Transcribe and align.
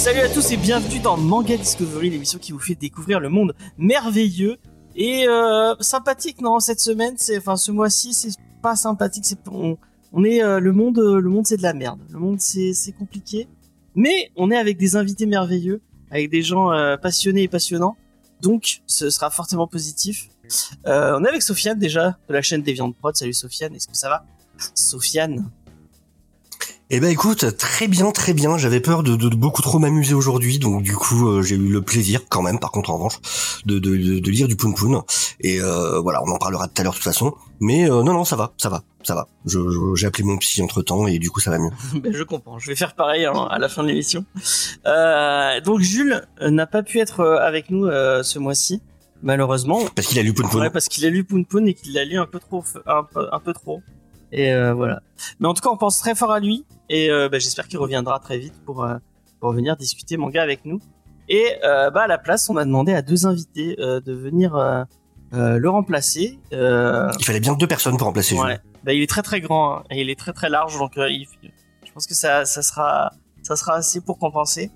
Salut 0.00 0.20
à 0.20 0.30
tous 0.30 0.50
et 0.50 0.56
bienvenue 0.56 0.98
dans 0.98 1.18
Manga 1.18 1.58
Discovery, 1.58 2.08
l'émission 2.08 2.38
qui 2.38 2.52
vous 2.52 2.58
fait 2.58 2.74
découvrir 2.74 3.20
le 3.20 3.28
monde 3.28 3.54
merveilleux 3.76 4.56
et 4.96 5.28
euh, 5.28 5.74
sympathique. 5.80 6.40
Non, 6.40 6.58
cette 6.58 6.80
semaine, 6.80 7.16
enfin, 7.36 7.58
ce 7.58 7.70
mois-ci, 7.70 8.14
c'est 8.14 8.30
pas 8.62 8.76
sympathique. 8.76 9.26
On, 9.52 10.24
est 10.24 10.42
euh, 10.42 10.58
le 10.58 10.72
monde, 10.72 10.98
le 10.98 11.28
monde, 11.28 11.46
c'est 11.46 11.58
de 11.58 11.62
la 11.62 11.74
merde. 11.74 12.00
Le 12.10 12.18
monde, 12.18 12.40
c'est, 12.40 12.72
compliqué. 12.98 13.46
Mais 13.94 14.32
on 14.36 14.50
est 14.50 14.56
avec 14.56 14.78
des 14.78 14.96
invités 14.96 15.26
merveilleux, 15.26 15.82
avec 16.10 16.30
des 16.30 16.40
gens 16.40 16.72
euh, 16.72 16.96
passionnés 16.96 17.42
et 17.42 17.48
passionnants. 17.48 17.98
Donc, 18.40 18.80
ce 18.86 19.10
sera 19.10 19.28
fortement 19.28 19.66
positif. 19.66 20.30
On 20.86 21.24
est 21.24 21.28
avec 21.28 21.42
Sofiane 21.42 21.78
déjà 21.78 22.16
de 22.26 22.32
la 22.32 22.40
chaîne 22.40 22.62
des 22.62 22.72
viandes 22.72 22.96
prod. 22.96 23.14
Salut 23.14 23.34
Sofiane, 23.34 23.74
est-ce 23.74 23.86
que 23.86 23.94
ça 23.94 24.08
va? 24.08 24.24
Sofiane. 24.74 25.50
Eh 26.92 26.98
ben 26.98 27.08
écoute, 27.08 27.56
très 27.56 27.86
bien, 27.86 28.10
très 28.10 28.32
bien. 28.34 28.58
J'avais 28.58 28.80
peur 28.80 29.04
de, 29.04 29.14
de- 29.14 29.28
de 29.28 29.36
beaucoup 29.36 29.62
trop 29.62 29.78
m'amuser 29.78 30.12
aujourd'hui, 30.14 30.58
donc 30.58 30.82
du 30.82 30.92
coup 30.96 31.28
euh, 31.28 31.40
j'ai 31.40 31.54
eu 31.54 31.68
le 31.68 31.82
plaisir, 31.82 32.22
quand 32.28 32.42
même, 32.42 32.58
par 32.58 32.72
contre 32.72 32.90
en 32.90 32.94
revanche, 32.96 33.18
de, 33.64 33.78
de, 33.78 33.96
de, 33.96 34.18
de 34.18 34.30
lire 34.30 34.48
du 34.48 34.56
Poun 34.56 34.74
Poun. 34.74 35.00
Et 35.38 35.60
euh, 35.60 36.00
voilà, 36.00 36.20
on 36.24 36.30
en 36.32 36.38
parlera 36.38 36.66
tout 36.66 36.80
à 36.80 36.82
l'heure 36.82 36.92
de 36.92 36.96
toute 36.96 37.04
façon. 37.04 37.32
Mais 37.60 37.84
euh, 37.88 38.02
non, 38.02 38.12
non, 38.12 38.24
ça 38.24 38.34
va, 38.34 38.52
ça 38.56 38.68
va, 38.70 38.82
ça 39.04 39.14
va. 39.14 39.28
Je, 39.46 39.60
je- 39.70 39.94
j'ai 39.94 40.08
appelé 40.08 40.24
mon 40.24 40.36
psy 40.38 40.62
entre 40.62 40.82
temps 40.82 41.06
et 41.06 41.20
du 41.20 41.30
coup 41.30 41.38
ça 41.38 41.52
va 41.52 41.58
mieux. 41.58 41.70
Ben, 42.02 42.12
je 42.12 42.24
comprends. 42.24 42.58
Je 42.58 42.66
vais 42.66 42.74
faire 42.76 42.96
pareil 42.96 43.24
hein, 43.24 43.46
à 43.48 43.60
la 43.60 43.68
fin 43.68 43.84
de 43.84 43.88
l'émission. 43.88 44.24
Euh, 44.86 45.60
donc 45.60 45.78
Jules 45.80 46.26
euh, 46.42 46.50
n'a 46.50 46.66
pas 46.66 46.82
pu 46.82 46.98
être 46.98 47.20
euh, 47.20 47.38
avec 47.38 47.70
nous 47.70 47.86
euh, 47.86 48.24
ce 48.24 48.40
mois-ci, 48.40 48.82
malheureusement. 49.22 49.78
Parce 49.94 50.08
qu'il 50.08 50.18
a 50.18 50.22
lu 50.22 50.32
Poun 50.32 50.48
Poun. 50.48 50.60
Ouais, 50.62 50.70
parce 50.70 50.88
qu'il 50.88 51.06
a 51.06 51.10
lu 51.10 51.22
Poun 51.22 51.44
Poun 51.44 51.68
et 51.68 51.74
qu'il 51.74 51.92
l'a 51.94 52.04
lu 52.04 52.18
un 52.18 52.26
peu 52.26 52.40
trop, 52.40 52.64
un 52.86 53.04
peu, 53.04 53.28
un 53.30 53.38
peu 53.38 53.52
trop. 53.52 53.80
Et 54.32 54.52
euh, 54.52 54.72
voilà. 54.74 55.02
Mais 55.40 55.48
en 55.48 55.54
tout 55.54 55.62
cas, 55.62 55.70
on 55.70 55.76
pense 55.76 55.98
très 55.98 56.14
fort 56.14 56.30
à 56.32 56.40
lui 56.40 56.64
et 56.88 57.10
euh, 57.10 57.28
ben, 57.28 57.40
j'espère 57.40 57.66
qu'il 57.68 57.78
reviendra 57.78 58.18
très 58.20 58.38
vite 58.38 58.54
pour 58.64 58.84
euh, 58.84 58.96
pour 59.40 59.52
venir 59.52 59.76
discuter 59.76 60.16
manga 60.16 60.42
avec 60.42 60.64
nous. 60.64 60.80
Et 61.28 61.46
euh, 61.64 61.90
bah 61.90 62.02
à 62.02 62.06
la 62.06 62.18
place, 62.18 62.48
on 62.50 62.56
a 62.56 62.64
demandé 62.64 62.92
à 62.92 63.02
deux 63.02 63.26
invités 63.26 63.76
euh, 63.80 64.00
de 64.00 64.12
venir 64.12 64.56
le 65.32 65.68
remplacer. 65.68 66.38
Euh, 66.52 67.10
Il 67.18 67.24
fallait 67.24 67.40
bien 67.40 67.54
deux 67.54 67.66
personnes 67.68 67.96
pour 67.96 68.06
remplacer. 68.06 68.36
Ouais. 68.38 68.58
Bah, 68.84 68.92
il 68.92 69.02
est 69.02 69.08
très 69.08 69.22
très 69.22 69.40
grand 69.40 69.76
hein, 69.78 69.82
et 69.90 70.00
il 70.00 70.10
est 70.10 70.18
très 70.18 70.32
très 70.32 70.48
large 70.48 70.78
donc 70.78 70.96
euh, 70.96 71.08
il- 71.10 71.26
je 71.84 71.92
pense 71.92 72.06
que 72.06 72.14
ça 72.14 72.44
ça 72.46 72.62
sera 72.62 73.12
ça 73.42 73.54
sera 73.56 73.74
assez 73.74 74.00
pour 74.00 74.18
compenser. 74.18 74.70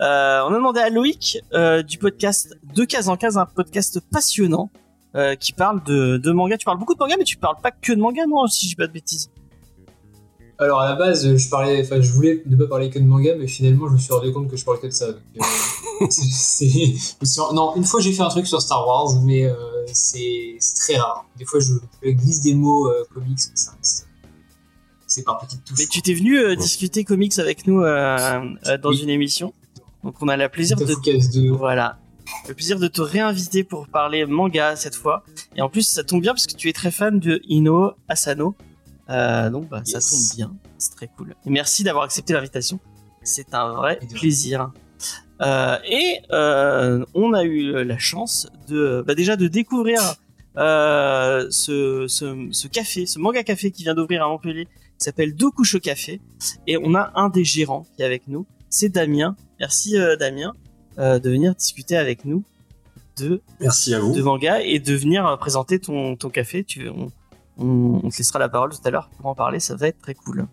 Euh, 0.00 0.40
on 0.46 0.52
a 0.52 0.54
demandé 0.54 0.80
à 0.80 0.90
Loïc 0.90 1.38
euh, 1.54 1.82
du 1.82 1.98
podcast 1.98 2.56
De 2.74 2.84
Case 2.84 3.08
en 3.08 3.16
Case 3.16 3.36
un 3.38 3.46
podcast 3.46 4.00
passionnant 4.10 4.70
euh, 5.14 5.34
qui 5.34 5.52
parle 5.52 5.82
de, 5.84 6.16
de 6.16 6.32
manga. 6.32 6.56
Tu 6.56 6.64
parles 6.64 6.78
beaucoup 6.78 6.94
de 6.94 6.98
manga 6.98 7.16
mais 7.18 7.24
tu 7.24 7.36
parles 7.36 7.56
pas 7.62 7.70
que 7.70 7.92
de 7.92 8.00
manga 8.00 8.26
non 8.26 8.46
si 8.46 8.64
je 8.66 8.70
dis 8.70 8.76
pas 8.76 8.86
de 8.86 8.92
bêtises. 8.92 9.30
Alors 10.58 10.80
à 10.80 10.90
la 10.90 10.94
base, 10.94 11.36
je 11.36 11.48
parlais, 11.48 11.80
enfin, 11.82 12.00
je 12.00 12.12
voulais 12.12 12.42
ne 12.46 12.54
pas 12.56 12.66
parler 12.68 12.88
que 12.88 12.98
de 12.98 13.04
manga, 13.04 13.34
mais 13.36 13.48
finalement, 13.48 13.88
je 13.88 13.94
me 13.94 13.98
suis 13.98 14.12
rendu 14.12 14.32
compte 14.32 14.48
que 14.48 14.56
je 14.56 14.64
parlais 14.64 14.80
que 14.80 14.86
de 14.86 14.92
ça. 14.92 15.08
donc, 15.12 15.20
euh, 16.02 16.06
non, 17.54 17.74
une 17.74 17.84
fois 17.84 18.00
j'ai 18.00 18.12
fait 18.12 18.22
un 18.22 18.28
truc 18.28 18.46
sur 18.46 18.62
Star 18.62 18.86
Wars, 18.86 19.20
mais 19.24 19.44
euh, 19.46 19.56
c'est 19.92 20.56
très 20.78 20.96
rare. 20.98 21.24
Des 21.36 21.44
fois, 21.46 21.58
je, 21.58 21.72
je 22.04 22.10
glisse 22.10 22.42
des 22.42 22.54
mots 22.54 22.86
euh, 22.88 23.02
comics, 23.12 23.38
mais 23.50 23.56
ça 23.56 23.72
reste. 23.72 24.08
C'est 25.08 25.24
par 25.24 25.38
petites 25.38 25.64
touches. 25.64 25.78
Mais 25.78 25.86
tu 25.86 26.00
t'es 26.00 26.14
venu 26.14 26.38
euh, 26.38 26.54
discuter 26.54 27.02
comics 27.04 27.38
avec 27.38 27.66
nous 27.66 27.82
euh, 27.82 28.16
euh, 28.66 28.78
dans 28.78 28.90
Oui. 28.90 29.02
une 29.02 29.10
émission. 29.10 29.52
Donc 30.04 30.14
on 30.20 30.28
a 30.28 30.36
le 30.36 30.48
plaisir 30.48 30.76
de 30.76 30.84
2. 30.86 31.50
Voilà. 31.50 31.98
Le 32.48 32.54
plaisir 32.54 32.78
de 32.78 32.88
te 32.88 33.00
réinviter 33.00 33.64
pour 33.64 33.88
parler 33.88 34.26
manga 34.26 34.76
cette 34.76 34.96
fois. 34.96 35.24
Et 35.56 35.62
en 35.62 35.68
plus, 35.68 35.86
ça 35.86 36.02
tombe 36.04 36.20
bien 36.20 36.32
parce 36.32 36.46
que 36.46 36.54
tu 36.54 36.68
es 36.68 36.72
très 36.72 36.90
fan 36.90 37.20
de 37.20 37.40
Ino 37.48 37.92
Asano. 38.08 38.56
Euh, 39.10 39.50
donc, 39.50 39.68
bah, 39.68 39.82
ça 39.84 40.00
tombe 40.00 40.36
bien. 40.36 40.52
C'est 40.78 40.94
très 40.96 41.08
cool. 41.08 41.34
Et 41.46 41.50
merci 41.50 41.84
d'avoir 41.84 42.04
accepté 42.04 42.32
l'invitation. 42.32 42.80
C'est 43.22 43.54
un 43.54 43.72
vrai 43.74 44.00
plaisir. 44.12 44.72
Euh, 45.40 45.76
et 45.84 46.20
euh, 46.32 47.04
on 47.14 47.32
a 47.32 47.44
eu 47.44 47.84
la 47.84 47.98
chance 47.98 48.48
de, 48.68 49.04
bah, 49.06 49.14
déjà 49.14 49.36
de 49.36 49.48
découvrir 49.48 50.00
ce, 50.56 52.06
ce, 52.08 52.48
ce 52.50 52.68
café, 52.68 53.06
ce 53.06 53.18
manga 53.18 53.42
café 53.42 53.70
qui 53.70 53.84
vient 53.84 53.94
d'ouvrir 53.94 54.24
à 54.24 54.28
Montpellier, 54.28 54.66
qui 54.66 55.04
s'appelle 55.04 55.34
Dokucho 55.34 55.78
Café. 55.78 56.20
Et 56.66 56.76
on 56.76 56.94
a 56.94 57.12
un 57.14 57.28
des 57.28 57.44
gérants 57.44 57.86
qui 57.96 58.02
est 58.02 58.04
avec 58.04 58.26
nous, 58.26 58.46
c'est 58.68 58.88
Damien. 58.88 59.36
Merci 59.60 59.96
Damien 60.18 60.54
euh, 60.98 61.18
de 61.18 61.30
venir 61.30 61.54
discuter 61.54 61.96
avec 61.96 62.24
nous 62.24 62.44
de, 63.16 63.40
Merci 63.60 63.94
à 63.94 64.00
vous. 64.00 64.12
de 64.14 64.22
manga 64.22 64.60
et 64.60 64.78
de 64.78 64.94
venir 64.94 65.26
euh, 65.26 65.36
présenter 65.36 65.78
ton, 65.78 66.16
ton 66.16 66.30
café. 66.30 66.64
Tu, 66.64 66.88
on, 66.88 67.10
on, 67.58 68.00
on 68.02 68.08
te 68.08 68.16
laissera 68.18 68.38
la 68.38 68.48
parole 68.48 68.70
tout 68.70 68.80
à 68.84 68.90
l'heure 68.90 69.10
pour 69.16 69.26
en 69.26 69.34
parler, 69.34 69.60
ça 69.60 69.76
va 69.76 69.88
être 69.88 70.00
très 70.00 70.14
cool. 70.14 70.46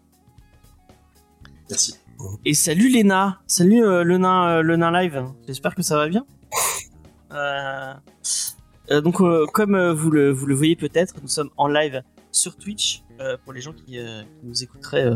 Merci. 1.70 1.96
Et 2.44 2.54
salut 2.54 2.90
Léna, 2.90 3.40
salut 3.48 3.86
euh, 3.86 4.04
le 4.04 4.18
nain, 4.18 4.58
euh, 4.58 4.62
le 4.62 4.76
nain 4.76 4.92
live. 4.92 5.24
J'espère 5.48 5.74
que 5.74 5.82
ça 5.82 5.96
va 5.96 6.10
bien. 6.10 6.26
Donc 9.04 9.22
comme 9.54 9.92
vous 9.92 10.10
le 10.10 10.32
vous 10.32 10.48
le 10.48 10.56
voyez 10.56 10.76
peut-être, 10.76 11.14
nous 11.22 11.28
sommes 11.28 11.52
en 11.58 11.68
live 11.68 12.02
sur 12.32 12.58
Twitch 12.58 13.04
pour 13.44 13.54
les 13.54 13.62
gens 13.62 13.72
qui, 13.72 13.86
qui 13.86 14.00
nous 14.44 14.64
écouteraient 14.64 15.12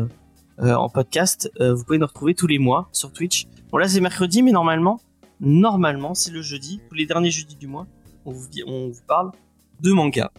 en 0.58 0.88
podcast. 0.88 1.50
vous 1.58 1.82
pouvez 1.82 1.98
nous 1.98 2.06
retrouver 2.06 2.36
tous 2.36 2.46
les 2.46 2.60
mois 2.60 2.88
sur 2.92 3.12
Twitch. 3.12 3.48
Bon 3.72 3.78
là 3.78 3.88
c'est 3.88 4.00
mercredi, 4.00 4.44
mais 4.44 4.52
normalement 4.52 5.00
normalement 5.40 6.14
c'est 6.14 6.30
le 6.30 6.42
jeudi, 6.42 6.80
tous 6.88 6.94
les 6.94 7.06
derniers 7.06 7.30
jeudis 7.30 7.56
du 7.56 7.66
mois. 7.66 7.86
On 8.24 8.32
vous 8.32 8.48
dit- 8.48 8.64
on 8.66 8.88
vous 8.88 9.02
parle 9.06 9.32
de 9.80 9.92
manga. 9.92 10.30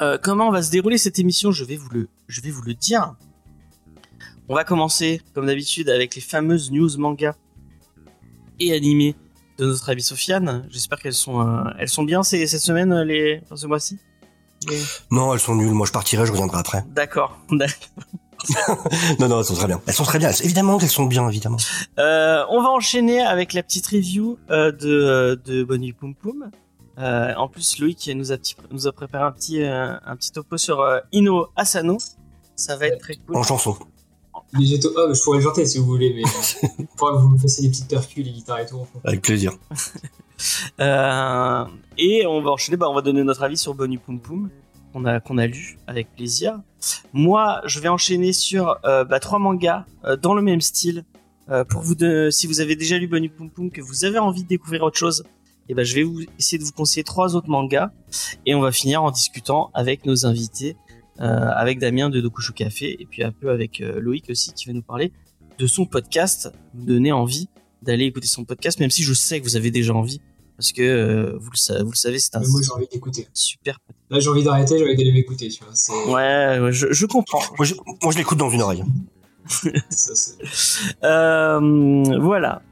Euh, 0.00 0.16
comment 0.22 0.50
va 0.50 0.62
se 0.62 0.70
dérouler 0.70 0.96
cette 0.98 1.18
émission? 1.18 1.50
Je 1.52 1.64
vais 1.64 1.76
vous 1.76 1.88
le 1.90 2.08
je 2.28 2.40
vais 2.40 2.50
vous 2.50 2.62
le 2.62 2.72
dire. 2.74 3.14
On 4.48 4.54
va 4.54 4.64
commencer, 4.64 5.20
comme 5.34 5.46
d'habitude, 5.46 5.88
avec 5.88 6.14
les 6.14 6.20
fameuses 6.22 6.70
news 6.72 6.96
manga 6.98 7.36
et 8.58 8.72
animés 8.72 9.14
de 9.58 9.66
notre 9.66 9.90
amie 9.90 10.02
Sofiane. 10.02 10.66
J'espère 10.70 10.98
qu'elles 10.98 11.12
sont, 11.14 11.46
euh, 11.46 11.62
elles 11.78 11.88
sont 11.88 12.02
bien 12.04 12.22
ces, 12.22 12.46
cette 12.46 12.60
semaine, 12.60 12.92
euh, 12.92 13.04
les, 13.04 13.40
enfin, 13.44 13.56
ce 13.56 13.66
mois-ci? 13.66 13.98
Les- 14.68 14.80
Non, 15.10 15.32
elles 15.34 15.40
sont 15.40 15.54
nulles. 15.54 15.72
Moi 15.72 15.86
je 15.86 15.92
partirai, 15.92 16.24
je 16.26 16.32
reviendrai 16.32 16.58
après. 16.58 16.84
D'accord. 16.88 17.38
Non, 19.18 19.28
non, 19.28 19.38
elles 19.40 19.44
sont 19.44 19.54
très 19.54 19.66
bien. 19.66 19.80
Elles 19.86 19.94
sont 19.94 20.04
très 20.04 20.18
bien. 20.18 20.30
Évidemment 20.30 20.78
qu'elles 20.78 20.88
sont 20.88 21.04
bien, 21.06 21.28
évidemment. 21.28 21.56
Euh, 21.98 22.42
on 22.50 22.62
va 22.62 22.70
enchaîner 22.70 23.20
avec 23.20 23.52
la 23.52 23.62
petite 23.62 23.86
review 23.86 24.38
euh, 24.50 24.72
de, 24.72 25.40
de 25.44 25.64
Bonnie 25.64 25.92
Poum 25.92 26.14
Poum. 26.14 26.50
Euh, 26.98 27.32
en 27.36 27.48
plus, 27.48 27.78
Loïc 27.78 28.10
nous 28.14 28.32
a, 28.32 28.36
petit- 28.36 28.56
nous 28.70 28.86
a 28.86 28.92
préparé 28.92 29.24
un 29.24 29.32
petit, 29.32 29.62
euh, 29.62 29.94
un 30.04 30.16
petit 30.16 30.30
topo 30.32 30.56
sur 30.58 30.80
euh, 30.80 31.00
Ino 31.12 31.46
Asano. 31.56 31.98
Ça 32.56 32.76
va 32.76 32.86
être 32.88 32.98
très 32.98 33.16
cool. 33.16 33.36
En 33.36 33.42
chanson. 33.42 33.76
Les 34.58 34.74
ah, 34.74 35.06
mais 35.08 35.14
je 35.14 35.22
pourrais 35.22 35.38
le 35.38 35.44
chanter 35.44 35.64
si 35.64 35.78
vous 35.78 35.86
voulez, 35.86 36.12
mais 36.14 36.22
faudra 36.96 37.16
que 37.16 37.22
vous 37.22 37.30
me 37.30 37.38
fassiez 37.38 37.64
des 37.64 37.70
petites 37.70 37.88
percus, 37.88 38.24
les 38.24 38.32
guitares 38.32 38.58
et 38.60 38.66
tout. 38.66 38.86
Avec 39.04 39.22
plaisir. 39.22 39.52
Euh, 40.80 41.64
et 41.98 42.26
on 42.26 42.42
va 42.42 42.50
enchaîner, 42.50 42.76
bah, 42.76 42.88
on 42.88 42.94
va 42.94 43.00
donner 43.02 43.22
notre 43.22 43.44
avis 43.44 43.56
sur 43.56 43.74
Bonnie 43.74 43.98
Poum 43.98 44.18
Poum 44.18 44.50
qu'on 44.92 45.04
a, 45.04 45.18
a 45.18 45.46
lu 45.46 45.78
avec 45.86 46.14
plaisir. 46.14 46.60
Moi, 47.12 47.60
je 47.64 47.80
vais 47.80 47.88
enchaîner 47.88 48.32
sur 48.32 48.78
euh, 48.84 49.04
bah, 49.04 49.20
trois 49.20 49.38
mangas 49.38 49.86
euh, 50.04 50.16
dans 50.16 50.34
le 50.34 50.42
même 50.42 50.60
style. 50.60 51.04
Euh, 51.50 51.64
pour 51.64 51.82
vous 51.82 51.94
de, 51.94 52.28
si 52.30 52.46
vous 52.46 52.60
avez 52.60 52.76
déjà 52.76 52.98
lu 52.98 53.08
Bonnie 53.08 53.28
Poum 53.28 53.50
Poum, 53.50 53.70
que 53.70 53.80
vous 53.80 54.04
avez 54.04 54.18
envie 54.18 54.44
de 54.44 54.48
découvrir 54.48 54.82
autre 54.82 54.96
chose, 54.96 55.24
et 55.68 55.74
ben 55.74 55.84
je 55.84 55.94
vais 55.94 56.02
vous 56.02 56.22
essayer 56.38 56.58
de 56.58 56.64
vous 56.64 56.72
conseiller 56.72 57.04
trois 57.04 57.34
autres 57.36 57.48
mangas 57.48 57.90
et 58.46 58.54
on 58.54 58.60
va 58.60 58.72
finir 58.72 59.02
en 59.02 59.10
discutant 59.10 59.70
avec 59.74 60.06
nos 60.06 60.26
invités, 60.26 60.76
avec 61.18 61.78
Damien 61.78 62.10
de 62.10 62.20
Dokushu 62.20 62.52
Café 62.52 62.96
et 63.00 63.06
puis 63.06 63.22
un 63.22 63.30
peu 63.30 63.50
avec 63.50 63.78
Loïc 63.78 64.28
aussi 64.28 64.52
qui 64.52 64.66
va 64.66 64.72
nous 64.72 64.82
parler 64.82 65.12
de 65.58 65.66
son 65.68 65.86
podcast, 65.86 66.52
vous 66.74 66.84
donner 66.84 67.12
envie 67.12 67.48
d'aller 67.80 68.06
écouter 68.06 68.26
son 68.26 68.44
podcast, 68.44 68.80
même 68.80 68.90
si 68.90 69.04
je 69.04 69.14
sais 69.14 69.38
que 69.38 69.44
vous 69.44 69.56
avez 69.56 69.70
déjà 69.70 69.94
envie 69.94 70.20
parce 70.56 70.72
que 70.72 70.82
euh, 70.82 71.36
vous, 71.38 71.50
le 71.50 71.56
savez, 71.56 71.82
vous 71.82 71.90
le 71.90 71.96
savez, 71.96 72.18
c'est 72.18 72.36
un 72.36 72.40
Mais 72.40 72.46
moi, 72.48 72.60
j'ai 72.62 72.70
envie 72.72 72.88
d'écouter. 72.88 73.28
super. 73.34 73.78
Là, 74.10 74.20
j'ai 74.20 74.28
envie 74.28 74.44
d'arrêter, 74.44 74.78
j'ai 74.78 74.84
envie 74.84 74.96
d'aller 74.96 75.12
m'écouter, 75.12 75.48
tu 75.48 75.64
vois. 75.64 75.74
c'est- 75.74 75.92
Ouais, 76.06 76.58
ouais, 76.60 76.72
je, 76.72 76.92
je 76.92 77.06
comprends. 77.06 77.40
Moi 77.58 77.64
je, 77.64 77.74
moi, 78.02 78.12
je 78.12 78.18
l'écoute 78.18 78.38
dans 78.38 78.50
une 78.50 78.62
oreille. 78.62 78.84
ça, 79.90 80.14
c'est- 80.14 80.36
Euh, 81.04 82.18
voilà. 82.20 82.62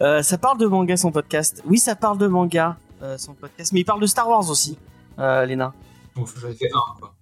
Euh, 0.00 0.22
ça 0.22 0.38
parle 0.38 0.58
de 0.58 0.66
manga 0.66 0.96
son 0.96 1.10
podcast. 1.10 1.62
Oui, 1.66 1.78
ça 1.78 1.96
parle 1.96 2.18
de 2.18 2.26
manga. 2.26 2.76
euh, 3.02 3.18
son 3.18 3.34
podcast. 3.34 3.72
Mais 3.72 3.80
il 3.80 3.84
parle 3.84 4.00
de 4.00 4.06
Star 4.06 4.28
Wars 4.28 4.48
aussi, 4.48 4.78
euh, 5.18 5.44
Léna. 5.44 5.74
Bon, 6.14 6.24
j'en 6.24 6.48
ai 6.48 6.54
fait 6.54 6.70
un, 6.72 6.98
quoi. 6.98 7.14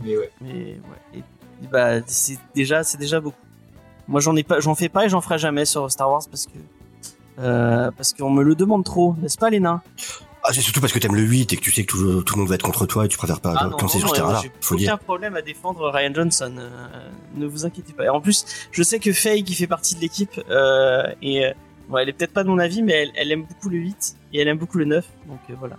Mais 0.00 0.16
ouais. 0.16 0.30
Mais 0.40 0.52
ouais, 0.54 1.18
et, 1.18 1.22
bah 1.70 2.00
c'est 2.06 2.38
déjà, 2.54 2.82
c'est 2.84 2.96
déjà 2.98 3.20
beaucoup. 3.20 3.36
Moi 4.06 4.20
j'en 4.20 4.34
ai 4.36 4.42
pas, 4.44 4.58
j'en 4.60 4.74
fais 4.74 4.88
pas 4.88 5.04
et 5.04 5.08
j'en 5.10 5.20
ferai 5.20 5.36
jamais 5.38 5.64
sur 5.66 5.90
Star 5.90 6.08
Wars 6.10 6.22
parce 6.30 6.46
que 6.46 6.56
euh, 7.38 7.90
parce 7.96 8.12
qu'on 8.14 8.30
me 8.30 8.42
le 8.42 8.54
demande 8.54 8.84
trop, 8.84 9.14
n'est-ce 9.20 9.38
pas, 9.38 9.50
Léna? 9.50 9.82
Ah, 10.44 10.50
c'est 10.52 10.60
surtout 10.60 10.80
parce 10.80 10.92
que 10.92 10.98
t'aimes 10.98 11.16
le 11.16 11.22
8 11.22 11.52
et 11.52 11.56
que 11.56 11.60
tu 11.60 11.72
sais 11.72 11.84
que 11.84 11.90
tout, 11.90 12.22
tout 12.22 12.34
le 12.36 12.40
monde 12.40 12.48
va 12.48 12.54
être 12.54 12.62
contre 12.62 12.86
toi 12.86 13.04
et 13.04 13.08
tu 13.08 13.18
préfères 13.18 13.40
pas 13.40 13.54
Ah 13.58 13.64
non, 13.66 13.76
lancer 13.76 13.98
sur 13.98 14.08
ce 14.08 14.14
terrain-là. 14.14 14.40
J'ai 14.42 14.50
aucun 14.70 14.76
dire. 14.76 14.98
problème 15.00 15.36
à 15.36 15.42
défendre 15.42 15.90
Ryan 15.90 16.14
Johnson. 16.14 16.54
euh, 16.58 16.68
ne 17.34 17.46
vous 17.46 17.66
inquiétez 17.66 17.92
pas. 17.92 18.04
Et 18.04 18.08
en 18.08 18.20
plus, 18.20 18.44
je 18.70 18.82
sais 18.82 18.98
que 18.98 19.12
Faye, 19.12 19.42
qui 19.44 19.54
fait 19.54 19.66
partie 19.66 19.94
de 19.96 20.00
l'équipe, 20.00 20.40
euh, 20.48 21.02
et 21.22 21.44
euh, 21.44 21.52
bon, 21.88 21.98
elle 21.98 22.08
est 22.08 22.12
peut-être 22.12 22.32
pas 22.32 22.44
de 22.44 22.48
mon 22.48 22.58
avis, 22.58 22.82
mais 22.82 22.92
elle, 22.92 23.10
elle 23.16 23.32
aime 23.32 23.42
beaucoup 23.44 23.68
le 23.68 23.78
8 23.78 24.16
et 24.32 24.40
elle 24.40 24.48
aime 24.48 24.58
beaucoup 24.58 24.78
le 24.78 24.84
9. 24.86 25.04
Donc 25.26 25.40
euh, 25.50 25.54
voilà. 25.58 25.76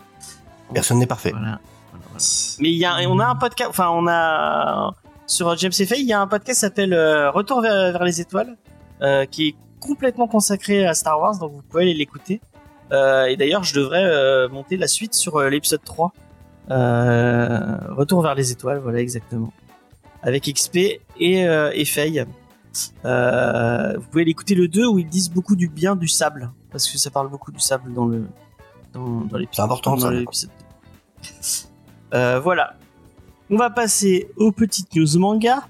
Personne 0.74 1.00
n'est 1.00 1.08
parfait. 1.08 1.32
Voilà. 1.32 1.60
Voilà, 1.92 2.06
voilà. 2.12 2.26
Mais 2.60 2.70
il 2.70 2.78
y 2.78 2.86
a, 2.86 2.98
on 3.10 3.18
a 3.20 3.26
un 3.26 3.36
podcast, 3.36 3.70
enfin 3.72 3.90
on 3.90 4.08
a 4.08 4.94
sur 5.26 5.56
James 5.58 5.72
et 5.80 5.86
Faye, 5.86 6.02
il 6.02 6.08
y 6.08 6.14
a 6.14 6.22
un 6.22 6.28
podcast 6.28 6.58
qui 6.60 6.62
s'appelle 6.62 6.94
euh, 6.94 7.32
Retour 7.32 7.62
vers, 7.62 7.92
vers 7.92 8.04
les 8.04 8.20
étoiles, 8.22 8.58
euh, 9.02 9.26
qui 9.26 9.48
est 9.50 9.56
complètement 9.80 10.28
consacré 10.28 10.86
à 10.86 10.94
Star 10.94 11.20
Wars, 11.20 11.38
donc 11.40 11.54
vous 11.54 11.62
pouvez 11.62 11.84
aller 11.84 11.94
l'écouter. 11.94 12.42
Euh, 12.92 13.26
et 13.26 13.38
d'ailleurs, 13.38 13.64
je 13.64 13.76
devrais 13.76 14.04
euh, 14.04 14.50
monter 14.50 14.78
la 14.78 14.88
suite 14.88 15.14
sur 15.14 15.38
euh, 15.38 15.50
l'épisode 15.50 15.84
3. 15.84 16.14
Euh, 16.72 17.78
Retour 17.90 18.22
vers 18.22 18.36
les 18.36 18.52
étoiles, 18.52 18.80
voilà 18.80 19.00
exactement. 19.00 19.54
Avec 20.22 20.52
XP 20.52 20.78
et, 21.20 21.42
et 21.42 21.86
Faye. 21.86 22.26
Vous 23.04 24.08
pouvez 24.12 24.26
l'écouter 24.26 24.56
le 24.56 24.68
2 24.68 24.88
où 24.88 25.00
ils 25.00 25.08
disent 25.08 25.32
beaucoup 25.32 25.56
du 25.56 25.68
bien 25.70 25.96
du 25.96 26.08
sable, 26.08 26.52
parce 26.72 26.90
que 26.90 26.98
ça 26.98 27.10
parle 27.10 27.30
beaucoup 27.30 27.52
du 27.52 27.60
sable 27.60 27.94
dans 27.94 28.06
le 28.06 28.26
dans, 28.94 29.22
dans 29.22 29.38
l'épisode. 29.38 29.56
C'est 29.56 29.62
important, 29.62 29.96
dans 29.96 30.10
l'épisode 30.10 30.50
2. 30.50 30.70
Euh, 32.14 32.40
voilà. 32.40 32.76
On 33.50 33.58
va 33.58 33.70
passer 33.70 34.30
aux 34.38 34.52
petites 34.52 34.94
news 34.96 35.18
manga. 35.18 35.68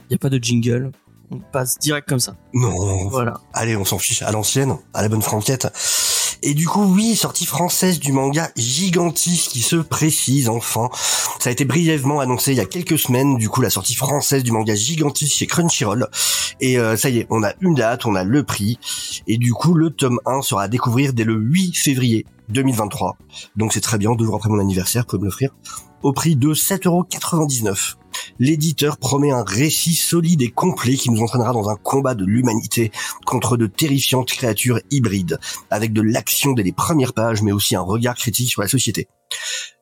Il 0.00 0.08
n'y 0.10 0.14
a 0.16 0.18
pas 0.18 0.28
de 0.28 0.38
jingle. 0.38 0.92
On 1.32 1.38
passe 1.38 1.78
direct 1.78 2.06
comme 2.06 2.20
ça. 2.20 2.36
Non, 2.52 3.08
Voilà. 3.08 3.40
Allez, 3.54 3.74
on 3.74 3.86
s'en 3.86 3.98
fiche 3.98 4.20
à 4.20 4.30
l'ancienne, 4.30 4.76
à 4.92 5.00
la 5.00 5.08
bonne 5.08 5.22
franquette. 5.22 5.66
Et 6.42 6.54
du 6.54 6.66
coup, 6.66 6.82
oui, 6.82 7.16
sortie 7.16 7.46
française 7.46 8.00
du 8.00 8.12
manga 8.12 8.50
Gigantis 8.56 9.48
qui 9.48 9.62
se 9.62 9.76
précise 9.76 10.48
enfin. 10.48 10.90
Ça 11.38 11.48
a 11.48 11.52
été 11.52 11.64
brièvement 11.64 12.20
annoncé 12.20 12.50
il 12.50 12.58
y 12.58 12.60
a 12.60 12.66
quelques 12.66 12.98
semaines, 12.98 13.36
du 13.36 13.48
coup, 13.48 13.62
la 13.62 13.70
sortie 13.70 13.94
française 13.94 14.42
du 14.42 14.52
manga 14.52 14.74
Gigantis 14.74 15.28
chez 15.28 15.46
Crunchyroll. 15.46 16.08
Et 16.60 16.78
euh, 16.78 16.96
ça 16.96 17.08
y 17.08 17.20
est, 17.20 17.26
on 17.30 17.42
a 17.42 17.52
une 17.60 17.74
date, 17.74 18.04
on 18.04 18.14
a 18.14 18.24
le 18.24 18.42
prix. 18.42 18.78
Et 19.26 19.38
du 19.38 19.54
coup, 19.54 19.72
le 19.72 19.90
tome 19.90 20.18
1 20.26 20.42
sera 20.42 20.64
à 20.64 20.68
découvrir 20.68 21.14
dès 21.14 21.24
le 21.24 21.34
8 21.34 21.76
février 21.76 22.26
2023. 22.50 23.16
Donc 23.56 23.72
c'est 23.72 23.80
très 23.80 23.98
bien, 23.98 24.14
deux 24.14 24.26
jours 24.26 24.36
après 24.36 24.50
mon 24.50 24.58
anniversaire, 24.58 25.02
vous 25.02 25.08
pouvez 25.10 25.20
me 25.20 25.24
l'offrir. 25.26 25.50
Au 26.02 26.12
prix 26.12 26.36
de 26.36 26.52
7,99€. 26.52 27.94
L'éditeur 28.38 28.96
promet 28.96 29.30
un 29.30 29.44
récit 29.44 29.94
solide 29.94 30.42
et 30.42 30.50
complet 30.50 30.96
qui 30.96 31.10
nous 31.10 31.22
entraînera 31.22 31.52
dans 31.52 31.68
un 31.68 31.76
combat 31.76 32.14
de 32.14 32.24
l'humanité 32.24 32.90
contre 33.24 33.56
de 33.56 33.66
terrifiantes 33.66 34.28
créatures 34.28 34.80
hybrides, 34.90 35.38
avec 35.70 35.92
de 35.92 36.02
l'action 36.02 36.52
dès 36.52 36.62
les 36.62 36.72
premières 36.72 37.12
pages, 37.12 37.42
mais 37.42 37.52
aussi 37.52 37.76
un 37.76 37.82
regard 37.82 38.14
critique 38.14 38.50
sur 38.50 38.62
la 38.62 38.68
société. 38.68 39.08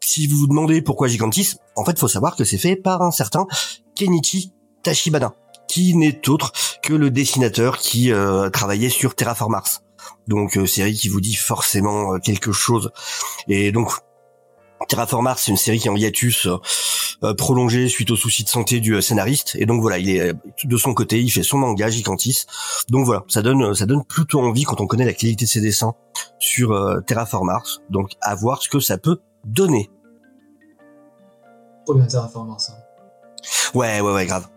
Si 0.01 0.27
vous 0.27 0.39
vous 0.39 0.47
demandez 0.47 0.83
pourquoi 0.83 1.09
Gigantis, 1.09 1.55
en 1.77 1.85
fait, 1.85 1.99
faut 1.99 2.09
savoir 2.09 2.37
que 2.37 2.45
c'est 2.45 2.59
fait 2.59 2.77
par 2.77 3.03
un 3.03 3.11
certain 3.11 3.47
Kenichi 3.95 4.53
Tachibana, 4.83 5.35
qui 5.69 5.95
n'est 5.95 6.29
autre 6.29 6.53
que 6.83 6.95
le 6.95 7.11
dessinateur 7.11 7.79
qui 7.79 8.13
euh, 8.13 8.51
travaillait 8.51 8.89
sur 8.89 9.15
Terraform 9.15 9.53
Mars. 9.53 9.83
Donc, 10.27 10.57
euh, 10.57 10.67
série 10.67 10.95
qui 10.95 11.09
vous 11.09 11.21
dit 11.21 11.35
forcément 11.35 12.15
euh, 12.15 12.19
quelque 12.19 12.53
chose. 12.53 12.91
Et 13.49 13.73
donc, 13.73 13.93
Terraform 14.89 15.25
Mars, 15.25 15.43
c'est 15.45 15.51
une 15.51 15.57
série 15.57 15.79
qui 15.79 15.89
est 15.89 15.91
en 15.91 15.97
hiatus 15.97 16.47
euh, 16.47 16.57
euh, 17.23 17.35
prolongé 17.35 17.89
suite 17.89 18.11
aux 18.11 18.17
soucis 18.17 18.45
de 18.45 18.49
santé 18.49 18.81
du 18.81 18.95
euh, 18.95 19.01
scénariste. 19.01 19.55
Et 19.59 19.67
donc 19.67 19.81
voilà, 19.83 19.99
il 19.99 20.09
est 20.09 20.33
de 20.65 20.77
son 20.77 20.95
côté, 20.95 21.21
il 21.21 21.31
fait 21.31 21.43
son 21.43 21.59
manga 21.59 21.89
Gigantis. 21.91 22.47
Donc 22.89 23.05
voilà, 23.05 23.25
ça 23.29 23.43
donne 23.43 23.75
ça 23.75 23.87
donne 23.87 24.05
plutôt 24.05 24.41
envie 24.41 24.65
quand 24.65 24.81
on 24.81 24.87
connaît 24.87 25.05
la 25.05 25.13
qualité 25.13 25.45
de 25.45 25.51
ses 25.51 25.61
dessins 25.61 25.95
sur 26.39 26.73
euh, 26.73 27.01
Terraform 27.03 27.47
Mars. 27.47 27.83
Donc 27.91 28.13
à 28.23 28.35
voir 28.35 28.63
ce 28.63 28.69
que 28.69 28.81
ça 28.81 28.97
peut 28.99 29.21
donner. 29.45 29.91
Trop 31.85 31.95
bien 31.95 32.07
Terraformers, 32.07 32.61
ça. 32.61 32.73
Ouais, 33.75 34.01
ouais, 34.01 34.13
ouais, 34.13 34.27
grave. 34.27 34.49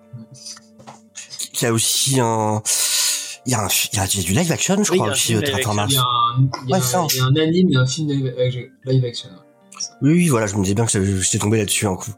Il 1.53 1.61
y 1.61 1.65
a 1.65 1.73
aussi 1.73 2.19
un 2.19 2.61
il 3.45 3.51
y 3.51 3.55
a 3.55 3.61
un 3.61 3.67
il 3.91 3.97
y 3.97 3.99
a, 3.99 4.05
il 4.05 4.17
y 4.17 4.19
a 4.21 4.23
du 4.23 4.33
live 4.33 4.51
action, 4.51 4.81
je 4.83 4.91
Oui, 4.91 4.97
crois 4.97 5.11
aussi 5.11 5.35
euh, 5.35 5.41
Terraform 5.41 5.85
Il 5.89 5.93
y 5.93 5.97
Mars. 6.71 6.95
il 7.11 7.17
y 7.17 7.19
a 7.19 7.25
un 7.25 7.35
anime 7.35 7.71
et 7.73 7.75
un 7.77 7.85
film 7.85 8.09
live 8.85 9.05
action. 9.05 9.29
Oui, 10.01 10.27
voilà, 10.27 10.47
je 10.47 10.55
me 10.55 10.63
disais 10.63 10.75
bien 10.75 10.85
que 10.85 11.21
j'étais 11.21 11.39
tombé 11.39 11.57
là-dessus 11.57 11.87
un 11.87 11.95
coup. 11.95 12.13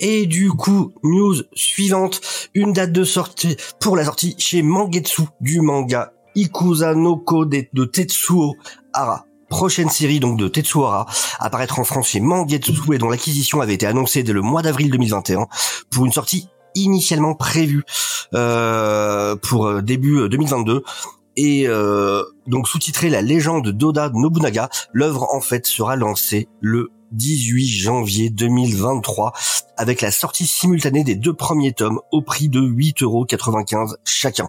Et 0.00 0.26
du 0.26 0.50
coup, 0.50 0.92
news 1.02 1.36
suivante, 1.54 2.20
une 2.54 2.72
date 2.72 2.92
de 2.92 3.04
sortie 3.04 3.56
pour 3.80 3.96
la 3.96 4.04
sortie 4.04 4.34
chez 4.38 4.62
Mangetsu 4.62 5.22
du 5.40 5.60
manga 5.60 6.12
Ikuza 6.34 6.94
no 6.94 7.24
de, 7.44 7.84
Tetsuo 7.84 8.54
Hara. 8.92 9.26
Prochaine 9.48 9.90
série 9.90 10.20
donc 10.20 10.38
de 10.38 10.48
Tetsuo 10.48 10.84
Hara, 10.84 11.06
apparaître 11.38 11.78
en 11.78 11.84
France 11.84 12.08
chez 12.08 12.20
Mangetsu 12.20 12.72
et 12.92 12.98
dont 12.98 13.08
l'acquisition 13.08 13.60
avait 13.60 13.74
été 13.74 13.86
annoncée 13.86 14.22
dès 14.22 14.32
le 14.32 14.40
mois 14.40 14.62
d'avril 14.62 14.90
2021 14.90 15.46
pour 15.90 16.06
une 16.06 16.12
sortie 16.12 16.48
initialement 16.74 17.34
prévue 17.34 17.84
euh, 18.34 19.36
pour 19.36 19.66
euh, 19.66 19.80
début 19.80 20.22
euh, 20.22 20.28
2022 20.28 20.82
et 21.36 21.64
euh, 21.66 22.22
donc 22.46 22.68
sous-titré 22.68 23.10
La 23.10 23.22
légende 23.22 23.68
d'Oda 23.70 24.10
Nobunaga, 24.12 24.68
l'œuvre 24.92 25.26
en 25.32 25.40
fait 25.40 25.66
sera 25.66 25.96
lancée 25.96 26.48
le 26.60 26.90
18 27.14 27.66
janvier 27.66 28.30
2023 28.30 29.32
avec 29.76 30.00
la 30.00 30.10
sortie 30.10 30.46
simultanée 30.46 31.04
des 31.04 31.14
deux 31.14 31.34
premiers 31.34 31.72
tomes 31.72 32.00
au 32.12 32.22
prix 32.22 32.48
de 32.48 32.60
8,95€ 32.60 33.94
chacun. 34.04 34.48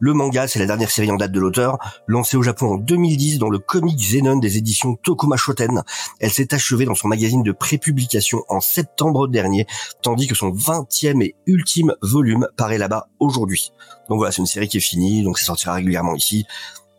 Le 0.00 0.12
manga, 0.12 0.46
c'est 0.46 0.60
la 0.60 0.66
dernière 0.66 0.90
série 0.90 1.10
en 1.10 1.16
date 1.16 1.32
de 1.32 1.40
l'auteur, 1.40 1.78
lancée 2.06 2.36
au 2.36 2.42
Japon 2.42 2.74
en 2.74 2.76
2010 2.76 3.38
dans 3.38 3.50
le 3.50 3.58
comic 3.58 3.98
Zenon 3.98 4.36
des 4.36 4.56
éditions 4.56 4.94
Tokuma 4.94 5.36
Shoten. 5.36 5.82
Elle 6.20 6.30
s'est 6.30 6.54
achevée 6.54 6.84
dans 6.84 6.94
son 6.94 7.08
magazine 7.08 7.42
de 7.42 7.52
prépublication 7.52 8.44
en 8.48 8.60
septembre 8.60 9.26
dernier, 9.26 9.66
tandis 10.02 10.28
que 10.28 10.36
son 10.36 10.50
20e 10.50 11.22
et 11.22 11.34
ultime 11.46 11.94
volume 12.00 12.46
paraît 12.56 12.78
là-bas 12.78 13.08
aujourd'hui. 13.18 13.72
Donc 14.08 14.18
voilà, 14.18 14.30
c'est 14.30 14.40
une 14.40 14.46
série 14.46 14.68
qui 14.68 14.76
est 14.76 14.80
finie, 14.80 15.22
donc 15.24 15.38
ça 15.38 15.46
sortira 15.46 15.74
régulièrement 15.74 16.14
ici. 16.14 16.46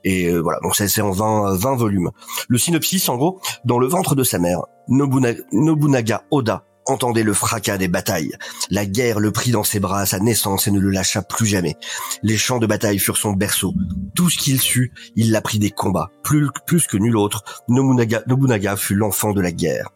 Et 0.04 0.28
euh, 0.28 0.40
voilà, 0.40 0.60
donc 0.64 0.76
c'est 0.76 1.02
en 1.02 1.12
20, 1.12 1.56
20 1.56 1.76
volumes. 1.76 2.10
Le 2.48 2.58
synopsis, 2.58 3.08
en 3.10 3.18
gros, 3.18 3.42
dans 3.66 3.80
le 3.80 3.88
ventre 3.88 4.16
de 4.16 4.24
sa 4.24 4.40
mère, 4.40 4.62
Nobuna- 4.88 5.36
Nobunaga 5.52 6.24
Oda 6.32 6.64
entendait 6.86 7.24
le 7.24 7.34
fracas 7.34 7.78
des 7.78 7.88
batailles. 7.88 8.32
La 8.72 8.86
guerre 8.86 9.20
le 9.20 9.32
prit 9.32 9.52
dans 9.52 9.64
ses 9.64 9.80
bras 9.80 10.00
à 10.00 10.06
sa 10.08 10.20
naissance 10.20 10.68
et 10.68 10.72
ne 10.72 10.80
le 10.80 10.90
lâcha 10.90 11.22
plus 11.22 11.46
jamais. 11.46 11.76
Les 12.24 12.38
champs 12.38 12.58
de 12.58 12.66
bataille 12.66 12.98
furent 12.98 13.18
son 13.18 13.34
berceau. 13.34 13.74
Tout 14.16 14.30
ce 14.30 14.38
qu'il 14.40 14.60
sut, 14.60 14.92
il 15.16 15.32
l'apprit 15.32 15.60
des 15.60 15.70
combats. 15.70 16.10
Plus, 16.24 16.50
plus 16.66 16.88
que 16.88 16.98
nul 16.98 17.16
autre, 17.16 17.44
Nobunaga, 17.68 18.24
Nobunaga 18.26 18.76
fut 18.76 18.96
l'enfant 18.96 19.34
de 19.34 19.42
la 19.42 19.52
guerre. 19.52 19.90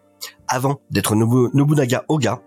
Avant 0.48 0.82
d'être 0.92 1.16
Nobu- 1.16 1.50
Nobunaga 1.56 2.04
Oga, 2.10 2.42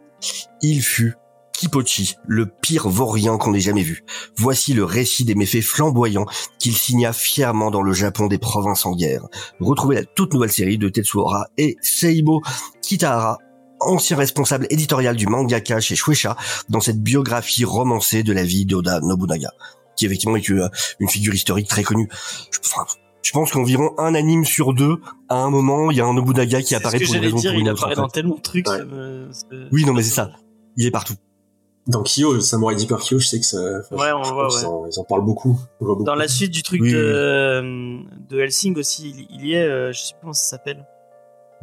il 0.62 0.80
fut 0.80 1.14
Kipochi, 1.56 2.14
le 2.26 2.46
pire 2.46 2.88
vaurien 2.88 3.38
qu'on 3.38 3.54
ait 3.54 3.60
jamais 3.60 3.82
vu. 3.82 4.04
Voici 4.36 4.74
le 4.74 4.84
récit 4.84 5.24
des 5.24 5.34
méfaits 5.34 5.62
flamboyants 5.62 6.26
qu'il 6.58 6.76
signa 6.76 7.12
fièrement 7.14 7.70
dans 7.70 7.82
le 7.82 7.92
Japon 7.92 8.26
des 8.26 8.38
provinces 8.38 8.84
en 8.84 8.94
guerre. 8.94 9.22
Retrouvez 9.60 9.94
la 9.96 10.04
toute 10.04 10.34
nouvelle 10.34 10.52
série 10.52 10.76
de 10.78 10.88
Tetsuora 10.90 11.46
et 11.56 11.76
Seibo 11.80 12.42
Kitahara, 12.82 13.38
ancien 13.80 14.16
responsable 14.16 14.66
éditorial 14.70 15.16
du 15.16 15.26
mangaka 15.26 15.80
chez 15.80 15.96
Shueisha, 15.96 16.36
dans 16.68 16.80
cette 16.80 17.02
biographie 17.02 17.64
romancée 17.64 18.22
de 18.22 18.32
la 18.34 18.42
vie 18.44 18.66
d'Oda 18.66 19.00
Nobunaga, 19.00 19.50
qui 19.96 20.04
effectivement 20.06 20.36
est 20.36 20.50
euh, 20.50 20.68
une 21.00 21.08
figure 21.08 21.34
historique 21.34 21.68
très 21.68 21.82
connue. 21.82 22.08
Je, 22.50 22.58
enfin, 22.64 22.84
je 23.22 23.32
pense 23.32 23.50
qu'environ 23.50 23.92
un 23.98 24.14
anime 24.14 24.44
sur 24.44 24.74
deux, 24.74 24.96
à 25.30 25.36
un 25.36 25.50
moment, 25.50 25.90
il 25.90 25.96
y 25.96 26.00
a 26.02 26.06
un 26.06 26.12
Nobunaga 26.14 26.60
qui 26.60 26.74
apparaît 26.74 26.98
ce 26.98 27.04
que 27.04 27.06
pour 27.06 27.14
une 27.16 27.20
raison 27.22 27.36
dire, 27.38 27.50
pour 27.52 27.60
une 27.60 27.66
il 27.66 27.70
autre. 27.72 27.82
apparaît 27.82 27.98
en 27.98 28.02
dans 28.02 28.08
tellement 28.08 28.36
de 28.36 28.40
trucs. 28.42 28.68
Ouais. 28.68 28.84
me- 28.84 29.30
Oui, 29.72 29.84
non, 29.86 29.94
mais 29.94 30.02
c'est 30.02 30.14
ça. 30.14 30.30
Il 30.76 30.84
est 30.86 30.90
partout. 30.90 31.14
Dans 31.86 32.02
Kyo, 32.02 32.40
Samurai 32.40 32.74
Deeper 32.74 32.98
Kyo, 33.00 33.18
je 33.20 33.26
sais 33.28 33.38
que 33.38 33.46
ça. 33.46 33.60
Ouais, 33.92 34.10
on 34.12 34.24
je 34.24 34.32
voit, 34.32 34.64
en- 34.66 34.86
Ils 34.86 34.98
en 34.98 35.04
parlent 35.04 35.24
beaucoup. 35.24 35.56
Dans 36.04 36.16
la 36.16 36.26
suite 36.26 36.50
du 36.50 36.62
truc 36.64 36.80
Oui, 36.82 36.90
de, 36.92 36.96
oui. 36.96 37.02
euh, 37.04 37.98
de 38.28 38.40
Helsing 38.40 38.76
aussi, 38.76 39.10
il, 39.10 39.26
il 39.40 39.46
y 39.46 39.54
est, 39.54 39.62
euh, 39.62 39.92
je 39.92 40.00
sais 40.00 40.12
plus 40.14 40.20
comment 40.22 40.32
ça 40.32 40.44
s'appelle. 40.48 40.84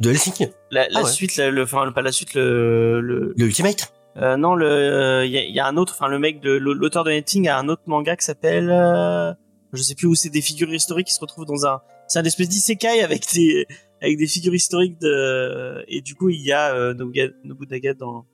De 0.00 0.10
Helsinki, 0.10 0.46
La, 0.70 0.88
la 0.88 1.00
Ah 1.00 1.02
ouais. 1.04 1.10
suite, 1.10 1.36
la- 1.36 1.50
le, 1.50 1.62
enfin 1.62 1.92
pas 1.92 2.02
la 2.02 2.10
suite, 2.10 2.34
le, 2.34 3.00
le 3.00 3.34
le 3.36 3.44
Ultimate? 3.46 3.92
euh, 4.16 4.36
non, 4.36 4.54
le, 4.54 4.66
euh, 4.66 5.24
il 5.26 5.30
y, 5.30 5.38
a, 5.38 5.44
il 5.44 5.54
y 5.54 5.60
a 5.60 5.66
un 5.66 5.76
autre, 5.76 5.92
enfin 5.96 6.08
le 6.08 6.18
mec 6.18 6.40
de 6.40 6.50
l'auteur 6.52 7.04
de 7.04 7.10
Helsing 7.10 7.46
a 7.48 7.58
un 7.58 7.68
autre 7.68 7.82
manga 7.86 8.16
qui 8.16 8.24
s'appelle, 8.24 8.70
euh, 8.72 9.32
je 9.72 9.82
sais 9.82 9.94
plus 9.94 10.06
où 10.08 10.14
c'est 10.14 10.30
des 10.30 10.40
figures 10.40 10.72
historiques 10.72 11.06
qui 11.08 11.14
se 11.14 11.20
retrouvent 11.20 11.44
dans 11.46 11.66
un, 11.66 11.80
c'est 12.08 12.18
un 12.18 12.24
espèce 12.24 12.48
d'isekai 12.48 13.02
avec 13.02 13.24
des, 13.34 13.66
avec 14.02 14.16
des 14.18 14.26
figures 14.26 14.54
historiques 14.54 14.98
de, 15.00 15.84
et 15.86 16.00
du 16.00 16.14
coup 16.16 16.28
il 16.30 16.40
y 16.42 16.50
a 16.52 16.74
euh, 16.74 16.94
Nobunaga 16.94 17.94
dans, 17.94 18.24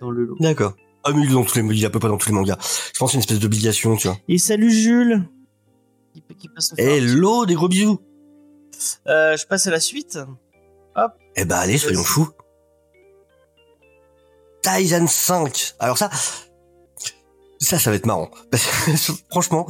dans 0.00 0.10
le 0.10 0.24
lot. 0.24 0.36
D'accord. 0.40 0.74
Ah 1.08 1.12
mais 1.14 1.22
il 1.24 1.30
est 1.30 1.34
dans 1.34 1.44
tous 1.44 1.56
les, 1.58 1.62
il 1.76 1.82
est 1.82 1.86
à 1.86 1.90
peu 1.90 1.98
près 2.00 2.08
dans 2.08 2.16
tous 2.18 2.28
les 2.28 2.34
mangas. 2.34 2.56
Je 2.92 2.98
pense 2.98 3.08
que 3.08 3.12
c'est 3.12 3.16
une 3.16 3.20
espèce 3.20 3.38
d'obligation, 3.38 3.96
tu 3.96 4.08
vois. 4.08 4.18
Et 4.28 4.38
salut 4.38 4.70
Jules. 4.72 5.28
Qui, 6.12 6.22
qui 6.36 6.48
passe 6.48 6.72
me 6.72 6.76
faire 6.76 6.86
un 6.86 6.96
petit- 6.96 7.04
Hello, 7.04 7.46
des 7.46 7.54
gros 7.54 7.68
bisous. 7.68 8.00
Euh, 9.06 9.36
je 9.36 9.46
passe 9.46 9.66
à 9.66 9.70
la 9.70 9.80
suite. 9.80 10.18
Eh 11.36 11.44
ben 11.44 11.56
allez, 11.56 11.78
soyons 11.78 12.02
fous. 12.02 12.28
Titan 14.62 15.06
5. 15.06 15.74
Alors 15.78 15.96
ça, 15.98 16.10
ça, 17.60 17.78
ça 17.78 17.90
va 17.90 17.96
être 17.96 18.06
marrant. 18.06 18.30
Parce 18.50 18.66
que, 18.66 19.12
franchement, 19.30 19.66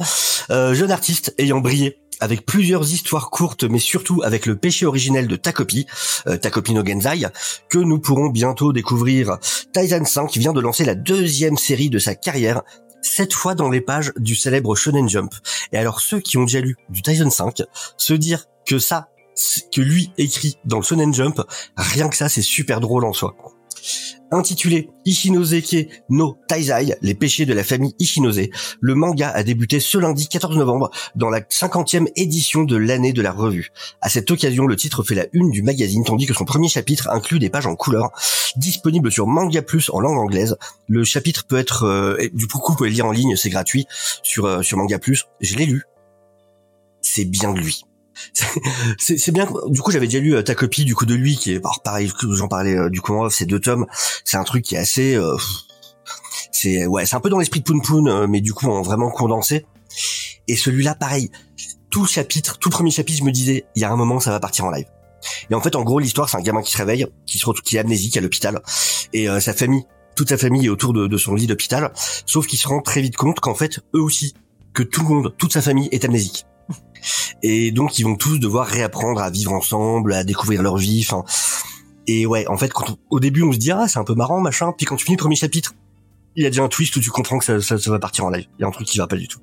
euh, 0.49 0.73
jeune 0.73 0.91
artiste 0.91 1.33
ayant 1.37 1.59
brillé 1.59 1.99
avec 2.19 2.45
plusieurs 2.45 2.91
histoires 2.91 3.29
courtes, 3.29 3.63
mais 3.63 3.79
surtout 3.79 4.21
avec 4.23 4.45
le 4.45 4.55
péché 4.55 4.85
originel 4.85 5.27
de 5.27 5.35
Takopi, 5.35 5.85
euh, 6.27 6.37
Takopi 6.37 6.73
no 6.73 6.85
Genzai, 6.85 7.27
que 7.69 7.77
nous 7.77 7.99
pourrons 7.99 8.29
bientôt 8.29 8.73
découvrir. 8.73 9.37
Titan 9.73 10.05
5 10.05 10.31
vient 10.37 10.53
de 10.53 10.61
lancer 10.61 10.85
la 10.85 10.95
deuxième 10.95 11.57
série 11.57 11.89
de 11.89 11.99
sa 11.99 12.15
carrière, 12.15 12.61
cette 13.01 13.33
fois 13.33 13.55
dans 13.55 13.69
les 13.69 13.81
pages 13.81 14.11
du 14.17 14.35
célèbre 14.35 14.75
Shonen 14.75 15.07
Jump. 15.07 15.33
Et 15.71 15.77
alors 15.77 16.01
ceux 16.01 16.19
qui 16.19 16.37
ont 16.37 16.43
déjà 16.43 16.61
lu 16.61 16.75
du 16.89 17.01
Titan 17.01 17.29
5, 17.29 17.63
se 17.97 18.13
dire 18.13 18.45
que 18.65 18.79
ça, 18.79 19.09
que 19.73 19.81
lui 19.81 20.11
écrit 20.17 20.57
dans 20.65 20.77
le 20.77 20.83
Shonen 20.83 21.13
Jump, 21.13 21.41
rien 21.77 22.09
que 22.09 22.17
ça, 22.17 22.29
c'est 22.29 22.41
super 22.41 22.79
drôle 22.79 23.05
en 23.05 23.13
soi. 23.13 23.35
Intitulé 24.31 24.89
Ishinozeke 25.05 25.87
no 26.09 26.37
Taizai, 26.47 26.95
les 27.01 27.13
péchés 27.13 27.45
de 27.45 27.53
la 27.53 27.63
famille 27.63 27.95
Ishinose, 27.97 28.49
le 28.81 28.95
manga 28.95 29.29
a 29.29 29.43
débuté 29.43 29.79
ce 29.79 29.97
lundi 29.97 30.27
14 30.27 30.57
novembre 30.57 30.91
dans 31.15 31.29
la 31.29 31.39
50e 31.39 32.07
édition 32.15 32.63
de 32.63 32.75
l'année 32.75 33.13
de 33.13 33.21
la 33.21 33.31
revue. 33.31 33.71
À 34.01 34.09
cette 34.09 34.29
occasion, 34.29 34.67
le 34.67 34.75
titre 34.75 35.03
fait 35.03 35.15
la 35.15 35.27
une 35.31 35.49
du 35.49 35.61
magazine, 35.61 36.03
tandis 36.03 36.25
que 36.25 36.33
son 36.33 36.45
premier 36.45 36.67
chapitre 36.67 37.09
inclut 37.09 37.39
des 37.39 37.49
pages 37.49 37.67
en 37.67 37.75
couleur, 37.75 38.11
disponibles 38.57 39.11
sur 39.11 39.27
Manga 39.27 39.61
Plus 39.61 39.89
en 39.91 39.99
langue 39.99 40.17
anglaise. 40.17 40.57
Le 40.87 41.03
chapitre 41.03 41.45
peut 41.45 41.57
être, 41.57 41.83
euh, 41.83 42.17
du 42.33 42.47
coup, 42.47 42.59
vous 42.67 42.75
pouvez 42.75 42.89
lire 42.89 43.05
en 43.05 43.11
ligne, 43.11 43.35
c'est 43.35 43.49
gratuit 43.49 43.87
sur 44.23 44.45
euh, 44.45 44.61
sur 44.61 44.77
Manga 44.77 44.99
Plus. 44.99 45.25
Je 45.39 45.55
l'ai 45.55 45.65
lu. 45.65 45.83
C'est 47.01 47.25
bien 47.25 47.53
de 47.53 47.59
lui. 47.59 47.83
C'est 48.97 49.31
bien. 49.31 49.47
Du 49.67 49.81
coup, 49.81 49.91
j'avais 49.91 50.07
déjà 50.07 50.19
lu 50.19 50.35
euh, 50.35 50.41
ta 50.41 50.55
copie 50.55 50.85
du 50.85 50.95
coup 50.95 51.05
de 51.05 51.15
lui, 51.15 51.37
qui 51.37 51.53
est 51.53 51.57
alors, 51.57 51.81
pareil 51.83 52.11
j'en 52.31 52.47
parlais 52.47 52.75
euh, 52.75 52.89
du 52.89 53.01
coup 53.01 53.13
en 53.13 53.25
off, 53.25 53.33
c'est 53.35 53.45
deux 53.45 53.59
tomes. 53.59 53.85
C'est 54.23 54.37
un 54.37 54.43
truc 54.43 54.63
qui 54.63 54.75
est 54.75 54.79
assez. 54.79 55.15
euh, 55.15 55.35
c'est 56.51 56.85
ouais, 56.85 57.05
c'est 57.05 57.15
un 57.15 57.19
peu 57.19 57.29
dans 57.29 57.39
l'esprit 57.39 57.59
de 57.59 57.65
Poon 57.65 57.79
Poon, 57.79 58.27
mais 58.27 58.41
du 58.41 58.53
coup 58.53 58.67
en 58.67 58.81
vraiment 58.81 59.11
condensé. 59.11 59.65
Et 60.47 60.55
celui-là, 60.55 60.95
pareil. 60.95 61.29
Tout 61.89 62.01
le 62.01 62.07
chapitre, 62.07 62.57
tout 62.57 62.69
le 62.69 62.73
premier 62.73 62.91
chapitre, 62.91 63.19
je 63.19 63.23
me 63.23 63.31
disais, 63.31 63.65
il 63.75 63.81
y 63.81 63.85
a 63.85 63.91
un 63.91 63.95
moment, 63.95 64.19
ça 64.19 64.31
va 64.31 64.39
partir 64.39 64.65
en 64.65 64.71
live. 64.71 64.87
Et 65.49 65.55
en 65.55 65.61
fait, 65.61 65.75
en 65.75 65.83
gros, 65.83 65.99
l'histoire, 65.99 66.29
c'est 66.29 66.37
un 66.37 66.41
gamin 66.41 66.61
qui 66.61 66.71
se 66.71 66.77
réveille, 66.77 67.07
qui 67.25 67.37
se 67.37 67.45
retrouve, 67.45 67.63
qui 67.63 67.77
est 67.77 67.79
amnésique 67.79 68.17
à 68.17 68.21
l'hôpital, 68.21 68.61
et 69.13 69.29
euh, 69.29 69.39
sa 69.39 69.53
famille, 69.53 69.85
toute 70.15 70.29
sa 70.29 70.37
famille 70.37 70.65
est 70.65 70.69
autour 70.69 70.93
de, 70.93 71.07
de 71.07 71.17
son 71.17 71.33
lit 71.33 71.47
d'hôpital, 71.47 71.91
sauf 72.25 72.45
qu'il 72.45 72.59
se 72.59 72.67
rend 72.67 72.81
très 72.81 73.01
vite 73.01 73.15
compte 73.15 73.39
qu'en 73.39 73.55
fait, 73.55 73.79
eux 73.95 74.01
aussi, 74.01 74.33
que 74.73 74.83
tout 74.83 75.01
le 75.01 75.07
monde, 75.07 75.35
toute 75.37 75.53
sa 75.53 75.61
famille 75.61 75.89
est 75.91 76.05
amnésique. 76.05 76.45
Et 77.43 77.71
donc, 77.71 77.99
ils 77.99 78.03
vont 78.03 78.15
tous 78.15 78.39
devoir 78.39 78.67
réapprendre 78.67 79.21
à 79.21 79.29
vivre 79.29 79.53
ensemble, 79.53 80.13
à 80.13 80.23
découvrir 80.23 80.61
leur 80.63 80.77
vie. 80.77 81.07
Et 82.07 82.25
ouais, 82.25 82.47
en 82.47 82.57
fait, 82.57 82.71
quand 82.73 82.89
on- 82.91 82.97
au 83.09 83.19
début, 83.19 83.43
on 83.43 83.51
se 83.51 83.57
dit 83.57 83.71
ah, 83.71 83.87
c'est 83.87 83.99
un 83.99 84.03
peu 84.03 84.15
marrant, 84.15 84.39
machin. 84.39 84.73
Puis 84.77 84.85
quand 84.85 84.95
tu 84.95 85.05
finis 85.05 85.17
le 85.17 85.21
premier 85.21 85.35
chapitre, 85.35 85.73
il 86.35 86.43
y 86.43 86.45
a 86.45 86.49
déjà 86.49 86.63
un 86.63 86.67
twist 86.69 86.95
où 86.95 86.99
tu 86.99 87.09
comprends 87.09 87.39
que 87.39 87.45
ça, 87.45 87.59
ça, 87.61 87.77
ça 87.77 87.91
va 87.91 87.99
partir 87.99 88.25
en 88.25 88.29
live. 88.29 88.45
Il 88.57 88.61
y 88.61 88.63
a 88.63 88.67
un 88.67 88.71
truc 88.71 88.87
qui 88.87 88.97
va 88.99 89.07
pas 89.07 89.15
du 89.17 89.27
tout. 89.27 89.39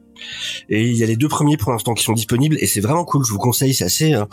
Et 0.68 0.82
il 0.88 0.96
y 0.96 1.02
a 1.02 1.06
les 1.06 1.16
deux 1.16 1.28
premiers 1.28 1.56
pour 1.56 1.72
l'instant 1.72 1.92
qui 1.94 2.04
sont 2.04 2.12
disponibles 2.12 2.56
et 2.60 2.66
c'est 2.66 2.80
vraiment 2.80 3.04
cool. 3.04 3.24
Je 3.24 3.32
vous 3.32 3.38
conseille, 3.38 3.74
c'est 3.74 3.84
assez 3.84 4.14
euh, 4.14 4.24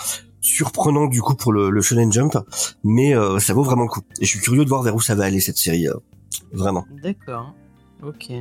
surprenant 0.42 1.08
du 1.08 1.22
coup 1.22 1.34
pour 1.36 1.52
le, 1.54 1.72
le 1.72 1.82
Shonen 1.82 2.12
Jump, 2.12 2.38
mais 2.84 3.16
euh, 3.16 3.40
ça 3.40 3.54
vaut 3.54 3.64
vraiment 3.64 3.84
le 3.84 3.90
coup. 3.90 4.02
Et 4.20 4.26
je 4.26 4.30
suis 4.30 4.40
curieux 4.40 4.64
de 4.64 4.70
voir 4.70 4.84
vers 4.84 4.96
où 4.96 5.02
ça 5.02 5.16
va 5.16 5.26
aller 5.26 5.40
cette 5.42 5.58
série. 5.58 5.88
euh, 5.88 5.94
vraiment. 6.54 6.86
D'accord. 7.02 7.54
Ok. 8.04 8.32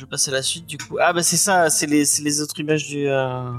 Je 0.00 0.06
passe 0.06 0.28
à 0.28 0.30
la 0.30 0.40
suite 0.42 0.64
du 0.64 0.78
coup. 0.78 0.96
Ah 0.98 1.12
bah 1.12 1.22
c'est 1.22 1.36
ça, 1.36 1.68
c'est 1.68 1.84
les, 1.86 2.06
c'est 2.06 2.22
les 2.22 2.40
autres 2.40 2.58
images 2.58 2.88
du. 2.88 3.06
euh, 3.06 3.50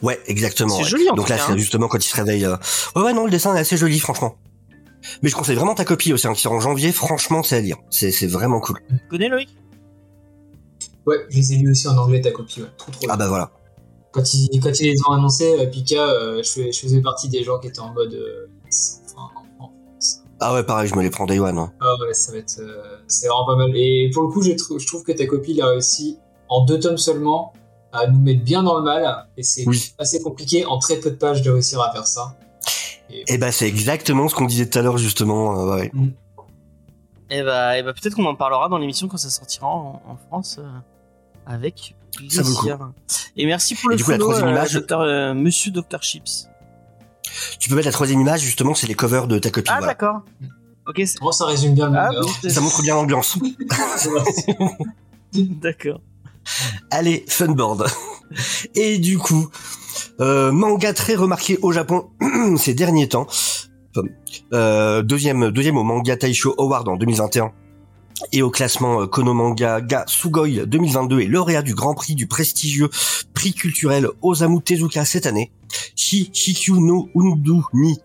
Ouais, 0.00 0.20
exactement. 0.26 0.76
C'est 0.76 0.84
ouais. 0.84 0.88
joli, 0.88 1.10
en 1.10 1.14
Donc 1.16 1.26
tout 1.26 1.32
là, 1.32 1.38
c'est 1.44 1.50
hein. 1.52 1.56
justement 1.56 1.88
quand 1.88 1.98
il 1.98 2.08
se 2.08 2.14
réveille. 2.14 2.44
euh, 2.44 2.54
Ouais, 2.94 3.02
ouais, 3.02 3.12
non, 3.12 3.24
le 3.24 3.32
dessin 3.32 3.52
est 3.56 3.58
assez 3.58 3.76
joli, 3.76 3.98
franchement. 3.98 4.36
Mais 5.22 5.28
je 5.28 5.34
conseille 5.34 5.56
vraiment 5.56 5.74
ta 5.74 5.84
copie 5.84 6.12
aussi, 6.12 6.28
hein, 6.28 6.34
qui 6.34 6.42
sort 6.42 6.52
en 6.52 6.60
janvier. 6.60 6.92
Franchement, 6.92 7.42
c'est 7.42 7.56
à 7.56 7.60
lire. 7.60 7.78
C'est 7.90 8.12
c'est 8.12 8.28
vraiment 8.28 8.60
cool. 8.60 8.78
Tu 8.88 8.94
connais 9.10 9.28
Loïc? 9.28 9.48
Ouais, 11.04 11.26
je 11.30 11.36
les 11.36 11.52
ai 11.54 11.56
lus 11.56 11.70
aussi 11.72 11.88
en 11.88 11.96
anglais, 11.98 12.20
ta 12.20 12.30
copie, 12.30 12.62
ouais. 12.62 12.68
Trop 12.78 12.92
trop. 12.92 13.06
Ah 13.08 13.16
bah 13.16 13.26
voilà. 13.28 13.50
Quand 14.12 14.34
ils, 14.34 14.60
quand 14.60 14.70
ils 14.80 14.92
les 14.92 14.96
ont 15.08 15.12
annoncés, 15.12 15.52
euh, 15.60 15.66
Pika, 15.66 15.96
euh, 16.10 16.42
je, 16.44 16.48
fais- 16.50 16.72
je 16.72 16.78
faisais 16.80 17.00
partie 17.00 17.28
des 17.28 17.42
gens 17.42 17.58
qui 17.58 17.66
étaient 17.68 17.80
en 17.80 17.92
mode. 17.92 18.14
euh. 18.14 18.46
Ah 20.40 20.52
ouais, 20.54 20.62
pareil, 20.64 20.88
je 20.88 20.94
me 20.94 21.02
les 21.02 21.10
prends 21.10 21.24
Day 21.26 21.38
One. 21.38 21.56
hein. 21.58 21.72
Ah 21.80 21.94
ouais, 22.00 22.12
ça 22.12 22.32
va 22.32 22.38
être. 22.38 22.58
euh, 22.60 22.98
c'est 23.08 23.26
vraiment 23.28 23.46
pas 23.46 23.56
mal. 23.56 23.70
Et 23.74 24.10
pour 24.12 24.22
le 24.24 24.28
coup, 24.28 24.42
je, 24.42 24.52
trou- 24.52 24.78
je 24.78 24.86
trouve 24.86 25.02
que 25.02 25.12
ta 25.12 25.26
copie 25.26 25.52
il 25.52 25.62
a 25.62 25.68
réussi, 25.68 26.18
en 26.48 26.64
deux 26.64 26.78
tomes 26.78 26.98
seulement, 26.98 27.52
à 27.92 28.06
nous 28.06 28.20
mettre 28.20 28.42
bien 28.44 28.62
dans 28.62 28.76
le 28.76 28.82
mal. 28.82 29.26
Et 29.38 29.42
c'est 29.42 29.66
Oui. 29.66 29.94
assez 29.98 30.20
compliqué 30.22 30.66
en 30.66 30.78
très 30.78 30.96
peu 30.96 31.10
de 31.10 31.16
pages 31.16 31.40
de 31.42 31.50
réussir 31.50 31.80
à 31.80 31.90
faire 31.92 32.06
ça. 32.06 32.36
Et, 33.08 33.24
Et 33.32 33.38
bah 33.38 33.50
c'est 33.52 33.66
exactement 33.68 34.28
ce 34.28 34.34
qu'on 34.34 34.46
disait 34.46 34.68
tout 34.68 34.78
à 34.78 34.82
l'heure 34.82 34.98
justement. 34.98 35.70
euh, 35.72 35.76
ouais. 35.76 35.92
Eh 37.30 37.42
bah, 37.42 37.78
eh 37.78 37.82
bah 37.82 37.92
peut-être 37.92 38.14
qu'on 38.14 38.24
en 38.26 38.34
parlera 38.34 38.68
dans 38.68 38.78
l'émission 38.78 39.08
quand 39.08 39.16
ça 39.16 39.30
sortira 39.30 39.66
en, 39.66 40.02
en 40.06 40.16
France 40.16 40.58
euh, 40.60 40.68
avec 41.46 41.94
Ça 42.28 42.42
vaut 42.42 42.50
le 42.50 42.54
plaisir. 42.56 42.90
Et 43.36 43.46
merci 43.46 43.74
pour 43.74 43.90
Et 43.90 43.94
le 43.94 43.98
du 43.98 44.04
coup, 44.04 44.10
la 44.10 44.18
troisième 44.18 44.48
euh, 44.48 44.52
image- 44.52 44.72
docteur, 44.74 45.00
euh, 45.00 45.34
Monsieur 45.34 45.70
Dr 45.72 46.02
Chips. 46.02 46.48
Tu 47.58 47.68
peux 47.68 47.74
mettre 47.74 47.86
la 47.86 47.92
troisième 47.92 48.20
image 48.20 48.40
justement, 48.40 48.74
c'est 48.74 48.86
les 48.86 48.94
covers 48.94 49.26
de 49.26 49.38
ta 49.38 49.50
copie. 49.50 49.68
Ah 49.70 49.78
voilà. 49.78 49.92
d'accord. 49.92 50.22
Ok, 50.88 51.02
ça 51.32 51.46
résume 51.46 51.74
bien 51.74 51.90
le 51.90 51.98
ah, 51.98 52.10
bon, 52.10 52.48
Ça 52.48 52.60
montre 52.60 52.82
bien 52.82 52.94
l'ambiance. 52.94 53.38
D'accord. 55.34 56.00
Allez, 56.90 57.24
Funboard. 57.28 57.86
Et 58.74 58.98
du 58.98 59.18
coup, 59.18 59.48
euh, 60.20 60.52
manga 60.52 60.92
très 60.92 61.16
remarqué 61.16 61.58
au 61.62 61.72
Japon 61.72 62.10
ces 62.56 62.74
derniers 62.74 63.08
temps. 63.08 63.26
Euh, 64.52 65.02
deuxième, 65.02 65.50
deuxième 65.50 65.76
au 65.76 65.82
manga 65.82 66.16
Taisho 66.16 66.54
Award 66.58 66.88
en 66.88 66.96
2021 66.96 67.52
et 68.32 68.42
au 68.42 68.50
classement 68.50 69.02
euh, 69.02 69.06
Kono 69.06 69.34
Manga 69.34 69.80
Ga 69.80 70.04
Sugoi 70.06 70.66
2022 70.66 71.20
et 71.20 71.26
lauréat 71.26 71.62
du 71.62 71.74
Grand 71.74 71.94
Prix 71.94 72.14
du 72.14 72.26
prestigieux 72.26 72.90
prix 73.34 73.52
culturel 73.52 74.08
Osamu 74.22 74.62
Tezuka 74.62 75.04
cette 75.04 75.26
année. 75.26 75.50
Shi 75.94 76.30
Shikyu 76.32 76.80
no 76.80 77.08
Undu 77.14 77.60
ni 77.74 77.98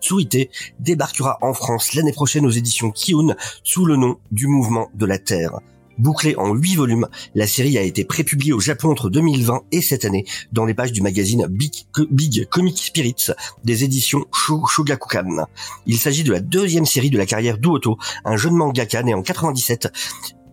débarquera 0.78 1.38
en 1.40 1.54
France 1.54 1.94
l'année 1.94 2.12
prochaine 2.12 2.46
aux 2.46 2.50
éditions 2.50 2.90
Kiun 2.90 3.36
sous 3.64 3.86
le 3.86 3.96
nom 3.96 4.18
du 4.30 4.46
Mouvement 4.46 4.90
de 4.94 5.06
la 5.06 5.18
Terre. 5.18 5.60
Bouclée 5.98 6.34
en 6.36 6.54
8 6.54 6.74
volumes, 6.76 7.08
la 7.34 7.46
série 7.46 7.78
a 7.78 7.82
été 7.82 8.04
prépubliée 8.04 8.52
au 8.52 8.60
Japon 8.60 8.90
entre 8.90 9.10
2020 9.10 9.62
et 9.72 9.82
cette 9.82 10.04
année 10.04 10.24
dans 10.52 10.64
les 10.64 10.74
pages 10.74 10.92
du 10.92 11.02
magazine 11.02 11.46
Big, 11.48 12.46
Comic 12.48 12.78
Spirits 12.78 13.26
des 13.64 13.84
éditions 13.84 14.24
Sho- 14.32 14.66
Shogakukan. 14.68 15.46
Il 15.86 15.98
s'agit 15.98 16.24
de 16.24 16.32
la 16.32 16.40
deuxième 16.40 16.86
série 16.86 17.10
de 17.10 17.18
la 17.18 17.26
carrière 17.26 17.58
d'Uoto, 17.58 17.98
un 18.24 18.36
jeune 18.36 18.54
mangaka 18.54 19.02
né 19.02 19.14
en 19.14 19.22
97 19.22 19.88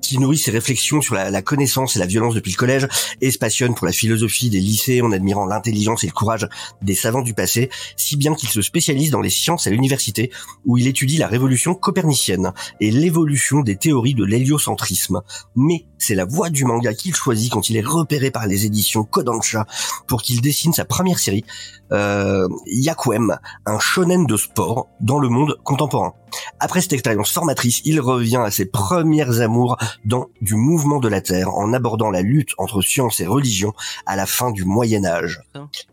qui 0.09 0.17
nourrit 0.17 0.39
ses 0.39 0.49
réflexions 0.49 1.01
sur 1.01 1.13
la, 1.13 1.41
connaissance 1.43 1.95
et 1.95 1.99
la 1.99 2.07
violence 2.07 2.33
depuis 2.33 2.51
le 2.51 2.57
collège 2.57 2.87
et 3.21 3.29
se 3.29 3.37
passionne 3.37 3.75
pour 3.75 3.85
la 3.85 3.93
philosophie 3.93 4.49
des 4.49 4.59
lycées 4.59 5.03
en 5.03 5.11
admirant 5.11 5.45
l'intelligence 5.45 6.03
et 6.03 6.07
le 6.07 6.13
courage 6.13 6.49
des 6.81 6.95
savants 6.95 7.21
du 7.21 7.35
passé, 7.35 7.69
si 7.95 8.17
bien 8.17 8.33
qu'il 8.33 8.49
se 8.49 8.63
spécialise 8.63 9.11
dans 9.11 9.21
les 9.21 9.29
sciences 9.29 9.67
à 9.67 9.69
l'université 9.69 10.31
où 10.65 10.79
il 10.79 10.87
étudie 10.87 11.17
la 11.17 11.27
révolution 11.27 11.75
copernicienne 11.75 12.53
et 12.79 12.89
l'évolution 12.89 13.59
des 13.59 13.75
théories 13.75 14.15
de 14.15 14.25
l'héliocentrisme. 14.25 15.21
Mais 15.55 15.85
c'est 15.99 16.15
la 16.15 16.25
voie 16.25 16.49
du 16.49 16.65
manga 16.65 16.95
qu'il 16.95 17.13
choisit 17.13 17.51
quand 17.51 17.69
il 17.69 17.77
est 17.77 17.85
repéré 17.85 18.31
par 18.31 18.47
les 18.47 18.65
éditions 18.65 19.03
Kodansha 19.03 19.67
pour 20.07 20.23
qu'il 20.23 20.41
dessine 20.41 20.73
sa 20.73 20.85
première 20.85 21.19
série, 21.19 21.45
euh, 21.91 22.47
Yakuem, 22.65 23.37
un 23.67 23.79
shonen 23.79 24.25
de 24.25 24.37
sport 24.37 24.87
dans 25.01 25.19
le 25.19 25.29
monde 25.29 25.55
contemporain. 25.63 26.15
Après 26.59 26.81
cette 26.81 26.93
expérience 26.93 27.31
formatrice, 27.31 27.81
il 27.85 27.99
revient 27.99 28.41
à 28.43 28.51
ses 28.51 28.65
premières 28.65 29.41
amours 29.41 29.77
dans 30.05 30.27
du 30.41 30.55
mouvement 30.55 30.99
de 30.99 31.07
la 31.07 31.21
Terre 31.21 31.53
en 31.53 31.73
abordant 31.73 32.09
la 32.09 32.21
lutte 32.21 32.51
entre 32.57 32.81
science 32.81 33.19
et 33.19 33.27
religion 33.27 33.73
à 34.05 34.15
la 34.15 34.25
fin 34.25 34.51
du 34.51 34.65
Moyen 34.65 35.05
Âge. 35.05 35.41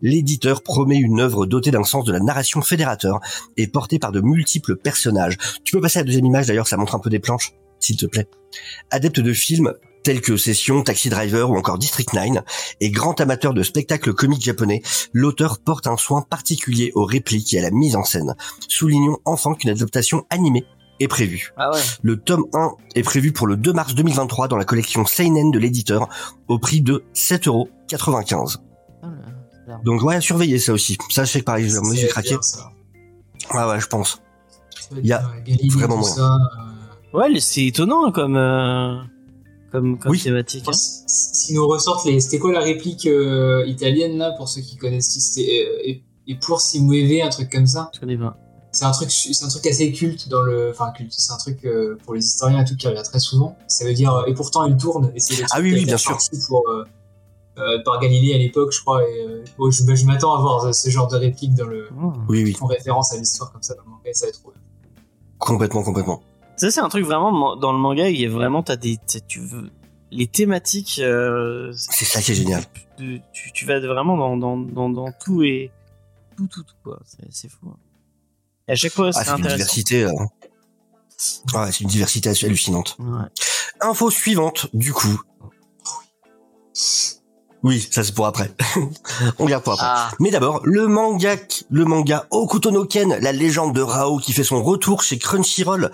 L'éditeur 0.01 0.63
promet 0.63 0.97
une 0.97 1.19
œuvre 1.19 1.45
dotée 1.45 1.71
d'un 1.71 1.83
sens 1.83 2.05
de 2.05 2.11
la 2.11 2.19
narration 2.19 2.61
fédérateur 2.61 3.19
et 3.55 3.67
portée 3.67 3.99
par 3.99 4.11
de 4.11 4.21
multiples 4.21 4.75
personnages. 4.75 5.37
Tu 5.63 5.73
peux 5.73 5.81
passer 5.81 5.99
à 5.99 6.01
la 6.01 6.07
deuxième 6.07 6.25
image 6.25 6.47
d'ailleurs, 6.47 6.67
ça 6.67 6.77
montre 6.77 6.95
un 6.95 6.99
peu 6.99 7.09
des 7.09 7.19
planches, 7.19 7.53
s'il 7.79 7.97
te 7.97 8.05
plaît. 8.05 8.27
Adepte 8.91 9.19
de 9.19 9.33
films 9.33 9.73
tels 10.07 10.21
que 10.21 10.37
Session, 10.37 10.83
Taxi 10.83 11.09
Driver 11.09 11.49
ou 11.51 11.57
encore 11.57 11.77
District 11.77 12.13
9, 12.13 12.37
et 12.79 12.91
grand 12.91 13.19
amateur 13.19 13.53
de 13.53 13.61
spectacles 13.61 14.13
comiques 14.13 14.41
japonais, 14.41 14.81
l'auteur 15.11 15.59
porte 15.59 15.85
un 15.85 15.97
soin 15.97 16.21
particulier 16.21 16.93
aux 16.95 17.03
répliques 17.03 17.53
et 17.53 17.59
à 17.59 17.61
la 17.61 17.71
mise 17.71 17.97
en 17.97 18.05
scène. 18.05 18.33
Soulignons 18.69 19.17
enfin 19.25 19.53
qu'une 19.53 19.69
adaptation 19.71 20.25
animée 20.29 20.63
est 21.01 21.09
prévue. 21.09 21.51
Ah 21.57 21.71
ouais. 21.73 21.81
Le 22.03 22.15
tome 22.15 22.45
1 22.53 22.69
est 22.95 23.03
prévu 23.03 23.33
pour 23.33 23.47
le 23.47 23.57
2 23.57 23.73
mars 23.73 23.95
2023 23.95 24.47
dans 24.47 24.55
la 24.55 24.63
collection 24.63 25.05
Seinen 25.05 25.51
de 25.51 25.59
l'éditeur 25.59 26.07
au 26.47 26.57
prix 26.57 26.79
de 26.79 27.03
7,95€. 27.13 28.55
Ah, 29.03 29.07
là, 29.07 29.11
ça 29.51 29.57
a 29.65 29.67
l'air- 29.67 29.79
Donc 29.83 30.01
ouais, 30.03 30.15
à 30.15 30.21
surveiller 30.21 30.57
ça 30.59 30.71
aussi. 30.71 30.97
Ça, 31.09 31.25
je 31.25 31.31
sais 31.33 31.39
que 31.41 31.45
pareil, 31.45 31.69
moi 31.83 31.95
j'ai 31.95 32.07
craqué. 32.07 32.37
ça. 32.39 32.71
Ouais, 33.53 33.65
ouais, 33.65 33.81
je 33.81 33.87
pense. 33.87 34.21
Il 34.95 35.05
y 35.05 35.11
a 35.11 35.21
vraiment 35.71 35.97
moyen. 35.97 36.15
ça, 36.15 36.21
euh, 36.33 37.17
Ouais, 37.17 37.39
c'est 37.41 37.65
étonnant 37.65 38.09
comme 38.13 38.37
euh, 38.37 38.95
comme, 39.71 39.97
comme 39.99 40.11
Oui. 40.11 40.21
thématique. 40.21 40.65
hein. 40.67 40.73
Si 40.73 41.03
si 41.07 41.53
nous 41.53 41.67
ressortent 41.67 42.05
les. 42.05 42.19
C'était 42.19 42.39
quoi 42.39 42.51
la 42.51 42.61
réplique 42.61 43.05
euh, 43.05 43.63
italienne 43.67 44.17
là 44.17 44.31
pour 44.37 44.47
ceux 44.49 44.61
qui 44.61 44.75
connaissent 44.77 45.09
C'était 45.19 45.65
euh, 45.67 45.93
et 46.29 46.35
pour 46.35 46.59
Simueve, 46.59 47.23
un 47.25 47.29
truc 47.29 47.49
comme 47.51 47.67
ça? 47.67 47.89
Je 47.93 47.99
connais 48.01 48.17
pas. 48.17 48.37
C'est 48.73 48.83
un 48.85 48.91
truc, 48.91 49.09
c'est 49.09 49.43
un 49.45 49.47
truc 49.47 49.65
assez 49.65 49.91
culte 49.93 50.27
dans 50.29 50.41
le, 50.41 50.69
enfin 50.71 50.91
culte. 50.91 51.13
C'est 51.17 51.31
un 51.31 51.37
truc 51.37 51.65
euh, 51.65 51.97
pour 52.03 52.13
les 52.13 52.23
historiens 52.25 52.61
et 52.61 52.65
tout 52.65 52.75
qui 52.75 52.87
revient 52.87 53.01
très 53.03 53.19
souvent. 53.19 53.57
Ça 53.67 53.85
veut 53.85 53.93
dire 53.93 54.23
et 54.27 54.33
pourtant 54.33 54.65
il 54.65 54.75
tourne 54.77 55.11
et 55.15 55.19
c'est 55.19 55.43
Ah 55.51 55.59
oui, 55.61 55.73
oui, 55.73 55.85
bien 55.85 55.97
sûr. 55.97 56.17
pour 56.47 56.69
euh, 56.69 56.83
euh, 57.57 57.81
par 57.85 57.99
Galilée 58.01 58.33
à 58.35 58.37
l'époque, 58.37 58.71
je 58.73 58.81
crois. 58.81 59.01
Et 59.07 59.21
euh, 59.25 59.43
bon, 59.57 59.71
je, 59.71 59.83
ben, 59.83 59.95
je 59.95 60.05
m'attends 60.05 60.35
à 60.37 60.41
voir 60.41 60.75
ce 60.75 60.89
genre 60.89 61.07
de 61.07 61.15
réplique 61.17 61.55
dans 61.55 61.65
le 61.65 61.87
Oh. 62.03 62.11
Oui, 62.29 62.43
oui, 62.43 62.57
en 62.61 62.67
référence 62.67 63.13
à 63.13 63.17
l'histoire 63.17 63.51
comme 63.51 63.63
ça 63.63 63.73
dans 63.73 63.83
le 63.83 63.89
manga. 63.89 64.09
et 64.09 64.13
Ça 64.13 64.25
va 64.25 64.29
être 64.29 64.41
trop 64.41 64.53
complètement, 65.39 65.81
complètement. 65.83 66.21
Ça, 66.57 66.71
c'est 66.71 66.79
un 66.79 66.89
truc 66.89 67.05
vraiment 67.05 67.55
dans 67.55 67.71
le 67.71 67.77
manga, 67.77 68.09
il 68.09 68.19
y 68.19 68.25
a 68.25 68.29
vraiment, 68.29 68.63
t'as 68.63 68.75
des, 68.75 68.97
t'as- 69.05 69.19
tu 69.19 69.39
veux, 69.39 69.69
les 70.11 70.27
thématiques, 70.27 70.99
euh, 70.99 71.71
C'est 71.75 72.05
ça 72.05 72.21
qui 72.21 72.31
est 72.31 72.35
génial. 72.35 72.63
de- 72.97 73.19
tu, 73.31 73.51
tu 73.53 73.65
vas 73.65 73.79
vraiment 73.79 74.17
dans, 74.17 74.35
dans, 74.37 74.57
dans, 74.57 74.89
dans 74.89 75.11
tout 75.23 75.43
et 75.43 75.71
tout, 76.35 76.47
tout, 76.47 76.63
tout, 76.63 76.75
quoi. 76.83 76.99
C'est, 77.29 77.49
fou. 77.49 77.67
hein. 77.69 77.77
Et 78.67 78.71
à 78.71 78.75
chaque 78.75 78.91
fois, 78.93 79.09
Ah, 79.09 79.11
c'est 79.13 79.23
c'est 79.25 79.29
une 79.29 79.33
intéressant. 79.35 79.55
diversité. 79.55 80.03
euh, 80.03 80.11
Ouais, 81.53 81.71
c'est 81.71 81.81
une 81.81 81.89
diversité 81.89 82.29
hallucinante. 82.45 82.95
Ouais. 82.99 83.25
Info 83.81 84.09
suivante, 84.11 84.67
du 84.75 84.93
coup. 84.93 85.19
Oui, 87.63 87.85
ça 87.89 88.03
c'est 88.03 88.13
pour 88.13 88.27
après. 88.27 88.51
On 89.39 89.45
garde 89.45 89.63
pour 89.63 89.73
après. 89.73 89.85
Ah, 89.89 90.11
Mais 90.19 90.29
d'abord, 90.29 90.61
le 90.63 90.87
manga, 90.87 91.35
le 91.69 91.85
manga 91.85 92.27
Okuto 92.29 92.69
no 92.69 92.85
Ken, 92.85 93.17
la 93.19 93.31
légende 93.31 93.73
de 93.73 93.81
Rao 93.81 94.19
qui 94.19 94.31
fait 94.31 94.43
son 94.43 94.61
retour 94.61 95.01
chez 95.01 95.17
Crunchyroll, 95.17 95.91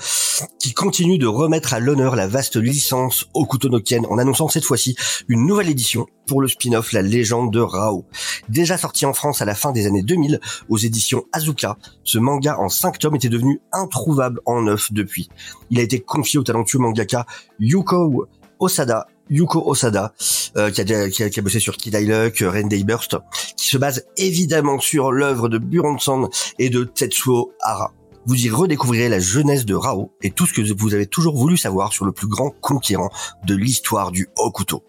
qui 0.59 0.73
continue 0.73 1.17
de 1.17 1.25
remettre 1.25 1.73
à 1.73 1.79
l'honneur 1.79 2.15
la 2.15 2.27
vaste 2.27 2.57
licence 2.57 3.27
Okuto 3.33 3.69
no 3.69 3.79
Ken 3.79 4.05
en 4.09 4.17
annonçant 4.17 4.49
cette 4.49 4.65
fois-ci 4.65 4.95
une 5.29 5.47
nouvelle 5.47 5.69
édition 5.69 6.05
pour 6.27 6.41
le 6.41 6.47
spin-off 6.47 6.91
La 6.91 7.01
légende 7.01 7.51
de 7.51 7.59
Rao. 7.59 8.05
Déjà 8.49 8.77
sorti 8.77 9.05
en 9.05 9.13
France 9.13 9.41
à 9.41 9.45
la 9.45 9.55
fin 9.55 9.71
des 9.71 9.87
années 9.87 10.03
2000 10.03 10.41
aux 10.67 10.77
éditions 10.77 11.23
Azuka, 11.31 11.77
ce 12.03 12.17
manga 12.17 12.57
en 12.59 12.67
5 12.67 12.99
tomes 12.99 13.15
était 13.15 13.29
devenu 13.29 13.61
introuvable 13.71 14.41
en 14.45 14.63
neuf 14.63 14.91
depuis. 14.91 15.29
Il 15.69 15.79
a 15.79 15.83
été 15.83 16.01
confié 16.01 16.39
au 16.39 16.43
talentueux 16.43 16.79
mangaka 16.79 17.25
Yuko 17.59 18.27
Osada, 18.59 19.07
Yuko 19.29 19.63
Osada, 19.65 20.13
euh, 20.57 20.69
qui, 20.71 20.81
a, 20.81 20.83
déjà- 20.83 21.09
qui, 21.09 21.23
a, 21.23 21.29
qui 21.29 21.39
a 21.39 21.43
bossé 21.43 21.59
sur 21.59 21.77
Kid 21.77 21.93
I 21.95 22.05
Luck, 22.05 22.41
euh, 22.41 22.51
Rendai 22.51 22.83
Burst, 22.83 23.15
qui 23.57 23.67
se 23.67 23.77
base 23.77 24.05
évidemment 24.17 24.79
sur 24.79 25.11
l'œuvre 25.11 25.49
de 25.49 25.57
Buron-san 25.57 26.27
et 26.59 26.69
de 26.69 26.83
Tetsuo 26.83 27.53
Hara. 27.61 27.91
Vous 28.25 28.35
y 28.45 28.49
redécouvrirez 28.49 29.09
la 29.09 29.19
jeunesse 29.19 29.65
de 29.65 29.75
Rao 29.75 30.13
et 30.21 30.31
tout 30.31 30.45
ce 30.45 30.53
que 30.53 30.61
vous 30.77 30.93
avez 30.93 31.07
toujours 31.07 31.35
voulu 31.35 31.57
savoir 31.57 31.91
sur 31.91 32.05
le 32.05 32.13
plus 32.13 32.27
grand 32.27 32.51
conquérant 32.61 33.09
de 33.45 33.53
l'histoire 33.53 34.11
du 34.11 34.29
Hokuto. 34.37 34.83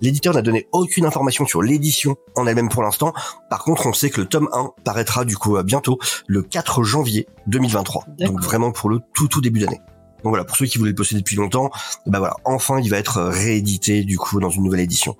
L'éditeur 0.00 0.32
n'a 0.32 0.40
donné 0.40 0.66
aucune 0.72 1.04
information 1.04 1.44
sur 1.46 1.60
l'édition 1.60 2.16
en 2.36 2.46
elle-même 2.46 2.70
pour 2.70 2.82
l'instant. 2.82 3.12
Par 3.50 3.64
contre, 3.64 3.84
on 3.86 3.92
sait 3.92 4.08
que 4.08 4.22
le 4.22 4.26
tome 4.26 4.48
1 4.54 4.70
paraîtra 4.82 5.26
du 5.26 5.36
coup 5.36 5.58
euh, 5.58 5.62
bientôt, 5.62 5.98
le 6.26 6.42
4 6.42 6.82
janvier 6.82 7.26
2023. 7.48 8.04
D'accord. 8.18 8.32
Donc 8.34 8.42
vraiment 8.42 8.72
pour 8.72 8.88
le 8.88 9.00
tout 9.14 9.28
tout 9.28 9.42
début 9.42 9.60
d'année. 9.60 9.80
Donc 10.22 10.30
voilà, 10.30 10.44
pour 10.44 10.56
ceux 10.56 10.66
qui 10.66 10.78
voulaient 10.78 10.90
le 10.90 10.96
posséder 10.96 11.20
depuis 11.20 11.36
longtemps, 11.36 11.70
bah 12.06 12.18
voilà, 12.18 12.34
enfin 12.44 12.78
il 12.80 12.90
va 12.90 12.98
être 12.98 13.20
réédité 13.22 14.04
du 14.04 14.18
coup 14.18 14.40
dans 14.40 14.50
une 14.50 14.62
nouvelle 14.64 14.80
édition. 14.80 15.16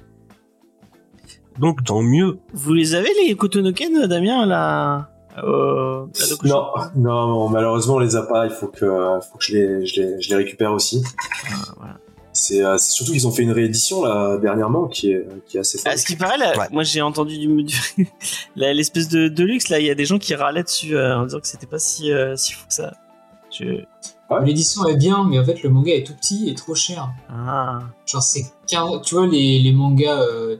Donc 1.59 1.85
tant 1.85 2.02
mieux. 2.02 2.38
vous 2.54 2.73
les 2.73 2.95
avez, 2.95 3.09
les 3.26 3.35
Kotonoken, 3.35 4.07
Damien, 4.07 4.47
là, 4.47 5.11
euh, 5.38 6.07
Non, 6.45 6.66
non, 6.97 7.26
non, 7.28 7.49
malheureusement 7.49 7.95
on 7.97 7.99
les 7.99 8.16
a 8.16 8.23
pas. 8.23 8.47
Il 8.47 8.52
faut 8.52 8.69
que, 8.69 8.78
faut 8.87 9.38
que 9.38 9.45
je 9.45 9.57
les, 9.57 9.87
je 9.87 10.00
les, 10.02 10.21
je 10.21 10.28
les 10.30 10.37
récupère 10.37 10.73
aussi. 10.73 11.02
Ah, 11.50 11.54
voilà. 11.76 11.99
C'est 12.33 12.62
euh, 12.64 12.78
surtout 12.78 13.12
qu'ils 13.12 13.26
ont 13.26 13.33
fait 13.33 13.42
une 13.42 13.50
réédition 13.50 14.04
là 14.04 14.38
dernièrement 14.38 14.87
qui 14.87 15.11
est, 15.12 15.26
qui 15.47 15.57
est 15.57 15.61
assez 15.61 15.78
À 15.85 15.90
folle. 15.90 15.99
ce 15.99 16.07
qui 16.07 16.16
paraît, 16.16 16.38
là, 16.38 16.57
Ouais. 16.57 16.66
moi 16.71 16.85
j'ai 16.85 17.02
entendu 17.02 17.37
du, 17.38 17.66
l'espèce 18.57 19.09
de, 19.09 19.28
de 19.28 19.45
luxe, 19.45 19.69
là, 19.69 19.80
il 19.80 19.87
y 19.87 19.90
a 19.90 19.97
des 19.97 20.04
gens 20.04 20.19
qui 20.19 20.35
râlaient 20.37 20.62
dessus 20.62 20.97
euh, 20.97 21.19
en 21.19 21.25
disant 21.25 21.40
que 21.40 21.49
c'était 21.49 21.66
pas 21.66 21.80
si, 21.80 22.12
euh, 22.12 22.37
si 22.37 22.52
fou 22.52 22.66
que 22.69 22.73
ça. 22.75 22.92
Je... 23.50 23.83
Ouais. 24.31 24.45
L'édition 24.47 24.87
est 24.87 24.97
bien, 24.97 25.25
mais 25.29 25.39
en 25.41 25.45
fait 25.45 25.61
le 25.65 25.71
manga 25.71 25.93
est 25.93 26.05
tout 26.07 26.14
petit 26.14 26.49
et 26.49 26.55
trop 26.55 26.75
cher. 26.77 27.11
Ah, 27.29 27.81
Genre 28.07 28.23
c'est 28.23 28.45
40 28.69 29.03
tu 29.05 29.16
vois 29.16 29.27
les, 29.27 29.59
les 29.59 29.73
mangas 29.73 30.23
euh, 30.23 30.57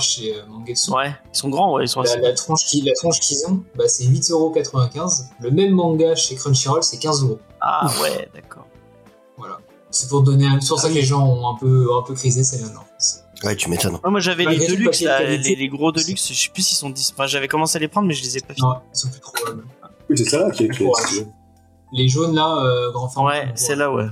chez 0.00 0.34
euh, 0.34 0.46
Mangetsu. 0.48 0.90
ouais, 0.90 1.14
ils 1.32 1.36
sont 1.38 1.48
grands, 1.48 1.74
ouais, 1.74 1.84
ils 1.84 1.88
sont 1.88 2.02
La, 2.02 2.10
assez. 2.10 2.20
la 2.20 2.32
tronche 2.32 2.64
qui- 2.64 2.80
la 2.82 2.92
tronche 2.94 3.20
qu'ils 3.20 3.38
ont, 3.48 3.62
bah, 3.76 3.86
c'est 3.86 4.04
8,95€. 4.04 5.22
Le 5.40 5.50
même 5.52 5.70
manga 5.72 6.14
chez 6.16 6.34
Crunchyroll, 6.34 6.82
c'est 6.82 6.96
15€. 7.00 7.38
Ah, 7.60 7.88
ouais, 8.02 8.28
d'accord. 8.34 8.66
Voilà. 9.36 9.58
C'est 9.90 10.08
pour 10.08 10.22
donner 10.22 10.46
un... 10.46 10.60
C'est 10.60 10.68
pour 10.68 10.80
ça 10.80 10.88
que 10.88 10.94
les 10.94 11.02
gens 11.02 11.24
ont 11.26 11.48
un 11.48 11.54
peu, 11.58 11.88
un 11.96 12.02
peu 12.02 12.14
crisé, 12.14 12.42
l'enfance. 12.74 13.20
Ouais, 13.44 13.54
tu 13.54 13.70
m'étonnes. 13.70 13.98
Ouais, 14.02 14.10
moi 14.10 14.18
j'avais 14.20 14.44
les 14.46 14.66
Deluxe, 14.66 15.00
de 15.02 15.36
les, 15.42 15.54
les 15.54 15.68
gros 15.68 15.92
Deluxe, 15.92 16.32
je 16.32 16.34
sais 16.46 16.50
plus 16.52 16.62
s'ils 16.62 16.76
sont 16.76 16.90
10. 16.90 17.12
Enfin, 17.14 17.26
j'avais 17.26 17.48
commencé 17.48 17.76
à 17.76 17.80
les 17.80 17.88
prendre, 17.88 18.08
mais 18.08 18.14
je 18.14 18.22
les 18.24 18.38
ai 18.38 18.40
pas 18.40 18.54
finis. 18.54 18.66
Non, 18.66 18.76
ils 18.92 18.98
sont 18.98 19.10
plus 19.10 19.20
trouvables. 19.20 19.64
Oui, 20.10 20.18
c'est 20.18 20.24
ça 20.24 20.40
là 20.40 20.50
qui 20.50 20.64
est. 20.64 20.68
qui 20.70 20.82
est- 20.84 21.26
Les 21.92 22.08
jaunes 22.08 22.34
là, 22.34 22.56
euh, 22.64 22.90
grand 22.92 23.08
format. 23.08 23.30
Ouais, 23.30 23.52
c'est 23.54 23.76
là, 23.76 23.92
ouais. 23.92 24.06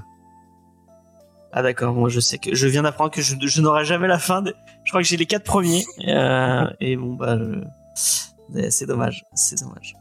Ah 1.52 1.62
d'accord, 1.62 1.94
moi 1.94 2.08
je 2.08 2.18
sais 2.20 2.38
que 2.38 2.54
je 2.54 2.66
viens 2.66 2.82
d'apprendre 2.82 3.10
que 3.12 3.22
je, 3.22 3.36
je 3.40 3.60
n'aurai 3.60 3.84
jamais 3.84 4.08
la 4.08 4.18
fin. 4.18 4.42
de- 4.42 4.54
Je 4.84 4.90
crois 4.90 5.02
que 5.02 5.06
j'ai 5.06 5.16
les 5.16 5.26
quatre 5.26 5.44
premiers. 5.44 5.84
euh, 6.08 6.64
et 6.80 6.96
bon 6.96 7.14
bah, 7.14 7.36
je- 7.38 8.68
c'est 8.70 8.86
dommage, 8.86 9.24
c'est 9.34 9.60
dommage. 9.60 9.94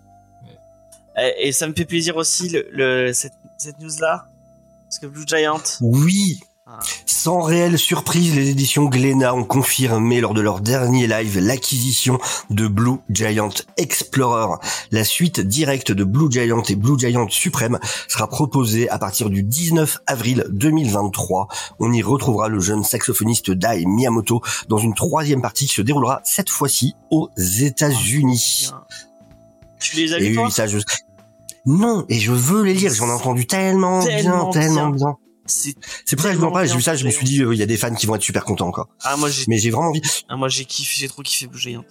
Et, 1.17 1.47
et 1.47 1.51
ça 1.51 1.67
me 1.67 1.73
fait 1.73 1.85
plaisir 1.85 2.17
aussi 2.17 2.49
le, 2.49 2.67
le- 2.71 3.13
cette, 3.13 3.33
cette 3.57 3.79
news 3.79 3.91
là, 4.01 4.25
parce 4.85 4.97
que 4.99 5.05
Blue 5.05 5.25
Giant. 5.27 5.61
Oui. 5.81 6.39
Sans 7.05 7.41
réelle 7.41 7.77
surprise, 7.77 8.35
les 8.35 8.49
éditions 8.49 8.85
Glénat 8.85 9.33
ont 9.33 9.45
confirmé 9.45 10.19
lors 10.19 10.33
de 10.33 10.41
leur 10.41 10.59
dernier 10.59 11.07
live 11.07 11.39
l'acquisition 11.39 12.19
de 12.49 12.67
Blue 12.67 12.97
Giant 13.09 13.49
Explorer. 13.77 14.57
La 14.91 15.03
suite 15.03 15.39
directe 15.39 15.91
de 15.91 16.03
Blue 16.03 16.29
Giant 16.29 16.61
et 16.63 16.75
Blue 16.75 16.99
Giant 16.99 17.29
Suprême 17.29 17.79
sera 18.07 18.27
proposée 18.27 18.89
à 18.89 18.99
partir 18.99 19.29
du 19.29 19.43
19 19.43 19.99
avril 20.05 20.45
2023. 20.49 21.47
On 21.79 21.93
y 21.93 22.01
retrouvera 22.01 22.49
le 22.49 22.59
jeune 22.59 22.83
saxophoniste 22.83 23.51
Dai 23.51 23.85
Miyamoto 23.85 24.41
dans 24.67 24.77
une 24.77 24.93
troisième 24.93 25.41
partie 25.41 25.67
qui 25.67 25.73
se 25.73 25.81
déroulera 25.81 26.21
cette 26.25 26.49
fois-ci 26.49 26.95
aux 27.09 27.29
États-Unis. 27.37 28.71
Tu 29.79 29.97
les 29.97 30.13
as 30.13 30.19
lus 30.19 30.33
toi 30.33 30.45
oui, 30.45 30.51
ça, 30.51 30.67
je... 30.67 30.79
Non, 31.65 32.05
et 32.09 32.19
je 32.19 32.33
veux 32.33 32.63
les 32.63 32.73
lire, 32.73 32.93
j'en 32.93 33.07
ai 33.07 33.11
entendu 33.11 33.47
tellement, 33.47 34.03
Tellement 34.03 34.49
bien, 34.49 34.61
tellement 34.61 34.89
bien. 34.89 35.07
bien. 35.07 35.17
C'est 35.45 35.75
C'est 36.05 36.15
pour 36.15 36.23
ça 36.23 36.29
que 36.29 36.35
je 36.35 36.39
vous 36.39 36.45
en 36.45 36.47
Tellement 36.47 36.51
parle, 36.53 36.67
j'ai 36.67 36.75
vu 36.75 36.81
ça, 36.81 36.95
je 36.95 37.05
me 37.05 37.11
suis 37.11 37.25
dit, 37.25 37.41
euh, 37.41 37.53
il 37.53 37.59
y 37.59 37.63
a 37.63 37.65
des 37.65 37.77
fans 37.77 37.93
qui 37.93 38.05
vont 38.05 38.15
être 38.15 38.21
super 38.21 38.45
contents 38.45 38.67
encore. 38.67 38.89
ah 39.03 39.17
moi 39.17 39.29
j'ai 39.29 39.43
Mais 39.47 39.57
j'ai 39.57 39.71
vraiment 39.71 39.89
envie. 39.89 40.01
ah, 40.29 40.35
moi 40.37 40.47
j'ai 40.49 40.65
kiffé, 40.65 40.95
j'ai 41.01 41.07
trop 41.09 41.21
kiffé 41.21 41.47
Blue 41.47 41.59
Giant. 41.59 41.83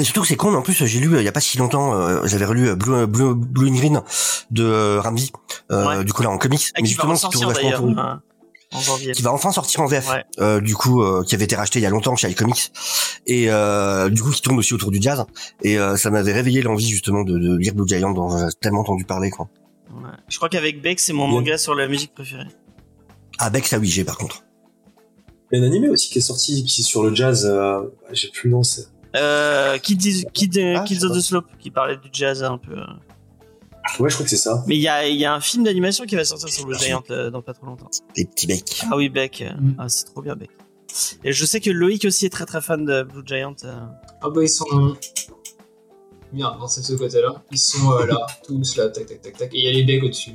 Et 0.00 0.02
surtout 0.02 0.22
que 0.22 0.26
c'est 0.26 0.34
con, 0.36 0.50
mais 0.50 0.56
en 0.56 0.62
plus, 0.62 0.84
j'ai 0.84 0.98
lu, 0.98 1.14
euh, 1.14 1.20
il 1.22 1.24
y 1.24 1.28
a 1.28 1.32
pas 1.32 1.40
si 1.40 1.56
longtemps, 1.56 1.94
euh, 1.94 2.22
j'avais 2.24 2.46
relu 2.46 2.68
euh, 2.70 2.74
Blue, 2.74 3.06
Blue, 3.06 3.34
Blue 3.36 3.68
and 3.70 3.74
Green 3.74 4.02
de 4.50 4.64
euh, 4.64 5.00
Ramsey, 5.00 5.30
euh, 5.70 5.98
Ouais. 5.98 6.04
du 6.04 6.12
coup 6.12 6.22
là 6.24 6.30
en 6.30 6.38
comics, 6.38 6.72
Ah, 6.74 6.80
mais 6.82 6.88
justement, 6.88 7.14
qui 7.14 7.28
tourne 7.30 7.52
vachement 7.52 7.98
hein, 7.98 8.20
va 9.22 9.32
enfin 9.32 9.52
sortir 9.52 9.82
en 9.82 9.86
VF, 9.86 10.10
Ouais. 10.10 10.24
euh, 10.40 10.60
du 10.60 10.74
coup, 10.74 11.00
euh, 11.00 11.22
qui 11.22 11.36
avait 11.36 11.44
été 11.44 11.54
racheté 11.54 11.78
il 11.78 11.82
y 11.82 11.86
a 11.86 11.90
longtemps 11.90 12.16
chez 12.16 12.28
iComics, 12.28 12.72
et 13.28 13.46
euh, 13.52 14.08
du 14.10 14.20
coup 14.20 14.30
qui 14.32 14.42
tourne 14.42 14.58
aussi 14.58 14.74
autour 14.74 14.90
du 14.90 15.00
jazz, 15.00 15.24
et 15.62 15.78
euh, 15.78 15.96
ça 15.96 16.10
m'avait 16.10 16.32
réveillé 16.32 16.62
l'envie 16.62 16.88
justement 16.88 17.22
de, 17.22 17.38
de 17.38 17.56
lire 17.56 17.74
Blue 17.76 17.86
Giant, 17.86 18.10
dont 18.10 18.36
j'ai 18.36 18.46
tellement 18.60 18.80
entendu 18.80 19.04
parler, 19.04 19.30
quoi. 19.30 19.48
Je 20.34 20.38
crois 20.40 20.48
qu'avec 20.48 20.82
Beck 20.82 20.98
c'est 20.98 21.12
mon 21.12 21.28
manga 21.28 21.56
sur 21.56 21.76
la 21.76 21.86
musique 21.86 22.12
préférée. 22.12 22.48
Ah, 23.38 23.50
Beck, 23.50 23.68
ça 23.68 23.78
oui, 23.78 23.86
j'ai 23.86 24.02
par 24.02 24.18
contre. 24.18 24.42
Il 25.52 25.60
y 25.60 25.62
a 25.62 25.64
un 25.64 25.66
animé 25.68 25.88
aussi 25.88 26.10
qui 26.10 26.18
est 26.18 26.22
sorti 26.22 26.64
qui 26.64 26.80
est 26.80 26.84
sur 26.84 27.04
le 27.04 27.14
jazz. 27.14 27.46
euh, 27.48 27.82
J'ai 28.10 28.30
plus 28.30 28.48
le 28.48 28.56
nom. 28.56 28.64
c'est- 28.64 28.88
Euh, 29.14 29.78
Kids, 29.78 30.24
Kids, 30.32 30.74
Ah, 30.76 30.82
Kids 30.82 30.98
sais 30.98 31.04
of 31.04 31.16
the 31.16 31.20
Slope, 31.20 31.46
qui 31.60 31.70
parlait 31.70 31.98
du 31.98 32.08
jazz 32.12 32.42
un 32.42 32.58
peu. 32.58 32.72
euh. 32.72 32.84
Ouais, 34.00 34.10
je 34.10 34.14
crois 34.16 34.24
que 34.24 34.30
c'est 34.30 34.36
ça. 34.36 34.64
Mais 34.66 34.74
il 34.74 34.80
y 34.80 34.88
a, 34.88 35.06
il 35.06 35.14
y 35.16 35.24
a 35.24 35.32
un 35.32 35.40
film 35.40 35.62
d'animation 35.62 36.04
qui 36.04 36.16
va 36.16 36.24
sortir 36.24 36.48
sur 36.48 36.66
Blue 36.66 36.76
Giant 36.80 37.04
euh, 37.10 37.30
dans 37.30 37.40
pas 37.40 37.54
trop 37.54 37.66
longtemps. 37.66 37.88
Les 38.16 38.24
petits 38.24 38.48
Beck. 38.48 38.82
Ah 38.90 38.96
oui, 38.96 39.08
Beck. 39.10 39.40
Mm. 39.56 39.74
Ah, 39.78 39.88
c'est 39.88 40.06
trop 40.06 40.20
bien, 40.20 40.34
Beck. 40.34 40.50
Et 41.22 41.32
je 41.32 41.44
sais 41.44 41.60
que 41.60 41.70
Loïc 41.70 42.04
aussi 42.06 42.26
est 42.26 42.30
très 42.30 42.44
très 42.46 42.60
fan 42.60 42.84
de 42.84 43.04
Blue 43.04 43.22
Giant. 43.24 43.54
Ah 44.20 44.30
bah 44.30 44.42
ils 44.42 44.48
sont 44.48 44.64
bien 46.34 46.56
dans 46.60 46.68
ce 46.68 46.82
ce 46.82 46.92
côté-là. 46.94 47.42
Ils 47.50 47.58
sont 47.58 47.92
euh, 47.92 48.06
là, 48.06 48.26
tous 48.46 48.76
là, 48.76 48.88
tac 48.88 49.06
tac 49.06 49.22
tac 49.22 49.36
tac. 49.36 49.54
Et 49.54 49.58
il 49.58 49.64
y 49.64 49.68
a 49.68 49.72
les 49.72 49.84
becs 49.84 50.02
au-dessus. 50.04 50.32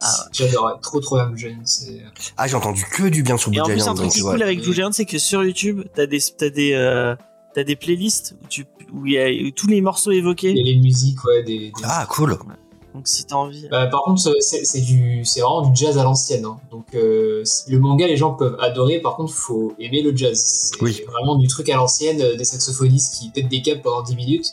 Ah, 0.00 0.26
J'adore, 0.32 0.66
ouais. 0.66 0.72
trop 0.82 1.00
trop 1.00 1.16
le 1.24 1.36
jeune. 1.36 1.60
C'est 1.64 2.02
Ah, 2.36 2.46
j'ai 2.46 2.56
entendu 2.56 2.84
que 2.92 3.04
du 3.08 3.22
bien 3.22 3.36
sur 3.36 3.50
Et 3.50 3.52
Blue 3.52 3.60
en 3.62 3.64
plus, 3.66 3.74
Giant, 3.78 3.88
un 3.92 3.94
truc 3.94 4.10
qui 4.10 4.18
est 4.18 4.22
cool 4.22 4.42
avec 4.42 4.60
Blue 4.62 4.72
Giant, 4.74 4.90
c'est 4.92 5.06
que 5.06 5.18
sur 5.18 5.42
YouTube, 5.44 5.82
t'as 5.94 6.06
des, 6.06 6.18
t'as 6.36 6.50
des, 6.50 6.72
euh, 6.74 7.14
t'as 7.54 7.64
des 7.64 7.76
playlists 7.76 8.34
où 8.42 8.46
tu, 8.48 8.66
où 8.92 9.06
il 9.06 9.12
y 9.12 9.18
a 9.18 9.28
où 9.46 9.50
tous 9.52 9.66
les 9.68 9.80
morceaux 9.80 10.10
il 10.10 10.16
y 10.16 10.18
évoqués. 10.18 10.50
a 10.50 10.54
les 10.54 10.76
musiques, 10.76 11.24
ouais, 11.24 11.42
des. 11.42 11.58
des- 11.58 11.72
Ah, 11.84 12.06
cool. 12.10 12.36
Donc 12.94 13.08
si 13.08 13.24
t'as 13.24 13.34
envie. 13.36 13.66
Bah, 13.70 13.86
par 13.86 14.02
contre, 14.02 14.20
c'est 14.40 14.64
c'est 14.64 14.80
du, 14.82 15.24
c'est 15.24 15.40
vraiment 15.40 15.62
du 15.68 15.74
jazz 15.74 15.96
à 15.98 16.04
l'ancienne. 16.04 16.44
hein. 16.44 16.58
Donc 16.70 16.86
euh, 16.94 17.42
le 17.68 17.78
manga, 17.80 18.06
les 18.06 18.16
gens 18.16 18.34
peuvent 18.34 18.56
adorer. 18.60 19.00
Par 19.00 19.16
contre, 19.16 19.32
faut 19.32 19.72
aimer 19.80 20.00
le 20.02 20.14
jazz. 20.16 20.38
C'est 20.40 20.80
Oui. 20.82 21.00
vraiment 21.10 21.34
du 21.36 21.48
truc 21.48 21.68
à 21.70 21.76
l'ancienne, 21.76 22.20
euh, 22.20 22.36
des 22.36 22.44
saxophonistes 22.44 23.14
qui 23.18 23.30
pètent 23.30 23.48
des 23.48 23.62
câbles 23.62 23.80
pendant 23.82 24.02
10 24.02 24.14
minutes. 24.14 24.46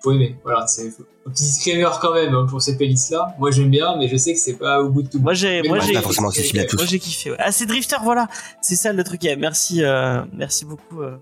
Faut 0.00 0.12
aimer. 0.12 0.36
Voilà, 0.44 0.66
c'est 0.68 0.86
un 1.26 1.30
petit 1.30 1.42
disclaimer 1.44 1.88
quand 2.00 2.14
même 2.14 2.32
hein, 2.34 2.46
pour 2.48 2.62
ces 2.62 2.76
playlists-là. 2.76 3.34
Moi, 3.38 3.50
j'aime 3.50 3.68
bien, 3.70 3.96
mais 3.96 4.08
je 4.08 4.16
sais 4.16 4.32
que 4.32 4.38
c'est 4.38 4.54
pas 4.54 4.80
au 4.80 4.90
bout 4.90 5.02
de 5.02 5.08
tout. 5.08 5.18
Moi 5.18 5.34
j'ai, 5.34 5.62
moi 5.62 5.80
j'ai, 5.80 5.94
forcément 6.00 6.30
tous. 6.30 6.54
moi 6.76 6.84
j'ai 6.86 6.98
kiffé. 7.00 7.30
ouais. 7.32 7.36
Ah 7.40 7.50
c'est 7.50 7.66
Drifter, 7.66 7.96
voilà. 8.02 8.28
C'est 8.62 8.76
ça 8.76 8.92
le 8.92 9.02
truc. 9.02 9.22
Merci, 9.38 9.82
euh, 9.82 10.22
merci 10.32 10.64
beaucoup. 10.64 11.02
euh, 11.02 11.16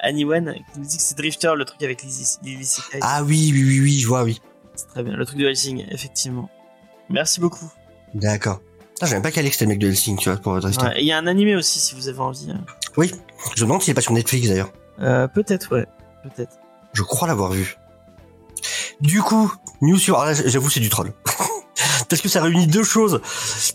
Annie 0.00 0.24
Wen 0.24 0.54
qui 0.72 0.78
nous 0.80 0.86
dit 0.86 0.96
que 0.96 1.02
c'est 1.02 1.16
Drifter, 1.16 1.52
le 1.56 1.64
truc 1.64 1.82
avec 1.82 2.02
Lily. 2.02 2.76
Ah 3.02 3.22
oui, 3.22 3.50
oui, 3.52 3.62
oui, 3.64 3.80
oui, 3.80 3.98
je 4.00 4.06
vois, 4.08 4.22
oui. 4.24 4.40
C'est 4.74 4.86
très 4.88 5.02
bien, 5.02 5.14
le 5.14 5.26
truc 5.26 5.38
de 5.38 5.46
racing, 5.46 5.84
effectivement. 5.90 6.48
Merci 7.10 7.38
beaucoup. 7.40 7.70
D'accord. 8.14 8.60
Ah, 9.02 9.06
j'ai 9.06 9.14
même 9.14 9.22
pas 9.22 9.30
calé 9.30 9.48
que 9.48 9.54
c'était 9.54 9.66
le 9.66 9.70
mec 9.70 9.78
de 9.78 9.88
Helsing, 9.88 10.16
tu 10.16 10.28
vois, 10.30 10.38
pour 10.38 10.58
Drifter. 10.58 10.84
Ouais, 10.86 10.94
il 11.00 11.04
y 11.06 11.12
a 11.12 11.18
un 11.18 11.26
animé 11.26 11.54
aussi 11.54 11.78
si 11.80 11.94
vous 11.94 12.08
avez 12.08 12.18
envie. 12.20 12.50
hein. 12.50 12.64
Oui. 12.96 13.12
Je 13.56 13.62
me 13.62 13.66
demande 13.68 13.82
s'il 13.82 13.90
est 13.92 13.94
pas 13.94 14.00
sur 14.00 14.12
Netflix 14.12 14.48
d'ailleurs. 14.48 14.72
Euh, 15.00 15.26
peut-être, 15.28 15.74
ouais. 15.74 15.86
Peut-être. 16.22 16.52
Je 16.92 17.02
crois 17.02 17.28
l'avoir 17.28 17.50
vu. 17.52 17.76
Du 19.00 19.22
coup, 19.22 19.52
news 19.80 19.98
sur. 19.98 20.18
Ah, 20.18 20.34
j'avoue, 20.34 20.70
c'est 20.70 20.80
du 20.80 20.90
troll. 20.90 21.12
Parce 22.08 22.20
que 22.20 22.28
ça 22.28 22.42
réunit 22.42 22.66
deux 22.66 22.82
choses 22.82 23.20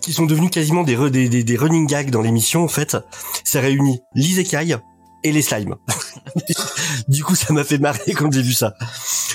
qui 0.01 0.11
sont 0.13 0.25
devenues 0.25 0.49
quasiment 0.49 0.83
des, 0.83 0.95
des, 1.09 1.43
des 1.43 1.57
running 1.57 1.87
gags 1.87 2.09
dans 2.09 2.21
l'émission, 2.21 2.63
en 2.63 2.67
fait. 2.67 2.97
Ça 3.43 3.61
réunit 3.61 4.01
l'isekai 4.13 4.75
et 5.23 5.31
les 5.31 5.41
slimes. 5.41 5.75
du 7.07 7.23
coup, 7.23 7.35
ça 7.35 7.51
m'a 7.53 7.63
fait 7.63 7.79
marrer 7.79 8.13
quand 8.13 8.31
j'ai 8.31 8.43
vu 8.43 8.53
ça. 8.53 8.75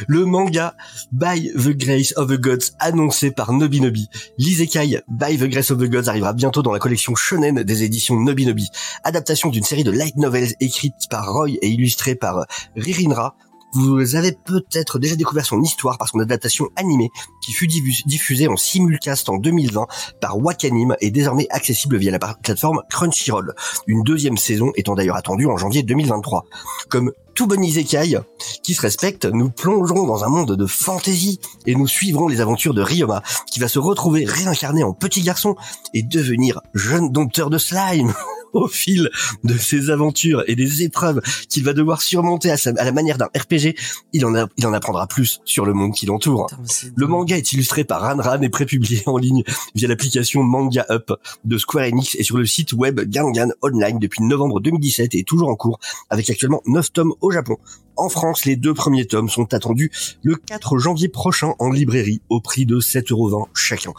Le 0.06 0.24
manga 0.24 0.74
By 1.10 1.50
the 1.52 1.70
Grace 1.70 2.12
of 2.16 2.28
the 2.28 2.38
Gods 2.40 2.72
annoncé 2.78 3.32
par 3.32 3.52
Nobinobi. 3.52 4.08
L'isekai 4.38 5.00
By 5.08 5.36
the 5.36 5.48
Grace 5.48 5.72
of 5.72 5.78
the 5.78 5.90
Gods 5.90 6.08
arrivera 6.08 6.32
bientôt 6.32 6.62
dans 6.62 6.72
la 6.72 6.78
collection 6.78 7.16
shonen 7.16 7.64
des 7.64 7.82
éditions 7.82 8.20
Nobinobi. 8.20 8.68
Adaptation 9.02 9.48
d'une 9.48 9.64
série 9.64 9.84
de 9.84 9.90
light 9.90 10.16
novels 10.16 10.54
écrite 10.60 11.08
par 11.10 11.32
Roy 11.32 11.50
et 11.60 11.68
illustrée 11.68 12.14
par 12.14 12.46
Ririnra. 12.76 13.34
Vous 13.72 14.16
avez 14.16 14.32
peut-être 14.32 14.98
déjà 14.98 15.16
découvert 15.16 15.46
son 15.46 15.62
histoire 15.62 15.98
par 15.98 16.08
son 16.08 16.18
adaptation 16.18 16.68
animée 16.76 17.10
qui 17.42 17.52
fut 17.52 17.66
diffus- 17.66 18.02
diffusée 18.06 18.48
en 18.48 18.56
simulcast 18.56 19.28
en 19.28 19.36
2020 19.36 19.86
par 20.20 20.38
Wakanim 20.38 20.96
et 21.00 21.10
désormais 21.10 21.46
accessible 21.50 21.96
via 21.96 22.10
la 22.10 22.18
plateforme 22.18 22.82
Crunchyroll. 22.90 23.54
Une 23.86 24.02
deuxième 24.02 24.36
saison 24.36 24.72
étant 24.76 24.94
d'ailleurs 24.94 25.16
attendue 25.16 25.46
en 25.46 25.56
janvier 25.56 25.82
2023. 25.82 26.44
Comme 26.88 27.12
tout 27.34 27.46
bon 27.46 27.62
isekai 27.62 28.18
qui 28.62 28.74
se 28.74 28.80
respecte, 28.82 29.24
nous 29.24 29.50
plongerons 29.50 30.06
dans 30.06 30.24
un 30.24 30.28
monde 30.28 30.56
de 30.56 30.66
fantasy 30.66 31.40
et 31.66 31.74
nous 31.74 31.86
suivrons 31.86 32.28
les 32.28 32.40
aventures 32.40 32.74
de 32.74 32.82
Ryoma 32.82 33.22
qui 33.50 33.60
va 33.60 33.68
se 33.68 33.78
retrouver 33.78 34.24
réincarné 34.24 34.82
en 34.82 34.92
petit 34.92 35.22
garçon 35.22 35.56
et 35.94 36.02
devenir 36.02 36.60
jeune 36.74 37.10
dompteur 37.12 37.50
de 37.50 37.58
slime. 37.58 38.12
Au 38.52 38.66
fil 38.66 39.08
de 39.44 39.56
ses 39.56 39.90
aventures 39.90 40.42
et 40.48 40.56
des 40.56 40.82
épreuves 40.82 41.20
qu'il 41.48 41.62
va 41.62 41.72
devoir 41.72 42.02
surmonter 42.02 42.50
à, 42.50 42.56
sa- 42.56 42.72
à 42.78 42.84
la 42.84 42.90
manière 42.90 43.16
d'un 43.16 43.26
RPG, 43.26 43.76
il 44.12 44.26
en, 44.26 44.34
a- 44.34 44.48
il 44.56 44.66
en 44.66 44.72
apprendra 44.72 45.06
plus 45.06 45.40
sur 45.44 45.64
le 45.64 45.72
monde 45.72 45.94
qui 45.94 46.06
l'entoure. 46.06 46.48
Le 46.96 47.06
manga 47.06 47.36
est 47.36 47.52
illustré 47.52 47.84
par 47.84 48.00
Ranran 48.02 48.42
et 48.42 48.48
prépublié 48.48 49.04
en 49.06 49.18
ligne 49.18 49.44
via 49.76 49.86
l'application 49.86 50.42
Manga 50.42 50.84
Up 50.90 51.12
de 51.44 51.58
Square 51.58 51.84
Enix 51.92 52.16
et 52.16 52.24
sur 52.24 52.38
le 52.38 52.44
site 52.44 52.72
web 52.72 52.98
Gangan 53.08 53.50
Online 53.62 54.00
depuis 54.00 54.24
novembre 54.24 54.58
2017 54.58 55.14
et 55.14 55.20
est 55.20 55.28
toujours 55.28 55.48
en 55.48 55.54
cours 55.54 55.78
avec 56.08 56.28
actuellement 56.28 56.60
9 56.66 56.92
tomes 56.92 57.14
au 57.20 57.29
Japon. 57.32 57.56
En 57.96 58.08
France, 58.08 58.44
les 58.46 58.56
deux 58.56 58.72
premiers 58.72 59.06
tomes 59.06 59.28
sont 59.28 59.52
attendus 59.52 59.90
le 60.22 60.36
4 60.36 60.78
janvier 60.78 61.08
prochain 61.08 61.52
en 61.58 61.70
librairie 61.70 62.22
au 62.30 62.40
prix 62.40 62.64
de 62.64 62.80
7,20€ 62.80 63.48
chacun. 63.54 63.92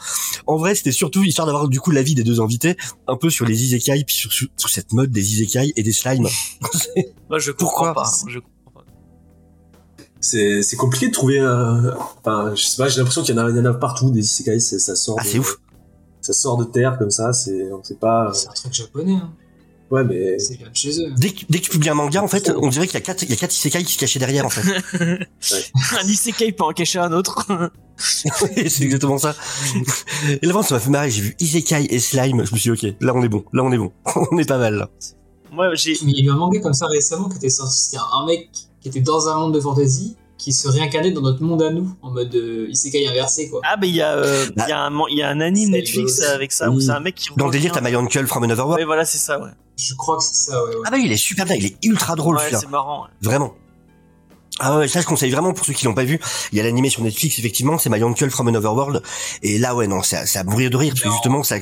En 0.48 0.58
vrai, 0.58 0.74
c'était 0.74 0.92
surtout 0.92 1.24
histoire 1.24 1.46
d'avoir 1.46 1.68
du 1.68 1.80
coup 1.80 1.92
l'avis 1.92 2.16
des 2.16 2.24
deux 2.24 2.42
invités 2.42 2.76
un 3.08 3.16
peu 3.16 3.30
sur 3.30 3.46
les 3.46 3.62
isekai 3.64 4.04
puis 4.04 4.16
sur, 4.16 4.32
sur- 4.32 4.48
sur 4.58 4.70
cette 4.70 4.92
mode 4.94 5.12
des 5.12 5.22
isekai 5.34 5.72
et 5.76 5.84
des 5.84 5.92
slimes. 5.94 6.28
Moi, 7.30 7.38
je 7.40 7.52
Pourquoi 7.52 7.90
comprends 7.94 8.04
pas. 8.04 8.12
Je. 8.28 8.40
C'est 10.20 10.62
c'est 10.62 10.76
compliqué 10.78 11.08
de 11.08 11.14
trouver. 11.14 11.40
euh, 11.40 11.92
Enfin, 12.24 12.54
je 12.56 12.64
sais 12.64 12.78
pas, 12.78 12.88
j'ai 12.90 12.98
l'impression 12.98 13.24
qu'il 13.24 13.36
y 13.36 13.40
en 13.40 13.46
a, 13.46 13.50
il 13.50 13.56
y 13.56 13.60
en 13.60 13.66
a 13.66 13.74
partout 13.74 14.12
des 14.12 14.20
isekai, 14.22 14.60
ça 14.60 14.96
sort. 14.96 15.18
Ah, 15.20 15.24
de- 15.24 15.28
c'est 15.28 15.40
ouf. 15.40 15.58
Ça 16.22 16.34
sort 16.34 16.58
de 16.58 16.66
terre 16.66 16.98
comme 17.00 17.10
ça, 17.10 17.34
c'est, 17.34 17.72
on 17.72 17.84
sait 17.84 17.96
pas. 17.96 18.28
euh, 18.30 18.34
C'est 18.34 18.48
un 18.50 18.54
truc 18.54 18.74
japonais, 18.74 19.14
hein. 19.16 19.34
Ouais, 19.92 20.04
mais 20.06 20.40
C'est 20.40 20.58
bien 20.58 20.70
de 20.70 20.76
chez 20.76 21.02
eux. 21.02 21.12
Dès 21.18 21.32
que, 21.32 21.42
dès 21.50 21.60
que 21.60 21.66
tu 21.66 21.70
publies 21.72 21.90
un 21.90 21.94
manga, 21.96 22.24
en 22.24 22.28
fait, 22.28 22.52
on 22.58 22.70
dirait 22.70 22.88
qu'il 22.88 22.94
y 22.94 22.98
a 22.98 23.02
quatre, 23.02 23.24
il 23.24 23.30
y 23.30 23.34
a 23.34 23.36
quatre 23.36 23.54
isekai 23.54 23.84
qui 23.84 23.94
se 23.94 24.00
cachaient 24.00 24.20
derrière, 24.20 24.46
en 24.46 24.50
fait. 24.50 24.62
un 26.02 26.08
isekai 26.08 26.54
peut 26.54 26.64
en 26.64 26.72
cacher 26.72 27.00
un 27.00 27.12
autre. 27.12 27.46
C'est 27.98 28.82
exactement 28.84 29.18
ça. 29.18 29.36
Et 30.42 30.46
là, 30.48 30.64
ça 30.64 30.76
m'a 30.76 30.80
fait 30.80 30.90
marrer. 30.90 31.12
J'ai 31.12 31.22
vu 31.22 31.36
Isekai 31.40 31.86
et 31.94 32.00
Slime. 32.00 32.44
Je 32.46 32.54
me 32.54 32.58
suis 32.58 32.72
dit, 32.76 32.88
ok, 32.88 32.96
là, 33.02 33.14
on 33.16 33.22
est 33.22 33.30
bon. 33.30 33.44
Là, 33.54 33.64
on 33.64 33.72
est 33.72 33.78
bon. 33.78 33.92
on 34.32 34.38
est 34.38 34.48
pas 34.48 34.58
mal, 34.58 34.76
là. 34.76 34.90
Moi, 35.52 35.76
j'ai. 35.76 35.98
Mais 36.06 36.12
il 36.14 36.20
y 36.20 36.22
a 36.22 36.26
eu 36.26 36.34
un 36.34 36.38
manga 36.38 36.60
comme 36.62 36.74
ça 36.74 36.88
récemment 36.88 37.30
qui 37.30 37.38
était 37.38 37.50
sorti. 37.50 37.78
C'était 37.78 37.98
un 38.14 38.26
mec 38.26 38.50
qui 38.82 38.88
était 38.88 39.02
dans 39.02 39.28
un 39.28 39.36
monde 39.36 39.54
de 39.54 39.60
fantasy 39.60 40.16
qui 40.38 40.54
se 40.54 40.68
réincarnait 40.68 41.12
dans 41.12 41.22
notre 41.22 41.44
monde 41.44 41.62
à 41.62 41.70
nous 41.70 41.94
en 42.02 42.10
mode 42.10 42.34
euh, 42.34 42.66
isekai 42.70 43.08
inversé 43.08 43.48
quoi. 43.48 43.62
Ah, 43.64 43.76
mais 43.80 43.90
il 43.90 43.96
y, 43.96 44.02
a, 44.02 44.16
euh, 44.16 44.48
il 44.58 44.68
y, 44.68 44.72
a 44.72 44.80
un 44.86 44.90
man- 44.90 45.06
il 45.12 45.20
y 45.20 45.22
a 45.22 45.30
un 45.30 45.40
anime 45.40 45.70
Netflix 45.70 46.20
avec 46.24 46.52
ça, 46.52 46.72
où 46.72 46.80
c'est 46.82 46.90
un 46.90 47.00
mec 47.00 47.14
qui. 47.14 47.30
Dans 47.38 47.46
le 47.46 47.52
délire, 47.52 47.72
t'as 47.74 47.82
My 47.82 47.94
Uncle 47.94 48.26
from 48.26 48.42
Another 48.44 48.66
World. 48.66 48.80
Ouais, 48.80 48.86
voilà, 48.86 49.06
c'est 49.06 49.20
ça, 49.20 49.40
ouais. 49.40 49.52
Je 49.78 49.94
crois 49.96 50.18
que 50.18 50.24
c'est 50.24 50.34
ça, 50.52 50.64
ouais. 50.64 50.70
ouais. 50.76 50.82
Ah 50.86 50.92
bah, 50.92 50.98
il 50.98 51.12
est 51.12 51.18
super 51.18 51.46
bien. 51.46 51.56
Il 51.56 51.66
est 51.66 51.78
ultra 51.84 52.16
drôle, 52.16 52.36
Ouais, 52.36 52.42
celui-là. 52.44 52.60
c'est 52.60 52.70
marrant. 52.70 53.04
ouais. 53.04 53.10
Vraiment. 53.22 53.54
Ah 54.60 54.78
ouais, 54.78 54.88
ça 54.88 55.02
je 55.02 55.08
conseille 55.08 55.32
vraiment 55.32 55.54
pour 55.54 55.66
ceux 55.66 55.74
qui 55.74 55.86
l'ont 55.86 55.94
pas 55.96 56.04
vu. 56.04 56.20
Il 56.52 56.58
y 56.58 56.62
a 56.62 56.64
l'animé 56.64 56.90
sur 56.90 57.02
Netflix, 57.02 57.40
effectivement, 57.40 57.78
c'est 57.80 57.90
My 57.90 58.04
Uncle 58.04 58.30
from 58.30 58.48
Another 58.50 58.74
World. 58.74 59.02
Et 59.42 59.58
là, 59.58 59.76
ouais, 59.76 59.88
non, 59.88 60.04
c'est 60.04 60.18
à 60.18 60.26
c'est 60.26 60.40
à 60.40 60.44
mourir 60.44 60.70
de 60.70 60.78
rire, 60.78 60.92
parce 60.94 61.02
que 61.04 61.10
justement, 61.10 61.42
ça, 61.42 61.56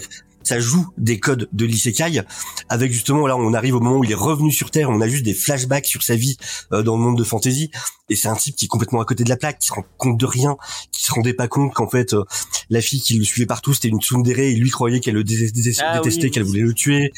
ça 0.43 0.59
joue 0.59 0.85
des 0.97 1.19
codes 1.19 1.47
de 1.53 1.65
l'isekai, 1.65 2.23
avec 2.67 2.91
justement, 2.91 3.25
là, 3.27 3.37
on 3.37 3.53
arrive 3.53 3.75
au 3.75 3.79
moment 3.79 3.97
où 3.97 4.03
il 4.03 4.11
est 4.11 4.15
revenu 4.15 4.51
sur 4.51 4.69
Terre, 4.71 4.89
on 4.89 4.99
a 4.99 5.07
juste 5.07 5.23
des 5.23 5.35
flashbacks 5.35 5.85
sur 5.85 6.01
sa 6.03 6.15
vie 6.15 6.35
euh, 6.73 6.81
dans 6.81 6.97
le 6.97 7.01
monde 7.03 7.17
de 7.17 7.23
fantasy, 7.23 7.69
et 8.09 8.15
c'est 8.15 8.27
un 8.27 8.35
type 8.35 8.55
qui 8.55 8.65
est 8.65 8.67
complètement 8.69 8.99
à 8.99 9.05
côté 9.05 9.23
de 9.23 9.29
la 9.29 9.37
plaque, 9.37 9.59
qui 9.59 9.67
se 9.67 9.73
rend 9.73 9.85
compte 9.97 10.19
de 10.19 10.25
rien, 10.25 10.57
qui 10.91 11.03
se 11.05 11.13
rendait 11.13 11.33
pas 11.35 11.47
compte 11.47 11.73
qu'en 11.73 11.87
fait, 11.87 12.13
euh, 12.13 12.23
la 12.69 12.81
fille 12.81 12.99
qui 13.01 13.13
le 13.17 13.23
suivait 13.23 13.45
partout, 13.45 13.73
c'était 13.73 13.89
une 13.89 14.01
tsundere, 14.01 14.39
et 14.39 14.53
lui 14.55 14.71
croyait 14.71 14.99
qu'elle 14.99 15.13
le 15.15 15.23
dé- 15.23 15.51
dé- 15.51 15.73
Ah 15.79 15.99
détestait, 15.99 16.23
oui, 16.23 16.31
qu'elle 16.31 16.43
oui. 16.43 16.49
voulait 16.49 16.61
le 16.63 16.73
tuer. 16.73 17.11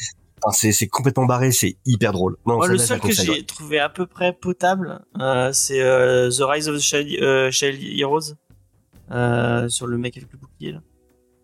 Enfin, 0.44 0.56
c'est 0.56 0.72
c'est 0.72 0.88
complètement 0.88 1.26
barré, 1.26 1.52
c'est 1.52 1.76
hyper 1.84 2.12
drôle. 2.12 2.36
Non, 2.46 2.56
Moi, 2.56 2.66
ça, 2.66 2.72
le 2.72 2.78
seul 2.78 3.00
que 3.00 3.12
j'ai 3.12 3.44
trouvé 3.44 3.78
à 3.78 3.88
peu 3.88 4.06
près 4.06 4.32
potable, 4.32 5.04
euh, 5.20 5.52
c'est 5.52 5.80
euh, 5.80 6.30
The 6.30 6.42
Rise 6.42 6.68
of 6.68 6.76
the 6.76 6.80
Shell, 6.80 7.22
euh, 7.22 7.50
Shell 7.50 7.78
Heroes, 7.98 8.34
euh, 9.12 9.68
sur 9.68 9.86
le 9.86 9.98
mec 9.98 10.16
avec 10.16 10.32
le 10.32 10.38
bouclier 10.38 10.72
là. 10.72 10.80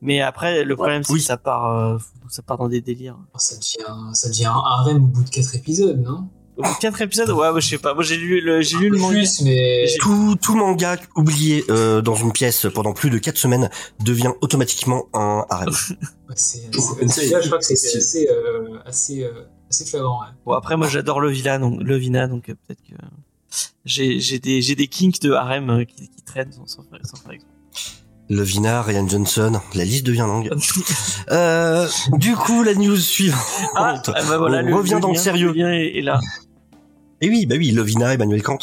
Mais 0.00 0.20
après, 0.20 0.62
le 0.64 0.76
problème, 0.76 1.02
c'est 1.02 1.12
oui. 1.12 1.18
que 1.18 1.24
ça 1.24 1.36
part, 1.36 1.76
euh, 1.76 1.98
ça 2.28 2.42
part 2.42 2.56
dans 2.56 2.68
des 2.68 2.80
délires. 2.80 3.18
Ça 3.36 3.56
devient, 3.56 4.14
ça 4.14 4.28
devient 4.28 4.44
un 4.46 4.62
harem 4.64 5.04
au 5.04 5.06
bout 5.08 5.24
de 5.24 5.30
4 5.30 5.56
épisodes, 5.56 6.00
non? 6.00 6.28
Quatre 6.80 7.00
épisodes, 7.02 7.30
ouais, 7.30 7.50
moi, 7.50 7.60
je 7.60 7.68
sais 7.68 7.78
pas. 7.78 7.94
Moi, 7.94 8.02
j'ai 8.02 8.16
lu 8.16 8.40
le, 8.40 8.60
j'ai 8.62 8.76
lu 8.78 8.88
le 8.90 8.98
manga. 8.98 9.14
plus, 9.18 9.42
mais 9.42 9.86
tout, 10.00 10.36
tout 10.40 10.54
manga 10.56 10.96
oublié 11.16 11.64
euh, 11.70 12.00
dans 12.00 12.14
une 12.14 12.32
pièce 12.32 12.66
pendant 12.74 12.92
plus 12.92 13.10
de 13.10 13.18
4 13.18 13.36
semaines 13.36 13.70
devient 14.04 14.32
automatiquement 14.40 15.06
un 15.14 15.44
harem. 15.50 15.72
C'est, 16.34 16.62
je 16.72 17.46
crois 17.46 17.58
que 17.58 17.64
c'est 17.64 17.96
assez, 17.96 18.28
euh, 18.30 18.78
assez, 18.84 19.24
euh, 19.24 19.44
assez 19.70 19.84
flagrant. 19.86 20.20
Ouais. 20.20 20.26
Bon, 20.44 20.52
après, 20.52 20.76
moi, 20.76 20.86
j'adore 20.88 21.20
le 21.20 21.30
Vina, 21.30 21.58
donc, 21.58 21.80
le 21.82 21.96
Vina, 21.96 22.26
donc 22.26 22.48
euh, 22.50 22.54
peut-être 22.66 22.82
que 22.82 22.94
j'ai, 23.86 24.20
j'ai 24.20 24.38
des, 24.38 24.60
j'ai 24.60 24.74
des 24.74 24.88
kinks 24.88 25.20
de 25.20 25.32
harem 25.32 25.70
euh, 25.70 25.84
qui, 25.84 26.08
qui 26.08 26.22
traînent 26.22 26.52
sans, 26.52 26.66
sans, 26.66 26.82
faire- 26.82 27.00
sans 27.04 27.16
faire 27.16 27.32
exprès. 27.32 27.52
Le 28.30 28.42
Vina, 28.42 28.82
Ryan 28.82 29.08
Johnson, 29.08 29.58
la 29.74 29.84
liste 29.86 30.04
devient 30.04 30.26
longue. 30.28 30.50
Euh, 31.30 31.86
du 32.12 32.34
coup, 32.36 32.62
la 32.62 32.74
news 32.74 32.96
suivante. 32.96 33.38
Ah, 33.76 34.00
ah, 34.06 34.12
bah 34.28 34.38
voilà, 34.38 34.62
On 34.64 34.76
revient 34.78 34.98
dans 35.00 35.10
le 35.10 35.14
sérieux. 35.14 35.48
Le 35.48 35.58
lien 35.58 35.72
est, 35.72 35.98
est 35.98 36.02
là. 36.02 36.20
Et 37.20 37.28
oui, 37.28 37.46
bah 37.46 37.56
oui, 37.58 37.72
Lovina 37.72 38.14
Emmanuel 38.14 38.42
Kant. 38.42 38.58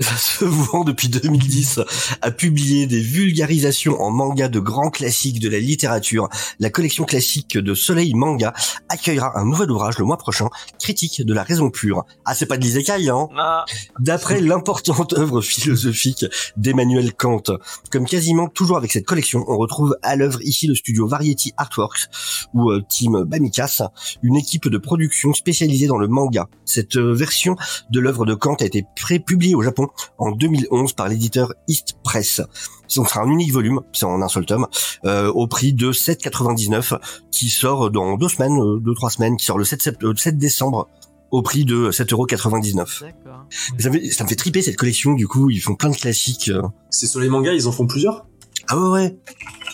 Se 0.00 0.44
vouant 0.44 0.84
depuis 0.84 1.08
2010 1.08 1.80
à 2.22 2.30
publier 2.30 2.86
des 2.86 3.00
vulgarisations 3.00 4.00
en 4.00 4.10
manga 4.10 4.48
de 4.48 4.60
grands 4.60 4.90
classiques 4.90 5.40
de 5.40 5.48
la 5.48 5.58
littérature, 5.58 6.28
la 6.60 6.70
collection 6.70 7.04
classique 7.04 7.58
de 7.58 7.74
Soleil 7.74 8.14
Manga 8.14 8.52
accueillera 8.88 9.38
un 9.38 9.44
nouvel 9.44 9.70
ouvrage 9.70 9.98
le 9.98 10.04
mois 10.04 10.16
prochain, 10.16 10.48
critique 10.78 11.24
de 11.24 11.34
la 11.34 11.42
raison 11.42 11.70
pure. 11.70 12.04
Ah, 12.24 12.34
c'est 12.34 12.46
pas 12.46 12.56
de 12.56 12.62
l'isekai, 12.62 13.08
hein 13.08 13.28
Ah, 13.36 13.64
D'après 13.98 14.40
l'importante 14.40 15.12
œuvre 15.18 15.40
philosophique 15.40 16.26
d'Emmanuel 16.56 17.14
Kant, 17.14 17.42
comme 17.90 18.06
quasiment 18.06 18.48
toujours 18.48 18.76
avec 18.76 18.92
cette 18.92 19.06
collection, 19.06 19.44
on 19.48 19.56
retrouve 19.56 19.96
à 20.02 20.16
l'œuvre 20.16 20.40
ici 20.42 20.66
le 20.66 20.74
studio 20.74 21.08
Variety 21.08 21.52
Artworks 21.56 22.08
ou 22.54 22.70
euh, 22.70 22.82
Team 22.88 23.24
Bamikas, 23.24 23.82
une 24.22 24.36
équipe 24.36 24.68
de 24.68 24.78
production 24.78 25.32
spécialisée 25.32 25.86
dans 25.86 25.98
le 25.98 26.08
manga. 26.08 26.48
Cette 26.64 26.96
euh, 26.96 27.12
version 27.12 27.56
de 27.90 28.00
l'œuvre 28.00 28.26
de 28.26 28.34
Kant 28.34 28.54
a 28.60 28.64
été 28.64 28.84
pré-publiée 28.96 29.54
au 29.54 29.62
Japon 29.62 29.87
en 30.18 30.30
2011 30.32 30.92
par 30.92 31.08
l'éditeur 31.08 31.52
East 31.68 31.94
Press. 32.02 32.40
Ce 32.86 33.04
sera 33.04 33.20
un 33.22 33.28
unique 33.28 33.52
volume, 33.52 33.80
c'est 33.92 34.06
en 34.06 34.22
un 34.22 34.28
seul 34.28 34.46
tome, 34.46 34.66
euh, 35.04 35.30
au 35.32 35.46
prix 35.46 35.72
de 35.72 35.92
7,99 35.92 36.94
qui 37.30 37.50
sort 37.50 37.90
dans 37.90 38.16
deux 38.16 38.28
semaines, 38.28 38.58
euh, 38.60 38.78
deux 38.80 38.94
trois 38.94 39.10
semaines, 39.10 39.36
qui 39.36 39.44
sort 39.44 39.58
le 39.58 39.64
7, 39.64 39.82
sept- 39.82 40.02
euh, 40.04 40.14
7 40.16 40.38
décembre 40.38 40.88
au 41.30 41.42
prix 41.42 41.64
de 41.66 41.90
7,99€. 41.90 43.02
d'accord. 43.02 43.44
Ça, 43.78 43.90
me- 43.90 44.10
ça 44.10 44.24
me 44.24 44.28
fait 44.28 44.36
triper 44.36 44.62
cette 44.62 44.76
collection, 44.76 45.12
du 45.12 45.28
coup, 45.28 45.50
ils 45.50 45.60
font 45.60 45.74
plein 45.74 45.90
de 45.90 45.96
classiques. 45.96 46.50
C'est 46.90 47.06
sur 47.06 47.20
les 47.20 47.28
mangas, 47.28 47.52
ils 47.52 47.68
en 47.68 47.72
font 47.72 47.86
plusieurs? 47.86 48.26
Ah 48.68 48.78
ouais, 48.78 48.88
ouais. 48.90 49.18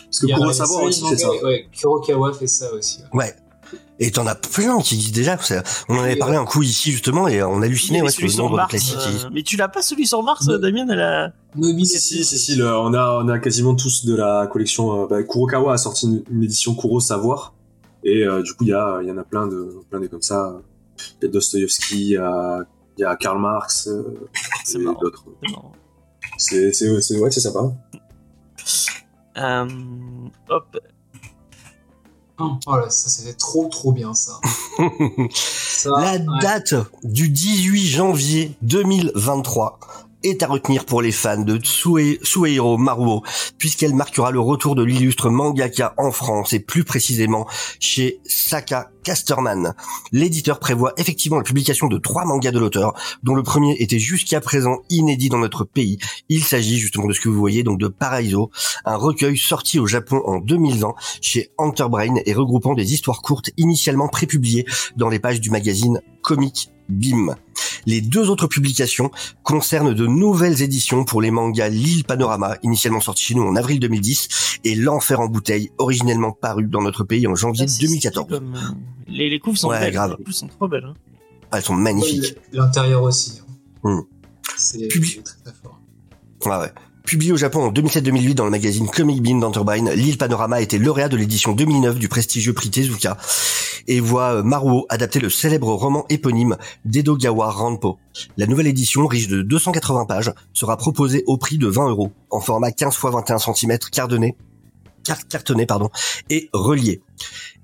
Parce 0.07 0.21
que 0.21 0.27
pour 0.35 0.53
savoir 0.55 0.83
aussi, 0.85 1.05
c'est 1.09 1.19
ça. 1.19 1.31
Ouais, 1.45 1.69
Kurokawa 1.73 2.33
fait 2.33 2.47
ça 2.49 2.73
aussi. 2.75 3.01
ouais. 3.13 3.19
Ouais. 3.19 3.35
Et 4.01 4.11
t'en 4.11 4.27
as 4.27 4.35
plein 4.35 4.81
qui 4.81 4.95
existent 4.97 5.15
déjà. 5.15 5.39
ça- 5.39 5.63
On 5.89 5.97
en 5.97 6.03
avait 6.03 6.17
parlé 6.17 6.37
un 6.37 6.45
coup 6.45 6.63
ici, 6.63 6.91
justement, 6.93 7.29
et 7.29 7.43
on 7.43 7.63
hallucinait, 7.63 7.99
ouais, 8.03 8.09
avait 8.09 8.11
sur 8.13 8.23
le 8.23 8.29
celui 8.29 8.35
sur 8.35 8.45
nombre 8.45 8.57
de 8.57 8.61
Mars. 8.63 8.95
euh, 9.25 9.29
mais 9.33 9.43
tu 9.43 9.57
l'as 9.57 9.69
pas 9.69 9.83
celui 9.83 10.07
sur 10.07 10.23
Mars, 10.23 10.47
Non. 10.49 10.59
Damien 10.59 10.87
elle 10.91 11.01
a... 11.01 11.33
Nobi, 11.55 11.87
Si, 11.87 12.01
si, 12.01 12.25
si, 12.25 12.39
si, 12.39 12.57
le- 12.57 12.67
on, 12.77 12.93
a, 12.95 13.23
on 13.23 13.29
a 13.29 13.39
quasiment 13.39 13.75
tous 13.77 14.05
de 14.05 14.15
la 14.17 14.49
collection. 14.51 15.05
euh, 15.05 15.07
bah, 15.07 15.23
Kurokawa 15.23 15.75
a 15.75 15.79
sorti 15.79 16.07
une, 16.07 16.25
une 16.31 16.43
édition 16.43 16.75
Kuro 16.75 16.99
Savoir. 17.01 17.55
Et 18.03 18.23
euh, 18.25 18.43
du 18.43 18.53
coup, 18.55 18.65
il 18.65 18.69
y, 18.71 18.73
a, 18.75 18.99
il 19.03 19.09
y 19.09 19.11
en 19.13 19.17
a 19.19 19.25
plein 19.25 19.47
de, 19.47 19.77
plein 19.91 20.01
de 20.01 20.07
comme 20.09 20.23
ça. 20.23 20.57
il 21.23 21.27
y 21.27 21.29
a 21.29 21.33
Dostoïevski, 21.33 22.01
il 22.01 22.09
y 22.11 22.17
a, 22.17 22.61
il 22.99 23.03
y 23.03 23.05
a 23.05 23.15
Karl 23.17 23.41
Marx, 23.41 23.87
euh, 23.89 24.03
C'est 24.65 24.81
et 24.81 24.85
d'autres. 24.85 25.25
C'est 26.37 27.19
ouais, 27.19 27.31
c'est 27.31 27.41
sympa. 27.41 27.61
Euh, 29.37 29.67
hop. 30.49 30.79
Oh, 32.39 32.59
là, 32.67 32.91
ça 32.91 33.09
c'était 33.09 33.35
trop 33.35 33.69
trop 33.69 33.93
bien 33.93 34.13
ça. 34.15 34.41
Ça, 35.33 35.91
La 36.01 36.13
ouais. 36.15 36.27
date 36.41 36.75
du 37.05 37.29
18 37.29 37.87
janvier 37.87 38.57
2023 38.63 39.79
est 40.25 40.43
à 40.43 40.47
retenir 40.47 40.85
pour 40.87 41.03
les 41.03 41.13
fans 41.13 41.43
de 41.43 41.61
Maruo, 42.79 43.23
puisqu'elle 43.59 43.95
marquera 43.95 44.31
le 44.31 44.41
retour 44.41 44.75
de 44.75 44.83
l'illustre 44.83 45.31
mangaka 45.31 45.95
en 45.99 46.11
France 46.11 46.53
et 46.53 46.61
plus 46.61 46.85
précisément 46.85 47.47
chez 47.79 48.21
Saka 48.25 48.91
Casterman. 49.05 49.75
L'éditeur 50.13 50.59
prévoit 50.59 50.95
effectivement 50.97 51.37
la 51.37 51.45
publication 51.45 51.87
de 51.89 51.99
trois 51.99 52.25
mangas 52.25 52.51
de 52.51 52.59
l'auteur, 52.59 52.95
dont 53.23 53.35
le 53.35 53.43
premier 53.43 53.77
était 53.79 53.99
jusqu'à 53.99 54.41
présent 54.41 54.79
inédit 54.89 55.29
dans 55.29 55.39
notre 55.39 55.65
pays. 55.65 55.99
Il 56.29 56.43
s'agit 56.43 56.79
justement 56.79 57.07
de 57.07 57.13
ce 57.13 57.21
que 57.21 57.29
vous 57.29 57.39
voyez, 57.39 57.63
donc 57.63 57.79
de 57.79 57.89
Paraiso, 57.89 58.51
un 58.85 58.97
recueil 58.97 59.37
sorti 59.37 59.79
au 59.79 59.87
Japon 59.87 60.23
en 60.25 60.39
2020 60.39 60.95
chez 61.21 61.51
Enterbrain 61.59 62.15
et 62.25 62.33
regroupant 62.33 62.75
des 62.75 62.95
histoires 62.95 63.23
courtes 63.23 63.51
initialement 63.57 64.09
prépubliées 64.09 64.65
dans 64.97 65.11
les 65.11 65.19
pages 65.19 65.41
du 65.41 65.51
magazine 65.51 66.01
Comic 66.23 66.71
Bim. 66.89 67.37
Les 67.87 68.01
deux 68.01 68.31
autres 68.31 68.47
publications 68.47 69.11
concernent 69.43 69.95
de 69.95 70.07
nouvelles 70.07 70.63
éditions 70.63 71.05
pour 71.05 71.21
les 71.23 71.31
mangas 71.31 71.69
L'île 71.69 72.05
Panorama, 72.05 72.57
initialement 72.63 73.01
sorti 73.01 73.25
chez 73.25 73.35
nous 73.35 73.43
en 73.43 73.57
avril 73.57 73.81
2010, 73.81 74.59
et 74.65 74.75
L'Enfer 74.75 75.21
en 75.21 75.27
bouteille, 75.29 75.71
originellement 75.79 76.33
paru 76.33 76.65
dans 76.67 76.83
notre 76.83 77.05
pays 77.05 77.27
en 77.27 77.35
janvier 77.35 77.65
Ah, 77.67 77.71
c'est 77.71 77.83
2014. 77.87 78.25
stylé 78.27 78.39
comme, 78.41 78.55
euh, 78.57 78.61
Les, 79.09 79.29
les 79.31 79.39
couves 79.41 79.57
sont 79.57 79.69
Ouais, 79.69 79.81
belles. 79.81 79.93
grave. 79.93 80.17
Les 80.19 80.25
couves 80.25 80.35
sont 80.35 80.49
trop 80.49 80.69
belles. 80.69 80.85
hein. 80.85 80.95
Elles 81.53 81.63
sont 81.63 81.75
magnifiques. 81.75 82.35
L'intérieur 82.53 83.03
aussi. 83.03 83.41
hein. 83.85 83.91
Hmm. 83.91 84.01
C'est 84.57 84.89
Publi- 84.89 85.23
très 85.23 85.37
très 85.45 85.53
fort. 85.63 85.79
Ouais, 86.47 86.57
ouais. 86.67 86.73
Publié 87.07 87.33
au 87.33 87.37
Japon 87.37 87.65
en 87.65 87.71
2007-2008 87.71 88.35
dans 88.35 88.47
le 88.47 88.51
magazine 88.51 88.89
Comic 88.89 89.23
Bean 89.23 89.37
d'Enterbrain, 89.37 89.95
L'île 89.95 90.17
Panorama 90.17 90.63
était 90.63 90.79
lauréat 90.79 91.11
de 91.11 91.19
l'édition 91.19 91.53
2009 91.53 91.99
du 91.99 92.09
prestigieux 92.09 92.55
prix 92.55 92.71
Tezuka 92.71 93.19
et 93.87 94.01
voit 94.01 94.37
euh, 94.37 94.43
Maruo 94.43 94.87
adapter 94.89 95.21
le 95.21 95.29
célèbre 95.29 95.71
roman 95.75 96.07
éponyme 96.09 96.57
d'Edogawa 96.87 97.51
Ranpo. 97.51 97.99
La 98.39 98.47
nouvelle 98.47 98.69
édition, 98.69 99.07
riche 99.07 99.29
de 99.29 99.43
280 99.43 100.07
pages, 100.07 100.33
sera 100.55 100.79
proposée 100.79 101.25
au 101.27 101.37
prix 101.37 101.59
de 101.59 101.67
20 101.69 101.91
euros, 101.91 102.11
en 102.31 102.41
format 102.41 102.73
15 102.73 102.95
x 102.95 103.05
21 103.05 103.37
cm, 103.39 103.79
cartonné, 103.93 104.33
car- 104.33 104.54
cartonné 105.29 105.67
pardon, 105.67 105.91
et 106.31 106.51
relié. 106.53 107.03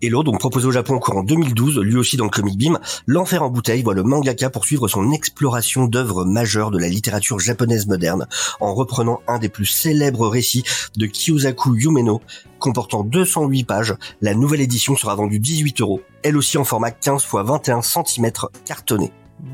L'autre, 0.03 0.31
donc 0.31 0.40
proposé 0.40 0.66
au 0.66 0.72
Japon 0.72 0.94
encore 0.94 1.18
en 1.18 1.22
2012, 1.22 1.79
lui 1.81 1.96
aussi 1.96 2.16
dans 2.16 2.24
le 2.24 2.31
Comic 2.31 2.57
Beam, 2.57 2.79
L'Enfer 3.07 3.42
en 3.42 3.50
bouteille 3.50 3.83
voit 3.83 3.94
le 3.94 4.03
mangaka 4.03 4.48
poursuivre 4.48 4.88
son 4.88 5.12
exploration 5.12 5.87
d'œuvres 5.87 6.24
majeures 6.24 6.70
de 6.70 6.79
la 6.79 6.88
littérature 6.88 7.38
japonaise 7.38 7.87
moderne, 7.87 8.26
en 8.61 8.74
reprenant 8.74 9.20
un 9.29 9.38
des 9.38 9.48
plus 9.48 9.66
célèbres 9.66 10.29
récits 10.29 10.64
de 10.96 11.07
Kiyosaku 11.07 11.76
Yumeno, 11.76 12.22
comportant 12.59 13.05
208 13.05 13.64
pages. 13.64 13.94
La 14.20 14.35
nouvelle 14.35 14.62
édition 14.62 14.96
sera 14.96 15.14
vendue 15.14 15.38
18 15.38 15.81
euros, 15.83 16.00
elle 16.22 16.37
aussi 16.37 16.57
en 16.57 16.64
format 16.64 16.90
15 16.90 17.22
x 17.22 17.35
21 17.35 17.83
cm 17.83 18.33
cartonné. 18.64 19.12
Mmh. 19.42 19.46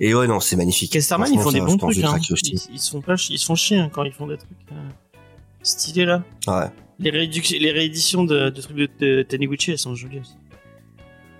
Et 0.00 0.14
ouais, 0.14 0.26
non, 0.26 0.40
c'est 0.40 0.56
magnifique. 0.56 0.92
Casterman, 0.92 1.32
ils 1.32 1.40
font 1.40 1.52
des 1.52 1.60
bons 1.60 1.76
trucs. 1.76 1.98
Hein. 2.04 2.18
Ils, 2.70 2.80
font 2.80 3.00
pas, 3.00 3.14
ils 3.30 3.56
chier 3.56 3.78
hein, 3.78 3.90
quand 3.90 4.04
ils 4.04 4.12
font 4.12 4.26
des 4.26 4.36
trucs 4.36 4.50
euh, 4.72 4.88
stylés 5.62 6.04
là. 6.04 6.22
Ouais. 6.46 6.70
Les, 6.98 7.10
les 7.10 7.70
rééditions 7.72 8.24
de, 8.24 8.50
de 8.50 8.60
trucs 8.60 8.76
de, 8.76 8.88
de 9.00 9.22
Taniguchi, 9.22 9.72
elles 9.72 9.78
sont 9.78 9.94
jolies 9.94 10.20
aussi. 10.20 10.34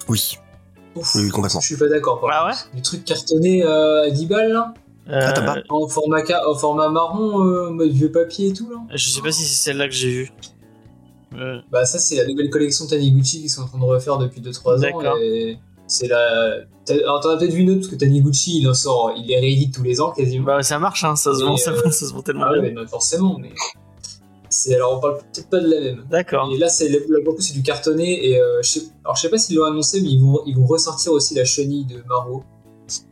Oui. 0.08 0.38
Ouf, 0.94 1.14
Oui, 1.14 1.22
oui, 1.24 1.30
complètement. 1.30 1.60
Je 1.60 1.66
suis 1.66 1.76
pas 1.76 1.88
d'accord. 1.88 2.26
Ah 2.30 2.46
ouais. 2.46 2.52
Les 2.74 2.82
trucs 2.82 3.04
cartonnés 3.04 3.64
euh, 3.64 4.04
à 4.06 4.10
10 4.10 4.26
balles 4.26 4.52
là, 4.52 4.74
Euh, 5.08 5.32
pas 5.32 5.56
en 5.68 5.86
format, 5.88 6.22
en 6.46 6.54
format 6.54 6.88
marron, 6.88 7.44
euh, 7.44 7.68
en 7.68 7.72
mode 7.72 7.90
vieux 7.90 8.10
papier 8.10 8.48
et 8.48 8.52
tout 8.52 8.68
là. 8.70 8.76
Je 8.94 9.08
sais 9.08 9.20
pas 9.22 9.30
si 9.32 9.42
c'est 9.44 9.64
celle-là 9.70 9.86
que 9.88 9.94
j'ai 9.94 10.10
vue. 10.10 10.32
Euh, 11.34 11.60
Bah 11.70 11.84
ça 11.84 11.98
c'est 11.98 12.16
la 12.16 12.26
nouvelle 12.26 12.50
collection 12.50 12.86
Taniguchi 12.86 13.40
qu'ils 13.40 13.50
sont 13.50 13.62
en 13.62 13.66
train 13.66 13.78
de 13.78 13.84
refaire 13.84 14.16
depuis 14.18 14.40
2-3 14.40 14.76
ans 14.76 14.80
D'accord. 14.80 15.18
et 15.20 15.58
c'est 15.86 16.06
la... 16.08 16.60
Alors 16.88 17.20
t'en 17.20 17.30
as 17.30 17.36
peut-être 17.36 17.52
vu 17.52 17.60
une 17.60 17.70
autre 17.70 17.80
parce 17.80 17.92
que 17.92 17.96
Taniguchi 17.96 18.58
il 18.60 18.68
en 18.68 18.74
sort, 18.74 19.12
il 19.16 19.26
les 19.26 19.38
réédite 19.38 19.74
tous 19.74 19.82
les 19.82 20.00
ans 20.00 20.12
quasiment. 20.12 20.44
bah 20.46 20.62
ça 20.62 20.78
marche, 20.78 21.04
hein, 21.04 21.14
ça 21.16 21.34
se 21.34 21.42
vend, 21.44 21.56
ça, 21.56 21.74
ça 21.76 21.90
se 21.92 22.12
vend 22.12 22.22
tellement 22.22 22.44
ah 22.46 22.52
ouais, 22.52 22.60
bien. 22.60 22.70
mais 22.70 22.80
non, 22.82 22.86
forcément 22.86 23.36
mais... 23.38 23.50
C'est... 24.56 24.74
Alors 24.74 24.96
on 24.96 25.00
parle 25.00 25.18
peut-être 25.18 25.50
pas 25.50 25.60
de 25.60 25.68
la 25.68 25.80
même. 25.80 26.06
D'accord. 26.10 26.50
Et 26.52 26.58
là, 26.58 26.68
c'est, 26.68 26.88
là, 26.88 26.98
pour 27.00 27.10
le 27.12 27.22
coup, 27.22 27.40
c'est 27.40 27.52
du 27.52 27.62
cartonné. 27.62 28.26
Et 28.28 28.40
euh, 28.40 28.62
je 28.62 28.68
sais, 28.68 28.80
alors, 29.04 29.16
je 29.16 29.22
sais 29.22 29.28
pas 29.28 29.38
s'ils 29.38 29.56
l'ont 29.56 29.64
annoncé, 29.64 30.00
mais 30.00 30.08
ils 30.08 30.20
vont, 30.22 30.40
ils 30.46 30.56
vont 30.56 30.66
ressortir 30.66 31.12
aussi 31.12 31.34
la 31.34 31.44
chenille 31.44 31.84
de 31.84 32.02
Maro, 32.08 32.42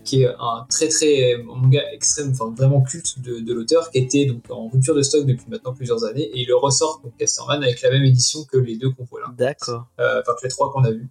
qui 0.04 0.22
est 0.22 0.28
un 0.38 0.64
très 0.70 0.88
très 0.88 1.34
un 1.34 1.42
manga 1.42 1.80
extrême, 1.92 2.30
enfin 2.32 2.54
vraiment 2.56 2.80
culte 2.80 3.20
de, 3.20 3.40
de 3.40 3.52
l'auteur, 3.52 3.90
qui 3.90 3.98
était 3.98 4.26
donc 4.26 4.42
en 4.50 4.68
rupture 4.68 4.94
de 4.94 5.02
stock 5.02 5.26
depuis 5.26 5.46
maintenant 5.48 5.74
plusieurs 5.74 6.04
années. 6.04 6.22
Et 6.22 6.40
il 6.42 6.46
le 6.48 6.56
ressort, 6.56 7.00
donc 7.04 7.16
Casterman, 7.18 7.62
avec 7.62 7.82
la 7.82 7.90
même 7.90 8.04
édition 8.04 8.44
que 8.44 8.56
les 8.56 8.76
deux 8.76 8.90
qu'on 8.90 9.04
voit 9.04 9.20
là. 9.20 9.26
D'accord. 9.36 9.86
Euh, 10.00 10.20
Enfin, 10.22 10.32
que 10.40 10.44
les 10.44 10.50
trois 10.50 10.72
qu'on 10.72 10.84
a 10.84 10.90
vus. 10.90 11.08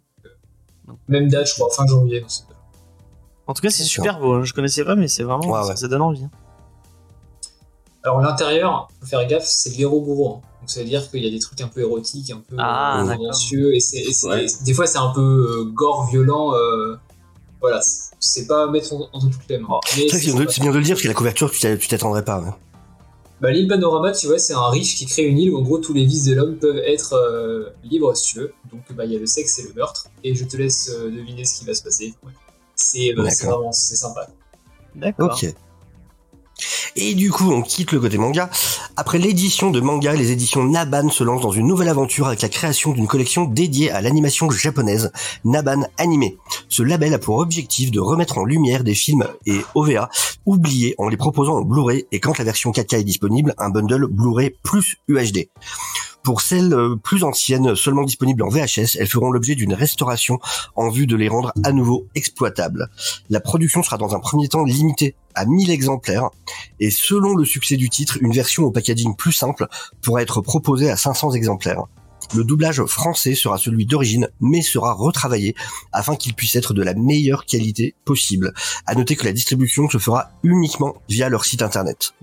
Même 1.08 1.30
date, 1.30 1.48
je 1.48 1.54
crois, 1.54 1.70
fin 1.70 1.86
janvier. 1.88 2.26
En 3.48 3.54
tout 3.54 3.62
cas, 3.62 3.70
c'est 3.70 3.84
super 3.84 4.20
beau. 4.20 4.34
hein. 4.34 4.44
Je 4.44 4.54
connaissais 4.54 4.84
pas, 4.86 4.96
mais 4.96 5.08
c'est 5.08 5.24
vraiment. 5.24 5.46
Ouais, 5.46 5.62
ça, 5.64 5.68
ouais. 5.70 5.76
ça 5.76 5.88
donne 5.88 6.02
envie. 6.02 6.26
Alors, 8.04 8.20
l'intérieur, 8.22 8.90
faut 9.00 9.08
faire 9.08 9.26
gaffe, 9.28 9.46
c'est 9.46 9.76
l'héros 9.78 10.02
Donc, 10.62 10.70
ça 10.70 10.80
veut 10.82 10.86
dire 10.86 11.10
qu'il 11.10 11.24
y 11.24 11.28
a 11.28 11.32
des 11.32 11.40
trucs 11.40 11.62
un 11.62 11.68
peu 11.68 11.82
érotiques, 11.82 12.32
un 12.32 12.42
peu 12.48 12.56
Ah, 12.60 13.02
euh, 13.04 13.16
tendancieux, 13.16 13.74
et, 13.74 13.80
et 13.94 14.28
Ouais. 14.28 14.46
des 14.66 14.74
fois, 14.74 14.88
c'est 14.88 14.98
un 14.98 15.12
peu 15.14 15.22
euh, 15.22 15.64
gore, 15.66 16.10
violent. 16.10 16.54
euh, 16.54 16.96
voilà, 17.62 17.80
c'est- 18.20 18.46
pas 18.46 18.64
à 18.66 18.68
mettre 18.68 18.94
en- 18.94 19.08
entre 19.14 19.30
toutes 19.30 19.48
les 19.50 19.58
mains. 19.58 19.68
Oh, 19.72 19.80
C'est 19.86 20.10
c'est 20.10 20.20
bien, 20.20 20.34
de- 20.36 20.78
le 20.78 20.84
dire 20.84 20.96
parce 20.96 21.04
que 21.04 21.08
la 21.08 21.14
couverture, 21.14 21.50
tu 21.52 21.88
t'attendrais 21.88 22.26
pas. 22.26 22.40
ouais. 22.42 22.50
Bah, 23.40 23.52
l'île 23.52 23.68
Panorama, 23.70 24.12
tu 24.12 24.28
vois, 24.28 24.38
c'est 24.40 24.54
un 24.54 24.70
riche 24.70 24.96
qui 24.96 25.06
crée 25.06 25.24
une 25.24 25.38
île 25.38 25.52
où 25.54 25.58
en 25.58 25.62
gros 25.62 25.78
tous 25.78 25.94
les 25.94 26.06
vices 26.06 26.26
de 26.26 26.34
l'homme 26.34 26.58
peuvent 26.58 26.78
être 26.78 27.14
euh, 27.14 27.70
libres 27.84 28.16
si 28.16 28.34
tu 28.34 28.40
veux. 28.40 28.54
Donc 28.72 28.82
bah, 28.94 29.06
il 29.06 29.12
y 29.12 29.16
a 29.16 29.20
le 29.20 29.26
sexe 29.26 29.60
et 29.60 29.64
le 29.64 29.74
meurtre. 29.74 30.08
Et 30.26 30.34
je 30.36 30.44
te 30.46 30.56
laisse 30.58 30.90
euh, 30.94 31.10
deviner 31.10 31.44
ce 31.46 31.60
qui 31.60 31.66
va 31.66 31.74
se 31.74 31.84
passer. 31.84 32.14
Ouais. 32.24 32.32
C'est 32.76 33.12
euh, 33.18 33.22
vraiment 33.46 33.72
c'est 33.72 33.96
sympa. 33.96 34.28
D'accord. 34.96 35.32
Ok. 35.42 35.54
Et 36.96 37.16
du 37.16 37.32
coup, 37.32 37.52
on 37.52 37.62
quitte 37.62 37.92
le 37.92 38.00
côté 38.00 38.18
manga. 38.18 38.50
Après 38.96 39.18
l'édition 39.18 39.72
de 39.72 39.80
manga, 39.80 40.14
les 40.14 40.32
éditions 40.32 40.64
Naban 40.64 41.10
se 41.10 41.24
lancent 41.24 41.42
dans 41.42 41.52
une 41.52 41.68
nouvelle 41.68 41.90
aventure 41.90 42.28
avec 42.28 42.42
la 42.42 42.50
création 42.50 42.92
d'une 42.92 43.08
collection 43.08 43.46
dédiée 43.46 43.90
à 43.90 44.02
l'animation 44.02 44.50
japonaise, 44.52 45.12
Naban 45.44 45.88
Animé. 45.98 46.38
Ce 46.70 46.84
label 46.84 47.14
a 47.14 47.20
pour 47.20 47.40
objectif 47.40 47.90
de 47.90 48.00
remettre 48.00 48.38
en 48.38 48.46
lumière 48.46 48.84
des 48.84 48.94
films 48.94 49.28
et 49.46 49.60
OVA 49.74 50.10
oubliés 50.46 50.96
en 50.98 51.10
les 51.10 51.18
proposant 51.18 51.56
en 51.56 51.62
Blu-ray 51.62 52.06
et 52.12 52.20
quand 52.20 52.38
la 52.38 52.44
version 52.44 52.72
4K 52.72 53.00
est 53.00 53.04
disponible, 53.04 53.56
un 53.58 53.70
bundle 53.70 54.08
Blu-ray 54.08 54.52
plus 54.64 54.98
UHD. 55.08 55.50
Pour 56.24 56.40
celles 56.40 56.74
euh, 56.74 56.96
plus 56.96 57.26
anciennes, 57.26 57.76
seulement 57.76 58.04
disponibles 58.04 58.44
en 58.44 58.48
VHS, 58.48 58.96
elles 58.98 59.08
feront 59.08 59.30
l'objet 59.30 59.56
d'une 59.56 59.74
restauration 59.74 60.40
en 60.76 60.90
vue 60.90 61.06
de 61.06 61.18
les 61.18 61.28
rendre 61.28 61.52
à 61.66 61.74
nouveau 61.74 62.08
exploitables. 62.16 62.90
La 63.30 63.42
production 63.42 63.84
sera 63.84 63.98
dans 63.98 64.16
un 64.16 64.20
premier 64.20 64.48
temps 64.48 64.64
limitée 64.64 65.16
à 65.36 65.46
1000 65.46 65.72
exemplaires 65.72 66.30
et 66.80 66.92
selon 66.92 67.36
le 67.36 67.46
succès 67.46 67.78
du 67.78 67.90
titre, 67.90 68.18
une 68.22 68.32
version 68.32 68.64
au 68.64 68.72
packaging 68.72 69.16
plus 69.16 69.34
simple 69.34 69.68
pourra 70.02 70.22
être 70.22 70.42
proposée 70.42 70.90
à 70.90 70.98
500 70.98 71.32
exemplaires. 71.32 71.84
Le 72.34 72.44
doublage 72.44 72.84
français 72.86 73.36
sera 73.36 73.58
celui 73.58 73.86
d'origine, 73.86 74.30
mais 74.40 74.62
sera 74.62 74.94
retravaillé 74.94 75.56
afin 75.92 76.16
qu'il 76.16 76.34
puisse 76.34 76.56
être 76.56 76.74
de 76.74 76.82
la 76.82 76.94
meilleure 76.94 77.46
qualité 77.46 77.96
possible. 78.06 78.54
À 78.88 78.96
noter 78.96 79.16
que 79.16 79.26
la 79.26 79.34
distribution 79.34 79.90
se 79.90 79.98
fera 79.98 80.32
uniquement 80.42 80.96
via 81.10 81.30
leur 81.30 81.46
site 81.46 81.62
internet. 81.62 82.14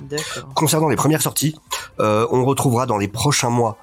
Concernant 0.55 0.89
les 0.89 0.97
premières 0.97 1.23
sorties, 1.23 1.55
euh, 2.01 2.27
on 2.31 2.45
retrouvera 2.45 2.87
dans 2.87 2.99
les 2.99 3.09
prochains 3.09 3.51
mois 3.51 3.79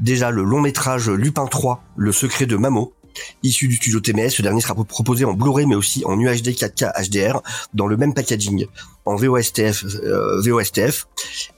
déjà 0.00 0.30
le 0.30 0.42
long 0.42 0.60
métrage 0.60 1.08
Lupin 1.08 1.46
3, 1.46 1.82
Le 1.96 2.10
secret 2.10 2.46
de 2.46 2.56
Mamo, 2.56 2.94
issu 3.42 3.68
du 3.68 3.76
studio 3.76 4.00
TMS. 4.00 4.30
Ce 4.30 4.42
dernier 4.42 4.60
sera 4.60 4.74
proposé 4.74 5.24
en 5.24 5.34
Blu-ray 5.34 5.66
mais 5.66 5.74
aussi 5.74 6.04
en 6.04 6.18
UHD 6.18 6.48
4K 6.48 7.08
HDR 7.08 7.40
dans 7.74 7.86
le 7.86 7.96
même 7.96 8.14
packaging, 8.14 8.66
en 9.04 9.16
VOSTF, 9.16 9.84
euh, 9.84 10.40
VOSTF 10.42 11.06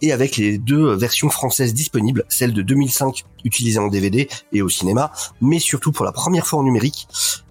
et 0.01 0.13
avec 0.13 0.37
les 0.37 0.59
deux 0.59 0.95
versions 0.95 1.31
françaises 1.31 1.75
disponibles, 1.75 2.25
celle 2.29 2.53
de 2.53 2.63
2005 2.63 3.25
utilisée 3.45 3.79
en 3.79 3.89
DVD 3.89 4.29
et 4.53 4.63
au 4.63 4.69
cinéma, 4.69 5.13
mais 5.41 5.59
surtout 5.59 5.93
pour 5.93 6.05
la 6.05 6.13
première 6.13 6.47
fois 6.47 6.61
en 6.61 6.63
numérique, 6.63 7.09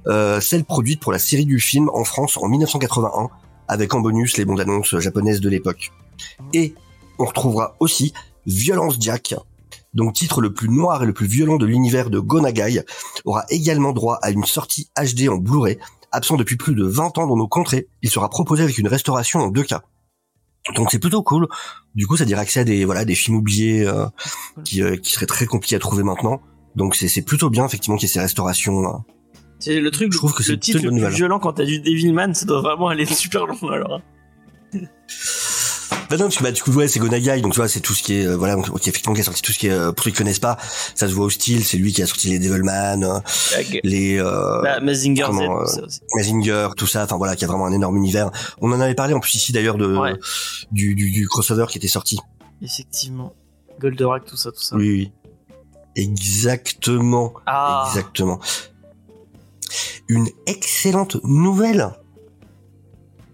euh, 0.07 0.39
celle 0.41 0.63
produite 0.63 0.99
pour 0.99 1.11
la 1.11 1.19
série 1.19 1.45
du 1.45 1.59
film 1.59 1.89
en 1.93 2.03
France 2.03 2.37
en 2.37 2.47
1981 2.47 3.29
avec 3.67 3.93
en 3.93 4.01
bonus 4.01 4.37
les 4.37 4.45
bandes 4.45 4.59
annonces 4.59 4.97
japonaises 4.99 5.39
de 5.39 5.49
l'époque. 5.49 5.91
Et 6.53 6.73
on 7.19 7.25
retrouvera 7.25 7.75
aussi 7.79 8.13
Violence 8.45 8.97
Jack, 8.99 9.35
donc 9.93 10.13
titre 10.13 10.41
le 10.41 10.53
plus 10.53 10.69
noir 10.69 11.03
et 11.03 11.05
le 11.05 11.13
plus 11.13 11.27
violent 11.27 11.57
de 11.57 11.65
l'univers 11.65 12.09
de 12.09 12.19
Gonagai, 12.19 12.83
aura 13.25 13.45
également 13.49 13.91
droit 13.91 14.19
à 14.21 14.31
une 14.31 14.45
sortie 14.45 14.89
HD 14.97 15.29
en 15.29 15.37
Blu-ray. 15.37 15.77
Absent 16.11 16.35
depuis 16.35 16.57
plus 16.57 16.75
de 16.75 16.83
20 16.85 17.17
ans 17.17 17.27
dans 17.27 17.37
nos 17.37 17.47
contrées, 17.47 17.87
il 18.01 18.09
sera 18.09 18.29
proposé 18.29 18.63
avec 18.63 18.77
une 18.77 18.87
restauration 18.87 19.39
en 19.39 19.49
2K. 19.51 19.79
Donc 20.75 20.91
c'est 20.91 20.99
plutôt 20.99 21.23
cool. 21.23 21.47
Du 21.95 22.05
coup, 22.05 22.17
ça 22.17 22.25
dirait 22.25 22.41
accès 22.41 22.59
à 22.59 22.63
des 22.63 22.85
voilà 22.85 23.03
des 23.05 23.15
films 23.15 23.37
oubliés 23.37 23.87
euh, 23.87 24.05
qui, 24.63 24.83
euh, 24.83 24.95
qui 24.97 25.11
seraient 25.13 25.25
très 25.25 25.45
compliqués 25.45 25.75
à 25.75 25.79
trouver 25.79 26.03
maintenant. 26.03 26.41
Donc 26.75 26.95
c'est 26.95 27.07
c'est 27.07 27.23
plutôt 27.23 27.49
bien 27.49 27.65
effectivement 27.65 27.97
qu'il 27.97 28.07
y 28.07 28.11
ait 28.11 28.13
ces 28.13 28.19
restaurations 28.19 28.85
euh, 28.85 28.97
C'est 29.59 29.79
le 29.79 29.89
truc, 29.91 30.11
Je 30.13 30.17
trouve 30.17 30.33
que 30.33 30.43
c'est 30.43 30.51
le 30.53 30.59
titre 30.59 30.83
le 30.83 30.91
plus 30.91 31.15
violent 31.15 31.39
quand 31.39 31.53
t'as 31.53 31.65
du 31.65 31.79
Devilman, 31.79 32.33
ça 32.33 32.45
doit 32.45 32.61
vraiment 32.61 32.89
aller 32.89 33.05
super 33.05 33.47
loin 33.47 33.71
alors. 33.71 34.01
hein. 34.73 34.79
Bah 36.09 36.17
non, 36.17 36.25
parce 36.25 36.37
que 36.37 36.43
bah, 36.43 36.51
du 36.51 36.61
coup, 36.61 36.71
ouais, 36.71 36.87
c'est 36.89 36.99
Gonagai, 36.99 37.39
donc 37.41 37.53
tu 37.53 37.59
vois, 37.59 37.69
c'est 37.69 37.79
tout 37.79 37.93
ce 37.93 38.03
qui 38.03 38.15
est, 38.15 38.25
euh, 38.25 38.35
voilà, 38.35 38.55
donc, 38.55 38.67
effectivement, 38.85 39.13
qui 39.13 39.21
a 39.21 39.23
sorti 39.23 39.41
tout 39.41 39.53
ce 39.53 39.59
qui 39.59 39.67
est, 39.67 39.71
euh, 39.71 39.91
pour 39.93 40.03
ceux 40.03 40.11
qui 40.11 40.17
connaissent 40.17 40.39
pas, 40.39 40.57
ça 40.93 41.07
se 41.07 41.13
voit 41.13 41.25
au 41.25 41.29
style, 41.29 41.63
c'est 41.63 41.77
lui 41.77 41.93
qui 41.93 42.01
a 42.03 42.07
sorti 42.07 42.29
les 42.29 42.39
Devilman, 42.39 43.01
euh, 43.03 43.19
les, 43.83 44.17
euh, 44.19 44.61
Bah, 44.61 44.81
Mazinger 44.81 45.23
Z, 45.23 45.27
comment, 45.27 45.47
tout 45.47 45.61
euh, 45.61 45.65
ça 45.67 45.83
aussi. 45.83 46.01
Mazinger, 46.15 46.67
tout 46.75 46.87
ça, 46.87 47.03
enfin 47.05 47.15
voilà, 47.15 47.35
qui 47.37 47.45
a 47.45 47.47
vraiment 47.47 47.65
un 47.65 47.71
énorme 47.71 47.95
univers. 47.95 48.29
On 48.59 48.71
en 48.73 48.81
avait 48.81 48.95
parlé 48.95 49.13
en 49.13 49.19
plus 49.21 49.35
ici 49.35 49.53
d'ailleurs 49.53 49.77
de, 49.77 49.95
Ouais. 49.95 50.13
du, 50.71 50.95
du, 50.95 51.11
du 51.11 51.27
crossover 51.29 51.65
qui 51.69 51.77
était 51.77 51.87
sorti. 51.87 52.19
Effectivement. 52.61 53.33
Goldorak, 53.79 54.25
tout 54.25 54.35
ça, 54.37 54.51
tout 54.51 54.61
ça. 54.61 54.75
Oui, 54.75 54.89
oui. 54.89 55.11
Exactement. 55.95 57.33
Ah, 57.45 57.85
Exactement. 57.87 58.39
Une 60.09 60.27
excellente 60.45 61.17
nouvelle. 61.23 61.91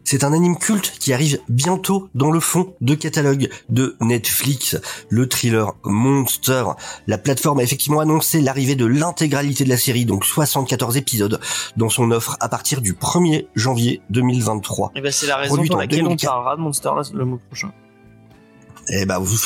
C'est 0.09 0.23
un 0.23 0.31
anime 0.31 0.57
culte 0.57 0.99
qui 0.99 1.11
arrive 1.11 1.41
bientôt 1.49 2.07
dans 2.15 2.31
le 2.31 2.39
fond 2.39 2.73
de 2.79 2.95
catalogue 2.95 3.49
de 3.67 3.97
Netflix, 3.99 4.79
le 5.09 5.27
thriller 5.27 5.73
Monster. 5.83 6.63
La 7.07 7.17
plateforme 7.17 7.59
a 7.59 7.63
effectivement 7.63 7.99
annoncé 7.99 8.39
l'arrivée 8.39 8.75
de 8.75 8.85
l'intégralité 8.85 9.65
de 9.65 9.69
la 9.69 9.75
série, 9.75 10.05
donc 10.05 10.23
74 10.23 10.95
épisodes, 10.95 11.41
dans 11.75 11.89
son 11.89 12.11
offre 12.11 12.37
à 12.39 12.47
partir 12.47 12.79
du 12.79 12.93
1er 12.93 13.47
janvier 13.55 14.01
2023. 14.09 14.93
et 14.95 15.01
ben 15.01 15.11
c'est 15.11 15.27
la 15.27 15.35
raison 15.35 15.57
pour 15.65 15.75
laquelle 15.75 16.03
on 16.03 16.15
2004. 16.15 16.31
parlera 16.31 16.55
de 16.55 16.61
Monster 16.61 16.91
le 17.13 17.25
mois 17.25 17.39
prochain. 17.49 17.73
Eh 18.89 19.05
bah, 19.05 19.19
vous- 19.19 19.37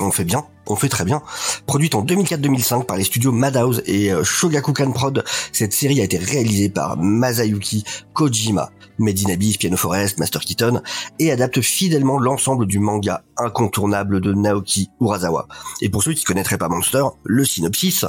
on 0.00 0.10
fait 0.10 0.24
bien, 0.24 0.44
on 0.66 0.74
fait 0.76 0.88
très 0.88 1.04
bien. 1.04 1.20
Produite 1.66 1.94
en 1.94 2.02
2004-2005 2.02 2.84
par 2.86 2.96
les 2.96 3.04
studios 3.04 3.30
Madhouse 3.30 3.82
et 3.84 4.10
euh, 4.10 4.24
Shogakukan 4.24 4.90
Prod, 4.92 5.22
cette 5.52 5.74
série 5.74 6.00
a 6.00 6.04
été 6.04 6.16
réalisée 6.16 6.70
par 6.70 6.96
Masayuki 6.96 7.84
Kojima, 8.14 8.70
Made 8.98 9.18
in 9.26 9.32
Abyss, 9.34 9.58
Piano 9.58 9.76
Forest, 9.76 10.18
Master 10.18 10.40
Keaton, 10.40 10.80
et 11.18 11.30
adapte 11.30 11.60
fidèlement 11.60 12.18
l'ensemble 12.18 12.66
du 12.66 12.78
manga 12.78 13.22
incontournable 13.36 14.22
de 14.22 14.32
Naoki 14.32 14.88
Urasawa. 15.02 15.46
Et 15.82 15.90
pour 15.90 16.02
ceux 16.02 16.14
qui 16.14 16.24
connaîtraient 16.24 16.56
pas 16.56 16.70
Monster, 16.70 17.02
le 17.24 17.44
synopsis, 17.44 18.06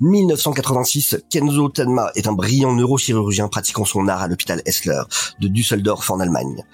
1986, 0.00 1.18
Kenzo 1.28 1.68
Tenma 1.68 2.10
est 2.14 2.26
un 2.26 2.32
brillant 2.32 2.72
neurochirurgien 2.74 3.48
pratiquant 3.48 3.84
son 3.84 4.08
art 4.08 4.22
à 4.22 4.28
l'hôpital 4.28 4.62
Essler 4.64 5.02
de 5.40 5.48
Düsseldorf 5.48 6.10
en 6.10 6.18
Allemagne. 6.20 6.64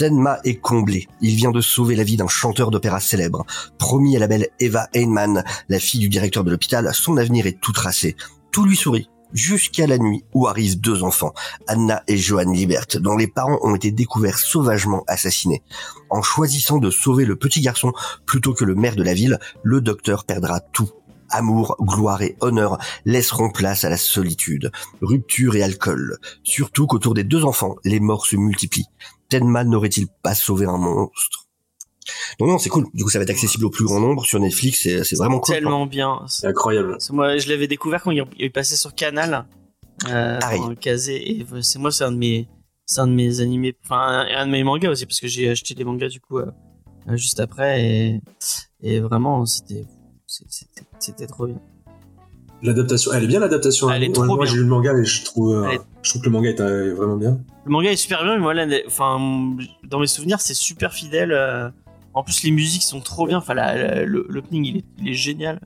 Tenma 0.00 0.38
est 0.44 0.54
comblé. 0.54 1.08
Il 1.20 1.34
vient 1.34 1.50
de 1.50 1.60
sauver 1.60 1.94
la 1.94 2.04
vie 2.04 2.16
d'un 2.16 2.26
chanteur 2.26 2.70
d'opéra 2.70 3.00
célèbre. 3.00 3.44
Promis 3.76 4.16
à 4.16 4.18
la 4.18 4.28
belle 4.28 4.48
Eva 4.58 4.88
Heinemann, 4.94 5.44
la 5.68 5.78
fille 5.78 6.00
du 6.00 6.08
directeur 6.08 6.42
de 6.42 6.50
l'hôpital, 6.50 6.90
son 6.94 7.18
avenir 7.18 7.46
est 7.46 7.60
tout 7.60 7.72
tracé. 7.72 8.16
Tout 8.50 8.64
lui 8.64 8.76
sourit. 8.76 9.10
Jusqu'à 9.34 9.86
la 9.86 9.98
nuit 9.98 10.24
où 10.32 10.46
arrivent 10.46 10.80
deux 10.80 11.02
enfants, 11.02 11.34
Anna 11.66 12.02
et 12.08 12.16
Johan 12.16 12.50
Libert, 12.50 12.86
dont 12.94 13.14
les 13.14 13.26
parents 13.26 13.58
ont 13.60 13.74
été 13.74 13.90
découverts 13.90 14.38
sauvagement 14.38 15.04
assassinés. 15.06 15.62
En 16.08 16.22
choisissant 16.22 16.78
de 16.78 16.88
sauver 16.88 17.26
le 17.26 17.36
petit 17.36 17.60
garçon 17.60 17.92
plutôt 18.24 18.54
que 18.54 18.64
le 18.64 18.74
maire 18.74 18.96
de 18.96 19.02
la 19.02 19.12
ville, 19.12 19.38
le 19.62 19.82
docteur 19.82 20.24
perdra 20.24 20.60
tout. 20.60 20.88
Amour, 21.28 21.76
gloire 21.78 22.22
et 22.22 22.36
honneur 22.40 22.78
laisseront 23.04 23.50
place 23.50 23.84
à 23.84 23.90
la 23.90 23.98
solitude, 23.98 24.72
rupture 25.02 25.56
et 25.56 25.62
alcool. 25.62 26.16
Surtout 26.42 26.86
qu'autour 26.86 27.12
des 27.12 27.22
deux 27.22 27.44
enfants, 27.44 27.76
les 27.84 28.00
morts 28.00 28.24
se 28.24 28.36
multiplient. 28.36 28.88
Tenma 29.30 29.64
n'aurait-il 29.64 30.06
pas 30.22 30.34
sauvé 30.34 30.66
un 30.66 30.76
monstre? 30.76 31.46
Non, 32.40 32.46
non, 32.48 32.58
c'est 32.58 32.68
cool. 32.70 32.86
Du 32.92 33.04
coup, 33.04 33.10
ça 33.10 33.18
va 33.18 33.22
être 33.22 33.30
accessible 33.30 33.64
au 33.66 33.70
plus 33.70 33.84
grand 33.84 34.00
nombre 34.00 34.24
sur 34.24 34.40
Netflix. 34.40 34.80
C'est 34.82 35.04
c'est 35.04 35.16
vraiment 35.16 35.38
cool. 35.40 35.54
Tellement 35.54 35.86
bien. 35.86 36.20
C'est 36.28 36.46
incroyable. 36.48 36.96
C'est- 36.98 37.12
Moi, 37.12 37.38
je 37.38 37.48
l'avais 37.48 37.68
découvert 37.68 38.02
quand 38.02 38.10
il 38.10 38.24
il 38.38 38.50
passait 38.52 38.76
sur 38.76 38.94
Canal, 38.94 39.46
euh, 40.08 40.38
casé, 40.80 41.30
et 41.40 41.46
c'est 41.62 41.78
moi, 41.78 41.92
c'est 41.92 42.04
un 42.04 42.12
de 42.12 42.16
mes, 42.16 42.48
c'est 42.86 43.00
un 43.00 43.06
de 43.06 43.12
mes 43.12 43.40
animés, 43.40 43.76
enfin, 43.84 44.00
un, 44.00 44.26
un 44.42 44.46
de 44.46 44.50
mes 44.50 44.64
mangas 44.64 44.90
aussi, 44.90 45.06
parce 45.06 45.20
que 45.20 45.28
j'ai 45.28 45.48
acheté 45.50 45.74
des 45.74 45.84
mangas 45.84 46.08
du 46.08 46.20
coup 46.20 46.38
euh, 46.38 46.50
euh, 47.08 47.16
juste 47.16 47.38
après, 47.38 47.82
et, 47.84 48.20
et 48.82 49.00
vraiment, 49.00 49.44
c'était, 49.46 49.84
c'était, 50.26 50.82
c'était 50.98 51.26
trop 51.26 51.46
bien. 51.46 51.60
L'adaptation, 52.62 53.12
elle 53.12 53.24
est 53.24 53.26
bien 53.26 53.40
l'adaptation. 53.40 53.90
Elle 53.90 54.04
est 54.04 54.08
Moi, 54.08 54.26
trop 54.26 54.36
Moi, 54.36 54.44
bien. 54.44 54.52
j'ai 54.52 54.58
lu 54.58 54.64
le 54.64 54.68
manga 54.70 54.92
et 54.98 55.04
je 55.04 55.24
trouve, 55.24 55.54
euh, 55.54 55.70
est- 55.70 55.80
je 56.02 56.10
trouve 56.10 56.22
que 56.22 56.26
le 56.26 56.32
manga 56.32 56.50
est 56.50 56.60
euh, 56.60 56.94
vraiment 56.94 57.16
bien. 57.16 57.40
Le 57.64 57.70
manga 57.70 57.90
est 57.90 57.96
super 57.96 58.22
bien, 58.22 58.34
mais 58.34 58.40
moi, 58.40 58.54
là, 58.54 58.66
enfin, 58.86 59.18
dans 59.84 60.00
mes 60.00 60.06
souvenirs, 60.06 60.40
c'est 60.40 60.54
super 60.54 60.94
fidèle. 60.94 61.32
euh, 61.32 61.68
en 62.14 62.22
plus, 62.22 62.42
les 62.42 62.50
musiques 62.50 62.82
sont 62.82 63.00
trop 63.00 63.26
bien. 63.26 63.38
Enfin, 63.38 63.54
l'opening, 64.04 64.64
il 64.64 64.76
est, 64.78 64.84
il 64.98 65.08
est 65.10 65.14
génial. 65.14 65.60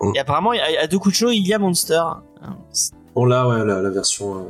Mm. 0.00 0.12
Et 0.14 0.18
apparemment, 0.18 0.50
à, 0.50 0.86
deux 0.86 0.98
coups 0.98 1.14
de 1.14 1.18
chaud, 1.18 1.30
il 1.30 1.46
y 1.46 1.54
a 1.54 1.58
Monster. 1.58 2.02
On 3.14 3.24
l'a, 3.24 3.48
ouais, 3.48 3.64
la, 3.64 3.80
la 3.80 3.90
version, 3.90 4.36
euh, 4.36 4.40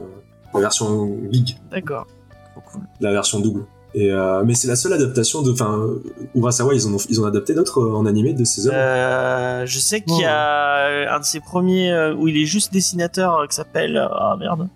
la 0.54 0.60
version 0.60 1.06
big, 1.06 1.56
D'accord. 1.70 2.06
Trop 2.52 2.62
cool. 2.72 2.82
la 3.00 3.12
version 3.12 3.40
double. 3.40 3.64
Et 3.94 4.10
euh, 4.10 4.42
mais 4.44 4.54
c'est 4.54 4.68
la 4.68 4.76
seule 4.76 4.92
adaptation 4.92 5.40
de, 5.40 5.52
enfin, 5.52 5.86
Urasawa, 6.34 6.74
ils 6.74 6.86
en 6.86 6.94
ont, 6.94 6.98
ils 7.08 7.20
ont 7.20 7.24
adapté 7.24 7.54
d'autres 7.54 7.82
en 7.82 8.04
animé 8.04 8.34
de 8.34 8.44
ses 8.44 8.66
œuvres. 8.66 8.76
Euh, 8.76 9.64
je 9.64 9.78
sais 9.78 10.02
qu'il 10.02 10.18
y 10.18 10.24
a 10.24 11.14
un 11.14 11.20
de 11.20 11.24
ses 11.24 11.40
premiers 11.40 12.12
où 12.18 12.28
il 12.28 12.36
est 12.36 12.44
juste 12.44 12.72
dessinateur 12.72 13.46
qui 13.48 13.56
s'appelle 13.56 13.96
ah 13.96 14.36
merde 14.38 14.68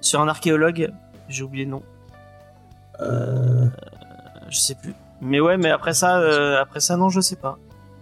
sur 0.00 0.20
un 0.22 0.28
archéologue 0.28 0.90
j'ai 1.32 1.42
oublié 1.42 1.64
le 1.64 1.70
nom 1.70 1.82
Euh, 3.00 3.66
je 4.50 4.58
sais 4.58 4.74
plus 4.74 4.94
mais 5.20 5.40
ouais 5.40 5.56
mais 5.56 5.70
après 5.70 5.94
ça 5.94 6.18
euh, 6.20 6.60
après 6.60 6.80
ça 6.80 6.96
non 6.96 7.08
je 7.08 7.20
sais 7.20 7.36
pas 7.36 7.58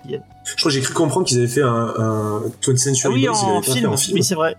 je 0.09 0.17
crois 0.57 0.65
que 0.65 0.71
j'ai 0.71 0.81
cru 0.81 0.95
comprendre 0.95 1.27
qu'ils 1.27 1.39
avaient 1.39 1.47
fait 1.47 1.63
un, 1.63 1.69
un 1.69 2.41
20th 2.63 2.73
ah 2.75 2.77
Century 2.77 3.15
oui 3.15 3.27
Boys, 3.27 3.39
ils 3.43 3.47
en 3.51 3.63
film. 3.63 3.93
en 3.93 3.97
film. 3.97 4.15
oui 4.17 4.25
c'est 4.25 4.35
vrai 4.35 4.57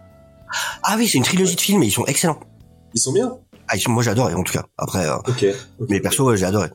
Ah 0.84 0.96
oui, 0.98 1.08
c'est 1.08 1.18
une 1.18 1.24
trilogie 1.24 1.56
de 1.56 1.62
films 1.62 1.82
et 1.84 1.88
ils 1.88 1.92
sont 1.92 2.06
excellents. 2.06 2.40
Ils 2.94 3.00
sont 3.00 3.12
bien. 3.12 3.38
Ah, 3.68 3.76
ils 3.76 3.82
sont- 3.82 3.92
moi 3.92 4.04
j'ai 4.04 4.12
adoré 4.12 4.34
en 4.36 4.44
tout 4.44 4.54
cas. 4.54 4.66
Après, 4.78 5.08
euh, 5.08 5.16
Ok. 5.28 5.46
ok. 5.80 5.88
mais 5.90 6.00
perso, 6.00 6.26
ouais, 6.30 6.38
j'ai 6.38 6.46
adoré. 6.46 6.70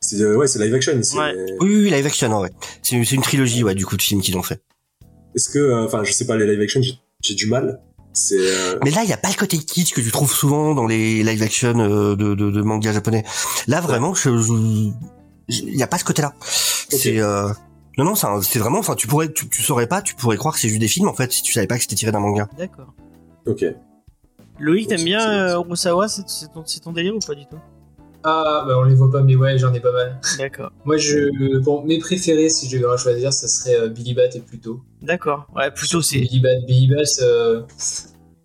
C'est 0.00 0.20
euh, 0.20 0.36
ouais, 0.36 0.46
c'est 0.46 0.58
live 0.60 0.74
action. 0.74 0.92
Ouais. 0.94 1.34
Oui, 1.60 1.68
oui, 1.74 1.82
oui, 1.84 1.90
live 1.90 2.06
action, 2.06 2.38
ouais. 2.40 2.50
C'est 2.82 2.94
une, 2.96 3.04
c'est 3.04 3.16
une 3.16 3.22
trilogie, 3.22 3.64
ouais, 3.64 3.74
du 3.74 3.84
coup, 3.84 3.96
de 3.96 4.02
films 4.02 4.20
qu'ils 4.22 4.36
ont 4.36 4.42
fait. 4.42 4.62
Est-ce 5.34 5.48
que, 5.50 5.58
euh, 5.58 5.84
enfin, 5.86 6.04
je 6.04 6.12
sais 6.12 6.26
pas, 6.26 6.36
les 6.36 6.46
live 6.46 6.60
action, 6.60 6.80
j'ai 7.20 7.34
du 7.34 7.46
mal. 7.46 7.80
Euh, 8.32 8.78
Mais 8.84 8.90
là, 8.90 9.02
il 9.04 9.08
y 9.08 9.12
a 9.12 9.16
pas 9.16 9.28
le 9.28 9.34
côté 9.34 9.58
kitsch 9.58 9.92
que 9.94 10.00
tu 10.00 10.10
trouves 10.10 10.32
souvent 10.32 10.74
dans 10.74 10.86
les 10.86 11.22
live 11.22 11.42
action 11.42 11.78
euh, 11.78 12.14
de, 12.16 12.34
de, 12.34 12.50
de 12.50 12.62
manga 12.62 12.92
japonais. 12.92 13.24
Là, 13.66 13.80
vraiment, 13.80 14.14
il 14.26 14.94
y 15.48 15.82
a 15.82 15.86
pas 15.86 15.98
ce 15.98 16.04
côté-là. 16.04 16.34
C'est 16.88 17.18
euh, 17.18 17.48
non, 17.98 18.04
non, 18.04 18.14
c'est 18.14 18.58
vraiment, 18.58 18.78
enfin, 18.78 18.94
tu 18.94 19.06
pourrais, 19.06 19.32
tu, 19.32 19.48
tu 19.48 19.62
saurais 19.62 19.86
pas, 19.86 20.02
tu 20.02 20.14
pourrais 20.14 20.36
croire 20.36 20.54
que 20.54 20.60
c'est 20.60 20.68
juste 20.68 20.80
des 20.80 20.88
films 20.88 21.08
en 21.08 21.14
fait 21.14 21.32
si 21.32 21.42
tu 21.42 21.52
savais 21.52 21.66
pas 21.66 21.76
que 21.76 21.82
c'était 21.82 21.96
tiré 21.96 22.12
d'un 22.12 22.20
manga. 22.20 22.48
d'accord 22.56 22.94
ok. 23.46 23.64
Loïc 24.58 24.88
t'aimes 24.88 25.04
bien 25.04 25.48
c'est 26.08 26.52
ton, 26.52 26.62
c'est 26.64 26.80
ton 26.80 26.92
délire 26.92 27.14
ou 27.16 27.18
pas 27.18 27.34
du 27.34 27.46
tout? 27.46 27.58
Ah, 28.24 28.64
bah 28.66 28.78
on 28.78 28.82
les 28.84 28.94
voit 28.94 29.10
pas, 29.10 29.22
mais 29.22 29.34
ouais, 29.34 29.58
j'en 29.58 29.72
ai 29.74 29.80
pas 29.80 29.92
mal. 29.92 30.20
d'accord 30.38 30.70
Moi, 30.84 30.96
je, 30.96 31.58
bon, 31.58 31.82
mes 31.84 31.98
préférés, 31.98 32.48
si 32.48 32.68
je 32.68 32.78
devais 32.78 32.96
choisir, 32.96 33.32
ça 33.32 33.48
serait 33.48 33.76
euh, 33.76 33.88
Billy 33.88 34.14
Bat 34.14 34.34
et 34.34 34.40
Pluto. 34.40 34.80
d'accord 35.00 35.46
ouais 35.56 35.70
plutôt 35.72 36.02
c'est 36.02 36.20
Billy 36.20 36.40
Bat, 36.40 36.60
Billy 36.66 36.88
Bat, 36.88 37.02
euh, 37.22 37.62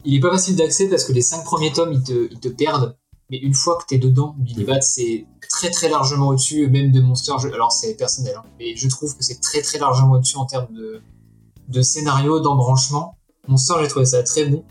il 0.04 0.16
est 0.16 0.20
pas 0.20 0.32
facile 0.32 0.56
d'accès 0.56 0.88
parce 0.90 1.04
que 1.04 1.14
les 1.14 1.22
cinq 1.22 1.44
premiers 1.44 1.72
tomes, 1.74 1.94
ils 1.94 2.04
te, 2.04 2.28
ils 2.32 2.40
te 2.40 2.48
perdent. 2.48 2.96
Mais 3.30 3.38
une 3.40 3.54
fois 3.54 3.78
que 3.78 3.84
t'es 3.88 3.98
dedans, 3.98 4.36
Billy 4.40 4.64
Bat, 4.64 4.80
c'est 4.82 5.26
très 5.50 5.70
très 5.70 5.90
largement 5.90 6.30
au-dessus, 6.30 6.68
même 6.70 6.92
de 6.94 7.02
Monster. 7.02 7.34
Je- 7.42 7.50
alors 7.50 7.72
c'est 7.74 7.94
personnel, 7.96 8.36
hein, 8.38 8.44
mais 8.58 8.76
je 8.78 8.88
trouve 8.88 9.16
que 9.18 9.24
c'est 9.24 9.42
très 9.42 9.62
très 9.62 9.80
largement 9.80 10.14
au-dessus 10.14 10.38
en 10.38 10.46
termes 10.46 10.74
de, 10.74 11.02
de 11.68 11.82
scénario, 11.82 12.40
d'embranchement. 12.40 13.18
Monster, 13.48 13.74
j'ai 13.82 13.90
trouvé 13.90 14.06
ça 14.06 14.24
très 14.24 14.46
bon. 14.46 14.64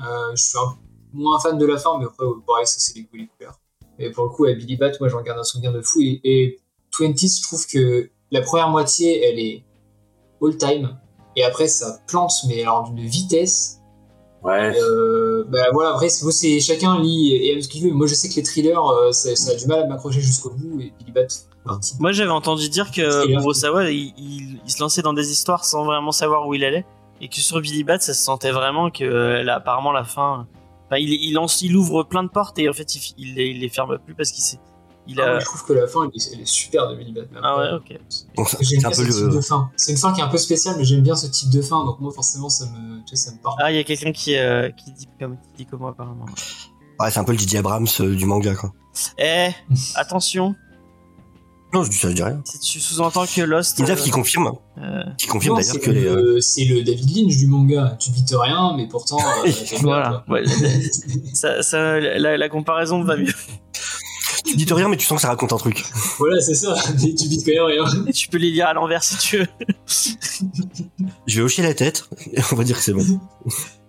Euh, 0.00 0.32
je 0.34 0.42
suis 0.42 0.58
un, 0.58 0.76
moins 1.12 1.38
fan 1.38 1.56
de 1.58 1.64
la 1.64 1.78
fin, 1.78 1.96
mais 1.98 2.04
après, 2.06 2.26
pareil, 2.46 2.66
ça 2.66 2.74
c'est 2.78 2.96
les 2.96 3.02
goûts 3.02 3.14
et 3.14 3.18
les 3.18 3.28
couleurs. 3.28 3.60
Mais 3.98 4.10
pour 4.10 4.24
le 4.24 4.30
coup, 4.30 4.44
à 4.46 4.52
Billy 4.52 4.76
Bat, 4.76 4.92
moi 5.00 5.08
j'en 5.08 5.22
garde 5.22 5.38
un 5.38 5.44
souvenir 5.44 5.72
de 5.72 5.82
fou. 5.82 6.00
Et, 6.00 6.20
et 6.24 6.60
20 6.98 7.16
je 7.18 7.42
trouve 7.42 7.66
que 7.66 8.10
la 8.30 8.40
première 8.40 8.68
moitié, 8.68 9.24
elle 9.24 9.38
est 9.38 9.64
all-time. 10.42 10.98
Et 11.36 11.44
après, 11.44 11.68
ça 11.68 11.98
plante, 12.06 12.32
mais 12.48 12.62
alors 12.62 12.90
d'une 12.90 13.04
vitesse. 13.06 13.78
Ouais. 14.42 14.76
Euh, 14.76 15.44
bah 15.48 15.66
voilà, 15.72 15.90
après, 15.90 16.08
c'est, 16.08 16.60
chacun 16.60 17.00
lit 17.00 17.32
et 17.32 17.52
aime 17.52 17.62
ce 17.62 17.68
qu'il 17.68 17.84
veut. 17.84 17.92
Moi, 17.92 18.06
je 18.06 18.14
sais 18.14 18.28
que 18.28 18.34
les 18.34 18.42
thrillers, 18.42 18.76
euh, 18.76 19.12
ça, 19.12 19.34
ça 19.36 19.52
a 19.52 19.54
du 19.54 19.66
mal 19.66 19.80
à 19.80 19.86
m'accrocher 19.86 20.20
jusqu'au 20.20 20.50
bout. 20.50 20.80
Et 20.80 20.92
Billy 20.98 21.12
Bat, 21.12 21.28
moi 22.00 22.12
j'avais 22.12 22.30
entendu 22.30 22.68
dire 22.68 22.90
que. 22.90 23.30
Urasawa 23.30 23.90
il, 23.90 24.12
il, 24.18 24.60
il 24.64 24.70
se 24.70 24.80
lançait 24.80 25.02
dans 25.02 25.12
des 25.12 25.30
histoires 25.30 25.64
sans 25.64 25.84
vraiment 25.84 26.12
savoir 26.12 26.46
où 26.46 26.54
il 26.54 26.64
allait 26.64 26.84
et 27.20 27.28
que 27.28 27.36
sur 27.36 27.60
Billy 27.60 27.84
Bat 27.84 28.00
ça 28.00 28.14
se 28.14 28.22
sentait 28.22 28.50
vraiment 28.50 28.90
que 28.90 29.04
euh, 29.04 29.42
là, 29.42 29.56
apparemment 29.56 29.92
la 29.92 30.04
fin 30.04 30.46
enfin, 30.92 30.98
il, 31.00 31.10
il 31.12 31.32
lance 31.32 31.62
il 31.62 31.74
ouvre 31.76 32.02
plein 32.04 32.22
de 32.22 32.28
portes 32.28 32.58
et 32.58 32.68
en 32.68 32.72
fait 32.72 32.94
il, 32.94 33.00
il, 33.18 33.34
les- 33.34 33.48
il 33.50 33.60
les 33.60 33.68
ferme 33.68 33.98
plus 33.98 34.14
parce 34.14 34.30
qu'il 34.30 34.42
sait 34.44 34.58
il 35.08 35.20
Ah, 35.20 35.24
a 35.24 35.30
moi, 35.30 35.38
je 35.40 35.44
trouve 35.46 35.64
que 35.64 35.72
la 35.72 35.88
fin, 35.88 36.00
elle 36.04 36.10
est, 36.16 36.32
elle 36.34 36.40
est 36.42 36.46
super 36.46 36.88
de 36.88 36.94
Billy 36.94 37.10
Bat. 37.12 37.22
mais 37.32 37.38
ah 37.42 37.58
ouais 37.58 37.72
ok 37.72 37.98
c'est 38.08 38.26
J'aime 38.62 38.80
c'est 38.80 38.86
un 38.86 38.88
bien 38.90 38.96
peu 38.96 39.04
ce 39.10 39.18
type 39.18 39.26
le. 39.26 39.34
de 39.34 39.40
fin. 39.40 39.70
C'est 39.76 39.90
une 39.92 39.98
fin 39.98 40.12
qui 40.12 40.20
est 40.20 40.22
un 40.22 40.28
peu 40.28 40.38
spéciale, 40.38 40.76
mais 40.78 40.84
j'aime 40.84 41.00
bien 41.00 41.16
ce 41.16 41.26
type 41.26 41.50
de 41.50 41.60
fin. 41.60 41.84
Donc 41.84 41.98
moi, 41.98 42.12
forcément, 42.12 42.48
ça 42.48 42.66
me, 42.66 43.00
tu 43.04 43.16
sais, 43.16 43.30
ça 43.30 43.32
me 43.32 43.38
parle. 43.38 43.56
ah 43.60 43.72
il 43.72 43.76
y 43.76 43.80
a 43.80 43.84
quelqu'un 43.84 44.12
qui 44.12 44.36
euh, 44.36 44.70
qui 44.70 44.92
dit 44.92 45.08
comme 45.18 45.36
qui 45.38 45.64
dit 45.64 45.66
comme 45.66 45.80
moi 45.80 45.90
apparemment 45.90 46.26
Ouais, 47.00 47.10
c'est 47.10 47.18
un 47.18 47.24
peu 47.24 47.32
le 47.32 47.38
J.J. 47.38 47.56
Abrams 47.58 47.86
euh, 47.98 48.14
du 48.14 48.26
manga 48.26 48.54
quoi. 48.54 48.72
eh 49.18 49.48
attention 49.96 50.54
Non, 51.74 51.82
je 51.84 51.90
dis 51.90 51.96
ça, 51.96 52.10
je 52.10 52.14
dis 52.14 52.22
rien. 52.22 52.40
Si 52.44 52.58
tu 52.60 52.80
sous-entends 52.80 53.24
que 53.24 53.40
Lost. 53.40 53.78
Ils 53.78 53.90
euh, 53.90 53.94
qui 53.94 54.10
confirme, 54.10 54.52
euh, 54.78 55.02
qui 55.16 55.26
confirme 55.26 55.56
d'ailleurs 55.56 55.72
c'est 55.74 55.80
que 55.80 55.90
les. 55.90 56.04
euh, 56.04 56.34
le, 56.34 56.40
c'est 56.40 56.64
le 56.64 56.82
David 56.82 57.16
Lynch 57.16 57.36
du 57.36 57.46
manga. 57.46 57.96
Tu 57.98 58.10
bites 58.10 58.34
rien, 58.38 58.74
mais 58.76 58.86
pourtant. 58.88 59.18
euh, 59.46 59.50
voilà. 59.80 60.22
Ouais, 60.28 60.42
ça, 61.32 61.62
ça, 61.62 61.98
la, 61.98 62.36
la 62.36 62.48
comparaison 62.48 63.02
va 63.02 63.16
mieux. 63.16 63.32
Tu 64.44 64.56
dis 64.56 64.66
rien, 64.72 64.88
mais 64.88 64.96
tu 64.96 65.06
sens 65.06 65.16
que 65.16 65.22
ça 65.22 65.28
raconte 65.28 65.52
un 65.52 65.56
truc. 65.56 65.84
Voilà, 66.18 66.40
c'est 66.40 66.56
ça. 66.56 66.74
Mais 67.00 67.14
tu 67.14 67.28
bites 67.28 67.46
quand 67.46 67.52
même 67.52 67.62
rien. 67.64 67.84
Et 68.08 68.12
tu 68.12 68.28
peux 68.28 68.38
les 68.38 68.50
lire 68.50 68.66
à 68.66 68.74
l'envers 68.74 69.04
si 69.04 69.16
tu 69.16 69.38
veux. 69.38 69.46
Je 71.26 71.36
vais 71.36 71.42
hocher 71.42 71.62
la 71.62 71.74
tête, 71.74 72.08
et 72.32 72.40
on 72.50 72.56
va 72.56 72.64
dire 72.64 72.76
que 72.76 72.82
c'est 72.82 72.92
bon. 72.92 73.06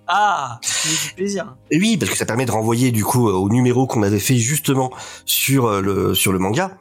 Ah, 0.08 0.60
fait 0.62 1.16
plaisir. 1.16 1.56
Et 1.72 1.80
oui, 1.80 1.98
parce 1.98 2.12
que 2.12 2.18
ça 2.18 2.26
permet 2.26 2.46
de 2.46 2.52
renvoyer 2.52 2.92
du 2.92 3.04
coup 3.04 3.28
au 3.28 3.50
numéro 3.50 3.88
qu'on 3.88 4.04
avait 4.04 4.20
fait 4.20 4.36
justement 4.38 4.92
sur 5.26 5.82
le 5.82 6.14
sur 6.14 6.32
le 6.32 6.38
manga. 6.40 6.78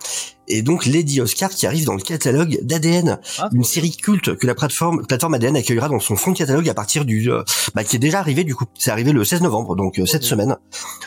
Et 0.55 0.61
donc 0.61 0.85
Lady 0.85 1.19
Oscar 1.23 1.49
qui 1.49 1.67
arrive 1.67 1.87
dans 1.87 1.95
le 1.95 2.03
catalogue 2.03 2.59
d'ADN, 2.63 3.19
Ah, 3.39 3.49
une 3.55 3.65
série 3.65 3.97
culte 3.97 4.37
que 4.37 4.47
la 4.47 4.55
plateforme 4.55 5.07
plateforme 5.07 5.33
ADN 5.33 5.57
accueillera 5.57 5.89
dans 5.89 5.99
son 5.99 6.15
fond 6.15 6.33
de 6.33 6.37
catalogue 6.37 6.69
à 6.69 6.75
partir 6.75 7.07
du 7.07 7.33
euh, 7.33 7.43
bah, 7.75 7.85
qui 7.85 7.97
est 7.97 7.99
déjà 7.99 8.19
arrivé 8.19 8.45
du 8.45 8.55
coup. 8.55 8.67
C'est 8.79 8.91
arrivé 8.91 9.13
le 9.13 9.25
16 9.25 9.41
novembre, 9.41 9.77
donc 9.77 9.99
euh, 9.99 10.05
cette 10.05 10.25
semaine 10.25 10.59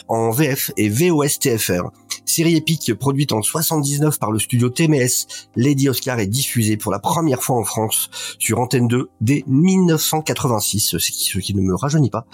en 0.08 0.32
VF 0.32 0.72
et 0.78 0.90
VOS 0.90 1.38
TFR. 1.40 1.92
Série 2.26 2.56
épique 2.56 2.92
produite 2.96 3.34
en 3.34 3.44
79 3.44 4.18
par 4.18 4.32
le 4.32 4.40
studio 4.40 4.70
TMS, 4.70 5.28
Lady 5.56 5.90
Oscar 5.90 6.20
est 6.20 6.26
diffusée 6.26 6.76
pour 6.76 6.92
la 6.92 6.98
première 6.98 7.44
fois 7.44 7.56
en 7.58 7.64
France 7.64 8.10
sur 8.40 8.60
Antenne 8.60 8.88
2 8.88 9.10
dès 9.22 9.44
1986, 9.46 10.98
ce 10.98 11.12
qui, 11.12 11.26
ce 11.26 11.38
qui 11.38 11.54
ne 11.54 11.62
me 11.62 11.76
rajeunit 11.76 12.10
pas. 12.10 12.26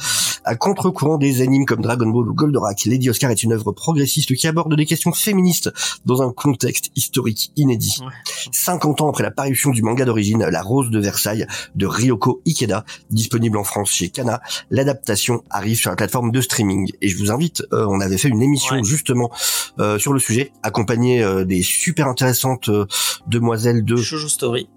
À 0.45 0.55
contre-courant 0.55 1.18
des 1.18 1.41
animes 1.41 1.66
comme 1.66 1.82
Dragon 1.82 2.07
Ball 2.07 2.30
ou 2.30 2.34
Goldorak, 2.34 2.86
Lady 2.86 3.09
Oscar 3.09 3.32
est 3.32 3.43
une 3.43 3.51
œuvre 3.51 3.74
progressiste 3.74 4.34
qui 4.34 4.47
aborde 4.47 4.76
des 4.76 4.86
questions 4.86 5.12
féministes 5.12 5.72
dans 6.05 6.22
un 6.22 6.32
contexte 6.32 6.89
historique 7.02 7.52
inédit. 7.56 7.97
Ouais. 8.02 8.08
50 8.52 9.02
ans 9.02 9.10
après 9.10 9.24
la 9.24 9.32
parution 9.32 9.72
du 9.72 9.82
manga 9.82 10.06
d'origine 10.06 10.45
La 10.45 10.62
Rose 10.62 10.89
de 10.91 10.99
Versailles 10.99 11.47
de 11.76 11.86
Ryoko 11.88 12.41
Ikeda, 12.45 12.86
disponible 13.10 13.58
en 13.58 13.64
France 13.64 13.89
chez 13.91 14.10
Kana, 14.10 14.41
l'adaptation 14.70 15.43
arrive 15.49 15.78
sur 15.78 15.89
la 15.89 15.95
plateforme 15.95 16.32
de 16.32 16.41
streaming. 16.41 16.91
Et 17.02 17.08
je 17.08 17.18
vous 17.18 17.32
invite, 17.32 17.64
euh, 17.74 17.86
on 17.89 17.99
avait 18.02 18.18
fait 18.18 18.30
une 18.30 18.41
émission 18.41 18.76
Ouais. 18.76 18.84
justement 18.84 19.32
euh, 19.80 19.97
sur 19.97 20.14
le 20.14 20.20
sujet, 20.20 20.52
accompagnée 20.64 21.24
euh, 21.24 21.43
des 21.43 21.64
super 21.64 22.08
intéressantes 22.08 22.70
euh, 22.70 22.86
demoiselles 23.28 23.84
de 23.84 23.95
Shoujo 23.97 24.28
Story. 24.30 24.70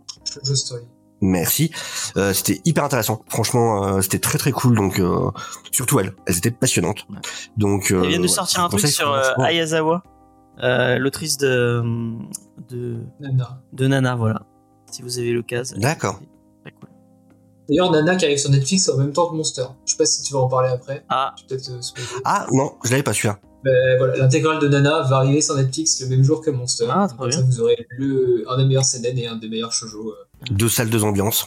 Jojo 0.43 0.55
Story. 0.57 0.83
Merci. 1.21 1.71
Euh, 2.17 2.33
c'était 2.35 2.61
hyper 2.65 2.85
intéressant. 2.85 3.23
Franchement, 3.29 3.85
euh, 3.85 4.01
c'était 4.03 4.19
très 4.19 4.37
très 4.37 4.53
cool. 4.53 4.75
Donc 4.77 4.99
euh, 4.99 5.31
surtout 5.71 6.01
elles, 6.01 6.13
elles 6.27 6.37
étaient 6.39 6.51
passionnantes. 6.51 7.07
Donc 7.57 7.91
euh, 7.93 8.01
Ils 8.05 8.09
viennent 8.11 8.23
de 8.23 8.27
sortir 8.27 8.65
un 8.65 8.69
truc 8.69 8.87
sur 8.87 9.11
euh. 9.13 9.23
Ayazawa, 9.39 10.03
euh, 10.63 10.99
l'autrice 10.99 11.37
de, 11.39 11.83
de 12.71 12.97
Nana. 13.21 13.61
de 13.73 13.87
Nana, 13.87 14.15
voilà. 14.15 14.43
Si 14.91 15.03
vous 15.03 15.19
avez 15.19 15.33
l'occasion. 15.33 15.77
D'accord. 15.79 16.21
très 16.63 16.73
cool. 16.73 16.89
D'ailleurs, 17.69 17.91
Nana 17.91 18.15
qui 18.17 18.25
arrive 18.27 18.39
sur 18.39 18.51
Netflix 18.51 18.89
en 18.89 18.97
même 18.99 19.13
temps 19.13 19.29
que 19.31 19.35
Monster. 19.35 19.65
Je 19.87 19.93
sais 19.93 19.97
pas 19.99 20.07
si 20.07 20.23
tu 20.23 20.33
vas 20.33 20.41
en 20.41 20.49
parler 20.49 20.69
après. 20.71 21.05
Ah, 21.09 21.35
euh. 21.51 21.59
Ah 22.25 22.47
non, 22.53 22.75
je 22.85 22.91
l'avais 22.91 23.03
pas 23.03 23.13
celui-là. 23.13 23.39
Ben, 23.65 23.73
voilà, 23.99 24.17
l'intégrale 24.17 24.59
de 24.61 24.69
Nana 24.69 25.01
va 25.03 25.17
arriver 25.17 25.41
sur 25.41 25.57
Netflix 25.57 26.01
le 26.03 26.09
même 26.09 26.23
jour 26.23 26.43
que 26.43 26.51
Monster. 26.51 26.87
Ah, 26.91 27.09
ça, 27.09 27.27
bien. 27.27 27.41
vous 27.41 27.61
aurez 27.63 27.87
le, 27.97 28.45
un 28.49 28.59
des 28.59 28.67
meilleurs 28.67 28.85
CNN 28.85 29.17
et 29.19 29.27
un 29.27 29.37
des 29.37 29.49
meilleurs 29.49 29.73
shoujo. 29.73 30.11
euh, 30.11 30.25
Deux 30.51 30.69
salles, 30.69 30.91
deux 30.91 31.03
ambiances. 31.03 31.47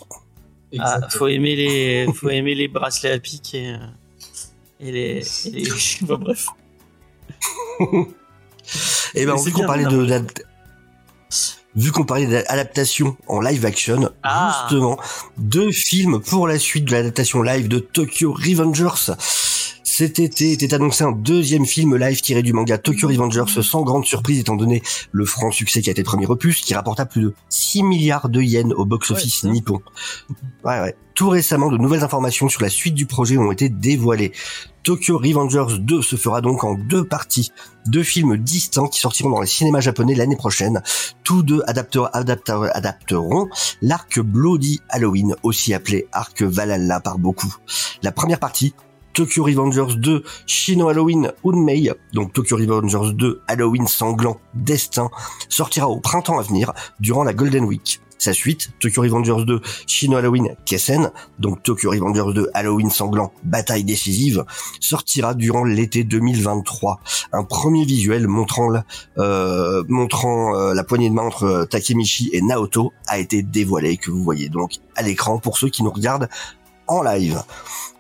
ah, 0.79 0.99
faut 1.09 1.27
aimer 1.27 1.55
les, 1.55 2.07
faut 2.13 2.29
aimer 2.29 2.55
les 2.55 2.67
bracelets 2.67 3.11
à 3.11 3.19
pic 3.19 3.53
et, 3.53 3.75
et 4.79 4.91
les, 4.91 5.47
et 5.47 5.51
les... 5.51 5.69
Bon, 6.01 6.17
bref. 6.17 6.47
Et 9.15 9.25
ben 9.25 9.35
vu 9.35 9.51
qu'on 9.51 9.59
bien, 9.59 9.67
parlait 9.67 9.85
de 9.85 10.25
vu 11.75 11.91
qu'on 11.91 12.05
parlait 12.05 12.25
d'adaptation 12.25 13.15
en 13.27 13.39
live 13.39 13.65
action, 13.65 14.09
Ah. 14.23 14.67
justement, 14.69 14.97
deux 15.37 15.71
films 15.71 16.19
pour 16.21 16.47
la 16.47 16.57
suite 16.57 16.85
de 16.85 16.91
l'adaptation 16.91 17.41
live 17.43 17.67
de 17.67 17.79
Tokyo 17.79 18.33
Revengers. 18.33 19.13
Cet 19.97 20.19
été 20.19 20.51
était 20.51 20.75
annoncé 20.75 21.03
un 21.03 21.11
deuxième 21.11 21.65
film 21.65 21.95
live 21.95 22.21
tiré 22.21 22.43
du 22.43 22.53
manga 22.53 22.77
Tokyo 22.77 23.07
Revengers 23.07 23.63
sans 23.63 23.81
grande 23.81 24.05
surprise 24.05 24.37
étant 24.37 24.55
donné 24.55 24.83
le 25.11 25.25
franc 25.25 25.49
succès 25.49 25.81
qui 25.81 25.89
a 25.89 25.91
été 25.91 26.01
le 26.01 26.05
premier 26.05 26.27
opus 26.27 26.61
qui 26.61 26.75
rapporta 26.75 27.07
plus 27.07 27.23
de 27.23 27.33
6 27.49 27.81
milliards 27.81 28.29
de 28.29 28.39
yens 28.39 28.73
au 28.75 28.85
box-office 28.85 29.41
Ouais, 29.41 29.49
nippon. 29.49 29.81
Ouais 30.63 30.81
ouais. 30.81 30.95
Tout 31.15 31.29
récemment, 31.29 31.71
de 31.71 31.79
nouvelles 31.79 32.03
informations 32.03 32.47
sur 32.47 32.61
la 32.61 32.69
suite 32.69 32.93
du 32.93 33.07
projet 33.07 33.39
ont 33.39 33.51
été 33.51 33.69
dévoilées. 33.69 34.33
Tokyo 34.83 35.17
Revengers 35.17 35.79
2 35.79 36.03
se 36.03 36.15
fera 36.15 36.41
donc 36.41 36.63
en 36.63 36.75
deux 36.75 37.03
parties, 37.03 37.51
deux 37.87 38.03
films 38.03 38.37
distincts 38.37 38.89
qui 38.89 38.99
sortiront 38.99 39.31
dans 39.31 39.41
les 39.41 39.47
cinémas 39.47 39.79
japonais 39.79 40.13
l'année 40.13 40.35
prochaine. 40.35 40.83
Tous 41.23 41.41
deux 41.41 41.63
adapter- 41.65 42.05
adapter- 42.13 42.69
adapteront 42.71 43.49
l'arc 43.81 44.19
Bloody 44.19 44.79
Halloween, 44.89 45.35
aussi 45.41 45.73
appelé 45.73 46.05
arc 46.11 46.43
Valhalla 46.43 46.99
par 46.99 47.17
beaucoup. 47.17 47.55
La 48.03 48.11
première 48.11 48.39
partie, 48.39 48.75
Tokyo 49.17 49.45
Revengers 49.45 49.95
2 49.95 50.23
Shino 50.45 50.89
Halloween 50.89 51.31
Unmei, 51.43 51.89
donc 52.13 52.33
Tokyo 52.33 52.55
Revengers 52.55 53.13
2 53.13 53.41
Halloween 53.47 53.87
sanglant 53.87 54.39
Destin, 54.53 55.09
sortira 55.49 55.89
au 55.89 55.99
printemps 55.99 56.37
à 56.37 56.43
venir 56.43 56.71
durant 56.99 57.23
la 57.23 57.33
Golden 57.33 57.63
Week. 57.63 57.99
Sa 58.19 58.31
suite, 58.31 58.69
Tokyo 58.79 59.01
Revengers 59.01 59.43
2 59.43 59.59
Shino 59.87 60.17
Halloween 60.17 60.55
Kessen, 60.65 61.11
donc 61.39 61.63
Tokyo 61.63 61.89
Revengers 61.89 62.31
2 62.31 62.51
Halloween 62.53 62.91
sanglant 62.91 63.33
Bataille 63.43 63.83
décisive, 63.83 64.45
sortira 64.79 65.33
durant 65.33 65.63
l'été 65.63 66.03
2023. 66.03 66.99
Un 67.33 67.43
premier 67.43 67.85
visuel 67.85 68.27
montrant 68.27 68.69
la, 68.69 68.85
euh, 69.17 69.81
euh, 69.89 70.73
la 70.75 70.83
poignée 70.83 71.09
de 71.09 71.15
main 71.15 71.23
entre 71.23 71.65
Takemichi 71.67 72.29
et 72.33 72.41
Naoto 72.43 72.93
a 73.07 73.17
été 73.17 73.41
dévoilé 73.41 73.97
que 73.97 74.11
vous 74.11 74.23
voyez 74.23 74.49
donc 74.49 74.73
à 74.95 75.01
l'écran 75.01 75.39
pour 75.39 75.57
ceux 75.57 75.69
qui 75.69 75.81
nous 75.81 75.91
regardent 75.91 76.29
en 76.85 77.01
live. 77.01 77.41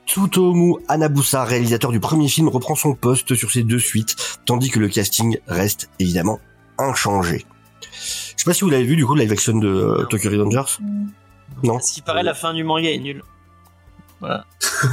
Tsutomu 0.07 0.75
Anabusa, 0.87 1.43
réalisateur 1.43 1.91
du 1.91 1.99
premier 1.99 2.27
film, 2.29 2.47
reprend 2.47 2.75
son 2.75 2.95
poste 2.95 3.35
sur 3.35 3.51
ces 3.51 3.63
deux 3.63 3.79
suites, 3.79 4.15
tandis 4.45 4.69
que 4.69 4.79
le 4.79 4.87
casting 4.87 5.37
reste 5.47 5.89
évidemment 5.99 6.39
inchangé. 6.77 7.45
Je 7.91 7.99
sais 8.37 8.45
pas 8.45 8.53
si 8.53 8.63
vous 8.63 8.69
l'avez 8.69 8.83
vu 8.85 8.95
du 8.95 9.05
coup 9.05 9.15
le 9.15 9.21
live 9.21 9.31
action 9.33 9.57
de 9.57 9.67
euh, 9.67 10.05
Tokyo 10.05 10.29
Revengers. 10.29 10.77
Non. 11.63 11.79
Ce 11.79 11.93
qui 11.93 12.01
paraît, 12.01 12.23
la 12.23 12.33
fin 12.33 12.53
du 12.53 12.63
manga 12.63 12.89
est 12.89 12.99
nulle. 12.99 13.23
Voilà. 14.21 14.45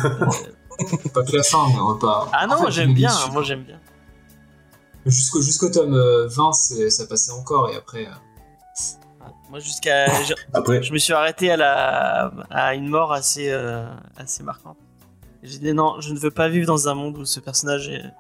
Pas 1.15 1.23
que 1.23 1.37
la 1.37 1.43
fin, 1.45 1.69
mais 1.69 1.79
on 1.79 1.93
va 1.93 1.99
pas. 2.01 2.29
ah 2.33 2.47
En 2.47 2.49
non, 2.49 2.65
fait, 2.65 2.73
j'aime 2.73 2.95
bien, 2.95 3.13
moi 3.33 3.45
j'aime 3.45 3.63
bien. 3.63 3.79
Jusqu'au 5.07 5.41
jusqu'au 5.41 5.69
tome 5.71 5.95
euh, 5.95 6.27
20, 6.29 6.53
c'est- 6.53 6.91
ça 6.91 7.07
passait 7.07 7.31
encore, 7.31 7.71
et 7.71 7.77
après. 7.77 8.07
euh, 8.07 8.11
Ah, 9.21 9.27
Moi 9.51 9.61
jusqu'à... 9.61 10.07
je- 10.25 10.35
Après, 10.53 10.83
Je 10.83 10.93
me 10.93 10.99
suis 10.99 11.13
arrêté 11.13 11.51
à 11.53 11.57
la 11.57 12.33
à 12.51 12.75
une 12.75 12.89
mort 12.89 13.13
assez 13.13 13.51
euh, 13.51 13.87
assez 14.17 14.43
marquante. 14.43 14.77
J'ai 15.45 15.59
dit 15.59 15.73
non, 15.75 16.01
je 16.01 16.13
ne 16.13 16.19
veux 16.19 16.31
pas 16.31 16.49
vivre 16.49 16.67
dans 16.67 16.89
un 16.89 16.95
monde 16.95 17.19
où 17.19 17.25
ce 17.25 17.39
personnage 17.39 17.89
est- 17.89 18.11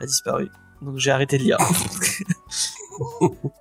a 0.00 0.06
disparu. 0.06 0.48
Donc 0.82 0.98
j'ai 0.98 1.10
arrêté 1.10 1.38
de 1.38 1.42
lire. 1.44 1.58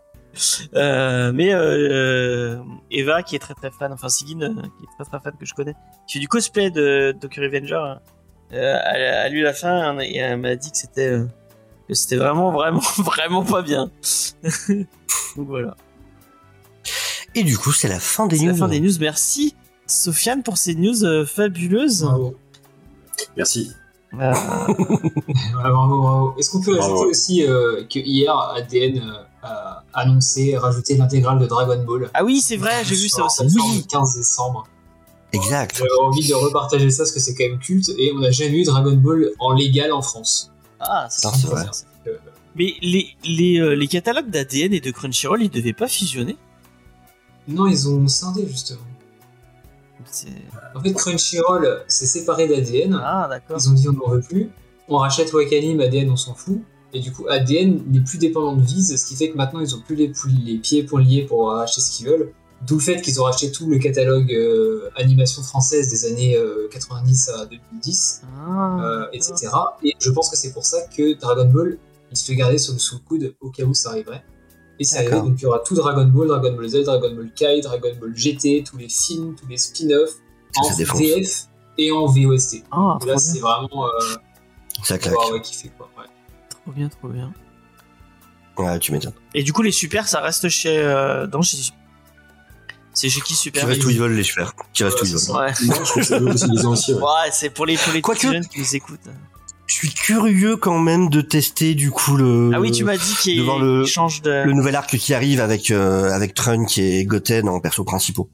Euh, 0.76 1.32
mais 1.34 1.52
euh, 1.52 2.60
Eva, 2.92 3.24
qui 3.24 3.36
est 3.36 3.40
très 3.40 3.56
très 3.56 3.72
fan, 3.72 3.92
enfin 3.92 4.08
Sigyn, 4.08 4.40
euh, 4.42 4.54
qui 4.54 4.84
est 4.84 5.04
très 5.04 5.10
très 5.10 5.20
fan 5.20 5.34
que 5.40 5.48
je 5.48 5.54
connais, 5.56 5.74
qui 6.08 6.14
fait 6.14 6.20
du 6.20 6.28
cosplay 6.28 6.70
de 6.70 7.16
Tokyo 7.20 7.42
Revenger, 7.42 7.96
euh, 8.54 8.78
elle 8.94 9.02
a 9.02 9.30
lu 9.30 9.42
la 9.42 9.54
fin 9.54 9.98
et 10.00 10.16
elle 10.18 10.40
m'a 10.40 10.56
dit 10.56 10.70
que 10.72 10.78
c'était 10.78 11.10
euh, 11.10 11.26
que 11.88 11.96
c'était 11.96 12.18
vraiment 12.18 12.52
vraiment 12.52 12.82
vraiment 13.00 13.44
pas 13.44 13.64
bien. 13.64 13.90
Donc 15.36 15.48
voilà. 15.48 15.76
Et 17.34 17.44
du 17.44 17.58
coup, 17.58 17.72
c'est 17.72 17.88
la 17.88 18.00
fin 18.00 18.28
des 18.28 18.38
C'est 18.38 18.46
news. 18.46 18.52
la 18.52 18.58
fin 18.58 18.68
des 18.68 18.80
news. 18.80 18.94
Merci 19.00 19.56
Sofiane 19.88 20.44
pour 20.44 20.60
ces 20.60 20.76
news 20.76 21.04
euh, 21.04 21.26
fabuleuses. 21.26 22.04
Bravo. 22.04 22.36
Merci. 23.36 23.72
Euh, 24.14 24.32
bravo, 25.54 26.02
bravo. 26.02 26.36
Est-ce 26.40 26.50
qu'on 26.50 26.62
peut 26.62 26.78
Bravo. 26.78 26.94
ajouter 26.94 27.10
aussi 27.10 27.44
euh, 27.46 27.84
que 27.84 28.00
hier, 28.00 28.34
ADN 28.56 29.00
euh, 29.00 29.24
a 29.44 29.84
annoncé, 29.94 30.56
rajouté 30.58 30.96
l'intégrale 30.96 31.40
de 31.40 31.46
Dragon 31.46 31.84
Ball? 31.84 32.10
Ah 32.14 32.24
oui, 32.24 32.40
c'est 32.40 32.56
vrai, 32.56 32.86
j'ai 32.86 32.96
vu 32.96 33.10
ça 33.10 33.26
aussi. 33.26 33.44
Oui. 33.44 33.84
le 33.84 33.88
15 33.88 34.16
décembre. 34.16 34.66
Exact. 35.34 35.76
J'avais 35.78 35.90
envie 36.06 36.26
de 36.28 36.34
repartager 36.34 36.90
ça 36.90 37.04
parce 37.04 37.12
que 37.12 37.20
c'est 37.20 37.36
quand 37.36 37.44
même 37.50 37.60
culte 37.60 37.90
et 37.98 38.14
on 38.16 38.20
n'a 38.20 38.32
jamais 38.32 38.58
eu 38.62 38.64
Dragon 38.64 38.94
Ball 38.96 39.30
en 39.40 39.52
légal 39.52 39.92
en 39.92 40.02
France. 40.02 40.52
Ah, 40.80 41.08
c'est 41.10 41.28
vrai. 41.48 41.66
Euh, 42.08 42.12
Mais 42.56 42.76
les, 42.82 43.10
les, 43.26 43.60
euh, 43.60 43.74
les 43.74 43.88
catalogues 43.88 44.30
d'ADN 44.30 44.74
et 44.74 44.80
de 44.80 44.90
Crunchyroll, 44.92 45.44
ils 45.44 45.50
devaient 45.50 45.74
pas 45.74 45.90
fusionner? 45.90 46.38
Non, 47.50 47.68
ils 47.68 47.90
ont 47.90 48.08
scindé 48.08 48.48
justement. 48.48 48.80
En 50.76 50.82
fait, 50.82 50.94
Crunchyroll 50.94 51.84
s'est 51.88 52.06
séparé 52.06 52.48
d'ADN. 52.48 53.00
Ah, 53.04 53.28
d'accord. 53.30 53.58
Ils 53.60 53.70
ont 53.70 53.74
dit 53.74 53.90
on 53.90 53.94
n'en 53.94 54.10
veut 54.10 54.22
plus. 54.22 54.50
On 54.90 54.98
rachète 54.98 55.34
Wakanim, 55.34 55.80
ADN, 55.82 56.10
on 56.10 56.16
s'en 56.16 56.34
fout. 56.34 56.62
Et 56.94 57.00
du 57.00 57.12
coup, 57.12 57.28
ADN 57.28 57.84
n'est 57.92 58.00
plus 58.00 58.18
dépendant 58.18 58.56
de 58.56 58.62
Viz, 58.62 58.96
ce 58.96 59.06
qui 59.06 59.16
fait 59.16 59.30
que 59.30 59.38
maintenant 59.38 59.60
ils 59.60 59.76
ont 59.76 59.82
plus 59.82 59.96
les, 59.96 60.58
pieds 60.58 60.84
pour 60.84 61.00
lier 61.00 61.26
pour 61.28 61.54
acheter 61.54 61.82
ce 61.82 61.92
qu'ils 61.92 62.08
veulent. 62.08 62.32
D'où 62.66 62.76
le 62.76 62.82
fait 62.82 63.02
qu'ils 63.02 63.22
ont 63.22 63.26
racheté 63.26 63.52
tout 63.52 63.70
le 63.70 63.78
catalogue 63.78 64.34
euh, 64.34 64.90
animation 64.96 65.44
française 65.44 65.90
des 65.90 66.06
années 66.06 66.36
euh, 66.36 66.68
90 66.72 67.30
à 67.30 67.46
2010, 67.46 68.24
Ah, 68.48 68.78
euh, 68.82 69.06
etc. 69.14 69.50
Et 69.84 69.94
je 70.00 70.10
pense 70.10 70.30
que 70.30 70.38
c'est 70.38 70.54
pour 70.54 70.66
ça 70.66 70.78
que 70.96 71.14
Dragon 71.20 71.46
Ball, 71.46 71.78
ils 72.10 72.18
se 72.18 72.32
le 72.32 72.38
gardaient 72.38 72.58
sur 72.58 72.74
le 72.74 72.80
sous 72.80 72.96
le 72.96 73.02
coude 73.02 73.36
au 73.42 73.52
cas 73.52 73.64
où 73.64 73.76
ça 73.76 73.92
arriverait. 73.92 74.24
Et 74.80 74.86
arrivé, 74.96 75.10
D'accord. 75.10 75.24
donc 75.30 75.40
il 75.40 75.44
y 75.44 75.46
aura 75.48 75.60
tout 75.60 75.74
Dragon 75.76 76.06
Ball, 76.06 76.28
Dragon 76.28 76.54
Ball 76.56 76.68
Z, 76.70 76.84
Dragon 76.84 77.14
Ball 77.16 77.32
Kai, 77.36 77.62
Dragon 77.62 77.90
Ball 78.00 78.16
GT, 78.16 78.64
tous 78.64 78.78
les 78.78 78.90
films, 78.90 79.36
tous 79.36 79.48
les 79.48 79.58
spin-offs 79.58 80.12
Ça, 80.54 80.62
en 80.62 80.64
ça. 80.72 80.84
VF 80.94 81.46
et 81.80 81.92
en 81.92 82.06
VOST. 82.06 82.64
Ah, 82.72 82.98
là, 83.00 83.06
bien, 83.06 83.18
c'est 83.18 83.40
vraiment. 83.40 83.86
Euh, 83.88 83.90
Ça 84.84 84.98
claque. 84.98 85.16
ouais, 85.16 85.42
quoi. 85.78 85.90
Ouais. 85.98 86.06
trop 86.50 86.72
bien, 86.72 86.90
trop 86.90 87.08
bien. 87.08 87.34
Ouais, 88.58 88.80
tu 88.80 88.92
m'étonnes. 88.92 89.14
Et 89.34 89.44
du 89.44 89.54
coup, 89.54 89.62
les 89.62 89.72
super, 89.72 90.08
ça 90.08 90.20
reste 90.22 90.50
chez. 90.50 90.78
Euh... 90.80 91.28
Non, 91.28 91.42
chez. 91.42 91.58
C'est 92.94 93.10
chez 93.10 93.22
qui 93.22 93.28
Qui 93.28 93.36
super 93.36 93.68
reste 93.68 93.84
où 93.86 93.90
ils 93.92 94.00
veulent 94.00 94.16
les 94.16 94.24
faire. 94.24 94.54
Qui 94.74 94.84
reste 94.84 95.00
où 95.00 95.06
Ouais, 95.06 95.10
ils 95.12 95.20
c'est 95.20 96.18
veulent. 96.18 96.38
ça. 96.78 96.94
Ouais. 96.96 97.30
C'est 97.32 97.50
pour 97.52 97.68
les, 97.68 97.78
pour 97.78 97.94
les 97.94 98.02
Quoique- 98.02 98.22
jeunes 98.22 98.46
qui 98.48 98.60
nous 98.60 98.76
écoutent. 98.76 99.00
Je 99.68 99.74
suis 99.76 99.90
curieux 99.94 100.56
quand 100.58 100.80
même 100.80 101.10
de 101.10 101.22
tester 101.22 101.76
du 101.76 101.92
coup 101.92 102.16
le. 102.16 102.52
Ah 102.54 102.60
oui, 102.60 102.72
tu 102.72 102.84
m'as 102.86 102.98
dit 102.98 103.16
qu'il 103.22 103.38
de 103.40 103.44
voir 103.44 103.60
le- 103.60 103.84
qu'il 103.84 103.92
change 103.92 104.22
de. 104.22 104.44
le 104.46 104.54
nouvel 104.54 104.76
arc 104.76 104.98
qui 104.98 105.14
arrive 105.14 105.40
avec 105.42 105.72
euh, 105.72 106.12
avec 106.12 106.34
Trunk 106.34 106.78
et 106.78 107.04
Goten 107.06 107.48
en 107.50 107.60
perso 107.60 107.84
principaux. 107.84 108.30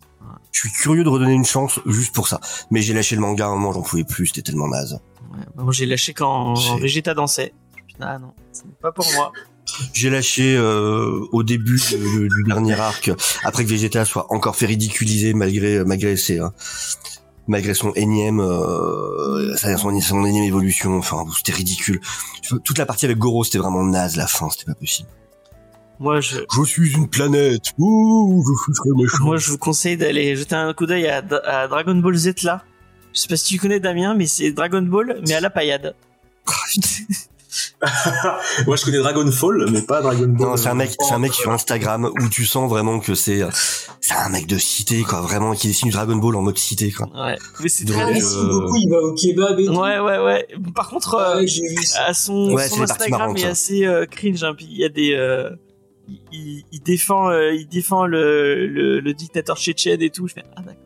Je 0.51 0.59
suis 0.59 0.71
curieux 0.71 1.03
de 1.03 1.09
redonner 1.09 1.33
une 1.33 1.45
chance 1.45 1.79
juste 1.87 2.13
pour 2.13 2.27
ça. 2.27 2.39
Mais 2.69 2.81
j'ai 2.83 2.93
lâché 2.93 3.15
le 3.15 3.21
manga 3.21 3.45
à 3.45 3.47
un 3.49 3.51
moment, 3.55 3.73
j'en 3.73 3.81
pouvais 3.81 4.03
plus, 4.03 4.27
c'était 4.27 4.43
tellement 4.43 4.67
naze. 4.67 4.99
Ouais, 5.33 5.39
bah, 5.55 5.63
moi, 5.63 5.73
j'ai 5.73 5.87
lâché 5.87 6.13
quand 6.13 6.55
C'est- 6.55 6.79
Vegeta 6.79 7.15
dansait. 7.15 7.53
Ah 7.99 8.19
non, 8.19 8.33
ce 8.51 8.61
n'est 8.61 8.73
pas 8.81 8.91
pour 8.91 9.05
moi. 9.15 9.31
J'ai 9.93 10.09
lâché 10.11 10.55
euh, 10.57 11.21
au 11.31 11.41
début 11.41 11.77
de- 11.77 12.27
du 12.27 12.43
dernier 12.45 12.73
arc, 12.73 13.09
après 13.43 13.63
que 13.63 13.69
Vegeta 13.69 14.03
soit 14.05 14.31
encore 14.31 14.55
fait 14.57 14.65
ridiculiser 14.67 15.33
malgré 15.33 15.83
malgré 15.85 16.15
ses 16.17 16.39
euh, 16.39 16.49
malgré 17.47 17.73
son 17.73 17.91
énième 17.93 18.39
euh, 18.39 19.55
sa- 19.57 19.77
son, 19.77 19.99
son 20.01 20.25
énième 20.25 20.43
évolution. 20.45 20.97
Enfin, 20.97 21.23
c'était 21.37 21.51
ridicule. 21.53 21.99
Toute 22.63 22.77
la 22.77 22.85
partie 22.85 23.05
avec 23.05 23.17
Goro, 23.17 23.43
c'était 23.43 23.57
vraiment 23.59 23.83
naze. 23.83 24.15
La 24.15 24.27
fin, 24.27 24.49
c'était 24.49 24.65
pas 24.65 24.75
possible. 24.75 25.09
Moi, 25.99 26.19
je, 26.21 26.39
Je 26.55 26.63
suis 26.65 26.91
une 26.93 27.07
planète. 27.07 27.65
Ouh, 27.77 28.43
je 28.45 28.63
suis 28.63 28.73
très 28.73 28.89
méchant. 29.01 29.23
moi, 29.25 29.37
je 29.37 29.51
vous 29.51 29.57
conseille 29.57 29.95
d'aller 29.97 30.35
jeter 30.35 30.55
un 30.55 30.73
coup 30.73 30.85
d'œil 30.85 31.07
à, 31.07 31.23
à 31.45 31.67
Dragon 31.67 31.95
Ball 31.95 32.15
Z 32.15 32.41
là. 32.43 32.63
Je 33.13 33.19
sais 33.19 33.27
pas 33.27 33.35
si 33.37 33.45
tu 33.53 33.59
connais 33.59 33.79
Damien, 33.79 34.15
mais 34.15 34.25
c'est 34.25 34.51
Dragon 34.51 34.81
Ball, 34.81 35.21
mais 35.27 35.33
à 35.35 35.39
la 35.39 35.49
paillade. 35.51 35.95
Moi, 38.67 38.75
je 38.75 38.85
connais 38.85 38.97
Dragonfall, 38.97 39.69
mais 39.71 39.81
pas 39.81 40.01
Dragon 40.01 40.27
Ball. 40.27 40.47
Non, 40.49 40.57
c'est 40.57 40.69
un 40.69 40.73
mec, 40.73 40.91
c'est 40.99 41.13
un 41.13 41.19
mec 41.19 41.33
sur 41.33 41.51
Instagram 41.51 42.09
où 42.21 42.29
tu 42.29 42.45
sens 42.45 42.69
vraiment 42.69 42.99
que 42.99 43.15
c'est, 43.15 43.41
euh, 43.43 43.49
c'est 44.01 44.13
un 44.15 44.29
mec 44.29 44.47
de 44.47 44.57
cité, 44.57 45.01
quoi, 45.03 45.21
vraiment, 45.21 45.53
qui 45.53 45.67
dessine 45.67 45.89
Dragon 45.89 46.15
Ball 46.15 46.35
en 46.35 46.41
mode 46.41 46.57
cité, 46.57 46.91
quoi. 46.91 47.07
Ouais, 47.13 47.37
mais 47.61 47.69
c'est 47.69 47.85
très 47.85 48.01
Ah, 48.01 48.07
euh, 48.07 48.67
il 48.77 48.89
va 48.89 48.97
au 48.99 49.13
kebab 49.13 49.59
et 49.59 49.65
tout. 49.65 49.73
Ouais, 49.73 49.99
ouais, 49.99 50.19
ouais. 50.19 50.47
Par 50.75 50.89
contre, 50.89 51.15
euh, 51.15 51.35
Ouais, 51.37 51.45
vu 51.45 51.83
ça. 51.83 52.05
à 52.05 52.13
son, 52.13 52.51
Ouais, 52.53 52.67
son 52.67 52.81
Instagram 52.81 53.35
est 53.37 53.45
assez 53.45 53.85
euh, 53.85 54.05
cringe. 54.05 54.43
Hein. 54.43 54.53
Puis 54.55 54.67
il 54.69 54.77
y 54.77 54.85
a 54.85 54.89
des, 54.89 55.13
euh, 55.13 55.49
il, 56.07 56.19
il- 56.31 56.63
il 56.71 56.81
défend, 56.81 57.29
euh, 57.29 57.53
il 57.53 57.67
défend 57.67 58.05
le, 58.05 58.67
le, 58.67 58.99
le 58.99 59.13
dictateur 59.13 59.57
tchétchène 59.57 60.01
et 60.01 60.09
tout. 60.09 60.27
Je 60.27 60.33
fais 60.33 60.43
ah 60.55 60.61
d'accord. 60.61 60.82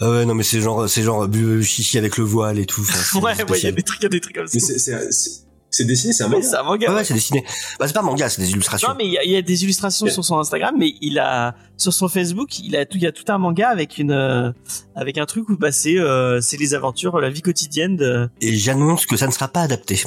Ah 0.00 0.10
ouais, 0.10 0.24
non, 0.24 0.34
mais 0.34 0.44
c'est 0.44 0.60
genre, 0.60 0.88
c'est 0.88 1.02
genre, 1.02 1.26
bu- 1.26 1.62
chichi 1.64 1.98
avec 1.98 2.16
le 2.18 2.24
voile 2.24 2.58
et 2.58 2.66
tout. 2.66 2.82
enfin, 2.82 3.18
Ouais, 3.20 3.32
ouais, 3.50 3.58
il 3.58 3.64
y 3.64 3.66
a 3.68 3.72
des 3.72 3.82
trucs, 3.82 4.00
il 4.00 4.04
y 4.04 4.06
a 4.06 4.10
des 4.10 4.20
trucs 4.20 4.36
comme 4.36 4.46
ça. 4.46 4.52
Mais 4.54 4.60
c'est- 4.60 4.78
c'est 4.78 5.12
c'est- 5.12 5.30
c'est 5.70 5.84
dessiné, 5.84 6.14
c'est 6.14 6.24
un 6.24 6.28
manga. 6.28 6.42
c'est 6.48 6.56
un 6.56 6.62
manga. 6.62 6.86
Ouais, 6.86 6.92
ouais. 6.92 6.98
ouais, 7.00 7.04
c'est 7.04 7.12
dessiné. 7.14 7.44
Bah, 7.78 7.86
c'est 7.86 7.92
pas 7.92 8.00
un 8.00 8.04
manga, 8.04 8.28
c'est 8.30 8.40
des 8.40 8.50
illustrations. 8.52 8.88
Non, 8.88 8.94
mais 8.96 9.04
il 9.06 9.12
y, 9.12 9.18
a- 9.18 9.24
il 9.24 9.30
y 9.32 9.36
a 9.36 9.42
des 9.42 9.64
illustrations 9.64 10.06
sur 10.06 10.24
son 10.24 10.38
Instagram, 10.38 10.74
mais 10.78 10.94
il 11.02 11.18
a 11.18 11.54
sur 11.76 11.92
son 11.92 12.08
Facebook, 12.08 12.58
il 12.60 12.74
a 12.76 12.86
tout, 12.86 12.96
il 12.96 13.02
y 13.02 13.06
a 13.06 13.12
tout 13.12 13.24
un 13.28 13.36
manga 13.38 13.68
avec 13.68 13.98
une, 13.98 14.12
euh, 14.12 14.50
avec 14.94 15.18
un 15.18 15.26
truc 15.26 15.48
où 15.50 15.58
bah 15.58 15.70
c'est, 15.72 15.98
euh, 15.98 16.40
c'est 16.40 16.56
les 16.56 16.72
aventures, 16.74 17.18
la 17.20 17.28
vie 17.28 17.42
quotidienne 17.42 17.96
de. 17.96 18.30
Et 18.40 18.56
j'annonce 18.56 19.04
que 19.04 19.16
ça 19.16 19.26
ne 19.26 19.32
sera 19.32 19.48
pas 19.48 19.60
adapté. 19.62 20.00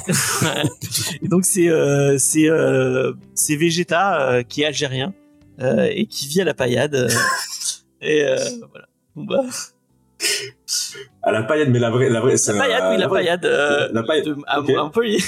Et 1.22 1.28
donc 1.28 1.44
c'est, 1.44 1.68
euh, 1.68 2.16
c'est, 2.18 2.48
euh, 2.48 3.12
c'est 3.34 3.54
Vegeta 3.56 4.20
euh, 4.30 4.42
qui 4.42 4.62
est 4.62 4.66
algérien 4.66 5.12
euh, 5.60 5.86
et 5.92 6.06
qui 6.06 6.26
vit 6.28 6.40
à 6.40 6.44
la 6.44 6.54
paillade. 6.54 6.94
euh, 6.94 7.08
et 8.00 8.24
euh, 8.24 8.36
voilà. 8.70 8.86
Bon, 9.14 9.24
bah, 9.24 9.42
À 11.22 11.32
la 11.32 11.42
paillade, 11.42 11.68
mais 11.70 11.78
la 11.78 11.90
vraie, 11.90 12.08
la 12.08 12.20
vraie, 12.20 12.36
c'est 12.36 12.52
la 12.52 12.58
paillade, 12.60 12.84
oui, 12.92 12.98
la 12.98 13.08
vraie. 13.08 13.20
paillade. 13.20 13.44
euh, 13.44 13.88
La 13.92 14.02
paillade. 14.02 14.26
de- 14.26 14.36
à, 14.46 14.60
ok. 14.60 14.70
à 14.70 14.82
Montpellier. 14.84 15.18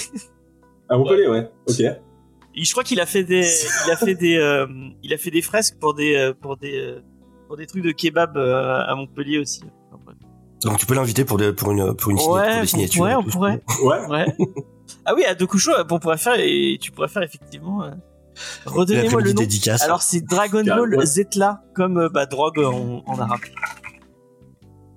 À 0.88 0.96
Montpellier, 0.98 1.28
ouais. 1.28 1.50
Ok. 1.68 1.80
Et 1.80 2.64
je 2.64 2.70
crois 2.72 2.84
qu'il 2.84 3.00
a 3.00 3.06
fait 3.06 3.24
des, 3.24 3.44
il 3.86 3.90
a 3.90 3.96
fait 3.96 4.14
des, 4.14 4.36
euh, 4.36 4.66
il 5.02 5.12
a 5.12 5.18
fait 5.18 5.30
des 5.30 5.42
fresques 5.42 5.76
pour 5.80 5.94
des, 5.94 6.14
euh, 6.16 6.32
pour 6.34 6.56
des, 6.56 6.76
euh, 6.78 7.00
pour 7.48 7.56
des 7.56 7.66
trucs 7.66 7.82
de 7.82 7.90
kebab 7.90 8.36
euh, 8.36 8.80
à 8.86 8.94
Montpellier 8.94 9.38
aussi. 9.38 9.62
Donc 10.62 10.78
tu 10.78 10.86
peux 10.86 10.94
l'inviter 10.94 11.24
pour, 11.24 11.36
des- 11.36 11.52
pour 11.52 11.72
une, 11.72 11.94
pour 11.94 12.10
une 12.10 12.18
signature, 12.18 12.32
Ouais, 12.60 12.66
signatures. 12.66 13.02
ouais, 13.02 13.14
on 13.16 13.22
pourrait. 13.24 13.62
Ouais. 13.82 14.06
Ouais. 14.06 14.26
ah 15.04 15.14
oui, 15.14 15.24
à 15.24 15.34
Dokucho, 15.34 15.72
on 15.90 15.98
pourrait 15.98 16.16
faire 16.16 16.36
et 16.38 16.78
tu 16.80 16.90
pourrais 16.90 17.08
faire 17.08 17.22
effectivement. 17.22 17.82
euh, 17.84 17.90
Redonnez-moi 18.66 19.20
le 19.20 19.32
nom. 19.32 19.40
dédicace. 19.42 19.82
Alors 19.82 20.02
c'est 20.02 20.20
Dragon 20.22 20.62
Ball. 20.64 21.04
Zetla 21.04 21.62
comme 21.74 22.08
bah, 22.12 22.26
drogue 22.26 22.60
en, 22.60 23.02
en 23.06 23.18
arabe. 23.18 23.40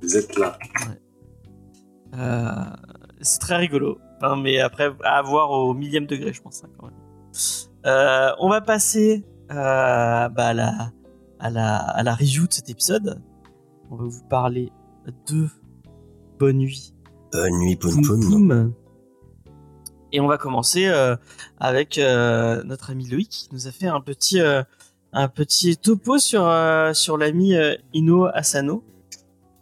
Vous 0.01 0.17
êtes 0.17 0.37
là. 0.37 0.57
Euh, 2.15 2.75
c'est 3.21 3.39
très 3.39 3.57
rigolo. 3.57 3.99
Enfin, 4.17 4.35
mais 4.35 4.59
après, 4.59 4.91
à 5.03 5.21
voir 5.21 5.51
au 5.51 5.73
millième 5.73 6.05
degré, 6.05 6.33
je 6.33 6.41
pense. 6.41 6.63
hein, 6.63 6.69
quand 6.77 6.87
même. 6.87 6.95
Euh, 7.85 8.31
on 8.39 8.49
va 8.49 8.61
passer 8.61 9.23
euh, 9.51 10.29
bah, 10.29 10.47
à, 10.47 10.53
la, 10.53 10.91
à, 11.39 11.49
la, 11.49 11.77
à 11.77 12.03
la 12.03 12.15
review 12.15 12.47
de 12.47 12.53
cet 12.53 12.69
épisode. 12.69 13.21
On 13.89 13.95
va 13.95 14.05
vous 14.05 14.23
parler 14.29 14.71
de 15.27 15.47
Bonne 16.39 16.57
Nuit. 16.57 16.93
Bonne 17.31 17.59
nuit, 17.59 17.75
Poum. 17.75 18.01
Poum. 18.01 18.73
Et 20.11 20.19
on 20.21 20.27
va 20.27 20.37
commencer 20.37 20.87
euh, 20.87 21.15
avec 21.59 21.97
euh, 21.97 22.63
notre 22.63 22.91
ami 22.91 23.07
Loïc 23.07 23.29
qui 23.29 23.49
nous 23.51 23.67
a 23.67 23.71
fait 23.71 23.87
un 23.87 23.99
petit, 23.99 24.39
euh, 24.39 24.63
un 25.11 25.27
petit 25.27 25.77
topo 25.77 26.17
sur, 26.17 26.49
sur 26.93 27.17
l'ami 27.17 27.53
Ino 27.93 28.25
Asano. 28.25 28.83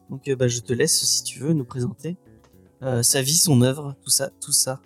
Donc 0.10 0.28
euh, 0.28 0.36
bah, 0.36 0.48
je 0.48 0.60
te 0.60 0.74
laisse 0.74 1.04
si 1.04 1.24
tu 1.24 1.40
veux 1.40 1.54
nous 1.54 1.66
présenter 1.66 2.18
euh, 2.84 3.04
sa 3.04 3.22
vie, 3.22 3.38
son 3.38 3.62
œuvre, 3.62 3.96
tout 4.04 4.10
ça, 4.10 4.30
tout 4.42 4.52
ça. 4.52 4.80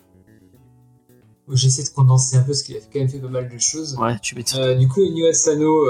J'essaie 1.52 1.82
de 1.82 1.88
condenser 1.88 2.36
un 2.36 2.42
peu 2.42 2.48
parce 2.48 2.62
qu'il 2.62 2.76
a 2.76 2.80
quand 2.80 3.00
même 3.00 3.08
fait 3.08 3.18
pas 3.18 3.28
mal 3.28 3.48
de 3.48 3.58
choses. 3.58 3.96
Ouais, 3.96 4.16
tu 4.20 4.36
m'étonnes. 4.36 4.60
Euh, 4.60 4.74
du 4.76 4.86
coup, 4.86 5.02
Inu 5.02 5.26
Asano, 5.26 5.84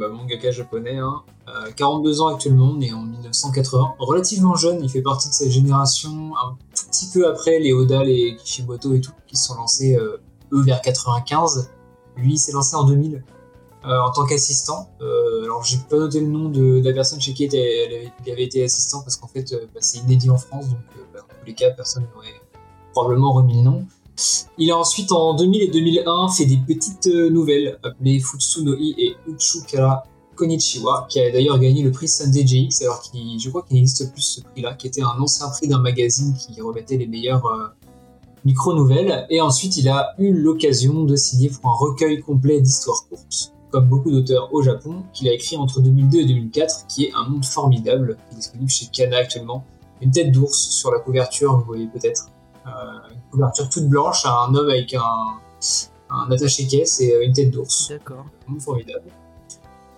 bah, 0.00 0.08
mangaka 0.08 0.50
japonais, 0.50 0.98
hein, 0.98 1.22
euh, 1.48 1.70
42 1.70 2.20
ans 2.20 2.34
actuellement, 2.34 2.74
né 2.74 2.92
en 2.92 3.02
1980, 3.02 3.94
relativement 4.00 4.56
jeune, 4.56 4.82
il 4.82 4.90
fait 4.90 5.02
partie 5.02 5.28
de 5.28 5.34
cette 5.34 5.52
génération, 5.52 6.32
un 6.36 6.56
petit 6.90 7.08
peu 7.14 7.28
après 7.28 7.60
les 7.60 7.72
Oda, 7.72 8.02
les 8.02 8.34
Kishimoto 8.36 8.92
et 8.94 9.00
tout, 9.00 9.12
qui 9.28 9.36
se 9.36 9.46
sont 9.46 9.54
lancés, 9.54 9.96
eux, 9.96 10.62
vers 10.62 10.80
95. 10.82 11.70
Lui, 12.16 12.32
il 12.32 12.38
s'est 12.38 12.52
lancé 12.52 12.74
en 12.74 12.82
2000 12.82 13.22
euh, 13.86 14.00
en 14.00 14.10
tant 14.10 14.24
qu'assistant. 14.24 14.88
Euh, 15.02 15.44
alors, 15.44 15.62
j'ai 15.62 15.76
pas 15.76 15.98
noté 15.98 16.20
le 16.20 16.26
nom 16.26 16.48
de, 16.48 16.80
la 16.82 16.92
personne 16.92 17.20
chez 17.20 17.34
qui 17.34 17.44
elle 17.44 18.10
avait- 18.26 18.44
été 18.44 18.64
assistant, 18.64 19.02
parce 19.02 19.16
qu'en 19.16 19.26
fait, 19.26 19.52
euh, 19.52 19.66
bah, 19.74 19.80
c'est 19.82 19.98
inédit 19.98 20.30
en 20.30 20.38
France, 20.38 20.68
donc 20.68 20.78
bah, 21.12 21.20
tous 21.28 21.46
les 21.46 21.54
cas, 21.54 21.70
personne 21.70 22.06
n'aurait 22.14 22.40
probablement 22.92 23.32
remis 23.32 23.56
le 23.56 23.62
nom. 23.62 23.86
Il 24.58 24.70
a 24.70 24.78
ensuite, 24.78 25.12
en 25.12 25.34
2000 25.34 25.62
et 25.62 25.68
2001, 25.68 26.28
fait 26.28 26.46
des 26.46 26.56
petites 26.56 27.06
nouvelles 27.06 27.78
appelées 27.82 28.20
Futsunoi 28.20 28.76
et 28.78 29.16
Uchukara 29.26 30.04
Konichiwa, 30.36 31.06
qui 31.08 31.20
a 31.20 31.30
d'ailleurs 31.30 31.58
gagné 31.58 31.82
le 31.82 31.90
prix 31.90 32.08
Sunday 32.08 32.46
JX, 32.46 32.82
alors 32.82 33.02
qu'il, 33.02 33.38
je 33.40 33.48
crois 33.50 33.62
qu'il 33.62 33.76
n'existe 33.76 34.12
plus 34.12 34.22
ce 34.22 34.40
prix-là, 34.40 34.74
qui 34.74 34.86
était 34.86 35.02
un 35.02 35.18
ancien 35.20 35.48
prix 35.48 35.68
d'un 35.68 35.80
magazine 35.80 36.34
qui 36.34 36.60
remettait 36.60 36.96
les 36.96 37.06
meilleures 37.06 37.74
micro-nouvelles. 38.44 39.26
Et 39.30 39.40
ensuite, 39.40 39.76
il 39.76 39.88
a 39.88 40.14
eu 40.18 40.32
l'occasion 40.32 41.04
de 41.04 41.16
signer 41.16 41.50
pour 41.50 41.70
un 41.70 41.74
recueil 41.74 42.20
complet 42.20 42.60
d'histoires 42.60 43.06
courtes, 43.08 43.53
comme 43.74 43.88
beaucoup 43.88 44.12
d'auteurs 44.12 44.54
au 44.54 44.62
Japon, 44.62 45.02
qu'il 45.12 45.28
a 45.28 45.32
écrit 45.32 45.56
entre 45.56 45.80
2002 45.80 46.18
et 46.20 46.26
2004, 46.26 46.86
qui 46.86 47.06
est 47.06 47.12
Un 47.12 47.28
monde 47.28 47.44
formidable, 47.44 48.16
qui 48.28 48.34
est 48.34 48.38
disponible 48.38 48.70
chez 48.70 48.86
Kana 48.86 49.16
actuellement. 49.16 49.64
Une 50.00 50.12
tête 50.12 50.30
d'ours 50.30 50.56
sur 50.56 50.92
la 50.92 51.00
couverture, 51.00 51.58
vous 51.58 51.64
voyez 51.64 51.88
peut-être. 51.88 52.28
Euh, 52.68 52.70
une 53.12 53.30
couverture 53.32 53.68
toute 53.68 53.88
blanche, 53.88 54.24
un 54.26 54.54
homme 54.54 54.70
avec 54.70 54.94
un, 54.94 55.02
un 56.08 56.30
attaché-caisse 56.30 57.00
et 57.00 57.14
euh, 57.14 57.24
une 57.24 57.32
tête 57.32 57.50
d'ours. 57.50 57.88
D'accord. 57.88 58.26
Vraiment 58.46 58.60
formidable. 58.60 59.06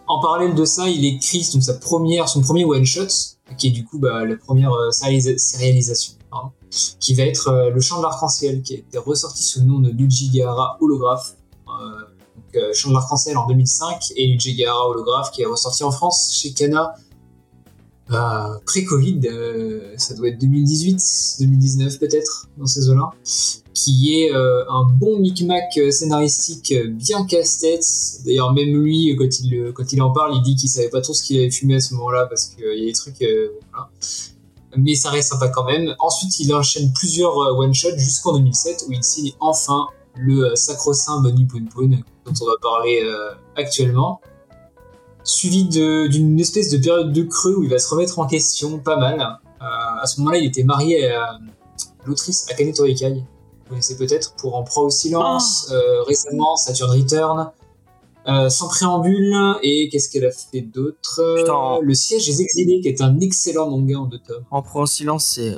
En 0.06 0.22
parallèle 0.22 0.54
de 0.54 0.64
ça, 0.64 0.88
il 0.88 1.04
écrit 1.04 1.46
donc, 1.52 1.62
sa 1.62 1.74
première, 1.74 2.30
son 2.30 2.40
premier 2.40 2.64
one-shot, 2.64 3.08
qui 3.58 3.66
est 3.66 3.72
du 3.72 3.84
coup 3.84 3.98
bah, 3.98 4.24
la 4.24 4.36
première 4.36 4.72
euh, 4.72 4.88
sérialisa- 4.88 5.36
sérialisation, 5.36 6.14
pardon, 6.30 6.48
qui 6.98 7.12
va 7.14 7.24
être 7.24 7.48
euh, 7.48 7.68
Le 7.68 7.80
Chant 7.82 7.98
de 7.98 8.04
l'Arc-en-Ciel, 8.04 8.62
qui 8.62 8.72
a 8.72 8.78
été 8.78 8.96
ressorti 8.96 9.42
sous 9.42 9.60
le 9.60 9.66
nom 9.66 9.80
de 9.80 9.90
Luigi 9.90 10.30
Gahara 10.30 10.78
Holographe. 10.80 11.36
Donc, 12.56 12.62
euh, 12.62 12.72
Chant 12.72 12.90
de 12.90 12.94
l'Arc-en-Ciel 12.94 13.36
en 13.36 13.46
2005 13.46 14.12
et 14.16 14.26
Luigi 14.26 14.54
Gahara 14.54 14.88
Holographe 14.88 15.30
qui 15.30 15.42
est 15.42 15.46
ressorti 15.46 15.84
en 15.84 15.90
France 15.90 16.32
chez 16.32 16.52
Kana 16.52 16.94
euh, 18.12 18.58
pré-Covid, 18.64 19.20
euh, 19.26 19.94
ça 19.96 20.14
doit 20.14 20.28
être 20.28 20.38
2018, 20.38 21.38
2019 21.40 21.98
peut-être, 21.98 22.46
dans 22.56 22.66
ces 22.66 22.88
eaux-là, 22.88 23.10
qui 23.74 24.20
est 24.20 24.32
euh, 24.32 24.64
un 24.70 24.84
bon 24.84 25.18
micmac 25.18 25.78
scénaristique 25.90 26.72
bien 26.88 27.26
casse-tête. 27.26 27.84
D'ailleurs, 28.24 28.52
même 28.52 28.80
lui, 28.80 29.14
quand 29.18 29.40
il, 29.40 29.72
quand 29.74 29.92
il 29.92 30.00
en 30.02 30.12
parle, 30.12 30.36
il 30.36 30.42
dit 30.42 30.54
qu'il 30.54 30.68
savait 30.68 30.88
pas 30.88 31.00
trop 31.00 31.14
ce 31.14 31.22
qu'il 31.24 31.38
avait 31.38 31.50
fumé 31.50 31.76
à 31.76 31.80
ce 31.80 31.94
moment-là 31.94 32.26
parce 32.26 32.46
qu'il 32.46 32.64
y 32.64 32.82
a 32.82 32.86
des 32.86 32.92
trucs. 32.92 33.18
voilà. 33.72 33.90
Mais 34.76 34.94
ça 34.94 35.10
reste 35.10 35.30
sympa 35.30 35.48
quand 35.48 35.64
même. 35.64 35.94
Ensuite, 35.98 36.38
il 36.38 36.54
enchaîne 36.54 36.92
plusieurs 36.92 37.36
one-shots 37.36 37.98
jusqu'en 37.98 38.34
2007 38.34 38.84
où 38.88 38.92
il 38.92 39.02
signe 39.02 39.32
enfin 39.40 39.88
le 40.18 40.52
euh, 40.52 40.54
sacro-saint 40.56 41.20
Bunny 41.22 41.44
Poon 41.46 41.64
Poon, 41.72 41.90
dont 42.24 42.32
on 42.40 42.46
va 42.46 42.52
parler 42.62 43.00
euh, 43.04 43.30
actuellement. 43.56 44.20
Suivi 45.24 45.64
de- 45.64 46.06
d'une 46.06 46.38
espèce 46.38 46.70
de 46.70 46.78
période 46.78 47.12
de 47.12 47.22
creux 47.24 47.56
où 47.56 47.62
il 47.64 47.70
va 47.70 47.78
se 47.78 47.88
remettre 47.88 48.18
en 48.18 48.26
question 48.26 48.78
pas 48.78 48.96
mal. 48.96 49.20
Euh, 49.20 49.64
à 50.02 50.06
ce 50.06 50.20
moment-là, 50.20 50.38
il 50.38 50.46
était 50.46 50.62
marié 50.62 51.12
à 51.12 51.38
l'autrice 52.04 52.46
Akane 52.50 52.72
Torikai, 52.72 53.14
vous 53.14 53.68
connaissez 53.70 53.96
peut-être, 53.96 54.34
pour 54.36 54.54
En 54.54 54.62
proie 54.62 54.84
au 54.84 54.90
silence, 54.90 55.68
euh, 55.72 56.02
récemment 56.04 56.54
Saturn 56.56 56.90
Return, 56.92 57.50
euh, 58.28 58.48
Sans 58.48 58.68
préambule, 58.68 59.34
et 59.62 59.88
qu'est-ce 59.88 60.08
qu'elle 60.08 60.26
a 60.26 60.30
fait 60.30 60.60
d'autre? 60.60 61.20
Le 61.82 61.94
siège 61.94 62.26
des 62.26 62.42
exilés, 62.42 62.80
qui 62.80 62.88
est 62.88 63.00
un 63.00 63.18
excellent 63.18 63.68
manga 63.70 63.96
en 63.98 64.04
deux 64.06 64.18
tomes. 64.20 64.44
En 64.52 64.62
pro 64.62 64.82
en 64.82 64.86
silence, 64.86 65.26
c'est. 65.34 65.56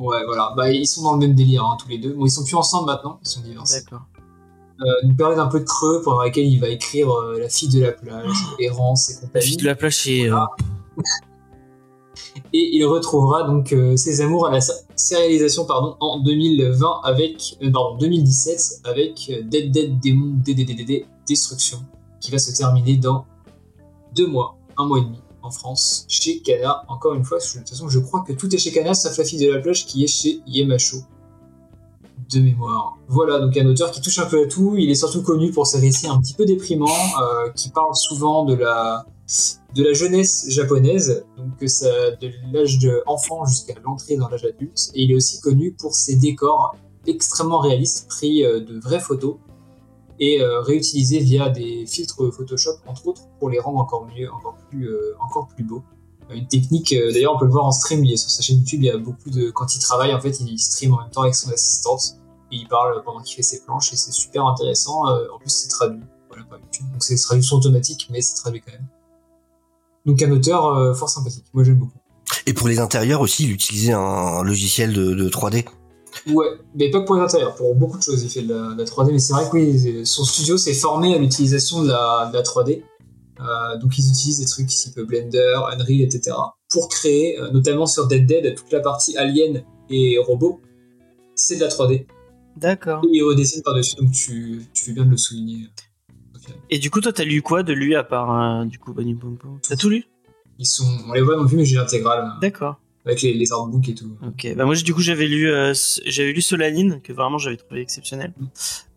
Ouais, 0.00 0.24
voilà. 0.26 0.52
Bah, 0.56 0.70
ils 0.72 0.86
sont 0.86 1.02
dans 1.02 1.12
le 1.12 1.18
même 1.18 1.34
délire, 1.34 1.64
hein, 1.64 1.76
tous 1.80 1.88
les 1.88 1.98
deux. 1.98 2.14
Bon, 2.14 2.24
ils 2.26 2.30
sont 2.30 2.42
plus 2.44 2.54
ensemble 2.56 2.86
maintenant, 2.86 3.20
ils 3.24 3.28
sont 3.28 3.40
divorcés. 3.42 3.82
D'accord. 3.84 4.06
Euh, 4.80 4.84
une 5.04 5.14
période 5.14 5.38
un 5.38 5.46
peu 5.48 5.60
de 5.60 5.64
creux 5.64 6.00
pendant 6.02 6.22
laquelle 6.22 6.46
il 6.46 6.58
va 6.58 6.68
écrire 6.68 7.10
euh, 7.12 7.38
La 7.38 7.48
fille 7.50 7.68
de 7.68 7.82
la 7.82 7.92
plage, 7.92 8.32
Errance 8.58 9.10
et 9.10 9.14
La 9.14 9.20
compagnie. 9.20 9.46
fille 9.46 9.56
de 9.58 9.66
la 9.66 9.74
plage, 9.74 9.96
c'est. 9.96 10.30
euh, 10.30 10.36
Et 12.52 12.76
il 12.76 12.84
retrouvera 12.84 13.44
donc 13.44 13.72
euh, 13.72 13.96
ses 13.96 14.20
amours 14.20 14.46
à 14.46 14.50
la 14.50 14.60
sé- 14.60 14.72
sérialisation 14.96 15.64
pardon, 15.64 15.96
en 16.00 16.20
2020 16.20 17.00
avec, 17.04 17.56
euh, 17.62 17.70
pardon, 17.70 17.96
2017 17.98 18.80
avec 18.84 19.30
euh, 19.30 19.42
Dead 19.44 19.70
Dead 19.70 20.00
Demon 20.00 20.36
DDDDD 20.44 21.06
Destruction 21.26 21.78
qui 22.20 22.30
va 22.30 22.38
se 22.38 22.54
terminer 22.56 22.96
dans 22.96 23.24
deux 24.14 24.26
mois, 24.26 24.56
un 24.76 24.86
mois 24.86 24.98
et 24.98 25.02
demi 25.02 25.18
en 25.42 25.50
France 25.50 26.04
chez 26.08 26.40
Kana. 26.40 26.84
Encore 26.88 27.14
une 27.14 27.24
fois, 27.24 27.38
de 27.38 27.44
toute 27.44 27.68
façon, 27.68 27.88
je 27.88 27.98
crois 27.98 28.24
que 28.26 28.32
tout 28.32 28.54
est 28.54 28.58
chez 28.58 28.72
Kana 28.72 28.94
sauf 28.94 29.16
la 29.16 29.24
fille 29.24 29.44
de 29.44 29.50
la 29.50 29.60
plage 29.60 29.86
qui 29.86 30.04
est 30.04 30.08
chez 30.08 30.40
Yemacho 30.46 30.98
de 32.32 32.40
mémoire. 32.40 32.96
Voilà, 33.08 33.38
donc 33.38 33.56
un 33.56 33.66
auteur 33.66 33.90
qui 33.90 34.00
touche 34.00 34.18
un 34.18 34.26
peu 34.26 34.44
à 34.44 34.46
tout. 34.46 34.74
Il 34.76 34.90
est 34.90 34.94
surtout 34.94 35.22
connu 35.22 35.50
pour 35.50 35.66
ses 35.66 35.80
récits 35.80 36.06
un 36.06 36.20
petit 36.20 36.34
peu 36.34 36.44
déprimants, 36.44 36.86
euh, 36.88 37.50
qui 37.54 37.70
parlent 37.70 37.96
souvent 37.96 38.44
de 38.44 38.54
la, 38.54 39.04
de 39.74 39.82
la 39.82 39.92
jeunesse 39.92 40.46
japonaise, 40.48 41.24
donc 41.36 41.56
que 41.58 41.66
ça, 41.66 41.88
de 42.20 42.30
l'âge 42.52 42.78
de 42.78 43.02
enfant 43.06 43.44
jusqu'à 43.44 43.74
l'entrée 43.84 44.16
dans 44.16 44.28
l'âge 44.28 44.44
adulte. 44.44 44.90
Et 44.94 45.02
il 45.04 45.12
est 45.12 45.16
aussi 45.16 45.40
connu 45.40 45.72
pour 45.72 45.94
ses 45.94 46.16
décors 46.16 46.76
extrêmement 47.06 47.60
réalistes, 47.60 48.06
pris 48.08 48.44
euh, 48.44 48.60
de 48.60 48.78
vraies 48.78 49.00
photos 49.00 49.36
et 50.20 50.40
euh, 50.40 50.60
réutilisés 50.60 51.18
via 51.18 51.48
des 51.48 51.86
filtres 51.86 52.32
Photoshop, 52.32 52.76
entre 52.86 53.08
autres, 53.08 53.22
pour 53.38 53.48
les 53.48 53.58
rendre 53.58 53.78
encore 53.78 54.06
mieux, 54.06 54.30
encore 54.30 54.56
plus, 54.68 54.88
euh, 54.88 55.14
encore 55.18 55.48
plus 55.48 55.64
beaux. 55.64 55.82
Euh, 56.30 56.34
Une 56.34 56.46
technique, 56.46 56.92
euh, 56.92 57.10
d'ailleurs, 57.10 57.34
on 57.34 57.38
peut 57.38 57.46
le 57.46 57.50
voir 57.50 57.64
en 57.64 57.72
stream. 57.72 58.04
Il 58.04 58.12
est 58.12 58.18
sur 58.18 58.30
sa 58.30 58.42
chaîne 58.42 58.58
YouTube. 58.58 58.80
Il 58.82 58.86
y 58.86 58.90
a 58.90 58.98
beaucoup 58.98 59.30
de, 59.30 59.50
quand 59.50 59.74
il 59.74 59.80
travaille, 59.80 60.12
en 60.12 60.20
fait, 60.20 60.38
il 60.40 60.58
stream 60.58 60.92
en 60.92 60.98
même 60.98 61.10
temps 61.10 61.22
avec 61.22 61.34
son 61.34 61.50
assistante 61.50 62.16
et 62.52 62.56
il 62.56 62.68
parle 62.68 63.02
pendant 63.02 63.20
qu'il 63.22 63.34
fait 63.34 63.42
ses 63.42 63.62
planches 63.62 63.92
et 63.94 63.96
c'est 63.96 64.12
super 64.12 64.46
intéressant. 64.46 65.06
En 65.06 65.38
plus, 65.38 65.50
c'est 65.50 65.68
traduit 65.68 66.02
voilà, 66.28 66.44
par 66.44 66.58
YouTube. 66.58 66.86
Donc, 66.92 67.02
c'est 67.02 67.16
traduction 67.16 67.56
automatique, 67.56 68.08
mais 68.10 68.20
c'est 68.20 68.34
traduit 68.34 68.60
quand 68.60 68.72
même. 68.72 68.86
Donc, 70.04 70.20
un 70.20 70.30
auteur 70.32 70.96
fort 70.96 71.08
sympathique. 71.08 71.46
Moi, 71.54 71.64
j'aime 71.64 71.76
beaucoup. 71.76 71.98
Et 72.46 72.52
pour 72.52 72.66
les 72.66 72.80
intérieurs 72.80 73.20
aussi, 73.20 73.44
il 73.44 73.52
utilisait 73.52 73.92
un 73.92 74.42
logiciel 74.42 74.92
de 74.92 75.28
3D. 75.28 75.64
Ouais, 76.28 76.46
mais 76.74 76.90
pas 76.90 77.00
que 77.00 77.06
pour 77.06 77.16
les 77.16 77.22
intérieurs, 77.22 77.54
pour 77.54 77.74
beaucoup 77.74 77.98
de 77.98 78.02
choses. 78.02 78.22
Il 78.22 78.30
fait 78.30 78.42
de 78.42 78.54
la, 78.54 78.74
de 78.74 78.78
la 78.78 78.84
3D, 78.84 79.12
mais 79.12 79.18
c'est 79.18 79.32
vrai 79.32 79.44
que 79.48 79.56
oui, 79.56 80.06
son 80.06 80.24
studio 80.24 80.56
s'est 80.56 80.74
formé 80.74 81.14
à 81.14 81.18
l'utilisation 81.18 81.82
de 81.82 81.88
la, 81.88 82.28
de 82.30 82.36
la 82.36 82.42
3D. 82.42 82.82
Euh, 83.40 83.78
donc 83.78 83.96
ils 83.98 84.08
utilisent 84.08 84.40
des 84.40 84.46
trucs 84.46 84.66
type 84.66 85.00
Blender, 85.00 85.60
Unreal, 85.72 86.02
etc. 86.02 86.36
pour 86.68 86.88
créer, 86.88 87.40
euh, 87.40 87.50
notamment 87.50 87.86
sur 87.86 88.06
Dead 88.06 88.26
Dead, 88.26 88.54
toute 88.54 88.70
la 88.70 88.80
partie 88.80 89.16
alien 89.16 89.64
et 89.88 90.18
robot, 90.18 90.60
c'est 91.34 91.56
de 91.56 91.62
la 91.62 91.68
3D. 91.68 92.06
D'accord. 92.56 93.02
Et 93.04 93.08
ils 93.16 93.22
redessinent 93.22 93.62
par-dessus, 93.62 93.96
donc 93.96 94.12
tu, 94.12 94.66
tu 94.74 94.84
fais 94.84 94.92
bien 94.92 95.06
de 95.06 95.10
le 95.10 95.16
souligner. 95.16 95.68
Sofiane. 96.34 96.58
Et 96.70 96.78
du 96.78 96.90
coup, 96.90 97.00
toi, 97.00 97.12
t'as 97.12 97.24
lu 97.24 97.42
quoi 97.42 97.62
de 97.62 97.72
lui 97.72 97.94
à 97.94 98.04
part 98.04 98.60
euh, 98.60 98.64
du 98.64 98.78
coup 98.78 98.92
Bunny 98.92 99.14
Boom 99.14 99.38
T'as 99.66 99.76
tout 99.76 99.88
lu? 99.88 100.04
Ils 100.58 100.66
sont, 100.66 100.86
on 101.08 101.12
les 101.12 101.22
voit 101.22 101.36
dans 101.36 101.42
le 101.42 101.48
film, 101.48 101.60
mais 101.60 101.66
j'ai 101.66 101.76
l'intégrale, 101.76 102.24
euh, 102.24 102.40
D'accord. 102.40 102.79
Avec 103.06 103.22
les, 103.22 103.34
les 103.34 103.52
artbooks 103.52 103.88
et 103.88 103.94
tout. 103.94 104.16
Ok. 104.26 104.54
Bah 104.56 104.64
moi, 104.64 104.74
du 104.74 104.94
coup, 104.94 105.00
j'avais 105.00 105.26
lu, 105.26 105.50
euh, 105.50 105.72
j'avais 106.06 106.32
lu 106.32 106.42
Solanine 106.42 107.00
que 107.02 107.12
vraiment 107.12 107.38
j'avais 107.38 107.56
trouvé 107.56 107.80
exceptionnel. 107.80 108.32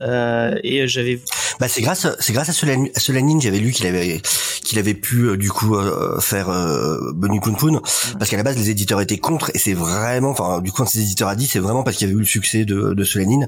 Euh, 0.03 0.55
et 0.63 0.81
euh, 0.81 0.87
j'avais. 0.87 1.19
Bah 1.59 1.67
c'est 1.67 1.81
grâce, 1.81 2.07
c'est 2.19 2.33
grâce 2.33 2.49
à 2.49 2.53
Solan- 2.53 2.89
à 2.95 2.99
Solanine, 2.99 3.39
j'avais 3.41 3.59
lu 3.59 3.71
qu'il 3.71 3.85
avait, 3.87 4.21
qu'il 4.63 4.79
avait 4.79 4.95
pu 4.95 5.25
euh, 5.29 5.37
du 5.37 5.49
coup 5.51 5.75
euh, 5.75 6.19
faire 6.19 6.49
euh, 6.49 6.97
Bunny 7.13 7.39
Poon 7.39 7.53
Poon, 7.53 7.79
parce 8.17 8.29
qu'à 8.29 8.37
la 8.37 8.43
base 8.43 8.57
les 8.57 8.69
éditeurs 8.69 8.99
étaient 9.01 9.19
contre, 9.19 9.51
et 9.53 9.59
c'est 9.59 9.73
vraiment, 9.73 10.31
enfin 10.31 10.61
du 10.61 10.71
coup 10.71 10.77
quand 10.83 10.89
ces 10.89 10.99
éditeurs 11.01 11.27
a 11.29 11.35
dit, 11.35 11.45
c'est 11.47 11.59
vraiment 11.59 11.83
parce 11.83 11.95
qu'il 11.97 12.07
y 12.07 12.09
avait 12.09 12.17
eu 12.17 12.21
le 12.21 12.25
succès 12.25 12.65
de, 12.65 12.93
de 12.93 13.03
Solanine 13.03 13.47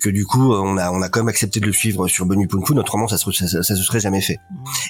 que 0.00 0.10
du 0.10 0.26
coup 0.26 0.52
euh, 0.52 0.60
on 0.62 0.76
a, 0.76 0.90
on 0.90 1.00
a 1.00 1.08
quand 1.08 1.20
même 1.20 1.28
accepté 1.28 1.60
de 1.60 1.66
le 1.66 1.72
suivre 1.72 2.08
sur 2.08 2.26
Bunny 2.26 2.46
Poon 2.48 2.60
Poon, 2.60 2.76
autrement 2.76 3.06
ça 3.08 3.16
se, 3.18 3.30
ça, 3.32 3.46
ça- 3.46 3.62
ça 3.62 3.76
se 3.76 3.82
serait 3.82 4.00
jamais 4.00 4.20
fait. 4.20 4.38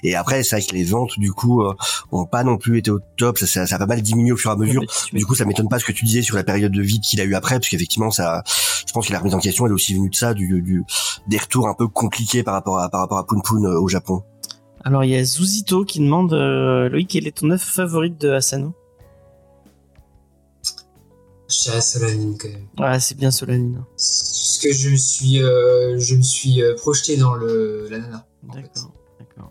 Et 0.03 0.15
après 0.17 0.43
c'est 0.43 0.57
vrai 0.57 0.65
que 0.67 0.75
les 0.75 0.85
ventes 0.85 1.19
du 1.19 1.33
coup 1.33 1.63
euh, 1.63 1.75
ont 2.13 2.25
pas 2.25 2.45
non 2.45 2.57
plus 2.57 2.79
été 2.79 2.91
au 2.91 3.01
top, 3.19 3.39
ça, 3.39 3.47
ça, 3.47 3.67
ça 3.67 3.77
a 3.77 3.79
pas 3.79 3.87
mal 3.87 4.01
diminué 4.03 4.33
au 4.33 4.37
fur 4.37 4.51
et 4.51 4.55
à 4.55 4.57
mesure. 4.57 4.83
Du 5.13 5.25
coup, 5.27 5.35
ça 5.35 5.45
m'étonne 5.45 5.69
pas 5.69 5.79
ce 5.79 5.85
que 5.85 5.93
tu 5.93 6.05
disais 6.07 6.23
sur 6.23 6.35
la 6.37 6.45
période 6.45 6.73
de 6.73 6.83
vide 6.83 7.03
qu'il 7.03 7.21
a 7.21 7.25
eu 7.25 7.35
après, 7.35 7.57
parce 7.57 7.69
qu'effectivement, 7.69 8.11
ça, 8.11 8.43
je 8.87 8.93
pense 8.93 9.07
que 9.07 9.13
la 9.13 9.19
remise 9.19 9.35
en 9.35 9.39
question, 9.39 9.67
elle 9.67 9.73
est 9.73 9.75
aussi 9.75 9.95
venue 9.95 10.11
de 10.11 10.15
ça, 10.15 10.35
du, 10.35 10.61
du 10.63 10.83
des 11.29 11.39
retours 11.39 11.69
un 11.69 11.75
peu 11.75 11.89
compliqués 11.89 12.43
par 12.43 12.55
rapport 12.55 12.79
à 12.79 12.89
par 12.89 13.01
rapport 13.01 13.19
à 13.19 13.27
Poon 13.27 13.41
Poon 13.41 13.65
euh, 13.65 13.79
au 13.79 13.89
Japon. 13.89 14.23
Alors, 14.85 15.03
il 15.03 15.11
y 15.11 15.17
a 15.17 15.25
Zuzito 15.25 15.85
qui 15.85 16.01
demande 16.01 16.35
euh, 16.35 16.91
Loïc, 16.91 17.09
quelle 17.09 17.27
est 17.27 17.39
ton 17.39 17.51
œuvre 17.51 17.63
favorite 17.63 18.21
de 18.21 18.31
Asano? 18.31 18.75
Je 21.49 21.63
dirais 21.63 21.81
Solanine 21.81 22.37
quand 22.39 22.49
même. 22.49 22.67
Ah, 22.79 22.99
c'est 23.01 23.17
bien 23.17 23.31
Solanine. 23.31 23.85
Parce 23.91 24.59
que 24.63 24.73
je 24.73 24.91
me 24.91 24.97
suis, 24.97 25.43
euh, 25.43 25.99
je 25.99 26.15
me 26.17 26.23
suis 26.23 26.63
euh, 26.63 26.75
projeté 26.75 27.17
dans 27.17 27.35
le, 27.35 27.87
la 27.91 27.99
nana. 27.99 28.27
D'accord. 28.43 28.93
D'accord. 29.19 29.51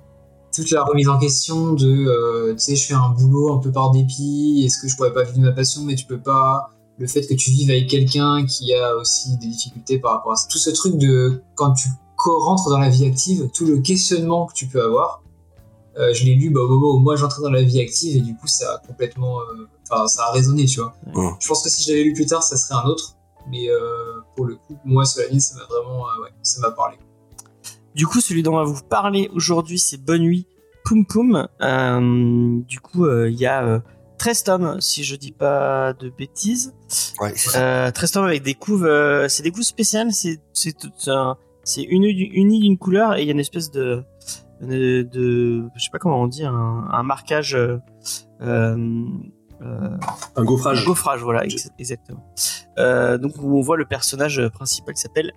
toute 0.54 0.70
la 0.72 0.84
remise 0.84 1.10
en 1.10 1.18
question 1.18 1.74
de 1.74 1.88
euh, 1.88 2.54
tu 2.54 2.60
sais 2.60 2.76
je 2.76 2.86
fais 2.86 2.94
un 2.94 3.10
boulot 3.10 3.54
un 3.54 3.58
peu 3.58 3.72
par 3.72 3.90
dépit 3.90 4.64
est-ce 4.66 4.80
que 4.80 4.88
je 4.88 4.96
pourrais 4.96 5.14
pas 5.14 5.24
vivre 5.24 5.40
ma 5.40 5.52
passion? 5.52 5.82
Mais 5.84 5.96
tu 5.96 6.06
peux 6.06 6.20
pas 6.20 6.70
le 7.04 7.08
fait 7.14 7.24
que 7.28 7.34
tu 7.34 7.50
vives 7.52 7.70
avec 7.70 7.88
quelqu'un 7.90 8.46
qui 8.46 8.74
a 8.74 8.96
aussi 8.96 9.38
des 9.38 9.48
difficultés 9.48 10.00
par 10.00 10.12
rapport 10.14 10.32
à 10.32 10.36
ça 10.38 10.48
tout 10.50 10.58
ce 10.58 10.70
truc 10.72 10.98
de 10.98 11.42
quand 11.56 11.74
tu 11.74 11.90
rentres 12.18 12.70
dans 12.70 12.80
la 12.80 12.90
vie 12.90 13.06
active 13.06 13.50
tout 13.54 13.66
le 13.66 13.80
questionnement 13.80 14.46
que 14.48 14.54
tu 14.54 14.66
peux 14.68 14.82
avoir 14.90 15.22
Euh, 15.96 16.12
je 16.16 16.22
l'ai 16.26 16.34
lu 16.42 16.50
bah, 16.50 16.62
au 16.62 16.68
moment 16.74 16.92
où 16.96 17.00
moi 17.08 17.16
j'entrais 17.20 17.44
dans 17.44 17.52
la 17.52 17.62
vie 17.62 17.80
active 17.88 18.14
et 18.18 18.22
du 18.30 18.34
coup 18.38 18.48
ça 18.48 18.66
a 18.76 18.78
complètement 18.88 19.36
euh, 19.42 19.68
enfin 19.84 20.08
ça 20.08 20.22
a 20.28 20.32
résonné 20.32 20.66
tu 20.66 20.80
vois 20.80 20.94
Ouais. 21.20 21.30
je 21.40 21.48
pense 21.48 21.62
que 21.64 21.70
si 21.70 21.80
je 21.84 21.90
l'avais 21.92 22.04
lu 22.10 22.14
plus 22.14 22.26
tard 22.26 22.42
ça 22.42 22.56
serait 22.58 22.76
un 22.84 22.88
autre 22.94 23.08
mais 23.52 23.70
euh, 23.70 24.22
pour 24.36 24.46
le 24.50 24.56
coup 24.56 24.76
moi 24.86 25.04
Solanine 25.06 25.40
ça 25.48 25.54
m'a 25.58 25.66
vraiment 25.74 26.02
euh, 26.08 26.24
ouais, 26.24 26.32
ça 26.42 26.58
m'a 26.62 26.72
parlé 26.72 26.96
Du 27.94 28.08
coup, 28.08 28.22
celui 28.22 28.42
dont 28.42 28.54
on 28.54 28.62
va 28.64 28.70
vous 28.76 28.82
parler 29.00 29.30
aujourd'hui, 29.38 29.78
c'est 29.78 29.98
Bonne 30.10 30.24
Nuit 30.24 30.48
Poum 30.86 31.06
Poum. 31.06 31.48
Euh, 31.62 32.60
du 32.74 32.80
coup, 32.80 33.06
euh, 33.06 33.30
il 33.30 33.40
y 33.40 33.46
a 33.46 33.58
euh, 33.64 33.80
13 34.24 34.44
tomes, 34.44 34.78
si 34.80 35.04
je 35.04 35.18
dis 35.18 35.34
pas 35.34 35.92
de 35.92 36.08
bêtises. 36.10 36.74
Ouais. 37.20 37.34
Euh, 37.58 37.92
13 37.92 38.12
tomes 38.14 38.24
avec 38.26 38.42
des 38.42 38.54
couves, 38.54 38.86
euh, 38.86 39.28
c'est 39.28 39.44
des 39.44 39.52
couves 39.52 39.64
spéciales, 39.64 40.14
c'est 40.14 40.40
c'est 40.54 40.72
tout 40.78 40.94
un- 41.08 41.36
c'est 41.66 41.84
uni 41.84 42.08
uni 42.12 42.62
d'une 42.62 42.78
couleur 42.78 43.18
et 43.18 43.24
il 43.24 43.26
y 43.26 43.30
a 43.30 43.34
une 43.34 43.42
espèce 43.42 43.70
de 43.70 44.02
de, 44.62 45.02
de- 45.12 45.66
je 45.76 45.84
sais 45.84 45.90
pas 45.92 46.00
comment 46.00 46.22
on 46.22 46.28
dit 46.28 46.46
un, 46.46 46.54
un 46.90 47.04
marquage 47.04 47.54
euh, 47.54 47.80
Un 48.42 50.44
gaufrage. 50.44 50.86
gaufrage 50.86 51.22
voilà 51.22 51.44
ex- 51.46 51.70
exactement 51.78 52.24
donc 53.18 53.34
où 53.42 53.58
on 53.58 53.62
voit 53.62 53.78
le 53.78 53.86
personnage 53.86 54.42
principal 54.50 54.94
qui 54.96 55.02
s'appelle 55.02 55.32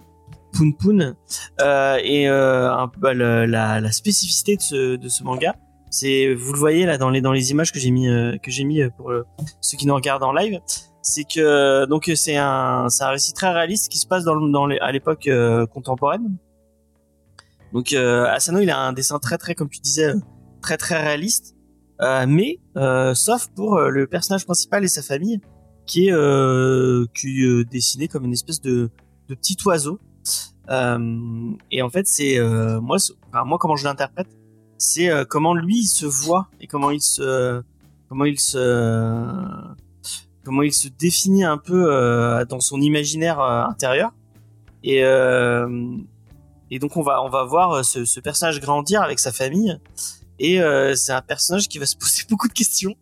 Poon 0.78 1.14
euh, 1.61 1.99
et 2.03 2.26
un 2.28 2.89
peu 2.89 3.01
bah, 3.01 3.14
la, 3.14 3.47
la 3.80 3.93
spécificité 3.93 4.57
de 4.57 4.62
ce, 4.62 4.97
de 4.97 5.09
ce 5.09 5.22
manga 5.24 5.55
c'est 5.99 6.34
vous 6.34 6.53
le 6.53 6.59
voyez 6.59 6.86
là 6.86 6.99
dans 6.99 7.11
les 7.11 7.20
dans 7.20 7.32
les 7.32 7.51
images 7.51 7.72
que 7.72 7.78
j'ai 7.78 7.90
mis 7.90 8.09
euh, 8.09 8.36
que 8.42 8.51
j'ai 8.51 8.64
mis 8.64 8.82
euh, 8.82 8.90
pour 8.97 9.11
euh, 9.11 9.24
ceux 9.61 9.76
qui 9.76 9.86
nous 9.86 9.94
regardent 9.94 10.24
en 10.24 10.32
live 10.32 10.59
c'est 11.03 11.24
que 11.24 11.86
donc 11.86 12.11
c'est 12.14 12.36
un 12.36 12.88
c'est 12.88 13.05
un 13.05 13.11
récit 13.11 13.32
très 13.32 13.53
réaliste 13.53 13.90
qui 13.90 13.99
se 13.99 14.07
passe 14.07 14.24
dans, 14.24 14.40
dans 14.40 14.66
les, 14.66 14.78
à 14.78 14.90
l'époque 14.90 15.30
contemporaine. 15.72 16.36
Donc 17.72 17.92
Asano 17.92 18.59
il 18.59 18.70
a 18.70 18.78
un 18.80 18.92
dessin 18.92 19.20
très 19.20 19.38
très 19.38 19.55
comme 19.55 19.68
tu 19.68 19.78
disais 19.78 20.14
très 20.61 20.76
très 20.76 21.01
réaliste. 21.01 21.55
Mais 22.26 22.59
sauf 23.14 23.47
pour 23.55 23.78
le 23.78 24.09
personnage 24.09 24.47
principal 24.47 24.82
et 24.82 24.88
sa 24.88 25.01
famille 25.01 25.40
qui 25.86 26.09
est 26.09 26.12
euh, 26.12 27.07
qui 27.14 27.44
est 27.44 27.64
dessiné 27.64 28.09
comme 28.09 28.24
une 28.24 28.32
espèce 28.32 28.61
de 28.61 28.90
de 29.28 29.34
petit 29.34 29.57
oiseau. 29.64 29.99
Euh, 30.68 31.53
et 31.70 31.82
en 31.82 31.90
fait 31.90 32.07
c'est 32.07 32.38
euh, 32.38 32.80
moi 32.80 32.97
enfin, 33.28 33.44
moi 33.44 33.59
comment 33.59 33.76
je 33.76 33.84
l'interprète 33.84 34.26
c'est 34.79 35.11
euh, 35.11 35.24
comment 35.24 35.55
lui 35.55 35.81
il 35.81 35.87
se 35.87 36.07
voit 36.07 36.49
et 36.61 36.66
comment 36.66 36.91
il 36.91 37.01
se 37.01 37.62
comment 38.09 38.24
il 38.24 38.39
se 38.39 39.74
comment 40.45 40.62
il 40.62 40.72
se 40.72 40.89
définit 40.89 41.45
un 41.45 41.59
peu 41.59 41.93
euh, 41.93 42.45
dans 42.45 42.61
son 42.61 42.81
imaginaire 42.81 43.41
euh, 43.41 43.64
intérieur. 43.64 44.12
Et 44.85 45.03
euh, 45.03 45.97
et 46.70 46.79
donc 46.79 46.97
on 46.97 47.03
va 47.03 47.22
on 47.22 47.29
va 47.29 47.45
voir 47.45 47.85
ce, 47.85 48.05
ce 48.05 48.20
personnage 48.20 48.61
grandir 48.61 49.03
avec 49.03 49.18
sa 49.18 49.33
famille. 49.33 49.79
Et 50.39 50.61
c'est 50.95 51.12
un 51.12 51.22
personnage 51.22 51.66
qui 51.68 51.79
va 51.79 51.87
se 51.87 51.97
poser 51.97 52.22
beaucoup 52.31 52.49
de 52.49 52.53
questions. 52.53 52.95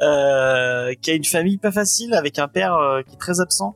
Euh, 0.00 0.94
qui 1.02 1.10
a 1.10 1.14
une 1.14 1.24
famille 1.24 1.58
pas 1.58 1.72
facile 1.72 2.14
avec 2.14 2.38
un 2.38 2.46
père 2.46 2.78
qui 3.04 3.14
est 3.14 3.18
très 3.18 3.40
absent 3.40 3.74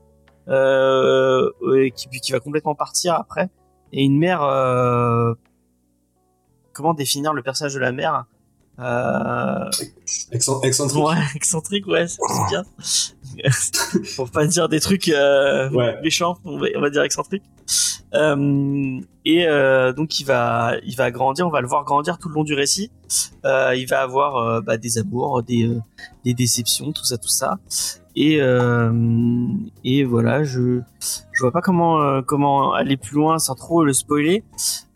euh, 0.48 1.50
qui, 1.96 2.08
qui 2.08 2.30
va 2.30 2.38
complètement 2.38 2.76
partir 2.76 3.14
après, 3.14 3.48
et 3.92 4.04
une 4.04 4.18
mère. 4.18 4.42
Comment 6.72 6.94
définir 6.94 7.32
le 7.32 7.42
personnage 7.42 7.74
de 7.74 7.78
la 7.80 7.92
mère 7.92 8.24
euh, 8.78 9.70
Excent- 10.32 10.62
Excentrique. 10.62 11.04
Ouais, 11.04 11.16
excentrique, 11.34 11.86
ouais, 11.86 12.06
c'est 12.08 12.18
bien. 12.48 12.64
Pour 14.16 14.30
pas 14.30 14.46
dire 14.46 14.68
des 14.68 14.80
trucs 14.80 15.08
euh, 15.08 15.70
Ouais. 15.70 16.00
méchants, 16.02 16.38
on 16.44 16.58
va, 16.58 16.66
on 16.76 16.80
va 16.80 16.90
dire 16.90 17.02
excentrique. 17.02 17.42
Euh, 18.14 19.00
et 19.24 19.46
euh, 19.46 19.92
donc 19.92 20.20
il 20.20 20.24
va, 20.26 20.74
il 20.84 20.94
va 20.96 21.10
grandir, 21.10 21.46
on 21.46 21.50
va 21.50 21.60
le 21.62 21.66
voir 21.68 21.84
grandir 21.84 22.18
tout 22.18 22.28
le 22.28 22.34
long 22.34 22.44
du 22.44 22.54
récit. 22.54 22.90
Il 23.44 23.86
va 23.88 24.00
avoir 24.02 24.62
bah, 24.62 24.76
des 24.76 24.98
amours, 24.98 25.42
des, 25.42 25.70
des 26.24 26.34
déceptions, 26.34 26.92
tout 26.92 27.04
ça, 27.04 27.16
tout 27.18 27.28
ça. 27.28 27.58
Et 28.14 28.40
euh, 28.40 28.92
et 29.84 30.04
voilà, 30.04 30.44
je 30.44 30.80
je 31.00 31.40
vois 31.40 31.50
pas 31.50 31.62
comment 31.62 32.02
euh, 32.02 32.20
comment 32.20 32.72
aller 32.74 32.96
plus 32.96 33.14
loin 33.14 33.38
sans 33.38 33.54
trop 33.54 33.84
le 33.84 33.92
spoiler. 33.92 34.44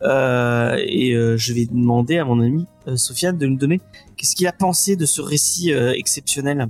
Euh, 0.03 0.75
et 0.77 1.13
je 1.37 1.53
vais 1.53 1.65
demander 1.65 2.17
à 2.17 2.25
mon 2.25 2.39
ami 2.41 2.65
Sofiane 2.95 3.37
de 3.37 3.47
nous 3.47 3.57
donner 3.57 3.81
qu'est-ce 4.15 4.35
qu'il 4.35 4.47
a 4.47 4.53
pensé 4.53 4.95
de 4.95 5.05
ce 5.05 5.21
récit 5.21 5.71
exceptionnel. 5.71 6.67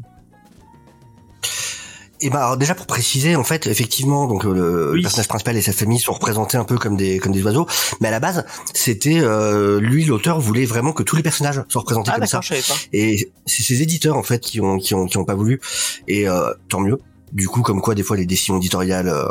Et 2.22 2.30
bah 2.30 2.44
alors 2.46 2.58
déjà 2.58 2.74
pour 2.74 2.88
préciser, 2.88 3.36
en 3.36 3.44
fait, 3.44 3.68
effectivement, 3.68 4.26
donc 4.28 4.44
le, 4.44 4.92
Oui. 4.92 4.98
le 4.98 5.02
personnage 5.04 5.28
principal 5.28 5.56
et 5.56 5.62
sa 5.62 5.72
famille 5.74 6.00
sont 6.00 6.14
représentés 6.14 6.58
un 6.58 6.64
peu 6.64 6.78
comme 6.78 6.98
des 6.98 7.20
comme 7.20 7.32
des 7.32 7.44
oiseaux, 7.44 7.68
mais 8.02 8.08
à 8.08 8.12
la 8.12 8.20
base, 8.20 8.44
c'était 8.74 9.20
euh, 9.20 9.80
lui 9.80 10.04
l'auteur 10.06 10.40
voulait 10.40 10.66
vraiment 10.66 10.94
que 10.94 11.04
tous 11.04 11.16
les 11.16 11.24
personnages 11.24 11.62
soient 11.70 11.82
représentés 11.82 12.12
Ah 12.14 12.18
comme 12.18 12.28
ça. 12.28 12.40
je 12.42 12.48
savais 12.50 12.62
pas. 12.62 12.74
Et 12.94 13.32
c'est 13.46 13.62
ses 13.64 13.82
éditeurs 13.84 14.18
en 14.18 14.24
fait 14.24 14.40
qui 14.40 14.60
ont 14.62 14.78
qui 14.80 14.96
ont 14.96 15.06
qui 15.06 15.18
ont 15.18 15.26
pas 15.26 15.36
voulu. 15.36 15.62
Et 16.08 16.28
euh, 16.28 16.52
tant 16.70 16.80
mieux. 16.80 16.98
Du 17.34 17.48
coup, 17.50 17.62
comme 17.62 17.82
quoi 17.82 17.94
des 17.94 18.04
fois 18.04 18.16
les 18.18 18.26
décisions 18.26 18.58
éditoriales 18.58 19.10
euh, 19.10 19.28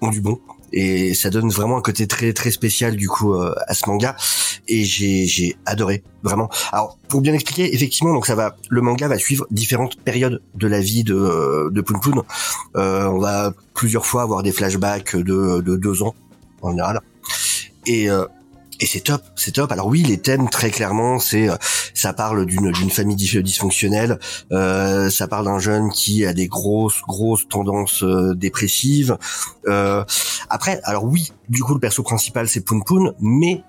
ont 0.00 0.08
du 0.08 0.20
bon. 0.20 0.40
Et 0.72 1.14
ça 1.14 1.30
donne 1.30 1.48
vraiment 1.48 1.76
un 1.78 1.82
côté 1.82 2.06
très 2.06 2.32
très 2.32 2.50
spécial 2.50 2.96
du 2.96 3.08
coup 3.08 3.34
euh, 3.34 3.54
à 3.66 3.74
ce 3.74 3.88
manga. 3.88 4.16
Et 4.68 4.84
j'ai 4.84 5.26
j'ai 5.26 5.56
adoré 5.64 6.02
vraiment. 6.22 6.50
Alors 6.72 6.98
pour 7.08 7.20
bien 7.20 7.34
expliquer, 7.34 7.74
effectivement, 7.74 8.12
donc 8.12 8.26
ça 8.26 8.34
va, 8.34 8.56
le 8.68 8.80
manga 8.80 9.08
va 9.08 9.18
suivre 9.18 9.46
différentes 9.50 9.96
périodes 10.00 10.42
de 10.54 10.66
la 10.66 10.80
vie 10.80 11.04
de 11.04 11.70
de 11.70 11.80
Poon. 11.80 12.24
Euh, 12.76 13.06
on 13.06 13.18
va 13.18 13.52
plusieurs 13.74 14.06
fois 14.06 14.22
avoir 14.22 14.42
des 14.42 14.52
flashbacks 14.52 15.16
de 15.16 15.60
de 15.60 15.76
deux 15.76 16.02
ans 16.02 16.14
en 16.62 16.70
général. 16.70 17.00
Et 17.86 18.10
euh, 18.10 18.26
et 18.80 18.86
c'est 18.86 19.00
top, 19.00 19.22
c'est 19.34 19.52
top. 19.52 19.72
Alors 19.72 19.86
oui, 19.86 20.02
les 20.02 20.18
thèmes 20.18 20.48
très 20.48 20.70
clairement, 20.70 21.18
c'est 21.18 21.48
euh, 21.48 21.56
ça 21.94 22.12
parle 22.12 22.46
d'une 22.46 22.72
d'une 22.72 22.90
famille 22.90 23.16
dysfonctionnelle, 23.16 24.18
euh, 24.52 25.10
ça 25.10 25.28
parle 25.28 25.46
d'un 25.46 25.58
jeune 25.58 25.90
qui 25.90 26.26
a 26.26 26.32
des 26.32 26.46
grosses 26.46 27.02
grosses 27.02 27.48
tendances 27.48 28.02
euh, 28.02 28.34
dépressives. 28.34 29.16
Euh, 29.66 30.04
après, 30.50 30.80
alors 30.84 31.04
oui, 31.04 31.32
du 31.48 31.62
coup 31.62 31.74
le 31.74 31.80
perso 31.80 32.02
principal 32.02 32.48
c'est 32.48 32.60
Poon 32.60 32.80
Poon, 32.80 33.14
mais 33.20 33.62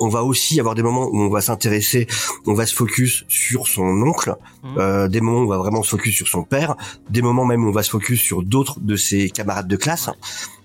on 0.00 0.08
va 0.08 0.22
aussi 0.24 0.58
avoir 0.60 0.74
des 0.74 0.82
moments 0.82 1.06
où 1.08 1.18
on 1.20 1.28
va 1.30 1.40
s'intéresser, 1.40 2.06
on 2.46 2.54
va 2.54 2.66
se 2.66 2.74
focus 2.74 3.24
sur 3.28 3.66
son 3.68 3.84
oncle, 4.02 4.34
Mhm. 4.62 4.78
euh, 4.78 5.08
des 5.08 5.20
moments 5.20 5.40
où 5.40 5.44
on 5.44 5.48
va 5.48 5.58
vraiment 5.58 5.82
se 5.82 5.90
focus 5.90 6.14
sur 6.14 6.28
son 6.28 6.42
père, 6.42 6.76
des 7.10 7.22
moments 7.22 7.44
même 7.44 7.64
où 7.64 7.68
on 7.68 7.72
va 7.72 7.82
se 7.82 7.90
focus 7.90 8.20
sur 8.20 8.42
d'autres 8.42 8.80
de 8.80 8.96
ses 8.96 9.30
camarades 9.30 9.68
de 9.68 9.76
classe, 9.76 10.10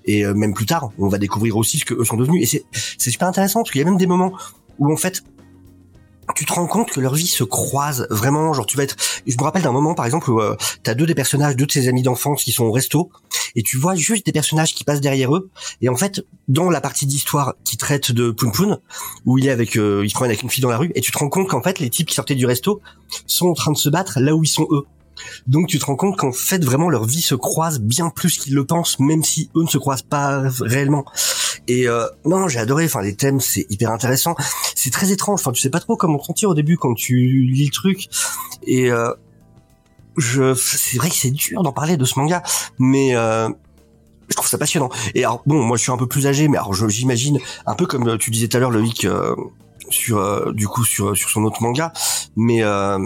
et 0.05 0.25
euh, 0.25 0.33
même 0.33 0.53
plus 0.53 0.65
tard, 0.65 0.91
on 0.97 1.07
va 1.09 1.17
découvrir 1.17 1.57
aussi 1.57 1.77
ce 1.79 1.85
que 1.85 1.93
eux 1.93 2.05
sont 2.05 2.17
devenus. 2.17 2.41
Et 2.43 2.45
c'est 2.45 2.65
c'est 2.97 3.11
super 3.11 3.27
intéressant 3.27 3.59
parce 3.61 3.71
qu'il 3.71 3.79
y 3.79 3.83
a 3.83 3.85
même 3.85 3.97
des 3.97 4.07
moments 4.07 4.33
où 4.79 4.91
en 4.91 4.97
fait 4.97 5.21
tu 6.35 6.45
te 6.45 6.53
rends 6.53 6.67
compte 6.67 6.91
que 6.91 6.99
leur 6.99 7.15
vie 7.15 7.27
se 7.27 7.43
croise 7.43 8.07
vraiment 8.09 8.53
genre 8.53 8.65
tu 8.65 8.77
vas 8.77 8.83
être 8.83 8.95
je 9.25 9.35
me 9.37 9.43
rappelle 9.43 9.61
d'un 9.61 9.71
moment 9.71 9.95
par 9.95 10.05
exemple 10.05 10.29
où 10.29 10.39
euh, 10.39 10.55
t'as 10.83 10.93
deux 10.93 11.05
des 11.05 11.15
personnages 11.15 11.55
deux 11.55 11.65
de 11.65 11.71
ses 11.71 11.87
amis 11.87 12.01
d'enfance 12.01 12.43
qui 12.43 12.51
sont 12.51 12.65
au 12.65 12.71
resto 12.71 13.09
et 13.55 13.63
tu 13.63 13.77
vois 13.77 13.95
juste 13.95 14.25
des 14.25 14.31
personnages 14.31 14.73
qui 14.73 14.83
passent 14.83 15.01
derrière 15.01 15.35
eux 15.35 15.49
et 15.81 15.89
en 15.89 15.95
fait 15.95 16.25
dans 16.47 16.69
la 16.69 16.81
partie 16.81 17.05
d'histoire 17.05 17.55
qui 17.63 17.77
traite 17.77 18.11
de 18.11 18.31
Poon 18.31 18.51
Poon 18.51 18.79
où 19.25 19.37
il 19.37 19.47
est 19.47 19.51
avec 19.51 19.75
euh, 19.75 20.01
il 20.03 20.09
se 20.09 20.13
promène 20.13 20.31
avec 20.31 20.43
une 20.43 20.49
fille 20.49 20.61
dans 20.61 20.69
la 20.69 20.77
rue 20.77 20.91
et 20.95 21.01
tu 21.01 21.11
te 21.11 21.17
rends 21.17 21.29
compte 21.29 21.47
qu'en 21.47 21.61
fait 21.61 21.79
les 21.79 21.89
types 21.89 22.07
qui 22.07 22.15
sortaient 22.15 22.35
du 22.35 22.45
resto 22.45 22.81
sont 23.25 23.47
en 23.47 23.53
train 23.53 23.71
de 23.71 23.77
se 23.77 23.89
battre 23.89 24.19
là 24.19 24.35
où 24.35 24.43
ils 24.43 24.47
sont 24.47 24.67
eux 24.71 24.85
donc 25.47 25.67
tu 25.67 25.79
te 25.79 25.85
rends 25.85 25.95
compte 25.95 26.17
qu'en 26.17 26.31
fait 26.31 26.63
vraiment 26.63 26.89
leur 26.89 27.05
vie 27.05 27.21
se 27.21 27.35
croise 27.35 27.79
bien 27.79 28.09
plus 28.09 28.37
qu'ils 28.37 28.55
le 28.55 28.65
pensent 28.65 28.99
même 28.99 29.23
si 29.23 29.49
eux 29.55 29.63
ne 29.63 29.67
se 29.67 29.77
croisent 29.77 30.03
pas 30.03 30.43
réellement. 30.61 31.05
Et 31.67 31.87
euh, 31.87 32.05
non 32.25 32.47
j'ai 32.47 32.59
adoré. 32.59 32.85
Enfin 32.85 33.01
les 33.01 33.15
thèmes 33.15 33.39
c'est 33.39 33.65
hyper 33.69 33.91
intéressant. 33.91 34.35
C'est 34.75 34.91
très 34.91 35.11
étrange. 35.11 35.39
Enfin 35.41 35.51
tu 35.51 35.61
sais 35.61 35.69
pas 35.69 35.79
trop 35.79 35.95
comment 35.95 36.21
sentir 36.21 36.49
au 36.49 36.55
début 36.55 36.77
quand 36.77 36.93
tu 36.93 37.47
lis 37.51 37.65
le 37.65 37.71
truc. 37.71 38.09
Et 38.65 38.91
euh, 38.91 39.13
je 40.17 40.53
c'est 40.53 40.97
vrai 40.97 41.09
que 41.09 41.15
c'est 41.15 41.31
dur 41.31 41.63
d'en 41.63 41.71
parler 41.71 41.97
de 41.97 42.05
ce 42.05 42.19
manga 42.19 42.43
mais 42.77 43.15
euh, 43.15 43.49
je 44.29 44.35
trouve 44.35 44.47
ça 44.47 44.57
passionnant. 44.57 44.89
Et 45.15 45.23
alors 45.23 45.43
bon 45.45 45.63
moi 45.63 45.77
je 45.77 45.83
suis 45.83 45.91
un 45.91 45.97
peu 45.97 46.07
plus 46.07 46.27
âgé 46.27 46.47
mais 46.47 46.57
alors 46.57 46.73
j'imagine 46.73 47.39
un 47.65 47.75
peu 47.75 47.85
comme 47.85 48.17
tu 48.17 48.31
disais 48.31 48.47
tout 48.47 48.57
à 48.57 48.59
l'heure 48.59 48.71
Loïc 48.71 49.05
euh, 49.05 49.35
sur 49.89 50.17
euh, 50.17 50.51
du 50.53 50.67
coup 50.67 50.83
sur 50.83 51.15
sur 51.15 51.29
son 51.29 51.43
autre 51.43 51.61
manga. 51.61 51.91
Mais 52.35 52.63
euh, 52.63 52.99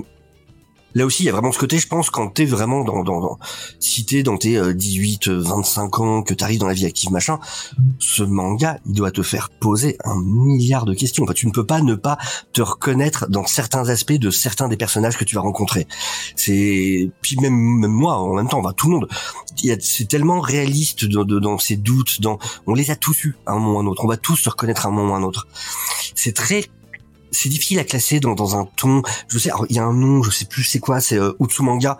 Là 0.95 1.05
aussi, 1.05 1.23
il 1.23 1.25
y 1.25 1.29
a 1.29 1.31
vraiment 1.31 1.51
ce 1.51 1.59
côté, 1.59 1.79
je 1.79 1.87
pense, 1.87 2.09
quand 2.09 2.27
t'es 2.29 2.45
vraiment 2.45 2.83
dans, 2.83 3.03
dans, 3.03 3.19
dans 3.19 3.39
si 3.79 4.05
t'es 4.05 4.23
dans 4.23 4.37
tes 4.37 4.57
euh, 4.57 4.73
18, 4.73 5.27
euh, 5.27 5.41
25 5.41 5.99
ans, 5.99 6.23
que 6.23 6.33
t'arrives 6.33 6.59
dans 6.59 6.67
la 6.67 6.73
vie 6.73 6.85
active, 6.85 7.11
machin, 7.11 7.39
ce 7.99 8.23
manga, 8.23 8.79
il 8.85 8.93
doit 8.93 9.11
te 9.11 9.21
faire 9.21 9.49
poser 9.49 9.97
un 10.03 10.19
milliard 10.21 10.85
de 10.85 10.93
questions. 10.93 11.23
Enfin, 11.23 11.33
tu 11.33 11.47
ne 11.47 11.51
peux 11.51 11.65
pas 11.65 11.81
ne 11.81 11.95
pas 11.95 12.17
te 12.53 12.61
reconnaître 12.61 13.29
dans 13.29 13.45
certains 13.45 13.89
aspects 13.89 14.13
de 14.13 14.29
certains 14.29 14.67
des 14.67 14.77
personnages 14.77 15.17
que 15.17 15.23
tu 15.23 15.35
vas 15.35 15.41
rencontrer. 15.41 15.87
C'est, 16.35 17.09
puis 17.21 17.37
même, 17.39 17.53
même 17.53 17.91
moi, 17.91 18.17
en 18.17 18.35
même 18.35 18.47
temps, 18.47 18.61
bah, 18.61 18.73
tout 18.75 18.89
le 18.89 18.93
monde, 18.93 19.07
c'est 19.79 20.07
tellement 20.07 20.39
réaliste 20.39 21.05
dans, 21.05 21.23
dans 21.23 21.57
ses 21.57 21.75
doutes, 21.75 22.21
dans, 22.21 22.37
on 22.67 22.73
les 22.73 22.91
a 22.91 22.95
tous 22.95 23.25
eus 23.25 23.35
à 23.45 23.53
un 23.53 23.59
moment 23.59 23.75
ou 23.75 23.79
à 23.79 23.83
un 23.83 23.87
autre. 23.87 24.03
On 24.05 24.07
va 24.07 24.17
tous 24.17 24.35
se 24.35 24.49
reconnaître 24.49 24.85
à 24.85 24.89
un 24.89 24.91
moment 24.91 25.13
ou 25.13 25.15
à 25.15 25.17
un 25.17 25.23
autre. 25.23 25.47
C'est 26.15 26.33
très 26.33 26.65
c'est 27.33 27.49
difficile 27.49 27.79
à 27.79 27.83
classer 27.83 28.19
dans, 28.19 28.35
dans 28.35 28.55
un 28.55 28.65
ton. 28.77 29.01
Je 29.27 29.37
sais, 29.37 29.49
il 29.69 29.75
y 29.75 29.79
a 29.79 29.83
un 29.83 29.93
nom, 29.93 30.23
je 30.23 30.31
sais 30.31 30.45
plus 30.45 30.63
c'est 30.63 30.79
quoi, 30.79 31.01
c'est 31.01 31.19
euh, 31.19 31.33
Utsumanga, 31.39 31.97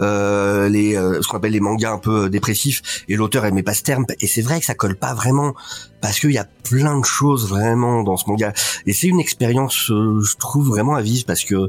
euh, 0.00 0.68
les 0.68 0.96
euh, 0.96 1.20
ce 1.20 1.28
qu'on 1.28 1.36
appelle 1.36 1.52
les 1.52 1.60
mangas 1.60 1.92
un 1.92 1.98
peu 1.98 2.24
euh, 2.24 2.28
dépressifs. 2.28 3.04
Et 3.08 3.16
l'auteur 3.16 3.44
aimait 3.44 3.62
pas 3.62 3.74
ce 3.74 3.82
terme. 3.82 4.06
Et 4.20 4.26
c'est 4.26 4.42
vrai 4.42 4.60
que 4.60 4.66
ça 4.66 4.74
colle 4.74 4.96
pas 4.96 5.14
vraiment 5.14 5.54
parce 6.00 6.20
qu'il 6.20 6.32
y 6.32 6.38
a 6.38 6.46
plein 6.64 6.98
de 6.98 7.04
choses 7.04 7.48
vraiment 7.48 8.02
dans 8.02 8.16
ce 8.16 8.28
manga. 8.28 8.52
Et 8.86 8.92
c'est 8.92 9.08
une 9.08 9.20
expérience, 9.20 9.90
euh, 9.90 10.20
je 10.22 10.36
trouve 10.36 10.68
vraiment 10.68 10.94
à 10.94 11.02
vivre 11.02 11.24
parce 11.26 11.44
que 11.44 11.68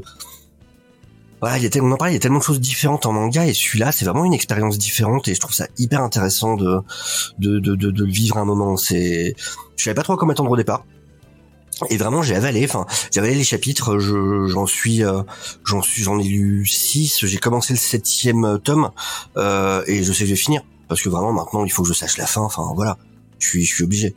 voilà, 1.40 1.56
il 1.58 1.62
y 1.62 1.66
a 1.66 1.70
tellement, 1.70 1.90
on 1.90 1.92
en 1.92 1.96
parlait, 1.96 2.14
il 2.14 2.16
y 2.16 2.18
a 2.18 2.20
tellement 2.20 2.40
de 2.40 2.44
choses 2.44 2.60
différentes 2.60 3.06
en 3.06 3.12
manga 3.12 3.46
et 3.46 3.54
celui-là, 3.54 3.92
c'est 3.92 4.04
vraiment 4.04 4.24
une 4.24 4.34
expérience 4.34 4.76
différente 4.76 5.28
et 5.28 5.34
je 5.34 5.40
trouve 5.40 5.54
ça 5.54 5.68
hyper 5.78 6.02
intéressant 6.02 6.56
de 6.56 6.80
de 7.38 7.60
de 7.60 7.76
de, 7.76 7.90
de 7.92 8.04
le 8.04 8.10
vivre 8.10 8.38
un 8.38 8.44
moment. 8.44 8.76
C'est, 8.76 9.34
je 9.76 9.84
savais 9.84 9.94
pas 9.94 10.02
trop 10.02 10.16
comment 10.16 10.32
attendre 10.32 10.50
au 10.50 10.56
départ. 10.56 10.84
Et 11.90 11.96
vraiment, 11.96 12.22
j'ai 12.22 12.34
avalé. 12.34 12.64
Enfin, 12.64 12.86
j'ai 13.12 13.20
avalé 13.20 13.34
les 13.34 13.44
chapitres. 13.44 13.98
Je, 13.98 14.46
j'en 14.48 14.66
suis, 14.66 15.04
euh, 15.04 15.22
j'en 15.64 15.82
suis, 15.82 16.02
j'en 16.02 16.18
ai 16.18 16.24
lu 16.24 16.66
six. 16.66 17.24
J'ai 17.24 17.38
commencé 17.38 17.72
le 17.72 17.78
septième 17.78 18.58
tome 18.62 18.90
euh, 19.36 19.82
et 19.86 20.02
je 20.02 20.12
sais 20.12 20.20
que 20.20 20.26
je 20.26 20.30
vais 20.30 20.36
finir 20.36 20.62
parce 20.88 21.02
que 21.02 21.08
vraiment 21.08 21.32
maintenant, 21.32 21.64
il 21.64 21.70
faut 21.70 21.82
que 21.82 21.88
je 21.88 21.94
sache 21.94 22.16
la 22.16 22.26
fin. 22.26 22.40
Enfin, 22.40 22.62
voilà, 22.74 22.96
je 23.38 23.48
suis, 23.48 23.64
je 23.64 23.74
suis 23.74 23.84
obligé. 23.84 24.14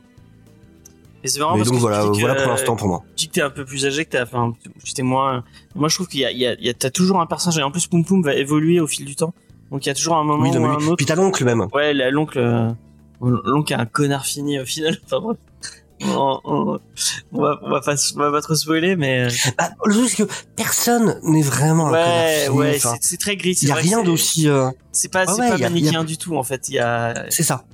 Et 1.24 1.28
c'est 1.28 1.38
marrant 1.38 1.52
Mais 1.52 1.58
parce 1.60 1.68
donc 1.68 1.76
que 1.76 1.80
voilà, 1.82 2.02
que, 2.02 2.18
voilà 2.18 2.34
pour 2.34 2.50
l'instant 2.50 2.74
pour 2.74 2.88
moi. 2.88 3.04
Tu 3.14 3.26
dis 3.26 3.28
que 3.28 3.34
t'es 3.34 3.42
un 3.42 3.50
peu 3.50 3.64
plus 3.64 3.86
âgé, 3.86 4.04
que 4.04 4.10
t'as, 4.10 4.24
enfin, 4.24 4.54
tu 4.82 4.92
t'es 4.92 5.02
moins. 5.02 5.44
Moi, 5.76 5.88
je 5.88 5.94
trouve 5.94 6.08
qu'il 6.08 6.20
y 6.20 6.24
a, 6.24 6.32
il 6.32 6.38
y 6.38 6.46
a, 6.46 6.54
il 6.54 6.64
y 6.64 6.68
a- 6.68 6.74
t'as 6.74 6.90
toujours 6.90 7.20
un 7.20 7.26
personnage 7.26 7.58
et 7.58 7.62
en 7.62 7.70
plus, 7.70 7.86
Poum 7.86 8.04
Poum 8.04 8.22
va 8.22 8.34
évoluer 8.34 8.80
au 8.80 8.88
fil 8.88 9.04
du 9.04 9.14
temps. 9.14 9.32
Donc, 9.70 9.86
il 9.86 9.88
y 9.88 9.92
a 9.92 9.94
toujours 9.94 10.16
un 10.16 10.24
moment 10.24 10.42
Oui, 10.42 10.50
non, 10.50 10.58
ou 10.58 10.62
mais 10.62 10.68
un 10.84 10.86
autre. 10.88 10.96
Puis 10.96 11.06
t'as 11.06 11.14
l'oncle 11.14 11.44
même. 11.44 11.68
Ouais, 11.72 11.94
l'oncle, 12.10 12.38
euh, 12.38 12.72
l'oncle 13.20 13.72
est 13.72 13.76
un 13.76 13.86
connard 13.86 14.26
fini 14.26 14.58
au 14.58 14.64
final. 14.64 14.98
Enfin 15.04 15.20
bref. 15.20 15.36
On, 16.04 16.40
on- 16.44 16.78
on 17.32 17.40
va, 17.40 17.58
on 17.62 17.70
va 17.70 17.80
pas, 17.80 17.94
on 18.16 18.18
va 18.18 18.30
pas 18.32 18.40
trop 18.42 18.54
spoiler, 18.54 18.96
mais. 18.96 19.26
euh, 19.26 19.30
Bah, 19.58 19.70
le 19.84 19.94
truc 19.94 20.08
c'est 20.08 20.24
que 20.26 20.32
personne 20.56 21.18
n'est 21.22 21.42
vraiment 21.42 21.88
un 21.88 21.92
Ouais, 21.92 22.48
ouais, 22.48 22.76
enfin, 22.76 22.96
c'est, 23.00 23.16
très 23.18 23.36
gris. 23.36 23.56
Il 23.62 23.68
y 23.68 23.70
a 23.72 23.74
rien 23.76 24.02
d'aussi. 24.02 24.48
euh, 24.48 24.70
C'est 24.90 25.10
pas, 25.12 25.26
c'est 25.26 25.40
ouais, 25.40 25.48
pas 25.50 25.56
y 25.58 25.64
a- 25.64 25.68
manichéen 25.70 26.04
du 26.04 26.18
tout 26.18 26.36
en 26.36 26.42
fait. 26.42 26.68
A, 26.80 27.30
C'est 27.30 27.42
ça. 27.42 27.64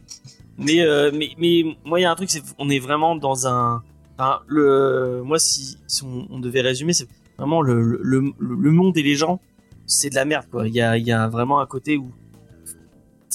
mais, 0.59 0.81
euh, 0.83 1.11
mais, 1.14 1.31
mais 1.39 1.62
moi, 1.85 2.01
il 2.01 2.03
y 2.03 2.07
a 2.07 2.11
un 2.11 2.16
truc, 2.16 2.31
c'est 2.31 2.43
on 2.59 2.68
est 2.70 2.79
vraiment 2.81 3.16
dans 3.16 3.47
un. 3.47 3.83
Enfin, 4.18 4.41
le, 4.47 5.22
moi, 5.24 5.39
si, 5.39 5.79
si 5.87 6.03
on, 6.03 6.41
devait 6.41 6.61
résumer, 6.61 6.93
c'est 6.93 7.07
vraiment 7.39 7.62
le, 7.62 7.81
le, 7.81 8.01
le, 8.03 8.33
le 8.39 8.70
monde 8.72 8.97
et 8.99 9.03
les 9.03 9.14
gens, 9.14 9.41
c'est 9.87 10.11
de 10.11 10.16
la 10.16 10.24
merde, 10.24 10.47
quoi. 10.51 10.66
Il 10.66 10.74
y 10.74 10.81
a, 10.83 10.99
y 10.99 11.12
a 11.12 11.29
vraiment 11.29 11.61
un 11.61 11.66
côté 11.66 11.97
où 11.97 12.11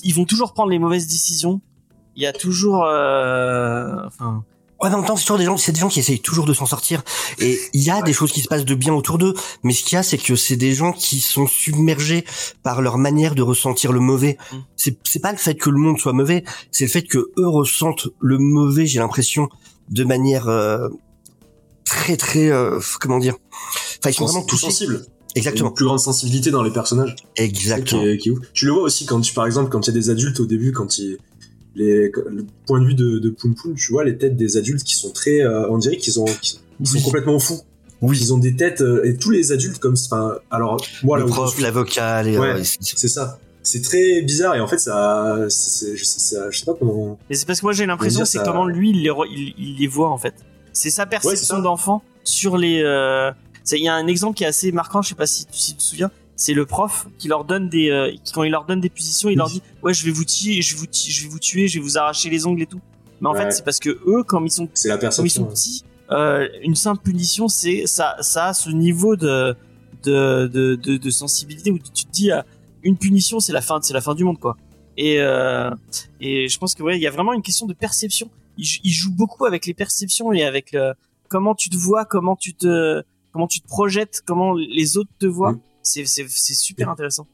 ils 0.04 0.14
vont 0.14 0.26
toujours 0.26 0.54
prendre 0.54 0.70
les 0.72 0.80
mauvaises 0.80 1.08
décisions. 1.08 1.62
Il 2.16 2.22
y 2.22 2.26
a 2.28 2.34
toujours, 2.34 2.84
euh, 2.86 3.96
enfin, 4.06 4.44
en 4.92 4.98
même 4.98 5.06
temps, 5.06 5.16
c'est 5.16 5.24
toujours 5.24 5.38
des 5.38 5.46
gens, 5.46 5.58
c'est 5.58 5.72
des 5.72 5.80
gens 5.80 5.88
qui 5.88 6.00
essayent 6.00 6.20
toujours 6.20 6.46
de 6.46 6.54
s'en 6.54 6.66
sortir. 6.66 7.04
Et 7.40 7.60
il 7.74 7.82
y 7.82 7.90
a 7.90 8.02
des 8.02 8.14
choses 8.14 8.32
qui 8.32 8.42
se 8.42 8.48
passent 8.48 8.66
de 8.66 8.76
bien 8.76 8.94
autour 8.94 9.18
d'eux, 9.18 9.34
mais 9.64 9.74
ce 9.74 9.84
qu'il 9.84 9.96
y 9.96 9.98
a, 9.98 10.04
c'est 10.04 10.18
que 10.18 10.36
c'est 10.36 10.56
des 10.56 10.74
gens 10.74 10.92
qui 10.92 11.20
sont 11.20 11.48
submergés 11.48 12.26
par 12.64 12.82
leur 12.82 12.98
manière 12.98 13.36
de 13.36 13.42
ressentir 13.42 13.94
le 13.94 14.00
mauvais. 14.00 14.38
Mm. 14.52 14.58
C'est, 14.76 14.98
c'est 15.04 15.20
pas 15.20 15.32
le 15.32 15.38
fait 15.38 15.56
que 15.56 15.70
le 15.70 15.78
monde 15.78 16.00
soit 16.00 16.14
mauvais, 16.14 16.44
c'est 16.72 16.86
le 16.86 16.90
fait 16.90 17.04
que 17.04 17.32
eux 17.38 17.48
ressentent 17.48 18.08
le 18.20 18.38
mauvais, 18.38 18.86
j'ai 18.86 19.00
l'impression, 19.00 19.50
de 19.90 20.04
manière 20.04 20.48
euh, 20.48 20.90
très 21.86 22.18
très, 22.18 22.50
euh, 22.50 22.80
comment 23.00 23.20
dire? 23.20 23.36
Enfin, 24.00 24.10
ils 24.10 24.14
sont 24.14 24.26
vraiment 24.26 24.42
tout 24.42 24.56
touchés. 24.56 24.68
sensible. 24.68 25.06
Exactement. 25.36 25.70
Une 25.70 25.76
plus 25.76 25.86
grande 25.86 26.00
sensibilité 26.00 26.52
dans 26.52 26.62
les 26.62 26.72
personnages. 26.72 27.16
Exactement. 27.38 28.02
Qui 28.02 28.08
est, 28.08 28.18
qui 28.18 28.30
est 28.30 28.32
ouf. 28.34 28.40
Tu 28.54 28.66
le 28.66 28.74
vois 28.74 28.84
aussi 28.84 29.06
quand 29.06 29.20
tu, 29.22 29.34
par 29.34 29.46
exemple, 29.46 29.70
quand 29.70 29.88
il 29.88 29.94
y 29.94 29.98
a 29.98 30.00
des 30.00 30.10
adultes 30.10 30.40
au 30.40 30.46
début, 30.46 30.72
quand 30.72 31.00
ils, 31.00 31.18
les, 31.76 32.11
le 32.30 32.45
point 32.67 32.80
de 32.82 32.86
vue 32.86 32.93
de, 32.95 33.19
de 33.19 33.30
Poun 33.30 33.55
Poun, 33.55 33.74
tu 33.76 33.91
vois 33.91 34.03
les 34.03 34.17
têtes 34.17 34.36
des 34.36 34.57
adultes 34.57 34.84
qui 34.84 34.95
sont 34.95 35.09
très, 35.11 35.41
euh, 35.41 35.67
on 35.69 35.78
dirait 35.78 35.97
qu'ils 35.97 36.19
ont, 36.19 36.26
qu'ils 36.26 36.59
ils 36.80 36.88
sont 36.88 36.97
Oui. 36.97 37.03
complètement 37.03 37.39
fous. 37.39 37.61
Oui. 38.01 38.17
Ils 38.19 38.34
ont 38.34 38.38
des 38.38 38.55
têtes 38.55 38.82
euh, 38.82 39.03
et 39.05 39.15
tous 39.15 39.30
les 39.32 39.51
adultes 39.51 39.80
comme, 39.80 39.95
enfin, 40.05 40.36
alors 40.51 40.78
moi 41.03 41.17
le 41.17 41.26
prof, 41.26 41.53
suis- 41.53 41.63
l'avocat, 41.63 42.21
les, 42.24 42.38
Ouais. 42.38 42.47
euh, 42.59 42.63
c'est- 42.63 43.07
ça. 43.07 43.39
C'est 43.65 43.82
très 43.82 44.21
bizarre 44.24 44.55
et 44.55 44.59
en 44.59 44.67
fait 44.67 44.78
ça, 44.78 45.38
c'est- 45.47 45.95
je, 45.95 46.03
sais, 46.03 46.19
ça- 46.19 46.51
je 46.51 46.59
sais 46.59 46.65
pas 46.65 46.74
comment. 46.74 47.17
Et 47.30 47.36
c'est 47.36 47.45
parce 47.45 47.61
que 47.61 47.65
moi 47.65 47.71
j'ai 47.74 47.86
l'impression 47.86 48.26
c'est 48.26 48.39
ça- 48.39 48.43
comment 48.43 48.65
lui 48.65 48.89
il 48.89 49.03
les, 49.03 49.09
re- 49.09 49.26
il, 49.32 49.53
il 49.57 49.78
les 49.80 49.88
voit 49.88 50.09
en 50.09 50.17
fait. 50.17 50.34
C'est 50.74 50.89
sa 50.89 51.05
perception 51.05 51.59
d'enfant 51.59 52.03
sur 52.26 52.57
les. 52.57 52.82
euh, 52.84 53.32
Il 53.71 53.78
y 53.82 53.88
a 53.88 53.93
un 53.95 54.07
exemple 54.07 54.36
qui 54.36 54.43
est 54.43 54.47
assez 54.47 54.74
marquant, 54.74 55.01
je 55.01 55.09
sais 55.09 55.15
pas 55.15 55.26
si, 55.26 55.45
tu- 55.45 55.53
si 55.57 55.71
tu 55.71 55.78
te 55.78 55.84
souviens. 55.84 56.11
C'est 56.44 56.54
le 56.62 56.66
prof 56.66 57.08
qui 57.20 57.28
leur 57.30 57.44
donne 57.46 57.70
des, 57.70 57.89
euh, 57.89 58.12
qui, 58.24 58.34
quand 58.34 58.44
il 58.44 58.52
leur 58.52 58.66
donne 58.66 58.82
des 58.82 58.89
positions, 58.89 59.30
il 59.30 59.38
leur 59.38 59.50
dit 59.50 59.62
ouais 59.84 59.94
je 59.94 60.04
vais 60.06 60.12
vous 60.12 60.26
tuer, 60.26 60.62
je 60.62 60.74
vais 60.74 60.80
vous, 60.82 60.88
tuer, 60.88 61.12
je 61.12 61.24
vais 61.24 61.30
vous 61.30 61.39
tuer, 61.39 61.68
je 61.70 61.80
vais 61.80 61.84
vous 61.88 61.98
arracher 61.98 62.30
les 62.30 62.46
ongles 62.46 62.62
et 62.64 62.66
tout. 62.74 62.82
Mais 63.22 63.30
en 63.30 63.34
Ouais. 63.34 63.39
fait 63.46 63.52
c'est 63.52 63.64
parce 63.64 63.80
que 63.80 63.91
eux 64.14 64.24
quand 64.30 64.44
ils 64.44 64.52
sont 64.52 64.68
C'est 64.74 64.89
la 64.89 64.98
comme 64.98 65.26
ils 65.26 65.30
sont 65.30 65.46
petits, 65.46 65.84
euh, 66.12 66.48
une 66.62 66.76
simple 66.76 67.02
punition, 67.02 67.48
c'est 67.48 67.88
ça, 67.88 68.18
ça 68.20 68.48
a 68.48 68.54
ce 68.54 68.70
niveau 68.70 69.16
de 69.16 69.56
de, 70.04 70.48
de, 70.56 70.76
de, 70.76 70.98
de 70.98 71.10
sensibilité 71.10 71.72
où 71.72 71.80
tu 71.80 72.04
te 72.06 72.12
dis 72.12 72.30
ah, 72.32 72.44
une 72.84 72.98
punition, 72.98 73.39
c'est 73.39 73.54
la 73.54 73.62
fin, 73.62 73.80
c'est 73.82 73.94
la 73.94 74.02
fin 74.02 74.14
du 74.14 74.26
monde 74.26 74.39
quoi. 74.39 74.58
Et 74.98 75.22
euh, 75.22 75.72
et 76.20 76.50
je 76.50 76.58
pense 76.60 76.76
que 76.76 76.84
ouais, 76.84 76.98
il 76.98 77.02
y 77.02 77.08
a 77.08 77.12
vraiment 77.12 77.32
une 77.34 77.41
question 77.41 77.66
de 77.68 77.74
perception. 77.74 78.30
Il, 78.58 78.66
jou- 78.66 78.82
il 78.84 78.91
joue 78.91 79.14
beaucoup 79.16 79.46
avec 79.46 79.66
les 79.66 79.74
perceptions 79.74 80.34
et 80.34 80.44
avec 80.44 80.74
le, 80.74 80.91
comment 81.30 81.56
tu 81.56 81.70
te 81.70 81.78
vois, 81.78 82.04
comment 82.04 82.36
tu 82.36 82.54
te 82.54 83.02
comment 83.32 83.48
tu 83.48 83.62
te 83.62 83.68
projettes, 83.68 84.22
comment 84.26 84.54
les 84.56 84.98
autres 84.98 85.10
te 85.20 85.26
voient. 85.26 85.56
C'est 85.84 86.06
super 86.56 86.90
intéressant. 86.90 87.28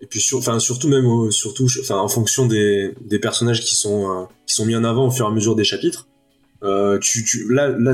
Et 0.00 0.06
puis 0.06 0.20
sur, 0.20 0.38
enfin 0.38 0.58
surtout 0.60 0.88
même 0.88 1.06
au- 1.06 1.30
surtout, 1.30 1.66
enfin 1.80 1.96
en 1.98 2.08
fonction 2.08 2.46
des, 2.46 2.94
des 3.04 3.18
personnages 3.18 3.60
qui 3.64 3.74
sont 3.74 4.08
euh, 4.10 4.24
qui 4.46 4.54
sont 4.54 4.64
mis 4.64 4.76
en 4.76 4.84
avant 4.84 5.06
au 5.08 5.10
fur 5.10 5.26
et 5.26 5.28
à 5.28 5.32
mesure 5.32 5.56
des 5.56 5.64
chapitres. 5.64 6.06
Euh, 6.62 6.98
tu, 7.00 7.24
tu 7.24 7.52
là 7.52 7.68
là 7.68 7.92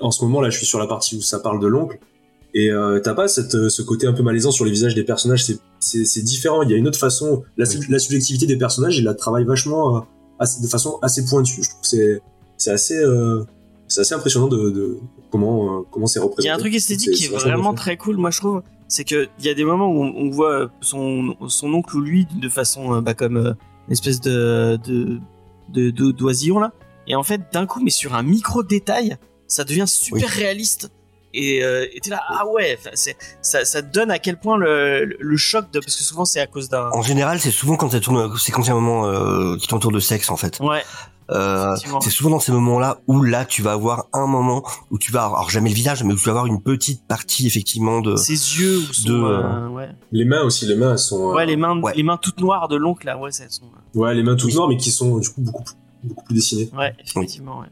en 0.00 0.10
ce 0.10 0.24
moment 0.24 0.40
là 0.40 0.50
je 0.50 0.56
suis 0.56 0.66
sur 0.66 0.78
la 0.80 0.86
partie 0.86 1.16
où 1.16 1.22
ça 1.22 1.38
parle 1.38 1.60
de 1.60 1.66
l'oncle 1.68 1.98
et 2.52 2.70
euh, 2.70 2.98
t'as 2.98 3.14
pas 3.14 3.28
cette, 3.28 3.54
euh, 3.54 3.68
ce 3.68 3.80
côté 3.82 4.08
un 4.08 4.12
peu 4.12 4.22
malaisant 4.24 4.50
sur 4.50 4.64
les 4.64 4.72
visages 4.72 4.96
des 4.96 5.04
personnages. 5.04 5.44
C'est 5.78 6.22
différent. 6.22 6.62
Il 6.62 6.70
y 6.70 6.74
a 6.74 6.76
une 6.76 6.88
autre 6.88 6.98
façon. 6.98 7.44
La, 7.56 7.64
Oui. 7.68 7.78
la 7.88 7.98
subjectivité 8.00 8.46
des 8.46 8.56
personnages, 8.56 8.98
il 8.98 9.04
la 9.04 9.14
travaille 9.14 9.44
vachement 9.44 9.98
euh, 9.98 10.00
assez- 10.40 10.60
de 10.60 10.66
façon 10.66 10.98
assez 11.00 11.24
pointue. 11.24 11.62
Je 11.62 11.68
trouve 11.70 11.80
que 11.80 11.86
c'est 11.86 12.20
c'est 12.56 12.70
assez 12.72 12.96
euh, 12.96 13.44
c'est 13.86 14.00
assez 14.00 14.14
impressionnant 14.14 14.48
de, 14.48 14.70
de 14.70 14.98
comment 15.30 15.78
euh, 15.78 15.82
comment 15.92 16.06
c'est 16.08 16.18
représenté. 16.18 16.42
Il 16.42 16.46
y 16.48 16.50
a 16.50 16.56
un 16.56 16.58
truc 16.58 16.74
esthétique 16.74 17.12
qui 17.12 17.26
est 17.26 17.28
vraiment 17.28 17.72
très 17.72 17.96
cool, 17.96 18.16
moi 18.16 18.30
je 18.32 18.38
trouve. 18.40 18.62
C'est 18.92 19.04
que 19.04 19.28
il 19.38 19.44
y 19.44 19.48
a 19.48 19.54
des 19.54 19.64
moments 19.64 19.88
où 19.88 20.02
on, 20.02 20.12
on 20.26 20.30
voit 20.30 20.68
son, 20.80 21.36
son 21.48 21.72
oncle 21.72 21.96
ou 21.96 22.00
lui 22.00 22.26
de 22.26 22.48
façon 22.48 22.92
euh, 22.94 23.00
bah, 23.00 23.14
comme 23.14 23.36
euh, 23.36 23.52
une 23.86 23.92
espèce 23.92 24.20
de 24.20 24.76
de 24.84 25.20
de- 25.68 25.90
de- 25.90 26.10
d'oisillon 26.10 26.58
là. 26.58 26.72
Et 27.06 27.14
en 27.14 27.22
fait, 27.22 27.40
d'un 27.52 27.66
coup, 27.66 27.80
mais 27.80 27.90
sur 27.90 28.14
un 28.14 28.22
micro 28.24 28.62
détail, 28.64 29.16
ça 29.46 29.62
devient 29.64 29.84
super 29.86 30.28
Oui. 30.28 30.34
réaliste. 30.42 30.90
Et 31.32 31.62
euh, 31.62 31.86
t'es 32.02 32.10
là, 32.10 32.20
ah 32.28 32.46
ouais, 32.46 32.78
ça, 33.42 33.64
ça 33.64 33.82
te 33.82 33.92
donne 33.92 34.10
à 34.10 34.18
quel 34.18 34.38
point 34.38 34.56
le, 34.56 35.04
le, 35.04 35.16
le 35.18 35.36
choc 35.36 35.70
de 35.72 35.78
parce 35.80 35.96
que 35.96 36.02
souvent 36.02 36.24
c'est 36.24 36.40
à 36.40 36.46
cause 36.46 36.68
d'un 36.68 36.90
En 36.92 37.02
général, 37.02 37.38
c'est 37.40 37.50
souvent 37.50 37.76
quand 37.76 37.90
ça 37.90 38.00
tourne, 38.00 38.36
c'est 38.38 38.50
quand 38.52 38.62
il 38.62 38.66
y 38.68 38.70
a 38.70 38.72
un 38.72 38.80
moment 38.80 39.06
euh, 39.06 39.56
qui 39.56 39.68
t'entoure 39.68 39.92
de 39.92 40.00
sexe 40.00 40.30
en 40.30 40.36
fait. 40.36 40.58
ouais 40.60 40.82
Euh, 41.32 41.76
c'est 42.00 42.10
souvent 42.10 42.30
dans 42.30 42.40
ces 42.40 42.50
moments-là 42.50 42.98
où 43.06 43.22
là 43.22 43.44
tu 43.44 43.62
vas 43.62 43.70
avoir 43.74 44.06
un 44.12 44.26
moment 44.26 44.64
où 44.90 44.98
tu 44.98 45.12
vas 45.12 45.22
avoir 45.26 45.38
alors 45.38 45.50
jamais 45.50 45.68
le 45.68 45.76
visage, 45.76 46.02
mais 46.02 46.12
où 46.12 46.16
tu 46.16 46.24
vas 46.24 46.32
avoir 46.32 46.46
une 46.46 46.60
petite 46.60 47.06
partie 47.06 47.46
effectivement 47.46 48.00
de. 48.00 48.16
ses 48.16 48.32
yeux 48.58 48.78
ou 48.78 48.92
son 48.92 49.08
de, 49.08 49.14
euh, 49.14 49.68
ouais 49.68 49.90
Les 50.10 50.24
mains 50.24 50.42
aussi, 50.42 50.66
les 50.66 50.74
mains 50.74 50.90
elles 50.94 50.98
sont 50.98 51.30
euh, 51.30 51.34
ouais 51.36 51.46
les 51.46 51.54
mains 51.56 51.80
ouais. 51.80 51.92
les 51.94 52.02
mains 52.02 52.16
toutes 52.16 52.40
noires 52.40 52.66
de 52.66 52.74
l'oncle 52.74 53.06
là 53.06 53.16
ouais 53.16 53.30
ça, 53.30 53.44
elles 53.44 53.52
sont 53.52 53.70
ouais 53.94 54.12
les 54.12 54.24
mains 54.24 54.34
toutes 54.34 54.52
noires 54.54 54.66
mais 54.66 54.76
qui 54.76 54.90
sont 54.90 55.18
du 55.18 55.28
coup 55.28 55.40
beaucoup 55.42 55.62
plus- 55.62 55.74
beaucoup 56.02 56.24
plus 56.24 56.34
dessinées. 56.34 56.68
Ouais, 56.76 56.92
effectivement, 56.98 57.60
ouais. 57.60 57.66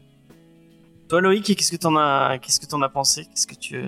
Toi, 1.09 1.23
Loïc, 1.23 1.57
qu'est-ce 1.57 1.71
que 1.71 1.77
t'en 1.77 1.97
as, 1.97 2.39
qu'est-ce 2.39 2.61
que 2.61 2.67
t'en 2.67 2.83
as 2.83 2.91
pensé? 2.91 3.25
Qu'est-ce 3.25 3.47
que 3.47 3.55
tu. 3.55 3.83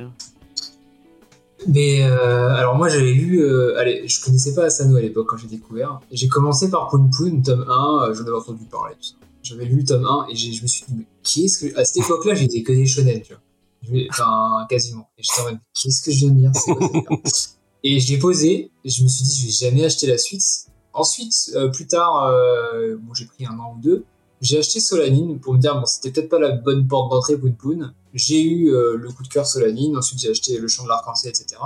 Mais 1.66 2.02
euh, 2.02 2.48
alors 2.54 2.76
moi 2.76 2.88
j'avais 2.88 3.12
lu, 3.12 3.42
euh, 3.42 3.78
allez, 3.78 4.08
je 4.08 4.24
connaissais 4.24 4.54
pas 4.54 4.64
Asano 4.64 4.96
à 4.96 5.02
l'époque 5.02 5.26
quand 5.28 5.36
j'ai 5.36 5.46
découvert. 5.46 6.00
J'ai 6.10 6.28
commencé 6.28 6.70
par 6.70 6.88
Poon 6.88 7.10
Poon, 7.14 7.42
tome 7.42 7.66
1, 7.68 8.08
euh, 8.08 8.14
j'en 8.14 8.22
avais 8.22 8.32
entendu 8.32 8.64
parler, 8.64 8.94
tout 8.94 9.08
ça. 9.08 9.14
J'avais 9.42 9.66
lu 9.66 9.84
tome 9.84 10.06
1 10.06 10.28
et 10.30 10.36
je 10.36 10.62
me 10.62 10.66
suis 10.66 10.84
dit, 10.88 10.94
mais 10.96 11.06
qu'est-ce 11.22 11.66
que. 11.66 11.78
À 11.78 11.84
cette 11.84 12.04
époque-là, 12.04 12.34
j'étais 12.34 12.62
que 12.62 12.72
des 12.72 12.86
shonen, 12.86 13.20
tu 13.20 13.34
vois. 13.34 14.02
Enfin, 14.10 14.66
quasiment. 14.70 15.10
Et 15.18 15.22
j'étais 15.22 15.40
en 15.42 15.44
mode, 15.50 15.58
qu'est-ce 15.74 16.02
que 16.02 16.10
je 16.10 16.16
viens 16.18 16.30
de 16.30 16.38
lire 16.38 16.52
Et 17.82 18.00
je 18.00 18.12
l'ai 18.12 18.18
posé, 18.18 18.70
et 18.84 18.88
je 18.88 19.02
me 19.02 19.08
suis 19.08 19.24
dit, 19.24 19.40
je 19.40 19.46
vais 19.46 19.70
jamais 19.70 19.84
acheter 19.84 20.06
la 20.06 20.18
suite. 20.18 20.42
Ensuite, 20.94 21.50
euh, 21.54 21.68
plus 21.68 21.86
tard, 21.86 22.32
bon, 23.02 23.12
j'ai 23.12 23.26
pris 23.26 23.44
un 23.44 23.58
an 23.58 23.74
ou 23.76 23.82
deux, 23.82 24.04
j'ai 24.41 24.59
acheté 24.59 24.80
Solanine 24.80 25.38
pour 25.38 25.53
me 25.55 25.59
dire, 25.59 25.78
bon, 25.78 25.86
c'était 25.86 26.11
peut-être 26.11 26.28
pas 26.30 26.38
la 26.38 26.51
bonne 26.53 26.86
porte 26.86 27.11
d'entrée 27.11 27.36
Poon 27.36 27.53
Poon. 27.53 27.93
J'ai 28.14 28.43
eu 28.43 28.72
euh, 28.72 28.97
le 28.97 29.11
coup 29.11 29.22
de 29.22 29.28
cœur 29.28 29.47
Solanine, 29.47 29.97
ensuite 29.97 30.18
j'ai 30.18 30.30
acheté 30.30 30.59
Le 30.59 30.66
Chant 30.66 30.84
de 30.84 30.88
l'Arc-en-Ciel, 30.88 31.30
etc. 31.30 31.61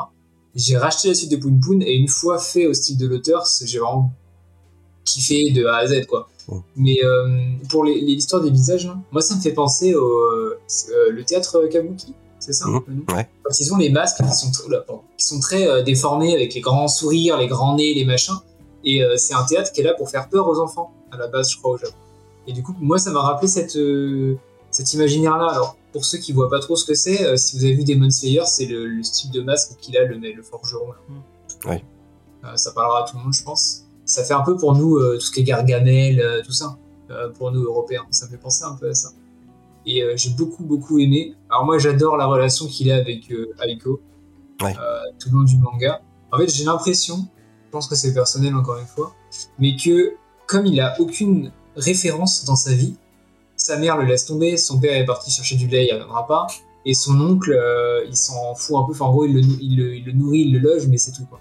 J'ai 0.55 0.77
racheté 0.77 1.09
la 1.09 1.15
suite 1.15 1.31
de 1.31 1.37
Poon 1.37 1.59
Poon, 1.65 1.81
et 1.81 1.95
une 1.95 2.09
fois 2.09 2.39
fait 2.39 2.67
au 2.67 2.75
style 2.75 2.97
de 2.99 3.07
l'auteur, 3.07 3.47
j'ai 3.65 3.79
vraiment 3.79 4.13
kiffé 5.05 5.51
de 5.53 5.67
A 5.67 5.77
à 5.77 5.87
Z, 5.87 6.07
quoi. 6.07 6.29
Mais 6.77 6.97
euh, 7.03 7.39
pour 7.71 7.85
l'histoire 7.85 8.43
des 8.43 8.51
visages, 8.51 8.91
moi 9.13 9.23
ça 9.23 9.35
me 9.35 9.41
fait 9.41 9.53
penser 9.53 9.95
au 9.95 10.07
euh, 10.07 10.59
le 11.11 11.25
théâtre 11.25 11.67
Kabuki, 11.71 12.15
c'est 12.39 12.53
ça 12.53 12.67
nom 12.69 12.83
ouais. 13.15 13.29
Quand 13.43 13.59
ils 13.59 13.73
ont 13.73 13.79
les 13.79 13.89
masques 13.89 14.19
qui 14.23 14.33
sont, 14.35 14.49
tr- 14.49 14.71
là, 14.71 14.81
pardon, 14.81 15.03
qui 15.17 15.25
sont 15.25 15.41
très 15.41 15.83
déformés 15.85 16.35
avec 16.35 16.53
les 16.55 16.61
grands 16.61 16.89
sourires, 16.89 17.39
les 17.39 17.47
grands 17.47 17.77
nez, 17.77 17.95
les 17.95 18.05
machins. 18.05 18.37
Et 18.85 19.03
c'est 19.17 19.33
un 19.33 19.45
théâtre 19.45 19.73
qui 19.73 19.81
est 19.81 19.85
là 19.85 19.95
pour 19.95 20.11
faire 20.11 20.29
peur 20.29 20.47
aux 20.47 20.61
enfants, 20.61 20.93
à 21.11 21.17
la 21.17 21.29
base, 21.29 21.51
je 21.51 21.57
crois, 21.57 21.71
au 21.71 21.79
Japon. 21.79 21.95
Et 22.47 22.53
du 22.53 22.63
coup, 22.63 22.75
moi, 22.81 22.99
ça 22.99 23.11
m'a 23.11 23.21
rappelé 23.21 23.49
cette, 23.49 23.77
euh, 23.77 24.37
cet 24.71 24.93
imaginaire-là. 24.95 25.47
Alors, 25.51 25.77
pour 25.93 26.05
ceux 26.05 26.19
qui 26.19 26.33
voient 26.33 26.51
pas 26.51 26.61
trop 26.61 26.77
ce 26.77 26.85
que 26.85 26.95
c'est, 26.95 27.25
euh, 27.25 27.37
si 27.37 27.57
vous 27.57 27.65
avez 27.65 27.75
vu 27.75 27.85
Demon 27.85 28.11
Slayer, 28.11 28.43
c'est 28.47 28.67
le, 28.67 28.87
le 28.87 29.03
style 29.03 29.31
de 29.31 29.41
masque 29.41 29.77
qu'il 29.81 29.97
a, 29.97 30.05
le, 30.05 30.17
le 30.19 30.43
forgeron. 30.43 30.89
là. 30.93 30.99
Mm. 31.09 31.69
Ouais. 31.69 31.85
Euh, 32.45 32.57
ça 32.57 32.73
parlera 32.73 33.05
à 33.05 33.09
tout 33.09 33.17
le 33.17 33.23
monde, 33.25 33.33
je 33.33 33.43
pense. 33.43 33.85
Ça 34.05 34.23
fait 34.25 34.35
un 34.35 34.43
peu 34.43 34.57
pour 34.57 34.75
nous, 34.77 34.97
euh, 34.97 35.15
tout 35.19 35.27
ce 35.27 35.31
qui 35.33 35.41
est 35.41 35.45
Gargamel, 35.45 36.21
euh, 36.21 36.43
tout 36.45 36.53
ça. 36.53 36.77
Euh, 37.11 37.31
pour 37.31 37.51
nous, 37.53 37.63
Européens. 37.63 38.05
Ça 38.11 38.27
me 38.27 38.31
fait 38.31 38.37
penser 38.39 38.65
un 38.65 38.75
peu 38.75 38.89
à 38.91 38.95
ça. 38.95 39.11
Et 39.87 40.03
euh, 40.03 40.15
j'ai 40.17 40.31
beaucoup, 40.31 40.65
beaucoup 40.65 40.99
aimé. 40.99 41.35
Alors 41.51 41.65
moi, 41.65 41.79
j'adore 41.79 42.17
la 42.17 42.27
relation 42.27 42.67
qu'il 42.67 42.91
a 42.91 42.97
avec 42.97 43.31
euh, 43.31 43.55
Aiko 43.67 44.01
Ouais. 44.63 44.73
euh, 44.81 45.01
tout 45.19 45.29
le 45.31 45.39
long 45.39 45.45
du 45.45 45.59
manga. 45.59 46.01
En 46.33 46.39
fait, 46.39 46.49
j'ai 46.49 46.65
l'impression, 46.65 47.17
je 47.67 47.71
pense 47.71 47.87
que 47.89 47.95
c'est 47.95 48.15
personnel 48.15 48.55
encore 48.55 48.79
une 48.79 48.87
fois, 48.87 49.13
mais 49.59 49.75
que 49.77 50.15
comme 50.47 50.65
il 50.67 50.81
a 50.81 50.95
aucune 51.01 51.51
référence 51.77 52.45
dans 52.45 52.57
sa 52.57 52.73
vie, 52.73 52.95
sa 53.57 53.77
mère 53.79 53.97
le 53.97 54.05
laisse 54.05 54.27
tomber, 54.27 54.57
son 54.57 54.81
père 54.81 54.97
est 54.97 55.07
parti 55.07 55.31
chercher 55.31 55.57
du 55.57 55.67
lait, 55.69 55.87
il 55.87 55.93
reviendra 55.93 56.27
pas, 56.27 56.47
et 56.85 56.95
son 56.95 57.19
oncle, 57.21 57.53
euh, 57.53 58.05
il 58.07 58.17
s'en 58.17 58.55
fout 58.55 58.77
un 58.77 58.83
peu, 58.85 58.93
enfin 58.93 59.07
en 59.07 59.13
gros, 59.13 59.25
il 59.25 59.35
le, 59.35 60.13
nourrit, 60.13 60.41
il 60.41 60.53
le 60.53 60.59
loge, 60.59 60.87
mais 60.89 60.99
c'est 60.99 61.13
tout 61.13 61.25
quoi. 61.27 61.41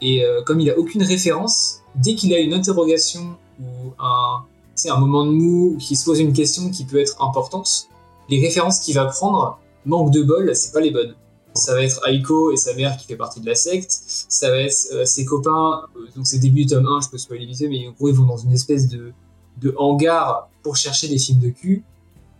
Et 0.00 0.24
euh, 0.24 0.42
comme 0.42 0.60
il 0.60 0.70
a 0.70 0.78
aucune 0.78 1.02
référence, 1.02 1.80
dès 1.94 2.14
qu'il 2.14 2.32
a 2.34 2.38
une 2.38 2.54
interrogation 2.54 3.36
ou 3.60 3.92
un, 3.98 4.42
un 4.88 4.98
moment 4.98 5.26
de 5.26 5.30
mou, 5.30 5.74
ou 5.74 5.76
qu'il 5.78 5.96
se 5.96 6.04
pose 6.04 6.20
une 6.20 6.32
question 6.32 6.70
qui 6.70 6.84
peut 6.84 6.98
être 6.98 7.22
importante, 7.22 7.88
les 8.28 8.40
références 8.40 8.80
qu'il 8.80 8.94
va 8.94 9.06
prendre, 9.06 9.58
manque 9.84 10.10
de 10.12 10.22
bol, 10.22 10.54
c'est 10.56 10.72
pas 10.72 10.80
les 10.80 10.90
bonnes. 10.90 11.14
Ça 11.54 11.74
va 11.74 11.82
être 11.82 12.00
Aiko 12.08 12.50
et 12.50 12.56
sa 12.56 12.74
mère 12.74 12.96
qui 12.96 13.06
fait 13.06 13.16
partie 13.16 13.40
de 13.40 13.46
la 13.46 13.54
secte. 13.54 13.92
Ça 14.28 14.50
va 14.50 14.56
être 14.58 14.88
euh, 14.92 15.04
ses 15.04 15.24
copains, 15.24 15.82
donc 16.16 16.26
c'est 16.26 16.38
début 16.38 16.64
du 16.64 16.66
tome 16.66 16.86
1, 16.86 17.02
je 17.02 17.08
peux 17.10 17.18
spoiler 17.18 17.46
vite 17.46 17.64
mais 17.68 17.86
en 17.86 17.92
gros 17.92 18.08
ils 18.08 18.14
vont 18.14 18.24
dans 18.24 18.36
une 18.36 18.52
espèce 18.52 18.88
de, 18.88 19.12
de 19.60 19.74
hangar 19.76 20.48
pour 20.62 20.76
chercher 20.76 21.08
des 21.08 21.18
films 21.18 21.40
de 21.40 21.50
cul. 21.50 21.84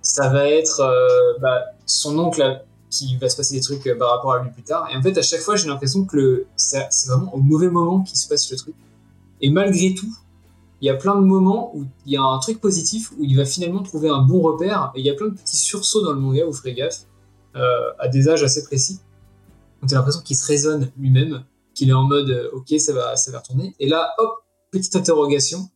Ça 0.03 0.29
va 0.29 0.49
être 0.49 0.81
euh, 0.81 1.39
bah, 1.41 1.63
son 1.87 2.19
oncle 2.19 2.63
qui 2.91 3.17
va 3.17 3.29
se 3.29 3.37
passer 3.37 3.55
des 3.55 3.61
trucs 3.61 3.87
euh, 3.87 3.97
par 3.97 4.11
rapport 4.11 4.33
à 4.33 4.43
lui 4.43 4.51
plus 4.51 4.63
tard. 4.63 4.89
Et 4.93 4.97
en 4.97 5.03
fait, 5.03 5.17
à 5.19 5.23
chaque 5.23 5.41
fois, 5.41 5.57
j'ai 5.57 5.69
l'impression 5.69 6.05
que 6.05 6.17
le, 6.17 6.47
c'est 6.57 6.89
vraiment 7.07 7.35
au 7.35 7.39
mauvais 7.39 7.69
moment 7.69 8.03
qu'il 8.03 8.17
se 8.17 8.29
passe 8.29 8.51
le 8.51 8.57
truc. 8.57 8.75
Et 9.41 9.51
malgré 9.51 9.95
tout, 9.95 10.13
il 10.81 10.87
y 10.87 10.91
a 10.91 10.95
plein 10.95 11.15
de 11.17 11.25
moments 11.25 11.75
où 11.75 11.85
il 12.07 12.13
y 12.13 12.17
a 12.17 12.23
un 12.23 12.39
truc 12.39 12.61
positif, 12.61 13.13
où 13.13 13.25
il 13.25 13.37
va 13.37 13.45
finalement 13.45 13.83
trouver 13.83 14.09
un 14.09 14.23
bon 14.23 14.41
repère. 14.41 14.93
Et 14.95 15.01
il 15.01 15.07
y 15.07 15.11
a 15.11 15.15
plein 15.15 15.29
de 15.29 15.35
petits 15.35 15.57
sursauts 15.57 16.05
dans 16.05 16.13
le 16.13 16.21
manga, 16.21 16.45
vous 16.45 16.53
ferez 16.53 16.75
gaffe, 16.75 17.07
euh, 17.57 17.91
à 17.99 18.09
des 18.09 18.29
âges 18.29 18.43
assez 18.43 18.63
précis. 18.65 19.01
Donc 19.81 19.91
t'as 19.91 19.97
l'impression 19.97 20.23
qu'il 20.23 20.37
se 20.37 20.47
raisonne 20.47 20.91
lui-même, 20.97 21.45
qu'il 21.75 21.91
est 21.91 21.95
en 21.95 22.05
mode 22.05 22.51
ok, 22.53 22.79
ça 22.79 22.93
va, 22.93 23.17
ça 23.17 23.31
va 23.31 23.39
retourner. 23.39 23.75
Et 23.81 23.89
là, 23.89 24.15
hop, 24.19 24.45
petite 24.71 24.95
interrogation. 24.97 25.69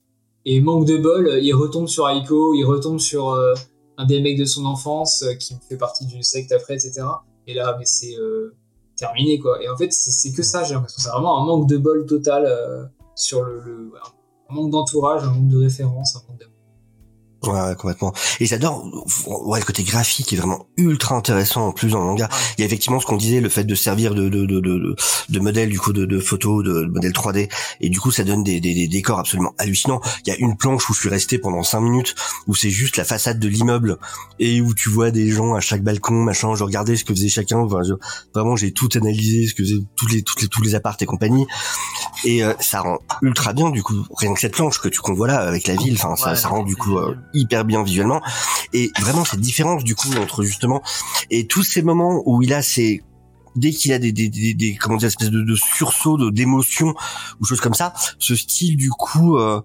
Et 0.51 0.62
manque 0.62 0.86
de 0.86 0.96
bol, 0.96 1.40
il 1.42 1.53
retombe 1.53 1.88
sur 1.88 2.09
Aiko, 2.09 2.55
il 2.55 2.64
retombe 2.64 2.99
sur 2.99 3.32
euh, 3.32 3.53
un 3.99 4.07
des 4.07 4.22
mecs 4.22 4.38
de 4.38 4.46
son 4.46 4.64
enfance 4.64 5.22
euh, 5.22 5.34
qui 5.34 5.55
fait 5.68 5.76
partie 5.76 6.07
d'une 6.07 6.22
secte 6.22 6.53
après, 6.53 6.72
etc. 6.72 7.03
Et 7.46 7.53
là, 7.53 7.76
mais 7.78 7.84
c'est 7.84 8.16
euh, 8.16 8.57
terminé 8.96 9.38
quoi. 9.38 9.62
Et 9.62 9.68
en 9.68 9.76
fait, 9.76 9.92
c'est 9.92 10.32
que 10.32 10.42
ça, 10.42 10.64
j'ai 10.64 10.72
l'impression. 10.72 11.03
C'est 11.03 11.11
vraiment 11.11 11.42
un 11.42 11.44
manque 11.44 11.68
de 11.68 11.76
bol 11.76 12.07
total 12.07 12.46
euh, 12.46 12.86
sur 13.14 13.44
le, 13.44 13.92
un 14.49 14.55
manque 14.55 14.70
d'entourage, 14.70 15.22
un 15.22 15.32
manque 15.32 15.49
de 15.49 15.59
référence, 15.59 16.16
un 16.16 16.20
manque 16.26 16.40
d'amour. 16.40 16.57
Ouais, 17.45 17.74
complètement. 17.78 18.12
Et 18.41 18.47
j'adore, 18.47 18.84
ouais, 19.47 19.61
le 19.61 19.64
côté 19.64 19.84
graphique 19.84 20.32
est 20.32 20.36
vraiment 20.36 20.66
ultra 20.76 21.14
intéressant 21.14 21.68
en 21.68 21.72
plus 21.72 21.91
dans 21.93 22.01
le 22.01 22.07
manga. 22.07 22.28
Il 22.57 22.62
y 22.62 22.64
a 22.64 22.66
effectivement 22.66 22.99
ce 22.99 23.07
qu'on 23.07 23.16
disait, 23.16 23.41
le 23.41 23.49
fait 23.49 23.62
de 23.64 23.74
servir 23.76 24.14
de 24.14 24.28
de 24.28 24.45
de 24.45 24.59
de, 24.61 24.97
de 25.28 25.41
modèle 25.41 25.68
du 25.68 25.78
coup 25.78 25.93
de, 25.93 26.05
de 26.05 26.18
photos, 26.18 26.64
de, 26.64 26.72
de 26.84 26.91
modèle 26.91 27.12
3D, 27.12 27.49
et 27.80 27.89
du 27.91 28.01
coup 28.01 28.11
ça 28.11 28.24
donne 28.24 28.43
des, 28.43 28.61
des, 28.61 28.74
des 28.74 28.89
décors 28.89 29.20
absolument 29.20 29.55
hallucinants. 29.59 30.01
Il 30.26 30.30
y 30.30 30.32
a 30.32 30.36
une 30.39 30.57
planche 30.57 30.91
où 30.91 30.95
je 30.95 30.99
suis 31.01 31.09
resté 31.09 31.39
pendant 31.39 31.62
cinq 31.62 31.80
minutes, 31.80 32.16
où 32.49 32.57
c'est 32.57 32.70
juste 32.70 32.97
la 32.97 33.05
façade 33.05 33.39
de 33.39 33.49
l'immeuble 33.49 33.99
et 34.41 34.61
où 34.61 34.74
tu 34.74 34.89
vois 34.89 35.12
des 35.12 35.30
gens 35.30 35.55
à 35.55 35.61
chaque 35.61 35.82
balcon, 35.84 36.14
machin. 36.14 36.57
Je 36.57 36.64
regardais 36.64 36.97
ce 36.97 37.05
que 37.05 37.14
faisait 37.14 37.28
chacun. 37.28 37.59
Enfin, 37.59 37.82
je- 37.86 37.95
vraiment, 38.34 38.57
j'ai 38.57 38.72
tout 38.72 38.89
analysé, 38.97 39.47
ce 39.47 39.55
que 39.55 39.62
faisaient 39.62 39.78
toutes 39.95 40.12
les 40.12 40.22
toutes 40.22 40.43
les 40.43 40.49
tous 40.49 40.62
les 40.62 40.74
appartes 40.74 41.03
et 41.03 41.07
compagnie. 41.07 41.47
Et 42.24 42.43
euh, 42.43 42.53
ça 42.59 42.80
rend 42.80 42.99
ultra 43.22 43.53
bien 43.53 43.70
du 43.70 43.82
coup. 43.84 44.05
Rien 44.16 44.34
que 44.34 44.41
cette 44.41 44.55
planche 44.55 44.80
que 44.80 44.89
tu 44.89 45.01
convois 45.01 45.28
là 45.28 45.39
avec 45.39 45.68
la 45.68 45.76
ville, 45.76 45.95
enfin 45.95 46.16
ça, 46.16 46.30
Ouais, 46.30 46.36
ça 46.36 46.49
rend 46.49 46.64
du 46.64 46.74
coup 46.74 46.99
euh. 46.99 47.14
Hyper 47.34 47.64
bien 47.64 47.82
visuellement. 47.82 48.20
Et 48.72 48.90
vraiment 49.00 49.24
cette 49.24 49.40
différence 49.40 49.84
du 49.84 49.94
coup 49.94 50.08
entre 50.20 50.44
justement 50.44 50.82
et 51.30 51.46
tous 51.46 51.62
ces 51.62 51.82
moments 51.82 52.22
où 52.26 52.42
il 52.42 52.52
a 52.52 52.62
ces 52.62 53.02
dès 53.56 53.70
qu'il 53.70 53.92
a 53.92 53.98
des, 53.98 54.12
des, 54.12 54.28
des, 54.28 54.54
des 54.54 54.76
comment 54.76 54.96
dire 54.96 55.08
espèce 55.08 55.30
de, 55.30 55.42
de 55.42 55.54
sursaut 55.56 56.16
de 56.16 56.30
d'émotion 56.30 56.94
ou 57.40 57.44
choses 57.44 57.60
comme 57.60 57.74
ça 57.74 57.92
ce 58.18 58.36
style 58.36 58.76
du 58.76 58.90
coup 58.90 59.38
euh, 59.38 59.60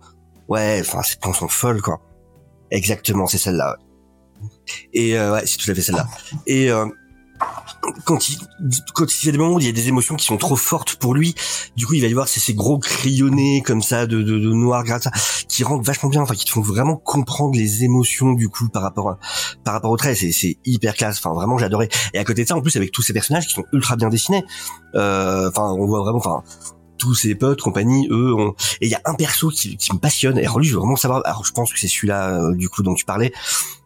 ouais 0.47 0.81
enfin 0.81 1.03
ces 1.03 1.17
plans 1.17 1.33
sont 1.33 1.47
folles 1.47 1.81
quoi. 1.81 2.01
Exactement 2.71 3.27
c'est 3.27 3.37
celle-là 3.37 3.77
et 4.93 5.17
euh, 5.17 5.33
ouais 5.33 5.45
c'est 5.45 5.57
tout 5.57 5.69
à 5.69 5.75
fait 5.75 5.81
celle-là. 5.81 6.07
Et 6.47 6.71
euh, 6.71 6.85
quand 8.05 8.29
il 8.29 8.37
quand 8.93 9.23
il 9.23 9.25
y 9.25 9.29
a 9.29 9.31
des 9.31 9.37
moments 9.37 9.55
où 9.55 9.59
il 9.59 9.65
y 9.65 9.69
a 9.69 9.73
des 9.73 9.87
émotions 9.87 10.15
qui 10.15 10.25
sont 10.25 10.37
trop 10.37 10.55
fortes 10.55 10.95
pour 10.95 11.13
lui 11.13 11.35
du 11.75 11.85
coup 11.85 11.93
il 11.93 12.01
va 12.01 12.07
y 12.07 12.11
avoir 12.11 12.27
ces, 12.27 12.39
ces 12.39 12.53
gros 12.53 12.79
crayonnés 12.79 13.61
comme 13.61 13.81
ça 13.81 14.05
de, 14.07 14.21
de, 14.21 14.39
de 14.39 14.53
noir 14.53 14.83
gras 14.83 14.99
ça, 14.99 15.11
qui 15.47 15.63
rendent 15.63 15.85
vachement 15.85 16.09
bien 16.09 16.21
enfin 16.21 16.33
qui 16.33 16.45
te 16.45 16.51
font 16.51 16.61
vraiment 16.61 16.95
comprendre 16.97 17.55
les 17.55 17.83
émotions 17.83 18.33
du 18.33 18.49
coup 18.49 18.69
par 18.69 18.81
rapport 18.81 19.17
par 19.63 19.73
rapport 19.73 19.91
au 19.91 19.97
trait. 19.97 20.15
C'est 20.15 20.31
c'est 20.31 20.57
hyper 20.65 20.95
classe. 20.95 21.17
Enfin 21.17 21.33
vraiment 21.33 21.57
adoré 21.57 21.89
et 22.13 22.19
à 22.19 22.23
côté 22.23 22.43
de 22.43 22.47
ça 22.47 22.55
en 22.55 22.61
plus 22.61 22.75
avec 22.75 22.91
tous 22.91 23.01
ces 23.01 23.13
personnages 23.13 23.47
qui 23.47 23.53
sont 23.53 23.63
ultra 23.71 23.95
bien 23.95 24.09
dessinés 24.09 24.43
euh, 24.95 25.49
enfin 25.49 25.71
on 25.71 25.85
voit 25.85 25.99
vraiment 26.01 26.17
enfin 26.17 26.43
tous 26.97 27.13
ses 27.15 27.35
potes 27.35 27.61
compagnie 27.61 28.07
eux 28.11 28.33
ont... 28.33 28.51
et 28.81 28.85
il 28.85 28.89
y 28.89 28.95
a 28.95 29.01
un 29.05 29.15
perso 29.15 29.49
qui, 29.49 29.77
qui 29.77 29.93
me 29.93 29.99
passionne 29.99 30.37
et 30.37 30.43
alors 30.43 30.59
lui 30.59 30.67
je 30.67 30.73
veux 30.73 30.79
vraiment 30.79 30.95
savoir 30.95 31.21
alors 31.25 31.43
je 31.45 31.51
pense 31.51 31.73
que 31.73 31.79
c'est 31.79 31.87
celui-là 31.87 32.39
euh, 32.41 32.55
du 32.55 32.69
coup 32.69 32.83
dont 32.83 32.93
tu 32.93 33.03
parlais 33.05 33.33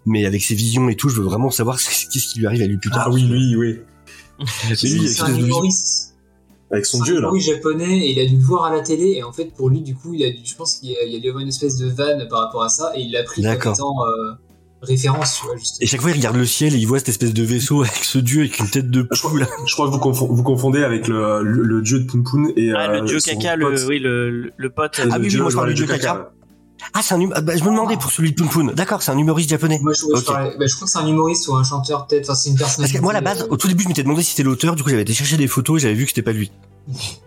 mais 0.05 0.25
avec 0.25 0.43
ses 0.43 0.55
visions 0.55 0.87
et 0.89 0.95
tout 0.95 1.09
je 1.09 1.15
veux 1.15 1.23
vraiment 1.23 1.49
savoir 1.49 1.79
ce- 1.79 2.07
qu'est-ce 2.09 2.27
qui 2.33 2.39
lui 2.39 2.47
arrive 2.47 2.61
à 2.61 2.67
lui 2.67 2.77
plus 2.77 2.89
tard 2.91 3.03
Ah 3.07 3.09
oui, 3.11 3.23
lui, 3.23 3.55
oui. 3.55 3.79
C'est 4.75 4.87
lui, 4.87 5.07
c'est 5.09 5.21
avec 5.23 5.33
un 5.33 5.37
ses 5.39 5.45
humoriste. 5.45 6.13
Avec 6.69 6.85
son 6.85 6.97
C'est 6.99 7.03
dieu, 7.05 7.13
un 7.17 7.21
là. 7.21 7.27
humoriste 7.29 7.49
japonais 7.49 7.97
et 7.99 8.11
il 8.11 8.19
a 8.19 8.25
dû 8.25 8.35
le 8.35 8.43
voir 8.43 8.65
à 8.65 8.75
la 8.75 8.81
télé 8.81 9.13
et 9.17 9.23
en 9.23 9.31
fait 9.31 9.45
pour 9.55 9.69
lui 9.69 9.81
du 9.81 9.95
coup 9.95 10.13
il 10.13 10.23
a 10.23 10.29
dû, 10.29 10.39
je 10.43 10.55
pense 10.55 10.75
qu'il 10.75 10.89
y 10.91 11.15
a, 11.15 11.19
dû 11.19 11.27
avoir 11.29 11.41
une 11.41 11.47
espèce 11.47 11.77
de 11.77 11.89
vanne 11.89 12.27
par 12.29 12.41
rapport 12.41 12.61
à 12.63 12.69
ça 12.69 12.91
et 12.95 13.01
il 13.01 13.11
l'a 13.13 13.23
pris 13.23 13.41
comme 13.41 13.51
D'accord. 13.51 13.73
étant 13.73 13.95
euh, 14.05 14.33
référence 14.81 15.39
tu 15.39 15.45
vois 15.47 15.57
justement. 15.57 15.77
et 15.81 15.87
chaque 15.87 16.01
fois 16.01 16.11
il 16.11 16.17
regarde 16.17 16.35
le 16.37 16.45
ciel 16.45 16.75
et 16.75 16.77
il 16.77 16.85
voit 16.85 16.99
cette 16.99 17.09
espèce 17.09 17.33
de 17.33 17.43
vaisseau 17.43 17.81
avec 17.81 18.03
ce 18.03 18.17
dieu 18.19 18.41
avec 18.41 18.59
une 18.59 18.69
tête 18.69 18.89
de 18.91 19.07
Je 19.11 19.17
crois, 19.19 19.31
poule 19.31 19.47
je 19.65 19.73
crois 19.73 19.89
que 19.89 19.95
vous, 19.95 20.35
vous 20.35 20.43
confondez 20.43 20.83
avec 20.83 21.07
le, 21.07 21.41
le, 21.43 21.63
le 21.63 21.81
dieu 21.81 21.99
de 21.99 22.05
Poun 22.05 22.51
et 22.55 22.71
Ah, 22.73 22.89
euh, 22.91 23.01
le 23.01 23.07
dieu 23.07 23.19
son 23.19 23.31
caca, 23.31 23.55
le, 23.55 23.71
pote. 23.71 23.85
oui, 23.87 23.99
le, 23.99 24.51
pote. 24.69 24.99
Ah 24.99 25.05
le 25.05 25.11
oui, 25.13 25.17
oui, 25.21 25.27
dieu- 25.29 25.41
moi, 25.41 25.49
je 25.49 25.55
parle 25.55 25.67
le 25.69 25.73
du 25.73 25.77
dieu 25.83 25.85
dieu 25.87 25.95
caca. 25.95 26.31
ah 26.93 26.99
c'est 27.01 27.15
un 27.15 27.21
hum- 27.21 27.33
ah, 27.35 27.41
bah, 27.41 27.53
je 27.57 27.63
me 27.63 27.69
demandais 27.71 27.97
pour 27.97 28.11
celui 28.11 28.31
de 28.31 28.35
Poun 28.35 28.49
Poun 28.49 28.71
d'accord 28.75 29.01
c'est 29.01 29.11
un 29.11 29.17
humoriste 29.17 29.49
japonais 29.49 29.79
Moi 29.81 29.93
je, 29.93 30.23
parlais- 30.23 30.55
bah, 30.59 30.65
je 30.67 30.75
crois 30.75 30.85
que 30.85 30.91
c'est 30.91 30.99
un 30.99 31.07
humoriste 31.07 31.47
ou 31.47 31.55
un 31.55 31.63
chanteur 31.63 32.05
peut-être, 32.05 32.25
enfin 32.29 32.35
c'est 32.35 32.49
une 32.51 32.55
parce 32.57 32.69
personnalité. 32.75 32.97
que 32.99 33.03
moi 33.03 33.11
à 33.11 33.15
la 33.15 33.21
base 33.21 33.41
euh, 33.41 33.47
au 33.49 33.57
tout 33.57 33.67
début 33.67 33.83
je 33.83 33.87
m'étais 33.89 34.03
demandé 34.03 34.21
si 34.21 34.31
c'était 34.31 34.43
l'auteur 34.43 34.75
du 34.75 34.83
coup 34.83 34.89
j'avais 34.89 35.01
été 35.01 35.13
chercher 35.13 35.37
des 35.37 35.47
photos 35.47 35.77
et 35.79 35.83
j'avais 35.83 35.95
vu 35.95 36.03
que 36.05 36.09
c'était 36.11 36.21
pas 36.21 36.33
lui 36.33 36.51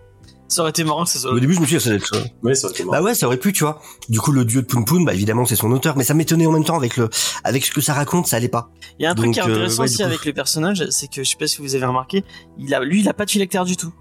Ça 0.51 0.61
aurait 0.61 0.69
été 0.71 0.83
marrant 0.83 1.05
que 1.05 1.09
ça 1.09 1.19
soit. 1.19 1.31
au 1.31 1.39
début 1.39 1.53
je 1.53 1.61
me 1.61 1.65
suis 1.65 1.77
dit 1.77 1.81
ça 1.83 1.89
doit 1.89 1.97
être 1.97 2.13
ça 2.15 2.21
Ouais, 2.43 2.53
ça 2.55 2.67
aurait 2.67 2.73
été 2.75 2.83
marrant. 2.83 2.97
Bah 2.97 3.03
ouais, 3.03 3.15
ça 3.15 3.25
aurait 3.27 3.37
pu, 3.37 3.53
tu 3.53 3.63
vois. 3.63 3.81
Du 4.09 4.19
coup, 4.19 4.31
le 4.31 4.43
dieu 4.45 4.61
de 4.61 4.67
Poun 4.67 4.83
Poun, 4.85 5.05
bah 5.05 5.13
évidemment, 5.13 5.45
c'est 5.45 5.55
son 5.55 5.71
auteur, 5.71 5.95
mais 5.97 6.03
ça 6.03 6.13
m'étonnait 6.13 6.45
en 6.45 6.51
même 6.51 6.65
temps 6.65 6.75
avec 6.75 6.97
le, 6.97 7.09
avec 7.43 7.65
ce 7.65 7.71
que 7.71 7.79
ça 7.81 7.93
raconte, 7.93 8.27
ça 8.27 8.35
allait 8.35 8.49
pas. 8.49 8.69
Il 8.99 9.03
y 9.03 9.05
a 9.05 9.11
un 9.11 9.15
truc 9.15 9.27
Donc, 9.27 9.33
qui 9.35 9.39
est 9.39 9.43
intéressant 9.43 9.83
euh, 9.83 9.83
ouais, 9.83 9.87
du 9.87 9.93
aussi 9.93 10.03
coup. 10.03 10.07
avec 10.09 10.25
les 10.25 10.33
personnages, 10.33 10.85
c'est 10.89 11.07
que 11.07 11.23
je 11.23 11.29
sais 11.29 11.37
pas 11.37 11.47
si 11.47 11.61
vous 11.61 11.73
avez 11.75 11.85
remarqué, 11.85 12.23
il 12.57 12.73
a, 12.75 12.81
lui, 12.81 12.99
il 12.99 13.07
a 13.09 13.13
pas 13.13 13.25
de 13.25 13.31
phylactère 13.31 13.65
du 13.65 13.77
tout. 13.77 13.93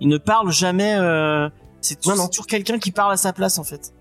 Il 0.00 0.08
ne 0.08 0.18
parle 0.18 0.50
jamais. 0.50 0.94
Euh, 0.98 1.48
c'est 1.82 2.00
toujours, 2.00 2.46
quelqu'un 2.46 2.78
qui 2.78 2.90
parle 2.90 3.12
à 3.12 3.16
sa 3.16 3.32
place 3.32 3.58
en 3.58 3.64
fait. 3.64 3.92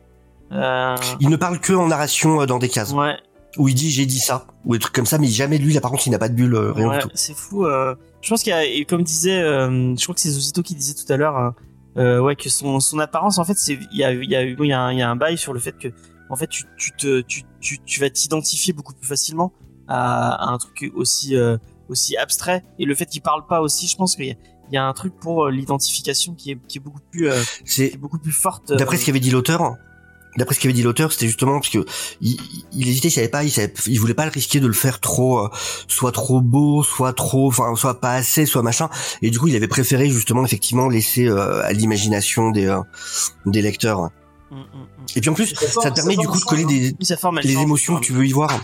Euh, 0.51 0.95
Il 1.19 1.29
ne 1.29 1.35
parle 1.35 1.59
que 1.59 1.73
en 1.73 1.87
narration 1.87 2.41
euh, 2.41 2.45
dans 2.45 2.59
des 2.59 2.67
cases 2.69 2.91
ouais, 2.91 3.15
où 3.57 3.67
il 3.69 3.75
dit 3.75 3.89
j'ai 3.89 4.05
dit 4.05 4.19
ça 4.19 4.47
ou 4.65 4.73
des 4.73 4.79
trucs 4.79 4.93
comme 4.93 5.05
ça, 5.05 5.17
mais 5.17 5.27
jamais 5.27 5.57
lui, 5.57 5.73
là 5.73 5.81
par 5.81 5.91
contre, 5.91 6.05
il 6.07 6.11
n'a 6.11 6.19
pas 6.19 6.29
de 6.29 6.33
bulle, 6.35 6.55
euh, 6.55 6.71
rien 6.73 6.89
ouais, 6.89 6.97
du 6.97 7.03
tout. 7.03 7.09
c'est 7.15 7.35
fou. 7.35 7.65
euh, 7.65 7.95
je 8.21 8.29
pense 8.29 8.43
qu'il 8.43 8.51
y 8.51 8.53
a, 8.53 8.63
et 8.65 8.85
comme 8.85 9.01
disait, 9.03 9.41
euh, 9.41 9.95
je 9.97 10.03
crois 10.03 10.13
que 10.13 10.21
c'est 10.21 10.29
Zosito 10.29 10.61
qui 10.61 10.75
disait 10.75 10.93
tout 10.93 11.11
à 11.11 11.17
l'heure, 11.17 11.53
ouais, 11.95 12.35
que 12.35 12.49
son, 12.49 12.79
son 12.79 12.99
apparence 12.99 13.37
en 13.37 13.43
fait, 13.43 13.57
c'est, 13.57 13.77
il 13.91 13.97
y 13.97 14.03
a, 14.03 14.11
il 14.13 14.29
y 14.29 14.35
a, 14.35 14.43
il 14.43 14.65
y 14.65 14.73
a, 14.73 14.93
y 14.93 15.01
a 15.01 15.09
un 15.09 15.15
bail 15.15 15.37
sur 15.37 15.53
le 15.53 15.59
fait 15.59 15.77
que, 15.77 15.89
en 16.29 16.35
fait, 16.35 16.47
tu, 16.47 16.63
tu 16.77 16.91
te, 16.93 17.21
tu, 17.21 17.43
tu, 17.59 17.79
tu 17.83 17.99
vas 17.99 18.09
t'identifier 18.09 18.73
beaucoup 18.73 18.93
plus 18.93 19.07
facilement 19.07 19.51
à, 19.87 20.31
à 20.49 20.53
un 20.53 20.57
truc 20.57 20.89
aussi, 20.95 21.35
euh, 21.35 21.57
aussi 21.89 22.15
abstrait. 22.15 22.63
Et 22.79 22.85
le 22.85 22.95
fait 22.95 23.05
qu'il 23.07 23.21
parle 23.21 23.45
pas 23.45 23.61
aussi, 23.61 23.87
je 23.87 23.97
pense 23.97 24.15
qu'il 24.15 24.25
y 24.27 24.31
a, 24.31 24.35
il 24.71 24.75
y 24.75 24.77
a 24.77 24.85
un 24.85 24.93
truc 24.93 25.13
pour 25.19 25.45
euh, 25.45 25.51
l'identification 25.51 26.33
qui 26.33 26.51
est, 26.51 26.57
qui 26.67 26.77
est 26.77 26.81
beaucoup 26.81 27.01
plus, 27.11 27.29
euh, 27.29 27.37
qui 27.65 27.71
C'est 27.71 27.85
est 27.87 27.97
beaucoup 27.97 28.19
plus 28.19 28.31
forte. 28.31 28.71
euh, 28.71 28.77
d'après 28.77 28.95
ce 28.95 29.05
qu'avait 29.05 29.19
dit 29.19 29.31
l'auteur. 29.31 29.75
D'après 30.37 30.55
ce 30.55 30.59
qu'avait 30.61 30.73
dit 30.73 30.81
l'auteur, 30.83 31.11
c'était 31.11 31.27
justement 31.27 31.53
parce 31.59 31.69
que 31.69 31.85
il, 32.21 32.37
il 32.73 32.87
hésitait, 32.87 33.09
il 33.09 33.11
savait 33.11 33.27
pas, 33.27 33.43
il, 33.43 33.51
savait, 33.51 33.73
il 33.87 33.99
voulait 33.99 34.13
pas 34.13 34.25
le 34.25 34.31
risquer 34.31 34.59
de 34.61 34.67
le 34.67 34.73
faire 34.73 34.99
trop, 35.01 35.39
euh, 35.39 35.49
soit 35.89 36.13
trop 36.13 36.39
beau, 36.39 36.83
soit 36.83 37.11
trop, 37.13 37.47
enfin, 37.49 37.75
soit 37.75 37.99
pas 37.99 38.13
assez, 38.13 38.45
soit 38.45 38.61
machin. 38.61 38.89
Et 39.21 39.29
du 39.29 39.39
coup, 39.39 39.47
il 39.49 39.55
avait 39.57 39.67
préféré 39.67 40.09
justement 40.09 40.45
effectivement 40.45 40.87
laisser 40.87 41.27
euh, 41.27 41.61
à 41.65 41.73
l'imagination 41.73 42.49
des 42.51 42.67
euh, 42.67 42.79
des 43.45 43.61
lecteurs. 43.61 44.03
Mm, 44.51 44.55
mm, 44.55 44.59
mm. 44.59 44.87
Et 45.17 45.21
puis 45.21 45.29
en 45.29 45.33
plus, 45.33 45.53
forme- 45.53 45.83
ça 45.83 45.91
te 45.91 45.95
permet 45.95 46.15
du 46.15 46.27
coup 46.27 46.39
de 46.39 46.43
coller 46.45 46.63
hein. 46.63 46.67
des, 46.67 46.95
les 46.99 47.53
change. 47.53 47.63
émotions 47.63 47.95
que 47.99 48.05
tu 48.05 48.13
veux 48.13 48.25
y 48.25 48.31
voir. 48.31 48.63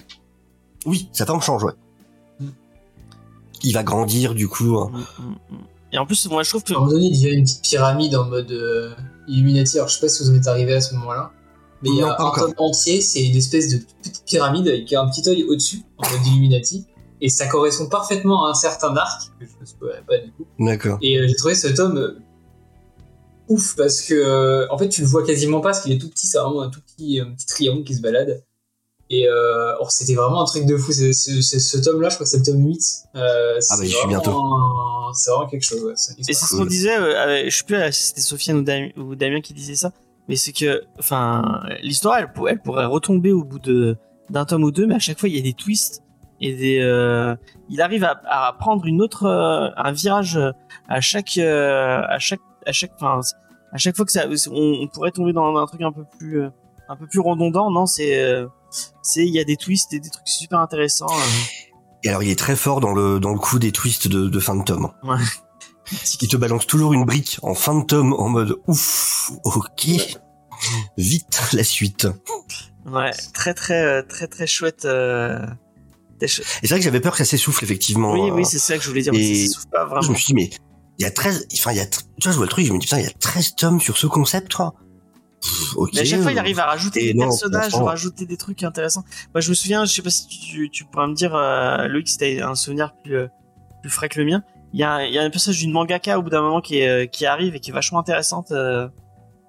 Oui, 0.86 1.10
sa 1.12 1.26
forme 1.26 1.42
change, 1.42 1.64
ouais. 1.66 1.74
Il 3.64 3.74
va 3.74 3.84
grandir, 3.84 4.36
du 4.36 4.48
coup. 4.48 4.78
hein. 4.78 4.92
Et 5.92 5.98
en 5.98 6.06
plus, 6.06 6.30
moi, 6.30 6.44
je 6.44 6.50
trouve 6.50 6.64
que. 6.64 6.74
À 6.74 6.78
un 6.78 6.80
moment 6.80 6.92
donné, 6.92 7.08
il 7.08 7.12
devient 7.22 7.36
une 7.36 7.44
petite 7.44 7.62
pyramide 7.64 8.16
en 8.16 8.26
mode 8.26 8.52
euh, 8.52 8.94
Illuminati. 9.28 9.78
Alors, 9.78 9.90
je 9.90 9.96
sais 9.96 10.00
pas 10.02 10.10
si 10.10 10.24
vous 10.24 10.30
en 10.30 10.36
êtes 10.36 10.48
arrivé 10.48 10.74
à 10.74 10.82
ce 10.82 10.94
moment-là. 10.96 11.32
Mais 11.84 11.90
il 11.90 11.96
y 11.96 12.02
Non, 12.02 12.08
a 12.08 12.16
pas 12.16 12.24
un 12.24 12.32
tome 12.40 12.54
entier, 12.58 13.02
c'est 13.02 13.24
une 13.24 13.36
espèce 13.36 13.70
de 13.70 13.78
petite 14.02 14.24
pyramide 14.26 14.68
avec 14.68 14.92
un 14.94 15.08
petit 15.10 15.28
œil 15.30 15.44
au-dessus, 15.44 15.82
en 15.98 16.10
mode 16.10 16.26
Illuminati. 16.28 16.86
Et 17.22 17.30
ça 17.30 17.48
correspond 17.48 17.88
parfaitement 17.88 18.46
à 18.46 18.52
un 18.52 18.54
certain 18.54 18.96
arc, 18.96 19.22
que 19.40 19.46
je 19.46 19.52
ne 19.62 19.66
spoilerai 19.66 20.02
pas 20.08 20.18
du 20.20 20.32
coup. 20.32 20.46
D'accord. 20.60 20.98
Et 21.02 21.18
euh, 21.20 21.28
j'ai 21.28 21.36
trouvé 21.36 21.56
ce 21.56 21.68
tome 21.68 21.98
euh, 21.98 22.20
ouf, 23.50 23.76
parce 23.76 24.02
que, 24.02 24.14
euh, 24.14 24.68
en 24.70 24.78
fait, 24.78 24.90
tu 24.90 25.02
le 25.02 25.08
vois 25.08 25.24
quasiment 25.26 25.60
pas, 25.62 25.70
parce 25.70 25.82
qu'il 25.82 25.92
est 25.94 25.98
tout 26.00 26.10
petit, 26.10 26.28
c'est 26.28 26.38
vraiment 26.38 26.62
un 26.62 26.70
tout 26.70 26.82
petit, 26.82 27.20
un 27.20 27.32
petit 27.34 27.46
triangle 27.46 27.84
qui 27.84 27.96
se 27.96 28.02
balade. 28.02 28.44
Et 29.10 29.26
euh, 29.28 29.74
oh, 29.80 29.86
c'était 29.90 30.16
vraiment 30.16 30.42
un 30.42 30.46
truc 30.46 30.66
de 30.66 30.76
fou. 30.76 30.92
C'est, 30.92 31.14
c'est- 31.14 31.42
c'est- 31.42 31.60
ce 31.60 31.78
tome-là, 31.78 32.10
je 32.10 32.16
crois 32.16 32.26
que 32.26 32.30
c'est 32.30 32.40
le 32.40 32.44
tome 32.44 32.66
8. 32.68 32.78
Euh, 33.16 33.58
Ah 33.70 33.78
bah, 33.78 33.86
j'y 33.86 33.92
suis 33.94 34.08
bientôt. 34.08 34.32
un- 34.32 35.14
C'est 35.14 35.32
vraiment 35.32 35.48
quelque 35.48 35.64
chose, 35.64 35.82
ouais. 35.82 35.94
Et 36.18 36.24
c'est 36.24 36.34
ce 36.34 36.56
qu'on 36.58 36.66
disait, 36.66 36.98
euh, 36.98 37.50
je 37.50 37.56
sais 37.58 37.64
plus 37.64 37.78
si 37.94 38.04
c'était 38.04 38.20
Sofiane 38.22 38.66
ou 38.98 39.16
Damien 39.16 39.40
qui 39.40 39.54
disait 39.54 39.76
ça, 39.76 39.94
mais 40.28 40.36
c'est 40.36 40.52
que, 40.54 40.84
enfin, 41.00 41.62
l'histoire, 41.82 42.18
elle, 42.18 42.32
pour- 42.34 42.50
elle 42.50 42.60
pourrait 42.62 42.86
retomber 42.86 43.32
au 43.32 43.44
bout 43.44 43.60
de 43.60 43.98
d'un 44.30 44.44
tome 44.46 44.64
ou 44.64 44.72
deux, 44.72 44.86
mais 44.88 44.96
à 44.96 45.00
chaque 45.00 45.18
fois 45.20 45.30
il 45.30 45.36
y 45.36 45.40
a 45.40 45.42
des 45.42 45.54
twists 45.54 46.04
et 46.42 46.54
des, 46.54 46.80
euh, 46.82 47.34
il 47.70 47.82
arrive 47.82 48.04
à, 48.04 48.20
à 48.26 48.52
prendre 48.54 48.86
une 48.86 49.02
autre, 49.02 49.24
euh, 49.26 49.70
un 49.78 49.92
virage 49.94 50.36
euh, 50.38 50.52
à 50.90 51.00
chaque, 51.02 51.38
euh, 51.38 52.02
à 52.08 52.20
chaque, 52.20 52.42
à 52.66 52.72
chaque, 52.74 52.92
enfin, 52.96 53.22
à 53.72 53.78
chaque 53.78 53.96
fois 53.96 54.06
que 54.06 54.12
ça, 54.12 54.26
on, 54.52 54.80
on 54.84 54.88
pourrait 54.90 55.12
tomber 55.12 55.32
dans 55.34 55.56
un 55.56 55.66
truc 55.66 55.82
un 55.82 55.92
peu 55.94 56.04
plus, 56.20 56.42
un 56.90 56.96
peu 56.98 57.08
plus 57.08 57.22
redondant, 57.22 57.72
non, 57.72 57.86
c'est, 57.86 58.46
c'est, 59.02 59.26
il 59.26 59.34
y 59.34 59.40
a 59.40 59.46
des 59.46 59.56
twists 59.56 59.94
et 59.94 60.00
des 60.02 60.10
trucs 60.10 60.28
super 60.28 60.60
intéressants. 60.60 61.08
euh. 61.10 61.64
Et 62.04 62.10
alors, 62.10 62.22
il 62.22 62.30
est 62.30 62.38
très 62.38 62.56
fort 62.56 62.80
dans 62.82 62.94
le, 62.94 63.20
dans 63.20 63.32
le 63.32 63.40
coup 63.40 63.58
des 63.60 63.72
twists 63.72 64.08
de, 64.08 64.28
de 64.28 64.40
fin 64.40 64.56
de 64.56 64.64
tome. 64.64 64.90
Ouais. 65.04 65.16
Il 66.22 66.28
te 66.28 66.38
balance 66.38 66.68
toujours 66.68 66.94
une 66.94 67.06
brique 67.06 67.40
en 67.44 67.56
fin 67.56 67.76
de 67.80 67.86
tome 67.86 68.14
en 68.14 68.30
mode 68.30 68.58
ouf, 68.68 69.32
ok. 69.44 69.88
Vite, 70.98 71.42
la 71.54 71.64
suite. 71.64 72.08
Ouais, 72.86 73.12
très 73.34 73.54
très 73.54 73.82
euh, 73.84 74.02
très 74.02 74.28
très 74.28 74.48
chouette. 74.48 74.86
euh, 74.86 75.46
très 76.18 76.28
chouette. 76.28 76.48
Et 76.64 76.68
c'est 76.68 76.74
vrai 76.74 76.80
que 76.80 76.84
j'avais 76.86 77.00
peur 77.00 77.12
que 77.14 77.20
ça 77.20 77.26
s'essouffle, 77.26 77.64
effectivement. 77.64 78.14
Oui, 78.14 78.32
oui, 78.32 78.46
c'est 78.46 78.60
ça 78.60 78.78
que 78.78 78.84
je 78.84 78.90
voulais 78.90 79.02
dire. 79.02 79.14
et- 79.14 79.18
mais 79.18 79.36
Ça 79.36 79.42
s'essouffle 79.48 79.68
pas 79.72 79.84
Je 79.86 79.90
vraiment. 79.90 80.10
me 80.10 80.16
suis 80.16 80.26
dit, 80.28 80.34
mais 80.34 80.50
il 81.00 81.04
y 81.04 81.06
a 81.06 81.12
13, 81.12 81.48
enfin, 81.54 81.72
il 81.74 81.78
y 81.78 81.82
a, 81.82 81.86
tu 81.86 82.00
vois, 82.24 82.32
je 82.32 82.38
vois 82.38 82.46
le 82.46 82.50
truc, 82.50 82.66
je 82.66 82.74
me 82.74 82.80
dis, 82.80 82.86
putain, 82.88 83.00
il 83.00 83.04
y 83.04 83.08
a 83.08 83.12
13 83.12 83.56
tomes 83.56 83.80
sur 83.80 83.98
ce 83.98 84.08
concept, 84.08 84.54
quoi. 84.54 84.74
Pff, 85.42 85.78
ok. 85.78 85.92
Mais 85.94 86.02
à 86.02 86.06
chaque 86.06 86.22
fois, 86.22 86.32
il 86.32 86.40
arrive 86.40 86.60
à 86.60 86.66
rajouter 86.66 87.04
des 87.04 87.14
non, 87.14 87.26
personnages, 87.26 87.70
franchement. 87.70 87.86
rajouter 87.88 88.26
des 88.26 88.38
trucs 88.38 88.64
intéressants. 88.64 89.04
Moi, 89.36 89.42
je 89.42 89.50
me 89.50 89.54
souviens, 89.54 89.86
je 89.86 89.94
sais 89.94 90.02
pas 90.02 90.10
si 90.10 90.28
tu, 90.28 90.70
tu 90.72 90.86
pourras 90.86 91.06
me 91.08 91.14
dire, 91.14 91.36
euh, 91.36 91.88
Loïc, 91.88 92.08
si 92.10 92.18
t'as 92.18 92.50
un 92.50 92.56
souvenir 92.56 92.96
plus, 93.04 93.16
euh, 93.18 93.28
plus 93.82 93.92
frais 93.92 94.10
que 94.10 94.20
le 94.20 94.26
mien. 94.26 94.44
Il 94.78 94.82
y 94.82 94.84
a, 94.84 94.94
un- 94.94 95.04
il 95.06 95.12
y 95.12 95.18
a 95.18 95.24
un 95.24 95.30
personnage 95.32 95.58
d'une 95.58 95.72
mangaka 95.72 96.20
au 96.20 96.22
bout 96.22 96.30
d'un 96.30 96.44
moment 96.44 96.62
qui, 96.62 96.78
est, 96.78 96.88
euh, 96.88 97.06
qui 97.08 97.26
arrive 97.26 97.56
et 97.56 97.60
qui 97.60 97.72
est 97.72 97.74
vachement 97.74 97.98
intéressante, 97.98 98.52
euh, 98.52 98.88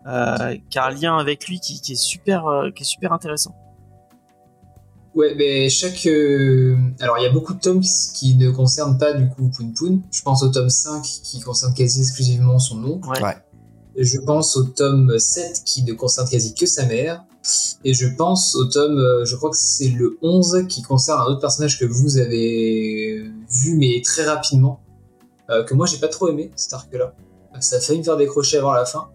euh, 0.06 0.56
qui 0.70 0.78
a 0.78 0.86
un 0.86 0.90
lien 0.90 1.18
avec 1.18 1.46
lui 1.48 1.60
qui, 1.60 1.82
qui 1.82 1.92
est 1.92 1.96
super, 1.96 2.46
euh, 2.46 2.70
qui 2.70 2.82
est 2.82 2.86
super 2.86 3.12
intéressant. 3.12 3.54
Ouais, 5.14 5.34
mais 5.36 5.68
chaque. 5.68 6.06
euh, 6.06 6.78
Alors, 7.00 7.18
il 7.18 7.24
y 7.24 7.26
a 7.26 7.30
beaucoup 7.30 7.52
de 7.52 7.60
tomes 7.60 7.82
qui, 8.14 8.36
ne 8.36 8.50
concernent 8.50 8.96
pas 8.96 9.12
du 9.12 9.28
coup 9.28 9.50
Poon 9.54 9.70
Poon. 9.78 10.00
Je 10.10 10.22
pense 10.22 10.42
au 10.42 10.48
tome 10.48 10.70
5 10.70 11.02
qui 11.02 11.40
concerne 11.40 11.74
quasi 11.74 12.00
exclusivement 12.00 12.58
son 12.58 12.76
nom. 12.76 12.98
Ouais. 13.06 13.22
Ouais. 13.22 13.36
Je 13.98 14.18
pense 14.20 14.56
au 14.56 14.62
tome 14.64 15.18
7 15.18 15.62
qui 15.66 15.82
ne 15.82 15.92
concerne 15.92 16.26
quasi 16.26 16.54
que 16.54 16.64
sa 16.64 16.86
mère. 16.86 17.22
Et 17.84 17.92
je 17.92 18.06
pense 18.06 18.54
au 18.54 18.64
tome, 18.64 19.24
je 19.26 19.36
crois 19.36 19.50
que 19.50 19.56
c'est 19.58 19.88
le 19.90 20.18
11 20.22 20.64
qui 20.70 20.80
concerne 20.80 21.20
un 21.20 21.24
autre 21.24 21.40
personnage 21.40 21.78
que 21.78 21.84
vous 21.84 22.16
avez 22.16 23.24
vu, 23.50 23.76
mais 23.76 24.00
très 24.02 24.24
rapidement. 24.24 24.80
Euh, 25.51 25.64
que 25.64 25.74
moi 25.74 25.86
j'ai 25.86 25.99
pas 25.99 26.09
trop 26.09 26.28
aimé, 26.28 26.51
cet 26.57 26.72
arc-là. 26.74 27.12
Ça 27.61 27.76
a 27.76 27.80
failli 27.80 27.99
me 28.01 28.05
faire 28.05 28.16
décrocher 28.16 28.59
avant 28.59 28.72
la 28.72 28.84
fin. 28.84 29.09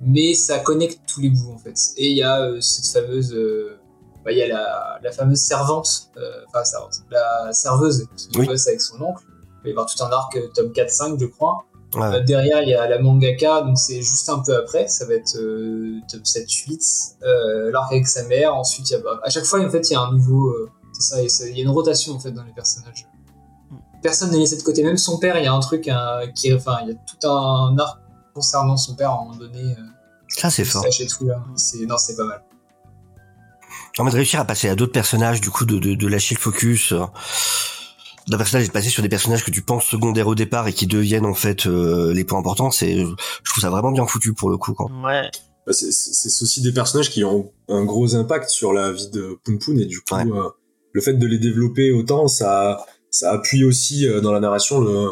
Mais 0.00 0.34
ça 0.34 0.58
connecte 0.60 1.00
tous 1.06 1.20
les 1.20 1.30
bouts 1.30 1.52
en 1.52 1.58
fait. 1.58 1.74
Et 1.96 2.08
il 2.10 2.16
y 2.16 2.22
a 2.22 2.40
euh, 2.42 2.60
cette 2.60 2.86
fameuse. 2.86 3.32
euh, 3.34 3.78
bah, 4.24 4.32
il 4.32 4.38
y 4.38 4.42
a 4.42 4.48
la, 4.48 4.98
la 5.02 5.12
fameuse 5.12 5.38
servante, 5.40 6.10
euh, 6.16 6.20
enfin 6.48 6.64
servante, 6.64 7.02
la 7.10 7.52
serveuse 7.52 8.06
qui 8.16 8.28
Oui. 8.38 8.46
bosse 8.46 8.66
avec 8.66 8.80
son 8.80 9.00
oncle. 9.00 9.22
Il 9.28 9.62
va 9.64 9.68
y 9.68 9.70
avoir 9.72 9.86
tout 9.86 10.02
un 10.02 10.10
arc, 10.10 10.36
euh, 10.36 10.48
tome 10.54 10.72
4-5 10.72 11.18
je 11.20 11.26
crois. 11.26 11.58
Ouais. 11.94 12.16
Euh, 12.16 12.20
derrière, 12.24 12.60
il 12.62 12.68
y 12.68 12.74
a 12.74 12.88
la 12.88 12.98
mangaka, 13.00 13.62
donc 13.62 13.78
c'est 13.78 14.02
juste 14.02 14.28
un 14.28 14.40
peu 14.40 14.56
après, 14.56 14.88
ça 14.88 15.06
va 15.06 15.14
être 15.14 15.36
euh, 15.38 15.98
top 16.10 16.22
7-8, 16.22 17.14
euh, 17.22 17.70
l'arc 17.70 17.92
avec 17.92 18.06
sa 18.08 18.24
mère, 18.24 18.54
ensuite 18.56 18.90
il 18.90 18.94
y 18.94 18.96
a, 18.96 18.98
bah, 18.98 19.20
à 19.22 19.30
chaque 19.30 19.44
fois 19.44 19.60
en 19.64 19.70
fait 19.70 19.88
il 19.88 19.92
y 19.92 19.96
a 19.96 20.00
un 20.00 20.12
nouveau, 20.12 20.48
euh, 20.50 20.68
c'est 20.92 21.28
ça, 21.28 21.46
il 21.48 21.56
y 21.56 21.60
a 21.60 21.62
une 21.62 21.70
rotation 21.70 22.12
en 22.14 22.18
fait 22.18 22.32
dans 22.32 22.42
les 22.42 22.52
personnages. 22.52 23.06
Personne 24.06 24.30
n'est 24.30 24.38
laissé 24.38 24.56
de 24.56 24.62
côté, 24.62 24.82
même 24.82 24.96
son 24.96 25.18
père, 25.18 25.36
il 25.38 25.44
y 25.44 25.46
a 25.46 25.52
un 25.52 25.60
truc 25.60 25.88
un- 25.88 26.26
qui, 26.34 26.52
enfin 26.54 26.78
il 26.82 26.88
y 26.88 26.92
a 26.92 26.94
tout 26.94 27.28
un 27.28 27.76
arc 27.78 27.98
concernant 28.34 28.76
son 28.76 28.94
père 28.94 29.10
à 29.10 29.14
un 29.14 29.24
moment 29.24 29.36
donné, 29.36 29.60
euh, 29.62 29.82
Ça, 30.28 30.50
c'est 30.50 30.64
fort. 30.64 30.84
Tout 30.84 31.24
là, 31.26 31.42
c'est, 31.56 31.86
non 31.86 31.96
c'est 31.98 32.16
pas 32.16 32.24
mal. 32.24 32.42
En 33.98 34.04
fait, 34.04 34.10
de 34.10 34.16
réussir 34.16 34.40
à 34.40 34.44
passer 34.44 34.68
à 34.68 34.74
d'autres 34.74 34.92
personnages, 34.92 35.40
du 35.40 35.48
coup, 35.50 35.64
de, 35.64 35.78
de, 35.78 35.94
de 35.94 36.06
lâcher 36.06 36.34
le 36.34 36.40
focus 36.40 36.92
euh, 36.92 37.04
d'un 38.28 38.36
personnage 38.36 38.64
et 38.64 38.68
de 38.68 38.72
passer 38.72 38.90
sur 38.90 39.02
des 39.02 39.08
personnages 39.08 39.44
que 39.44 39.50
tu 39.50 39.62
penses 39.62 39.84
secondaires 39.86 40.26
au 40.28 40.34
départ 40.34 40.68
et 40.68 40.72
qui 40.74 40.86
deviennent 40.86 41.24
en 41.26 41.34
fait 41.34 41.66
euh, 41.66 42.12
les 42.12 42.24
points 42.24 42.38
importants, 42.38 42.70
c'est, 42.70 42.94
je 42.98 43.50
trouve 43.50 43.62
ça 43.62 43.70
vraiment 43.70 43.92
bien 43.92 44.06
foutu 44.06 44.34
pour 44.34 44.50
le 44.50 44.56
coup. 44.58 44.74
Quoi. 44.74 44.86
Ouais. 45.04 45.30
Bah, 45.66 45.72
c'est- 45.72 45.90
c'est 45.92 46.28
c'est 46.28 46.42
aussi 46.42 46.60
des 46.60 46.72
personnages 46.72 47.10
qui 47.10 47.24
ont 47.24 47.50
un 47.68 47.84
gros 47.84 48.14
impact 48.14 48.50
sur 48.50 48.72
la 48.72 48.92
vie 48.92 49.08
de 49.10 49.38
Poun 49.44 49.58
Poun 49.58 49.78
et 49.80 49.86
du 49.86 50.00
coup 50.00 50.14
Ouais. 50.14 50.24
euh, 50.30 50.50
le 50.92 51.00
fait 51.00 51.14
de 51.14 51.26
les 51.26 51.38
développer 51.38 51.90
autant 51.92 52.28
ça 52.28 52.84
ça 53.10 53.32
appuie 53.32 53.64
aussi 53.64 54.06
euh, 54.06 54.20
dans 54.20 54.32
la 54.32 54.40
narration 54.40 54.80
le 54.80 55.10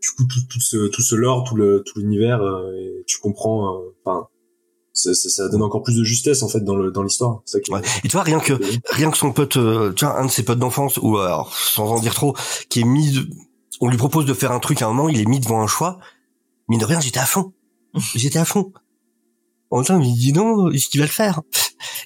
du 0.00 0.08
coup 0.16 0.24
tout, 0.24 0.40
tout 0.48 0.60
ce 0.60 0.88
tout 0.88 1.02
ce 1.02 1.14
lore 1.14 1.44
tout 1.44 1.56
le 1.56 1.82
tout 1.84 1.98
l'univers 1.98 2.40
euh, 2.42 2.72
et 2.76 3.04
tu 3.06 3.18
comprends 3.18 3.74
euh, 3.74 3.94
enfin 4.04 4.28
ça, 4.92 5.14
ça, 5.14 5.28
ça 5.28 5.48
donne 5.48 5.62
encore 5.62 5.82
plus 5.82 5.96
de 5.96 6.02
justesse 6.04 6.42
en 6.42 6.48
fait 6.48 6.60
dans 6.64 6.74
le 6.76 6.90
dans 6.90 7.02
l'histoire 7.02 7.42
Ouais. 7.74 7.80
Et 8.04 8.08
tu 8.08 8.12
vois, 8.12 8.22
rien 8.22 8.40
que 8.40 8.54
rien 8.90 9.10
que 9.12 9.16
son 9.16 9.32
pote, 9.32 9.56
euh, 9.56 9.92
tu 9.92 10.04
vois, 10.04 10.18
un 10.18 10.26
de 10.26 10.30
ses 10.30 10.42
potes 10.42 10.58
d'enfance, 10.58 10.98
ou 11.00 11.18
alors 11.18 11.54
sans 11.56 11.88
en 11.92 12.00
dire 12.00 12.14
trop, 12.14 12.34
qui 12.68 12.80
est 12.80 12.84
mis, 12.84 13.12
de- 13.12 13.26
on 13.80 13.88
lui 13.88 13.96
propose 13.96 14.24
de 14.26 14.34
faire 14.34 14.50
un 14.50 14.58
truc 14.58 14.82
à 14.82 14.86
un 14.86 14.88
moment, 14.92 15.08
il 15.08 15.20
est 15.20 15.24
mis 15.26 15.38
devant 15.38 15.62
un 15.62 15.68
choix. 15.68 16.00
Mine 16.68 16.80
de 16.80 16.84
rien, 16.84 16.98
j'étais 16.98 17.20
à 17.20 17.26
fond. 17.26 17.52
J'étais 18.16 18.40
à 18.40 18.44
fond. 18.44 18.72
En 19.70 19.76
même 19.78 19.86
temps, 19.86 20.00
il 20.00 20.08
me 20.10 20.16
dit 20.16 20.32
non, 20.32 20.70
est-ce 20.70 20.88
qu'il 20.88 21.00
va 21.00 21.06
le 21.06 21.12
faire? 21.12 21.40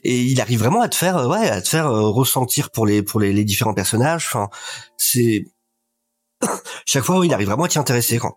Et 0.05 0.21
il 0.23 0.41
arrive 0.41 0.59
vraiment 0.59 0.81
à 0.81 0.89
te 0.89 0.95
faire, 0.97 1.17
euh, 1.17 1.29
ouais, 1.29 1.49
à 1.49 1.63
te 1.63 1.69
faire 1.69 1.87
euh, 1.87 2.09
ressentir 2.09 2.71
pour 2.71 2.87
les 2.87 3.03
pour 3.03 3.21
les, 3.21 3.33
les 3.33 3.45
différents 3.45 3.75
personnages. 3.75 4.27
Enfin, 4.27 4.49
c'est 4.97 5.45
chaque 6.87 7.05
fois, 7.05 7.25
il 7.25 7.33
arrive 7.33 7.47
vraiment 7.49 7.65
à 7.65 7.69
t'y 7.69 7.79
intéresser 7.79 8.19
quand 8.19 8.37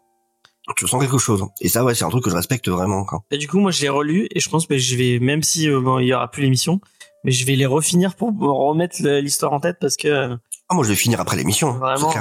tu 0.78 0.86
ressens 0.86 1.00
quelque 1.00 1.18
chose. 1.18 1.44
Et 1.62 1.70
ça, 1.70 1.84
ouais, 1.84 1.94
c'est 1.96 2.06
un 2.06 2.10
truc 2.10 2.24
que 2.24 2.30
je 2.30 2.36
respecte 2.36 2.68
vraiment. 2.70 3.04
Quand. 3.06 3.22
Et 3.32 3.38
du 3.38 3.48
coup, 3.48 3.60
moi, 3.60 3.72
je 3.72 3.82
l'ai 3.82 3.90
relu 3.90 4.28
et 4.32 4.40
je 4.40 4.50
pense 4.50 4.66
que 4.68 4.78
je 4.78 4.96
vais, 4.96 5.20
même 5.20 5.44
si 5.44 5.70
euh, 5.70 5.80
bon, 5.80 6.00
il 6.00 6.08
y 6.08 6.14
aura 6.14 6.30
plus 6.30 6.42
l'émission, 6.44 6.80
mais 7.24 7.32
je 7.32 7.46
vais 7.46 7.56
les 7.56 7.66
refinir 7.68 8.16
pour 8.16 8.32
me 8.34 8.48
remettre 8.50 8.98
l'histoire 9.02 9.54
en 9.54 9.60
tête 9.60 9.78
parce 9.80 9.96
que 9.98 10.08
euh, 10.08 10.36
Ah, 10.70 10.76
moi, 10.76 10.84
je 10.84 10.90
vais 10.90 10.96
finir 10.96 11.20
après 11.20 11.36
l'émission. 11.38 11.70
hein, 11.70 11.78
vraiment. 11.80 12.12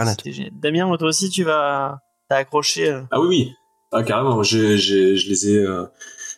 Damien, 0.53 0.95
toi 0.99 1.09
aussi, 1.09 1.31
tu 1.31 1.43
vas, 1.45 2.01
t'as 2.29 2.37
accroché. 2.37 2.89
euh, 2.89 3.03
ah 3.11 3.21
oui 3.21 3.27
oui 3.29 3.53
ah 3.97 4.03
carrément 4.03 4.43
j'ai 4.43 4.77
j'ai 4.77 5.17
je 5.17 5.29
les 5.29 5.49
ai 5.51 5.57
euh, 5.59 5.85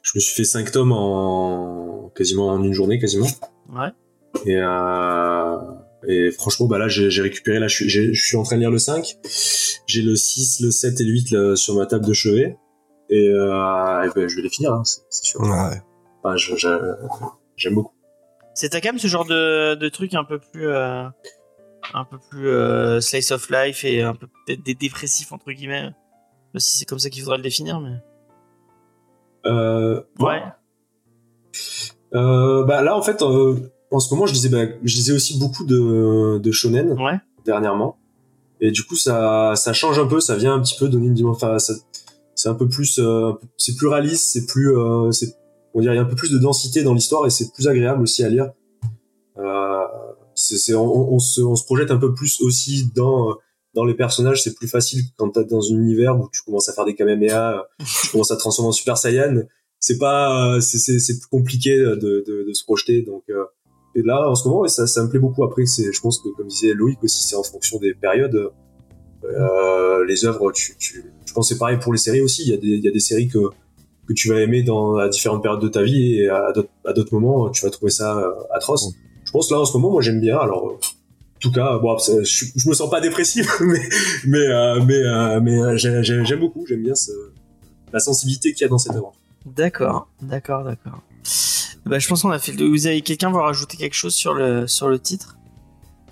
je 0.06 0.12
me 0.14 0.20
suis 0.20 0.34
fait 0.34 0.44
cinq 0.44 0.70
tomes 0.70 0.92
en 0.92 2.10
quasiment 2.14 2.48
en 2.48 2.62
une 2.62 2.72
journée 2.72 2.98
quasiment 3.00 3.26
Ouais. 3.74 3.88
Et, 4.46 4.56
euh, 4.56 5.56
et 6.06 6.30
franchement, 6.30 6.66
bah 6.66 6.78
là, 6.78 6.86
j'ai 6.88 7.20
récupéré, 7.22 7.58
là, 7.58 7.66
je 7.68 7.74
suis, 7.74 7.88
j'ai- 7.88 8.12
je 8.14 8.22
suis 8.24 8.36
en 8.36 8.42
train 8.44 8.56
de 8.56 8.60
lire 8.60 8.70
le 8.70 8.78
5. 8.78 9.16
J'ai 9.86 10.02
le 10.02 10.14
6, 10.14 10.60
le 10.60 10.70
7 10.70 11.00
et 11.00 11.04
le 11.04 11.10
8 11.12 11.30
là, 11.32 11.56
sur 11.56 11.74
ma 11.74 11.86
table 11.86 12.04
de 12.06 12.12
chevet. 12.12 12.56
Et, 13.10 13.28
euh, 13.28 14.02
et 14.04 14.08
ben, 14.14 14.28
je 14.28 14.36
vais 14.36 14.42
les 14.42 14.48
finir, 14.48 14.72
hein, 14.72 14.82
c'est 14.84 15.24
sûr. 15.24 15.40
Ouais. 15.40 15.80
Enfin, 16.22 16.36
j'aime 17.56 17.74
beaucoup. 17.74 17.94
C'est 18.54 18.68
ta 18.70 18.80
cam 18.80 18.98
ce 18.98 19.06
genre 19.08 19.24
de, 19.26 19.74
de 19.74 19.88
truc 19.88 20.14
un 20.14 20.24
peu 20.24 20.38
plus, 20.38 20.68
euh, 20.68 21.04
un 21.94 22.04
peu 22.04 22.18
plus 22.30 22.48
euh, 22.48 23.00
slice 23.00 23.30
of 23.32 23.48
life 23.50 23.84
et 23.84 24.02
un 24.02 24.14
peu 24.14 24.26
peut-être 24.46 24.62
des 24.64 24.74
dépressifs 24.74 25.32
entre 25.32 25.50
guillemets. 25.52 25.90
Si 26.56 26.78
c'est 26.78 26.84
comme 26.84 26.98
ça 26.98 27.10
qu'il 27.10 27.22
faudrait 27.22 27.36
le 27.38 27.42
définir, 27.42 27.80
mais. 27.80 27.96
Euh, 29.46 30.00
Ouais. 30.18 30.42
Euh, 32.14 32.64
bah 32.64 32.82
là, 32.82 32.96
en 32.96 33.02
fait, 33.02 33.22
euh, 33.22 33.56
en 33.90 34.00
ce 34.00 34.12
moment, 34.14 34.26
je 34.26 34.32
lisais, 34.32 34.48
bah, 34.48 34.64
je 34.82 34.96
lisais 34.96 35.12
aussi 35.12 35.38
beaucoup 35.38 35.64
de, 35.64 36.38
de 36.38 36.50
shonen 36.52 36.92
Ouais. 37.00 37.18
dernièrement. 37.44 37.96
Et 38.60 38.70
du 38.70 38.82
coup, 38.84 38.96
ça, 38.96 39.52
ça 39.56 39.72
change 39.72 39.98
un 39.98 40.06
peu, 40.06 40.20
ça 40.20 40.36
vient 40.36 40.54
un 40.54 40.60
petit 40.60 40.76
peu 40.78 40.88
donner 40.88 41.06
une 41.08 41.14
dimension. 41.14 41.48
Enfin, 41.48 41.58
c'est 42.34 42.48
un 42.48 42.54
peu 42.54 42.68
plus, 42.68 42.98
euh, 42.98 43.32
c'est 43.58 43.76
plus 43.76 43.86
réaliste, 43.88 44.30
c'est 44.32 44.46
plus, 44.46 44.76
euh, 44.76 45.10
c'est, 45.12 45.34
on 45.74 45.80
dirait, 45.80 45.94
il 45.94 45.96
y 45.98 46.00
a 46.00 46.02
un 46.02 46.06
peu 46.06 46.16
plus 46.16 46.30
de 46.30 46.38
densité 46.38 46.82
dans 46.82 46.94
l'histoire 46.94 47.26
et 47.26 47.30
c'est 47.30 47.52
plus 47.52 47.68
agréable 47.68 48.02
aussi 48.02 48.24
à 48.24 48.28
lire. 48.30 48.50
Euh, 49.38 49.82
c'est, 50.34 50.56
c'est, 50.56 50.74
on, 50.74 51.12
on 51.12 51.18
se, 51.18 51.40
on 51.42 51.54
se 51.54 51.64
projette 51.64 51.90
un 51.90 51.98
peu 51.98 52.14
plus 52.14 52.40
aussi 52.40 52.90
dans, 52.94 53.30
euh, 53.30 53.34
dans 53.76 53.84
les 53.84 53.94
personnages. 53.94 54.42
C'est 54.42 54.54
plus 54.54 54.66
facile 54.66 55.02
quand 55.16 55.30
t'es 55.30 55.44
dans 55.44 55.62
un 55.72 55.76
univers 55.76 56.18
où 56.18 56.28
tu 56.32 56.42
commences 56.42 56.68
à 56.68 56.72
faire 56.72 56.84
des 56.84 56.94
kamehameha, 56.94 57.68
tu 58.02 58.10
commences 58.10 58.32
à 58.32 58.34
te 58.34 58.40
transformer 58.40 58.70
en 58.70 58.72
Super 58.72 58.98
Saiyan. 58.98 59.42
C'est 59.78 59.98
pas, 59.98 60.54
euh, 60.56 60.60
c'est, 60.60 60.78
c'est, 60.78 60.98
c'est 60.98 61.18
plus 61.18 61.28
compliqué 61.28 61.76
de, 61.76 61.94
de, 61.94 62.46
de 62.48 62.52
se 62.52 62.64
projeter. 62.64 63.02
Donc, 63.02 63.22
euh, 63.30 63.44
et 63.94 64.02
là, 64.02 64.28
en 64.28 64.34
ce 64.34 64.48
moment, 64.48 64.66
ça, 64.66 64.86
ça 64.86 65.04
me 65.04 65.08
plaît 65.08 65.20
beaucoup. 65.20 65.44
Après, 65.44 65.66
c'est, 65.66 65.92
je 65.92 66.00
pense 66.00 66.18
que, 66.18 66.28
comme 66.36 66.48
disait 66.48 66.74
Loïc 66.74 67.02
aussi, 67.04 67.22
c'est 67.22 67.36
en 67.36 67.42
fonction 67.42 67.78
des 67.78 67.94
périodes. 67.94 68.50
Euh, 69.24 70.04
les 70.06 70.24
œuvres, 70.24 70.52
tu, 70.52 70.76
tu, 70.78 71.04
je 71.24 71.32
pense 71.32 71.48
que 71.48 71.54
c'est 71.54 71.58
pareil 71.58 71.78
pour 71.78 71.92
les 71.92 71.98
séries 71.98 72.20
aussi. 72.20 72.42
Il 72.42 72.50
y 72.50 72.54
a 72.54 72.58
des, 72.58 72.66
il 72.68 72.84
y 72.84 72.88
a 72.88 72.90
des 72.90 73.00
séries 73.00 73.28
que, 73.28 73.38
que 74.06 74.12
tu 74.12 74.28
vas 74.28 74.40
aimer 74.40 74.62
dans 74.62 74.96
à 74.96 75.08
différentes 75.08 75.42
périodes 75.42 75.62
de 75.62 75.68
ta 75.68 75.82
vie 75.82 76.20
et 76.20 76.28
à 76.28 76.52
d'autres, 76.52 76.70
à 76.84 76.92
d'autres 76.92 77.14
moments, 77.14 77.50
tu 77.50 77.64
vas 77.64 77.70
trouver 77.70 77.90
ça 77.90 78.18
euh, 78.18 78.32
atroce. 78.54 78.88
Je 79.24 79.32
pense 79.32 79.50
là, 79.50 79.60
en 79.60 79.64
ce 79.64 79.76
moment, 79.76 79.90
moi, 79.90 80.02
j'aime 80.02 80.20
bien. 80.20 80.38
Alors, 80.38 80.68
euh, 80.68 80.78
en 81.36 81.38
tout 81.40 81.52
cas, 81.52 81.78
bon, 81.78 81.96
je, 81.98 82.22
je 82.56 82.68
me 82.68 82.74
sens 82.74 82.88
pas 82.90 83.00
dépressif, 83.00 83.46
mais, 83.60 83.80
mais, 84.26 84.38
euh, 84.48 84.80
mais, 84.84 84.94
euh, 85.02 85.40
mais 85.40 85.60
euh, 85.60 85.76
j'ai- 85.76 86.02
j'ai- 86.02 86.24
j'aime 86.24 86.40
beaucoup. 86.40 86.64
J'aime 86.66 86.82
bien 86.82 86.94
ce, 86.94 87.10
la 87.92 88.00
sensibilité 88.00 88.52
qu'il 88.52 88.62
y 88.62 88.64
a 88.64 88.68
dans 88.68 88.78
cette 88.78 88.94
œuvre. 88.96 89.12
D'accord, 89.44 90.08
d'accord, 90.22 90.64
d'accord. 90.64 91.00
Bah, 91.84 91.98
je 91.98 92.08
pense 92.08 92.22
qu'on 92.22 92.30
a 92.30 92.38
fait. 92.38 92.52
le- 92.52 92.66
Vous 92.68 92.86
avez 92.86 93.00
quelqu'un 93.02 93.30
veut 93.30 93.38
rajouter 93.38 93.76
quelque 93.76 93.94
chose 93.94 94.14
sur 94.14 94.34
le 94.34 94.66
sur 94.66 94.88
le 94.88 94.98
titre? 94.98 95.36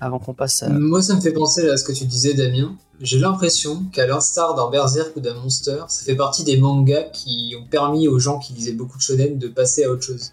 Avant 0.01 0.19
qu'on 0.19 0.35
passe 0.35 0.63
à. 0.63 0.69
Moi, 0.69 1.03
ça 1.03 1.15
me 1.15 1.21
fait 1.21 1.33
penser 1.33 1.69
à 1.69 1.77
ce 1.77 1.85
que 1.85 1.93
tu 1.93 2.05
disais, 2.05 2.35
Damien. 2.35 2.77
J'ai 3.01 3.19
l'impression 3.19 3.85
qu'à 3.93 4.07
l'instar 4.07 4.55
d'un 4.55 4.71
Berserk 4.71 5.17
ou 5.17 5.21
d'un 5.21 5.35
Monster, 5.35 5.85
ça 5.89 6.05
fait 6.05 6.15
partie 6.15 6.45
des 6.45 6.59
mangas 6.59 7.05
qui 7.13 7.55
ont 7.61 7.67
permis 7.67 8.07
aux 8.07 8.19
gens 8.21 8.39
qui 8.39 8.53
lisaient 8.53 8.73
beaucoup 8.73 8.99
de 8.99 9.03
shonen 9.03 9.37
de 9.39 9.49
passer 9.49 9.83
à 9.85 9.91
autre 9.91 10.03
chose. 10.05 10.33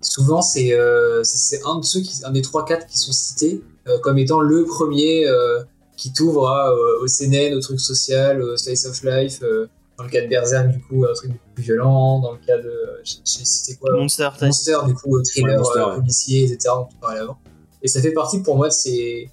Souvent, 0.00 0.42
c'est 0.42 0.72
euh, 0.74 1.22
un 1.66 1.78
de 1.78 1.84
ceux 1.84 2.00
qui, 2.00 2.20
un 2.24 2.30
des 2.32 2.42
trois 2.42 2.64
quatre 2.64 2.86
qui 2.86 2.98
sont 2.98 3.12
cités 3.12 3.62
comme 4.02 4.18
étant 4.18 4.40
le 4.40 4.64
premier 4.64 5.26
euh, 5.26 5.60
qui 5.96 6.12
t'ouvre 6.12 6.48
euh, 6.50 7.02
au 7.02 7.06
CNN, 7.06 7.54
au 7.54 7.60
truc 7.60 7.80
social, 7.80 8.42
au 8.42 8.56
slice 8.56 8.86
of 8.86 9.02
life. 9.04 9.40
euh, 9.42 9.66
dans 9.98 10.04
le 10.04 10.10
cas 10.10 10.22
de 10.22 10.26
Berserk, 10.28 10.68
du 10.70 10.80
coup, 10.80 11.04
un 11.04 11.12
truc 11.12 11.30
plus 11.54 11.62
violent. 11.62 12.18
Dans 12.20 12.32
le 12.32 12.38
cas 12.38 12.56
de, 12.58 12.72
j'ai 13.04 13.20
cité 13.44 13.76
quoi 13.76 13.92
Monster, 13.94 14.76
du 14.86 14.94
coup, 14.94 15.16
euh, 15.18 15.22
thriller 15.22 15.50
Ouais, 15.50 15.56
Monster, 15.58 15.78
euh, 15.80 15.88
ouais. 15.90 15.96
policier, 15.96 16.42
etc., 16.44 16.58
dont 16.74 16.88
on 16.96 17.00
parlait 17.00 17.20
avant. 17.20 17.36
Et 17.82 17.88
ça 17.88 18.00
fait 18.00 18.12
partie 18.12 18.40
pour 18.40 18.56
moi 18.56 18.68
de 18.68 18.72
ces, 18.72 19.28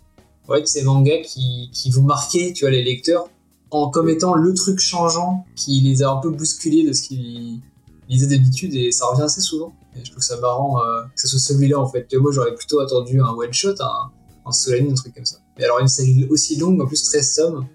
ouais, 0.50 0.62
de 0.62 0.66
ces 0.68 0.84
mangas 0.84 1.22
qui, 1.24 1.70
qui 1.72 1.90
vont 1.92 2.02
marquer, 2.04 2.52
tu 2.54 2.66
vois, 2.66 2.72
les 2.72 2.84
lecteurs 2.84 3.30
en 3.72 3.90
comme 3.90 4.10
étant 4.10 4.34
le 4.34 4.54
truc 4.54 4.80
changeant 4.80 5.46
qui 5.56 5.80
les 5.82 6.02
a 6.04 6.10
un 6.10 6.18
peu 6.18 6.30
bousculés 6.32 6.86
de 6.88 6.92
ce 6.92 7.04
qu'ils 7.04 7.62
lisaient 8.10 8.28
d'habitude 8.36 8.74
et 8.76 8.92
ça 8.92 9.06
revient 9.06 9.22
assez 9.24 9.42
souvent. 9.42 9.72
Et 9.96 10.04
je 10.04 10.12
trouve 10.12 10.24
ça 10.24 10.38
marrant 10.40 10.84
euh, 10.84 11.02
que 11.16 11.22
ce 11.22 11.28
soit 11.28 11.40
celui-là 11.40 11.80
en 11.80 11.88
fait. 11.88 12.08
Tu 12.10 12.16
vois, 12.18 12.24
moi 12.24 12.32
j'aurais 12.32 12.56
plutôt 12.56 12.80
attendu 12.80 13.22
un 13.22 13.30
one 13.30 13.54
shot, 13.54 13.76
un, 13.80 14.12
un 14.50 14.52
Solanine, 14.52 14.92
un 14.92 14.96
truc 14.96 15.14
comme 15.16 15.26
ça. 15.26 15.38
Mais 15.58 15.64
alors 15.66 15.80
une 15.80 15.88
série 15.88 16.26
aussi 16.30 16.58
longue, 16.58 16.82
en 16.82 16.86
plus 16.88 17.02
13 17.04 17.36
tomes, 17.36 17.66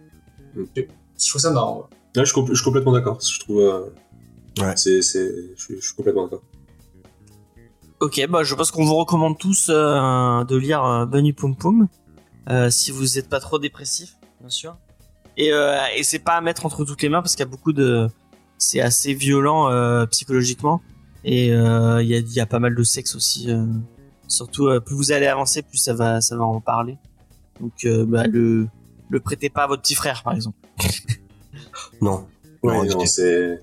Mm. 0.57 0.63
je, 0.77 0.83
je 1.19 1.29
trouve 1.31 1.41
ça 1.43 1.51
marrant. 1.51 1.79
ouais. 1.79 1.97
Là, 2.17 2.25
je, 2.25 2.31
suis 2.33 2.41
compl- 2.41 2.49
je 2.51 2.55
suis 2.55 2.65
complètement 2.65 2.93
d'accord. 2.93 3.19
Je 3.21 3.41
trouve, 3.41 3.61
euh, 3.61 3.81
Ouais. 4.61 4.73
c'est, 4.77 5.03
c'est, 5.03 5.33
je, 5.57 5.61
suis- 5.65 5.81
je 5.81 5.85
suis 5.87 5.95
complètement 5.97 6.25
d'accord. 6.25 6.43
Ok, 8.01 8.25
bah 8.29 8.43
je 8.45 8.55
pense 8.55 8.71
qu'on 8.71 8.85
vous 8.85 8.95
recommande 8.97 9.39
tous 9.39 9.69
euh, 9.71 10.45
de 10.45 10.57
lire 10.57 10.85
euh, 10.85 11.07
Bunny 11.07 11.33
Pum 11.33 11.57
Pum 11.57 11.89
euh, 12.51 12.69
si 12.71 12.91
vous 12.91 13.03
n'êtes 13.17 13.29
pas 13.29 13.41
trop 13.41 13.59
dépressif, 13.59 14.17
bien 14.41 14.51
sûr. 14.51 14.77
Et, 15.37 15.53
euh, 15.53 15.79
et 15.97 16.03
c'est 16.03 16.19
pas 16.19 16.35
à 16.35 16.41
mettre 16.41 16.67
entre 16.67 16.85
toutes 16.85 17.03
les 17.03 17.09
mains 17.09 17.23
parce 17.23 17.35
qu'il 17.35 17.45
y 17.45 17.49
a 17.49 17.51
beaucoup 17.51 17.73
de, 17.73 18.09
c'est 18.59 18.81
assez 18.81 19.15
violent 19.15 19.71
euh, 19.71 20.07
psychologiquement 20.07 20.83
et 21.25 21.51
euh, 21.53 22.03
il 22.03 22.09
y, 22.09 22.15
a, 22.15 22.19
il 22.19 22.33
y 22.33 22.41
a 22.41 22.47
pas 22.47 22.59
mal 22.59 22.75
de 22.75 22.83
sexe 22.83 23.15
aussi. 23.17 23.51
Surtout 24.35 24.67
euh, 24.69 24.81
plus 24.81 24.95
vous 24.95 25.13
allez 25.13 25.27
avancer, 25.27 25.63
plus 25.63 25.79
ça 25.79 25.95
va, 25.95 26.21
ça 26.21 26.37
va 26.37 26.45
en 26.45 26.61
parler. 26.61 26.97
Donc 27.61 27.73
euh, 27.85 28.05
bah, 28.07 28.27
le, 28.27 28.67
le 29.09 29.21
prêtez 29.21 29.49
pas 29.49 29.65
à 29.65 29.67
votre 29.67 29.83
petit 29.83 29.95
frère 29.95 30.23
par 30.23 30.35
exemple. 30.35 30.59
Non. 32.01 32.27
Ouais, 32.63 32.77
Non, 32.77 32.85
non, 32.85 33.07
c'est, 33.07 33.61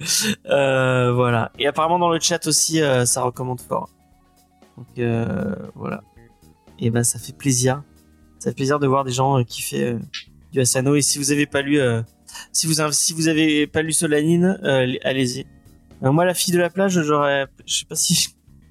Euh, 0.46 1.12
voilà. 1.12 1.52
Et 1.58 1.66
apparemment 1.66 1.98
dans 1.98 2.10
le 2.10 2.18
chat 2.20 2.46
aussi, 2.46 2.80
euh, 2.82 3.04
ça 3.04 3.22
recommande 3.22 3.60
fort. 3.60 3.88
Donc 4.76 4.86
euh, 4.98 5.54
voilà. 5.74 6.02
Et 6.78 6.90
ben 6.90 7.04
ça 7.04 7.18
fait 7.18 7.32
plaisir. 7.32 7.82
Ça 8.38 8.50
fait 8.50 8.54
plaisir 8.54 8.78
de 8.78 8.86
voir 8.86 9.04
des 9.04 9.12
gens 9.12 9.38
euh, 9.38 9.44
qui 9.44 9.62
fait 9.62 9.92
euh, 9.92 9.98
du 10.50 10.60
Asano. 10.60 10.96
Et 10.96 11.02
si 11.02 11.18
vous 11.18 11.30
avez 11.30 11.46
pas 11.46 11.62
lu, 11.62 11.78
euh, 11.78 12.02
si 12.52 12.66
vous 12.66 12.74
si 12.92 13.12
vous 13.12 13.28
avez 13.28 13.66
pas 13.66 13.82
lu 13.82 13.92
Solanine, 13.92 14.58
euh, 14.64 14.92
allez-y. 15.04 15.46
Euh, 16.02 16.10
moi, 16.10 16.24
la 16.24 16.34
fille 16.34 16.52
de 16.52 16.58
la 16.58 16.70
plage, 16.70 17.00
j'aurais, 17.02 17.46
je 17.64 17.74
sais 17.74 17.86
pas 17.86 17.94
si. 17.94 18.28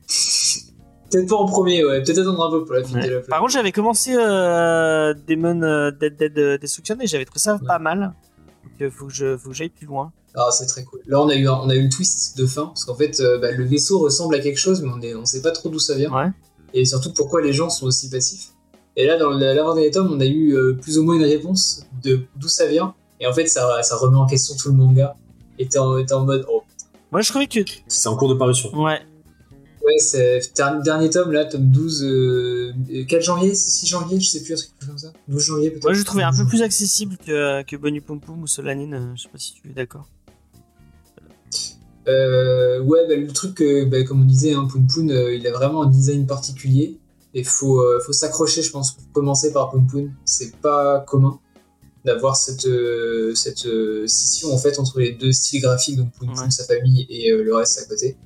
Peut-être 1.11 1.27
pas 1.29 1.35
en 1.35 1.45
premier, 1.45 1.83
ouais. 1.85 2.01
Peut-être 2.03 2.19
attendre 2.19 2.43
un 2.45 2.51
peu 2.51 2.63
pour 2.65 2.73
la 2.75 2.81
Ouais. 2.81 3.07
de 3.07 3.13
la. 3.15 3.19
Par 3.21 3.39
contre, 3.39 3.51
j'avais 3.51 3.71
commencé 3.71 4.15
euh, 4.15 5.13
Demon 5.27 5.61
euh, 5.61 5.91
Dead 5.91 6.15
Dead 6.17 6.37
euh, 6.39 6.57
Destruction 6.57 6.95
et 7.01 7.07
j'avais 7.07 7.25
trouvé 7.25 7.39
ça 7.39 7.55
Ouais. 7.55 7.67
pas 7.67 7.79
mal. 7.79 8.13
Donc, 8.63 8.81
euh, 8.81 8.89
faut 8.89 9.07
que 9.07 9.13
je, 9.13 9.37
faut 9.37 9.49
que 9.49 9.55
j'aille 9.55 9.69
plus 9.69 9.87
loin. 9.87 10.11
Ah, 10.35 10.47
c'est 10.51 10.65
très 10.65 10.83
cool. 10.83 11.01
Là, 11.07 11.21
on 11.21 11.27
a 11.27 11.35
eu, 11.35 11.47
un- 11.47 11.59
on 11.63 11.69
a 11.69 11.75
eu 11.75 11.83
le 11.83 11.89
twist 11.89 12.37
de 12.37 12.45
fin, 12.45 12.67
parce 12.67 12.85
qu'en 12.85 12.95
fait, 12.95 13.19
euh, 13.19 13.37
bah, 13.39 13.51
le 13.51 13.65
vaisseau 13.65 13.99
ressemble 13.99 14.33
à 14.35 14.39
quelque 14.39 14.57
chose, 14.59 14.81
mais 14.81 14.89
on, 14.95 15.01
est, 15.01 15.13
on 15.13 15.25
sait 15.25 15.41
pas 15.41 15.51
trop 15.51 15.67
d'où 15.69 15.79
ça 15.79 15.95
vient. 15.95 16.11
Ouais. 16.13 16.29
Et 16.73 16.85
surtout, 16.85 17.11
pourquoi 17.13 17.41
les 17.41 17.51
gens 17.51 17.69
sont 17.69 17.85
aussi 17.87 18.09
passifs. 18.09 18.51
Et 18.95 19.05
là, 19.05 19.17
dans 19.17 19.29
l'avant-dernier 19.31 19.91
tome, 19.91 20.09
on 20.13 20.19
a 20.21 20.25
eu 20.25 20.53
euh, 20.55 20.77
plus 20.81 20.97
ou 20.97 21.03
moins 21.03 21.15
une 21.15 21.25
réponse 21.25 21.85
de 22.03 22.21
d'où 22.37 22.47
ça 22.47 22.65
vient. 22.67 22.93
Et 23.19 23.27
en 23.27 23.33
fait, 23.33 23.47
ça, 23.47 23.83
ça 23.83 23.97
remet 23.97 24.17
en 24.17 24.25
question 24.25 24.55
tout 24.57 24.69
le 24.69 24.75
manga. 24.75 25.15
Et 25.59 25.67
t'es 25.67 25.77
en, 25.79 25.99
en 25.99 26.25
mode, 26.25 26.45
oh, 26.49 26.63
Moi, 27.11 27.19
je 27.21 27.29
trouvais 27.29 27.47
que, 27.47 27.59
C'est 27.87 28.07
en 28.07 28.15
cours 28.15 28.29
de 28.29 28.35
parution. 28.35 28.73
ouais, 28.81 29.01
ouais, 29.85 29.97
c'est 29.99 30.53
dernier, 30.55 30.83
dernier 30.83 31.09
tome, 31.09 31.31
là, 31.31 31.45
tome 31.45 31.67
12, 31.69 32.03
euh, 32.03 32.73
4 33.07 33.21
janvier, 33.23 33.53
c'est 33.55 33.69
6 33.71 33.87
janvier, 33.87 34.19
je 34.19 34.29
sais 34.29 34.41
plus, 34.43 34.53
un 34.53 34.57
truc 34.57 34.69
comme 34.87 34.97
ça. 34.97 35.11
12 35.27 35.41
janvier, 35.43 35.69
peut-être. 35.71 35.83
moi, 35.83 35.93
je 35.93 36.03
trouvais 36.03 36.23
un 36.23 36.33
peu 36.33 36.45
plus 36.45 36.61
accessible 36.61 37.17
que 37.17 37.63
que 37.63 37.75
Bonnie 37.75 38.01
Pum 38.01 38.19
ou 38.41 38.47
Solanine. 38.47 38.93
euh, 38.93 39.15
Je 39.15 39.23
sais 39.23 39.29
pas 39.29 39.37
si 39.37 39.53
tu 39.53 39.69
es 39.69 39.73
d'accord. 39.73 40.07
Euh, 42.07 42.81
ouais, 42.81 43.07
bah, 43.07 43.15
le 43.15 43.27
truc, 43.27 43.55
que, 43.55 43.85
bah, 43.85 44.03
comme 44.03 44.21
on 44.21 44.25
disait, 44.25 44.53
hein, 44.53 44.67
Poon 44.71 44.85
Poon, 44.91 45.09
euh, 45.09 45.35
il 45.35 45.45
a 45.47 45.51
vraiment 45.51 45.83
un 45.83 45.89
design 45.89 46.25
particulier. 46.25 46.97
Et 47.33 47.43
faut, 47.43 47.79
euh, 47.79 47.99
faut 48.05 48.11
s'accrocher, 48.11 48.61
je 48.61 48.71
pense, 48.71 48.93
pour 48.93 49.03
commencer 49.13 49.53
par 49.53 49.69
Poon 49.69 49.85
Poon. 49.85 50.09
C'est 50.25 50.55
pas 50.57 50.99
commun 51.01 51.39
d'avoir 52.03 52.35
cette, 52.35 52.67
cette 53.35 53.67
scission 54.07 54.51
en 54.51 54.57
fait 54.57 54.79
entre 54.79 54.99
les 54.99 55.11
deux 55.11 55.31
styles 55.31 55.61
graphiques, 55.61 55.97
donc 55.97 56.11
Poon 56.17 56.25
Poon, 56.33 56.41
Ouais. 56.45 56.49
sa 56.49 56.63
famille, 56.65 57.05
et 57.11 57.29
le 57.31 57.55
reste 57.55 57.79
à 57.79 57.85
côté. 57.85 58.17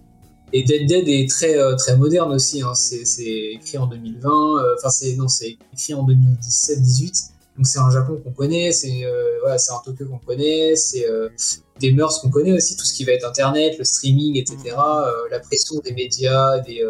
Et 0.54 0.64
Dead 0.64 0.88
Dead 0.88 1.08
est 1.08 1.30
très, 1.30 1.58
euh, 1.58 1.76
très 1.76 1.98
moderne 1.98 2.32
aussi. 2.34 2.62
Hein. 2.62 2.74
C'est 2.76 3.28
écrit 3.54 3.78
en 3.78 3.88
2020. 3.88 4.30
euh, 4.30 4.76
Enfin, 4.78 4.90
c'est 4.90 5.16
non, 5.16 5.28
c'est 5.28 5.58
écrit 5.74 5.94
en 5.94 6.06
2017-18. 6.08 7.30
Donc 7.58 7.68
c'est 7.68 7.80
un 7.80 7.90
Japon 7.90 8.20
qu'on 8.24 8.32
connaît. 8.32 8.72
C'est 8.72 9.06
euh, 9.06 9.40
voilà, 9.42 9.58
c'est 9.58 9.72
un 9.74 9.82
Tokyo 9.84 10.06
qu'on 10.06 10.18
connaît. 10.20 10.76
C'est 10.76 11.08
euh, 11.10 11.30
des 11.80 11.92
mœurs 11.92 12.22
qu'on 12.22 12.30
connaît 12.30 12.54
aussi, 12.54 12.76
tout 12.78 12.86
ce 12.86 12.94
qui 12.94 13.04
va 13.06 13.14
être 13.14 13.28
internet, 13.28 13.78
le 13.78 13.84
streaming, 13.84 14.38
etc. 14.38 14.58
euh, 14.78 15.12
la 15.32 15.40
pression 15.40 15.80
des 15.80 15.94
médias, 15.94 16.60
des, 16.60 16.82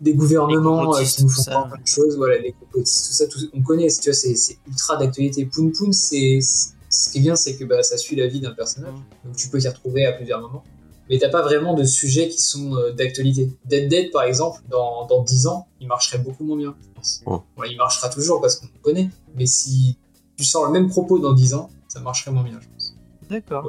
des 0.00 0.14
gouvernements 0.14 0.92
qui 0.92 1.22
nous 1.22 1.28
font 1.28 1.42
croire 1.44 1.68
plein 1.68 1.80
de 1.80 1.86
choses, 1.86 2.16
voilà, 2.16 2.38
les 2.38 2.52
complotistes, 2.52 3.06
tout 3.06 3.12
ça, 3.12 3.26
tout, 3.28 3.38
on 3.54 3.62
connaît, 3.62 3.88
tu 3.88 4.10
vois, 4.10 4.14
c'est 4.14 4.58
ultra 4.68 4.96
d'actualité. 4.96 5.46
Poon 5.46 5.70
Poon, 5.70 5.92
c'est 5.92 6.40
ce 6.40 7.10
qui 7.10 7.18
est 7.18 7.20
bien, 7.22 7.36
c'est 7.36 7.56
que 7.56 7.64
bah, 7.64 7.82
ça 7.82 7.96
suit 7.96 8.16
la 8.16 8.26
vie 8.26 8.40
d'un 8.40 8.50
personnage, 8.50 8.92
donc 9.24 9.36
tu 9.36 9.48
peux 9.48 9.58
t'y 9.58 9.68
retrouver 9.68 10.04
à 10.04 10.12
plusieurs 10.12 10.40
moments. 10.40 10.64
Mais 11.12 11.18
t'as 11.18 11.28
pas 11.28 11.42
vraiment 11.42 11.74
de 11.74 11.84
sujets 11.84 12.30
qui 12.30 12.40
sont 12.40 12.74
euh, 12.74 12.90
d'actualité. 12.92 13.50
Dead 13.66 13.86
Dead, 13.86 14.10
par 14.10 14.22
exemple, 14.22 14.62
dans, 14.70 15.06
dans 15.06 15.22
10 15.22 15.46
ans, 15.46 15.66
il 15.78 15.86
marcherait 15.86 16.16
beaucoup 16.16 16.42
moins 16.42 16.56
bien, 16.56 16.74
je 16.80 16.88
pense. 16.94 17.22
Oh. 17.26 17.42
Bon, 17.54 17.64
il 17.64 17.76
marchera 17.76 18.08
toujours 18.08 18.40
parce 18.40 18.56
qu'on 18.56 18.64
le 18.64 18.80
connaît, 18.80 19.10
mais 19.36 19.44
si 19.44 19.98
tu 20.38 20.44
sors 20.44 20.64
le 20.64 20.72
même 20.72 20.88
propos 20.88 21.18
dans 21.18 21.34
10 21.34 21.52
ans, 21.52 21.68
ça 21.86 22.00
marcherait 22.00 22.30
moins 22.30 22.44
bien, 22.44 22.58
je 22.62 22.66
pense. 22.66 22.94
D'accord. 23.28 23.66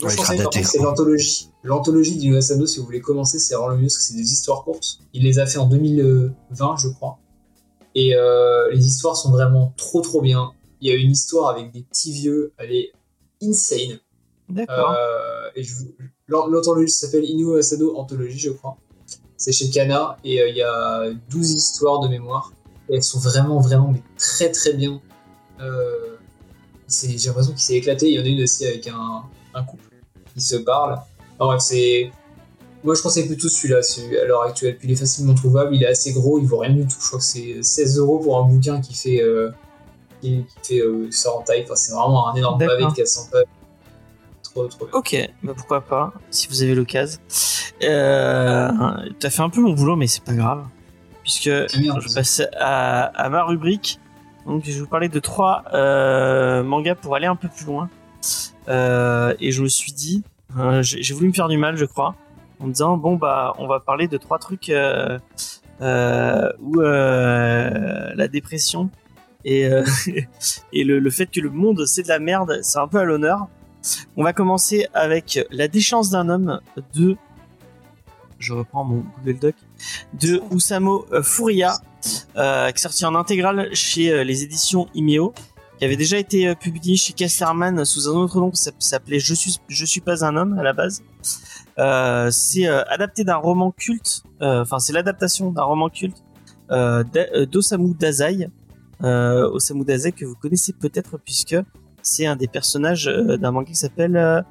Ouais, 0.00 0.10
je 0.10 0.16
conseille 0.16 0.40
par 0.40 0.52
c'est 0.54 0.78
l'anthologie. 0.78 1.48
L'anthologie 1.64 2.16
du 2.16 2.36
Asano, 2.36 2.68
si 2.68 2.78
vous 2.78 2.86
voulez 2.86 3.00
commencer, 3.00 3.40
c'est 3.40 3.56
vraiment 3.56 3.70
le 3.70 3.78
mieux 3.78 3.86
parce 3.86 3.96
que 3.96 4.04
c'est 4.04 4.14
des 4.14 4.32
histoires 4.32 4.62
courtes. 4.62 5.00
Il 5.12 5.24
les 5.24 5.40
a 5.40 5.46
fait 5.46 5.58
en 5.58 5.66
2020, 5.66 6.76
je 6.76 6.88
crois. 6.88 7.18
Et 7.96 8.14
euh, 8.14 8.70
les 8.70 8.86
histoires 8.86 9.16
sont 9.16 9.32
vraiment 9.32 9.74
trop 9.76 10.02
trop 10.02 10.20
bien. 10.20 10.52
Il 10.80 10.88
y 10.88 10.92
a 10.92 10.94
une 10.94 11.10
histoire 11.10 11.50
avec 11.50 11.72
des 11.72 11.82
petits 11.82 12.12
vieux, 12.12 12.52
elle 12.58 12.70
est 12.72 12.92
insane. 13.42 13.98
D'accord. 14.52 14.90
Euh, 14.96 15.48
et 15.56 15.62
je 15.64 15.74
L'anthologie 16.28 16.90
s'appelle 16.92 17.24
Inu 17.24 17.58
Asano 17.58 17.96
Anthologie, 17.98 18.38
je 18.38 18.50
crois. 18.50 18.76
C'est 19.36 19.52
chez 19.52 19.68
Kana 19.70 20.16
et 20.24 20.40
euh, 20.40 20.48
il 20.48 20.56
y 20.56 20.62
a 20.62 21.10
12 21.30 21.50
histoires 21.50 22.00
de 22.00 22.08
mémoire. 22.08 22.52
Et 22.88 22.94
elles 22.96 23.02
sont 23.02 23.18
vraiment, 23.18 23.60
vraiment 23.60 23.88
mais 23.92 24.02
très 24.16 24.50
très 24.50 24.72
bien. 24.72 25.00
Euh, 25.60 26.16
c'est- 26.86 27.18
J'ai 27.18 27.28
l'impression 27.28 27.52
qu'il 27.52 27.60
s'est 27.60 27.74
éclaté. 27.74 28.08
Il 28.08 28.14
y 28.14 28.20
en 28.20 28.24
a 28.24 28.28
une 28.28 28.42
aussi 28.42 28.64
avec 28.66 28.86
un, 28.88 29.22
un 29.54 29.62
couple 29.64 29.84
qui 30.34 30.40
se 30.40 30.56
parle. 30.56 30.92
Enfin 31.38 31.46
bref, 31.46 31.60
c'est. 31.60 32.10
Moi 32.84 32.94
je 32.94 33.02
conseille 33.02 33.26
plutôt 33.26 33.48
celui-là 33.48 33.82
celui- 33.82 34.18
à 34.18 34.24
l'heure 34.24 34.42
actuelle. 34.42 34.76
Puis 34.78 34.88
il 34.88 34.92
est 34.92 34.96
facilement 34.96 35.34
trouvable, 35.34 35.74
il 35.74 35.82
est 35.82 35.86
assez 35.86 36.12
gros, 36.12 36.38
il 36.38 36.46
vaut 36.46 36.58
rien 36.58 36.72
du 36.72 36.86
tout. 36.86 36.96
Je 37.00 37.06
crois 37.06 37.18
que 37.18 37.24
c'est 37.24 37.62
16 37.62 37.98
euros 37.98 38.18
pour 38.20 38.38
un 38.38 38.44
bouquin 38.48 38.80
qui 38.80 38.94
fait. 38.94 39.20
euh, 39.22 39.50
qui, 40.20 40.44
qui 40.62 40.74
fait 40.76 40.80
euh, 40.80 41.08
ça 41.10 41.32
en 41.34 41.42
taille. 41.42 41.62
Enfin, 41.64 41.74
c'est 41.74 41.92
vraiment 41.92 42.28
un 42.28 42.34
énorme 42.36 42.58
pavé 42.58 42.74
de 42.74 42.80
D'accord. 42.80 42.94
400 42.94 43.28
pages. 43.32 43.44
Trop, 44.52 44.66
trop 44.68 44.86
bien. 44.86 44.94
Ok, 44.98 45.16
bah 45.42 45.52
pourquoi 45.56 45.80
pas, 45.80 46.12
si 46.30 46.46
vous 46.48 46.62
avez 46.62 46.74
l'occasion. 46.74 47.18
Euh, 47.82 48.70
T'as 49.18 49.30
fait 49.30 49.42
un 49.42 49.48
peu 49.50 49.60
mon 49.60 49.72
boulot, 49.72 49.96
mais 49.96 50.06
c'est 50.06 50.22
pas 50.24 50.34
grave. 50.34 50.64
Puisque 51.22 51.48
Ah, 51.48 51.66
je 51.68 52.14
passe 52.14 52.42
à, 52.58 53.04
à 53.04 53.28
ma 53.28 53.44
rubrique. 53.44 53.98
Donc, 54.46 54.64
je 54.66 54.72
vais 54.72 54.80
vous 54.80 54.86
parler 54.88 55.08
de 55.08 55.18
trois 55.20 55.64
euh, 55.72 56.62
mangas 56.64 56.96
pour 56.96 57.14
aller 57.16 57.26
un 57.26 57.36
peu 57.36 57.48
plus 57.48 57.64
loin. 57.64 57.88
Euh, 58.68 59.34
et 59.40 59.52
je 59.52 59.62
me 59.62 59.68
suis 59.68 59.92
dit, 59.92 60.22
euh, 60.58 60.82
j'ai 60.82 61.14
voulu 61.14 61.28
me 61.28 61.32
faire 61.32 61.48
du 61.48 61.56
mal, 61.58 61.76
je 61.76 61.84
crois, 61.84 62.14
en 62.60 62.66
me 62.66 62.72
disant, 62.72 62.96
bon, 62.96 63.16
bah, 63.16 63.54
on 63.58 63.66
va 63.66 63.80
parler 63.80 64.08
de 64.08 64.16
trois 64.16 64.38
trucs 64.38 64.68
euh, 64.68 65.18
où 66.60 66.80
la 66.80 68.28
dépression 68.28 68.90
et, 69.44 69.66
euh, 69.66 69.84
et 70.72 70.84
le, 70.84 70.98
le 70.98 71.10
fait 71.10 71.26
que 71.26 71.40
le 71.40 71.50
monde, 71.50 71.84
c'est 71.86 72.02
de 72.02 72.08
la 72.08 72.18
merde, 72.18 72.58
c'est 72.62 72.78
un 72.78 72.88
peu 72.88 72.98
à 72.98 73.04
l'honneur. 73.04 73.48
On 74.16 74.22
va 74.24 74.32
commencer 74.32 74.86
avec 74.94 75.38
La 75.50 75.68
déchance 75.68 76.10
d'un 76.10 76.28
homme 76.28 76.60
de. 76.94 77.16
Je 78.38 78.52
reprends 78.52 78.84
mon 78.84 79.04
Google 79.24 79.38
Doc. 79.38 79.54
De 80.20 80.42
Usamo 80.52 81.06
euh, 81.12 81.22
Furia, 81.22 81.74
euh, 82.36 82.70
qui 82.70 82.74
est 82.76 82.82
sorti 82.82 83.04
en 83.04 83.14
intégrale 83.14 83.68
chez 83.74 84.10
euh, 84.12 84.24
les 84.24 84.42
éditions 84.42 84.88
Imeo, 84.94 85.32
qui 85.78 85.84
avait 85.84 85.96
déjà 85.96 86.18
été 86.18 86.54
publié 86.56 86.96
chez 86.96 87.12
Casterman 87.12 87.84
sous 87.84 88.08
un 88.08 88.12
autre 88.14 88.38
nom 88.40 88.50
qui 88.50 88.60
s'app- 88.60 88.80
s'appelait 88.82 89.20
Je 89.20 89.34
suis, 89.34 89.58
suis 89.68 90.00
pas 90.00 90.24
un 90.24 90.36
homme 90.36 90.58
à 90.58 90.62
la 90.62 90.72
base. 90.72 91.02
C'est 92.32 92.66
adapté 92.66 93.24
d'un 93.24 93.36
roman 93.36 93.70
culte, 93.72 94.22
enfin, 94.40 94.78
c'est 94.78 94.92
l'adaptation 94.92 95.50
d'un 95.50 95.62
roman 95.64 95.88
culte 95.88 96.22
d'Osamu 96.68 97.94
Dazai. 97.94 98.48
Osamu 99.02 99.84
Dazai 99.84 100.12
que 100.12 100.24
vous 100.24 100.36
connaissez 100.36 100.72
peut-être 100.72 101.18
puisque 101.18 101.56
c'est 102.02 102.26
un 102.26 102.36
des 102.36 102.48
personnages 102.48 103.08
euh, 103.08 103.36
d'un 103.36 103.50
manga 103.50 103.68
qui 103.68 103.74
s'appelle 103.76 104.16
euh, 104.16 104.42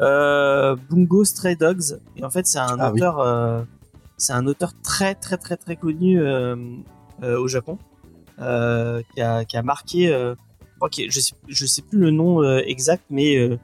euh, 0.00 0.76
Bungo 0.90 1.24
Stray 1.24 1.56
Dogs. 1.56 1.98
Et 2.16 2.24
en 2.24 2.30
fait, 2.30 2.46
c'est 2.46 2.58
un 2.58 2.76
Ah 2.78 2.90
oui. 2.92 2.98
auteur, 3.00 3.20
euh, 3.20 3.62
c'est 4.16 4.32
un 4.32 4.46
auteur 4.46 4.72
très 4.82 5.14
très 5.14 5.36
très 5.36 5.56
très 5.56 5.76
connu 5.76 6.20
euh, 6.20 6.56
euh, 7.22 7.38
au 7.38 7.48
Japon, 7.48 7.78
euh, 8.40 9.02
qui, 9.14 9.20
a, 9.22 9.44
qui 9.44 9.56
a 9.56 9.62
marqué, 9.62 10.12
euh, 10.12 10.34
je 11.08 11.20
sais, 11.20 11.34
je 11.48 11.66
sais 11.66 11.82
plus 11.82 11.98
le 11.98 12.10
nom 12.10 12.42
exact, 12.58 13.04
mais 13.10 13.36
euh, 13.36 13.56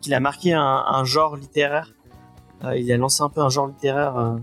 qu'il 0.00 0.12
a 0.14 0.20
marqué 0.20 0.52
un, 0.52 0.62
un 0.62 1.04
genre 1.04 1.36
littéraire. 1.36 1.92
Euh, 2.64 2.76
il 2.76 2.90
a 2.92 2.96
lancé 2.96 3.22
un 3.22 3.28
peu 3.28 3.40
un 3.40 3.48
genre 3.48 3.66
littéraire. 3.66 4.16
Euh, 4.16 4.36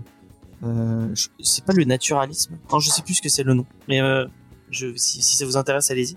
euh, 0.64 1.14
c'est 1.42 1.64
pas 1.64 1.72
le 1.72 1.84
naturalisme. 1.84 2.56
Non, 2.72 2.78
je 2.78 2.88
sais 2.88 3.02
plus 3.02 3.14
ce 3.14 3.22
que 3.22 3.28
c'est 3.28 3.42
le 3.42 3.54
nom, 3.54 3.66
mais 3.88 4.00
euh, 4.00 4.26
si, 4.96 5.22
ça 5.22 5.44
vous 5.44 5.56
intéresse, 5.56 5.90
allez-y. 5.90 6.16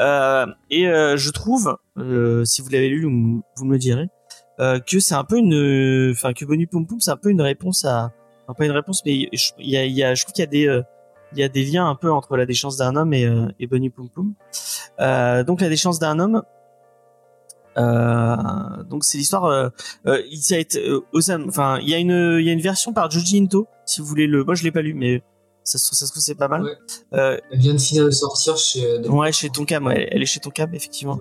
Euh, 0.00 0.46
et 0.70 0.88
euh, 0.88 1.16
je 1.16 1.30
trouve, 1.30 1.76
euh, 1.98 2.44
si 2.44 2.62
vous 2.62 2.68
l'avez 2.70 2.88
lu, 2.88 3.02
vous, 3.04 3.64
me 3.64 3.72
le 3.72 3.78
direz, 3.78 4.08
que 4.58 5.00
c'est 5.00 5.14
un 5.14 5.24
peu 5.24 5.38
une, 5.38 6.12
enfin 6.12 6.32
que 6.32 6.44
Bonnie 6.44 6.66
Poum 6.66 6.86
Poum, 6.86 7.00
c'est 7.00 7.10
un 7.10 7.16
peu 7.16 7.30
une 7.30 7.42
réponse 7.42 7.84
à, 7.84 8.12
enfin 8.44 8.54
pas 8.56 8.64
une 8.64 8.72
réponse, 8.72 9.02
mais 9.04 9.28
je, 9.32 9.50
y 9.58 10.02
a, 10.02 10.14
je 10.14 10.22
trouve 10.22 10.34
qu'il 10.34 10.42
y 10.42 10.46
a 10.46 10.50
des, 10.50 10.82
il 11.32 11.38
y 11.38 11.42
a 11.42 11.48
des 11.48 11.64
liens 11.64 11.88
un 11.88 11.96
peu 11.96 12.12
entre 12.12 12.36
la 12.36 12.46
déchance 12.46 12.76
d'un 12.76 12.94
homme 12.94 13.12
et, 13.12 13.28
et 13.58 13.66
Bonnie 13.66 13.90
Poum 13.90 14.08
Poum. 14.08 14.34
Donc 15.46 15.60
la 15.60 15.68
déchance 15.68 15.98
d'un 15.98 16.20
homme. 16.20 16.42
Donc 18.88 19.04
c'est 19.04 19.18
l'histoire. 19.18 19.72
Il 20.06 20.42
ça 20.42 20.54
a 20.54 20.58
été, 20.58 20.88
enfin 21.12 21.78
il 21.80 21.88
y 21.88 21.94
a 21.94 21.98
une, 21.98 22.38
il 22.38 22.46
y 22.46 22.50
a 22.50 22.52
une 22.52 22.60
version 22.60 22.92
par 22.92 23.10
Joji 23.10 23.40
Into. 23.40 23.66
Si 23.84 24.00
vous 24.00 24.06
voulez 24.06 24.28
le, 24.28 24.44
moi 24.44 24.54
je 24.54 24.62
l'ai 24.62 24.70
pas 24.70 24.82
lu, 24.82 24.94
mais 24.94 25.24
ça 25.64 25.78
se 25.78 25.86
trouve, 25.86 25.98
ça 25.98 26.06
se 26.06 26.10
trouve 26.12 26.22
c'est 26.22 26.34
pas 26.34 26.48
mal. 26.48 26.62
Ouais. 26.62 26.76
Euh, 27.14 27.38
Elle 27.52 27.58
vient 27.58 27.74
de 27.74 27.78
finir 27.80 28.04
de 28.04 28.10
sortir 28.10 28.56
chez. 28.56 28.84
euh, 28.84 29.08
ouais, 29.08 29.32
chez 29.32 29.48
Tonkam, 29.50 29.86
ouais, 29.86 30.08
elle 30.10 30.22
est 30.22 30.26
chez 30.26 30.40
Tonkam 30.40 30.74
effectivement. 30.74 31.20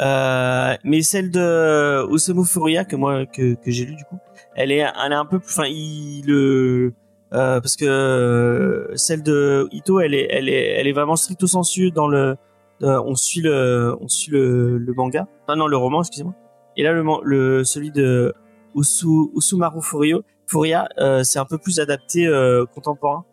Euh, 0.00 0.74
mais 0.84 1.02
celle 1.02 1.30
de 1.30 2.02
Osamu 2.08 2.44
Furuya 2.44 2.84
que 2.84 2.96
moi 2.96 3.26
que, 3.26 3.54
que 3.54 3.70
j'ai 3.70 3.84
lu 3.84 3.94
du 3.96 4.04
coup, 4.04 4.18
elle 4.54 4.72
est 4.72 4.78
elle 5.04 5.12
est 5.12 5.14
un 5.14 5.26
peu 5.26 5.38
plus 5.38 5.52
enfin 5.52 5.66
il 5.68 6.24
le 6.26 6.92
euh, 7.32 7.60
parce 7.60 7.76
que 7.76 7.84
euh, 7.84 8.96
celle 8.96 9.22
de 9.22 9.68
Ito 9.72 10.00
elle 10.00 10.14
est 10.14 10.28
elle 10.30 10.48
est 10.48 10.66
elle 10.78 10.86
est 10.86 10.92
vraiment 10.92 11.16
stricto 11.16 11.46
sensu 11.46 11.90
dans 11.90 12.08
le 12.08 12.36
euh, 12.82 13.00
on 13.04 13.14
suit 13.14 13.40
le 13.40 13.94
on 14.00 14.08
suit 14.08 14.30
le, 14.32 14.78
le 14.78 14.92
manga 14.94 15.26
enfin 15.44 15.56
non 15.56 15.66
le 15.66 15.76
roman 15.76 16.00
excusez-moi 16.00 16.34
et 16.76 16.82
là 16.82 16.92
le 16.92 17.04
le 17.24 17.64
celui 17.64 17.90
de 17.90 18.34
Usu, 18.76 19.06
Usumaru 19.36 19.80
Furio 19.82 20.22
Furia, 20.46 20.88
euh, 20.98 21.22
c'est 21.24 21.38
un 21.38 21.44
peu 21.46 21.58
plus 21.58 21.78
adapté 21.80 22.26
euh, 22.26 22.66
contemporain 22.74 23.24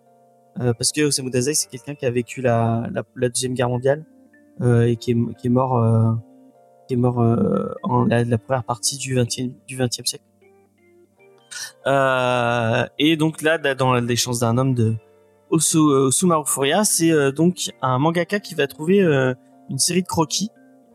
euh, 0.59 0.73
parce 0.73 0.91
que 0.91 1.01
Osamu 1.01 1.29
Dazai 1.29 1.53
c'est 1.53 1.69
quelqu'un 1.69 1.95
qui 1.95 2.05
a 2.05 2.11
vécu 2.11 2.41
la, 2.41 2.87
la, 2.91 3.03
la 3.15 3.29
deuxième 3.29 3.53
guerre 3.53 3.69
mondiale 3.69 4.05
euh, 4.61 4.83
et 4.83 4.95
qui 4.97 5.11
est, 5.11 5.17
qui 5.39 5.47
est 5.47 5.49
mort 5.49 5.77
euh, 5.77 6.11
qui 6.87 6.95
est 6.95 6.97
mort 6.97 7.21
euh, 7.21 7.71
en 7.83 8.05
la, 8.05 8.23
la 8.23 8.37
première 8.37 8.63
partie 8.63 8.97
du 8.97 9.15
20e 9.15 9.53
du 9.67 9.77
20e 9.77 10.05
siècle. 10.05 10.25
Euh, 11.87 12.85
et 12.99 13.17
donc 13.17 13.41
là, 13.41 13.57
dans 13.75 13.93
les 13.95 14.15
chances 14.15 14.39
d'un 14.39 14.57
homme 14.57 14.73
de 14.73 14.95
Osu, 15.49 15.77
Osumaru 15.77 16.45
Furia, 16.45 16.83
c'est 16.83 17.31
donc 17.33 17.69
un 17.81 17.97
mangaka 17.99 18.39
qui 18.39 18.55
va 18.55 18.67
trouver 18.67 18.99
une 19.69 19.77
série 19.77 20.01
de 20.01 20.07
croquis 20.07 20.49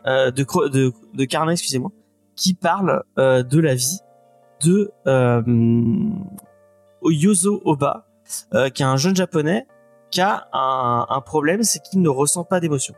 de, 0.06 0.42
cro- 0.44 0.68
de 0.70 0.92
de 1.14 1.24
carnets, 1.24 1.52
excusez-moi, 1.52 1.92
qui 2.36 2.54
parle 2.54 3.02
de 3.16 3.58
la 3.60 3.74
vie 3.74 3.98
de 4.64 4.90
Yozo 7.02 7.60
Oba, 7.64 8.05
euh, 8.54 8.68
qui 8.70 8.82
est 8.82 8.86
un 8.86 8.96
jeune 8.96 9.16
japonais 9.16 9.66
qui 10.10 10.20
a 10.20 10.48
un, 10.52 11.06
un 11.08 11.20
problème, 11.20 11.62
c'est 11.62 11.80
qu'il 11.80 12.00
ne 12.00 12.08
ressent 12.08 12.44
pas 12.44 12.60
d'émotion. 12.60 12.94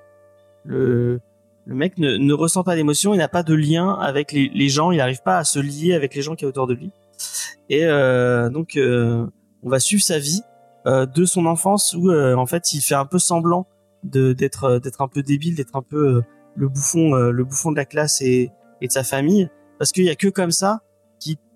Le, 0.65 1.21
le 1.65 1.75
mec 1.75 1.99
ne, 1.99 2.17
ne 2.17 2.33
ressent 2.35 2.65
pas 2.65 2.77
d'émotion, 2.77 3.15
il 3.15 3.19
n'a 3.19 3.29
pas 3.29 3.43
de 3.43 3.55
lien 3.55 3.95
avec 3.95 4.33
les, 4.33 4.51
les 4.55 4.69
gens, 4.69 4.91
il 4.91 4.99
n'arrive 4.99 5.23
pas 5.23 5.39
à 5.39 5.45
se 5.45 5.59
lier 5.59 5.95
avec 5.95 6.15
les 6.15 6.23
gens 6.23 6.35
qui 6.35 6.45
sont 6.45 6.49
autour 6.49 6.67
de 6.67 6.75
lui. 6.75 6.93
Et 7.69 7.85
euh, 7.85 8.49
donc, 8.51 8.77
euh, 8.77 9.27
on 9.63 9.69
va 9.69 9.81
suivre 9.81 10.03
sa 10.03 10.19
vie 10.19 10.43
euh, 10.87 11.07
de 11.07 11.25
son 11.25 11.47
enfance 11.47 11.95
où, 11.95 12.11
euh, 12.11 12.35
en 12.35 12.47
fait, 12.47 12.73
il 12.73 12.81
fait 12.81 12.95
un 12.95 13.07
peu 13.07 13.19
semblant 13.19 13.67
d'être 14.05 14.65
euh, 14.65 14.79
d'être 14.79 15.01
un 15.01 15.09
peu 15.09 15.23
débile, 15.23 15.55
d'être 15.57 15.77
un 15.77 15.83
peu 15.83 16.23
le 16.55 16.69
bouffon, 16.69 17.15
le 17.15 17.45
bouffon 17.45 17.71
de 17.71 17.77
la 17.77 17.85
classe 17.85 18.21
et, 18.21 18.51
et 18.81 18.87
de 18.89 18.93
sa 18.93 19.05
famille, 19.05 19.49
parce 19.79 19.93
qu'il 19.93 20.05
y 20.05 20.11
a 20.11 20.17
que 20.17 20.29
comme 20.29 20.51
ça 20.51 20.81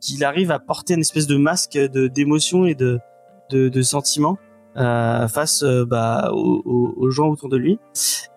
qu'il 0.01 0.24
arrive 0.24 0.51
à 0.51 0.59
porter 0.59 0.94
une 0.94 1.01
espèce 1.01 1.27
de 1.27 1.36
masque 1.36 1.77
d'émotion 1.77 2.66
et 2.66 2.74
de 2.74 3.01
de, 3.52 3.82
sentiments 3.82 4.38
euh, 4.76 5.28
face 5.28 5.62
euh, 5.62 5.84
bah, 5.84 6.30
aux, 6.32 7.10
gens 7.10 7.28
autour 7.28 7.48
de 7.48 7.56
lui. 7.56 7.78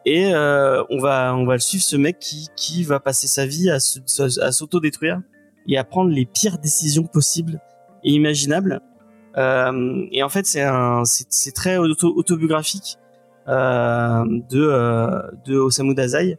Et 0.05 0.33
euh, 0.33 0.83
on 0.89 0.99
va 0.99 1.35
on 1.35 1.45
va 1.45 1.53
le 1.53 1.59
suivre 1.59 1.83
ce 1.83 1.95
mec 1.95 2.19
qui 2.19 2.49
qui 2.55 2.83
va 2.83 2.99
passer 2.99 3.27
sa 3.27 3.45
vie 3.45 3.69
à 3.69 3.75
à 3.75 4.51
s'auto-détruire 4.51 5.21
et 5.67 5.77
à 5.77 5.83
prendre 5.83 6.11
les 6.11 6.25
pires 6.25 6.59
décisions 6.59 7.03
possibles 7.03 7.61
et 8.03 8.11
imaginables. 8.11 8.81
Et 9.37 10.23
en 10.23 10.29
fait, 10.29 10.45
c'est 10.45 10.61
un 10.61 11.03
c'est 11.05 11.53
très 11.53 11.77
auto- 11.77 12.13
autobiographique 12.15 12.97
de 13.47 14.33
de 15.45 15.57
Osamu 15.57 15.95
Dazai, 15.95 16.37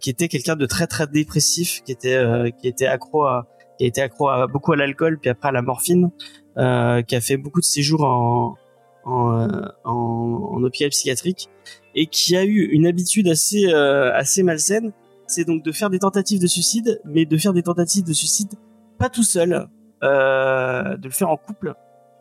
qui 0.00 0.10
était 0.10 0.28
quelqu'un 0.28 0.56
de 0.56 0.66
très 0.66 0.86
très 0.86 1.06
dépressif, 1.06 1.82
qui 1.84 1.92
était 1.92 2.52
qui 2.60 2.68
était 2.68 2.86
accro 2.86 3.24
à 3.24 3.46
qui 3.78 3.86
été 3.86 4.02
accro 4.02 4.28
à, 4.28 4.46
beaucoup 4.46 4.72
à 4.72 4.76
l'alcool 4.76 5.18
puis 5.18 5.30
après 5.30 5.48
à 5.48 5.52
la 5.52 5.62
morphine, 5.62 6.10
euh, 6.58 7.02
qui 7.02 7.16
a 7.16 7.20
fait 7.20 7.36
beaucoup 7.36 7.60
de 7.60 7.64
séjours 7.64 8.04
en 8.04 8.56
en, 9.04 9.40
euh, 9.40 9.48
en, 9.84 10.50
en 10.54 10.62
hôpital 10.62 10.90
psychiatrique 10.90 11.48
et 11.94 12.06
qui 12.06 12.36
a 12.36 12.44
eu 12.44 12.68
une 12.70 12.86
habitude 12.86 13.26
assez 13.28 13.66
euh, 13.66 14.12
assez 14.14 14.42
malsaine, 14.44 14.92
c'est 15.26 15.44
donc 15.44 15.64
de 15.64 15.72
faire 15.72 15.90
des 15.90 15.98
tentatives 15.98 16.40
de 16.40 16.46
suicide, 16.46 17.00
mais 17.04 17.24
de 17.26 17.36
faire 17.36 17.52
des 17.52 17.62
tentatives 17.64 18.04
de 18.04 18.12
suicide 18.12 18.52
pas 18.98 19.08
tout 19.08 19.24
seul, 19.24 19.66
euh, 20.04 20.96
de 20.96 21.04
le 21.04 21.10
faire 21.10 21.30
en 21.30 21.36
couple. 21.36 21.74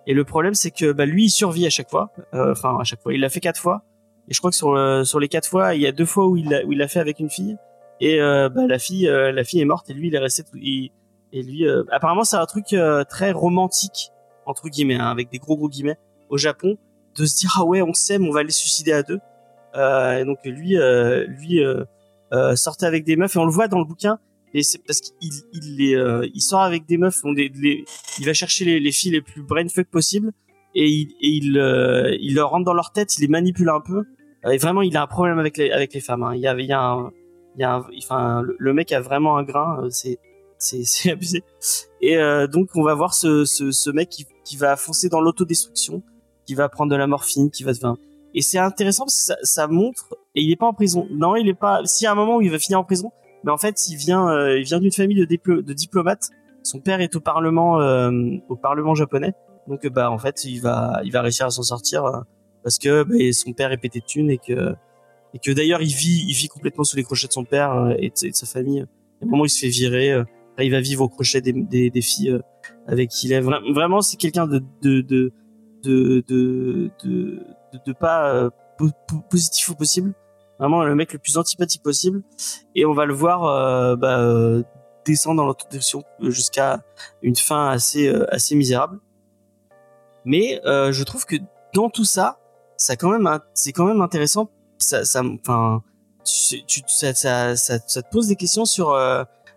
Et 0.08 0.16
le 0.16 0.24
problème, 0.24 0.56
c'est 0.56 0.72
que 0.72 0.92
bah, 0.92 1.06
lui, 1.06 1.26
il 1.26 1.30
survit 1.30 1.68
à 1.68 1.70
chaque 1.70 1.90
fois. 1.92 2.10
Euh, 2.34 2.52
Enfin, 2.52 2.76
à 2.80 2.84
chaque 2.84 3.02
fois, 3.04 3.14
il 3.14 3.20
l'a 3.22 3.30
fait 3.30 3.40
quatre 3.40 3.60
fois. 3.60 3.84
Et 4.28 4.34
je 4.34 4.40
crois 4.40 4.50
que 4.50 4.56
sur 4.58 4.76
sur 5.06 5.20
les 5.20 5.28
quatre 5.28 5.48
fois, 5.48 5.76
il 5.76 5.82
y 5.82 5.88
a 5.88 5.92
deux 5.92 6.06
fois 6.06 6.28
où 6.28 6.36
il 6.38 6.50
l'a 6.50 6.66
où 6.66 6.72
il 6.72 6.80
l'a 6.80 6.88
fait 6.88 7.00
avec 7.00 7.20
une 7.20 7.30
fille. 7.30 7.58
Et 8.00 8.18
bah, 8.20 8.66
la 8.68 8.80
fille, 8.80 9.06
la 9.08 9.44
fille 9.44 9.62
est 9.62 9.66
morte 9.66 9.88
et 9.92 9.94
lui, 9.94 10.08
il 10.08 10.16
est 10.16 10.20
resté. 10.20 10.42
tout- 10.44 10.58
il- 10.58 10.90
et 11.34 11.44
lui, 11.44 11.64
apparemment, 11.92 12.24
c'est 12.24 12.38
un 12.38 12.46
truc 12.48 12.76
très 13.10 13.32
romantique 13.32 14.10
entre 14.52 14.70
guillemets, 14.70 14.96
hein, 14.96 15.10
avec 15.10 15.30
des 15.32 15.40
gros 15.40 15.58
gros 15.58 15.70
guillemets, 15.70 15.98
au 16.30 16.38
Japon, 16.38 16.78
de 17.18 17.26
se 17.26 17.38
dire 17.38 17.56
ah 17.58 17.66
ouais, 17.66 17.82
on 17.82 17.94
s'aime, 17.94 18.28
on 18.28 18.32
va 18.32 18.44
les 18.44 18.52
suicider 18.52 18.92
à 18.92 19.04
deux. 19.04 19.20
Euh, 19.76 20.26
donc 20.26 20.40
lui, 20.46 20.78
euh, 20.78 21.26
lui 21.28 21.64
euh, 21.64 21.86
sortait 22.56 22.86
avec 22.86 23.04
des 23.04 23.16
meufs 23.16 23.36
et 23.36 23.40
on 23.40 23.46
le 23.46 23.52
voit 23.52 23.68
dans 23.68 23.80
le 23.80 23.86
bouquin. 23.86 24.20
Et 24.54 24.64
c'est 24.64 24.80
parce 24.86 25.00
qu'il 25.00 25.32
il, 25.54 26.32
il 26.34 26.42
sort 26.42 26.62
avec 26.62 26.86
des 26.86 26.98
meufs, 26.98 27.22
on 27.24 27.32
les- 27.32 27.86
il 28.20 28.26
va 28.26 28.34
chercher 28.34 28.66
les, 28.66 28.80
les 28.82 28.92
filles 28.92 29.12
les 29.12 29.22
plus 29.22 29.44
brainfuck 29.44 29.88
possibles 29.88 30.32
et 30.76 30.88
il, 30.88 31.08
et 31.22 31.30
il, 31.30 32.18
il 32.22 32.36
leur 32.36 32.50
rentre 32.50 32.66
dans 32.66 32.74
leur 32.74 32.92
tête, 32.92 33.18
il 33.18 33.22
les 33.22 33.28
manipule 33.30 33.70
un 33.70 33.80
peu. 33.80 34.04
Et 34.52 34.58
vraiment, 34.58 34.82
il 34.82 34.98
a 34.98 35.04
un 35.04 35.08
problème 35.08 35.40
avec 35.40 35.56
les, 35.58 35.72
avec 35.72 35.94
les 35.94 36.02
femmes. 36.02 36.24
hein. 36.24 36.36
Il 36.36 36.42
y 36.42 36.48
a, 36.48 36.60
il 36.60 36.66
y 36.66 36.74
a 36.74 36.82
un, 36.82 37.12
il 37.56 37.62
y 37.62 37.64
a 37.64 37.82
enfin, 37.98 38.42
le, 38.58 38.74
mec 38.74 38.92
a 38.92 39.00
vraiment 39.00 39.38
un 39.38 39.44
grain. 39.44 39.88
C'est, 39.90 40.20
c'est, 40.58 41.12
abusé. 41.12 41.44
Et 42.02 42.18
donc, 42.52 42.70
on 42.76 42.84
va 42.84 42.94
voir 42.94 43.14
ce, 43.14 43.46
ce, 43.46 43.72
ce 43.72 43.90
mec 43.90 44.10
qui, 44.10 44.26
qui 44.44 44.58
va 44.58 44.76
foncer 44.76 45.10
dans 45.10 45.22
l'autodestruction, 45.22 46.04
qui 46.46 46.56
va 46.56 46.70
prendre 46.70 46.92
de 46.92 46.96
la 46.96 47.08
morphine, 47.08 47.50
qui 47.50 47.64
va 47.64 47.74
se. 47.74 47.82
Et 48.34 48.42
c'est 48.42 48.58
intéressant 48.58 49.06
parce 49.06 49.28
que 49.28 49.34
ça, 49.44 49.68
montre. 49.68 50.16
Et 50.36 50.42
il 50.42 50.52
est 50.52 50.56
pas 50.56 50.66
en 50.66 50.74
prison. 50.74 51.08
Non, 51.12 51.36
il 51.36 51.48
est 51.48 51.54
pas. 51.54 51.82
S'il 51.86 52.06
y 52.06 52.08
a 52.08 52.12
un 52.12 52.16
moment 52.16 52.38
où 52.38 52.42
il 52.42 52.52
va 52.52 52.60
finir 52.60 52.80
en 52.80 52.84
prison, 52.84 53.12
mais 53.44 53.52
en 53.52 53.58
fait, 53.58 53.90
il 53.90 53.98
vient, 53.98 54.30
euh, 54.30 54.62
vient 54.62 54.80
d'une 54.80 54.92
famille 54.92 55.18
de, 55.18 55.26
diplo- 55.26 55.62
de 55.62 55.74
diplomates. 55.74 56.30
Son 56.64 56.80
père 56.80 57.02
est 57.02 57.16
au 57.16 57.20
parlement, 57.20 57.82
euh, 57.82 58.12
au 58.50 58.56
parlement 58.56 58.96
japonais. 58.96 59.34
Donc, 59.68 59.86
bah, 59.88 60.12
en 60.12 60.18
fait, 60.18 60.46
il 60.46 60.60
va, 60.62 61.02
il 61.04 61.12
va 61.12 61.22
réussir 61.22 61.46
à 61.48 61.50
s'en 61.50 61.64
sortir 61.64 62.06
euh, 62.06 62.20
parce 62.64 62.78
que 62.78 63.04
bah, 63.04 63.16
son 63.34 63.54
père 63.54 63.72
est 63.72 63.78
pété 63.78 64.00
de 64.00 64.06
thunes 64.06 64.30
et 64.30 64.38
que, 64.38 64.74
et 65.34 65.40
que 65.40 65.52
d'ailleurs, 65.52 65.82
il 65.82 65.94
vit, 65.94 66.24
il 66.28 66.34
vit 66.34 66.48
complètement 66.48 66.84
sous 66.84 66.98
les 66.98 67.04
crochets 67.04 67.28
de 67.28 67.34
son 67.34 67.44
père 67.44 67.96
et, 67.98 68.10
de, 68.10 68.28
et 68.28 68.32
de 68.32 68.36
sa 68.36 68.46
famille. 68.46 68.82
À 68.82 69.26
un 69.26 69.28
moment, 69.28 69.46
il 69.46 69.50
se 69.50 69.60
fait 69.60 69.70
virer. 69.70 70.24
Il 70.64 70.72
va 70.72 70.82
vivre 70.82 71.04
au 71.04 71.10
crochet 71.10 71.42
des, 71.42 71.90
des, 71.90 72.02
filles 72.02 72.32
euh, 72.32 72.40
avec 72.88 73.10
qui 73.10 73.28
il 73.28 73.34
est. 73.34 73.42
Vra- 73.42 73.74
Vraiment, 73.74 74.02
c'est 74.02 74.18
quelqu'un 74.18 74.48
de, 74.48 74.60
pas 78.00 78.50
po- 78.78 78.90
po- 79.08 79.22
positif 79.30 79.70
au 79.70 79.76
possible. 79.76 80.14
Vraiment, 80.60 80.84
le 80.84 80.96
mec 80.96 81.14
le 81.14 81.20
plus 81.20 81.38
antipathique 81.38 81.84
possible. 81.84 82.22
Et 82.76 82.86
on 82.86 82.94
va 82.94 83.06
le 83.06 83.14
voir 83.14 83.46
euh, 83.46 83.96
bah, 83.96 84.20
euh, 84.20 84.64
descendre 85.06 85.38
dans 85.38 85.48
l'autodestruction 85.48 86.04
jusqu'à 86.20 86.84
une 87.24 87.36
fin 87.36 87.70
assez, 87.70 88.08
assez 88.30 88.56
misérable. 88.56 89.00
Mais 90.26 90.62
je 90.64 91.04
trouve 91.04 91.26
que 91.26 91.38
dans 91.74 91.90
tout 91.90 92.06
ça, 92.06 92.40
c'est 92.78 92.96
quand 92.98 93.10
même 93.10 94.02
intéressant. 94.02 94.52
Ça, 94.78 95.02
enfin, 95.24 95.84
ça, 96.24 97.14
te 97.14 98.10
pose 98.12 98.28
des 98.28 98.36
questions 98.36 98.66
sur 98.66 98.92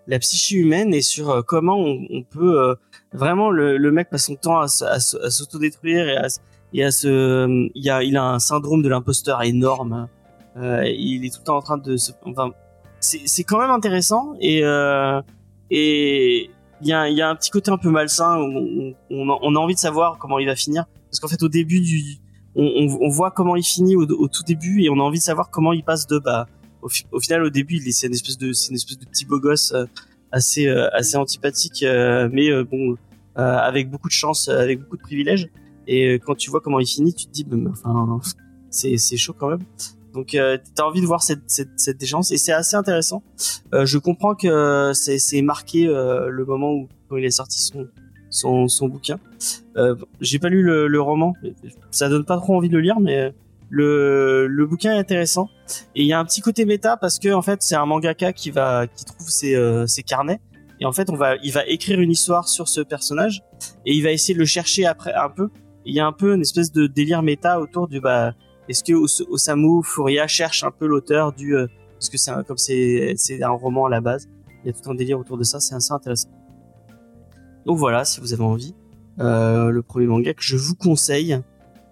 la 0.07 0.19
psyché 0.19 0.57
humaine 0.57 0.93
et 0.95 1.03
sur 1.03 1.31
euh, 1.31 1.43
comment 1.43 1.77
on, 1.79 2.07
on 2.11 2.23
peut 2.23 2.61
euh, 2.61 2.75
vraiment 3.13 3.51
le, 3.51 3.77
le 3.79 3.91
mec 3.91 4.11
passe 4.11 4.27
son 4.27 4.37
temps 4.37 4.61
à, 4.61 4.69
s'autodétruire 4.69 6.09
et 6.09 6.17
à, 6.17 6.29
se- 6.29 6.41
se, 6.91 7.69
il 7.75 7.91
a, 7.91 8.03
il 8.03 8.17
a 8.17 8.25
un 8.25 8.39
syndrome 8.39 8.83
de 8.83 8.89
l'imposteur 8.89 9.43
énorme. 9.43 10.09
Euh, 10.57 10.85
il 10.87 11.25
est 11.25 11.31
tout 11.33 11.41
le 11.41 11.45
temps 11.45 11.57
en 11.57 11.63
train 11.63 11.79
de 11.79 11.97
se, 11.97 12.13
enfin, 12.25 12.51
c'est, 13.01 13.27
quand 13.45 13.59
même 13.59 13.71
intéressant 13.71 14.35
et 14.41 14.61
euh, 14.65 15.21
et 15.71 16.51
il 16.81 16.89
y 16.89 16.93
a, 16.93 17.09
y 17.09 17.23
a 17.23 17.29
un 17.29 17.35
petit 17.37 17.51
côté 17.51 17.71
un 17.71 17.79
peu 17.79 17.91
malsain 17.91 18.39
où 18.41 18.95
on, 19.11 19.29
on, 19.31 19.31
a- 19.57 19.59
envie 19.59 19.75
de 19.75 19.79
savoir 19.81 20.19
comment 20.19 20.39
il 20.39 20.47
va 20.47 20.57
finir 20.57 20.85
parce 21.11 21.21
qu'en 21.21 21.29
fait 21.29 21.43
au 21.43 21.49
début 21.49 21.81
du 21.81 22.03
on, 22.57 22.65
on, 22.65 23.09
voit 23.09 23.31
comment 23.31 23.57
il 23.57 23.65
finit 23.65 23.97
au, 23.97 24.03
au 24.03 24.29
tout 24.29 24.43
début 24.47 24.83
et 24.83 24.91
on 24.91 24.95
a 24.95 25.03
envie 25.03 25.19
de 25.19 25.25
savoir 25.25 25.51
comment 25.51 25.73
il 25.73 25.83
passe 25.83 26.07
de 26.07 26.19
bah 26.19 26.47
au, 26.85 26.89
fi- 26.89 27.07
au 27.11 27.19
final 27.19 27.43
au 27.43 27.51
début 27.51 27.77
il 27.79 27.89
est 27.89 27.93
c'est 27.93 28.07
une 28.07 28.13
espèce 28.13 28.39
de 28.39 28.53
c'est 28.53 28.69
une 28.69 28.77
espèce 28.77 28.99
de 28.99 29.07
petit 29.07 29.25
beau 29.25 29.41
gosse 29.41 29.73
euh, 29.73 29.87
assez 30.31 30.69
euh, 30.69 30.89
assez 30.93 31.17
antipathique 31.17 31.83
euh, 31.83 32.29
mais 32.31 32.49
bon 32.65 32.97
avec 33.37 33.91
beaucoup 33.91 34.07
de 34.07 34.13
chance 34.13 34.49
avec 34.49 34.79
beaucoup 34.81 34.97
de 34.97 35.03
privilèges. 35.03 35.49
Et 35.89 36.21
quand 36.25 36.37
tu 36.37 36.51
vois 36.51 36.61
comment 36.61 36.79
il 36.79 36.87
finit 36.87 37.13
tu 37.13 37.27
te 37.27 37.33
dis 37.33 37.45
bah, 37.45 37.73
c'est 38.71 38.97
c'est 38.97 39.17
chaud 39.17 39.35
quand 39.37 39.49
même. 39.49 39.65
Donc 40.13 40.37
euh, 40.37 40.57
t'as 40.77 40.85
envie 40.85 41.01
de 41.01 41.07
voir 41.07 41.23
cette 41.25 41.43
cette, 41.49 41.99
déchéance. 41.99 42.31
Et 42.31 42.39
c'est 42.39 42.53
assez 42.53 42.77
intéressant. 42.77 43.25
Je 43.73 43.99
comprends 43.99 44.37
que 44.37 44.93
c'est 44.95 45.19
c'est 45.19 45.43
marqué 45.43 45.87
le 45.87 46.45
moment 46.47 46.73
où 46.75 46.89
quand 47.09 47.17
il 47.17 47.25
est 47.25 47.31
sorti 47.43 47.61
son 47.61 47.89
son, 48.31 48.69
son 48.69 48.89
bouquin. 48.89 49.19
J'ai 50.21 50.39
pas 50.39 50.49
lu 50.49 50.63
le, 50.63 50.87
le 50.87 51.01
roman. 51.01 51.35
Ça 51.91 52.09
donne 52.09 52.25
pas 52.25 52.37
trop 52.37 52.55
envie 52.57 52.69
de 52.69 52.77
le 52.77 52.83
lire 52.83 53.01
mais 53.01 53.35
le, 53.71 54.47
le 54.47 54.67
bouquin 54.67 54.95
est 54.95 54.99
intéressant. 54.99 55.49
Et 55.95 56.03
il 56.03 56.07
y 56.07 56.13
a 56.13 56.19
un 56.19 56.25
petit 56.25 56.41
côté 56.41 56.65
méta 56.65 56.97
parce 56.97 57.19
que 57.19 57.33
en 57.33 57.43
fait 57.43 57.63
c'est 57.63 57.75
un 57.75 57.87
mangaka 57.87 58.33
qui 58.33 58.51
va 58.51 58.87
qui 58.87 59.05
trouve 59.05 59.29
ses, 59.29 59.55
euh, 59.57 59.87
ses 59.87 60.03
carnets. 60.03 60.41
Et 60.81 60.87
en 60.87 60.93
fait 60.93 61.09
on 61.11 61.17
va 61.17 61.37
il 61.43 61.53
va 61.53 61.67
écrire 61.67 62.01
une 62.01 62.11
histoire 62.11 62.49
sur 62.49 62.69
ce 62.69 62.81
personnage 62.81 63.43
et 63.87 63.95
il 63.95 64.03
va 64.03 64.11
essayer 64.11 64.35
de 64.35 64.39
le 64.41 64.45
chercher 64.45 64.87
après 64.87 65.13
un 65.15 65.31
peu. 65.31 65.49
Il 65.85 65.95
y 65.95 66.01
a 66.01 66.07
un 66.07 66.13
peu 66.13 66.35
une 66.35 66.41
espèce 66.41 66.73
de 66.73 66.87
délire 66.87 67.23
méta 67.23 67.61
autour 67.61 67.89
du 67.89 68.01
bah 68.01 68.33
est-ce 68.69 68.83
que 68.83 68.93
Os- 68.93 69.25
Osamu 69.29 69.83
Furia 69.85 70.27
cherche 70.27 70.65
un 70.65 70.71
peu 70.71 70.87
l'auteur 70.87 71.33
du 71.33 71.57
euh, 71.57 71.67
parce 71.95 72.09
que 72.09 72.17
c'est 72.19 72.33
comme 72.47 72.59
c'est 72.59 73.15
c'est 73.17 73.43
un 73.43 73.51
roman 73.51 73.87
à 73.87 73.91
la 73.91 74.01
base 74.01 74.29
il 74.65 74.69
y 74.69 74.71
a 74.71 74.73
tout 74.73 74.91
un 74.91 74.95
délire 74.95 75.19
autour 75.19 75.37
de 75.39 75.45
ça 75.45 75.61
c'est 75.61 75.75
assez 75.75 75.93
intéressant. 75.93 76.31
Donc 77.67 77.79
voilà 77.79 78.05
si 78.05 78.21
vous 78.21 78.33
avez 78.33 78.43
envie 78.43 78.75
euh, 79.21 79.71
le 79.71 79.83
premier 79.83 80.07
manga 80.07 80.35
que 80.35 80.43
je 80.43 80.57
vous 80.57 80.75
conseille 80.75 81.39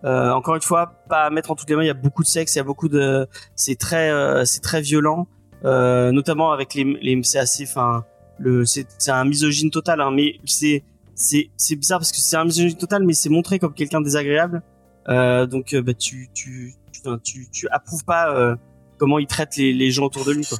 euh, 0.05 0.31
encore 0.33 0.57
une 0.57 0.63
fois, 0.63 0.95
pas 1.09 1.25
à 1.25 1.31
mettre 1.31 1.51
en 1.51 1.55
toutes 1.55 1.71
les 1.71 1.77
mains. 1.77 1.85
Il 1.85 1.89
y 1.89 1.91
a 1.91 1.95
beaucoup 1.95 2.23
de 2.23 2.29
sexe, 2.29 2.55
il 2.55 2.59
y 2.59 2.61
a 2.61 2.65
beaucoup 2.65 2.89
de, 2.89 3.27
c'est 3.55 3.79
très, 3.79 4.11
euh, 4.11 4.45
c'est 4.45 4.61
très 4.61 4.81
violent, 4.81 5.29
euh, 5.65 6.11
notamment 6.11 6.53
avec 6.53 6.75
les, 6.75 6.85
les 6.85 7.23
c'est 7.23 7.39
assez, 7.39 7.65
enfin, 7.65 8.05
le, 8.39 8.65
c'est, 8.65 8.87
un 9.09 9.25
misogyne 9.25 9.71
total, 9.71 10.01
hein, 10.01 10.11
mais 10.11 10.37
c'est, 10.45 10.83
c'est 11.15 11.51
c'est 11.57 11.77
bizarre 11.77 12.01
parce 12.01 12.11
que 12.11 12.19
c'est 12.19 12.37
un 12.37 12.45
misogyne 12.45 12.77
total, 12.77 13.05
mais 13.05 13.13
c'est 13.13 13.29
montré 13.29 13.59
comme 13.59 13.75
quelqu'un 13.75 14.01
de 14.01 14.05
désagréable. 14.07 14.63
Donc 15.07 15.75
bah 15.75 15.95
tu 15.95 16.31
tu 16.35 16.75
tu 16.93 17.03
tu, 17.23 17.51
tu 17.51 17.69
approuves 17.69 18.05
pas 18.05 18.57
comment 18.97 19.19
il 19.19 19.27
traite 19.27 19.57
les, 19.57 19.73
les 19.73 19.91
gens 19.91 20.07
autour 20.07 20.25
de 20.25 20.33
lui 20.33 20.47
quoi. 20.47 20.59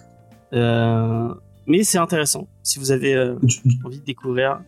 Mais 1.67 1.85
c'est 1.85 1.99
intéressant 1.99 2.49
si 2.63 2.79
vous 2.79 2.93
avez 2.93 3.35
envie 3.85 3.99
de 3.99 4.05
découvrir. 4.05 4.61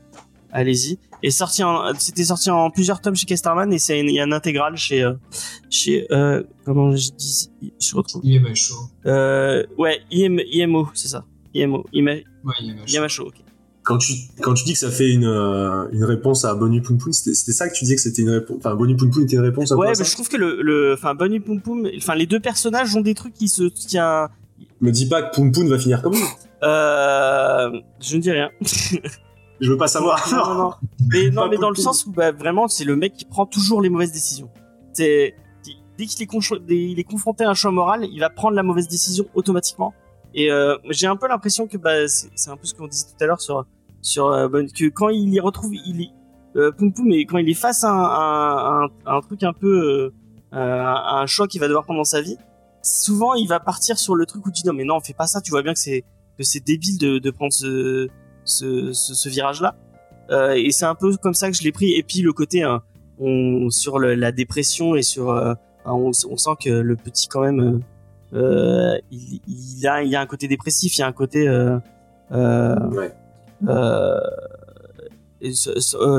Allez-y. 0.57 0.99
Et 1.25 1.31
sorti 1.33 1.65
en, 1.65 1.93
c'était 1.99 2.23
sorti 2.25 2.49
en 2.49 2.71
plusieurs 2.71 3.01
tomes 3.01 3.17
chez 3.17 3.27
Casterman 3.27 3.73
et 3.73 3.79
c'est 3.81 3.99
il 3.99 4.11
y 4.11 4.21
a 4.21 4.23
un 4.25 4.31
intégral 4.33 4.77
chez 4.77 5.03
euh, 5.03 5.15
chez 5.69 6.07
euh, 6.13 6.43
comment 6.65 6.95
je 6.95 7.11
dis 7.11 7.51
je 7.81 7.97
retrouve 7.97 8.23
est 8.25 8.39
macho. 8.39 8.75
euh, 9.07 9.65
ouais 9.79 10.01
IM, 10.13 10.39
IMO 10.53 10.89
c'est 10.95 11.09
ça 11.09 11.25
IMO 11.55 11.85
IMA, 11.93 12.13
Ouais, 12.13 12.23
macho. 12.45 12.85
Yamacho 12.87 13.23
ok 13.25 13.35
Quand 13.83 13.99
tu, 13.99 14.13
quand 14.41 14.55
tu 14.55 14.65
dis 14.65 14.75
que 14.75 14.79
ça 14.79 14.91
fait 14.91 15.11
une, 15.11 15.25
euh, 15.27 15.89
une 15.93 16.05
réponse 16.05 16.45
à 16.45 16.55
Bonnie 16.55 16.81
Poon 16.81 16.97
Poon, 16.99 17.13
c'était 17.13 17.35
c'était 17.35 17.53
ça 17.53 17.69
que 17.69 17.75
tu 17.75 17.85
disais 17.85 17.97
que 17.97 18.01
c'était 18.03 18.23
une 18.23 18.31
réponse. 18.31 18.57
Enfin, 18.59 18.75
Bonnie 18.77 18.95
Poon 18.95 19.11
Poon 19.11 19.23
était 19.25 19.35
une 19.37 19.43
réponse 19.43 19.73
à 19.73 19.77
ouais 19.77 19.89
mais 19.89 19.95
ça 19.97 20.05
je 20.05 20.13
trouve 20.13 20.29
que 20.29 20.37
le 20.37 20.63
le 20.63 20.95
enfin 20.95 21.15
Bunny 21.17 21.41
Poum 21.41 21.61
Poum 21.61 21.89
enfin 21.97 22.15
les 22.15 22.27
deux 22.27 22.41
personnages 22.41 22.95
ont 22.95 23.01
des 23.03 23.15
trucs 23.15 23.35
qui 23.35 23.49
se 23.49 23.65
qui 23.65 23.99
a 23.99 24.31
Me 24.81 24.93
dis 24.93 25.07
pas 25.09 25.23
que 25.23 25.35
Poon 25.35 25.51
Poon 25.51 25.67
va 25.69 25.79
finir 25.79 26.01
comme 26.01 26.13
lui. 26.15 26.23
euh, 26.63 27.71
je 28.01 28.17
ne 28.17 28.23
dis 28.23 28.31
rien 28.31 28.51
Je 29.61 29.71
veux 29.71 29.77
pas 29.77 29.89
savoir. 29.89 30.27
non, 30.31 30.47
non, 30.47 30.55
non. 30.55 30.73
Mais 31.11 31.31
non, 31.31 31.49
mais 31.51 31.57
dans 31.57 31.71
le 31.71 31.77
sens 31.77 32.07
où 32.07 32.13
bah, 32.13 32.33
vraiment 32.33 32.69
c'est 32.69 32.85
le 32.85 32.97
mec 32.97 33.15
qui 33.15 33.25
prend 33.25 33.47
toujours 33.47 33.81
les 33.81 33.89
mauvaises 33.89 34.13
décisions. 34.13 34.51
C'est 34.93 35.35
dès 35.97 36.07
qu'il 36.07 36.23
est, 36.23 36.91
il 36.91 37.05
confronté 37.05 37.45
à 37.45 37.51
un 37.51 37.55
choix 37.55 37.71
moral, 37.71 38.07
il 38.11 38.19
va 38.19 38.31
prendre 38.31 38.57
la 38.57 38.63
mauvaise 38.63 38.89
décision 38.89 39.27
automatiquement. 39.35 39.95
Et 40.35 40.51
euh, 40.51 40.77
j'ai 40.91 41.07
un 41.07 41.17
peu 41.17 41.29
l'impression 41.29 41.69
que 41.69 41.77
bah, 41.77 42.09
c'est 42.09 42.51
un 42.51 42.57
peu 42.57 42.67
ce 42.67 42.75
qu'on 42.75 42.89
disait 42.89 43.07
tout 43.07 43.23
à 43.23 43.27
l'heure 43.27 43.41
sur 43.41 43.65
sur 44.03 44.29
euh, 44.29 44.49
que 44.49 44.89
quand 44.89 45.09
il 45.09 45.33
y 45.33 45.41
retrouve, 45.41 45.75
il 45.75 46.03
est 46.03 46.11
euh, 46.57 46.71
Poum 46.73 46.93
Poum, 46.93 47.11
et 47.13 47.25
quand 47.25 47.39
il 47.39 47.49
est 47.49 47.55
face 47.55 47.85
à 47.85 47.91
un, 47.91 48.05
à 48.05 48.85
un, 48.85 49.11
à 49.11 49.17
un 49.17 49.21
truc 49.21 49.43
un 49.43 49.53
peu 49.53 50.13
euh, 50.53 50.83
à 50.85 51.21
un 51.21 51.27
choix 51.27 51.49
qu'il 51.49 51.61
va 51.61 51.67
devoir 51.67 51.85
prendre 51.85 52.01
dans 52.01 52.05
sa 52.05 52.21
vie, 52.21 52.37
souvent 52.83 53.35
il 53.35 53.49
va 53.49 53.61
partir 53.61 53.99
sur 53.99 54.15
le 54.15 54.27
truc 54.27 54.47
où 54.47 54.51
tu 54.51 54.63
dis 54.63 54.69
non 54.69 54.75
mais 54.75 54.85
non 54.85 55.01
fais 55.01 55.15
pas 55.15 55.27
ça, 55.27 55.41
tu 55.41 55.51
vois 55.51 55.63
bien 55.63 55.73
que 55.73 55.79
c'est 55.79 56.05
que 56.37 56.45
c'est 56.45 56.61
débile 56.61 56.99
de, 56.99 57.19
de 57.19 57.31
prendre 57.31 57.53
ce 57.53 58.09
ce, 58.45 58.93
ce, 58.93 59.15
ce 59.15 59.29
virage 59.29 59.61
là. 59.61 59.75
Euh, 60.31 60.53
et 60.55 60.71
c'est 60.71 60.87
un 60.87 60.95
peu 60.95 61.17
comme 61.17 61.35
ça 61.35 61.51
que 61.51 61.57
je 61.57 61.63
l'ai 61.63 61.73
pris. 61.73 61.93
Et 61.95 62.03
puis 62.03 62.21
le 62.21 62.33
côté 62.33 62.63
hein, 62.63 62.83
on, 63.19 63.69
sur 63.71 63.99
le- 63.99 64.15
la 64.15 64.33
dépression 64.33 64.95
et 64.95 65.03
sur, 65.03 65.31
euh, 65.31 65.55
on, 65.85 66.11
on 66.29 66.37
sent 66.37 66.51
que 66.63 66.71
le 66.71 66.97
petit 66.97 67.29
quand 67.29 67.41
même, 67.43 67.61
euh, 68.33 68.39
euh, 68.39 68.99
il, 69.11 69.41
il 69.47 69.87
a, 69.87 70.03
il 70.03 70.09
y 70.11 70.17
a 70.17 70.21
un 70.21 70.27
côté 70.27 70.49
dépressif, 70.49 70.97
il 70.97 71.01
y 71.01 71.03
a 71.03 71.07
un 71.07 71.13
côté 71.13 71.47
euh, 71.47 71.79
euh, 72.33 72.75
Ouais. 72.91 73.13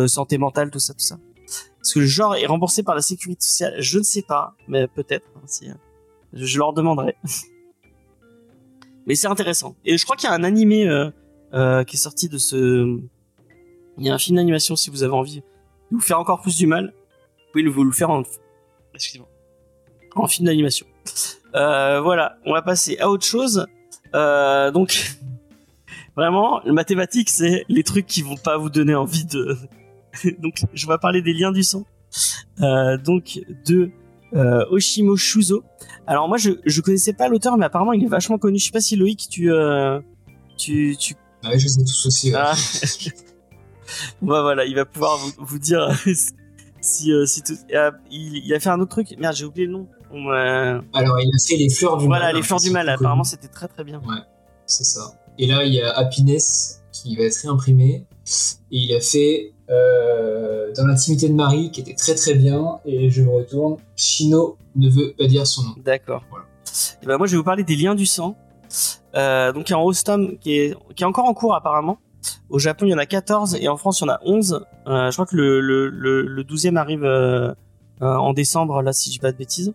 santé 0.07 0.37
mentale, 0.37 0.69
tout 0.71 0.79
ça, 0.79 0.93
tout 0.93 0.99
ça. 0.99 1.17
Est-ce 1.81 1.93
que 1.93 1.99
le 1.99 2.05
genre 2.05 2.35
est 2.35 2.45
remboursé 2.47 2.83
par 2.83 2.95
la 2.95 3.01
sécurité 3.01 3.41
sociale 3.45 3.75
Je 3.79 3.99
ne 3.99 4.03
sais 4.03 4.23
pas, 4.23 4.53
mais 4.67 4.87
peut-être. 4.87 5.27
hein, 5.35 5.41
si, 5.45 5.67
je, 6.33 6.45
je 6.45 6.57
leur 6.57 6.73
demanderai. 6.73 7.15
mais 9.05 9.15
c'est 9.15 9.27
intéressant. 9.27 9.75
Et 9.85 9.97
je 9.97 10.03
crois 10.03 10.15
qu'il 10.15 10.27
y 10.29 10.31
a 10.31 10.35
un 10.35 10.43
animé 10.43 10.87
euh, 11.55 11.83
qui 11.83 11.95
est 11.95 11.99
sorti 11.99 12.29
de 12.29 12.37
ce. 12.37 12.99
Il 13.97 14.05
y 14.05 14.09
a 14.09 14.13
un 14.13 14.17
film 14.17 14.35
d'animation 14.35 14.75
si 14.75 14.89
vous 14.89 15.03
avez 15.03 15.13
envie 15.13 15.39
de 15.39 15.95
vous 15.95 16.01
faire 16.01 16.19
encore 16.19 16.41
plus 16.41 16.57
du 16.57 16.67
mal. 16.67 16.93
Vous 17.37 17.51
pouvez 17.51 17.67
vous 17.67 17.83
le 17.83 17.91
faire 17.91 18.09
en. 18.09 18.23
Excusez-moi. 18.93 19.29
En 20.15 20.27
film 20.27 20.47
d'animation. 20.47 20.85
Euh, 21.55 22.01
voilà, 22.01 22.37
on 22.45 22.51
va 22.51 22.61
passer 22.61 22.97
à 22.97 23.09
autre 23.09 23.25
chose. 23.25 23.65
Euh, 24.13 24.71
donc, 24.71 25.15
vraiment, 26.17 26.59
le 26.65 26.73
mathématique, 26.73 27.29
c'est 27.29 27.63
les 27.69 27.83
trucs 27.83 28.05
qui 28.05 28.21
vont 28.23 28.35
pas 28.35 28.57
vous 28.57 28.69
donner 28.69 28.93
envie 28.93 29.23
de. 29.23 29.57
donc, 30.39 30.63
je 30.73 30.85
vais 30.85 30.97
parler 30.97 31.21
des 31.21 31.33
liens 31.33 31.53
du 31.53 31.63
sang. 31.63 31.85
Euh, 32.59 32.97
donc, 32.97 33.39
de 33.65 33.89
euh, 34.33 34.65
Oshimo 34.69 35.15
Shuzo. 35.15 35.63
Alors, 36.07 36.27
moi, 36.27 36.37
je, 36.37 36.51
je 36.65 36.81
connaissais 36.81 37.13
pas 37.13 37.29
l'auteur, 37.29 37.57
mais 37.57 37.67
apparemment, 37.67 37.93
il 37.93 38.03
est 38.03 38.09
vachement 38.09 38.37
connu. 38.37 38.59
Je 38.59 38.65
sais 38.65 38.71
pas 38.71 38.81
si 38.81 38.97
Loïc, 38.97 39.29
tu. 39.29 39.49
Tu, 40.57 40.95
tu 40.97 41.15
Ouais, 41.49 41.59
je 41.59 41.67
sais 41.67 41.81
tous 41.83 42.05
aussi. 42.05 42.31
ouais. 42.31 42.39
ah. 42.41 42.53
bah 44.21 44.41
voilà, 44.41 44.65
il 44.65 44.75
va 44.75 44.85
pouvoir 44.85 45.17
vous, 45.17 45.31
vous 45.39 45.59
dire 45.59 45.89
si, 46.81 47.11
euh, 47.11 47.25
si 47.25 47.41
tout. 47.43 47.53
euh, 47.73 47.91
il, 48.11 48.37
il 48.45 48.53
a 48.53 48.59
fait 48.59 48.69
un 48.69 48.79
autre 48.79 48.91
truc. 48.91 49.15
Merde, 49.19 49.35
j'ai 49.35 49.45
oublié 49.45 49.67
le 49.67 49.73
nom. 49.73 49.87
On 50.11 50.21
m'a- 50.21 50.81
Alors, 50.93 51.19
il 51.19 51.27
a 51.27 51.47
fait 51.47 51.57
les 51.57 51.69
fleurs 51.69 51.97
du 51.97 52.05
voilà, 52.05 52.25
mal. 52.27 52.35
les 52.35 52.41
fleurs 52.43 52.59
du 52.59 52.69
mal. 52.71 52.87
Apparemment, 52.89 53.23
c'était 53.23 53.47
très 53.47 53.67
très 53.67 53.83
bien. 53.83 54.01
C'est 54.65 54.83
ça. 54.83 55.13
Et 55.37 55.47
là, 55.47 55.63
il 55.65 55.73
y 55.73 55.81
a 55.81 55.91
Happiness 55.91 56.81
qui 56.91 57.15
va 57.17 57.23
être 57.23 57.35
réimprimé. 57.41 58.05
Et 58.71 58.77
il 58.77 58.95
a 58.95 58.99
fait 59.01 59.53
euh, 59.69 60.71
Dans 60.73 60.85
l'intimité 60.87 61.27
de 61.27 61.33
Marie, 61.33 61.69
qui 61.71 61.81
était 61.81 61.93
très 61.95 62.15
très 62.15 62.33
bien. 62.35 62.79
Et 62.85 63.09
je 63.09 63.21
me 63.21 63.29
retourne. 63.29 63.77
Chino 63.95 64.57
ne 64.75 64.89
veut 64.89 65.13
pas 65.17 65.27
dire 65.27 65.45
son 65.45 65.63
nom. 65.63 65.75
D'accord. 65.83 66.23
Voilà. 66.29 66.45
Et 67.01 67.05
ben 67.05 67.17
moi, 67.17 67.27
je 67.27 67.31
vais 67.33 67.37
vous 67.37 67.43
parler 67.43 67.63
des 67.63 67.75
liens 67.75 67.95
du 67.95 68.05
sang. 68.05 68.37
Euh, 69.15 69.51
donc, 69.53 69.69
il 69.69 69.71
y 69.71 69.75
a 69.75 69.77
un 69.77 69.81
Ostom 69.81 70.37
qui 70.39 70.57
est, 70.57 70.75
qui 70.95 71.03
est 71.03 71.05
encore 71.05 71.25
en 71.25 71.33
cours 71.33 71.55
apparemment. 71.55 71.97
Au 72.49 72.57
Japon, 72.59 72.85
il 72.85 72.89
y 72.89 72.93
en 72.93 72.97
a 72.97 73.05
14 73.05 73.55
et 73.61 73.67
en 73.67 73.77
France, 73.77 74.01
il 74.01 74.05
y 74.05 74.09
en 74.09 74.13
a 74.13 74.19
11. 74.25 74.65
Euh, 74.87 75.09
je 75.11 75.15
crois 75.15 75.25
que 75.25 75.35
le, 75.35 75.61
le, 75.61 75.89
le, 75.89 76.23
le 76.23 76.43
12e 76.43 76.75
arrive 76.75 77.03
euh, 77.03 77.53
euh, 78.01 78.15
en 78.15 78.33
décembre, 78.33 78.81
là, 78.81 78.93
si 78.93 79.09
je 79.09 79.13
dis 79.15 79.19
pas 79.19 79.31
de 79.31 79.37
bêtises. 79.37 79.73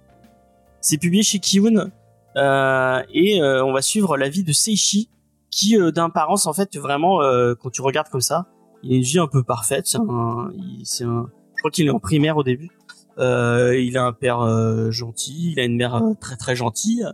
C'est 0.80 0.98
publié 0.98 1.22
chez 1.22 1.38
Kiun 1.38 1.90
euh, 2.36 3.02
et 3.12 3.40
on 3.42 3.72
va 3.72 3.82
suivre 3.82 4.16
la 4.16 4.28
vie 4.28 4.42
de 4.44 4.52
Seishi 4.52 5.08
qui, 5.50 5.76
d'apparence, 5.92 6.46
en 6.46 6.52
fait, 6.52 6.76
vraiment, 6.76 7.18
quand 7.60 7.70
tu 7.70 7.82
regardes 7.82 8.08
comme 8.08 8.20
ça, 8.20 8.46
il 8.82 8.92
a 8.92 8.96
une 8.96 9.02
vie 9.02 9.18
un 9.18 9.26
peu 9.26 9.42
parfaite. 9.42 9.94
Un, 9.96 10.50
il- 10.56 10.82
un, 11.04 11.26
je 11.54 11.60
crois 11.60 11.70
qu'il 11.70 11.86
est 11.86 11.90
en 11.90 11.98
primaire 11.98 12.36
au 12.36 12.42
début. 12.42 12.70
Il 13.18 13.96
a 13.98 14.04
un 14.04 14.12
père 14.12 14.90
gentil, 14.90 15.52
il 15.52 15.60
a 15.60 15.64
une 15.64 15.76
mère 15.76 16.00
très 16.20 16.36
très 16.36 16.56
gentille, 16.56 17.04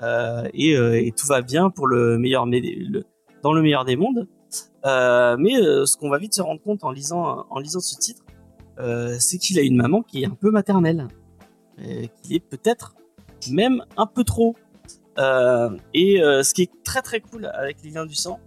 et, 0.00 0.76
euh, 0.76 1.00
et 1.00 1.12
tout 1.12 1.26
va 1.26 1.42
bien 1.42 1.70
pour 1.70 1.86
le 1.86 2.18
meilleur, 2.18 2.46
dans 3.42 3.52
le 3.52 3.62
meilleur 3.62 3.84
des 3.84 3.96
mondes. 3.96 4.26
Euh, 4.84 5.36
mais 5.38 5.56
euh, 5.56 5.84
ce 5.84 5.96
qu'on 5.96 6.08
va 6.08 6.18
vite 6.18 6.34
se 6.34 6.42
rendre 6.42 6.62
compte 6.62 6.84
en 6.84 6.90
lisant 6.92 7.46
en 7.50 7.58
lisant 7.58 7.80
ce 7.80 7.96
titre, 7.96 8.22
euh, 8.78 9.16
c'est 9.18 9.38
qu'il 9.38 9.58
a 9.58 9.62
une 9.62 9.76
maman 9.76 10.02
qui 10.02 10.22
est 10.22 10.26
un 10.26 10.36
peu 10.40 10.50
maternelle, 10.50 11.08
euh, 11.80 12.04
qu'il 12.22 12.36
est 12.36 12.40
peut-être 12.40 12.94
même 13.50 13.84
un 13.96 14.06
peu 14.06 14.22
trop. 14.22 14.54
Euh, 15.18 15.70
et 15.94 16.22
euh, 16.22 16.42
ce 16.42 16.54
qui 16.54 16.62
est 16.62 16.70
très 16.84 17.02
très 17.02 17.20
cool 17.20 17.46
avec 17.54 17.78
les 17.82 17.90
liens 17.90 18.06
du 18.06 18.14
sang, 18.14 18.38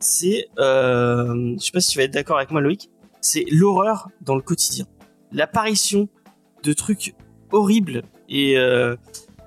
c'est, 0.00 0.48
euh, 0.58 1.54
je 1.58 1.64
sais 1.64 1.72
pas 1.72 1.80
si 1.80 1.88
tu 1.88 1.98
vas 1.98 2.04
être 2.04 2.12
d'accord 2.12 2.36
avec 2.36 2.50
moi 2.50 2.60
Loïc, 2.60 2.90
c'est 3.20 3.44
l'horreur 3.50 4.08
dans 4.20 4.34
le 4.34 4.42
quotidien, 4.42 4.86
l'apparition 5.32 6.08
de 6.62 6.72
trucs 6.72 7.14
horribles 7.52 8.02
et 8.28 8.58
euh, 8.58 8.96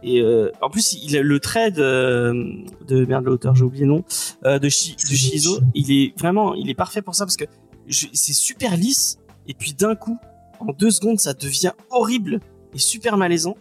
et 0.03 0.21
euh, 0.21 0.51
en 0.61 0.69
plus 0.69 0.93
il 0.93 1.15
a 1.17 1.21
le 1.21 1.39
trait 1.39 1.71
de, 1.71 2.33
de 2.87 3.05
merde 3.05 3.25
l'auteur 3.25 3.55
j'ai 3.55 3.63
oublié 3.63 3.85
le 3.85 3.91
nom 3.91 4.03
euh, 4.45 4.57
de, 4.59 4.69
Shi- 4.69 4.95
de 4.95 5.15
Shizo. 5.15 5.59
Il 5.73 5.91
est 5.91 6.13
vraiment 6.17 6.53
il 6.55 6.69
est 6.69 6.73
parfait 6.75 7.01
pour 7.01 7.15
ça 7.15 7.25
parce 7.25 7.35
que 7.37 7.45
c'est 7.89 8.33
super 8.33 8.77
lisse 8.77 9.17
et 9.47 9.53
puis 9.53 9.73
d'un 9.73 9.95
coup 9.95 10.17
en 10.59 10.71
deux 10.73 10.91
secondes 10.91 11.19
ça 11.19 11.33
devient 11.33 11.71
horrible 11.89 12.39
et 12.73 12.79
super 12.79 13.17
malaisant. 13.17 13.55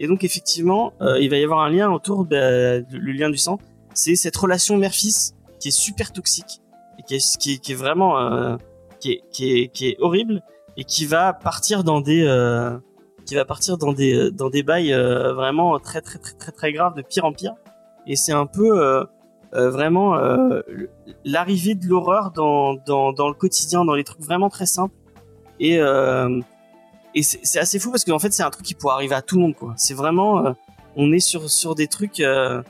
Et 0.00 0.06
donc 0.06 0.24
effectivement 0.24 0.92
euh, 1.00 1.18
il 1.20 1.30
va 1.30 1.36
y 1.38 1.44
avoir 1.44 1.60
un 1.60 1.70
lien 1.70 1.90
autour 1.90 2.24
de, 2.24 2.80
de- 2.90 2.96
le 2.98 3.12
lien 3.12 3.30
du 3.30 3.38
sang. 3.38 3.58
C'est 3.94 4.16
cette 4.16 4.36
relation 4.36 4.76
mère-fils 4.76 5.34
qui 5.60 5.68
est 5.68 5.78
super 5.78 6.12
toxique 6.12 6.60
et 6.98 7.02
qui 7.02 7.14
est, 7.16 7.38
qui 7.38 7.52
est, 7.52 7.58
qui 7.58 7.72
est 7.72 7.76
vraiment 7.76 8.18
euh, 8.20 8.56
qui, 9.00 9.12
est, 9.12 9.22
qui, 9.30 9.52
est, 9.52 9.68
qui 9.68 9.88
est 9.88 9.96
horrible 10.00 10.42
et 10.76 10.84
qui 10.84 11.06
va 11.06 11.32
partir 11.32 11.84
dans 11.84 12.00
des 12.00 12.22
euh, 12.26 12.76
qui 13.26 13.34
va 13.34 13.44
partir 13.44 13.76
dans 13.76 13.92
des 13.92 14.30
dans 14.30 14.48
des 14.48 14.62
bails 14.62 14.92
euh, 14.92 15.34
vraiment 15.34 15.78
très 15.78 16.00
très 16.00 16.18
très 16.18 16.32
très 16.32 16.52
très 16.52 16.72
graves 16.72 16.94
de 16.94 17.02
pire 17.02 17.24
en 17.24 17.32
pire. 17.32 17.54
Et 18.06 18.16
c'est 18.16 18.32
un 18.32 18.46
peu 18.46 18.80
euh, 18.80 19.04
euh, 19.54 19.70
vraiment 19.70 20.16
euh, 20.16 20.62
l'arrivée 21.24 21.74
de 21.74 21.86
l'horreur 21.86 22.30
dans, 22.30 22.74
dans 22.74 23.12
dans 23.12 23.28
le 23.28 23.34
quotidien 23.34 23.84
dans 23.84 23.94
les 23.94 24.04
trucs 24.04 24.22
vraiment 24.22 24.48
très 24.48 24.66
simples. 24.66 24.94
Et 25.60 25.78
euh, 25.80 26.40
et 27.14 27.22
c'est 27.22 27.58
assez 27.58 27.78
fou 27.78 27.90
parce 27.90 28.04
qu'en 28.04 28.18
fait 28.18 28.32
c'est 28.32 28.42
un 28.42 28.50
truc 28.50 28.64
qui 28.64 28.74
pourrait 28.74 28.94
arriver 28.94 29.14
à 29.14 29.22
tout 29.22 29.36
le 29.36 29.42
monde 29.42 29.54
quoi. 29.54 29.74
C'est 29.76 29.94
vraiment 29.94 30.46
euh, 30.46 30.52
on 30.96 31.12
est 31.12 31.20
sur 31.20 31.50
sur 31.50 31.74
des 31.74 31.88
trucs 31.88 32.20
euh, 32.20 32.62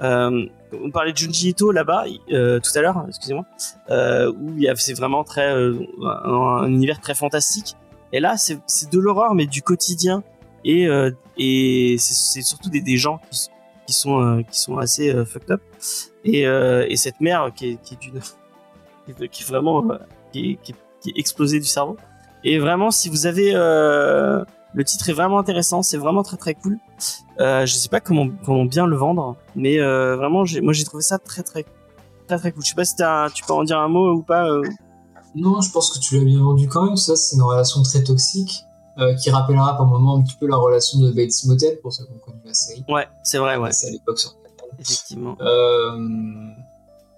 euh, 0.00 0.46
on 0.72 0.90
parlait 0.90 1.12
de 1.12 1.16
Junji 1.16 1.48
Ito 1.50 1.72
là-bas 1.72 2.04
euh, 2.30 2.60
tout 2.60 2.70
à 2.78 2.80
l'heure 2.82 3.04
excusez-moi 3.08 3.44
euh, 3.90 4.32
où 4.32 4.54
c'est 4.76 4.94
vraiment 4.94 5.24
très 5.24 5.52
euh, 5.52 5.74
un 6.04 6.66
univers 6.68 7.00
très 7.00 7.14
fantastique 7.14 7.76
et 8.12 8.20
là, 8.20 8.36
c'est 8.36 8.58
de 8.90 8.98
l'horreur, 8.98 9.34
mais 9.34 9.46
du 9.46 9.62
quotidien. 9.62 10.22
Et, 10.64 10.86
euh, 10.88 11.10
et 11.36 11.96
c'est 11.98 12.42
surtout 12.42 12.68
des, 12.68 12.80
des 12.80 12.96
gens 12.96 13.20
qui, 13.86 13.92
sont, 13.92 14.20
euh, 14.20 14.42
qui 14.42 14.58
sont 14.58 14.76
assez 14.78 15.10
euh, 15.14 15.24
fucked 15.24 15.50
up. 15.50 15.62
Et, 16.24 16.46
euh, 16.46 16.84
et 16.88 16.96
cette 16.96 17.20
mère 17.20 17.52
qui 17.54 17.70
est, 17.70 17.76
qui 17.82 17.94
est 17.94 17.96
d'une. 17.98 18.20
qui 19.30 19.42
est- 19.42 19.46
vraiment. 19.46 19.88
euh, 19.90 19.98
qui, 20.32 20.52
est, 20.52 20.54
qui, 20.62 20.72
est, 20.72 20.76
qui 21.00 21.10
est 21.10 21.18
explosée 21.18 21.58
du 21.60 21.66
cerveau. 21.66 21.96
Et 22.44 22.58
vraiment, 22.58 22.90
si 22.90 23.08
vous 23.08 23.26
avez. 23.26 23.52
euh, 23.54 24.44
le 24.74 24.84
titre 24.84 25.08
est 25.08 25.14
vraiment 25.14 25.38
intéressant, 25.38 25.82
c'est 25.82 25.96
vraiment 25.96 26.22
très 26.22 26.36
très 26.36 26.54
cool. 26.54 26.78
Je 27.38 27.64
sais 27.66 27.88
pas 27.88 28.00
comment, 28.00 28.28
comment 28.44 28.66
bien 28.66 28.86
le 28.86 28.96
vendre, 28.96 29.36
mais 29.56 29.78
vraiment, 29.78 30.44
moi 30.62 30.72
j'ai 30.74 30.84
trouvé 30.84 31.02
ça 31.02 31.18
très 31.18 31.42
très 31.42 31.64
très 32.26 32.36
très 32.38 32.52
cool. 32.52 32.62
Je 32.62 32.68
sais 32.68 32.74
pas 32.74 32.84
si 32.84 32.94
t'as- 32.94 33.30
tu 33.32 33.42
peux 33.44 33.54
en 33.54 33.64
dire 33.64 33.78
un 33.78 33.88
mot 33.88 34.12
ou 34.12 34.22
pas. 34.22 34.46
Non, 35.40 35.60
je 35.60 35.70
pense 35.70 35.90
que 35.90 35.98
tu 35.98 36.18
l'as 36.18 36.24
bien 36.24 36.42
vendu 36.42 36.68
quand 36.68 36.84
même. 36.84 36.96
Ça, 36.96 37.16
c'est 37.16 37.36
une 37.36 37.42
relation 37.42 37.82
très 37.82 38.02
toxique 38.02 38.64
euh, 38.98 39.14
qui 39.14 39.30
rappellera 39.30 39.76
par 39.76 39.86
moment 39.86 40.16
un 40.16 40.22
petit 40.22 40.34
peu 40.34 40.48
la 40.48 40.56
relation 40.56 40.98
de 40.98 41.12
Bates 41.12 41.44
Motel 41.44 41.78
pour 41.80 41.92
ceux 41.92 42.04
qui 42.04 42.12
ont 42.12 42.18
connu 42.18 42.40
la 42.44 42.54
série. 42.54 42.84
Ouais, 42.88 43.06
c'est 43.22 43.38
vrai, 43.38 43.56
ouais. 43.56 43.72
C'est 43.72 43.88
à 43.88 43.90
l'époque 43.90 44.18
sur 44.18 44.34
Effectivement. 44.80 45.36
Euh, 45.40 46.50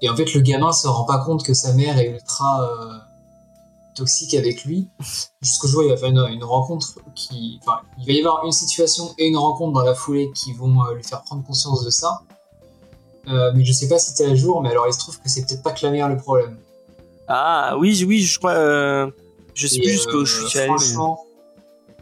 et 0.00 0.08
en 0.08 0.16
fait, 0.16 0.32
le 0.34 0.40
gamin 0.40 0.72
se 0.72 0.86
rend 0.88 1.04
pas 1.04 1.18
compte 1.18 1.44
que 1.44 1.52
sa 1.52 1.74
mère 1.74 1.98
est 1.98 2.10
ultra 2.10 2.64
euh, 2.64 2.98
toxique 3.94 4.34
avec 4.34 4.64
lui. 4.64 4.88
Jusqu'au 5.42 5.68
jour 5.68 5.82
il 5.82 5.90
va 5.90 5.96
faire 5.96 6.08
une, 6.08 6.26
une 6.32 6.44
rencontre 6.44 6.98
qui. 7.14 7.60
Enfin, 7.62 7.80
il 7.98 8.06
va 8.06 8.12
y 8.12 8.18
avoir 8.18 8.44
une 8.44 8.52
situation 8.52 9.14
et 9.18 9.26
une 9.26 9.36
rencontre 9.36 9.72
dans 9.72 9.84
la 9.84 9.94
foulée 9.94 10.30
qui 10.34 10.52
vont 10.52 10.84
lui 10.94 11.02
faire 11.02 11.22
prendre 11.22 11.44
conscience 11.44 11.84
de 11.84 11.90
ça. 11.90 12.20
Mais 13.26 13.64
je 13.64 13.72
sais 13.72 13.88
pas 13.88 13.98
si 13.98 14.14
t'es 14.14 14.24
à 14.24 14.34
jour, 14.34 14.62
mais 14.62 14.70
alors 14.70 14.86
il 14.86 14.92
se 14.92 14.98
trouve 14.98 15.20
que 15.20 15.28
c'est 15.28 15.46
peut-être 15.46 15.62
pas 15.62 15.72
que 15.72 15.84
la 15.84 15.92
mère 15.92 16.08
le 16.08 16.16
problème. 16.16 16.58
Ah 17.32 17.76
oui, 17.78 18.04
oui, 18.06 18.22
je 18.22 18.38
crois. 18.38 18.54
euh, 18.54 19.08
je 19.54 19.66
sais 19.68 19.76
Et, 19.76 19.80
plus 19.82 19.90
jusqu'où 19.92 20.18
euh, 20.18 20.24
je 20.24 20.46
suis 20.48 20.58
allé. 20.58 20.66
Franchement, 20.68 21.24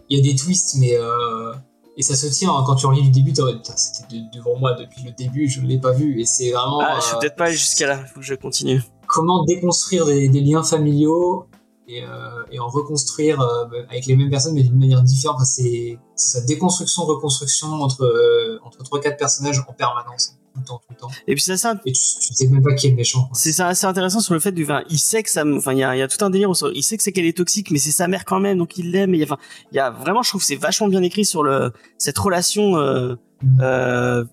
il 0.08 0.16
y 0.16 0.20
a 0.20 0.22
des 0.22 0.34
twists, 0.36 0.76
mais. 0.78 0.94
euh, 0.96 1.52
Et 1.98 2.02
ça 2.02 2.14
se 2.14 2.26
tient, 2.28 2.50
hein, 2.54 2.62
quand 2.66 2.76
tu 2.76 2.86
relis 2.86 3.02
le 3.02 3.10
début, 3.10 3.32
c'était 3.76 4.06
de- 4.16 4.36
devant 4.38 4.56
moi 4.56 4.72
depuis 4.74 5.02
le 5.04 5.10
début, 5.10 5.48
je 5.48 5.60
ne 5.60 5.66
l'ai 5.66 5.78
pas 5.78 5.92
vu. 5.92 6.20
Et 6.20 6.24
c'est 6.24 6.50
vraiment. 6.52 6.80
Ah, 6.80 6.96
je 7.00 7.04
suis 7.06 7.16
euh, 7.16 7.18
peut-être 7.18 7.36
pas 7.36 7.46
allé 7.46 7.56
jusqu'à 7.56 7.86
là. 7.88 7.98
Faut 8.06 8.20
que 8.20 8.26
je 8.26 8.34
continue. 8.36 8.80
comment 9.06 9.44
déconstruire 9.44 10.06
des, 10.06 10.28
des 10.28 10.40
liens 10.40 10.62
familiaux 10.62 11.46
et, 11.88 12.04
euh, 12.04 12.52
et 12.52 12.58
en 12.60 12.68
reconstruire 12.68 13.40
euh, 13.40 13.64
avec 13.90 14.06
les 14.06 14.14
mêmes 14.14 14.30
personnes 14.30 14.54
mais 14.54 14.62
d'une 14.62 14.78
manière 14.78 15.02
différente. 15.02 15.36
Enfin, 15.36 15.44
c'est 15.44 15.98
c'est 16.14 16.38
sa 16.38 16.46
déconstruction, 16.46 17.02
reconstruction 17.04 17.68
entre 17.82 18.04
euh, 18.04 18.58
entre 18.64 18.82
trois 18.84 19.00
quatre 19.00 19.16
personnages 19.18 19.58
en 19.68 19.72
permanence, 19.72 20.37
tout 20.54 20.60
le 20.60 20.64
temps, 20.66 20.78
tout 20.86 20.92
le 20.94 20.96
temps. 20.96 21.08
Et 21.26 21.34
puis 21.34 21.42
c'est 21.42 21.52
assez, 21.52 21.68
Et 21.86 21.92
tu, 21.92 22.00
tu 22.00 22.34
sais 22.34 22.48
même 22.48 22.62
pas 22.62 22.74
qui 22.74 22.86
est 22.86 22.90
le 22.90 22.96
méchant. 22.96 23.28
c'est 23.32 23.58
assez 23.60 23.86
intéressant 23.86 24.20
sur 24.20 24.34
le 24.34 24.40
fait 24.40 24.52
du, 24.52 24.64
enfin, 24.64 24.82
il 24.90 24.98
sait 24.98 25.22
que 25.22 25.30
ça, 25.30 25.44
enfin, 25.46 25.72
il 25.72 25.78
y 25.78 25.84
a, 25.84 25.96
y 25.96 26.02
a 26.02 26.08
tout 26.08 26.24
un 26.24 26.30
délire. 26.30 26.54
sur- 26.56 26.72
Il 26.72 26.82
sait 26.82 26.96
que 26.96 27.02
c'est 27.02 27.12
qu'elle 27.12 27.26
est 27.26 27.36
toxique, 27.36 27.70
mais 27.70 27.78
c'est 27.78 27.90
sa 27.92 28.08
mère 28.08 28.24
quand 28.24 28.40
même, 28.40 28.58
donc 28.58 28.76
il 28.78 28.90
l'aime. 28.92 29.14
Et 29.14 29.22
Enfin, 29.22 29.38
il 29.72 29.76
y 29.76 29.78
a 29.78 29.90
vraiment, 29.90 30.22
je 30.22 30.30
trouve, 30.30 30.40
que 30.40 30.46
c'est 30.46 30.56
vachement 30.56 30.88
bien 30.88 31.02
écrit 31.02 31.24
sur 31.24 31.42
le 31.42 31.72
cette 31.98 32.18
relation 32.18 32.76
euh, 32.76 33.14
euh, 33.60 34.24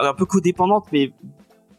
un 0.00 0.14
peu 0.14 0.24
codépendante, 0.26 0.86
mais 0.92 1.12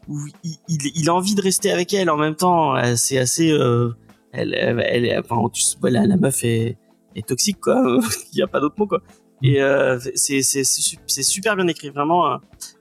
où 0.08 0.18
il, 0.42 0.56
il, 0.68 0.78
il 0.94 1.08
a 1.08 1.14
envie 1.14 1.34
de 1.34 1.40
rester 1.42 1.70
avec 1.70 1.92
elle 1.94 2.10
en 2.10 2.16
même 2.16 2.34
temps. 2.36 2.76
euh, 2.76 2.94
C'est 2.96 3.18
assez, 3.18 3.50
euh, 3.50 3.90
elle, 4.32 4.54
elle, 4.54 4.80
elle- 5.06 5.20
enfin, 5.20 5.48
tu, 5.52 5.62
voilà, 5.80 6.06
la 6.06 6.16
meuf 6.16 6.44
est, 6.44 6.76
est 7.16 7.26
toxique, 7.26 7.60
quoi. 7.60 7.82
il 8.32 8.38
y 8.38 8.42
a 8.42 8.46
pas 8.46 8.60
d'autre 8.60 8.74
mot, 8.78 8.86
quoi. 8.86 9.00
Et 9.46 9.60
euh, 9.62 9.98
c'est 10.14 10.42
c'est 10.42 10.64
c'est 10.64 10.80
su- 10.82 10.96
c'est 11.06 11.22
super 11.22 11.54
bien 11.56 11.66
écrit, 11.68 11.90
vraiment. 11.90 12.32
euh, 12.32 12.36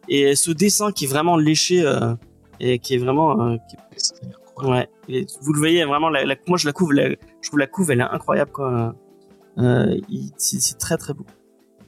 et 0.07 0.35
ce 0.35 0.51
dessin 0.51 0.91
qui 0.91 1.05
est 1.05 1.07
vraiment 1.07 1.35
léché 1.37 1.81
euh, 1.85 2.15
et 2.59 2.79
qui 2.79 2.93
est 2.95 2.97
vraiment, 2.99 3.29
euh, 3.41 3.57
qui- 3.69 4.65
ouais. 4.67 4.87
Et 5.09 5.25
vous 5.41 5.51
le 5.53 5.59
voyez 5.59 5.83
vraiment. 5.85 6.09
La, 6.09 6.23
la- 6.25 6.35
moi, 6.47 6.57
je 6.57 6.65
la 6.65 6.71
couve. 6.73 6.93
la- 6.93 7.09
je 7.09 7.47
trouve 7.49 7.59
la 7.59 7.67
couve, 7.67 7.91
elle 7.91 7.99
est 7.99 8.03
incroyable, 8.03 8.51
quoi. 8.51 8.95
Euh, 9.59 9.97
c'est 10.37 10.77
très 10.77 10.97
très 10.97 11.13
beau. 11.13 11.25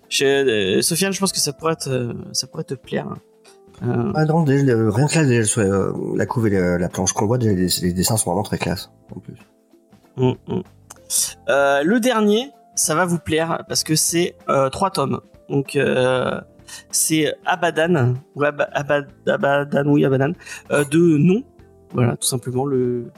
Je, 0.10 0.26
euh, 0.26 0.82
Sofiane, 0.82 1.14
je 1.14 1.20
pense 1.20 1.32
que 1.32 1.40
ça 1.40 1.54
pourrait 1.54 1.78
te, 1.78 2.14
ça 2.34 2.46
pourrait 2.48 2.64
te 2.66 2.74
plaire. 2.76 3.08
hein. 3.08 3.18
Euh, 3.84 4.12
Ah 4.16 4.26
non, 4.26 4.44
déjà, 4.44 4.64
le- 4.64 4.90
rien 4.90 5.08
que 5.08 5.16
là, 5.16 5.26
déjà, 5.26 5.44
sur, 5.46 5.62
euh, 5.62 5.92
la 6.16 6.26
couve 6.26 6.48
et 6.48 6.52
la, 6.52 6.78
la 6.78 6.90
planche 6.90 7.14
qu'on 7.14 7.26
voit, 7.28 7.38
déjà, 7.38 7.54
les, 7.54 7.68
les 7.82 7.94
dessins 7.94 8.16
sont 8.18 8.30
vraiment 8.32 8.44
très 8.44 8.58
classe. 8.58 8.92
En 9.16 9.20
plus. 9.20 9.36
hum, 10.18 10.36
hum. 10.48 10.64
Euh, 11.50 11.82
le 11.84 12.00
dernier, 12.00 12.52
ça 12.76 12.94
va 12.96 13.06
vous 13.06 13.20
plaire 13.20 13.64
parce 13.68 13.84
que 13.84 13.96
c'est 13.96 14.36
euh, 14.50 14.70
trois 14.70 14.92
tomes. 14.92 15.22
Donc 15.50 15.76
euh, 15.76 16.40
c'est 16.92 17.34
Abadan 17.46 18.16
ou 18.36 18.44
Ab- 18.44 18.68
Abad- 18.74 19.10
Abadan, 19.28 19.86
oui 19.88 20.06
Abadan, 20.06 20.34
euh, 20.72 20.84
de 20.86 21.00
nom, 21.18 21.44
voilà 21.94 22.18
tout 22.18 22.28
simplement 22.28 22.66
le 22.66 23.12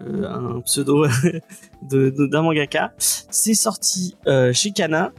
un 0.00 0.60
pseudo 0.62 1.06
d'un 1.82 2.42
mangaka. 2.42 2.92
C'est 2.98 3.54
sorti 3.54 4.16
chez 4.52 4.72
Kana 4.72 5.12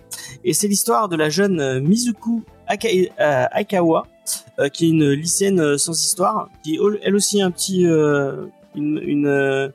et 0.43 0.51
c'est 0.53 0.67
l'histoire 0.67 1.07
de 1.07 1.15
la 1.15 1.29
jeune 1.29 1.79
Mizuku 1.79 2.43
Aikawa, 2.67 4.03
qui 4.73 4.85
est 4.85 4.89
une 4.89 5.11
lycéenne 5.11 5.77
sans 5.77 5.97
histoire, 6.03 6.49
qui 6.61 6.75
est 6.75 6.79
elle 7.03 7.15
aussi 7.15 7.41
un 7.41 7.51
petit 7.51 7.83
une 7.85 9.71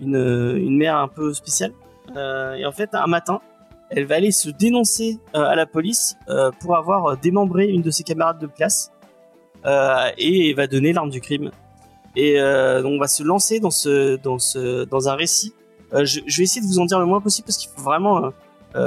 une, 0.00 0.76
mère 0.76 0.96
un 0.96 1.06
peu 1.08 1.32
spéciale. 1.32 1.72
Et 2.16 2.66
en 2.66 2.72
fait, 2.72 2.90
un 2.94 3.06
matin, 3.06 3.40
elle 3.94 4.06
va 4.06 4.16
aller 4.16 4.32
se 4.32 4.48
dénoncer 4.50 5.18
euh, 5.34 5.42
à 5.44 5.54
la 5.54 5.66
police 5.66 6.16
euh, 6.28 6.50
pour 6.60 6.76
avoir 6.76 7.06
euh, 7.06 7.16
démembré 7.20 7.66
une 7.66 7.82
de 7.82 7.90
ses 7.90 8.02
camarades 8.02 8.38
de 8.38 8.46
classe 8.46 8.90
et 10.18 10.52
va 10.54 10.66
donner 10.66 10.92
l'arme 10.92 11.10
du 11.10 11.20
crime. 11.20 11.52
Et 12.16 12.36
donc 12.36 12.92
on 12.92 12.98
va 12.98 13.06
se 13.06 13.22
lancer 13.22 13.60
dans 13.60 13.70
ce 13.70 14.16
dans 14.16 14.40
ce 14.40 14.84
dans 14.86 15.08
un 15.08 15.14
récit. 15.14 15.54
Je, 15.92 16.20
vais 16.20 16.42
essayer 16.42 16.60
de 16.60 16.66
vous 16.66 16.80
en 16.80 16.84
dire 16.84 16.98
le 16.98 17.06
moins 17.06 17.20
possible 17.20 17.46
parce 17.46 17.58
qu'il 17.58 17.70
faut 17.70 17.80
vraiment, 17.80 18.32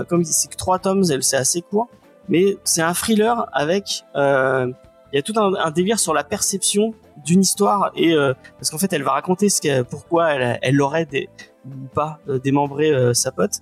comme 0.09 0.25
c'est 0.25 0.49
que 0.49 0.57
trois 0.57 0.77
tomes, 0.77 1.05
c'est 1.05 1.37
assez 1.37 1.61
court, 1.61 1.87
mais 2.27 2.57
c'est 2.65 2.81
un 2.81 2.93
thriller 2.93 3.47
avec 3.53 4.03
il 4.15 4.73
y 5.13 5.17
a 5.17 5.21
tout 5.21 5.33
un, 5.37 5.71
délire 5.71 5.97
sur 5.97 6.13
la 6.13 6.25
perception 6.25 6.93
d'une 7.25 7.39
histoire 7.39 7.93
et 7.95 8.13
parce 8.57 8.69
qu'en 8.69 8.77
fait 8.77 8.91
elle 8.91 9.03
va 9.03 9.11
raconter 9.11 9.47
ce 9.47 9.61
qu'elle- 9.61 9.85
pourquoi 9.85 10.33
elle 10.33 10.59
elle 10.61 10.75
l'aurait 10.75 11.05
dé- 11.05 11.29
ou 11.65 11.87
pas 11.93 12.19
euh, 12.29 12.39
démembrer 12.39 12.91
euh, 12.91 13.13
sa 13.13 13.31
pote. 13.31 13.59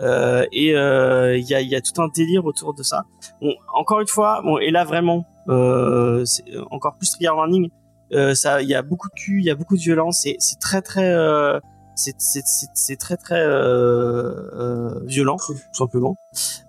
Euh, 0.00 0.46
et 0.52 0.74
euh, 0.74 1.36
il 1.36 1.48
y 1.48 1.54
a 1.54 1.60
y 1.60 1.74
a 1.74 1.80
tout 1.80 2.00
un 2.00 2.08
délire 2.08 2.44
autour 2.44 2.74
de 2.74 2.82
ça. 2.82 3.04
Bon 3.40 3.54
encore 3.74 4.00
une 4.00 4.06
fois 4.06 4.40
bon 4.42 4.58
et 4.58 4.70
là 4.70 4.84
vraiment 4.84 5.26
euh, 5.48 6.24
c'est 6.24 6.44
encore 6.70 6.96
plus 6.96 7.10
trigger 7.10 7.30
warning 7.30 7.70
euh, 8.12 8.34
ça 8.34 8.62
il 8.62 8.68
y 8.68 8.74
a 8.74 8.82
beaucoup 8.82 9.08
de 9.08 9.14
cul 9.14 9.38
il 9.40 9.44
y 9.44 9.50
a 9.50 9.54
beaucoup 9.54 9.76
de 9.76 9.82
violence 9.82 10.26
et 10.26 10.36
c'est 10.38 10.58
très 10.58 10.82
très 10.82 11.12
euh, 11.12 11.58
c'est 11.94 12.14
c'est 12.18 12.42
c'est 12.46 12.68
c'est 12.74 12.96
très 12.96 13.16
très 13.16 13.40
euh, 13.40 14.32
euh, 14.54 15.00
violent 15.04 15.36
tout 15.36 15.54
simplement. 15.72 16.16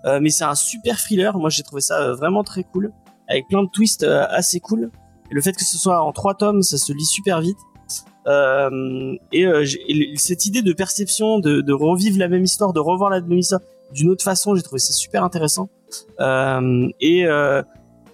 Euh, 0.06 0.20
mais 0.22 0.30
c'est 0.30 0.44
un 0.44 0.56
super 0.56 0.98
thriller. 0.98 1.38
Moi 1.38 1.50
j'ai 1.50 1.64
trouvé 1.64 1.82
ça 1.82 2.14
vraiment 2.14 2.44
très 2.44 2.64
cool 2.64 2.92
avec 3.28 3.48
plein 3.48 3.64
de 3.64 3.70
twists 3.70 4.04
assez 4.04 4.60
cool. 4.60 4.92
Et 5.30 5.34
le 5.34 5.42
fait 5.42 5.54
que 5.54 5.64
ce 5.64 5.78
soit 5.78 6.02
en 6.02 6.12
trois 6.12 6.36
tomes 6.36 6.62
ça 6.62 6.78
se 6.78 6.92
lit 6.92 7.06
super 7.06 7.40
vite 7.40 7.58
et, 8.28 9.46
euh, 9.46 9.64
j'ai- 9.64 9.84
et 9.88 10.18
cette 10.18 10.46
idée 10.46 10.62
de 10.62 10.74
perception, 10.74 11.40
de, 11.40 11.74
revivre 11.74 12.18
la 12.20 12.28
même 12.28 12.44
histoire, 12.44 12.74
de 12.74 12.80
revoir 12.80 13.10
la 13.10 13.22
même 13.22 13.40
histoire 13.40 13.62
d'une 13.94 14.10
autre 14.10 14.24
façon, 14.24 14.56
j'ai 14.56 14.62
trouvé 14.62 14.80
ça 14.80 14.94
super 14.94 15.24
intéressant. 15.24 15.70
Euh, 16.20 16.88
et 17.02 17.26
euh, 17.26 17.62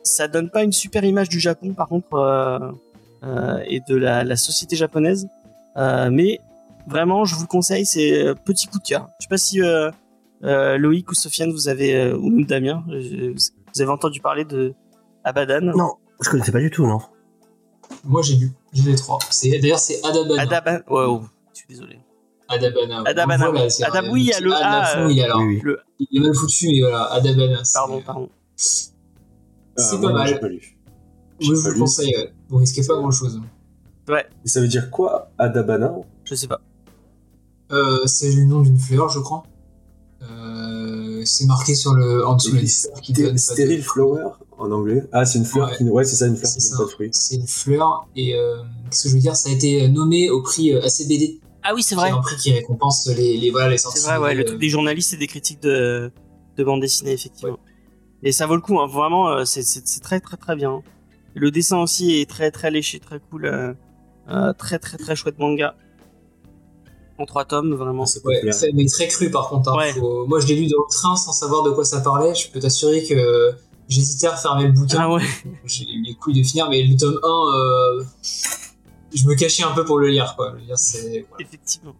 ça 0.03 0.27
donne 0.27 0.49
pas 0.49 0.63
une 0.63 0.71
super 0.71 1.03
image 1.03 1.29
du 1.29 1.39
Japon, 1.39 1.73
par 1.73 1.87
contre, 1.87 2.13
euh, 2.15 2.59
euh, 3.23 3.59
et 3.67 3.81
de 3.87 3.95
la, 3.95 4.35
société 4.35 4.75
japonaise. 4.75 5.27
Euh, 5.77 6.09
mais 6.11 6.39
vraiment, 6.87 7.25
je 7.25 7.35
vous 7.35 7.41
le 7.41 7.47
conseille, 7.47 7.85
c'est 7.85 8.25
euh, 8.25 8.33
petit 8.33 8.67
coup 8.67 8.79
de 8.79 8.83
cœur. 8.83 9.09
Je 9.19 9.25
sais 9.25 9.29
pas 9.29 9.37
si 9.37 9.61
euh, 9.61 9.91
euh, 10.43 10.77
Loïc 10.77 11.11
ou 11.11 11.13
Sofiane, 11.13 11.51
vous 11.51 11.67
avez, 11.67 11.95
euh, 11.95 12.17
ou 12.17 12.29
même 12.29 12.45
Damien, 12.45 12.83
euh, 12.89 13.33
vous 13.35 13.81
avez 13.81 13.91
entendu 13.91 14.21
parler 14.21 14.45
de 14.45 14.73
Abadan? 15.23 15.61
Non, 15.75 15.91
je 16.21 16.29
connaissais 16.29 16.51
pas 16.51 16.59
du 16.59 16.71
tout, 16.71 16.87
non. 16.87 16.99
Moi 18.03 18.21
j'ai 18.21 18.35
lu, 18.35 18.51
j'ai 18.73 18.83
les 18.83 18.95
trois. 18.95 19.19
D'ailleurs 19.61 19.79
c'est 19.79 20.03
Adabana. 20.05 20.41
Adaban, 20.41 20.73
ouais, 20.89 21.05
oh, 21.07 21.21
je 21.53 21.57
suis 21.59 21.67
désolé. 21.69 21.99
Adabana. 22.49 23.01
ouais. 23.03 23.09
Adabana, 23.09 23.37
Donc, 23.45 23.51
voilà, 23.53 23.63
ouais. 23.65 23.69
c'est 23.69 23.83
Adab- 23.83 24.05
un- 24.05 24.11
oui, 24.11 24.21
il 24.21 24.27
y 24.27 24.33
a 24.33 24.39
le 24.39 24.53
A 24.53 24.57
de 24.57 24.61
la 24.61 24.67
A, 24.83 24.97
euh, 24.99 25.11
il, 25.11 25.19
est 25.19 25.23
alors, 25.23 25.39
Oui, 25.39 25.45
oui. 25.55 25.59
Le, 25.63 25.79
il 25.99 26.17
est 26.17 26.25
mal 26.25 26.33
foutu, 26.35 26.67
mais 26.71 26.79
voilà, 26.81 27.03
Adabana. 27.11 27.63
c'est- 27.65 27.73
pardon, 27.77 28.01
pardon. 28.05 28.29
C'est 28.55 28.91
Ah, 29.77 29.91
pas 29.91 29.97
moi, 29.99 30.13
mal. 30.13 30.27
j'ai 30.27 30.39
pas 30.39 30.47
lu. 30.47 30.77
Moi 31.41 31.55
je 31.55 31.59
vous 31.61 31.69
le 31.69 31.79
conseille, 31.79 32.15
ouais. 32.15 32.33
vous 32.49 32.57
risquez 32.57 32.83
pas 32.85 32.95
grand 32.95 33.11
chose. 33.11 33.41
Et 34.09 34.47
ça 34.47 34.61
veut 34.61 34.67
dire 34.69 34.89
quoi, 34.89 35.29
Adabana? 35.37 35.93
Je 36.23 36.33
sais 36.35 36.47
pas. 36.47 36.61
Euh, 37.73 37.99
c'est 38.05 38.31
le 38.31 38.45
nom 38.45 38.61
d'une 38.61 38.79
fleur, 38.79 39.09
je 39.09 39.19
crois. 39.19 39.43
Euh, 40.23 41.21
c'est 41.25 41.45
marqué 41.45 41.75
sur 41.75 41.93
le, 41.93 42.25
en 42.25 42.35
dessous 42.35 42.55
Et 42.55 42.61
la 42.61 43.01
qui 43.01 43.13
donne 43.13 43.25
pas 43.27 43.31
de- 43.33 43.37
Sterile 43.37 43.83
flower? 43.83 44.23
En 44.57 44.71
anglais. 44.71 45.03
Ah, 45.11 45.25
c'est 45.25 45.37
une 45.39 45.45
fleur 45.45 45.67
Ouais. 45.69 45.75
qui. 45.77 45.83
Ouais, 45.83 46.03
c'est 46.03 46.15
ça, 46.15 46.27
une 46.27 46.35
fleur 46.35 46.49
C'est 46.49 46.59
qui 46.59 46.65
ça. 46.65 46.69
donne 46.77 46.85
pas 46.85 46.89
de 46.91 46.95
fruits. 46.95 47.09
C'est 47.13 47.35
une 47.35 47.47
fleur 47.47 48.07
et 48.15 48.35
euh, 48.35 48.57
qu'est-ce 48.89 49.03
que 49.03 49.09
je 49.09 49.13
veux 49.15 49.19
dire 49.21 49.35
Ça 49.35 49.49
a 49.49 49.51
été 49.53 49.87
nommé 49.89 50.29
au 50.29 50.41
prix 50.41 50.73
euh, 50.73 50.81
ACBD, 50.83 51.39
Ah 51.63 51.73
oui, 51.75 51.83
c'est 51.83 51.95
vrai. 51.95 52.09
est 52.09 52.11
un 52.11 52.21
prix 52.21 52.35
qui 52.37 52.51
récompense 52.51 53.07
les, 53.07 53.37
les 53.37 53.49
voilà 53.51 53.69
les 53.69 53.77
sorties. 53.77 53.99
C'est 53.99 54.07
vrai, 54.07 54.17
ouais, 54.17 54.33
le 54.33 54.41
euh, 54.41 54.45
truc 54.45 54.59
des 54.59 54.69
journalistes 54.69 55.13
et 55.13 55.17
des 55.17 55.27
critiques 55.27 55.61
de, 55.61 56.11
de 56.57 56.63
bande 56.63 56.81
dessinée, 56.81 57.11
effectivement. 57.13 57.57
Et 58.23 58.31
ça 58.31 58.47
vaut 58.47 58.55
le 58.55 58.61
coup, 58.61 58.79
hein, 58.79 58.87
vraiment, 58.87 59.29
euh, 59.29 59.45
c'est- 59.45 59.61
c'est 59.61 59.87
c'est 59.87 59.99
très 60.01 60.19
très 60.19 60.37
très 60.37 60.55
bien. 60.55 60.81
Le 61.35 61.51
dessin 61.51 61.77
aussi 61.79 62.15
est 62.19 62.27
très 62.29 62.49
très 62.51 62.71
léché, 62.71 62.99
très 62.99 63.19
cool. 63.29 63.45
euh, 63.45 63.73
euh, 64.29 64.53
très 64.53 64.79
très 64.79 64.97
très 64.97 65.15
chouette 65.15 65.37
manga. 65.39 65.75
En 67.19 67.25
trois 67.25 67.45
tomes, 67.45 67.73
vraiment. 67.73 68.05
Peut 68.05 68.29
Ouais, 68.29 68.41
mais 68.73 68.85
très 68.85 69.07
cru 69.07 69.31
par 69.31 69.49
contre. 69.49 69.71
hein. 69.71 69.77
Ouais. 69.77 69.93
Faut- 69.93 70.25
Moi 70.27 70.39
je 70.39 70.47
l'ai 70.47 70.55
lu 70.55 70.67
dans 70.67 70.77
le 70.77 70.89
train 70.93 71.15
sans 71.15 71.31
savoir 71.31 71.63
de 71.63 71.71
quoi 71.71 71.83
ça 71.85 71.99
parlait. 72.01 72.35
Je 72.35 72.49
peux 72.51 72.59
t'assurer 72.59 73.03
que 73.03 73.53
j'hésitais 73.87 74.27
à 74.27 74.35
refermer 74.35 74.65
le 74.65 74.71
bouquin. 74.71 74.97
Ah 75.01 75.11
ouais, 75.11 75.23
J'ai 75.65 75.83
eu 75.89 76.01
les 76.03 76.15
couilles 76.15 76.39
de 76.39 76.43
finir, 76.45 76.69
mais 76.69 76.83
le 76.83 76.95
tome 76.97 77.19
1, 77.23 77.27
euh, 77.27 78.03
je 79.15 79.25
me 79.27 79.35
cachais 79.35 79.63
un 79.63 79.71
peu 79.71 79.85
pour 79.85 79.99
le 79.99 80.07
lire. 80.09 80.35
Quoi. 80.35 80.51
Veux 80.53 80.61
dire, 80.61 80.77
c'est- 80.77 81.25
voilà. 81.29 81.45
effectivement. 81.45 81.95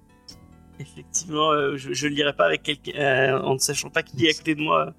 Effectivement, 0.80 1.52
euh, 1.52 1.76
je, 1.76 1.92
je 1.94 2.08
le 2.08 2.14
lirai 2.16 2.34
pas 2.34 2.46
avec 2.46 2.62
quelqu'un, 2.64 2.92
euh, 2.96 3.40
en 3.42 3.56
ne 3.56 3.60
sachant 3.60 3.90
pas 3.90 4.04
qui 4.04 4.28
est 4.28 4.30
à 4.30 4.34
côté 4.34 4.54
de 4.54 4.62
moi 4.62 4.88
euh, 4.88 4.92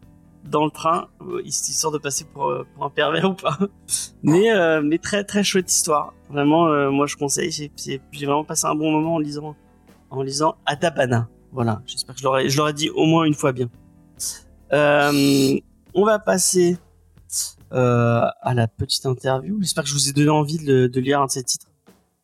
dans 0.44 0.64
le 0.64 0.70
train, 0.72 1.08
euh, 1.22 1.40
histoire 1.44 1.92
de 1.92 1.98
passer 1.98 2.24
pour, 2.24 2.52
pour 2.74 2.84
un 2.84 2.90
pervers 2.90 3.30
ou 3.30 3.34
pas. 3.34 3.58
Mais, 4.24 4.50
euh, 4.50 4.80
mais 4.82 4.98
très 4.98 5.22
très 5.22 5.44
chouette 5.44 5.70
histoire. 5.70 6.14
Vraiment, 6.30 6.66
euh, 6.66 6.90
moi 6.90 7.06
je 7.06 7.14
conseille. 7.16 7.52
J'ai 7.52 8.00
vraiment 8.26 8.42
passé 8.44 8.66
un 8.66 8.74
bon 8.74 8.90
moment 8.90 9.14
en 9.14 9.18
lisant 9.20 9.54
en 10.10 10.22
lisant 10.22 10.56
Adabana. 10.66 11.28
Voilà, 11.52 11.80
j'espère 11.86 12.14
que 12.16 12.20
je 12.20 12.24
l'aurais, 12.24 12.48
je 12.48 12.56
l'aurais 12.58 12.72
dit 12.72 12.90
au 12.90 13.04
moins 13.06 13.24
une 13.24 13.34
fois 13.34 13.52
bien. 13.52 13.68
Euh, 14.72 15.58
on 15.98 16.04
va 16.04 16.18
passer 16.18 16.78
euh, 17.72 18.22
à 18.42 18.54
la 18.54 18.68
petite 18.68 19.06
interview. 19.06 19.58
J'espère 19.60 19.84
que 19.84 19.90
je 19.90 19.94
vous 19.94 20.08
ai 20.08 20.12
donné 20.12 20.30
envie 20.30 20.58
de, 20.58 20.86
de 20.86 21.00
lire 21.00 21.20
un 21.20 21.26
de 21.26 21.30
ces 21.30 21.42
titres 21.42 21.66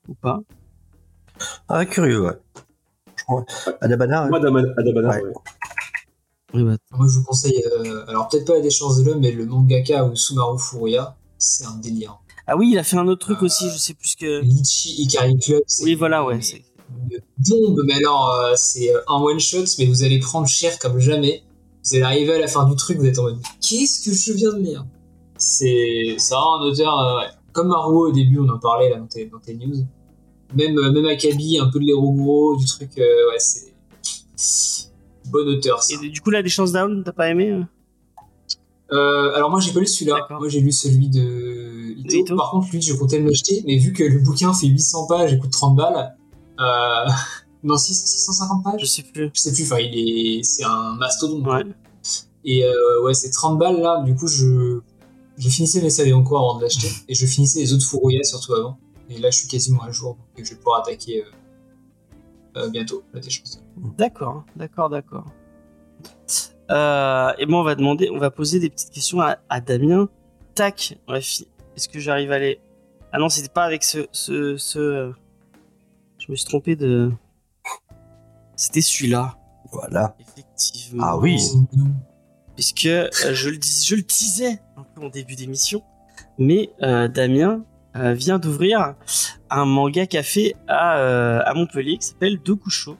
ou 0.08 0.14
pas. 0.14 0.40
Ah, 1.68 1.84
curieux, 1.84 2.20
ouais. 2.24 2.38
Je 3.16 3.24
crois. 3.24 3.44
Adabana. 3.80 4.28
Moi, 4.28 4.38
Adama- 4.38 4.72
Adabana, 4.78 5.08
Ouais. 5.08 5.22
ouais. 5.22 5.32
Oui, 6.54 6.62
bah, 6.62 6.76
Moi, 6.92 7.06
je 7.08 7.18
vous 7.18 7.24
conseille, 7.24 7.64
euh, 7.80 8.04
alors 8.06 8.28
peut-être 8.28 8.46
pas 8.46 8.54
la 8.54 8.60
déchéance 8.60 8.96
de 8.98 9.04
l'homme, 9.04 9.20
mais 9.20 9.32
le 9.32 9.44
mangaka 9.44 10.04
ou 10.04 10.14
Sumaru 10.14 10.58
Furuya, 10.58 11.16
c'est 11.36 11.64
un 11.66 11.74
délire. 11.78 12.20
Ah 12.46 12.56
oui, 12.56 12.70
il 12.72 12.78
a 12.78 12.84
fait 12.84 12.96
un 12.96 13.08
autre 13.08 13.22
truc 13.26 13.42
aussi, 13.42 13.68
je 13.70 13.76
sais 13.76 13.94
plus 13.94 14.14
que. 14.14 14.40
Litchi 14.42 15.02
Ikari 15.02 15.36
Club, 15.38 15.62
Oui, 15.82 15.94
voilà, 15.96 16.24
ouais. 16.24 16.36
une- 16.38 16.62
bombe, 17.38 17.80
mais 17.86 17.94
alors 17.94 18.30
euh, 18.30 18.52
c'est 18.56 18.94
euh, 18.94 19.00
un 19.08 19.14
one 19.20 19.40
shot, 19.40 19.64
mais 19.78 19.86
vous 19.86 20.04
allez 20.04 20.20
prendre 20.20 20.46
cher 20.46 20.78
comme 20.78 20.98
jamais. 21.00 21.42
Vous 21.84 21.96
allez 21.96 22.02
arriver 22.02 22.32
à 22.34 22.38
la 22.38 22.46
fin 22.46 22.68
du 22.68 22.74
truc, 22.76 22.98
vous 22.98 23.06
êtes 23.06 23.18
en 23.18 23.24
mode 23.24 23.38
qu'est-ce 23.60 24.08
que 24.08 24.16
je 24.16 24.32
viens 24.32 24.52
de 24.52 24.60
lire? 24.60 24.86
C'est 25.36 26.16
ça 26.18 26.38
un 26.38 26.62
auteur 26.62 26.98
euh, 26.98 27.18
ouais. 27.18 27.26
comme 27.52 27.68
Maruo 27.68 28.08
au 28.08 28.12
début, 28.12 28.38
on 28.38 28.48
en 28.48 28.58
parlait 28.58 28.88
là 28.88 28.96
dans 28.96 29.06
tes, 29.06 29.26
dans 29.26 29.38
tes 29.38 29.54
news. 29.54 29.84
Même 30.54 30.78
euh, 30.78 30.92
même 30.92 31.04
Akabi, 31.04 31.58
un 31.58 31.68
peu 31.68 31.78
de 31.78 31.84
l'Heroguro, 31.84 32.56
du 32.56 32.64
truc, 32.64 32.90
euh, 32.98 33.30
ouais 33.30 33.38
c'est 33.38 34.90
bon 35.30 35.46
auteur. 35.46 35.82
Ça. 35.82 35.96
Et 36.02 36.08
du 36.08 36.20
coup, 36.20 36.30
là, 36.30 36.42
des 36.42 36.48
chances 36.48 36.72
down, 36.72 37.02
t'as 37.04 37.12
pas 37.12 37.28
aimé 37.28 37.50
euh? 38.92 39.32
Alors 39.34 39.50
moi 39.50 39.60
j'ai 39.60 39.72
pas 39.72 39.80
lu 39.80 39.86
celui-là, 39.86 40.26
moi 40.30 40.48
j'ai 40.48 40.60
lu 40.60 40.72
celui 40.72 41.08
de 41.08 41.96
Ito. 41.98 42.36
Par 42.36 42.50
contre 42.50 42.68
lui 42.72 42.80
je 42.80 42.94
comptais 42.94 43.18
me 43.18 43.28
l'acheter, 43.28 43.62
mais 43.66 43.76
vu 43.76 43.92
que 43.92 44.04
le 44.04 44.20
bouquin 44.20 44.52
fait 44.52 44.68
800 44.68 45.06
pages 45.06 45.32
et 45.32 45.38
coûte 45.38 45.50
30 45.50 45.76
balles, 45.76 46.16
euh... 46.60 47.10
non 47.64 47.76
6, 47.76 47.94
650 47.94 48.62
pages 48.64 48.80
Je 48.80 48.86
sais 48.86 49.02
plus. 49.02 49.30
je 49.34 49.40
sais 49.40 49.52
plus, 49.52 49.64
enfin, 49.64 49.80
il 49.80 50.38
est, 50.38 50.42
c'est 50.42 50.64
un 50.64 50.94
mastodonte. 50.96 51.46
Ouais. 51.46 51.64
Et 52.44 52.64
euh, 52.64 53.02
ouais, 53.02 53.14
c'est 53.14 53.30
30 53.30 53.58
balles 53.58 53.80
là, 53.80 54.02
du 54.02 54.14
coup, 54.14 54.26
je, 54.28 54.80
je 55.38 55.48
finissais 55.48 55.80
mes 55.80 55.90
SAV 55.90 56.12
en 56.14 56.22
cours 56.22 56.38
avant 56.38 56.56
de 56.58 56.62
l'acheter, 56.62 56.88
et 57.08 57.14
je 57.14 57.26
finissais 57.26 57.60
les 57.60 57.72
autres 57.72 57.86
Furuya 57.86 58.22
surtout 58.22 58.54
avant. 58.54 58.78
Et 59.10 59.18
là, 59.18 59.30
je 59.30 59.38
suis 59.38 59.48
quasiment 59.48 59.82
à 59.82 59.90
jour, 59.90 60.16
donc 60.36 60.44
je 60.46 60.50
vais 60.50 60.56
pouvoir 60.56 60.80
attaquer 60.80 61.24
euh, 61.24 62.60
euh, 62.60 62.68
bientôt, 62.70 63.02
la 63.12 63.20
déchance. 63.20 63.60
D'accord, 63.98 64.44
d'accord, 64.56 64.88
d'accord. 64.90 65.24
Euh, 66.70 67.32
et 67.38 67.46
moi, 67.46 67.60
on 67.60 67.64
va 67.64 67.74
demander, 67.74 68.08
on 68.10 68.18
va 68.18 68.30
poser 68.30 68.58
des 68.60 68.70
petites 68.70 68.90
questions 68.90 69.20
à, 69.20 69.38
à 69.48 69.60
Damien. 69.60 70.08
Tac, 70.54 70.98
on 71.08 71.12
va 71.12 71.20
fi- 71.20 71.46
Est-ce 71.76 71.88
que 71.88 71.98
j'arrive 72.00 72.32
à 72.32 72.36
aller 72.36 72.60
Ah 73.12 73.18
non, 73.18 73.28
c'était 73.28 73.48
pas 73.52 73.64
avec 73.64 73.84
ce, 73.84 74.06
ce, 74.12 74.56
ce. 74.56 75.12
Je 76.18 76.30
me 76.30 76.36
suis 76.36 76.46
trompé 76.46 76.76
de. 76.76 77.10
C'était 78.56 78.80
celui-là, 78.80 79.36
Voilà. 79.72 80.14
effectivement. 80.20 81.04
Ah 81.06 81.16
oui. 81.18 81.38
Puisque 82.54 82.86
euh, 82.86 83.08
je 83.32 83.48
le 83.50 83.56
dis, 83.58 83.84
je 83.86 83.96
le 83.96 84.02
disais 84.02 84.60
un 84.76 84.84
peu 84.94 85.04
en 85.04 85.08
début 85.08 85.34
d'émission, 85.34 85.82
mais 86.38 86.70
euh, 86.82 87.08
Damien 87.08 87.64
euh, 87.96 88.12
vient 88.12 88.38
d'ouvrir 88.38 88.94
un 89.50 89.64
manga 89.64 90.06
café 90.06 90.54
à, 90.68 91.40
à 91.40 91.54
Montpellier 91.54 91.98
qui 91.98 92.06
s'appelle 92.06 92.38
Dokucho. 92.44 92.96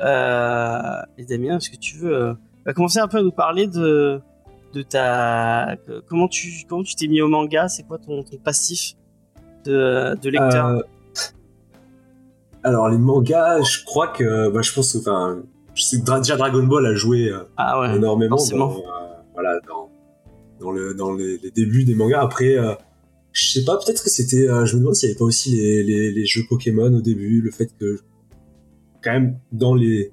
Euh, 0.00 1.02
et 1.18 1.24
Damien, 1.24 1.58
est-ce 1.58 1.70
que 1.70 1.76
tu 1.76 1.98
veux 1.98 2.36
commencer 2.74 2.98
un 2.98 3.06
peu 3.08 3.18
à 3.18 3.22
nous 3.22 3.30
parler 3.32 3.66
de 3.68 4.20
de 4.72 4.82
ta 4.82 5.76
comment 6.08 6.26
tu 6.26 6.64
comment 6.68 6.82
tu 6.82 6.96
t'es 6.96 7.06
mis 7.06 7.22
au 7.22 7.28
manga? 7.28 7.68
C'est 7.68 7.84
quoi 7.84 7.98
ton, 7.98 8.24
ton 8.24 8.36
passif 8.38 8.94
de, 9.64 10.16
de 10.20 10.30
lecteur? 10.30 10.82
Alors 12.64 12.88
les 12.88 12.98
mangas, 12.98 13.62
je 13.62 13.84
crois 13.84 14.08
que, 14.08 14.50
bah, 14.50 14.62
je 14.62 14.72
pense, 14.72 14.96
enfin, 14.96 15.42
je 15.74 15.82
sais 15.82 16.00
que 16.00 16.18
déjà 16.18 16.36
Dragon 16.36 16.62
Ball 16.64 16.86
a 16.86 16.94
joué 16.94 17.28
euh, 17.28 17.44
Ah 17.56 17.80
ouais. 17.80 17.96
énormément 17.96 18.36
forcément. 18.38 18.68
dans, 18.68 18.78
euh, 18.78 19.14
voilà, 19.34 19.60
dans, 19.68 19.90
dans, 20.60 20.72
le, 20.72 20.94
dans 20.94 21.12
les, 21.14 21.38
les 21.38 21.50
débuts 21.50 21.84
des 21.84 21.94
mangas. 21.94 22.20
Après, 22.20 22.56
euh, 22.56 22.72
je 23.32 23.52
sais 23.52 23.64
pas, 23.64 23.76
peut-être 23.76 24.02
que 24.02 24.10
c'était, 24.10 24.46
je 24.64 24.74
me 24.76 24.80
demande 24.80 24.94
s'il 24.94 25.08
y 25.08 25.12
avait 25.12 25.18
pas 25.18 25.24
aussi 25.24 25.50
les, 25.56 25.82
les, 25.82 26.10
les 26.10 26.26
jeux 26.26 26.42
Pokémon 26.48 26.92
au 26.94 27.00
début, 27.00 27.40
le 27.42 27.50
fait 27.50 27.68
que 27.78 27.98
quand 29.02 29.12
même 29.12 29.38
dans 29.52 29.74
les 29.74 30.12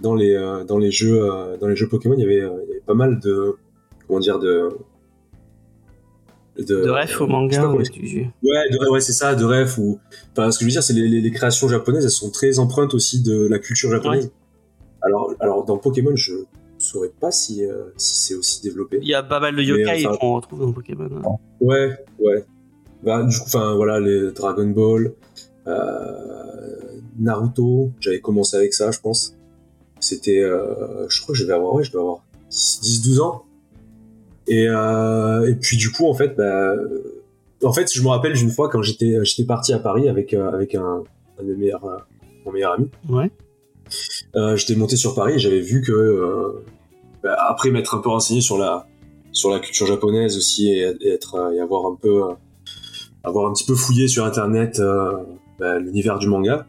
dans 0.00 0.14
les 0.14 0.34
dans 0.66 0.78
les 0.78 0.90
jeux 0.90 1.28
dans 1.60 1.66
les 1.66 1.76
jeux 1.76 1.88
Pokémon, 1.88 2.14
il 2.16 2.20
y 2.20 2.24
avait, 2.24 2.36
il 2.36 2.68
y 2.68 2.70
avait 2.72 2.82
pas 2.86 2.94
mal 2.94 3.18
de 3.20 3.56
comment 4.06 4.20
dire 4.20 4.38
de 4.38 4.68
De 6.58 6.88
ref 6.90 7.20
au 7.20 7.26
sais 7.26 7.30
manga. 7.32 7.68
ouais, 7.70 7.82
tu- 7.84 8.00
Ouais, 8.42 8.70
de, 8.70 8.90
ouais, 8.90 9.00
c'est 9.00 9.12
ça, 9.12 9.34
de 9.34 9.44
ref 9.44 9.78
ou. 9.78 9.98
Enfin, 10.32 10.50
ce 10.50 10.58
que 10.58 10.64
je 10.64 10.66
veux 10.68 10.72
dire, 10.72 10.82
c'est 10.82 10.92
les, 10.92 11.08
les, 11.08 11.20
les 11.20 11.30
créations 11.30 11.68
japonaises, 11.68 12.04
elles 12.04 12.10
sont 12.10 12.30
très 12.30 12.58
empreintes 12.58 12.92
aussi 12.94 13.22
de 13.22 13.46
la 13.46 13.58
culture 13.58 13.90
japonaise. 13.90 14.30
Alors, 15.02 15.32
alors 15.40 15.64
dans 15.64 15.78
Pokémon, 15.78 16.14
je 16.14 16.32
saurais 16.78 17.10
pas 17.20 17.30
si 17.30 17.64
euh, 17.64 17.84
si 17.96 18.14
c'est 18.18 18.34
aussi 18.34 18.60
développé. 18.62 18.98
Il 19.02 19.08
y 19.08 19.14
a 19.14 19.22
pas 19.22 19.40
mal 19.40 19.56
de 19.56 19.62
yokai 19.62 20.06
enfin- 20.06 20.16
qu'on 20.18 20.34
retrouve 20.34 20.60
dans 20.60 20.72
Pokémon. 20.72 21.08
hein. 21.24 21.36
Ouais, 21.60 21.96
ouais. 22.18 22.44
Bah, 23.02 23.22
du 23.22 23.36
coup, 23.36 23.44
enfin, 23.46 23.74
voilà, 23.74 23.98
les 23.98 24.30
Dragon 24.32 24.66
Ball, 24.68 25.12
euh, 25.66 27.00
Naruto, 27.18 27.90
j'avais 28.00 28.20
commencé 28.20 28.56
avec 28.56 28.74
ça, 28.74 28.90
je 28.90 29.00
pense. 29.00 29.34
C'était, 30.00 30.40
euh, 30.40 31.08
je 31.08 31.20
crois 31.22 31.32
que 31.34 31.38
je 31.38 31.44
vais 31.46 31.52
avoir, 31.52 31.74
ouais, 31.74 31.84
je 31.84 31.92
dois 31.92 32.00
avoir 32.02 32.24
10-12 32.50 33.20
ans. 33.20 33.44
Et, 34.52 34.68
euh, 34.68 35.50
et 35.50 35.54
puis, 35.54 35.78
du 35.78 35.90
coup, 35.90 36.06
en 36.06 36.12
fait, 36.12 36.36
bah, 36.36 36.74
euh, 36.74 37.22
en 37.64 37.72
fait, 37.72 37.90
je 37.90 38.02
me 38.02 38.08
rappelle 38.08 38.34
d'une 38.34 38.50
fois 38.50 38.68
quand 38.68 38.82
j'étais, 38.82 39.24
j'étais 39.24 39.44
parti 39.44 39.72
à 39.72 39.78
Paris 39.78 40.10
avec, 40.10 40.34
euh, 40.34 40.52
avec 40.52 40.74
un, 40.74 41.02
un 41.38 41.42
de 41.42 41.48
mes 41.48 41.56
meilleurs, 41.56 41.86
euh, 41.86 41.96
mon 42.44 42.52
meilleur 42.52 42.74
ami. 42.74 42.90
Ouais. 43.08 43.30
Euh, 44.36 44.54
j'étais 44.56 44.74
monté 44.74 44.96
sur 44.96 45.14
Paris 45.14 45.34
et 45.34 45.38
j'avais 45.38 45.60
vu 45.60 45.80
que 45.80 45.92
euh, 45.92 46.64
bah, 47.22 47.34
après 47.48 47.70
m'être 47.70 47.94
un 47.94 47.98
peu 47.98 48.10
renseigné 48.10 48.42
sur 48.42 48.58
la 48.58 48.86
sur 49.32 49.50
la 49.50 49.58
culture 49.58 49.86
japonaise 49.86 50.36
aussi 50.36 50.70
et, 50.70 50.94
et 51.00 51.08
être 51.08 51.34
euh, 51.34 51.52
et 51.52 51.60
avoir 51.60 51.90
un 51.90 51.96
peu 52.00 52.24
euh, 52.24 52.34
avoir 53.24 53.50
un 53.50 53.52
petit 53.52 53.64
peu 53.64 53.74
fouillé 53.74 54.08
sur 54.08 54.24
internet 54.24 54.80
euh, 54.80 55.12
bah, 55.58 55.78
l'univers 55.78 56.18
du 56.18 56.28
manga 56.28 56.66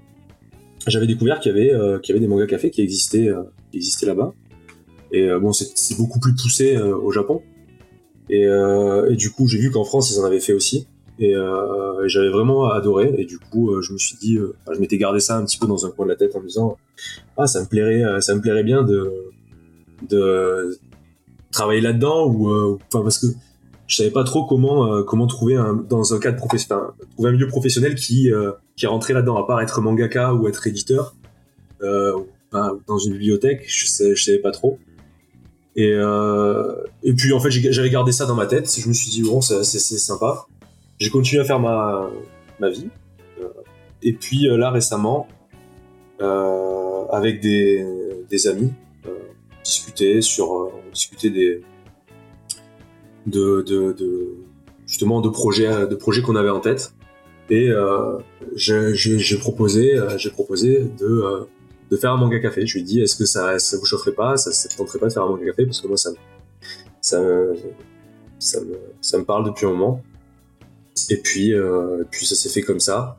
j'avais 0.87 1.07
découvert 1.07 1.39
qu'il 1.39 1.55
y 1.55 1.55
avait 1.55 1.73
euh, 1.73 1.99
qu'il 1.99 2.13
y 2.13 2.17
avait 2.17 2.25
des 2.25 2.29
mangas 2.29 2.47
cafés 2.47 2.71
qui 2.71 2.81
existaient 2.81 3.29
euh, 3.29 3.43
qui 3.71 3.77
existaient 3.77 4.07
là-bas 4.07 4.33
et 5.13 5.29
euh, 5.29 5.39
bon 5.39 5.53
c'est 5.53 5.97
beaucoup 5.97 6.19
plus 6.19 6.35
poussé 6.35 6.75
euh, 6.75 6.97
au 6.97 7.11
Japon 7.11 7.41
et, 8.29 8.45
euh, 8.45 9.11
et 9.11 9.15
du 9.15 9.31
coup 9.31 9.47
j'ai 9.47 9.59
vu 9.59 9.71
qu'en 9.71 9.83
France 9.83 10.11
ils 10.11 10.19
en 10.19 10.25
avaient 10.25 10.39
fait 10.39 10.53
aussi. 10.53 10.87
Et, 11.19 11.35
euh, 11.35 12.07
j'avais 12.07 12.29
vraiment 12.29 12.69
adoré. 12.71 13.13
Et 13.17 13.25
du 13.25 13.37
coup 13.37 13.71
euh, 13.71 13.81
je 13.81 13.93
me 13.93 13.97
suis 13.97 14.17
dit 14.17 14.37
je 14.71 14.79
m'étais 14.79 14.97
gardé 14.97 15.19
ça 15.19 15.37
un 15.37 15.45
petit 15.45 15.57
peu 15.57 15.67
dans 15.67 15.85
un 15.85 15.91
coin 15.91 16.05
de 16.05 16.11
la 16.11 16.17
tête 16.17 16.35
en 16.35 16.41
me 16.41 16.47
disant 16.47 16.77
ah 17.37 17.47
ça 17.47 17.61
me 17.61 17.67
plairait 17.67 18.21
ça 18.21 18.35
me 18.35 18.41
plairait 18.41 18.63
bien 18.63 18.83
de 18.83 20.77
travailler 21.51 21.81
là-dedans 21.81 22.27
ou 22.27 22.77
enfin 22.87 23.03
parce 23.03 23.19
que 23.19 23.27
je 23.87 23.97
savais 23.97 24.11
pas 24.11 24.23
trop 24.23 24.45
comment 24.45 25.03
comment 25.03 25.27
trouver 25.27 25.55
un 25.55 25.73
dans 25.75 26.13
un 26.13 26.19
cadre 26.19 26.37
professionnel 26.37 26.85
trouver 27.13 27.29
un 27.29 27.33
milieu 27.33 27.47
professionnel 27.47 27.95
qui 27.95 28.31
euh, 28.31 28.51
qui 28.75 28.87
rentrait 28.87 29.13
là-dedans 29.13 29.37
à 29.37 29.45
part 29.45 29.61
être 29.61 29.81
mangaka 29.81 30.33
ou 30.33 30.47
être 30.47 30.65
éditeur 30.67 31.15
dans 31.81 32.97
une 32.97 33.13
bibliothèque 33.13 33.65
je 33.67 33.85
sais 33.85 34.15
je 34.15 34.23
savais 34.23 34.39
pas 34.39 34.51
trop 34.51 34.79
et 35.75 35.91
euh, 35.91 36.75
et 37.03 37.13
puis 37.13 37.33
en 37.33 37.39
fait 37.39 37.49
j'avais 37.49 37.89
gardé 37.89 38.11
ça 38.11 38.25
dans 38.25 38.35
ma 38.35 38.45
tête. 38.45 38.71
Je 38.79 38.87
me 38.87 38.93
suis 38.93 39.09
dit 39.09 39.23
bon 39.23 39.41
c'est 39.41 39.63
sympa. 39.63 40.45
J'ai 40.99 41.09
continué 41.09 41.41
à 41.41 41.45
faire 41.45 41.59
ma 41.59 42.09
ma 42.59 42.69
vie. 42.69 42.87
Euh, 43.41 43.47
et 44.01 44.13
puis 44.13 44.47
euh, 44.47 44.57
là 44.57 44.69
récemment 44.69 45.27
euh, 46.21 47.05
avec 47.11 47.41
des 47.41 47.85
des 48.29 48.47
amis 48.47 48.71
euh, 49.07 49.09
discuter 49.63 50.21
sur 50.21 50.53
euh, 50.53 50.69
discuter 50.93 51.29
des 51.29 51.61
de, 53.25 53.61
de, 53.61 53.93
de 53.93 54.35
justement 54.85 55.21
de 55.21 55.29
projets 55.29 55.87
de 55.87 55.95
projets 55.95 56.21
qu'on 56.21 56.35
avait 56.35 56.49
en 56.49 56.59
tête. 56.59 56.93
Et 57.49 57.69
j'ai 58.55 59.37
proposé 59.37 59.99
j'ai 60.17 60.29
proposé 60.29 60.85
de 60.99 61.47
de 61.91 61.97
faire 61.97 62.11
un 62.13 62.17
manga 62.17 62.39
café. 62.39 62.65
Je 62.65 62.73
lui 62.75 62.81
ai 62.81 62.83
dit 62.83 63.01
est-ce 63.01 63.15
que 63.15 63.25
ça 63.25 63.59
ça 63.59 63.77
vous 63.77 63.85
chaufferait 63.85 64.13
pas 64.13 64.37
ça 64.37 64.51
te 64.69 64.75
tenterait 64.77 64.99
pas 64.99 65.07
de 65.07 65.13
faire 65.13 65.23
un 65.23 65.29
manga 65.29 65.45
café 65.45 65.65
parce 65.65 65.81
que 65.81 65.87
moi 65.87 65.97
ça 65.97 66.11
me- 66.11 66.15
ça 67.01 67.21
ça 68.39 68.59
me 68.61 68.77
ça 69.01 69.17
me 69.17 69.23
parle 69.25 69.45
depuis 69.45 69.65
un 69.65 69.71
moment. 69.71 70.01
Et 71.09 71.17
puis 71.17 71.53
euh, 71.53 72.03
puis 72.11 72.25
ça 72.25 72.35
s'est 72.35 72.49
fait 72.49 72.61
comme 72.61 72.79
ça. 72.79 73.17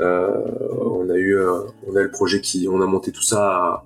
Euh, 0.00 0.30
on 0.80 1.08
a 1.08 1.14
eu 1.16 1.36
euh, 1.38 1.60
on 1.86 1.94
a 1.96 2.02
le 2.02 2.10
projet 2.10 2.40
qui 2.40 2.66
on 2.68 2.80
a 2.80 2.86
monté 2.86 3.12
tout 3.12 3.22
ça 3.22 3.46
à, 3.46 3.84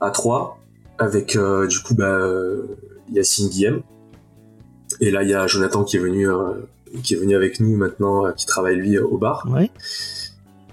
à 0.00 0.10
trois 0.10 0.58
avec 0.98 1.38
du 1.68 1.78
coup 1.82 1.94
bah, 1.94 2.20
Yacine 3.12 3.48
Guillem. 3.48 3.82
Et 5.00 5.10
là 5.10 5.22
il 5.22 5.30
y 5.30 5.34
a 5.34 5.46
Jonathan 5.46 5.84
qui 5.84 5.96
est 5.96 6.00
venu 6.00 6.26
qui 7.02 7.14
est 7.14 7.16
venu 7.18 7.34
avec 7.34 7.60
nous 7.60 7.76
maintenant 7.76 8.32
qui 8.32 8.46
travaille 8.46 8.76
lui 8.76 8.98
au 8.98 9.18
bar. 9.18 9.46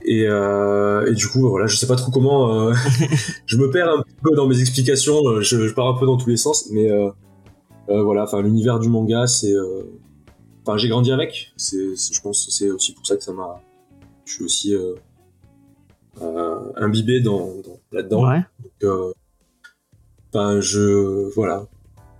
Et, 0.06 0.26
euh, 0.28 1.06
et 1.10 1.14
du 1.14 1.28
coup 1.28 1.48
voilà 1.50 1.66
je 1.68 1.76
sais 1.78 1.88
pas 1.88 1.96
trop 1.96 2.12
comment 2.12 2.70
euh, 2.70 2.74
je 3.46 3.58
me 3.58 3.70
perds 3.72 3.90
un 3.90 4.04
peu 4.24 4.36
dans 4.36 4.48
mes 4.48 4.60
explications 4.60 5.26
euh, 5.28 5.42
je, 5.42 5.68
je 5.68 5.74
pars 5.74 5.88
un 5.88 5.94
peu 5.98 6.06
dans 6.06 6.18
tous 6.18 6.30
les 6.30 6.38
sens 6.38 6.70
mais 6.72 6.90
euh, 6.92 7.10
voilà 7.88 8.24
enfin 8.24 8.42
l'univers 8.42 8.80
du 8.80 8.90
manga 8.90 9.28
c'est 9.28 9.54
enfin 10.66 10.78
j'ai 10.78 10.88
grandi 10.90 11.12
avec 11.12 11.52
c'est 11.58 11.78
je 11.96 12.22
pense 12.22 12.46
que 12.46 12.52
c'est 12.52 12.70
aussi 12.72 12.94
pour 12.94 13.06
ça 13.06 13.16
que 13.18 13.24
ça 13.24 13.34
m'a 13.34 13.62
je 14.26 14.34
suis 14.34 14.44
aussi 14.46 14.76
imbibé 16.78 17.20
dans, 17.20 17.40
dans- 17.48 17.80
là-dedans. 17.92 18.28
Ouais. 18.30 18.42
Donc, 18.82 19.14
ben, 20.32 20.62
je 20.62 21.32
voilà, 21.36 21.66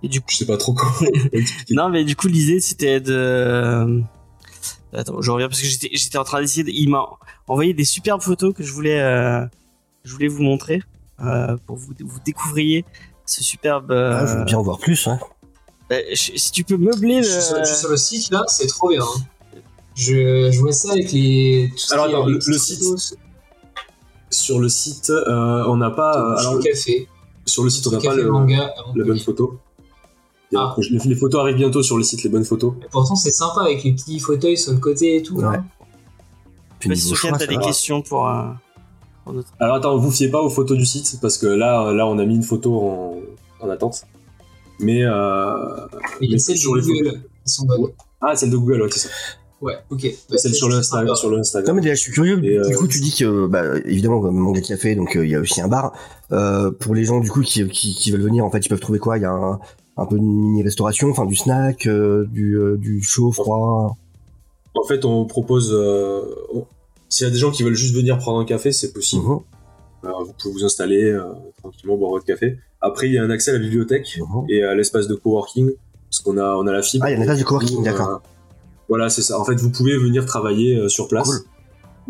Et 0.02 0.08
du 0.08 0.20
coup, 0.20 0.26
je 0.30 0.36
sais 0.36 0.46
pas 0.46 0.56
trop 0.56 0.72
comment 0.74 0.92
expliquer. 1.32 1.74
non, 1.74 1.88
mais 1.88 2.04
du 2.04 2.14
coup, 2.14 2.28
l'idée 2.28 2.60
c'était 2.60 3.00
de. 3.00 4.02
Attends, 4.94 5.20
je 5.20 5.30
reviens 5.30 5.48
parce 5.48 5.60
que 5.60 5.66
j'étais, 5.66 5.90
j'étais 5.92 6.18
en 6.18 6.24
train 6.24 6.40
d'essayer. 6.40 6.64
De... 6.64 6.70
Il 6.70 6.88
m'a 6.88 7.06
envoyé 7.48 7.74
des 7.74 7.84
superbes 7.84 8.20
photos 8.22 8.54
que 8.54 8.62
je 8.62 8.72
voulais, 8.72 9.00
euh, 9.00 9.44
je 10.04 10.12
voulais 10.12 10.28
vous 10.28 10.42
montrer 10.42 10.82
euh, 11.24 11.56
pour 11.66 11.76
vous, 11.76 11.92
vous 12.00 12.18
découvriez 12.24 12.84
ce 13.26 13.42
superbe. 13.42 13.90
euh, 13.90 14.18
Ah, 14.20 14.26
je 14.26 14.38
veux 14.38 14.44
bien 14.44 14.58
en 14.58 14.62
voir 14.62 14.78
plus. 14.78 15.06
Hein. 15.06 15.18
je- 15.90 16.32
si 16.36 16.52
tu 16.52 16.64
peux 16.64 16.76
meubler 16.76 17.22
Je 17.22 17.28
suis, 17.28 17.42
sur, 17.42 17.56
le. 17.56 17.64
je 17.64 17.68
suis 17.68 17.76
sur 17.78 17.88
le 17.90 17.96
site 17.96 18.30
là, 18.30 18.44
c'est 18.48 18.66
trop 18.66 18.88
bien. 18.88 19.02
hein. 19.02 19.20
Je, 19.96 20.50
je 20.52 20.58
vois 20.60 20.72
ça 20.72 20.92
avec 20.92 21.12
les. 21.12 21.72
Tout 21.76 21.92
Alors, 21.94 22.06
attends, 22.06 22.26
le- 22.26 22.40
site, 22.40 22.82
photos, 22.82 23.14
Sur 24.30 24.58
le 24.58 24.68
site, 24.68 25.10
euh, 25.10 25.64
on 25.68 25.76
n'a 25.76 25.90
pas. 25.90 26.16
euh, 26.18 26.36
sur 26.38 26.48
alors, 26.48 26.54
le 26.56 26.62
café. 26.62 27.08
sur 27.46 27.62
le 27.62 27.70
site, 27.70 27.86
on 27.86 27.90
n'a 27.92 27.98
pas 27.98 28.02
café 28.02 28.16
le, 28.22 28.30
manga 28.30 28.74
la 28.96 29.04
bonne 29.04 29.20
photo. 29.20 29.58
Ah. 30.56 30.74
Les, 30.90 30.98
les 30.98 31.14
photos 31.14 31.40
arrivent 31.40 31.56
bientôt 31.56 31.82
sur 31.82 31.96
le 31.96 32.02
site, 32.04 32.22
les 32.22 32.30
bonnes 32.30 32.44
photos. 32.44 32.74
Et 32.82 32.86
pourtant, 32.90 33.16
c'est 33.16 33.30
sympa 33.32 33.62
avec 33.62 33.82
les 33.84 33.92
petits 33.92 34.18
fauteuils 34.20 34.56
sur 34.56 34.72
le 34.72 34.78
côté 34.78 35.16
et 35.16 35.22
tout. 35.22 35.36
Ouais. 35.36 35.42
là. 35.42 35.64
Puis 36.78 36.96
si 36.96 37.08
Sofiane, 37.08 37.36
t'as 37.38 37.46
des 37.46 37.56
va. 37.56 37.62
questions 37.62 38.02
pour, 38.02 38.28
euh, 38.28 38.44
pour 39.24 39.32
notre. 39.32 39.48
Alors 39.58 39.76
attends, 39.76 39.96
vous 39.96 40.10
fiez 40.10 40.28
pas 40.28 40.42
aux 40.42 40.50
photos 40.50 40.76
du 40.76 40.84
site 40.84 41.18
parce 41.22 41.38
que 41.38 41.46
là, 41.46 41.92
là, 41.92 42.06
on 42.06 42.18
a 42.18 42.24
mis 42.24 42.34
une 42.36 42.42
photo 42.42 42.78
en, 42.80 43.16
en 43.60 43.70
attente. 43.70 44.02
Mais 44.80 45.04
euh, 45.04 45.86
Et 46.20 46.24
il 46.24 46.30
y 46.30 46.30
Mais 46.30 46.36
a 46.36 46.38
celles 46.38 46.58
sur 46.58 46.74
les 46.74 46.82
Google 46.82 47.22
qui 47.46 47.52
sont 47.52 47.64
bonnes. 47.64 47.86
ah, 48.20 48.34
celle 48.34 48.50
de 48.50 48.56
Google, 48.56 48.82
ouais, 48.82 48.88
c'est 48.90 49.08
ça. 49.08 49.08
Ouais, 49.60 49.78
ok. 49.88 50.06
Bah, 50.28 50.36
celle 50.36 50.54
sur 50.54 50.68
le 50.68 50.74
Instagram, 50.74 51.06
sympa. 51.06 51.16
sur 51.18 51.30
le 51.30 51.66
Non 51.66 51.74
mais 51.74 51.80
déjà 51.80 51.94
je 51.94 52.00
suis 52.00 52.12
curieux. 52.12 52.38
Et, 52.44 52.58
du 52.58 52.58
euh, 52.58 52.76
coup 52.76 52.86
tu 52.86 53.00
dis 53.00 53.14
que 53.16 53.46
bah, 53.46 53.62
évidemment 53.86 54.20
comme 54.20 54.36
manga 54.36 54.60
café 54.60 54.94
donc 54.94 55.16
euh, 55.16 55.24
il 55.24 55.30
y 55.30 55.34
a 55.34 55.40
aussi 55.40 55.62
un 55.62 55.68
bar. 55.68 55.94
Euh, 56.32 56.70
pour 56.70 56.94
les 56.94 57.04
gens 57.04 57.20
du 57.20 57.30
coup 57.30 57.40
qui, 57.40 57.66
qui, 57.68 57.94
qui 57.94 58.10
veulent 58.10 58.20
venir 58.20 58.44
en 58.44 58.50
fait 58.50 58.58
ils 58.66 58.68
peuvent 58.68 58.80
trouver 58.80 58.98
quoi? 58.98 59.16
Il 59.16 59.22
y 59.22 59.26
a 59.26 59.30
un, 59.30 59.60
un 59.96 60.06
peu 60.06 60.16
de 60.16 60.22
mini 60.22 60.62
restauration, 60.62 61.08
enfin 61.10 61.24
du 61.26 61.36
snack, 61.36 61.86
euh, 61.86 62.26
du, 62.30 62.54
euh, 62.58 62.76
du 62.76 63.02
chaud, 63.02 63.30
froid. 63.32 63.96
En 64.74 64.84
fait, 64.86 65.04
on 65.04 65.24
propose. 65.24 65.70
euh, 65.72 66.22
on- 66.52 66.66
S'il 67.08 67.26
y 67.26 67.30
a 67.30 67.32
des 67.32 67.38
gens 67.38 67.52
qui 67.52 67.62
veulent 67.62 67.76
juste 67.76 67.94
venir 67.94 68.18
prendre 68.18 68.40
un 68.40 68.44
café, 68.44 68.72
c'est 68.72 68.92
possible. 68.92 69.22
Mhm, 69.24 69.38
Alors, 70.02 70.24
vous 70.24 70.32
pouvez 70.32 70.52
vous 70.54 70.64
installer 70.64 71.02
euh, 71.04 71.22
tranquillement, 71.58 71.96
boire 71.96 72.10
votre 72.10 72.24
café. 72.24 72.58
Après, 72.80 73.06
il 73.08 73.12
y 73.14 73.18
a 73.18 73.22
un 73.22 73.30
accès 73.30 73.50
à 73.52 73.54
la 73.54 73.60
bibliothèque 73.60 74.18
mhm. 74.18 74.46
et 74.50 74.62
à 74.64 74.74
l'espace 74.74 75.06
de 75.06 75.14
coworking 75.14 75.70
parce 76.10 76.20
qu'on 76.22 76.36
a, 76.38 76.56
on 76.56 76.66
a 76.66 76.72
la 76.72 76.82
fibre. 76.82 77.04
Ah, 77.06 77.10
il 77.10 77.12
y 77.12 77.14
a 77.14 77.16
une 77.18 77.22
espace 77.22 77.38
de 77.38 77.44
coworking, 77.44 77.82
d'accord. 77.84 78.08
euh, 78.08 78.16
voilà, 78.88 79.08
c'est 79.10 79.22
ça. 79.22 79.38
En 79.38 79.44
fait, 79.44 79.54
vous 79.54 79.70
pouvez 79.70 79.96
venir 79.96 80.26
travailler 80.26 80.76
euh, 80.76 80.88
sur 80.88 81.06
place 81.08 81.30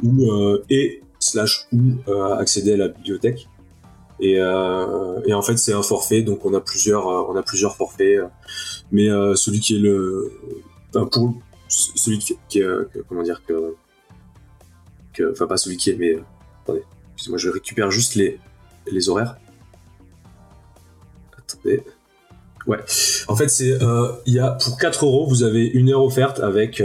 ou 0.02 0.26
et 0.70 1.02
slash 1.20 1.66
ou 1.72 1.78
accéder 2.38 2.72
à 2.72 2.76
la 2.78 2.88
bibliothèque. 2.88 3.46
Et, 4.20 4.38
euh, 4.40 5.20
et 5.26 5.34
en 5.34 5.42
fait, 5.42 5.56
c'est 5.56 5.72
un 5.72 5.82
forfait, 5.82 6.22
donc 6.22 6.44
on 6.46 6.54
a 6.54 6.60
plusieurs, 6.60 7.08
euh, 7.08 7.24
on 7.28 7.36
a 7.36 7.42
plusieurs 7.42 7.76
forfaits. 7.76 8.18
euh, 8.18 8.26
mais 8.92 9.08
euh, 9.10 9.34
celui 9.34 9.60
qui 9.60 9.76
est 9.76 9.80
le, 9.80 10.32
enfin, 10.94 11.06
pour 11.06 11.34
celui 11.68 12.18
qui, 12.18 12.36
qui 12.48 12.62
euh, 12.62 12.84
comment 13.08 13.22
dire 13.22 13.42
que, 13.46 13.74
que, 15.12 15.32
enfin 15.32 15.46
pas 15.46 15.56
celui 15.56 15.76
qui 15.76 15.90
est, 15.90 15.96
mais 15.96 16.16
attendez, 16.62 16.84
excusez-moi, 17.14 17.38
je 17.38 17.50
récupère 17.50 17.90
juste 17.90 18.14
les 18.14 18.38
les 18.90 19.08
horaires. 19.08 19.36
Attendez. 21.36 21.82
Ouais. 22.66 22.78
En 23.28 23.36
fait, 23.36 23.48
c'est 23.48 23.78
il 24.26 24.32
y 24.34 24.38
a 24.38 24.52
pour 24.52 24.78
4 24.78 25.04
euros, 25.04 25.26
vous 25.26 25.42
avez 25.42 25.66
une 25.66 25.90
heure 25.90 26.02
offerte 26.04 26.40
avec 26.40 26.82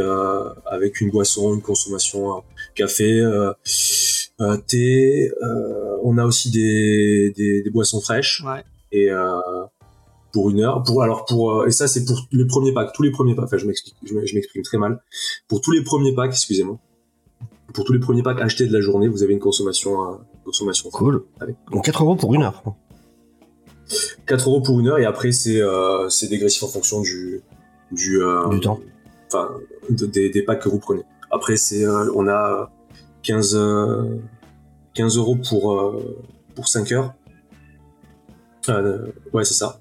avec 0.65 0.99
une 1.01 1.09
boisson, 1.11 1.53
une 1.53 1.61
consommation, 1.61 2.37
euh, 2.37 2.41
café, 2.75 3.21
euh, 3.21 4.57
thé. 4.67 5.31
euh, 5.43 5.88
on 6.03 6.17
a 6.17 6.25
aussi 6.25 6.49
des, 6.51 7.33
des, 7.35 7.61
des 7.63 7.69
boissons 7.69 8.01
fraîches 8.01 8.43
Ouais. 8.45 8.63
et 8.91 9.09
euh, 9.11 9.39
pour 10.31 10.49
une 10.51 10.59
heure. 10.61 10.83
Pour 10.83 11.01
alors 11.03 11.25
pour 11.25 11.61
euh, 11.61 11.65
et 11.67 11.71
ça 11.71 11.87
c'est 11.87 12.05
pour 12.05 12.17
les 12.31 12.45
premiers 12.45 12.71
packs, 12.73 12.91
tous 12.93 13.03
les 13.03 13.11
premiers 13.11 13.35
packs. 13.35 13.45
Enfin, 13.45 13.57
je 13.57 13.65
m'explique, 13.67 13.95
je 14.05 14.13
me- 14.13 14.25
je 14.25 14.35
m'exprime 14.35 14.61
très 14.63 14.77
mal. 14.77 15.01
Pour 15.47 15.61
tous 15.61 15.71
les 15.71 15.83
premiers 15.83 16.13
packs, 16.13 16.31
excusez-moi. 16.31 16.77
Pour 17.73 17.83
tous 17.85 17.93
les 17.93 17.99
premiers 17.99 18.23
packs 18.23 18.41
achetés 18.41 18.65
de 18.67 18.73
la 18.73 18.81
journée, 18.81 19.07
vous 19.07 19.21
avez 19.23 19.33
une 19.33 19.39
consommation 19.39 20.03
euh, 20.11 20.15
consommation. 20.45 20.89
Cool. 20.89 21.23
Allez. 21.39 21.55
Donc 21.71 21.85
4 21.85 22.03
euros 22.03 22.15
pour 22.15 22.33
une 22.33 22.43
heure. 22.43 22.63
4 24.27 24.47
euros 24.49 24.61
pour 24.61 24.79
une 24.79 24.87
heure 24.87 24.99
et 24.99 25.05
après 25.05 25.31
c'est 25.31 25.61
euh, 25.61 26.09
c'est 26.09 26.27
dégressif 26.27 26.61
en 26.63 26.67
fonction 26.67 27.01
du 27.01 27.41
du, 27.91 28.21
euh, 28.21 28.47
Du 28.49 28.59
temps. 28.59 28.79
enfin 29.27 29.49
de- 29.89 30.05
des, 30.05 30.29
des 30.29 30.43
packs 30.43 30.61
que 30.61 30.69
vous 30.69 30.77
prenez 30.79 31.01
après 31.31 31.57
c'est 31.57 31.83
euh, 31.85 32.11
on 32.15 32.27
a 32.27 32.71
15 33.23 33.55
euh, 33.55 34.03
15 34.93 35.17
euros 35.17 35.35
pour 35.35 35.73
euh, 35.79 36.25
pour 36.55 36.67
5 36.67 36.91
heures 36.91 37.13
Euh, 38.69 39.07
ouais 39.33 39.45
c'est 39.45 39.53
ça 39.53 39.79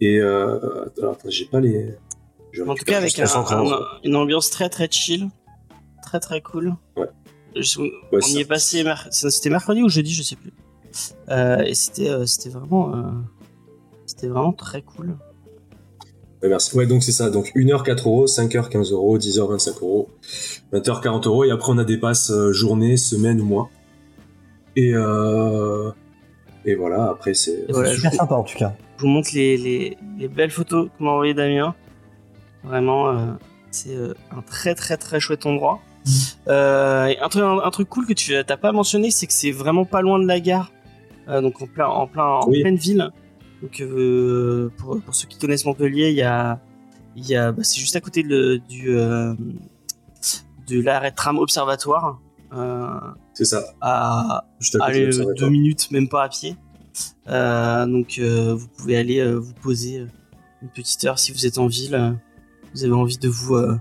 et 0.00 0.18
euh, 0.18 0.58
alors 0.98 1.12
attends, 1.14 1.28
j'ai 1.30 1.46
pas 1.46 1.60
les 1.60 1.94
je 2.52 2.62
En 2.62 2.74
tout 2.74 2.84
cas, 2.84 2.98
avec 2.98 3.18
un- 3.18 3.24
un- 3.24 3.80
une 4.04 4.14
ambiance 4.16 4.50
très 4.50 4.68
très 4.70 4.90
chill, 4.90 5.28
très 6.02 6.20
très 6.20 6.40
cool. 6.40 6.74
Ouais. 6.96 7.06
Je- 7.54 7.80
Ouais, 7.80 7.90
on 8.12 8.18
y 8.18 8.22
ça. 8.32 8.40
est 8.40 8.44
passé, 8.46 8.82
mer- 8.84 9.08
c'était 9.10 9.50
mercredi 9.50 9.82
ou 9.82 9.88
jeudi, 9.90 10.12
je 10.14 10.22
sais 10.22 10.36
plus. 10.36 10.52
Euh, 11.28 11.60
et 11.62 11.74
c'était 11.74 12.08
euh, 12.08 12.24
c'était 12.26 12.48
vraiment, 12.50 12.92
c'était 14.06 14.28
vraiment 14.28 14.52
très 14.54 14.80
cool. 14.82 15.16
Ouais, 16.42 16.48
merci. 16.48 16.74
Ouais, 16.76 16.86
donc 16.86 17.02
c'est 17.02 17.12
ça. 17.12 17.28
Donc 17.30 17.52
1h 17.54 17.82
4 17.82 18.06
euros, 18.08 18.26
5h 18.26 18.68
15 18.70 18.92
euros, 18.92 19.18
10h 19.18 19.46
25 19.50 19.82
euros, 19.82 20.08
20h 20.72 21.00
40 21.02 21.26
euros. 21.26 21.44
Et 21.44 21.50
après, 21.50 21.72
on 21.72 21.78
a 21.78 21.84
des 21.84 21.98
passes 21.98 22.30
euh, 22.30 22.52
journée, 22.52 22.96
semaine 22.96 23.40
ou 23.40 23.44
mois. 23.44 23.70
Et, 24.76 24.92
euh, 24.94 25.90
et 26.64 26.74
voilà, 26.74 27.08
après, 27.10 27.34
c'est. 27.34 27.64
Voilà, 27.68 27.94
Super 27.94 28.12
sympa 28.12 28.34
en 28.34 28.42
tout 28.42 28.56
cas. 28.58 28.74
je 28.96 29.02
vous 29.02 29.08
montre 29.08 29.30
les, 29.34 29.56
les, 29.56 29.96
les 30.18 30.28
belles 30.28 30.50
photos 30.50 30.88
que 30.96 31.02
m'a 31.02 31.10
envoyé 31.10 31.34
Damien. 31.34 31.74
Vraiment, 32.64 33.08
euh, 33.08 33.32
c'est 33.70 33.94
euh, 33.94 34.14
un 34.36 34.42
très 34.42 34.74
très 34.74 34.96
très 34.96 35.20
chouette 35.20 35.46
endroit. 35.46 35.80
Euh, 36.46 37.06
et 37.06 37.18
un, 37.18 37.28
truc, 37.28 37.42
un, 37.42 37.58
un 37.58 37.70
truc 37.70 37.88
cool 37.88 38.06
que 38.06 38.12
tu 38.12 38.32
t'as 38.46 38.56
pas 38.56 38.70
mentionné, 38.72 39.10
c'est 39.10 39.26
que 39.26 39.32
c'est 39.32 39.50
vraiment 39.50 39.84
pas 39.84 40.02
loin 40.02 40.18
de 40.20 40.26
la 40.26 40.38
gare, 40.40 40.70
Euh, 41.28 41.40
donc 41.40 41.60
en 41.60 41.66
plein 41.66 41.86
en 41.88 42.06
plein 42.06 42.24
en 42.24 42.46
pleine 42.50 42.76
ville. 42.76 43.10
Donc 43.62 43.80
euh, 43.80 44.70
pour, 44.76 45.00
pour 45.00 45.14
ceux 45.14 45.26
qui 45.26 45.38
connaissent 45.38 45.64
Montpellier, 45.64 46.10
il 46.10 46.16
y 46.16 46.22
a 46.22 46.60
il 47.16 47.26
y 47.26 47.34
a 47.34 47.50
bah, 47.50 47.62
c'est 47.64 47.80
juste 47.80 47.96
à 47.96 48.00
côté 48.00 48.22
de, 48.22 48.60
du 48.68 48.90
euh, 48.90 49.34
de 50.68 50.80
l'arrêt 50.82 51.10
de 51.10 51.16
tram 51.16 51.38
observatoire. 51.38 52.20
Euh, 52.52 52.90
C'est 53.36 53.44
ça. 53.44 53.62
à 53.82 54.44
de 54.72 54.78
allez, 54.82 55.10
deux 55.38 55.50
minutes, 55.50 55.90
même 55.90 56.08
pas 56.08 56.24
à 56.24 56.28
pied. 56.30 56.56
Euh, 57.28 57.84
donc 57.86 58.18
euh, 58.18 58.54
vous 58.54 58.66
pouvez 58.68 58.96
aller 58.96 59.18
euh, 59.20 59.34
vous 59.34 59.52
poser 59.52 59.98
euh, 60.00 60.06
une 60.62 60.70
petite 60.70 61.04
heure 61.04 61.18
si 61.18 61.32
vous 61.32 61.44
êtes 61.44 61.58
en 61.58 61.66
ville. 61.66 62.16
vous 62.72 62.84
avez 62.84 62.94
envie 62.94 63.18
de 63.18 63.28
vous 63.28 63.54
euh, 63.56 63.76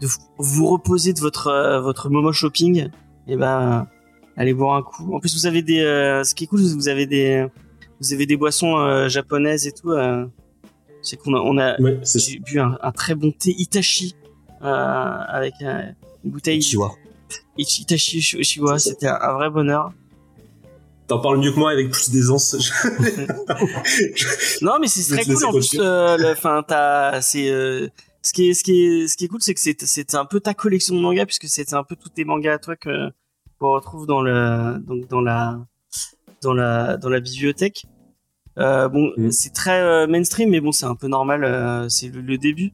de 0.00 0.06
vous, 0.08 0.18
vous 0.38 0.66
reposer 0.66 1.12
de 1.12 1.20
votre 1.20 1.46
euh, 1.46 1.80
votre 1.80 2.10
moment 2.10 2.32
shopping. 2.32 2.88
Et 3.28 3.36
ben 3.36 3.84
euh, 3.86 4.00
allez 4.36 4.54
boire 4.54 4.74
un 4.76 4.82
coup. 4.82 5.14
En 5.14 5.20
plus 5.20 5.34
vous 5.36 5.46
avez 5.46 5.62
des 5.62 5.78
euh, 5.82 6.24
ce 6.24 6.34
qui 6.34 6.42
est 6.44 6.46
cool, 6.48 6.60
vous 6.62 6.88
avez 6.88 7.06
des 7.06 7.46
vous 8.00 8.12
avez 8.12 8.26
des 8.26 8.36
boissons 8.36 8.76
euh, 8.76 9.08
japonaises 9.08 9.68
et 9.68 9.72
tout. 9.72 9.92
euh, 9.92 10.26
c'est 11.02 11.16
qu'on 11.16 11.34
a 11.34 11.38
on 11.38 11.56
a 11.58 11.80
Ouais, 11.80 12.00
bu 12.44 12.58
un, 12.58 12.76
un 12.82 12.90
très 12.90 13.14
bon 13.14 13.30
thé 13.30 13.54
Itachi 13.56 14.16
euh, 14.62 14.66
avec 15.28 15.54
une 15.62 15.94
bouteille. 16.24 16.58
Ichi- 16.58 16.76
Itachi 17.58 18.20
Shiwa. 18.20 18.78
C'était 18.78 19.08
un, 19.08 19.32
vrai 19.34 19.50
bonheur. 19.50 19.92
T'en 21.08 21.20
parles 21.20 21.38
mieux 21.38 21.52
que 21.52 21.58
moi 21.58 21.70
avec 21.70 21.90
plus 21.90 22.10
d'aisance. 22.10 22.56
Non, 24.62 24.74
mais 24.80 24.86
c'est 24.88 25.14
très 25.14 25.24
cool 25.24 25.44
en 25.44 25.52
plus. 25.52 25.76
euh, 25.78 26.32
Enfin, 26.32 26.64
t'as, 26.66 27.20
c'est 27.20 27.48
euh, 27.50 27.88
ce 28.22 28.32
qui 28.32 28.48
est, 28.50 28.54
ce 28.54 28.62
qui 28.64 28.84
est, 28.84 29.08
ce 29.08 29.16
qui 29.16 29.24
est 29.26 29.28
cool, 29.28 29.40
c'est 29.42 29.54
que 29.54 29.60
c'est, 29.60 29.80
c'est 29.86 30.14
un 30.14 30.24
peu 30.24 30.40
ta 30.40 30.54
collection 30.54 30.94
de 30.94 31.00
mangas 31.00 31.26
puisque 31.26 31.46
c'est 31.48 31.72
un 31.74 31.84
peu 31.84 31.96
tous 31.96 32.08
tes 32.08 32.24
mangas 32.24 32.54
à 32.54 32.58
toi 32.58 32.76
que 32.76 33.10
qu'on 33.58 33.72
retrouve 33.72 34.06
dans 34.06 34.20
le, 34.20 34.78
donc 34.80 35.08
dans 35.08 35.20
la, 35.20 35.58
dans 36.42 36.52
la, 36.54 36.96
dans 36.96 37.08
la 37.08 37.20
bibliothèque. 37.20 37.84
Euh, 38.58 38.88
bon, 38.88 39.12
Mm. 39.16 39.30
c'est 39.30 39.52
très 39.52 39.80
euh, 39.80 40.06
mainstream, 40.06 40.50
mais 40.50 40.60
bon, 40.60 40.72
c'est 40.72 40.86
un 40.86 40.94
peu 40.96 41.08
normal. 41.08 41.44
euh, 41.44 41.88
c'est 41.88 42.08
le, 42.08 42.20
le 42.20 42.36
début. 42.38 42.72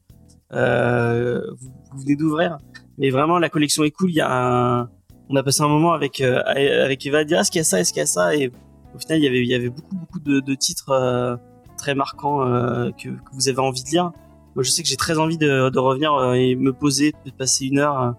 Euh, 0.52 1.40
vous, 1.58 1.72
vous 1.92 2.00
venez 2.00 2.14
d'ouvrir, 2.16 2.58
mais 2.98 3.10
vraiment 3.10 3.39
la 3.39 3.48
collection 3.48 3.85
est 3.85 3.90
cool. 3.90 4.10
Il 4.10 4.16
y 4.16 4.20
a 4.20 4.31
un, 4.31 4.89
on 5.28 5.36
a 5.36 5.43
passé 5.43 5.62
un 5.62 5.69
moment 5.69 5.93
avec 5.93 6.20
euh, 6.20 6.43
avec 6.85 7.05
Eva 7.06 7.19
à 7.19 7.24
dire 7.24 7.39
ah, 7.39 7.40
est-ce 7.43 7.51
qu'il 7.51 7.60
y 7.60 7.62
a 7.62 7.64
ça, 7.64 7.81
est-ce 7.81 7.93
qu'il 7.93 8.01
y 8.01 8.02
a 8.02 8.06
ça, 8.06 8.35
et 8.35 8.51
au 8.94 8.98
final 8.98 9.19
il 9.19 9.24
y 9.24 9.28
avait 9.28 9.43
il 9.43 9.48
y 9.48 9.55
avait 9.55 9.70
beaucoup 9.70 9.97
beaucoup 9.97 10.20
de, 10.20 10.40
de 10.40 10.55
titres 10.55 10.90
euh, 10.90 11.36
très 11.78 11.94
marquants 11.94 12.47
euh, 12.47 12.90
que, 12.93 13.09
que 13.09 13.31
vous 13.32 13.48
avez 13.48 13.59
envie 13.59 13.82
de 13.82 13.89
lire. 13.89 14.12
Moi, 14.55 14.62
je 14.62 14.70
sais 14.70 14.82
que 14.82 14.89
j'ai 14.89 14.97
très 14.97 15.19
envie 15.19 15.39
de, 15.39 15.70
de 15.70 15.78
revenir 15.78 16.12
euh, 16.12 16.35
et 16.35 16.55
me 16.56 16.74
poser, 16.74 17.14
de 17.24 17.31
passer 17.31 17.66
une 17.69 17.78
heure 17.78 18.01
euh, 18.02 18.10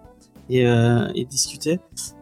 et, 0.50 0.66
euh, 0.66 1.06
et 1.14 1.24
discuter. 1.24 1.78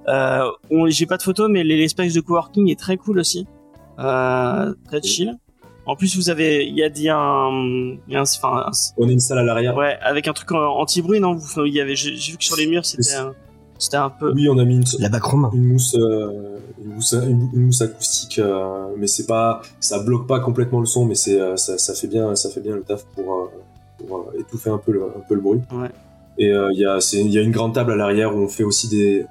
Euh, 0.06 0.50
j'ai 0.88 1.06
pas 1.06 1.16
de 1.16 1.22
photos, 1.22 1.48
mais 1.50 1.64
l'espace 1.64 2.12
de 2.12 2.20
coworking 2.20 2.70
est 2.70 2.78
très 2.78 2.98
cool 2.98 3.18
aussi, 3.18 3.46
euh, 3.98 4.74
très 4.84 5.00
chill. 5.02 5.38
En 5.84 5.96
plus, 5.96 6.16
vous 6.16 6.30
avez, 6.30 6.64
il 6.66 6.76
y 6.76 6.82
a 6.84 6.88
dit 6.88 7.08
un, 7.08 7.50
y 8.08 8.14
a 8.14 8.20
un- 8.20 8.22
enfin, 8.22 8.64
un- 8.66 8.70
On 8.98 9.08
a 9.08 9.12
une 9.12 9.18
salle 9.20 9.38
à 9.38 9.42
l'arrière. 9.42 9.76
Ouais, 9.76 9.98
avec 10.02 10.28
un 10.28 10.32
truc 10.32 10.52
en- 10.52 10.78
anti-bruit, 10.78 11.18
non? 11.20 11.34
Vous, 11.34 11.64
il 11.64 11.74
y 11.74 11.80
avait, 11.80 11.96
J'ai 11.96 12.12
vu 12.32 12.38
que 12.38 12.44
sur 12.44 12.56
les 12.56 12.66
murs, 12.66 12.84
c'était 12.86 13.14
un- 13.14 13.34
C'était 13.78 13.96
un 13.96 14.10
peu. 14.10 14.32
Oui, 14.32 14.48
on 14.48 14.58
a 14.58 14.64
mis 14.64 14.76
une, 14.76 14.84
La 15.00 15.10
une 15.52 15.66
mousse, 15.72 15.96
euh, 15.98 16.58
une 16.84 16.94
mousse, 16.94 17.14
une, 17.14 17.48
une 17.52 17.66
mousse 17.66 17.82
acoustique, 17.82 18.38
euh, 18.38 18.86
mais 18.96 19.08
c'est 19.08 19.26
pas, 19.26 19.60
ça 19.80 19.98
bloque 19.98 20.28
pas 20.28 20.38
complètement 20.38 20.78
le 20.78 20.86
son, 20.86 21.04
mais 21.04 21.16
c'est, 21.16 21.40
euh, 21.40 21.56
ça, 21.56 21.76
ça 21.78 21.92
fait 21.92 22.06
bien, 22.06 22.36
ça 22.36 22.48
fait 22.50 22.60
bien 22.60 22.76
le 22.76 22.82
taf 22.82 23.04
pour, 23.06 23.32
euh, 23.40 23.50
pour 23.98 24.18
euh, 24.18 24.38
étouffer 24.38 24.70
un 24.70 24.78
peu 24.78 24.92
le, 24.92 25.02
un 25.02 25.20
peu 25.28 25.34
le 25.34 25.40
bruit. 25.40 25.62
Ouais. 25.72 25.90
Et 26.38 26.52
euh, 26.52 26.70
il 26.72 26.78
y 26.78 26.86
a, 26.86 27.00
c'est, 27.00 27.20
il 27.22 27.32
y 27.32 27.38
a 27.38 27.42
une 27.42 27.50
grande 27.50 27.74
table 27.74 27.90
à 27.90 27.96
l'arrière 27.96 28.36
où 28.36 28.38
on 28.38 28.46
fait 28.48 28.62
aussi 28.62 28.88
des, 28.88 29.26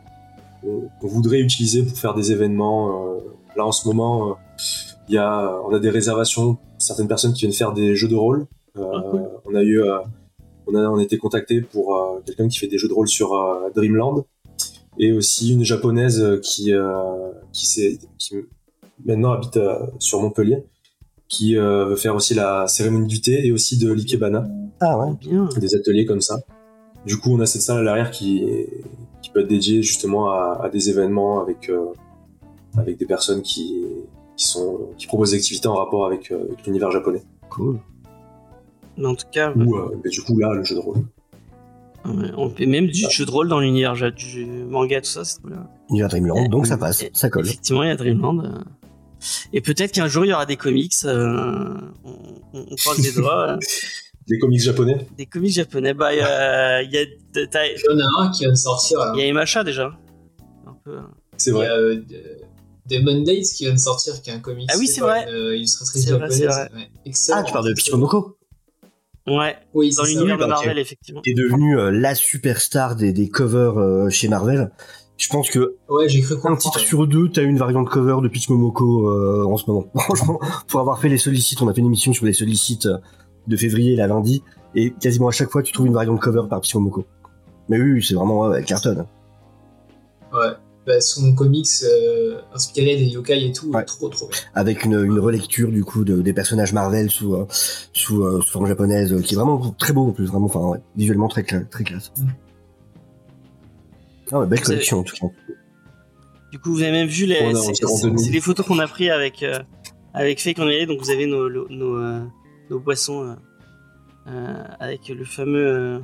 on, 0.68 0.82
qu'on 1.00 1.08
voudrait 1.08 1.40
utiliser 1.40 1.84
pour 1.84 1.98
faire 1.98 2.14
des 2.14 2.34
événements. 2.34 3.06
euh, 3.06 3.20
là 3.56 3.66
en 3.66 3.72
ce 3.72 3.88
moment, 3.88 4.32
euh, 4.32 4.34
il 5.10 5.16
y 5.16 5.18
a, 5.18 5.60
on 5.68 5.74
a 5.74 5.80
des 5.80 5.90
réservations, 5.90 6.58
certaines 6.78 7.08
personnes 7.08 7.34
qui 7.34 7.42
viennent 7.42 7.54
faire 7.54 7.74
des 7.74 7.96
jeux 7.96 8.08
de 8.08 8.16
rôle. 8.16 8.46
Euh, 8.78 8.84
Ah, 8.94 9.04
cool. 9.12 9.30
On 9.46 9.56
a 9.56 9.64
eu, 9.64 9.82
euh, 9.82 9.98
on 10.68 10.76
a, 10.76 10.88
on 10.90 10.98
a 10.98 11.04
été 11.04 11.18
contacté 11.18 11.62
pour 11.62 11.96
euh, 11.98 12.22
quelqu'un 12.26 12.48
qui 12.48 12.58
fait 12.60 12.68
des 12.68 12.78
jeux 12.78 12.88
de 12.88 12.94
rôle 12.94 13.08
sur 13.10 13.34
euh, 13.34 13.70
Dreamland 13.76 14.24
et 15.00 15.12
aussi 15.12 15.54
une 15.54 15.64
japonaise 15.66 16.22
euh, 16.22 16.38
qui 16.42 16.74
euh, 16.74 17.32
qui, 17.52 17.98
maintenant 19.06 19.32
habite 19.34 19.58
euh, 19.58 19.80
sur 20.00 20.22
Montpellier 20.22 20.64
qui 21.28 21.58
euh, 21.58 21.86
veut 21.86 21.96
faire 21.96 22.14
aussi 22.16 22.34
la 22.34 22.68
cérémonie 22.68 23.08
du 23.08 23.22
thé 23.22 23.46
et 23.48 23.52
aussi 23.52 23.78
de 23.78 23.92
l'ikebana 23.92 24.48
Ah 24.82 24.98
ouais. 25.00 25.14
Bien. 25.20 25.48
des 25.58 25.76
ateliers 25.76 26.06
comme 26.06 26.22
ça 26.22 26.40
du 27.06 27.18
coup 27.18 27.32
on 27.34 27.40
a 27.40 27.46
cette 27.46 27.62
salle 27.64 27.80
à 27.80 27.84
l'arrière 27.84 28.12
qui 28.12 28.44
qui 29.22 29.30
peut 29.32 29.40
être 29.42 29.48
dédiée 29.48 29.82
justement 29.82 30.30
à, 30.32 30.60
à 30.64 30.70
des 30.70 30.90
événements 30.90 31.42
avec 31.42 31.70
euh, 31.70 31.86
avec 32.78 32.98
des 32.98 33.06
personnes 33.06 33.42
qui 33.42 33.84
qui 34.42 34.48
sont 34.48 34.90
qui 34.98 35.06
proposent 35.08 35.32
des 35.32 35.38
activités 35.38 35.68
en 35.68 35.76
rapport 35.76 36.06
avec, 36.06 36.32
euh, 36.32 36.46
avec 36.48 36.66
l'univers 36.66 36.90
japonais 36.92 37.22
Cool. 37.50 37.80
Mais 38.98 39.06
en 39.08 39.16
tout 39.16 39.28
cas, 39.32 39.54
ou 39.56 39.78
euh, 39.78 39.92
bah, 40.04 40.10
du 40.10 40.22
coup 40.22 40.38
là 40.40 40.52
le 40.54 40.64
jeu 40.64 40.76
de 40.76 40.80
rôle 40.80 40.98
ouais, 42.06 42.32
on 42.36 42.50
fait 42.50 42.66
même 42.66 42.88
du 42.88 43.06
jeu 43.10 43.26
de 43.26 43.32
rôle 43.32 43.48
dans 43.48 43.60
l'univers 43.60 43.94
du 44.12 44.46
manga, 44.46 45.00
tout 45.02 45.10
ça, 45.10 45.24
c'est 45.24 45.38
trop 45.40 45.50
bien. 45.50 45.68
Univers 45.90 46.10
Dreamland, 46.10 46.50
donc 46.50 46.66
ça 46.68 46.76
Et- 46.76 46.78
passe, 46.80 47.06
ça 47.14 47.30
colle. 47.30 47.46
Effectivement, 47.46 47.84
il 47.84 47.88
y 47.90 47.92
a 47.92 47.96
Dreamland. 47.96 48.40
euh. 48.44 48.60
Et 49.54 49.62
peut-être 49.62 49.92
qu'un 49.92 50.08
jour 50.08 50.26
il 50.26 50.30
y 50.30 50.34
aura 50.34 50.48
des 50.48 50.58
comics. 50.58 50.94
euh, 51.06 51.76
on, 52.04 52.16
on- 52.72 52.76
croise 52.76 52.98
les 53.00 53.12
doigts. 53.12 53.52
euh, 53.52 53.58
des 54.28 54.40
comics 54.40 54.62
japonais 54.62 55.08
des 55.18 55.26
comics 55.28 55.52
japonais. 55.54 55.94
Bah, 55.94 56.14
il 56.14 56.18
y 56.18 56.22
a, 56.22 56.82
il 56.82 56.92
y 56.92 56.98
a, 56.98 57.02
Il 57.04 57.08
y 57.40 57.94
en 57.94 58.00
a 58.00 58.24
un 58.26 58.32
qui 58.32 58.40
vient 58.44 58.52
de 58.52 58.56
sortir. 58.56 58.98
il 59.16 59.20
y 59.20 59.24
a 59.24 59.28
Emacha 59.28 59.64
déjà. 59.64 59.92
Un 60.66 60.74
peu. 60.84 60.98
hein. 60.98 61.10
c'est 61.38 61.52
Il 61.52 61.54
y 61.54 61.58
vrai 61.58 61.68
a 61.68 61.76
euh, 61.76 62.02
Demon 62.90 63.22
Days 63.22 63.44
qui 63.56 63.66
vient 63.66 63.74
de 63.74 63.80
sortir, 63.80 64.22
qui 64.22 64.30
est 64.30 64.34
un 64.34 64.40
comics. 64.40 64.70
Ah 64.72 64.78
oui, 64.78 64.88
c'est 64.88 65.02
vrai. 65.02 65.26
Une 65.30 65.36
euh, 65.36 65.56
illustratrice 65.58 66.08
japonaise. 66.08 66.42
Ouais. 66.42 66.90
Excellent. 67.06 67.38
Ah, 67.40 67.44
tu 67.44 67.54
parles 67.54 67.68
de 67.68 67.74
Pichimomoko 67.74 68.38
Ouais, 69.28 69.56
Oui, 69.76 69.94
dans 69.96 70.04
l'univers 70.04 70.36
de 70.38 70.42
bah. 70.42 70.48
Marvel, 70.48 70.80
effectivement. 70.80 71.22
est 71.26 71.36
devenu 71.36 71.78
euh, 71.78 71.92
la 71.92 72.16
superstar 72.16 72.96
des, 72.96 73.14
des 73.14 73.30
covers 73.30 73.78
euh, 73.78 74.10
chez 74.10 74.28
Marvel. 74.28 74.72
Je 75.18 75.28
pense 75.30 75.52
que 75.52 75.76
Ouais, 75.88 76.10
j'ai 76.10 76.22
cru 76.22 76.36
un 76.46 76.56
titre 76.56 76.80
sur 76.80 77.06
deux, 77.06 77.30
t'as 77.30 77.44
une 77.44 77.58
variante 77.60 77.88
cover 77.88 78.18
de 78.24 78.28
Pitch 78.28 78.50
Momoko 78.50 79.08
euh, 79.10 79.46
en 79.46 79.58
ce 79.58 79.70
moment. 79.70 79.86
Franchement, 79.96 80.40
pour 80.68 80.80
avoir 80.80 81.00
fait 81.00 81.10
les 81.10 81.20
sollicites, 81.20 81.62
on 81.62 81.68
a 81.68 81.74
fait 81.74 81.82
une 81.82 81.86
émission 81.86 82.12
sur 82.14 82.26
les 82.26 82.34
sollicites 82.34 82.88
de 83.48 83.58
février, 83.58 83.96
la 83.96 84.08
lundi, 84.08 84.42
et 84.74 84.92
quasiment 84.92 85.28
à 85.28 85.32
chaque 85.32 85.52
fois, 85.52 85.62
tu 85.62 85.72
trouves 85.72 85.86
une 85.86 85.94
variante 85.94 86.20
cover 86.20 86.42
par 86.50 86.60
Pitch 86.60 86.74
Momoko. 86.74 87.06
Mais 87.70 87.80
oui, 87.80 87.92
oui, 87.92 88.04
c'est 88.04 88.16
vraiment 88.16 88.48
ouais, 88.48 88.58
elle 88.58 88.66
cartonne. 88.66 89.06
Ouais. 90.34 90.54
Bah, 90.88 91.00
son 91.00 91.36
comics 91.36 91.68
euh, 91.84 92.42
inspiré 92.56 92.96
des 92.98 93.06
yokai 93.06 93.46
et 93.46 93.52
tout, 93.54 93.70
Ouais. 93.70 93.86
trop 93.86 94.10
trop 94.10 94.28
bien. 94.28 94.38
Avec 94.56 94.84
une, 94.84 94.94
une 95.06 95.20
relecture 95.20 95.70
du 95.72 95.84
coup 95.86 96.04
de, 96.04 96.22
des 96.22 96.34
personnages 96.34 96.74
Marvel 96.74 97.12
sous 97.12 97.36
euh, 97.36 97.46
sous, 97.94 98.24
euh, 98.24 98.42
sous 98.42 98.52
forme 98.52 98.66
japonaise, 98.66 99.14
euh, 99.14 99.22
qui 99.22 99.36
est 99.36 99.38
vraiment 99.38 99.60
très 99.78 99.94
beau 99.94 100.08
en 100.08 100.12
plus, 100.12 100.26
vraiment, 100.26 100.48
enfin 100.48 100.60
ouais, 100.62 100.80
visuellement 100.96 101.28
très 101.28 101.44
cla- 101.44 101.68
très 101.70 101.84
classe. 101.84 102.12
Mm. 102.18 102.28
Ah 104.32 104.40
ouais, 104.40 104.48
belle 104.48 104.58
avez- 104.60 104.66
collection 104.66 105.00
en 105.00 105.04
tout 105.04 105.16
cas. 105.18 105.28
Du 106.52 106.60
coup, 106.60 106.72
vous 106.74 106.82
avez 106.82 106.92
même 106.92 107.08
vu 107.08 107.26
les, 107.28 107.54
c'est, 107.56 107.76
c'est- 107.76 108.18
c'est 108.18 108.30
les 108.32 108.42
photos 108.42 108.66
qu'on 108.66 108.80
a 108.80 108.88
pris 108.88 109.10
avec 109.10 109.44
euh, 109.44 109.60
avec 110.14 110.42
on 110.58 110.68
est 110.68 110.76
allé, 110.78 110.86
donc 110.88 111.00
vous 111.00 111.12
avez 111.12 111.28
nos 111.28 111.50
nos, 111.50 111.68
nos, 111.70 111.96
euh, 111.98 112.22
nos 112.70 112.80
boissons 112.80 113.24
euh, 113.24 113.34
euh, 114.28 114.64
avec 114.80 115.08
le 115.10 115.26
fameux. 115.26 115.66
euh, 115.68 116.00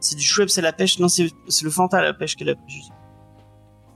c'est 0.00 0.16
du 0.16 0.22
Schweppes 0.22 0.50
à 0.56 0.60
la 0.62 0.72
pêche, 0.72 0.98
non 1.00 1.08
c'est, 1.08 1.28
c'est 1.48 1.64
le 1.64 1.70
Fanta 1.70 1.98
à 1.98 2.02
la 2.02 2.14
pêche 2.14 2.36
qu'elle 2.36 2.48
a 2.50 2.54
pris. 2.54 2.88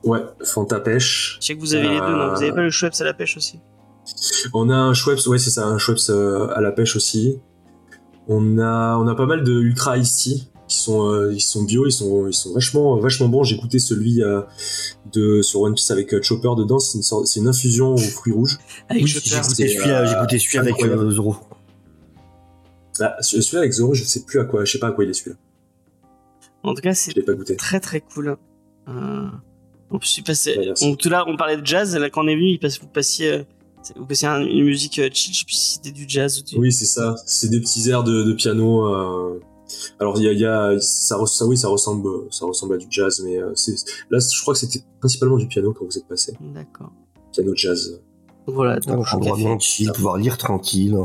Ouais 0.04 0.20
Fanta 0.44 0.80
pêche 0.80 1.38
Je 1.40 1.46
sais 1.46 1.54
que 1.54 1.60
vous 1.60 1.74
avez 1.74 1.88
les 1.88 2.00
deux, 2.00 2.16
non 2.16 2.30
Vous 2.34 2.42
avez 2.42 2.52
pas 2.52 2.62
le 2.62 2.70
Schweppes 2.70 2.94
à 3.00 3.04
la 3.04 3.14
pêche 3.14 3.36
aussi 3.36 3.60
On 4.52 4.68
a 4.70 4.76
un 4.76 4.94
Schweppes, 4.94 5.26
ouais 5.26 5.38
c'est 5.38 5.50
ça, 5.50 5.66
un 5.66 5.78
Schweppes 5.78 5.98
euh, 6.10 6.48
à 6.54 6.60
la 6.60 6.72
pêche 6.72 6.96
aussi. 6.96 7.38
On 8.28 8.58
a, 8.58 8.96
on 8.96 9.06
a 9.06 9.14
pas 9.14 9.26
mal 9.26 9.44
de 9.44 9.52
Ultra 9.52 9.98
Ice 9.98 10.16
Tea 10.16 10.48
qui 10.66 10.78
sont, 10.78 11.10
euh, 11.10 11.30
ils 11.32 11.40
sont 11.42 11.62
bio, 11.62 11.86
ils 11.86 11.92
sont, 11.92 12.26
ils 12.26 12.32
sont 12.32 12.54
vachement, 12.54 12.96
vachement 12.98 13.28
bons. 13.28 13.44
J'ai 13.44 13.56
goûté 13.56 13.78
celui 13.78 14.22
euh, 14.22 14.40
de 15.12 15.42
sur 15.42 15.60
One 15.60 15.74
Piece 15.74 15.90
avec 15.90 16.14
euh, 16.14 16.22
Chopper 16.22 16.48
dedans. 16.56 16.78
C'est 16.78 16.96
une, 16.96 17.02
sorte- 17.02 17.26
c'est 17.26 17.40
une 17.40 17.48
infusion 17.48 17.92
aux 17.94 17.98
fruits 17.98 18.32
rouges. 18.32 18.58
Avec 18.88 19.02
Oui, 19.04 19.08
j'ai 19.10 19.20
goûté 19.40 19.78
euh, 19.78 20.06
j'ai 20.06 20.14
goûté 20.16 20.38
celui 20.38 20.58
avec 20.58 20.82
euh, 20.82 21.10
Zoro. 21.10 21.36
Ah, 23.00 23.16
ce- 23.20 23.42
celui-là 23.42 23.60
avec 23.60 23.72
Zoro, 23.72 23.92
je 23.92 24.04
sais 24.04 24.24
plus 24.24 24.40
à 24.40 24.44
quoi, 24.44 24.64
je 24.64 24.72
sais 24.72 24.78
pas 24.78 24.88
à 24.88 24.92
quoi 24.92 25.04
il 25.04 25.10
est 25.10 25.14
celui-là. 25.14 25.36
En 26.62 26.72
tout 26.74 26.80
cas, 26.80 26.94
c'est 26.94 27.10
Je 27.10 27.16
l'ai 27.16 27.22
pas 27.22 27.34
goûté. 27.34 27.56
très 27.56 27.78
très 27.80 28.00
cool. 28.00 28.36
Passait- 30.24 30.58
on, 30.82 30.94
tout 30.96 31.08
là, 31.08 31.24
on 31.28 31.36
parlait 31.36 31.56
de 31.56 31.66
jazz. 31.66 31.96
Là, 31.96 32.10
quand 32.10 32.24
on 32.24 32.28
est 32.28 32.34
venu, 32.36 32.50
il 32.50 32.58
passe, 32.58 32.80
vous 32.80 32.86
passiez, 32.88 33.32
euh, 33.32 33.42
c'est- 33.82 33.96
vous 33.96 34.06
passiez 34.06 34.28
un- 34.28 34.40
une 34.46 34.64
musique 34.64 34.98
euh, 34.98 35.08
chill. 35.12 35.32
Je 35.34 35.38
sais 35.40 35.44
plus 35.44 35.54
si 35.56 35.74
c'était 35.74 35.92
du 35.92 36.04
jazz 36.08 36.40
ou 36.40 36.42
du. 36.44 36.56
Oui, 36.58 36.72
c'est 36.72 36.84
ça. 36.86 37.14
C'est 37.26 37.48
des 37.48 37.60
petits 37.60 37.88
airs 37.90 38.04
de, 38.04 38.22
de 38.24 38.32
piano. 38.32 38.86
euh, 38.86 39.40
Alors 39.98 40.18
il 40.18 40.24
y 40.24 40.28
a, 40.28 40.32
il 40.32 40.38
y 40.38 40.44
a 40.46 40.78
ça, 40.78 41.18
oui, 41.46 41.56
ça 41.56 41.68
ressemble, 41.68 42.08
ça 42.30 42.44
ressemble 42.46 42.74
à 42.74 42.76
du 42.76 42.86
jazz, 42.90 43.22
mais 43.24 43.38
euh, 43.38 43.52
c'est 43.54 43.74
là, 44.10 44.18
je 44.18 44.40
crois 44.42 44.52
que 44.54 44.60
c'était 44.60 44.80
principalement 45.00 45.38
du 45.38 45.46
piano 45.48 45.72
quand 45.72 45.84
vous 45.86 45.96
êtes 45.98 46.06
passé, 46.06 46.32
D'accord. 46.54 46.92
piano 47.32 47.52
jazz. 47.56 48.00
Donc 48.46 48.54
voilà. 48.56 48.74
Ah, 48.76 48.80
Donc, 48.80 49.06
un 49.10 49.16
endroit 49.16 49.32
café. 49.32 49.42
bien 49.44 49.58
chill, 49.58 49.90
pouvoir 49.92 50.18
lire 50.18 50.36
tranquille. 50.36 50.96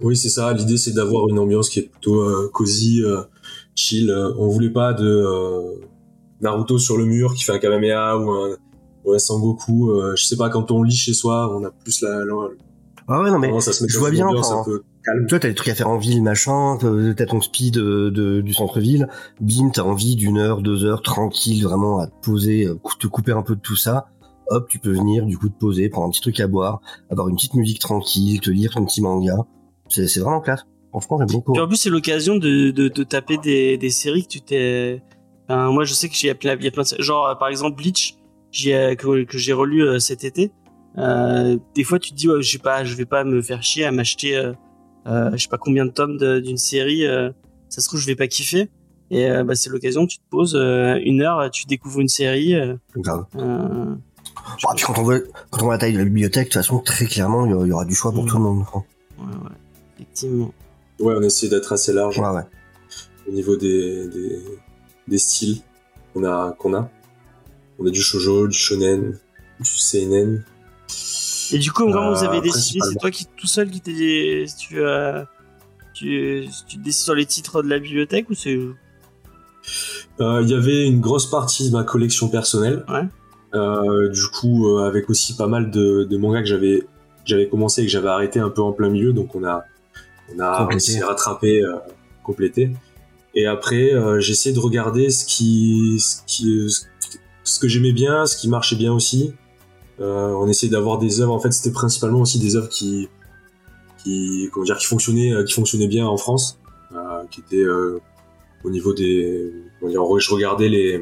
Oui, 0.00 0.16
c'est 0.16 0.28
ça. 0.28 0.52
L'idée, 0.52 0.76
c'est 0.76 0.92
d'avoir 0.92 1.28
une 1.28 1.38
ambiance 1.40 1.68
qui 1.68 1.80
est 1.80 1.88
plutôt 1.90 2.20
euh, 2.20 2.48
cosy, 2.54 3.02
euh, 3.02 3.22
chill. 3.74 4.10
On 4.38 4.46
voulait 4.48 4.70
pas 4.70 4.92
de 4.92 5.04
euh, 5.04 5.74
Naruto 6.40 6.78
sur 6.78 6.96
le 6.96 7.04
mur 7.04 7.34
qui 7.34 7.44
fait 7.44 7.52
un 7.52 7.58
Kamehameha 7.58 8.16
ou 8.18 8.30
un, 8.30 8.56
ou 9.04 9.12
un 9.12 9.18
Sangoku. 9.18 9.90
Euh, 9.90 10.14
je 10.16 10.24
sais 10.24 10.36
pas, 10.36 10.48
quand 10.48 10.70
on 10.70 10.82
lit 10.82 10.96
chez 10.96 11.12
soi, 11.14 11.54
on 11.54 11.64
a 11.64 11.70
plus 11.70 12.02
la, 12.02 12.24
la 12.24 12.34
Ah 13.08 13.22
ouais, 13.22 13.30
non 13.30 13.38
mais 13.38 13.54
à 13.54 13.60
se 13.60 13.82
mettre 13.82 13.92
je 13.92 13.98
vois 13.98 14.10
bien, 14.10 14.26
ambiance 14.26 14.50
enfin, 14.50 14.70
calme. 15.04 15.26
toi 15.26 15.38
t'as 15.38 15.48
des 15.48 15.54
trucs 15.54 15.68
à 15.68 15.74
faire 15.74 15.88
en 15.88 15.98
ville, 15.98 16.22
machin, 16.22 16.78
t'as 17.16 17.26
ton 17.26 17.40
speed 17.40 17.74
de, 17.74 18.40
du 18.40 18.52
centre-ville, 18.54 19.08
bim, 19.40 19.70
t'as 19.72 19.82
envie 19.82 20.16
d'une 20.16 20.38
heure, 20.38 20.62
deux 20.62 20.84
heures, 20.84 21.02
tranquille, 21.02 21.64
vraiment 21.64 21.98
à 21.98 22.06
te 22.06 22.14
poser, 22.22 22.66
euh, 22.66 22.78
te 22.98 23.06
couper 23.06 23.32
un 23.32 23.42
peu 23.42 23.54
de 23.56 23.60
tout 23.60 23.76
ça. 23.76 24.08
Hop, 24.52 24.66
tu 24.68 24.80
peux 24.80 24.90
venir, 24.92 25.26
du 25.26 25.38
coup, 25.38 25.48
te 25.48 25.56
poser, 25.56 25.88
prendre 25.88 26.08
un 26.08 26.10
petit 26.10 26.20
truc 26.20 26.40
à 26.40 26.48
boire, 26.48 26.80
avoir 27.08 27.28
une 27.28 27.36
petite 27.36 27.54
musique 27.54 27.78
tranquille, 27.78 28.40
te 28.40 28.50
lire 28.50 28.72
ton 28.72 28.84
petit 28.84 29.00
manga. 29.00 29.36
C'est 29.88 30.08
c'est 30.08 30.18
vraiment 30.20 30.40
classe. 30.40 30.64
Franchement, 30.90 31.18
j'aime 31.18 31.28
beaucoup. 31.28 31.52
Puis 31.52 31.62
en 31.62 31.68
plus, 31.68 31.76
c'est 31.76 31.90
l'occasion 31.90 32.36
de, 32.36 32.72
de, 32.72 32.88
de 32.88 33.02
taper 33.04 33.38
des, 33.38 33.78
des 33.78 33.90
séries 33.90 34.24
que 34.24 34.28
tu 34.28 34.40
t'es. 34.40 35.02
Enfin, 35.50 35.72
moi, 35.72 35.84
je 35.84 35.94
sais 35.94 36.08
que 36.08 36.14
j'ai 36.14 36.32
plein, 36.34 36.54
il 36.54 36.64
y 36.64 36.68
a 36.68 36.70
plein 36.70 36.84
de. 36.84 37.02
Genre, 37.02 37.26
euh, 37.26 37.34
par 37.34 37.48
exemple, 37.48 37.76
Bleach, 37.76 38.14
ai- 38.64 38.94
que, 38.96 39.24
que 39.24 39.36
j'ai 39.36 39.52
relu 39.52 39.82
euh, 39.82 39.98
cet 39.98 40.22
été. 40.22 40.52
Euh, 40.98 41.56
des 41.74 41.82
fois, 41.82 41.98
tu 41.98 42.10
te 42.10 42.14
dis, 42.16 42.28
ouais, 42.28 42.40
je 42.40 42.58
pas, 42.58 42.84
je 42.84 42.94
vais 42.94 43.04
pas 43.04 43.24
me 43.24 43.42
faire 43.42 43.60
chier 43.62 43.84
à 43.84 43.90
m'acheter, 43.90 44.36
euh, 44.36 44.52
euh, 45.06 45.30
je 45.32 45.38
sais 45.38 45.48
pas 45.48 45.58
combien 45.58 45.84
de 45.86 45.90
tomes 45.90 46.18
d'une 46.40 46.56
série. 46.56 47.04
euh, 47.04 47.30
ça 47.68 47.80
se 47.80 47.88
trouve, 47.88 47.98
je 48.00 48.06
vais 48.06 48.14
pas 48.14 48.28
kiffer. 48.28 48.68
Et 49.10 49.28
euh, 49.28 49.42
bah, 49.42 49.56
c'est 49.56 49.70
l'occasion, 49.70 50.06
tu 50.06 50.18
te 50.18 50.22
poses 50.30 50.54
euh, 50.54 51.00
une 51.04 51.20
heure, 51.22 51.50
tu 51.50 51.66
découvres 51.66 51.98
une 52.00 52.08
série. 52.08 52.54
euh, 52.54 52.76
Grave. 52.96 53.24
euh, 53.36 53.94
Bon, 54.62 54.68
puis 54.76 54.84
quand 54.84 54.98
on 54.98 55.02
voit, 55.02 55.18
quand 55.50 55.62
on 55.62 55.64
voit 55.64 55.74
la 55.74 55.78
taille 55.78 55.94
de 55.94 55.98
la 55.98 56.04
bibliothèque, 56.04 56.44
de 56.48 56.52
toute 56.52 56.62
façon, 56.62 56.78
très 56.78 57.06
clairement, 57.06 57.44
il 57.46 57.50
y 57.50 57.54
aura- 57.54 57.66
il 57.66 57.70
y 57.70 57.72
aura 57.72 57.84
du 57.84 57.94
choix 57.94 58.12
pour 58.12 58.24
Mm. 58.24 58.28
tout 58.28 58.36
le 58.36 58.42
monde. 58.42 58.64
hein. 58.74 58.82
ouais, 59.18 59.24
ouais, 59.24 59.50
effectivement. 59.96 60.52
Ouais, 61.00 61.14
on 61.18 61.22
essaie 61.22 61.48
d'être 61.48 61.72
assez 61.72 61.92
large 61.92 62.18
Ouais, 62.18 62.28
ouais. 62.28 62.42
au 63.28 63.32
niveau 63.32 63.56
des, 63.56 64.06
des, 64.08 64.38
des 65.10 65.18
styles 65.18 65.58
qu'on 66.14 66.24
a, 66.24 66.52
qu'on 66.58 66.72
a. 66.74 66.88
On 67.78 67.86
a 67.86 67.90
du 67.90 68.00
shoujo, 68.00 68.46
du 68.48 68.56
shonen, 68.56 69.18
du 69.58 69.64
seinen. 69.70 70.44
Et 71.52 71.58
du 71.58 71.70
coup, 71.72 71.82
comment 71.90 72.12
vous 72.14 72.24
Euh, 72.24 72.28
avez 72.28 72.40
décidé. 72.40 72.78
C'est 72.82 72.98
toi 72.98 73.10
qui 73.10 73.26
tout 73.36 73.46
seul 73.46 73.70
qui 73.70 73.80
t'es, 73.80 74.46
tu, 74.58 74.80
euh, 74.80 75.22
tu, 75.94 76.46
tu 76.68 76.76
décides 76.78 77.04
sur 77.04 77.14
les 77.14 77.26
titres 77.26 77.62
de 77.62 77.68
la 77.68 77.78
bibliothèque 77.78 78.30
ou 78.30 78.34
c'est 78.34 78.56
Euh, 80.20 80.40
Il 80.42 80.48
y 80.48 80.54
avait 80.54 80.86
une 80.86 81.00
grosse 81.00 81.28
partie 81.30 81.68
de 81.68 81.72
ma 81.76 81.84
collection 81.84 82.28
personnelle. 82.28 82.84
Ouais. 82.88 83.04
Euh, 83.54 84.08
du 84.10 84.26
coup, 84.28 84.68
euh, 84.68 84.86
avec 84.86 85.10
aussi 85.10 85.36
pas 85.36 85.48
mal 85.48 85.70
de, 85.70 86.04
de 86.04 86.16
mangas 86.16 86.40
que 86.42 86.46
j'avais 86.48 86.84
j'avais 87.24 87.48
commencé 87.48 87.82
et 87.82 87.86
que 87.86 87.90
j'avais 87.90 88.08
arrêté 88.08 88.40
un 88.40 88.48
peu 88.48 88.62
en 88.62 88.72
plein 88.72 88.88
milieu, 88.88 89.12
donc 89.12 89.34
on 89.34 89.44
a 89.44 89.64
on 90.34 90.38
a 90.40 90.58
Complété. 90.58 91.00
euh, 91.02 91.76
complété. 92.22 92.70
Et 93.34 93.46
après, 93.46 93.92
euh, 93.94 94.18
essayé 94.18 94.54
de 94.54 94.60
regarder 94.60 95.10
ce 95.10 95.24
qui 95.24 95.96
ce 96.00 96.22
qui 96.26 96.68
ce 97.44 97.58
que 97.58 97.68
j'aimais 97.68 97.92
bien, 97.92 98.26
ce 98.26 98.36
qui 98.36 98.48
marchait 98.48 98.76
bien 98.76 98.92
aussi. 98.92 99.32
Euh, 100.00 100.32
on 100.32 100.48
essayait 100.48 100.70
d'avoir 100.70 100.98
des 100.98 101.20
œuvres. 101.20 101.32
En 101.32 101.40
fait, 101.40 101.52
c'était 101.52 101.72
principalement 101.72 102.20
aussi 102.20 102.38
des 102.38 102.56
œuvres 102.56 102.68
qui 102.68 103.08
qui 104.02 104.48
comment 104.52 104.64
dire 104.64 104.78
qui 104.78 104.86
fonctionnaient 104.86 105.32
euh, 105.32 105.44
qui 105.44 105.52
fonctionnaient 105.52 105.88
bien 105.88 106.06
en 106.06 106.16
France, 106.16 106.58
euh, 106.92 107.24
qui 107.30 107.40
étaient 107.40 107.56
euh, 107.56 108.00
au 108.64 108.70
niveau 108.70 108.94
des 108.94 109.52
je 109.82 110.30
regardais 110.34 110.68
les 110.68 111.00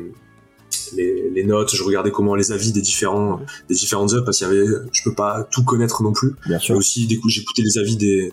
les, 0.96 1.30
les 1.30 1.44
notes, 1.44 1.74
je 1.74 1.82
regardais 1.82 2.10
comment 2.10 2.34
les 2.34 2.50
avis 2.50 2.72
des 2.72 2.80
différents 2.80 3.40
des 3.68 3.74
différentes 3.74 4.12
œuvres 4.14 4.24
parce 4.24 4.38
qu'il 4.38 4.46
y 4.46 4.50
avait, 4.50 4.66
je 4.92 5.02
peux 5.05 5.14
pas 5.14 5.46
tout 5.50 5.62
connaître 5.64 6.02
non 6.02 6.12
plus. 6.12 6.34
Bien 6.46 6.56
Et 6.56 6.60
sûr. 6.60 6.76
aussi, 6.76 7.06
des 7.06 7.16
coups, 7.18 7.34
j'écoutais 7.34 7.62
les 7.62 7.78
avis 7.78 7.96
des, 7.96 8.32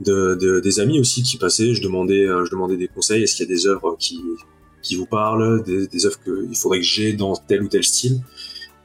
de, 0.00 0.34
de- 0.40 0.60
des 0.60 0.80
amis 0.80 0.98
aussi 1.00 1.22
qui 1.22 1.36
passaient. 1.38 1.74
Je 1.74 1.82
demandais, 1.82 2.24
euh, 2.26 2.44
je 2.44 2.50
demandais 2.50 2.76
des 2.76 2.88
conseils. 2.88 3.22
Est-ce 3.22 3.36
qu'il 3.36 3.48
y 3.48 3.52
a 3.52 3.54
des 3.54 3.66
œuvres 3.66 3.96
qui, 3.98 4.20
qui 4.82 4.96
vous 4.96 5.06
parlent, 5.06 5.62
des, 5.64 5.86
des 5.86 6.06
œuvres 6.06 6.18
qu'il 6.22 6.56
faudrait 6.56 6.78
que 6.80 6.84
j'ai 6.84 7.12
dans 7.12 7.34
tel 7.36 7.62
ou 7.62 7.68
tel 7.68 7.84
style? 7.84 8.20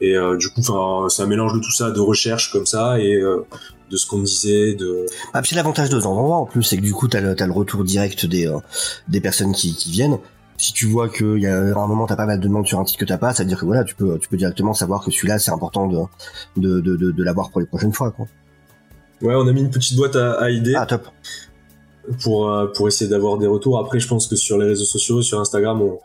Et 0.01 0.15
euh, 0.15 0.37
du 0.37 0.47
coup, 0.49 0.61
c'est 1.09 1.21
un 1.23 1.27
mélange 1.27 1.53
de 1.53 1.59
tout 1.59 1.71
ça, 1.73 1.91
de 1.91 1.99
recherche 1.99 2.51
comme 2.53 2.65
ça 2.65 2.99
et 3.01 3.15
euh, 3.15 3.41
de 3.91 3.97
ce 3.97 4.07
qu'on 4.07 4.19
me 4.19 4.25
disait, 4.25 4.75
de 4.75 5.05
Ah, 5.33 5.41
puis 5.41 5.55
l'avantage 5.57 5.89
de 5.89 5.99
temps 5.99 6.15
en 6.15 6.45
plus, 6.45 6.63
c'est 6.63 6.77
que 6.77 6.81
du 6.81 6.93
coup, 6.93 7.07
t'as 7.09 7.19
le, 7.19 7.35
t'as 7.35 7.47
le 7.47 7.51
retour 7.51 7.83
direct 7.83 8.25
des, 8.25 8.47
euh, 8.47 8.59
des 9.09 9.19
personnes 9.19 9.51
qui, 9.51 9.75
qui 9.75 9.91
viennent. 9.91 10.17
Si 10.57 10.71
tu 10.73 10.85
vois 10.87 11.09
qu'il 11.09 11.39
y 11.39 11.47
a 11.47 11.57
un 11.57 11.87
moment 11.87 12.05
t'as 12.05 12.17
pas 12.17 12.25
mal 12.25 12.37
de 12.39 12.43
demandes 12.43 12.67
sur 12.67 12.79
un 12.79 12.83
titre 12.83 12.99
que 12.99 13.05
t'as 13.05 13.17
pas, 13.17 13.33
ça 13.33 13.43
veut 13.43 13.49
dire 13.49 13.59
que 13.59 13.65
voilà, 13.65 13.85
tu 13.85 13.95
peux, 13.95 14.17
tu 14.19 14.27
peux 14.27 14.35
directement 14.37 14.73
savoir 14.73 15.03
que 15.03 15.09
celui-là 15.09 15.39
c'est 15.39 15.51
important 15.51 15.87
de, 15.87 15.99
de, 16.57 16.81
de, 16.81 16.95
de, 16.97 17.11
de 17.11 17.23
l'avoir 17.23 17.49
pour 17.49 17.61
les 17.61 17.65
prochaines 17.67 17.93
fois, 17.93 18.11
quoi. 18.11 18.25
Ouais, 19.21 19.35
on 19.35 19.47
a 19.47 19.51
mis 19.51 19.61
une 19.61 19.69
petite 19.69 19.97
boîte 19.97 20.15
à, 20.15 20.33
à 20.39 20.49
idées 20.49 20.75
Ah, 20.75 20.85
top. 20.85 21.07
pour, 22.23 22.49
euh, 22.49 22.67
pour 22.67 22.87
essayer 22.87 23.09
d'avoir 23.09 23.37
des 23.37 23.47
retours. 23.47 23.77
Après, 23.79 23.99
je 23.99 24.07
pense 24.07 24.27
que 24.27 24.35
sur 24.35 24.57
les 24.57 24.65
réseaux 24.65 24.85
sociaux, 24.85 25.21
sur 25.21 25.39
Instagram, 25.39 25.81
on, 25.81 25.99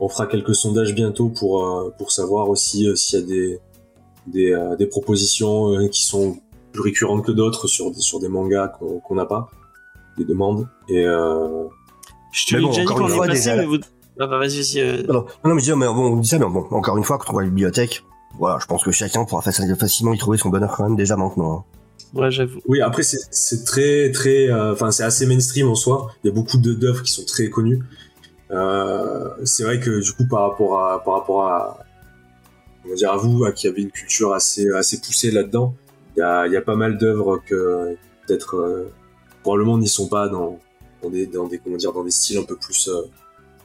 on 0.00 0.08
fera 0.08 0.26
quelques 0.26 0.54
sondages 0.54 0.94
bientôt 0.94 1.28
pour, 1.28 1.64
euh, 1.64 1.90
pour 1.98 2.10
savoir 2.12 2.48
aussi 2.48 2.88
euh, 2.88 2.94
s'il 2.96 3.20
y 3.20 3.22
a 3.22 3.26
des, 3.26 3.60
des, 4.26 4.52
euh, 4.52 4.76
des 4.76 4.86
propositions 4.86 5.72
euh, 5.76 5.88
qui 5.88 6.04
sont 6.04 6.38
plus 6.72 6.82
récurrentes 6.82 7.24
que 7.24 7.32
d'autres 7.32 7.68
sur, 7.68 7.90
des- 7.92 8.00
sur 8.00 8.20
des 8.20 8.28
mangas 8.28 8.68
qu'on 8.68 8.98
qu'on 9.00 9.14
n'a 9.14 9.24
pas, 9.26 9.48
des 10.18 10.24
demandes. 10.24 10.68
Et 10.88 11.06
euh, 11.06 11.64
Je 12.32 12.46
te 12.46 12.54
Mais 12.54 12.58
l'ai 12.58 12.64
bon, 12.64 12.70
déjà 12.70 12.82
dit 12.82 12.86
qu'on 12.94 13.08
est 13.08 13.26
passé, 13.28 13.54
mais 13.56 13.64
vous. 13.64 13.78
Ah 14.18 14.26
bah 14.26 14.38
vas-y, 14.38 14.56
vas-y. 14.56 14.80
euh, 14.80 15.02
Non, 15.06 15.14
non, 15.14 15.24
non, 15.44 15.54
mais 15.54 15.60
je 15.60 15.72
dis, 15.72 15.78
mais 15.78 15.86
bon, 15.86 16.12
on 16.12 16.16
dit 16.16 16.28
ça, 16.28 16.38
mais 16.38 16.46
bon, 16.46 16.66
encore 16.70 16.96
une 16.96 17.04
fois, 17.04 17.18
quand 17.18 17.26
on 17.30 17.32
voit 17.34 17.42
la 17.42 17.48
bibliothèque, 17.48 18.02
voilà, 18.38 18.58
je 18.60 18.66
pense 18.66 18.82
que 18.82 18.90
chacun 18.90 19.24
pourra 19.24 19.42
faci- 19.42 19.74
facilement 19.78 20.12
y 20.14 20.18
trouver 20.18 20.36
son 20.38 20.48
bonheur 20.48 20.74
quand 20.76 20.84
même 20.84 20.96
déjà 20.96 21.16
maintenant. 21.16 21.52
hein. 21.58 21.64
Ouais, 22.14 22.30
j'avoue. 22.30 22.60
oui, 22.66 22.80
après, 22.80 23.02
c'est 23.02 23.64
très, 23.64 24.10
très, 24.10 24.48
euh, 24.48 24.72
enfin, 24.72 24.90
c'est 24.90 25.02
assez 25.02 25.26
mainstream 25.26 25.68
en 25.68 25.74
soi. 25.74 26.12
Il 26.24 26.28
y 26.28 26.30
a 26.30 26.34
beaucoup 26.34 26.56
d'œuvres 26.58 27.02
qui 27.02 27.12
sont 27.12 27.24
très 27.24 27.50
connues. 27.50 27.82
Euh, 28.50 29.28
c'est 29.44 29.64
vrai 29.64 29.80
que 29.80 30.00
du 30.02 30.12
coup, 30.12 30.26
par 30.28 30.48
rapport 30.48 30.80
à, 30.80 31.02
par 31.02 31.14
rapport 31.14 31.48
à, 31.48 31.78
on 32.84 32.90
va 32.90 32.94
dire 32.94 33.12
à 33.12 33.16
vous, 33.16 33.44
à 33.44 33.52
qui 33.52 33.66
avez 33.66 33.82
une 33.82 33.90
culture 33.90 34.32
assez, 34.32 34.68
assez 34.70 35.00
poussée 35.00 35.30
là-dedans, 35.30 35.74
il 36.16 36.20
y 36.20 36.22
a, 36.22 36.46
il 36.46 36.52
y 36.52 36.56
a 36.56 36.62
pas 36.62 36.76
mal 36.76 36.96
d'œuvres 36.96 37.42
que 37.44 37.96
peut-être 38.26 38.56
euh, 38.56 38.92
probablement 39.42 39.76
n'y 39.78 39.88
sont 39.88 40.08
pas 40.08 40.28
dans, 40.28 40.58
dans 41.02 41.10
des, 41.10 41.26
dans 41.26 41.46
des, 41.48 41.58
comment 41.58 41.76
dire, 41.76 41.92
dans 41.92 42.04
des 42.04 42.10
styles 42.12 42.38
un 42.38 42.44
peu 42.44 42.56
plus. 42.56 42.88
euh, 42.88 43.02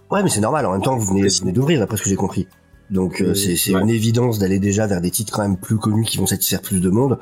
Ouais, 0.09 0.23
mais 0.23 0.29
c'est 0.29 0.41
normal, 0.41 0.65
en 0.65 0.73
même 0.73 0.81
temps, 0.81 0.97
vous 0.97 1.07
venez, 1.13 1.27
vous 1.29 1.39
venez 1.41 1.51
d'ouvrir, 1.53 1.79
d'après 1.79 1.95
ce 1.95 2.03
que 2.03 2.09
j'ai 2.09 2.17
compris. 2.17 2.47
Donc, 2.91 3.21
euh, 3.21 3.33
c'est 3.33 3.55
c'est 3.55 3.73
ouais. 3.73 3.81
une 3.81 3.89
évidence 3.89 4.37
d'aller 4.37 4.59
déjà 4.59 4.85
vers 4.85 4.99
des 5.01 5.11
titres 5.11 5.31
quand 5.31 5.41
même 5.41 5.57
plus 5.57 5.77
connus 5.77 6.03
qui 6.03 6.17
vont 6.17 6.25
satisfaire 6.27 6.61
plus 6.61 6.81
de 6.81 6.89
monde, 6.89 7.17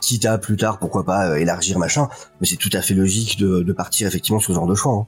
quitte 0.00 0.26
à 0.26 0.36
plus 0.36 0.56
tard, 0.56 0.78
pourquoi 0.78 1.04
pas, 1.04 1.30
euh, 1.30 1.36
élargir 1.36 1.78
machin, 1.78 2.08
mais 2.40 2.46
c'est 2.46 2.56
tout 2.56 2.70
à 2.74 2.82
fait 2.82 2.92
logique 2.94 3.38
de, 3.38 3.62
de 3.62 3.72
partir 3.72 4.06
effectivement 4.06 4.38
sur 4.38 4.52
ce 4.52 4.54
genre 4.54 4.66
de 4.66 4.74
choix. 4.74 4.92
hein. 4.92 5.06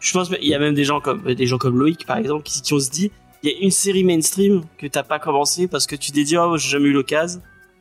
Je 0.00 0.12
pense 0.12 0.28
qu'il 0.28 0.46
y 0.46 0.54
a 0.54 0.60
même 0.60 0.74
des 0.74 0.84
gens 0.84 1.00
comme 1.00 1.22
des 1.34 1.46
gens 1.46 1.58
comme 1.58 1.76
Loïc 1.76 2.06
par 2.06 2.18
exemple 2.18 2.44
qui, 2.44 2.62
qui 2.62 2.72
ont 2.72 2.78
se 2.78 2.88
dit 2.88 3.10
il 3.42 3.50
y 3.50 3.52
a 3.52 3.58
une 3.60 3.72
série 3.72 4.04
mainstream 4.04 4.62
que 4.78 4.86
t'as 4.86 5.02
pas 5.02 5.18
commencé 5.18 5.66
parce 5.66 5.88
que 5.88 5.96
tu 5.96 6.12
t'es 6.12 6.22
dit 6.22 6.36
oh 6.36 6.56
j'ai 6.56 6.68
jamais 6.68 6.88
eu 6.90 6.92
l'occasion. 6.92 7.40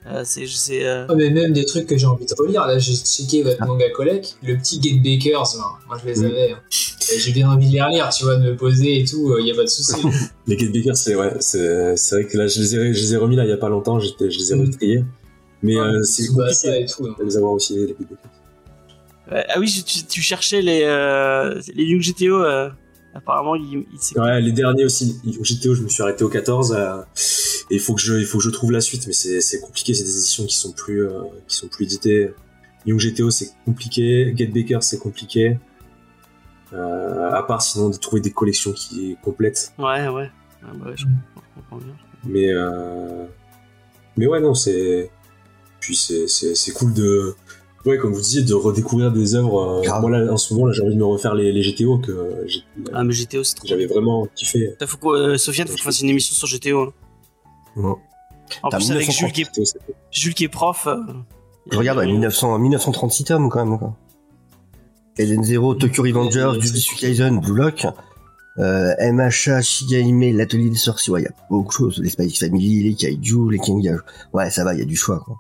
Euh, 0.10 0.22
c'est 0.24 0.48
c'est 0.48 0.86
euh, 0.86 1.06
Ah, 1.10 1.16
mais 1.16 1.30
même 1.30 1.52
des 1.52 1.66
trucs 1.66 1.86
que 1.86 1.98
j'ai 1.98 2.06
envie 2.06 2.26
de 2.26 2.34
relire. 2.38 2.66
Là, 2.66 2.80
j'ai 2.80 2.94
checké 2.96 3.44
votre 3.44 3.66
manga 3.66 3.90
collect. 3.90 4.38
Le 4.42 4.56
petit 4.58 4.82
Get 4.82 5.00
Bakers, 5.04 5.58
là, 5.58 5.66
moi 5.88 5.98
je 6.02 6.08
les 6.10 6.24
avais. 6.24 6.52
hein. 6.52 6.60
J'ai 7.18 7.32
bien 7.34 7.50
envie 7.50 7.68
de 7.68 7.74
les 7.74 7.82
relire, 7.82 8.08
tu 8.10 8.24
vois, 8.24 8.38
de 8.38 8.44
me 8.52 8.56
poser 8.56 9.00
et 9.02 9.06
tout, 9.06 9.36
il 9.40 9.46
y 9.48 9.52
a 9.52 9.56
pas 9.56 9.64
de 9.64 9.68
souci. 9.68 9.94
Les 10.48 10.56
Kate 10.56 10.72
Baker, 10.72 10.94
c'est 10.96 11.16
ouais, 11.16 11.34
c'est 11.42 11.96
c'est 11.98 12.16
vrai 12.16 12.26
que 12.26 12.38
là, 12.38 12.48
je 12.48 12.60
les 12.62 12.76
ai, 12.76 12.94
je 12.94 13.00
les 13.02 13.14
ai 13.14 13.18
remis 13.18 13.36
là 13.36 13.44
il 13.46 13.50
y 13.50 13.54
a 13.54 13.58
pas 13.58 13.70
longtemps. 13.70 14.00
j'étais- 14.00 14.30
Je 14.32 14.38
les 14.40 14.52
ai 14.54 14.56
Mm. 14.56 14.62
retriés. 14.66 15.04
Mais 15.64 15.76
Ouais, 15.76 15.82
euh, 15.88 16.04
c'est 16.04 16.28
compliqué 16.28 16.82
et 16.82 16.86
tout. 16.86 17.06
hein. 17.06 17.16
de 17.20 17.24
les 17.26 17.36
avoir 17.38 17.52
aussi 17.54 17.76
les 17.76 17.96
ah 19.30 19.60
oui 19.60 19.84
tu, 19.86 20.04
tu 20.06 20.22
cherchais 20.22 20.62
les 20.62 20.84
euh, 20.86 21.60
les 21.76 21.84
Young 21.84 22.02
GTO 22.02 22.44
euh, 22.46 22.70
apparemment 23.14 23.56
il, 23.56 23.84
il 23.92 24.20
Ouais, 24.22 24.40
les 24.40 24.54
derniers 24.54 24.86
aussi. 24.86 25.18
GTO, 25.26 25.76
je 25.76 25.82
me 25.82 25.90
suis 25.90 26.02
arrêté 26.02 26.24
au 26.24 26.30
14. 26.30 26.72
Et 27.70 27.76
il 27.76 27.80
faut 27.82 27.94
que 27.96 28.02
je, 28.02 28.14
il 28.16 28.26
faut 28.26 28.38
que 28.38 28.44
je 28.44 28.50
trouve 28.50 28.72
la 28.72 28.82
suite, 28.82 29.08
mais 29.08 29.14
c'est, 29.14 29.42
c'est 29.42 29.60
compliqué. 29.60 29.94
C'est 29.94 30.04
des 30.04 30.18
éditions 30.18 30.46
qui 30.46 30.56
sont 30.56 30.72
plus, 30.72 31.08
euh, 31.08 31.22
qui 31.48 31.56
sont 31.58 31.68
plus 31.68 31.86
éditées. 31.86 32.32
Young 32.86 33.00
GTO, 33.00 33.30
c'est 33.30 33.50
compliqué. 33.66 34.34
Get 34.36 34.48
Baker, 34.48 34.80
c'est 34.82 34.98
compliqué. 35.00 35.58
Euh, 36.74 37.32
à 37.32 37.44
part 37.44 37.62
sinon 37.62 37.90
de 37.90 37.98
trouver 37.98 38.22
des 38.22 38.32
collections 38.32 38.74
qui 38.74 39.16
complètes. 39.24 39.72
ouais 39.78 40.08
ouais 40.10 40.30
ah, 40.64 40.68
bah, 40.76 40.88
ouais, 40.90 40.94
je, 40.98 41.04
je 41.06 41.42
comprends 41.56 41.78
bien. 41.78 41.94
Mais, 42.26 42.50
euh, 42.52 43.26
mais 44.18 44.28
ouais, 44.28 44.42
non, 44.42 44.54
c'est, 44.54 45.10
puis 45.80 45.96
c'est, 45.96 46.28
c'est, 46.28 46.56
c'est 46.56 46.72
cool 46.72 46.94
de, 46.94 47.36
ouais, 47.86 47.98
comme 47.98 48.12
vous 48.12 48.20
disiez, 48.20 48.42
de 48.42 48.54
redécouvrir 48.54 49.12
des 49.14 49.36
œuvres. 49.36 49.80
euh, 49.80 49.82
Grave. 49.82 50.02
moi 50.02 50.12
là, 50.12 50.34
en 50.34 50.36
ce 50.38 50.54
moment, 50.54 50.66
là, 50.68 50.74
j'ai 50.74 50.82
envie 50.82 50.96
de 50.96 51.00
me 51.00 51.06
refaire 51.06 51.36
les, 51.36 51.52
les 51.54 51.62
GTO 51.62 52.00
que 52.00 52.44
j'ai- 52.48 52.64
Ah 52.94 53.04
mais 53.06 53.14
GTO 53.14 53.44
c'est 53.46 53.56
trop. 53.56 53.68
j'avais 53.68 53.86
vraiment 53.86 54.28
kiffé. 54.36 54.76
Ça, 54.80 54.88
Faut 54.88 54.98
que, 54.98 55.08
euh, 55.08 55.38
Sofiane 55.38 55.68
faut 55.68 55.76
qu'on 55.78 55.84
fasse 55.84 56.02
une 56.02 56.10
émission 56.10 56.36
sur 56.36 56.48
GTO. 56.48 56.82
hein. 56.82 56.94
Ouais. 57.78 57.94
En 58.64 58.70
T'as 58.70 58.78
plus 58.78 58.92
avec 58.92 59.08
1930. 59.08 59.14
Jules 59.14 59.32
qui 59.34 59.42
est, 59.62 59.78
Jules 60.12 60.34
qui 60.34 60.44
est 60.46 60.50
prof. 60.50 60.88
euh, 60.88 60.98
Je 61.72 61.78
regarde, 61.78 62.00
ouais, 62.00 62.06
1900, 62.08 62.60
1936 62.60 63.24
tomes 63.26 63.50
quand 63.50 63.66
même. 63.66 63.78
Quoi. 63.78 63.94
Eden 65.18 65.44
Zero, 65.44 65.74
Tokyo 65.76 66.04
Revengers, 66.04 66.54
Jujutsu 66.62 66.96
Kaisen, 66.96 67.40
Blue 67.40 67.56
Lock, 67.56 67.86
euh, 68.60 68.94
MHA, 69.12 69.62
Shigaime, 69.62 70.36
l'atelier 70.38 70.70
des 70.70 70.76
sorciers, 70.78 71.12
ouais, 71.12 71.22
il 71.22 71.26
y 71.26 71.28
a 71.28 71.32
beaucoup 71.50 71.68
de 71.68 71.74
choses. 71.74 72.00
Les 72.04 72.10
Spy 72.10 72.30
Family, 72.36 72.84
les 72.84 72.96
Kaiju, 72.96 73.50
les 73.52 73.60
Kenga. 73.60 73.98
Ouais, 74.34 74.50
ça 74.50 74.64
va, 74.64 74.74
il 74.74 74.80
y 74.80 74.84
a 74.84 74.86
du 74.86 74.96
choix, 74.96 75.20
quoi. 75.20 75.36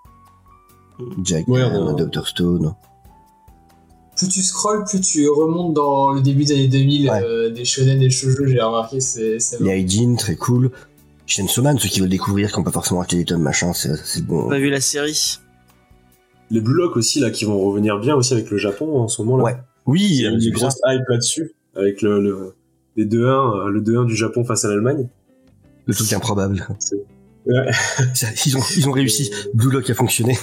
Mm. 0.99 1.11
Jack, 1.23 1.47
Ouais, 1.47 1.61
euh, 1.61 1.93
Dr. 1.93 2.27
Stone. 2.27 2.73
Plus 4.15 4.27
tu 4.29 4.41
scrolls, 4.41 4.83
plus 4.85 4.99
tu 4.99 5.29
remontes 5.29 5.75
dans 5.75 6.11
le 6.11 6.21
début 6.21 6.43
des 6.43 6.53
années 6.55 6.67
2000 6.67 7.09
Ouais. 7.09 7.21
euh, 7.23 7.49
des 7.51 7.65
shonen 7.65 7.97
et 7.97 7.99
des 7.99 8.09
shoujo, 8.09 8.47
j'ai 8.47 8.59
remarqué, 8.59 8.99
c'est 8.99 9.39
c'est 9.39 9.59
Les 9.61 9.69
Aijin, 9.79 10.15
très 10.15 10.35
cool. 10.35 10.71
Chainsaw 11.27 11.61
Man, 11.61 11.77
ceux 11.77 11.89
qui 11.89 11.99
veulent 11.99 12.09
découvrir, 12.09 12.51
qui 12.51 12.57
n'ont 12.57 12.63
pas 12.63 12.71
forcément 12.71 13.01
acheté 13.01 13.17
des 13.17 13.25
tomes, 13.25 13.41
machin, 13.41 13.73
c'est 13.73 14.25
bon. 14.25 14.47
On 14.47 14.51
a 14.51 14.59
vu 14.59 14.69
la 14.69 14.81
série? 14.81 15.37
Les 16.49 16.61
Blue 16.61 16.73
Lock 16.75 16.95
aussi, 16.95 17.19
là, 17.19 17.29
qui 17.29 17.43
vont 17.45 17.59
revenir 17.59 17.99
bien 17.99 18.15
aussi 18.15 18.33
avec 18.33 18.49
le 18.49 18.57
Japon 18.57 19.01
en 19.01 19.07
ce 19.09 19.21
moment, 19.21 19.37
là. 19.37 19.43
Ouais. 19.43 19.57
Oui, 19.85 20.07
Il 20.09 20.21
y 20.21 20.25
a 20.25 20.29
une 20.29 20.51
grosse 20.51 20.79
hype 20.85 21.07
là-dessus, 21.09 21.51
avec 21.75 22.01
le, 22.01 22.21
le, 22.21 22.55
les 22.95 23.05
2-1, 23.05 23.67
euh, 23.67 23.69
le 23.69 23.81
2-1 23.81 24.05
du 24.05 24.15
Japon 24.15 24.43
face 24.45 24.63
à 24.65 24.69
l'Allemagne. 24.69 25.07
le 25.85 25.93
truc 25.93 26.11
improbable. 26.13 26.65
Ouais. 27.45 27.71
Ils, 28.45 28.57
ont, 28.57 28.63
ils 28.75 28.89
ont 28.89 28.91
réussi. 28.91 29.31
Blue 29.53 29.71
Lock 29.71 29.89
a 29.89 29.93
fonctionné. 29.93 30.37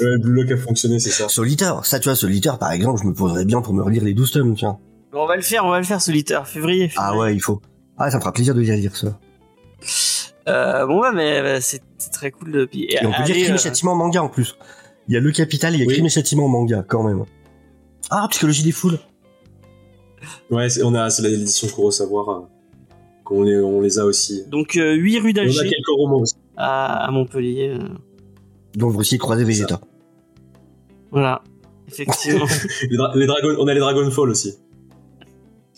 Ouais, 0.00 0.18
Blue 0.18 0.32
Lock 0.42 0.50
a 0.52 0.56
fonctionné, 0.58 0.98
c'est 0.98 1.10
ça. 1.10 1.28
Solitaire, 1.28 1.84
ça 1.84 1.98
tu 1.98 2.08
vois, 2.08 2.16
Solitaire 2.16 2.58
par 2.58 2.72
exemple, 2.72 3.00
je 3.02 3.06
me 3.08 3.14
poserais 3.14 3.44
bien 3.46 3.60
pour 3.62 3.72
me 3.74 3.82
relire 3.82 4.04
les 4.04 4.12
12 4.14 4.30
tomes, 4.32 4.54
tiens. 4.54 4.78
Bon, 5.12 5.22
on 5.24 5.26
va 5.26 5.36
le 5.36 5.42
faire, 5.42 5.64
on 5.64 5.70
va 5.70 5.78
le 5.78 5.84
faire 5.84 6.00
solitaire, 6.02 6.46
février. 6.46 6.90
Ah 6.96 7.16
ouais, 7.16 7.34
il 7.34 7.40
faut. 7.40 7.60
Ah, 7.96 8.10
ça 8.10 8.16
me 8.18 8.20
fera 8.20 8.32
plaisir 8.32 8.54
de 8.54 8.60
lire, 8.60 8.74
lire 8.76 8.94
ça. 8.96 9.18
Euh, 10.48 10.86
bon 10.86 11.00
ouais, 11.00 11.12
mais 11.12 11.38
euh, 11.38 11.58
c'est 11.60 11.82
très 12.12 12.30
cool 12.30 12.52
de. 12.52 12.68
Et 12.72 12.98
on 13.04 13.10
peut 13.10 13.14
allez, 13.16 13.24
dire 13.24 13.34
crime 13.34 13.46
et 13.54 13.58
euh, 13.58 13.62
châtiment 13.62 13.92
en 13.92 13.96
manga 13.96 14.22
en 14.22 14.28
plus. 14.28 14.56
Il 15.08 15.14
y 15.14 15.16
a 15.16 15.20
le 15.20 15.30
capital, 15.32 15.74
il 15.74 15.80
y 15.80 15.82
a 15.82 15.86
Oui. 15.86 15.94
crime 15.94 16.06
et 16.06 16.10
châtiment 16.10 16.44
en 16.44 16.48
manga 16.48 16.84
quand 16.86 17.02
même. 17.02 17.24
Ah, 18.10 18.26
psychologie 18.30 18.62
des 18.62 18.72
foules. 18.72 18.98
Ouais, 20.50 20.68
c'est- 20.70 20.82
on 20.82 20.94
a, 20.94 21.10
c'est 21.10 21.22
l'édition 21.22 21.66
Kurosawa, 21.68 22.48
qu'on 23.24 23.42
les, 23.42 23.58
on 23.58 23.80
les 23.80 23.98
a 23.98 24.04
aussi. 24.04 24.44
Donc 24.48 24.76
euh, 24.76 24.94
8 24.94 25.18
rue 25.18 25.30
Et 25.30 25.32
on 25.34 25.42
a 25.42 25.44
d'Alger 25.46 25.68
quelques 25.68 25.88
romans 25.88 26.20
aussi. 26.20 26.34
à, 26.56 27.04
à 27.06 27.10
Montpellier. 27.10 27.76
Donc 28.76 28.92
vous 28.92 29.00
aussi 29.00 29.18
croiser 29.18 29.44
Vegeta. 29.44 29.80
voilà, 31.10 31.42
effectivement. 31.88 32.46
Les, 32.90 32.96
dra- 32.96 33.12
les 33.16 33.26
Dragon, 33.26 33.56
on 33.58 33.66
a 33.68 33.74
les 33.74 33.80
Dragonfall 33.80 34.30
aussi. 34.30 34.54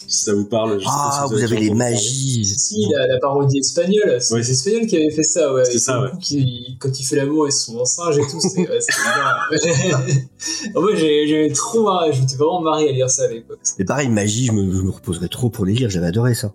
Si 0.07 0.25
ça 0.25 0.33
vous 0.35 0.47
parle. 0.47 0.75
je 0.79 0.79
sais 0.79 0.85
pas 0.87 0.91
Ah, 1.21 1.25
si 1.29 1.35
vous 1.35 1.43
avez 1.43 1.61
les 1.61 1.71
magies. 1.71 2.45
Si, 2.45 2.87
la, 2.97 3.07
la 3.09 3.19
parodie 3.21 3.59
espagnole, 3.59 4.17
c'est 4.21 4.35
Ouais. 4.35 4.43
c'est 4.43 4.53
espagnol 4.53 4.87
qui 4.87 4.97
avait 4.97 5.11
fait 5.11 5.23
ça, 5.23 5.53
ouais. 5.53 5.65
C'est 5.67 5.79
ça, 5.79 6.01
ouais. 6.03 6.11
coup 6.11 6.17
qui- 6.19 6.77
quand 6.81 6.99
il 6.99 7.05
fait 7.05 7.17
l'amour 7.17 7.47
et 7.47 7.51
son 7.51 7.85
singe 7.85 8.17
et 8.17 8.23
tout, 8.23 8.41
c'est 8.41 8.61
en 10.75 10.81
vrai, 10.81 10.97
j'ai 10.97 11.27
j'ai 11.27 11.53
trop 11.53 11.83
marré, 11.85 12.13
je 12.13 12.21
m'étais 12.23 12.37
vraiment 12.37 12.63
marré 12.63 12.89
à 12.89 12.93
lire 12.93 13.11
ça 13.11 13.25
à 13.25 13.29
l'époque. 13.29 13.59
Et 13.79 13.85
pareil, 13.85 14.09
magie, 14.09 14.47
je 14.47 14.53
me, 14.53 14.73
je 14.75 14.81
me 14.83 14.91
reposerais 14.91 15.29
trop 15.29 15.51
pour 15.51 15.67
les 15.67 15.75
lire, 15.75 15.91
j'avais 15.91 16.07
adoré 16.07 16.35
ça. 16.35 16.55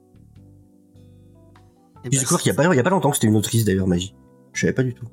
Et 2.05 2.05
J'ai 2.05 2.09
bah, 2.17 2.19
découvert 2.19 2.41
qu'il 2.41 2.51
y 2.51 2.53
a 2.53 2.55
pas, 2.55 2.73
il 2.73 2.77
y 2.77 2.79
a 2.79 2.83
pas 2.83 2.89
longtemps 2.89 3.09
que 3.11 3.17
c'était 3.17 3.27
une 3.27 3.35
autrice 3.35 3.65
d'ailleurs, 3.65 3.87
magie. 3.87 4.15
Je 4.53 4.61
savais 4.61 4.73
pas 4.73 4.83
du 4.83 4.93
tout. 4.93 5.05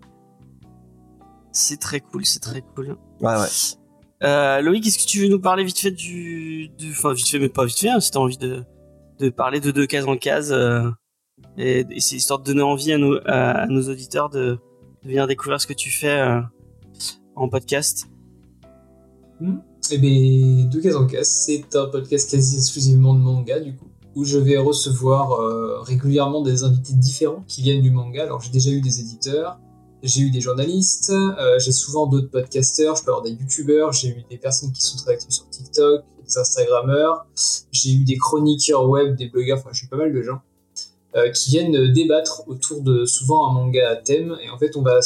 C'est 1.53 1.79
très 1.79 2.01
cool, 2.01 2.25
c'est 2.25 2.41
très 2.41 2.63
cool. 2.75 2.97
Ouais, 3.21 3.35
ouais. 3.37 3.47
Euh, 4.23 4.61
Loïc, 4.61 4.87
est-ce 4.87 4.99
que 4.99 5.09
tu 5.09 5.21
veux 5.21 5.29
nous 5.29 5.41
parler 5.41 5.65
vite 5.65 5.79
fait 5.79 5.91
du, 5.91 6.71
enfin 6.91 7.13
vite 7.13 7.29
fait, 7.29 7.39
mais 7.39 7.49
pas 7.49 7.65
vite 7.65 7.79
fait, 7.79 7.89
hein, 7.89 8.01
si 8.01 8.11
t'as 8.11 8.19
envie 8.19 8.39
de 8.39 8.65
de 9.19 9.29
parler 9.29 9.61
de 9.61 9.71
deux 9.71 9.87
cases 9.87 10.07
en 10.07 10.17
case, 10.17 10.51
euh, 10.53 10.91
et, 11.59 11.85
et 11.91 12.01
c'est 12.01 12.17
histoire 12.17 12.39
de 12.39 12.45
donner 12.45 12.63
envie 12.63 12.93
à 12.93 12.99
nos 12.99 13.19
à, 13.27 13.67
nos 13.67 13.89
auditeurs 13.89 14.29
de, 14.29 14.59
venir 15.03 15.27
découvrir 15.27 15.61
ce 15.61 15.67
que 15.67 15.73
tu 15.73 15.91
fais 15.91 16.21
euh, 16.21 16.41
en 17.35 17.49
podcast. 17.49 18.09
Eh 19.91 19.99
bien, 19.99 20.67
Deux 20.67 20.83
Cases 20.83 20.95
en 20.95 21.07
Casse, 21.07 21.47
c'est 21.47 21.75
un 21.75 21.87
podcast 21.87 22.31
quasi 22.31 22.57
exclusivement 22.57 23.15
de 23.15 23.21
manga, 23.21 23.59
du 23.59 23.75
coup, 23.75 23.89
où 24.15 24.25
je 24.25 24.37
vais 24.37 24.59
recevoir 24.59 25.83
régulièrement 25.83 26.43
des 26.43 26.63
invités 26.63 26.93
différents 26.93 27.43
qui 27.49 27.63
viennent 27.63 27.81
du 27.81 27.91
manga. 27.91 28.23
Alors 28.23 28.43
j'ai 28.43 28.51
déjà 28.51 28.71
eu 28.71 28.83
des 28.83 29.01
éditeurs, 29.01 29.59
j'ai 30.03 30.23
eu 30.23 30.31
des 30.31 30.41
journalistes, 30.41 31.11
euh, 31.11 31.59
j'ai 31.59 31.73
souvent 31.73 32.07
d'autres 32.07 32.31
podcasteurs, 32.31 32.97
je 32.97 33.05
peux 33.05 33.11
avoir 33.11 33.23
des 33.25 33.33
youtubeurs, 33.33 33.93
j'ai 33.93 34.09
eu 34.09 34.25
des 34.31 34.39
personnes 34.39 34.73
qui 34.73 34.83
sont 34.83 34.97
très 34.97 35.13
actives 35.13 35.31
sur 35.31 35.49
TikTok, 35.49 36.05
des 36.27 36.39
instagrammeurs, 36.39 37.27
j'ai 37.73 37.93
eu 37.93 38.05
des 38.05 38.17
chroniqueurs 38.17 38.89
web, 38.89 39.17
des 39.17 39.29
blogueurs, 39.29 39.59
enfin 39.59 39.71
j'ai 39.73 39.87
pas 39.87 39.97
mal 39.97 40.13
de 40.13 40.23
gens 40.23 40.41
euh, 41.17 41.31
qui 41.31 41.51
viennent 41.51 41.93
débattre 41.93 42.45
autour 42.47 42.83
de 42.83 43.05
souvent 43.05 43.49
un 43.49 43.53
manga 43.53 43.91
à 43.91 43.97
thème 43.97 44.37
et 44.43 44.51
en 44.51 44.59
fait 44.59 44.77
on 44.77 44.83
va 44.83 45.01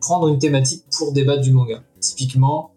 prendre 0.00 0.28
une 0.28 0.38
thématique 0.38 0.84
pour 0.96 1.12
débattre 1.12 1.42
du 1.42 1.52
manga. 1.52 1.82
Typiquement, 2.00 2.72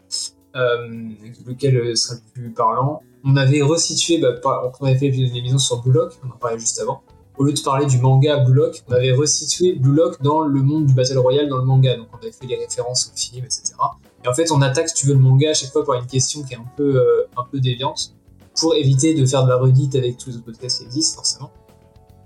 euh, 0.56 1.10
lequel 1.46 1.96
sera 1.96 2.16
le 2.16 2.22
plus 2.34 2.52
parlant? 2.52 3.04
On 3.24 3.36
avait 3.38 3.62
resitué, 3.62 4.18
bah, 4.18 4.34
par- 4.34 4.72
on 4.80 4.86
avait 4.86 4.98
fait 4.98 5.10
une 5.10 5.36
émission 5.36 5.60
sur 5.60 5.82
Blue 5.84 5.92
Lock, 5.92 6.14
on 6.26 6.30
en 6.30 6.38
parlait 6.38 6.58
juste 6.58 6.80
avant. 6.80 7.04
Au 7.38 7.44
lieu 7.44 7.54
de 7.54 7.62
parler 7.62 7.86
du 7.86 7.98
manga 7.98 8.38
Blue 8.38 8.54
Lock, 8.54 8.84
on 8.90 8.94
avait 8.94 9.14
resitué 9.14 9.74
Blue 9.74 9.96
Lock 9.96 10.22
dans 10.22 10.42
le 10.42 10.62
monde 10.62 10.86
du 10.86 10.94
Battle 10.94 11.18
Royale 11.18 11.48
dans 11.48 11.58
le 11.58 11.64
manga. 11.64 11.96
Donc 11.96 12.08
on 12.14 12.18
avait 12.18 12.32
fait 12.32 12.46
les 12.46 12.58
références 12.58 13.12
au 13.12 13.18
film, 13.18 13.46
etc. 13.46 13.74
Et 14.24 14.28
en 14.28 14.34
fait, 14.34 14.52
on 14.52 14.62
attaque, 14.62 14.90
si 14.90 14.96
tu 14.96 15.08
veux, 15.08 15.14
le 15.14 15.20
manga 15.20 15.50
à 15.50 15.54
chaque 15.54 15.72
fois 15.72 15.86
par 15.86 15.96
une 15.96 16.06
question 16.06 16.44
qui 16.44 16.54
est 16.54 16.58
un 16.58 16.66
peu, 16.76 16.98
euh, 16.98 17.28
un 17.38 17.44
peu 17.50 17.60
déviante 17.60 18.14
pour 18.60 18.76
éviter 18.76 19.14
de 19.14 19.26
faire 19.26 19.44
de 19.44 19.50
la 19.50 19.56
redite 19.56 19.96
avec 19.96 20.18
tous 20.18 20.30
les 20.30 20.36
autres 20.36 20.46
podcasts 20.46 20.80
qui 20.80 20.86
existent, 20.86 21.16
forcément. 21.16 21.52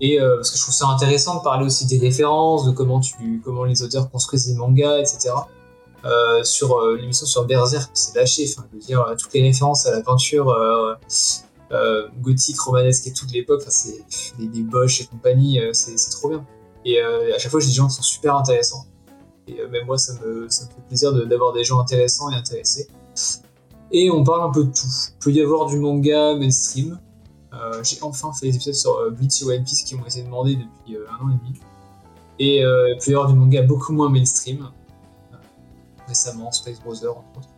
Et 0.00 0.20
euh, 0.20 0.36
parce 0.36 0.50
que 0.50 0.58
je 0.58 0.62
trouve 0.62 0.74
ça 0.74 0.88
intéressant 0.88 1.38
de 1.38 1.42
parler 1.42 1.64
aussi 1.64 1.86
des 1.86 1.98
références, 1.98 2.66
de 2.66 2.72
comment, 2.72 3.00
tu, 3.00 3.40
comment 3.44 3.64
les 3.64 3.82
auteurs 3.82 4.10
construisent 4.10 4.48
les 4.48 4.54
mangas, 4.54 4.98
etc. 4.98 5.30
Euh, 6.04 6.44
sur 6.44 6.86
l'émission 6.88 7.26
sur 7.26 7.46
Berserk, 7.46 7.90
c'est 7.94 8.14
lâché. 8.16 8.44
Enfin, 8.50 8.66
je 8.70 8.76
veux 8.76 8.84
dire, 8.84 9.14
toutes 9.18 9.32
les 9.32 9.42
références 9.42 9.86
à 9.86 9.92
la 9.92 10.02
peinture 10.02 10.54
euh, 11.72 12.08
gothique, 12.20 12.60
romanesque 12.60 13.08
et 13.08 13.12
toute 13.12 13.32
l'époque, 13.32 13.60
enfin, 13.62 13.70
c'est 13.70 14.04
des, 14.38 14.46
des 14.46 14.62
Bosch 14.62 15.00
et 15.00 15.06
compagnie, 15.06 15.58
euh, 15.58 15.72
c'est 15.72 16.10
trop 16.10 16.28
bien. 16.28 16.46
Et 16.84 17.00
euh, 17.02 17.34
à 17.34 17.38
chaque 17.38 17.50
fois, 17.50 17.58
j'ai 17.58 17.66
des 17.66 17.72
gens 17.72 17.88
qui 17.88 17.94
sont 17.94 18.02
super 18.02 18.36
intéressants. 18.36 18.86
Et 19.48 19.56
même 19.70 19.86
moi, 19.86 19.98
ça 19.98 20.12
me, 20.24 20.48
fait 20.48 20.82
plaisir 20.88 21.12
d'avoir 21.26 21.52
des 21.52 21.64
gens 21.64 21.80
intéressants 21.80 22.30
et 22.30 22.34
intéressés. 22.34 22.88
Et 23.90 24.10
on 24.10 24.22
parle 24.24 24.48
un 24.48 24.52
peu 24.52 24.64
de 24.64 24.70
tout. 24.70 24.86
Il 25.10 25.18
peut 25.20 25.32
y 25.32 25.40
avoir 25.40 25.66
du 25.66 25.78
manga 25.78 26.36
mainstream. 26.36 26.98
J'ai 27.82 27.98
enfin 28.02 28.32
fait 28.32 28.48
des 28.48 28.56
épisodes 28.56 28.74
sur 28.74 29.10
Bleach 29.12 29.42
et 29.42 29.44
One 29.44 29.64
Piece 29.64 29.82
qui 29.82 29.94
m'ont 29.94 30.04
été 30.04 30.22
demandés 30.22 30.56
depuis 30.56 30.96
un 30.96 31.24
an 31.24 31.30
et 31.30 31.38
demi. 31.38 31.60
Et 32.40 32.58
il 32.58 32.98
peut 32.98 33.12
y 33.12 33.14
avoir 33.14 33.28
du 33.28 33.34
manga 33.34 33.62
beaucoup 33.62 33.92
moins 33.92 34.10
mainstream. 34.10 34.68
Récemment, 36.08 36.50
Space 36.50 36.80
Brother, 36.80 37.16
entre 37.16 37.38
autres. 37.38 37.48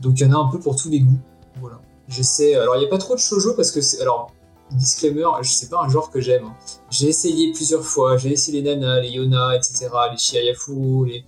Donc 0.00 0.18
il 0.18 0.26
y 0.26 0.28
en 0.28 0.32
a 0.32 0.36
un 0.44 0.50
peu 0.50 0.58
pour 0.58 0.74
tous 0.74 0.90
les 0.90 1.00
goûts. 1.00 1.20
Voilà. 1.60 1.80
J'essaie. 2.12 2.54
Alors 2.54 2.76
il 2.76 2.80
n'y 2.80 2.86
a 2.86 2.88
pas 2.88 2.98
trop 2.98 3.14
de 3.14 3.20
shoujo 3.20 3.54
parce 3.54 3.70
que 3.72 3.80
c'est. 3.80 4.00
Alors, 4.00 4.32
disclaimer, 4.72 5.24
je 5.42 5.50
sais 5.50 5.66
pas 5.68 5.82
un 5.84 5.88
genre 5.88 6.10
que 6.10 6.20
j'aime. 6.20 6.44
hein. 6.44 6.54
J'ai 6.90 7.08
essayé 7.08 7.52
plusieurs 7.52 7.84
fois. 7.84 8.16
J'ai 8.16 8.30
essayé 8.32 8.60
les 8.62 8.76
nanas, 8.76 9.00
les 9.00 9.10
yona, 9.10 9.56
etc., 9.56 9.88
les 10.10 10.18
shiayafuru, 10.18 11.06
les. 11.08 11.24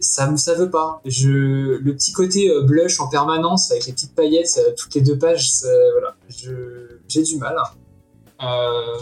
Ça 0.00 0.30
me 0.30 0.36
ça 0.36 0.54
veut 0.54 0.70
pas. 0.70 1.00
Je 1.04 1.28
le 1.28 1.92
petit 1.96 2.12
côté 2.12 2.48
euh, 2.50 2.62
blush 2.62 3.00
en 3.00 3.08
permanence 3.08 3.72
avec 3.72 3.86
les 3.86 3.92
petites 3.92 4.14
paillettes 4.14 4.56
euh, 4.58 4.72
toutes 4.76 4.94
les 4.94 5.00
deux 5.00 5.18
pages, 5.18 5.50
voilà. 5.92 6.14
Je 6.28 6.52
j'ai 7.08 7.22
du 7.22 7.36
mal. 7.38 7.56
Euh, 8.42 8.98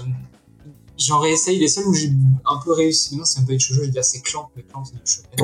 J'en 0.98 1.18
réessaye 1.18 1.58
les 1.58 1.68
seuls 1.68 1.86
où 1.86 1.92
j'ai 1.92 2.10
un 2.46 2.58
peu 2.64 2.72
réussi. 2.72 3.14
Non, 3.18 3.26
c'est 3.26 3.40
même 3.40 3.46
pas 3.48 3.52
du 3.52 3.60
shoujo, 3.60 3.80
je 3.82 3.86
veux 3.86 3.92
dire 3.92 4.02
c'est 4.04 4.20
Clamp, 4.20 4.48
mais 4.56 4.62
Clamp 4.62 4.84
c'est 4.84 4.94
du. 4.94 5.42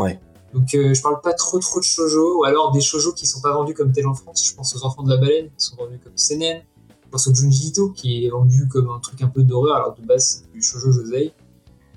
Donc 0.52 0.74
euh, 0.74 0.92
je 0.94 1.00
parle 1.02 1.20
pas 1.22 1.32
trop 1.32 1.58
trop 1.58 1.78
de 1.80 1.84
shoujo, 1.84 2.40
ou 2.40 2.44
alors 2.44 2.72
des 2.72 2.80
shoujo 2.80 3.12
qui 3.12 3.26
sont 3.26 3.40
pas 3.40 3.52
vendus 3.54 3.74
comme 3.74 3.92
tel 3.92 4.06
en 4.06 4.14
France. 4.14 4.44
Je 4.46 4.54
pense 4.54 4.74
aux 4.76 4.84
Enfants 4.84 5.02
de 5.02 5.10
la 5.10 5.16
Baleine, 5.16 5.46
qui 5.56 5.64
sont 5.64 5.76
vendus 5.76 5.98
comme 6.02 6.16
seinen. 6.16 6.62
Je 7.04 7.08
pense 7.10 7.26
au 7.26 7.34
Junji 7.34 7.68
Ito, 7.68 7.90
qui 7.90 8.24
est 8.24 8.30
vendu 8.30 8.68
comme 8.68 8.90
un 8.90 8.98
truc 8.98 9.20
un 9.22 9.28
peu 9.28 9.42
d'horreur, 9.42 9.76
alors 9.76 9.94
de 9.94 10.02
base 10.06 10.44
c'est 10.44 10.52
du 10.52 10.62
shoujo 10.62 10.92
josei. 10.92 11.32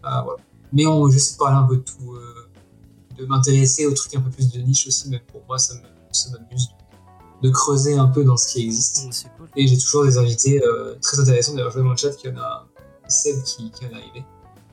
Ah, 0.04 0.22
voilà. 0.26 0.42
Mais 0.74 0.86
on, 0.86 1.10
j'essaie 1.10 1.34
de 1.34 1.38
parler 1.40 1.58
un 1.58 1.64
peu 1.64 1.78
de 1.78 1.82
tout, 1.82 2.14
euh, 2.14 2.50
de 3.18 3.26
m'intéresser 3.26 3.86
aux 3.86 3.94
trucs 3.94 4.16
un 4.16 4.22
peu 4.22 4.30
plus 4.30 4.52
de 4.52 4.60
niche 4.60 4.88
aussi, 4.88 5.10
même 5.10 5.22
pour 5.32 5.42
moi 5.48 5.58
ça 5.58 5.74
me- 5.76 6.14
ça 6.14 6.30
m'amuse 6.32 6.70
de 7.44 7.50
creuser 7.50 7.98
un 7.98 8.08
peu 8.08 8.24
dans 8.24 8.38
ce 8.38 8.48
qui 8.48 8.64
existe. 8.64 9.08
C'est 9.12 9.28
cool. 9.38 9.48
Et 9.58 9.68
j'ai 9.68 9.78
toujours 9.78 10.06
des 10.06 10.18
invités 10.18 10.64
euh, 10.64 10.96
très 11.02 11.20
intéressants. 11.20 11.54
D'ailleurs, 11.54 11.72
je 11.72 11.76
vois 11.76 11.84
dans 11.84 11.92
le 11.92 11.98
chat 11.98 12.12
qu'il 12.12 12.30
y 12.32 12.34
en 12.34 12.38
a 12.38 12.68
Seb 13.08 13.44
qui, 13.44 13.70
qui 13.72 13.86
en 13.86 13.90
est 13.90 13.94
arrivé, 13.96 14.24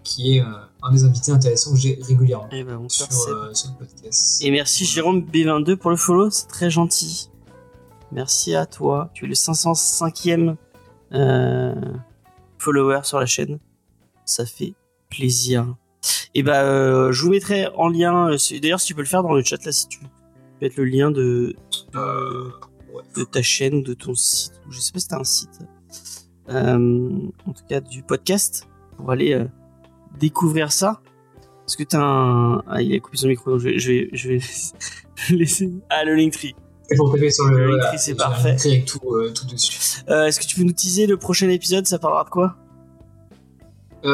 qui 0.04 0.36
est 0.36 0.40
euh, 0.40 0.46
un 0.82 0.92
des 0.92 1.04
invités 1.04 1.30
intéressants 1.32 1.72
que 1.72 1.78
j'ai 1.78 1.98
régulièrement 2.02 2.48
Et 2.50 2.64
ben, 2.64 2.88
sur, 2.88 3.06
euh, 3.28 3.52
sur 3.54 3.70
le 3.70 3.78
podcast. 3.86 4.42
Et 4.42 4.50
merci 4.50 4.84
Jérôme 4.84 5.20
B22 5.22 5.76
pour 5.76 5.90
le 5.90 5.96
follow, 5.96 6.30
c'est 6.30 6.48
très 6.48 6.70
gentil. 6.70 7.30
Merci 8.10 8.54
à 8.54 8.66
toi. 8.66 9.10
Tu 9.14 9.24
es 9.24 9.28
le 9.28 9.34
505e 9.34 10.56
euh, 11.14 11.74
follower 12.58 13.00
sur 13.04 13.18
la 13.20 13.26
chaîne. 13.26 13.58
Ça 14.24 14.44
fait 14.44 14.74
plaisir. 15.08 15.76
Et 16.34 16.42
bah, 16.42 16.62
euh, 16.64 17.12
je 17.12 17.22
vous 17.22 17.30
mettrai 17.30 17.68
en 17.76 17.88
lien. 17.88 18.30
euh, 18.32 18.36
D'ailleurs, 18.60 18.80
si 18.80 18.88
tu 18.88 18.94
peux 18.94 19.02
le 19.02 19.06
faire 19.06 19.22
dans 19.22 19.32
le 19.32 19.42
chat 19.42 19.64
là, 19.64 19.72
si 19.72 19.86
tu 19.88 19.98
peux 20.00 20.06
mettre 20.60 20.74
le 20.78 20.84
lien 20.84 21.10
de, 21.10 21.54
de, 21.92 22.50
ouais. 22.94 23.02
de 23.16 23.24
ta 23.24 23.42
chaîne 23.42 23.76
ou 23.76 23.82
de 23.82 23.94
ton 23.94 24.14
site. 24.14 24.60
Je 24.68 24.80
sais 24.80 24.92
pas 24.92 24.98
si 25.00 25.08
t'as 25.08 25.18
un 25.20 25.24
site. 25.24 25.58
En 26.48 27.52
tout 27.52 27.64
cas, 27.68 27.80
du 27.80 28.02
podcast 28.02 28.68
pour 28.96 29.10
aller 29.10 29.46
découvrir 30.18 30.72
ça. 30.72 31.00
Est-ce 31.66 31.76
que 31.76 31.84
t'as 31.84 32.00
un. 32.02 32.62
Ah, 32.68 32.82
il 32.82 32.94
a 32.94 32.98
coupé 33.00 33.16
son 33.16 33.28
micro, 33.28 33.50
donc 33.50 33.60
je 33.60 33.68
vais, 33.68 33.78
je 33.78 33.88
vais, 33.88 34.08
je 34.12 34.28
vais 34.28 34.40
le 35.30 35.36
laisser. 35.38 35.70
Ah, 35.90 36.04
le 36.04 36.14
Linktree. 36.16 36.54
Et 36.90 36.96
pour 36.96 37.12
taper 37.12 37.30
sur 37.30 37.46
le. 37.48 37.58
Le 37.58 37.66
voilà, 37.68 37.96
c'est 37.96 38.14
parfait. 38.14 38.56
avec 38.64 38.84
tout, 38.84 38.98
euh, 39.14 39.32
tout 39.32 39.46
dessus. 39.46 40.02
Euh, 40.08 40.26
Est-ce 40.26 40.40
que 40.40 40.44
tu 40.46 40.56
peux 40.56 40.64
nous 40.64 40.72
teaser 40.72 41.06
le 41.06 41.16
prochain 41.16 41.48
épisode 41.48 41.86
Ça 41.86 41.98
parlera 41.98 42.24
de 42.24 42.30
quoi? 42.30 42.56
Euh, 44.04 44.08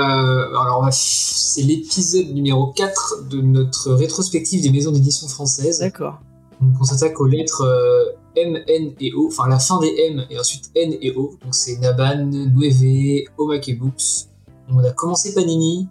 alors, 0.51 0.87
c'est 0.93 1.63
l'épisode 1.63 2.29
numéro 2.35 2.73
4 2.73 3.29
de 3.31 3.41
notre 3.41 3.93
rétrospective 3.95 4.63
des 4.63 4.71
maisons 4.71 4.93
d'édition 4.93 5.27
françaises. 5.29 5.79
D'accord. 5.79 6.21
Donc, 6.61 6.75
on 6.81 6.85
s'attaque 6.85 7.19
aux 7.21 7.27
lettres 7.27 7.63
euh, 7.63 8.05
M, 8.37 8.59
N 8.69 8.93
et 9.01 9.13
O, 9.15 9.29
enfin 9.29 9.49
la 9.49 9.59
fin 9.59 9.81
des 9.81 9.95
M 10.11 10.27
et 10.29 10.39
ensuite 10.39 10.71
N 10.75 10.95
et 11.01 11.13
O. 11.17 11.39
Donc, 11.43 11.55
c'est 11.55 11.79
Naban, 11.79 12.27
Nueve, 12.27 13.25
Omake 13.39 13.79
Books. 13.79 14.27
On 14.71 14.85
a 14.85 14.91
commencé 14.93 15.35
Panini, 15.35 15.89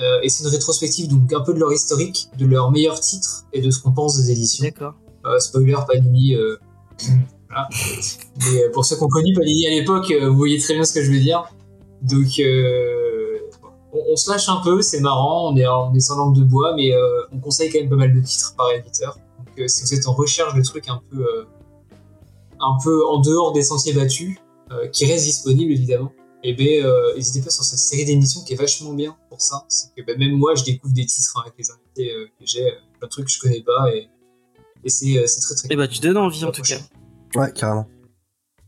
euh, 0.00 0.20
et 0.22 0.28
c'est 0.28 0.44
une 0.44 0.50
rétrospective 0.50 1.08
donc 1.08 1.32
un 1.32 1.40
peu 1.40 1.52
de 1.52 1.58
leur 1.58 1.72
historique, 1.72 2.28
de 2.38 2.46
leurs 2.46 2.70
meilleurs 2.70 3.00
titres 3.00 3.44
et 3.52 3.60
de 3.60 3.70
ce 3.70 3.80
qu'on 3.80 3.92
pense 3.92 4.16
des 4.16 4.30
éditions. 4.30 4.64
D'accord. 4.64 4.94
Euh, 5.26 5.38
spoiler, 5.38 5.76
Panini. 5.86 6.34
euh, 6.34 6.56
voilà. 7.48 7.68
Mais 8.38 8.70
pour 8.72 8.84
ceux 8.84 8.96
qui 8.96 9.02
ont 9.02 9.08
connu 9.08 9.34
Panini 9.34 9.66
à 9.66 9.70
l'époque, 9.70 10.12
vous 10.12 10.36
voyez 10.36 10.58
très 10.58 10.74
bien 10.74 10.84
ce 10.84 10.94
que 10.94 11.02
je 11.02 11.10
veux 11.10 11.18
dire. 11.18 11.44
Donc, 12.00 12.40
on, 13.92 14.12
on 14.12 14.16
se 14.16 14.30
lâche 14.30 14.48
un 14.48 14.60
peu, 14.62 14.80
c'est 14.80 15.00
marrant, 15.00 15.52
on 15.52 15.56
est, 15.56 15.66
on 15.66 15.92
est 15.94 16.00
sans 16.00 16.16
langue 16.16 16.36
de 16.36 16.44
bois, 16.44 16.74
mais 16.74 16.92
on 17.32 17.38
conseille 17.38 17.70
quand 17.70 17.78
même 17.78 17.90
pas 17.90 17.96
mal 17.96 18.14
de 18.14 18.20
titres 18.20 18.54
par 18.56 18.70
éditeur. 18.70 19.18
Donc, 19.38 19.68
si 19.68 19.82
vous 19.82 19.94
êtes 19.94 20.06
en 20.06 20.14
recherche 20.14 20.54
de 20.54 20.62
trucs 20.62 20.88
un 20.88 21.00
peu, 21.10 21.46
un 22.58 22.78
peu 22.82 23.06
en 23.06 23.20
dehors 23.20 23.52
des 23.52 23.62
sentiers 23.62 23.92
battus, 23.92 24.38
qui 24.92 25.04
restent 25.06 25.26
disponibles 25.26 25.72
évidemment, 25.72 26.10
et 26.44 26.52
ben, 26.52 26.84
euh, 26.84 27.14
n'hésitez 27.16 27.40
pas 27.40 27.50
sur 27.50 27.64
cette 27.64 27.78
série 27.78 28.04
d'émissions 28.04 28.42
qui 28.44 28.52
est 28.52 28.56
vachement 28.56 28.92
bien 28.92 29.16
pour 29.30 29.40
ça. 29.40 29.64
C'est 29.68 29.92
que 29.94 30.02
ben, 30.06 30.18
même 30.18 30.36
moi, 30.36 30.54
je 30.54 30.62
découvre 30.62 30.92
des 30.94 31.06
titres 31.06 31.32
hein, 31.36 31.42
avec 31.44 31.54
les 31.58 31.70
invités 31.70 32.14
euh, 32.14 32.26
que 32.38 32.44
j'ai, 32.44 32.66
euh, 32.66 32.74
plein 32.98 33.08
de 33.08 33.10
trucs 33.10 33.26
que 33.26 33.32
je 33.32 33.40
connais 33.40 33.62
pas, 33.62 33.90
et, 33.92 34.08
et 34.84 34.88
c'est 34.90 35.18
euh, 35.18 35.24
très 35.24 35.54
très 35.54 35.72
Et 35.72 35.76
bah, 35.76 35.88
tu 35.88 36.00
donnes 36.00 36.18
envie 36.18 36.44
en 36.44 36.52
tout 36.52 36.62
cas. 36.62 36.78
Ouais, 37.34 37.50
carrément. 37.52 37.88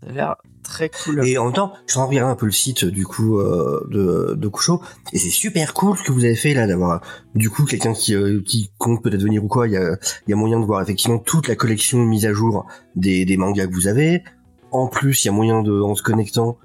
Ça 0.03 0.09
a 0.09 0.13
l'air 0.13 0.37
très 0.63 0.91
cool. 0.91 1.27
Et 1.27 1.39
en 1.39 1.45
même 1.45 1.55
temps, 1.55 1.73
je 1.87 1.93
suis 1.93 2.01
en 2.01 2.05
train 2.05 2.13
de 2.13 2.17
regarder 2.17 2.33
un 2.33 2.37
peu 2.37 2.47
le 2.47 2.53
site 2.53 2.85
du 2.85 3.07
coup 3.07 3.39
euh, 3.39 3.87
de, 3.91 4.35
de 4.35 4.49
Kusho, 4.49 4.81
et 5.13 5.19
c'est 5.19 5.31
super 5.31 5.75
cool 5.75 5.97
ce 5.97 6.03
que 6.03 6.13
vous 6.13 6.25
avez 6.25 6.35
fait 6.35 6.55
là 6.55 6.67
d'avoir 6.67 7.03
du 7.35 7.51
coup 7.51 7.65
quelqu'un 7.65 7.93
qui, 7.93 8.15
euh, 8.15 8.43
qui 8.45 8.71
compte 8.79 9.03
peut-être 9.03 9.23
venir 9.23 9.45
ou 9.45 9.49
quoi. 9.49 9.69
Il 9.69 9.75
y 9.75 9.77
a, 9.77 9.97
il 10.27 10.31
y 10.31 10.33
a 10.33 10.37
moyen 10.37 10.59
de 10.61 10.65
voir 10.65 10.81
effectivement 10.83 11.19
toute 11.19 11.47
la 11.49 11.57
collection 11.57 11.99
mise 11.99 12.25
à 12.27 12.33
jour 12.33 12.67
des, 12.95 13.25
des 13.25 13.37
mangas 13.37 13.67
que 13.67 13.75
vous 13.75 13.87
avez. 13.87 14.25
En 14.73 14.89
plus, 14.89 15.25
il 15.25 15.29
y 15.29 15.31
a 15.31 15.33
moyen 15.33 15.63
de 15.63 15.81
en 15.81 15.95
se 15.95 16.03
connectant, 16.03 16.59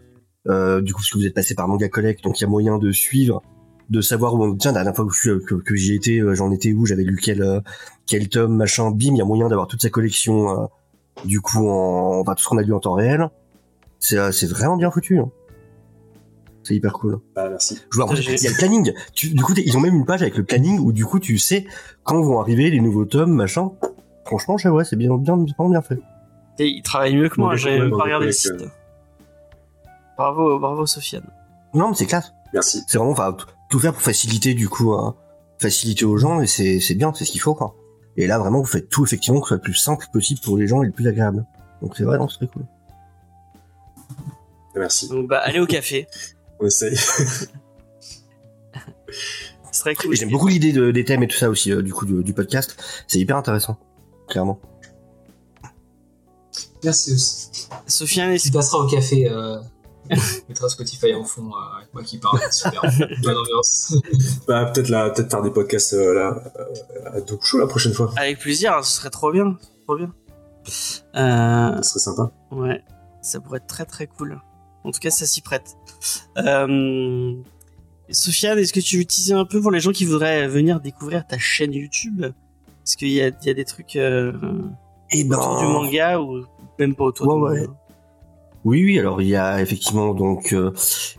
euh, 0.47 0.81
du 0.81 0.93
coup 0.93 1.01
parce 1.01 1.11
que 1.11 1.17
vous 1.17 1.25
êtes 1.25 1.33
passé 1.33 1.55
par 1.55 1.67
Manga 1.67 1.87
Collect, 1.89 2.23
donc 2.23 2.39
il 2.39 2.43
y 2.43 2.45
a 2.45 2.49
moyen 2.49 2.77
de 2.77 2.91
suivre, 2.91 3.41
de 3.89 4.01
savoir 4.01 4.33
où. 4.33 4.55
Tiens, 4.55 4.71
la 4.71 4.83
dernière 4.83 4.95
fois 4.95 5.05
que, 5.05 5.75
j'y 5.75 5.95
étais, 5.95 6.19
euh, 6.19 6.33
j'en 6.33 6.51
étais 6.51 6.73
où, 6.73 6.85
j'avais 6.85 7.03
lu 7.03 7.19
quel 7.21 7.41
euh, 7.41 7.59
quel 8.05 8.29
tome, 8.29 8.55
machin. 8.55 8.91
Bim, 8.91 9.13
il 9.13 9.17
y 9.17 9.21
a 9.21 9.25
moyen 9.25 9.47
d'avoir 9.49 9.67
toute 9.67 9.81
sa 9.81 9.89
collection. 9.89 10.49
euh, 10.61 10.65
du 11.25 11.41
coup, 11.41 11.67
en, 11.69 12.21
enfin 12.21 12.33
tout 12.35 12.43
ce 12.43 12.49
qu'on 12.49 12.57
a 12.57 12.61
lu 12.61 12.73
en 12.73 12.79
temps 12.79 12.93
réel. 12.93 13.29
C'est 13.99 14.17
euh, 14.17 14.31
c'est 14.31 14.47
vraiment 14.47 14.77
bien 14.77 14.89
foutu. 14.89 15.19
hein. 15.19 15.29
C'est 16.63 16.75
hyper 16.75 16.93
cool. 16.93 17.19
Bah, 17.35 17.49
merci. 17.49 17.79
Je 17.91 17.97
vois, 17.97 18.07
il 18.15 18.23
y 18.23 18.47
a 18.47 18.49
le 18.51 18.55
planning. 18.55 18.93
Tu, 19.13 19.29
du 19.29 19.43
coup, 19.43 19.53
ils 19.55 19.77
ont 19.77 19.79
même 19.79 19.95
une 19.95 20.05
page 20.05 20.21
avec 20.21 20.37
le 20.37 20.43
planning 20.43 20.79
où 20.79 20.91
du 20.91 21.05
coup 21.05 21.19
tu 21.19 21.37
sais 21.37 21.65
quand 22.03 22.21
vont 22.21 22.39
arriver 22.39 22.69
les 22.69 22.79
nouveaux 22.79 23.05
tomes, 23.05 23.33
machin. 23.33 23.71
Franchement, 24.25 24.57
je 24.57 24.63
sais, 24.63 24.69
ouais, 24.69 24.85
c'est 24.85 24.95
bien, 24.95 25.15
bien, 25.17 25.35
vraiment 25.57 25.71
bien 25.71 25.81
fait. 25.81 25.99
Et 26.59 26.67
il 26.67 26.81
travaille 26.83 27.15
mieux 27.15 27.29
que 27.29 27.39
moi, 27.41 27.55
j'avais 27.55 27.89
pas 27.89 28.03
regardé 28.03 28.27
le 28.27 28.31
site. 28.31 28.53
Bravo, 30.17 30.59
bravo 30.59 30.85
Sofiane. 30.85 31.25
Non, 31.73 31.89
mais 31.89 31.95
c'est 31.95 32.05
classe. 32.05 32.33
Merci. 32.53 32.83
C'est 32.87 32.97
vraiment, 32.97 33.11
enfin, 33.13 33.35
tout 33.69 33.79
faire 33.79 33.93
pour 33.93 34.01
faciliter 34.01 34.53
du 34.53 34.67
coup, 34.69 34.93
hein, 34.93 35.15
faciliter 35.59 36.05
aux 36.05 36.17
gens 36.17 36.41
et 36.41 36.47
c'est 36.47 36.79
c'est 36.79 36.95
bien, 36.95 37.13
c'est 37.13 37.25
ce 37.25 37.31
qu'il 37.31 37.41
faut 37.41 37.55
quoi. 37.55 37.75
Et 38.17 38.27
là, 38.27 38.37
vraiment, 38.39 38.59
vous 38.59 38.65
faites 38.65 38.89
tout 38.89 39.03
effectivement 39.05 39.39
que 39.39 39.45
ce 39.45 39.49
soit 39.49 39.57
le 39.57 39.61
plus 39.61 39.73
simple 39.73 40.05
possible 40.11 40.41
pour 40.41 40.57
les 40.57 40.67
gens 40.67 40.83
et 40.83 40.85
le 40.87 40.91
plus 40.91 41.07
agréable. 41.07 41.45
Donc 41.81 41.95
c'est 41.95 42.03
vrai, 42.03 42.17
non, 42.17 42.27
c'est 42.27 42.37
très 42.37 42.47
cool. 42.47 42.65
Merci. 44.75 45.07
Donc 45.09 45.27
bah 45.27 45.39
allez 45.43 45.59
au 45.59 45.65
café. 45.65 46.07
On 46.59 46.65
essaye. 46.67 46.95
Ce 46.95 47.47
serait 49.71 49.95
cool. 49.95 50.15
J'aime 50.15 50.29
beaucoup 50.29 50.47
l'idée 50.47 50.73
de- 50.73 50.91
des 50.91 51.05
thèmes 51.05 51.23
et 51.23 51.27
tout 51.27 51.37
ça 51.37 51.49
aussi, 51.49 51.71
euh, 51.71 51.81
du 51.81 51.93
coup, 51.93 52.05
du, 52.05 52.23
du 52.23 52.33
podcast. 52.33 52.75
C'est 53.07 53.19
hyper 53.19 53.37
intéressant, 53.37 53.77
clairement. 54.27 54.59
Merci 56.83 57.13
aussi. 57.13 57.67
Sofiane, 57.87 58.31
est-ce 58.31 58.45
Tu 58.47 58.51
passeras 58.51 58.79
au 58.79 58.87
café. 58.87 59.29
Euh... 59.29 59.59
mettra 60.49 60.69
Spotify 60.69 61.13
en 61.13 61.23
fond 61.23 61.49
euh, 61.49 61.77
avec 61.77 61.93
moi 61.93 62.03
qui 62.03 62.17
parle. 62.17 62.39
Super. 62.51 62.81
Bonne 63.23 63.37
ambiance. 63.37 63.95
Bah, 64.47 64.65
peut-être 64.65 64.89
là, 64.89 65.09
peut-être 65.09 65.29
faire 65.31 65.41
des 65.41 65.51
podcasts 65.51 65.93
euh, 65.93 66.13
là, 66.13 66.43
euh, 66.59 67.17
à 67.17 67.21
Dokusho 67.21 67.57
la 67.59 67.67
prochaine 67.67 67.93
fois. 67.93 68.11
Avec 68.17 68.39
plaisir, 68.39 68.83
ce 68.83 68.91
serait 68.97 69.09
trop 69.09 69.31
bien. 69.31 69.57
Trop 69.85 69.95
bien. 69.97 70.11
Euh, 71.15 71.75
Ça 71.77 71.83
serait 71.83 71.99
sympa. 71.99 72.31
ouais, 72.51 72.83
ça 73.21 73.39
pourrait 73.39 73.57
être 73.57 73.67
très 73.67 73.85
très 73.85 74.07
cool. 74.07 74.39
En 74.83 74.91
tout 74.91 74.99
cas, 74.99 75.09
ça 75.11 75.25
s'y 75.25 75.41
prête. 75.41 75.75
Euh, 76.37 77.33
Sofiane, 78.09 78.57
est-ce 78.59 78.73
que 78.73 78.79
tu 78.79 78.95
veux 78.97 79.01
utiliser 79.03 79.33
un 79.33 79.45
peu 79.45 79.61
pour 79.61 79.71
les 79.71 79.79
gens 79.79 79.91
qui 79.91 80.05
voudraient 80.05 80.47
venir 80.47 80.79
découvrir 80.79 81.25
ta 81.27 81.37
chaîne 81.37 81.73
YouTube? 81.73 82.23
Est-ce 82.23 82.97
qu'il 82.97 83.09
y 83.09 83.21
a, 83.21 83.27
il 83.27 83.47
y 83.47 83.49
a 83.49 83.53
des 83.53 83.65
trucs 83.65 83.95
euh, 83.95 84.33
Et 85.11 85.23
ben, 85.23 85.37
autour 85.37 85.59
du 85.59 85.65
manga 85.67 86.19
ou 86.19 86.43
même 86.79 86.95
pas 86.95 87.03
autour 87.05 87.27
Ouais, 87.27 87.53
du 87.53 87.61
ouais. 87.61 87.67
manga? 87.67 87.79
Oui, 88.63 88.83
oui. 88.85 88.99
Alors 88.99 89.23
il 89.23 89.27
y 89.27 89.35
a 89.35 89.59
effectivement 89.59 90.13
donc 90.13 90.53
euh, 90.53 90.71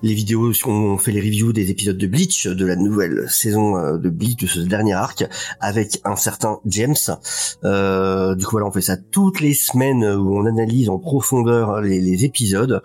les 0.03 0.15
vidéos. 0.15 0.53
On 0.65 0.97
fait 0.97 1.11
les 1.11 1.21
reviews 1.21 1.53
des 1.53 1.71
épisodes 1.71 1.99
de 1.99 2.07
Bleach 2.07 2.47
de 2.47 2.65
la 2.65 2.77
nouvelle 2.77 3.29
saison 3.29 3.77
euh, 3.77 3.99
de 3.99 4.11
Bleach 4.11 4.37
de 4.37 4.47
ce 4.47 4.61
dernier 4.61 4.93
arc 4.93 5.25
avec 5.61 6.01
un 6.05 6.15
certain 6.15 6.61
James. 6.67 6.95
Euh, 7.65 8.37
du 8.37 8.45
coup 8.45 8.53
voilà, 8.53 8.69
on 8.69 8.71
fait 8.71 8.81
ça 8.81 8.97
toutes 8.97 9.41
les 9.41 9.55
semaines 9.55 10.05
où 10.05 10.39
on 10.39 10.47
analyse 10.47 10.89
en 10.89 11.01
profondeur 11.01 11.81
les, 11.81 12.01
les 12.01 12.25
épisodes. 12.25 12.81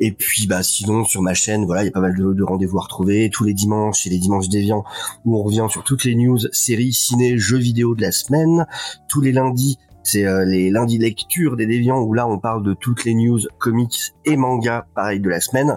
Et 0.00 0.12
puis 0.12 0.46
bah 0.46 0.62
sinon 0.62 1.04
sur 1.04 1.22
ma 1.22 1.32
chaîne, 1.32 1.64
voilà, 1.64 1.82
il 1.82 1.86
y 1.86 1.88
a 1.88 1.92
pas 1.92 2.00
mal 2.00 2.14
de, 2.14 2.34
de 2.34 2.42
rendez-vous 2.44 2.78
à 2.78 2.82
retrouver 2.82 3.30
tous 3.30 3.44
les 3.44 3.54
dimanches 3.54 4.06
et 4.06 4.10
les 4.10 4.18
dimanches 4.18 4.50
déviants 4.50 4.84
où 5.24 5.38
on 5.38 5.42
revient 5.42 5.66
sur 5.70 5.82
toutes 5.82 6.04
les 6.04 6.14
news, 6.14 6.38
séries, 6.52 6.92
ciné, 6.92 7.38
jeux 7.38 7.56
vidéo 7.58 7.94
de 7.94 8.02
la 8.02 8.12
semaine. 8.12 8.66
Tous 9.08 9.22
les 9.22 9.32
lundis 9.32 9.78
c'est 10.02 10.26
euh, 10.26 10.44
les 10.44 10.70
lundis 10.70 10.98
lecture 10.98 11.56
des 11.56 11.66
déviants 11.66 12.00
où 12.00 12.14
là 12.14 12.26
on 12.26 12.38
parle 12.38 12.62
de 12.62 12.74
toutes 12.74 13.04
les 13.04 13.14
news 13.14 13.40
comics 13.58 14.14
et 14.24 14.36
mangas 14.36 14.86
pareil 14.94 15.20
de 15.20 15.28
la 15.28 15.40
semaine. 15.40 15.76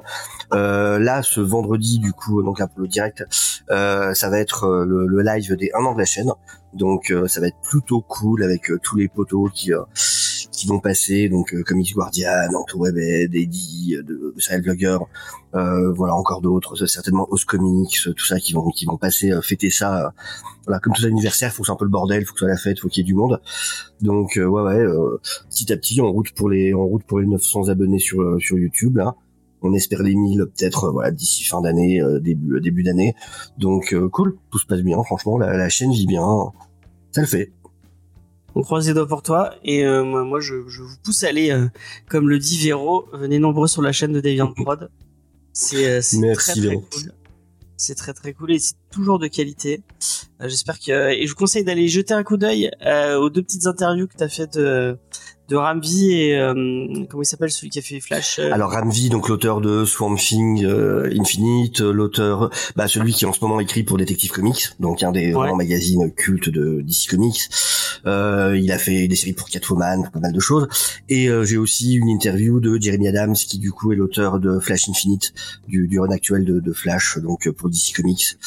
Euh, 0.53 0.99
là 0.99 1.21
ce 1.23 1.41
vendredi 1.41 1.99
du 1.99 2.13
coup 2.13 2.43
donc 2.43 2.59
là 2.59 2.67
pour 2.67 2.81
le 2.81 2.87
direct 2.87 3.23
euh, 3.69 4.13
ça 4.13 4.29
va 4.29 4.39
être 4.39 4.65
euh, 4.65 4.85
le, 4.85 5.21
live 5.21 5.55
des 5.55 5.71
1 5.73 5.85
an 5.85 5.93
de 5.93 5.99
la 5.99 6.05
chaîne. 6.05 6.31
Donc 6.73 7.13
ça 7.27 7.41
va 7.41 7.47
être 7.47 7.59
plutôt 7.61 7.99
cool 7.99 8.43
avec 8.43 8.71
tous 8.81 8.95
les 8.95 9.09
potos 9.09 9.51
qui 9.53 9.73
qui 10.61 10.67
vont 10.67 10.79
passer 10.79 11.27
donc 11.27 11.55
euh, 11.55 11.63
Comics 11.63 11.93
Guardian, 11.95 12.53
AntoWebed, 12.53 13.33
Eddie, 13.33 13.95
euh, 13.97 14.03
de, 14.03 14.33
Serial 14.37 14.61
Vlogger, 14.61 14.97
euh, 15.55 15.91
voilà 15.91 16.13
encore 16.13 16.41
d'autres, 16.41 16.83
euh, 16.83 16.85
certainement 16.85 17.27
Os 17.31 17.45
Comics, 17.45 17.97
euh, 18.05 18.13
tout 18.13 18.25
ça 18.25 18.39
qui 18.39 18.53
vont 18.53 18.69
qui 18.69 18.85
vont 18.85 18.97
passer 18.97 19.31
fêter 19.41 19.71
ça. 19.71 20.13
voilà 20.65 20.79
comme 20.79 20.93
tout 20.93 21.03
anniversaire, 21.03 21.51
faut 21.51 21.63
que 21.63 21.67
c'est 21.67 21.71
un 21.71 21.75
peu 21.75 21.85
le 21.85 21.89
bordel, 21.89 22.25
faut 22.25 22.35
que 22.35 22.41
ce 22.41 22.45
la 22.45 22.57
fête, 22.57 22.79
faut 22.79 22.89
qu'il 22.89 23.01
y 23.01 23.05
ait 23.05 23.11
du 23.11 23.15
monde. 23.15 23.41
Donc 24.01 24.33
ouais 24.35 24.45
ouais, 24.45 24.85
petit 25.49 25.73
à 25.73 25.77
petit 25.77 25.99
en 25.99 26.11
route 26.11 26.31
pour 26.33 26.49
les 26.49 26.75
en 26.75 26.85
route 26.85 27.03
pour 27.03 27.19
les 27.19 27.25
900 27.25 27.69
abonnés 27.69 27.99
sur 27.99 28.39
sur 28.39 28.59
YouTube 28.59 28.97
là. 28.97 29.15
On 29.63 29.73
espère 29.73 30.03
les 30.03 30.15
1000 30.15 30.45
peut-être 30.55 30.91
voilà 30.91 31.11
d'ici 31.11 31.43
fin 31.43 31.61
d'année, 31.61 32.01
euh, 32.01 32.19
début 32.19 32.61
début 32.61 32.83
d'année. 32.83 33.15
Donc 33.57 33.93
euh, 33.93 34.09
cool, 34.09 34.37
tout 34.51 34.59
se 34.59 34.67
passe 34.67 34.81
bien 34.81 35.01
franchement, 35.03 35.39
la, 35.39 35.57
la 35.57 35.69
chaîne 35.69 35.91
vit 35.91 36.07
bien, 36.07 36.51
ça 37.11 37.21
le 37.21 37.27
fait. 37.27 37.51
On 38.55 38.61
croise 38.63 38.87
les 38.87 38.93
doigts 38.93 39.07
pour 39.07 39.23
toi 39.23 39.53
et 39.63 39.85
euh, 39.85 40.03
moi, 40.03 40.23
moi, 40.23 40.39
je, 40.39 40.67
je 40.67 40.81
vous 40.81 40.95
pousse 41.03 41.23
à 41.23 41.29
aller, 41.29 41.51
euh, 41.51 41.67
comme 42.09 42.27
le 42.29 42.37
dit 42.37 42.57
Véro, 42.59 43.07
venez 43.13 43.39
nombreux 43.39 43.67
sur 43.67 43.81
la 43.81 43.91
chaîne 43.91 44.11
de 44.11 44.19
Deviant 44.19 44.51
Prod. 44.53 44.89
C'est 45.53 45.87
euh, 45.87 46.33
très 46.33 46.53
très 46.53 46.75
cool. 46.75 47.11
C'est 47.77 47.95
très 47.95 48.13
très 48.13 48.33
cool 48.33 48.51
et 48.51 48.59
c'est 48.59 48.75
toujours 48.91 49.19
de 49.19 49.27
qualité. 49.27 49.81
Euh, 50.41 50.47
J'espère 50.49 50.79
que 50.79 51.11
et 51.11 51.25
je 51.25 51.31
vous 51.31 51.37
conseille 51.37 51.63
d'aller 51.63 51.87
jeter 51.87 52.13
un 52.13 52.23
coup 52.23 52.37
d'œil 52.37 52.71
euh, 52.85 53.17
aux 53.17 53.29
deux 53.29 53.41
petites 53.41 53.65
interviews 53.65 54.07
que 54.07 54.15
t'as 54.15 54.29
faites 54.29 54.57
de 55.51 55.57
Ramvi 55.57 56.13
et 56.13 56.37
euh, 56.39 56.53
comment 57.09 57.23
il 57.23 57.25
s'appelle 57.25 57.51
celui 57.51 57.69
qui 57.69 57.79
a 57.79 57.81
fait 57.81 57.99
Flash. 57.99 58.39
euh, 58.39 58.51
Alors 58.53 58.71
Ramvi, 58.71 59.09
donc 59.09 59.27
l'auteur 59.27 59.59
de 59.59 59.83
Swamp 59.85 60.15
Thing 60.15 60.63
euh, 60.63 61.09
Infinite, 61.19 61.81
l'auteur, 61.81 62.49
bah 62.77 62.87
celui 62.87 63.11
qui 63.13 63.25
en 63.25 63.33
ce 63.33 63.39
moment 63.41 63.59
écrit 63.59 63.83
pour 63.83 63.97
Detective 63.97 64.31
Comics, 64.31 64.69
donc 64.79 65.03
un 65.03 65.11
des 65.11 65.27
Ouais. 65.35 65.47
grands 65.47 65.55
magazines 65.55 66.11
cultes 66.13 66.49
de 66.49 66.81
DC 66.81 67.07
Comics. 67.09 67.49
Euh, 68.05 68.57
il 68.59 68.71
a 68.71 68.77
fait 68.77 69.07
des 69.07 69.15
séries 69.15 69.33
pour 69.33 69.49
Catwoman, 69.49 70.03
pour 70.03 70.11
pas 70.11 70.19
mal 70.19 70.31
de 70.33 70.39
choses. 70.39 70.67
Et 71.09 71.27
euh, 71.29 71.43
j'ai 71.43 71.57
aussi 71.57 71.93
une 71.95 72.07
interview 72.09 72.59
de 72.59 72.77
Jeremy 72.81 73.09
Adams, 73.09 73.33
qui 73.35 73.59
du 73.59 73.71
coup 73.71 73.91
est 73.91 73.95
l'auteur 73.95 74.39
de 74.39 74.59
Flash 74.59 74.87
Infinite, 74.89 75.33
du, 75.67 75.87
du 75.87 75.99
run 75.99 76.09
actuel 76.11 76.45
de, 76.45 76.59
de 76.59 76.71
Flash, 76.73 77.17
donc 77.19 77.49
pour 77.51 77.69
DC 77.69 77.93
Comics. 77.95 78.37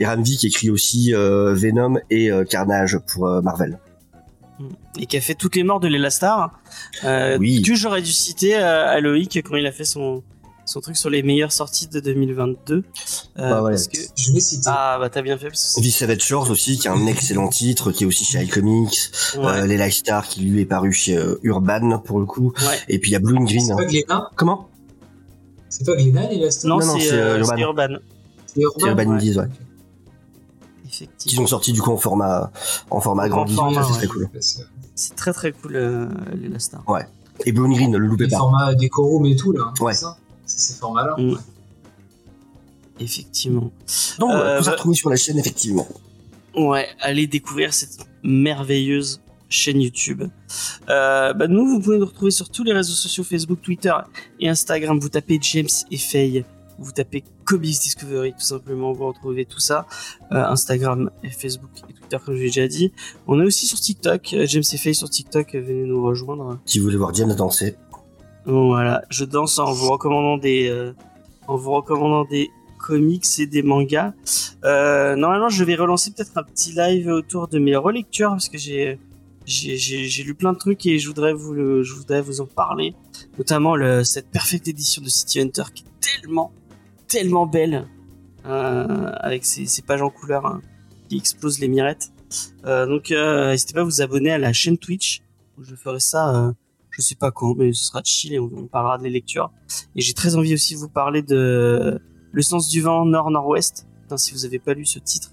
Et 0.00 0.06
Ramvi 0.06 0.36
qui 0.36 0.48
écrit 0.48 0.70
aussi 0.70 1.14
euh, 1.14 1.54
Venom 1.54 1.94
et 2.10 2.30
euh, 2.30 2.44
Carnage 2.44 2.98
pour 3.06 3.26
euh, 3.28 3.40
Marvel. 3.40 3.78
Et 4.98 5.06
qui 5.06 5.16
a 5.16 5.20
fait 5.20 5.34
toutes 5.34 5.56
les 5.56 5.62
morts 5.62 5.80
de 5.80 5.88
l'Elastar. 5.88 6.58
Euh, 7.04 7.38
Oui. 7.38 7.62
Que 7.62 7.74
j'aurais 7.74 8.02
dû 8.02 8.12
citer 8.12 8.56
euh, 8.56 8.88
à 8.88 9.00
Loïc 9.00 9.40
quand 9.44 9.56
il 9.56 9.66
a 9.66 9.72
fait 9.72 9.84
son, 9.84 10.22
son 10.64 10.80
truc 10.80 10.96
sur 10.96 11.10
les 11.10 11.22
meilleures 11.22 11.52
sorties 11.52 11.86
de 11.88 12.00
2022. 12.00 12.74
Euh, 12.76 12.82
Bah 13.36 13.62
ouais. 13.62 13.72
parce 13.72 13.88
que... 13.88 13.98
Je 14.16 14.32
vais 14.32 14.40
citer. 14.40 14.68
Ah 14.68 14.98
bah 15.00 15.08
t'as 15.10 15.22
bien 15.22 15.38
fait 15.38 15.48
parce 15.48 15.74
que 15.74 15.80
The 15.80 15.90
Savage 15.90 16.20
Shores 16.22 16.50
aussi, 16.50 16.78
qui 16.78 16.86
est 16.88 16.90
un 16.90 17.06
excellent 17.06 17.48
titre, 17.48 17.92
qui 17.92 18.04
est 18.04 18.06
aussi 18.06 18.24
chez 18.24 18.42
iComics. 18.42 19.10
ouais. 19.36 19.44
Euh, 19.44 19.66
les 19.66 19.76
Lifestars 19.78 20.26
qui 20.28 20.40
lui 20.42 20.60
est 20.62 20.66
paru 20.66 20.92
chez 20.92 21.16
euh, 21.16 21.38
Urban 21.42 21.98
pour 22.00 22.18
le 22.20 22.26
coup. 22.26 22.52
Ouais. 22.60 22.78
Et 22.88 22.98
puis 22.98 23.10
il 23.10 23.14
y 23.14 23.16
a 23.16 23.20
Blue 23.20 23.36
and 23.38 23.44
Green. 23.44 23.60
C'est 23.64 23.72
hein. 23.72 23.76
pas 23.76 23.84
Glénat 23.86 24.30
Comment? 24.36 24.68
C'est 25.70 25.84
pas 25.86 25.94
Glénat, 25.96 26.28
les 26.30 26.48
Non, 26.64 26.78
non, 26.78 26.98
c'est 26.98 27.12
euh, 27.12 27.36
euh, 27.36 27.38
Urban. 27.38 27.58
Urban. 27.58 27.88
C'est 28.46 28.60
Urban. 28.60 28.86
Urban 28.88 29.02
ouais. 29.10 29.14
Indies, 29.16 29.36
ouais. 29.38 29.44
Qui 31.06 31.10
Effectivement. 31.10 31.42
sont 31.42 31.48
sortis 31.48 31.72
du 31.72 31.80
coup 31.82 31.90
en 31.92 31.96
format 31.96 32.50
en 32.90 33.00
format 33.00 33.22
En 33.22 33.26
agrandi. 33.26 33.54
format, 33.54 33.82
ça, 33.82 33.88
c'est 33.88 33.92
ouais. 33.92 33.98
très 33.98 34.06
cool. 34.08 34.28
C'est 34.94 35.14
très 35.14 35.32
très 35.32 35.52
cool 35.52 35.76
euh, 35.76 36.08
l'Elastar. 36.34 36.82
Et 37.46 37.52
Blue 37.52 37.72
Green, 37.72 37.94
le 37.96 38.06
loupez 38.06 38.24
Les 38.24 38.30
pas. 38.30 38.38
formats 38.38 38.74
décorum 38.74 39.24
et 39.26 39.36
tout, 39.36 39.52
là. 39.52 39.60
hein, 39.68 39.74
Ouais. 39.80 39.94
C'est 39.94 40.00
ça 40.00 40.18
C'est 40.44 40.58
ces 40.60 40.74
formats-là. 40.78 41.14
Mm. 41.18 41.30
ouais. 41.34 41.38
Effectivement. 43.00 43.70
Donc 44.18 44.30
Euh, 44.32 44.58
tout 44.58 44.64
ça 44.64 44.70
bah- 44.70 44.76
retrouvé 44.76 44.94
sur 44.96 45.10
la 45.10 45.16
chaîne 45.16 45.38
effectivement. 45.38 45.86
Ouais, 46.56 46.88
allez 47.00 47.26
découvrir 47.28 47.72
cette 47.72 47.98
merveilleuse 48.24 49.20
chaîne 49.48 49.80
YouTube. 49.80 50.24
Euh, 50.88 51.32
bah 51.32 51.46
nous, 51.46 51.66
vous 51.68 51.80
pouvez 51.80 51.98
nous 51.98 52.06
retrouver 52.06 52.32
sur 52.32 52.48
tous 52.50 52.64
les 52.64 52.72
réseaux 52.72 52.92
sociaux 52.94 53.22
Facebook, 53.22 53.60
Twitter 53.62 53.94
et 54.40 54.48
Instagram. 54.48 54.98
Vous 54.98 55.08
tapez 55.08 55.38
James 55.40 55.68
et 55.92 55.96
Faye, 55.96 56.44
vous 56.78 56.90
tapez 56.90 57.22
Comics 57.48 57.80
Discovery, 57.80 58.32
tout 58.34 58.44
simplement, 58.44 58.92
vous 58.92 59.06
retrouvez 59.06 59.46
tout 59.46 59.58
ça. 59.58 59.86
Euh, 60.32 60.44
Instagram, 60.44 61.10
et 61.24 61.30
Facebook 61.30 61.70
et 61.88 61.94
Twitter, 61.94 62.18
comme 62.24 62.34
je 62.34 62.40
l'ai 62.40 62.46
déjà 62.48 62.68
dit. 62.68 62.92
On 63.26 63.40
est 63.40 63.44
aussi 63.44 63.66
sur 63.66 63.80
TikTok, 63.80 64.34
euh, 64.34 64.46
James 64.46 64.64
et 64.70 64.76
Faye 64.76 64.94
sur 64.94 65.08
TikTok, 65.08 65.54
euh, 65.54 65.60
venez 65.62 65.84
nous 65.84 66.02
rejoindre. 66.02 66.58
Si 66.66 66.78
vous 66.78 66.84
voulez 66.84 66.98
voir 66.98 67.14
James 67.14 67.34
danser. 67.34 67.76
Voilà, 68.44 69.02
je 69.08 69.24
danse 69.24 69.58
en 69.58 69.72
vous 69.72 69.90
recommandant 69.90 70.36
des, 70.36 70.68
euh, 70.68 70.92
en 71.46 71.56
vous 71.56 71.70
recommandant 71.70 72.24
des 72.24 72.50
comics 72.78 73.24
et 73.38 73.46
des 73.46 73.62
mangas. 73.62 74.12
Euh, 74.64 75.16
normalement, 75.16 75.48
je 75.48 75.64
vais 75.64 75.74
relancer 75.74 76.12
peut-être 76.12 76.36
un 76.36 76.42
petit 76.42 76.72
live 76.72 77.08
autour 77.08 77.48
de 77.48 77.58
mes 77.58 77.76
relectures 77.76 78.30
parce 78.30 78.48
que 78.48 78.56
j'ai, 78.58 78.98
j'ai, 79.44 80.22
lu 80.22 80.34
plein 80.34 80.52
de 80.52 80.58
trucs 80.58 80.86
et 80.86 80.98
je 80.98 81.08
voudrais 81.08 81.32
vous, 81.32 81.52
le, 81.52 81.82
je 81.82 81.94
voudrais 81.94 82.22
vous 82.22 82.40
en 82.40 82.46
parler, 82.46 82.94
notamment 83.36 83.76
le, 83.76 84.04
cette 84.04 84.30
parfaite 84.30 84.68
édition 84.68 85.02
de 85.02 85.08
City 85.08 85.40
Hunter 85.40 85.64
qui 85.74 85.84
est 85.84 86.20
tellement, 86.20 86.52
tellement 87.08 87.46
belle, 87.46 87.86
euh, 88.46 89.10
avec 89.20 89.44
ses, 89.44 89.66
ses 89.66 89.82
pages 89.82 90.02
en 90.02 90.10
couleur 90.10 90.46
hein, 90.46 90.60
qui 91.08 91.16
explosent 91.16 91.58
les 91.58 91.68
mirettes. 91.68 92.10
Euh, 92.66 92.86
donc, 92.86 93.10
euh, 93.10 93.50
n'hésitez 93.50 93.74
pas 93.74 93.80
à 93.80 93.84
vous 93.84 94.00
abonner 94.02 94.30
à 94.30 94.38
la 94.38 94.52
chaîne 94.52 94.78
Twitch 94.78 95.22
je 95.60 95.74
ferai 95.74 95.98
ça. 95.98 96.54
je 96.90 97.02
sais 97.02 97.16
pas 97.16 97.32
quand, 97.32 97.54
mais 97.56 97.72
ce 97.72 97.86
sera 97.86 98.00
chill 98.04 98.32
et 98.32 98.38
on, 98.38 98.48
on 98.56 98.66
parlera 98.66 98.96
des 98.98 99.10
lectures. 99.10 99.50
Et 99.96 100.00
j'ai 100.02 100.12
très 100.14 100.36
envie 100.36 100.54
aussi 100.54 100.74
de 100.74 100.78
vous 100.78 100.88
parler 100.88 101.20
de 101.22 102.00
Le 102.30 102.42
sens 102.42 102.68
du 102.68 102.80
vent 102.80 103.04
nord-nord-ouest. 103.04 103.86
Si 104.16 104.32
vous 104.32 104.44
avez 104.44 104.60
pas 104.60 104.74
lu 104.74 104.86
ce 104.86 105.00
titre, 105.00 105.32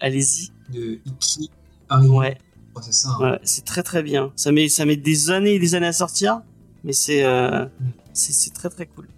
allez-y. 0.00 0.50
De 0.72 1.00
Iki 1.04 1.50
Ari. 1.88 2.08
Ouais, 2.08 2.38
Oh, 2.76 2.80
c'est 2.82 2.92
ça. 2.92 3.08
hein. 3.08 3.32
ouais, 3.32 3.38
c'est 3.42 3.64
très 3.64 3.82
très 3.82 4.02
bien. 4.02 4.32
Ça 4.36 4.52
met, 4.52 4.68
ça 4.68 4.84
met 4.84 4.96
des 4.96 5.30
années 5.30 5.54
et 5.54 5.58
des 5.58 5.74
années 5.74 5.86
à 5.86 5.92
sortir, 5.92 6.42
mais 6.84 6.92
c'est 6.92 7.24
euh, 7.24 7.64
c'est 8.12 8.32
c'est 8.32 8.50
très 8.52 8.68
très 8.68 8.86
cool. 8.86 9.08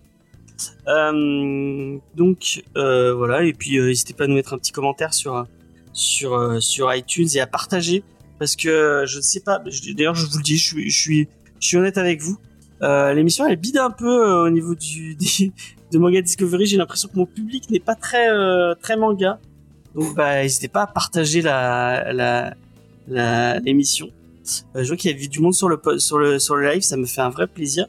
Euh, 0.86 1.98
donc 2.14 2.62
euh, 2.76 3.14
voilà, 3.14 3.44
et 3.44 3.52
puis 3.52 3.78
euh, 3.78 3.86
n'hésitez 3.86 4.14
pas 4.14 4.24
à 4.24 4.26
nous 4.26 4.35
mettre 4.35 4.55
un 4.55 4.59
petit 4.59 4.72
commentaire 4.72 5.14
sur 5.14 5.47
sur 5.93 6.62
sur 6.62 6.93
iTunes 6.94 7.28
et 7.35 7.40
à 7.40 7.47
partager 7.47 8.02
parce 8.39 8.56
que 8.56 9.05
je 9.06 9.16
ne 9.18 9.22
sais 9.22 9.40
pas. 9.40 9.60
D'ailleurs, 9.97 10.14
je 10.14 10.26
vous 10.26 10.39
le 10.39 10.43
dis, 10.43 10.56
je 10.59 10.64
suis 10.66 10.90
je 10.90 11.01
suis 11.01 11.28
je 11.60 11.66
suis 11.66 11.76
honnête 11.76 11.98
avec 11.98 12.20
vous. 12.20 12.39
L'émission 12.80 13.47
elle 13.47 13.56
bide 13.56 13.78
un 13.78 13.90
peu 13.90 14.44
au 14.47 14.51
niveau 14.51 14.74
du 14.74 15.16
de 15.93 15.98
manga 15.98 16.20
Discovery. 16.22 16.66
J'ai 16.66 16.76
l'impression 16.76 17.09
que 17.09 17.16
mon 17.16 17.26
public 17.26 17.70
n'est 17.70 17.80
pas 17.80 17.94
très 17.94 18.28
très 18.82 18.97
manga. 18.97 19.39
Donc 19.94 20.14
bah 20.14 20.43
n'hésitez 20.43 20.68
pas 20.68 20.82
à 20.82 20.86
partager 20.86 21.43
la 21.43 22.12
la- 23.09 23.59
l'émission. 23.60 24.10
Euh, 24.76 24.82
je 24.82 24.88
vois 24.88 24.96
qu'il 24.96 25.10
y 25.10 25.14
a 25.14 25.16
vu 25.16 25.28
du 25.28 25.40
monde 25.40 25.54
sur 25.54 25.68
le, 25.68 25.80
sur, 25.98 26.18
le, 26.18 26.38
sur 26.38 26.56
le 26.56 26.68
live, 26.70 26.82
ça 26.82 26.96
me 26.96 27.06
fait 27.06 27.20
un 27.20 27.30
vrai 27.30 27.46
plaisir. 27.46 27.86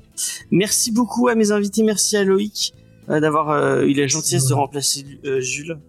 Merci 0.52 0.92
beaucoup 0.92 1.28
à 1.28 1.36
mes 1.36 1.52
invités, 1.52 1.84
merci 1.84 2.18
à 2.18 2.24
Loïc 2.24 2.74
euh, 3.10 3.20
d'avoir 3.20 3.50
euh, 3.50 3.84
eu 3.84 3.94
la 3.94 4.08
gentillesse 4.08 4.46
de 4.46 4.54
remplacer 4.54 5.06
euh, 5.26 5.40
Jules. 5.42 5.80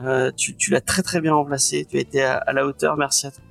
Euh, 0.00 0.30
tu 0.36 0.56
tu 0.56 0.70
l'as 0.70 0.80
très 0.80 1.02
très 1.02 1.20
bien 1.20 1.34
remplacé, 1.34 1.86
tu 1.88 1.96
as 1.96 2.00
été 2.00 2.22
à, 2.22 2.36
à 2.36 2.52
la 2.52 2.66
hauteur, 2.66 2.96
merci 2.96 3.26
à 3.26 3.30
toi. 3.30 3.44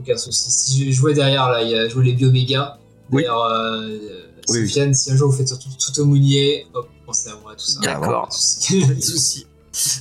Aucun 0.00 0.16
souci. 0.16 0.50
Si 0.50 0.92
je 0.92 0.96
jouais 0.96 1.14
derrière, 1.14 1.48
là, 1.50 1.62
il 1.62 1.70
y 1.70 1.74
a 1.74 1.88
joué 1.88 2.04
les 2.06 2.12
Bioméga. 2.14 2.78
Oui. 3.10 3.22
D'ailleurs, 3.22 3.44
euh, 3.44 3.98
Oui, 4.48 4.60
oui. 4.60 4.68
Sofiane, 4.68 4.94
si 4.94 5.12
un 5.12 5.16
jour 5.16 5.30
vous 5.30 5.36
faites 5.36 5.48
surtout 5.48 5.68
tout 5.78 6.00
au 6.00 6.04
Mounier, 6.06 6.66
hop, 6.74 6.88
pensez 7.06 7.28
à 7.28 7.36
moi, 7.42 7.52
tout 7.54 7.66
ça. 7.66 7.80
D'accord. 7.80 8.22
Pas 8.22 8.28
de 8.28 8.32
souci. 8.32 8.80
Pas 8.80 8.94
de 8.94 9.00
souci. 9.00 9.46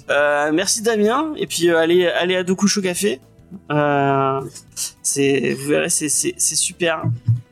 Euh, 0.09 0.51
merci 0.53 0.81
Damien, 0.81 1.33
et 1.37 1.47
puis 1.47 1.69
euh, 1.69 1.77
allez, 1.77 2.05
allez 2.07 2.35
à 2.35 2.43
deux 2.43 2.55
couches 2.55 2.77
au 2.77 2.81
café. 2.81 3.19
Euh, 3.71 4.41
c'est, 5.01 5.53
vous 5.53 5.67
verrez, 5.67 5.89
c'est, 5.89 6.09
c'est, 6.09 6.33
c'est 6.37 6.55
super. 6.55 7.03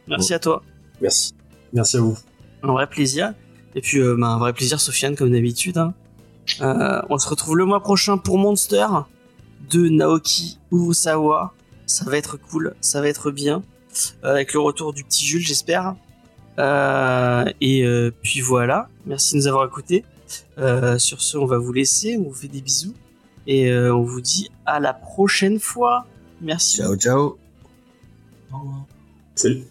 Merci 0.07 0.33
à 0.33 0.39
toi. 0.39 0.63
Merci. 1.01 1.33
Merci 1.73 1.97
à 1.97 2.01
vous. 2.01 2.17
Un 2.63 2.71
vrai 2.71 2.87
plaisir. 2.87 3.33
Et 3.75 3.81
puis, 3.81 3.99
euh, 3.99 4.15
bah, 4.19 4.27
un 4.27 4.39
vrai 4.39 4.53
plaisir, 4.53 4.79
Sofiane, 4.81 5.15
comme 5.15 5.31
d'habitude. 5.31 5.77
hein. 5.77 5.93
Euh, 6.61 7.01
on 7.09 7.17
se 7.17 7.29
retrouve 7.29 7.57
le 7.57 7.65
mois 7.65 7.81
prochain 7.81 8.17
pour 8.17 8.37
Monster 8.37 8.87
de 9.69 9.87
Naoki 9.87 10.57
Urusawa. 10.71 11.53
Ça 11.85 12.05
va 12.05 12.17
être 12.17 12.37
cool, 12.37 12.75
ça 12.81 13.01
va 13.01 13.07
être 13.07 13.31
bien. 13.31 13.63
Euh, 14.23 14.31
avec 14.31 14.53
le 14.53 14.59
retour 14.59 14.93
du 14.93 15.03
petit 15.03 15.25
Jules, 15.25 15.41
j'espère. 15.45 15.95
Euh, 16.57 17.45
et 17.61 18.11
puis 18.23 18.41
voilà. 18.41 18.89
Merci 19.05 19.33
de 19.33 19.39
nous 19.39 19.47
avoir 19.47 19.65
écoutés. 19.65 20.03
Sur 20.97 21.21
ce, 21.21 21.37
on 21.37 21.45
va 21.45 21.57
vous 21.57 21.71
laisser. 21.73 22.17
On 22.17 22.23
vous 22.29 22.33
fait 22.33 22.47
des 22.47 22.61
bisous. 22.61 22.93
Et 23.47 23.71
euh, 23.71 23.95
on 23.95 24.03
vous 24.03 24.21
dit 24.21 24.49
à 24.65 24.79
la 24.79 24.93
prochaine 24.93 25.59
fois. 25.59 26.05
Merci. 26.41 26.77
Ciao, 26.77 26.95
ciao. 26.95 27.37
Au 28.51 28.57
revoir. 28.59 28.85
Salut. 29.35 29.63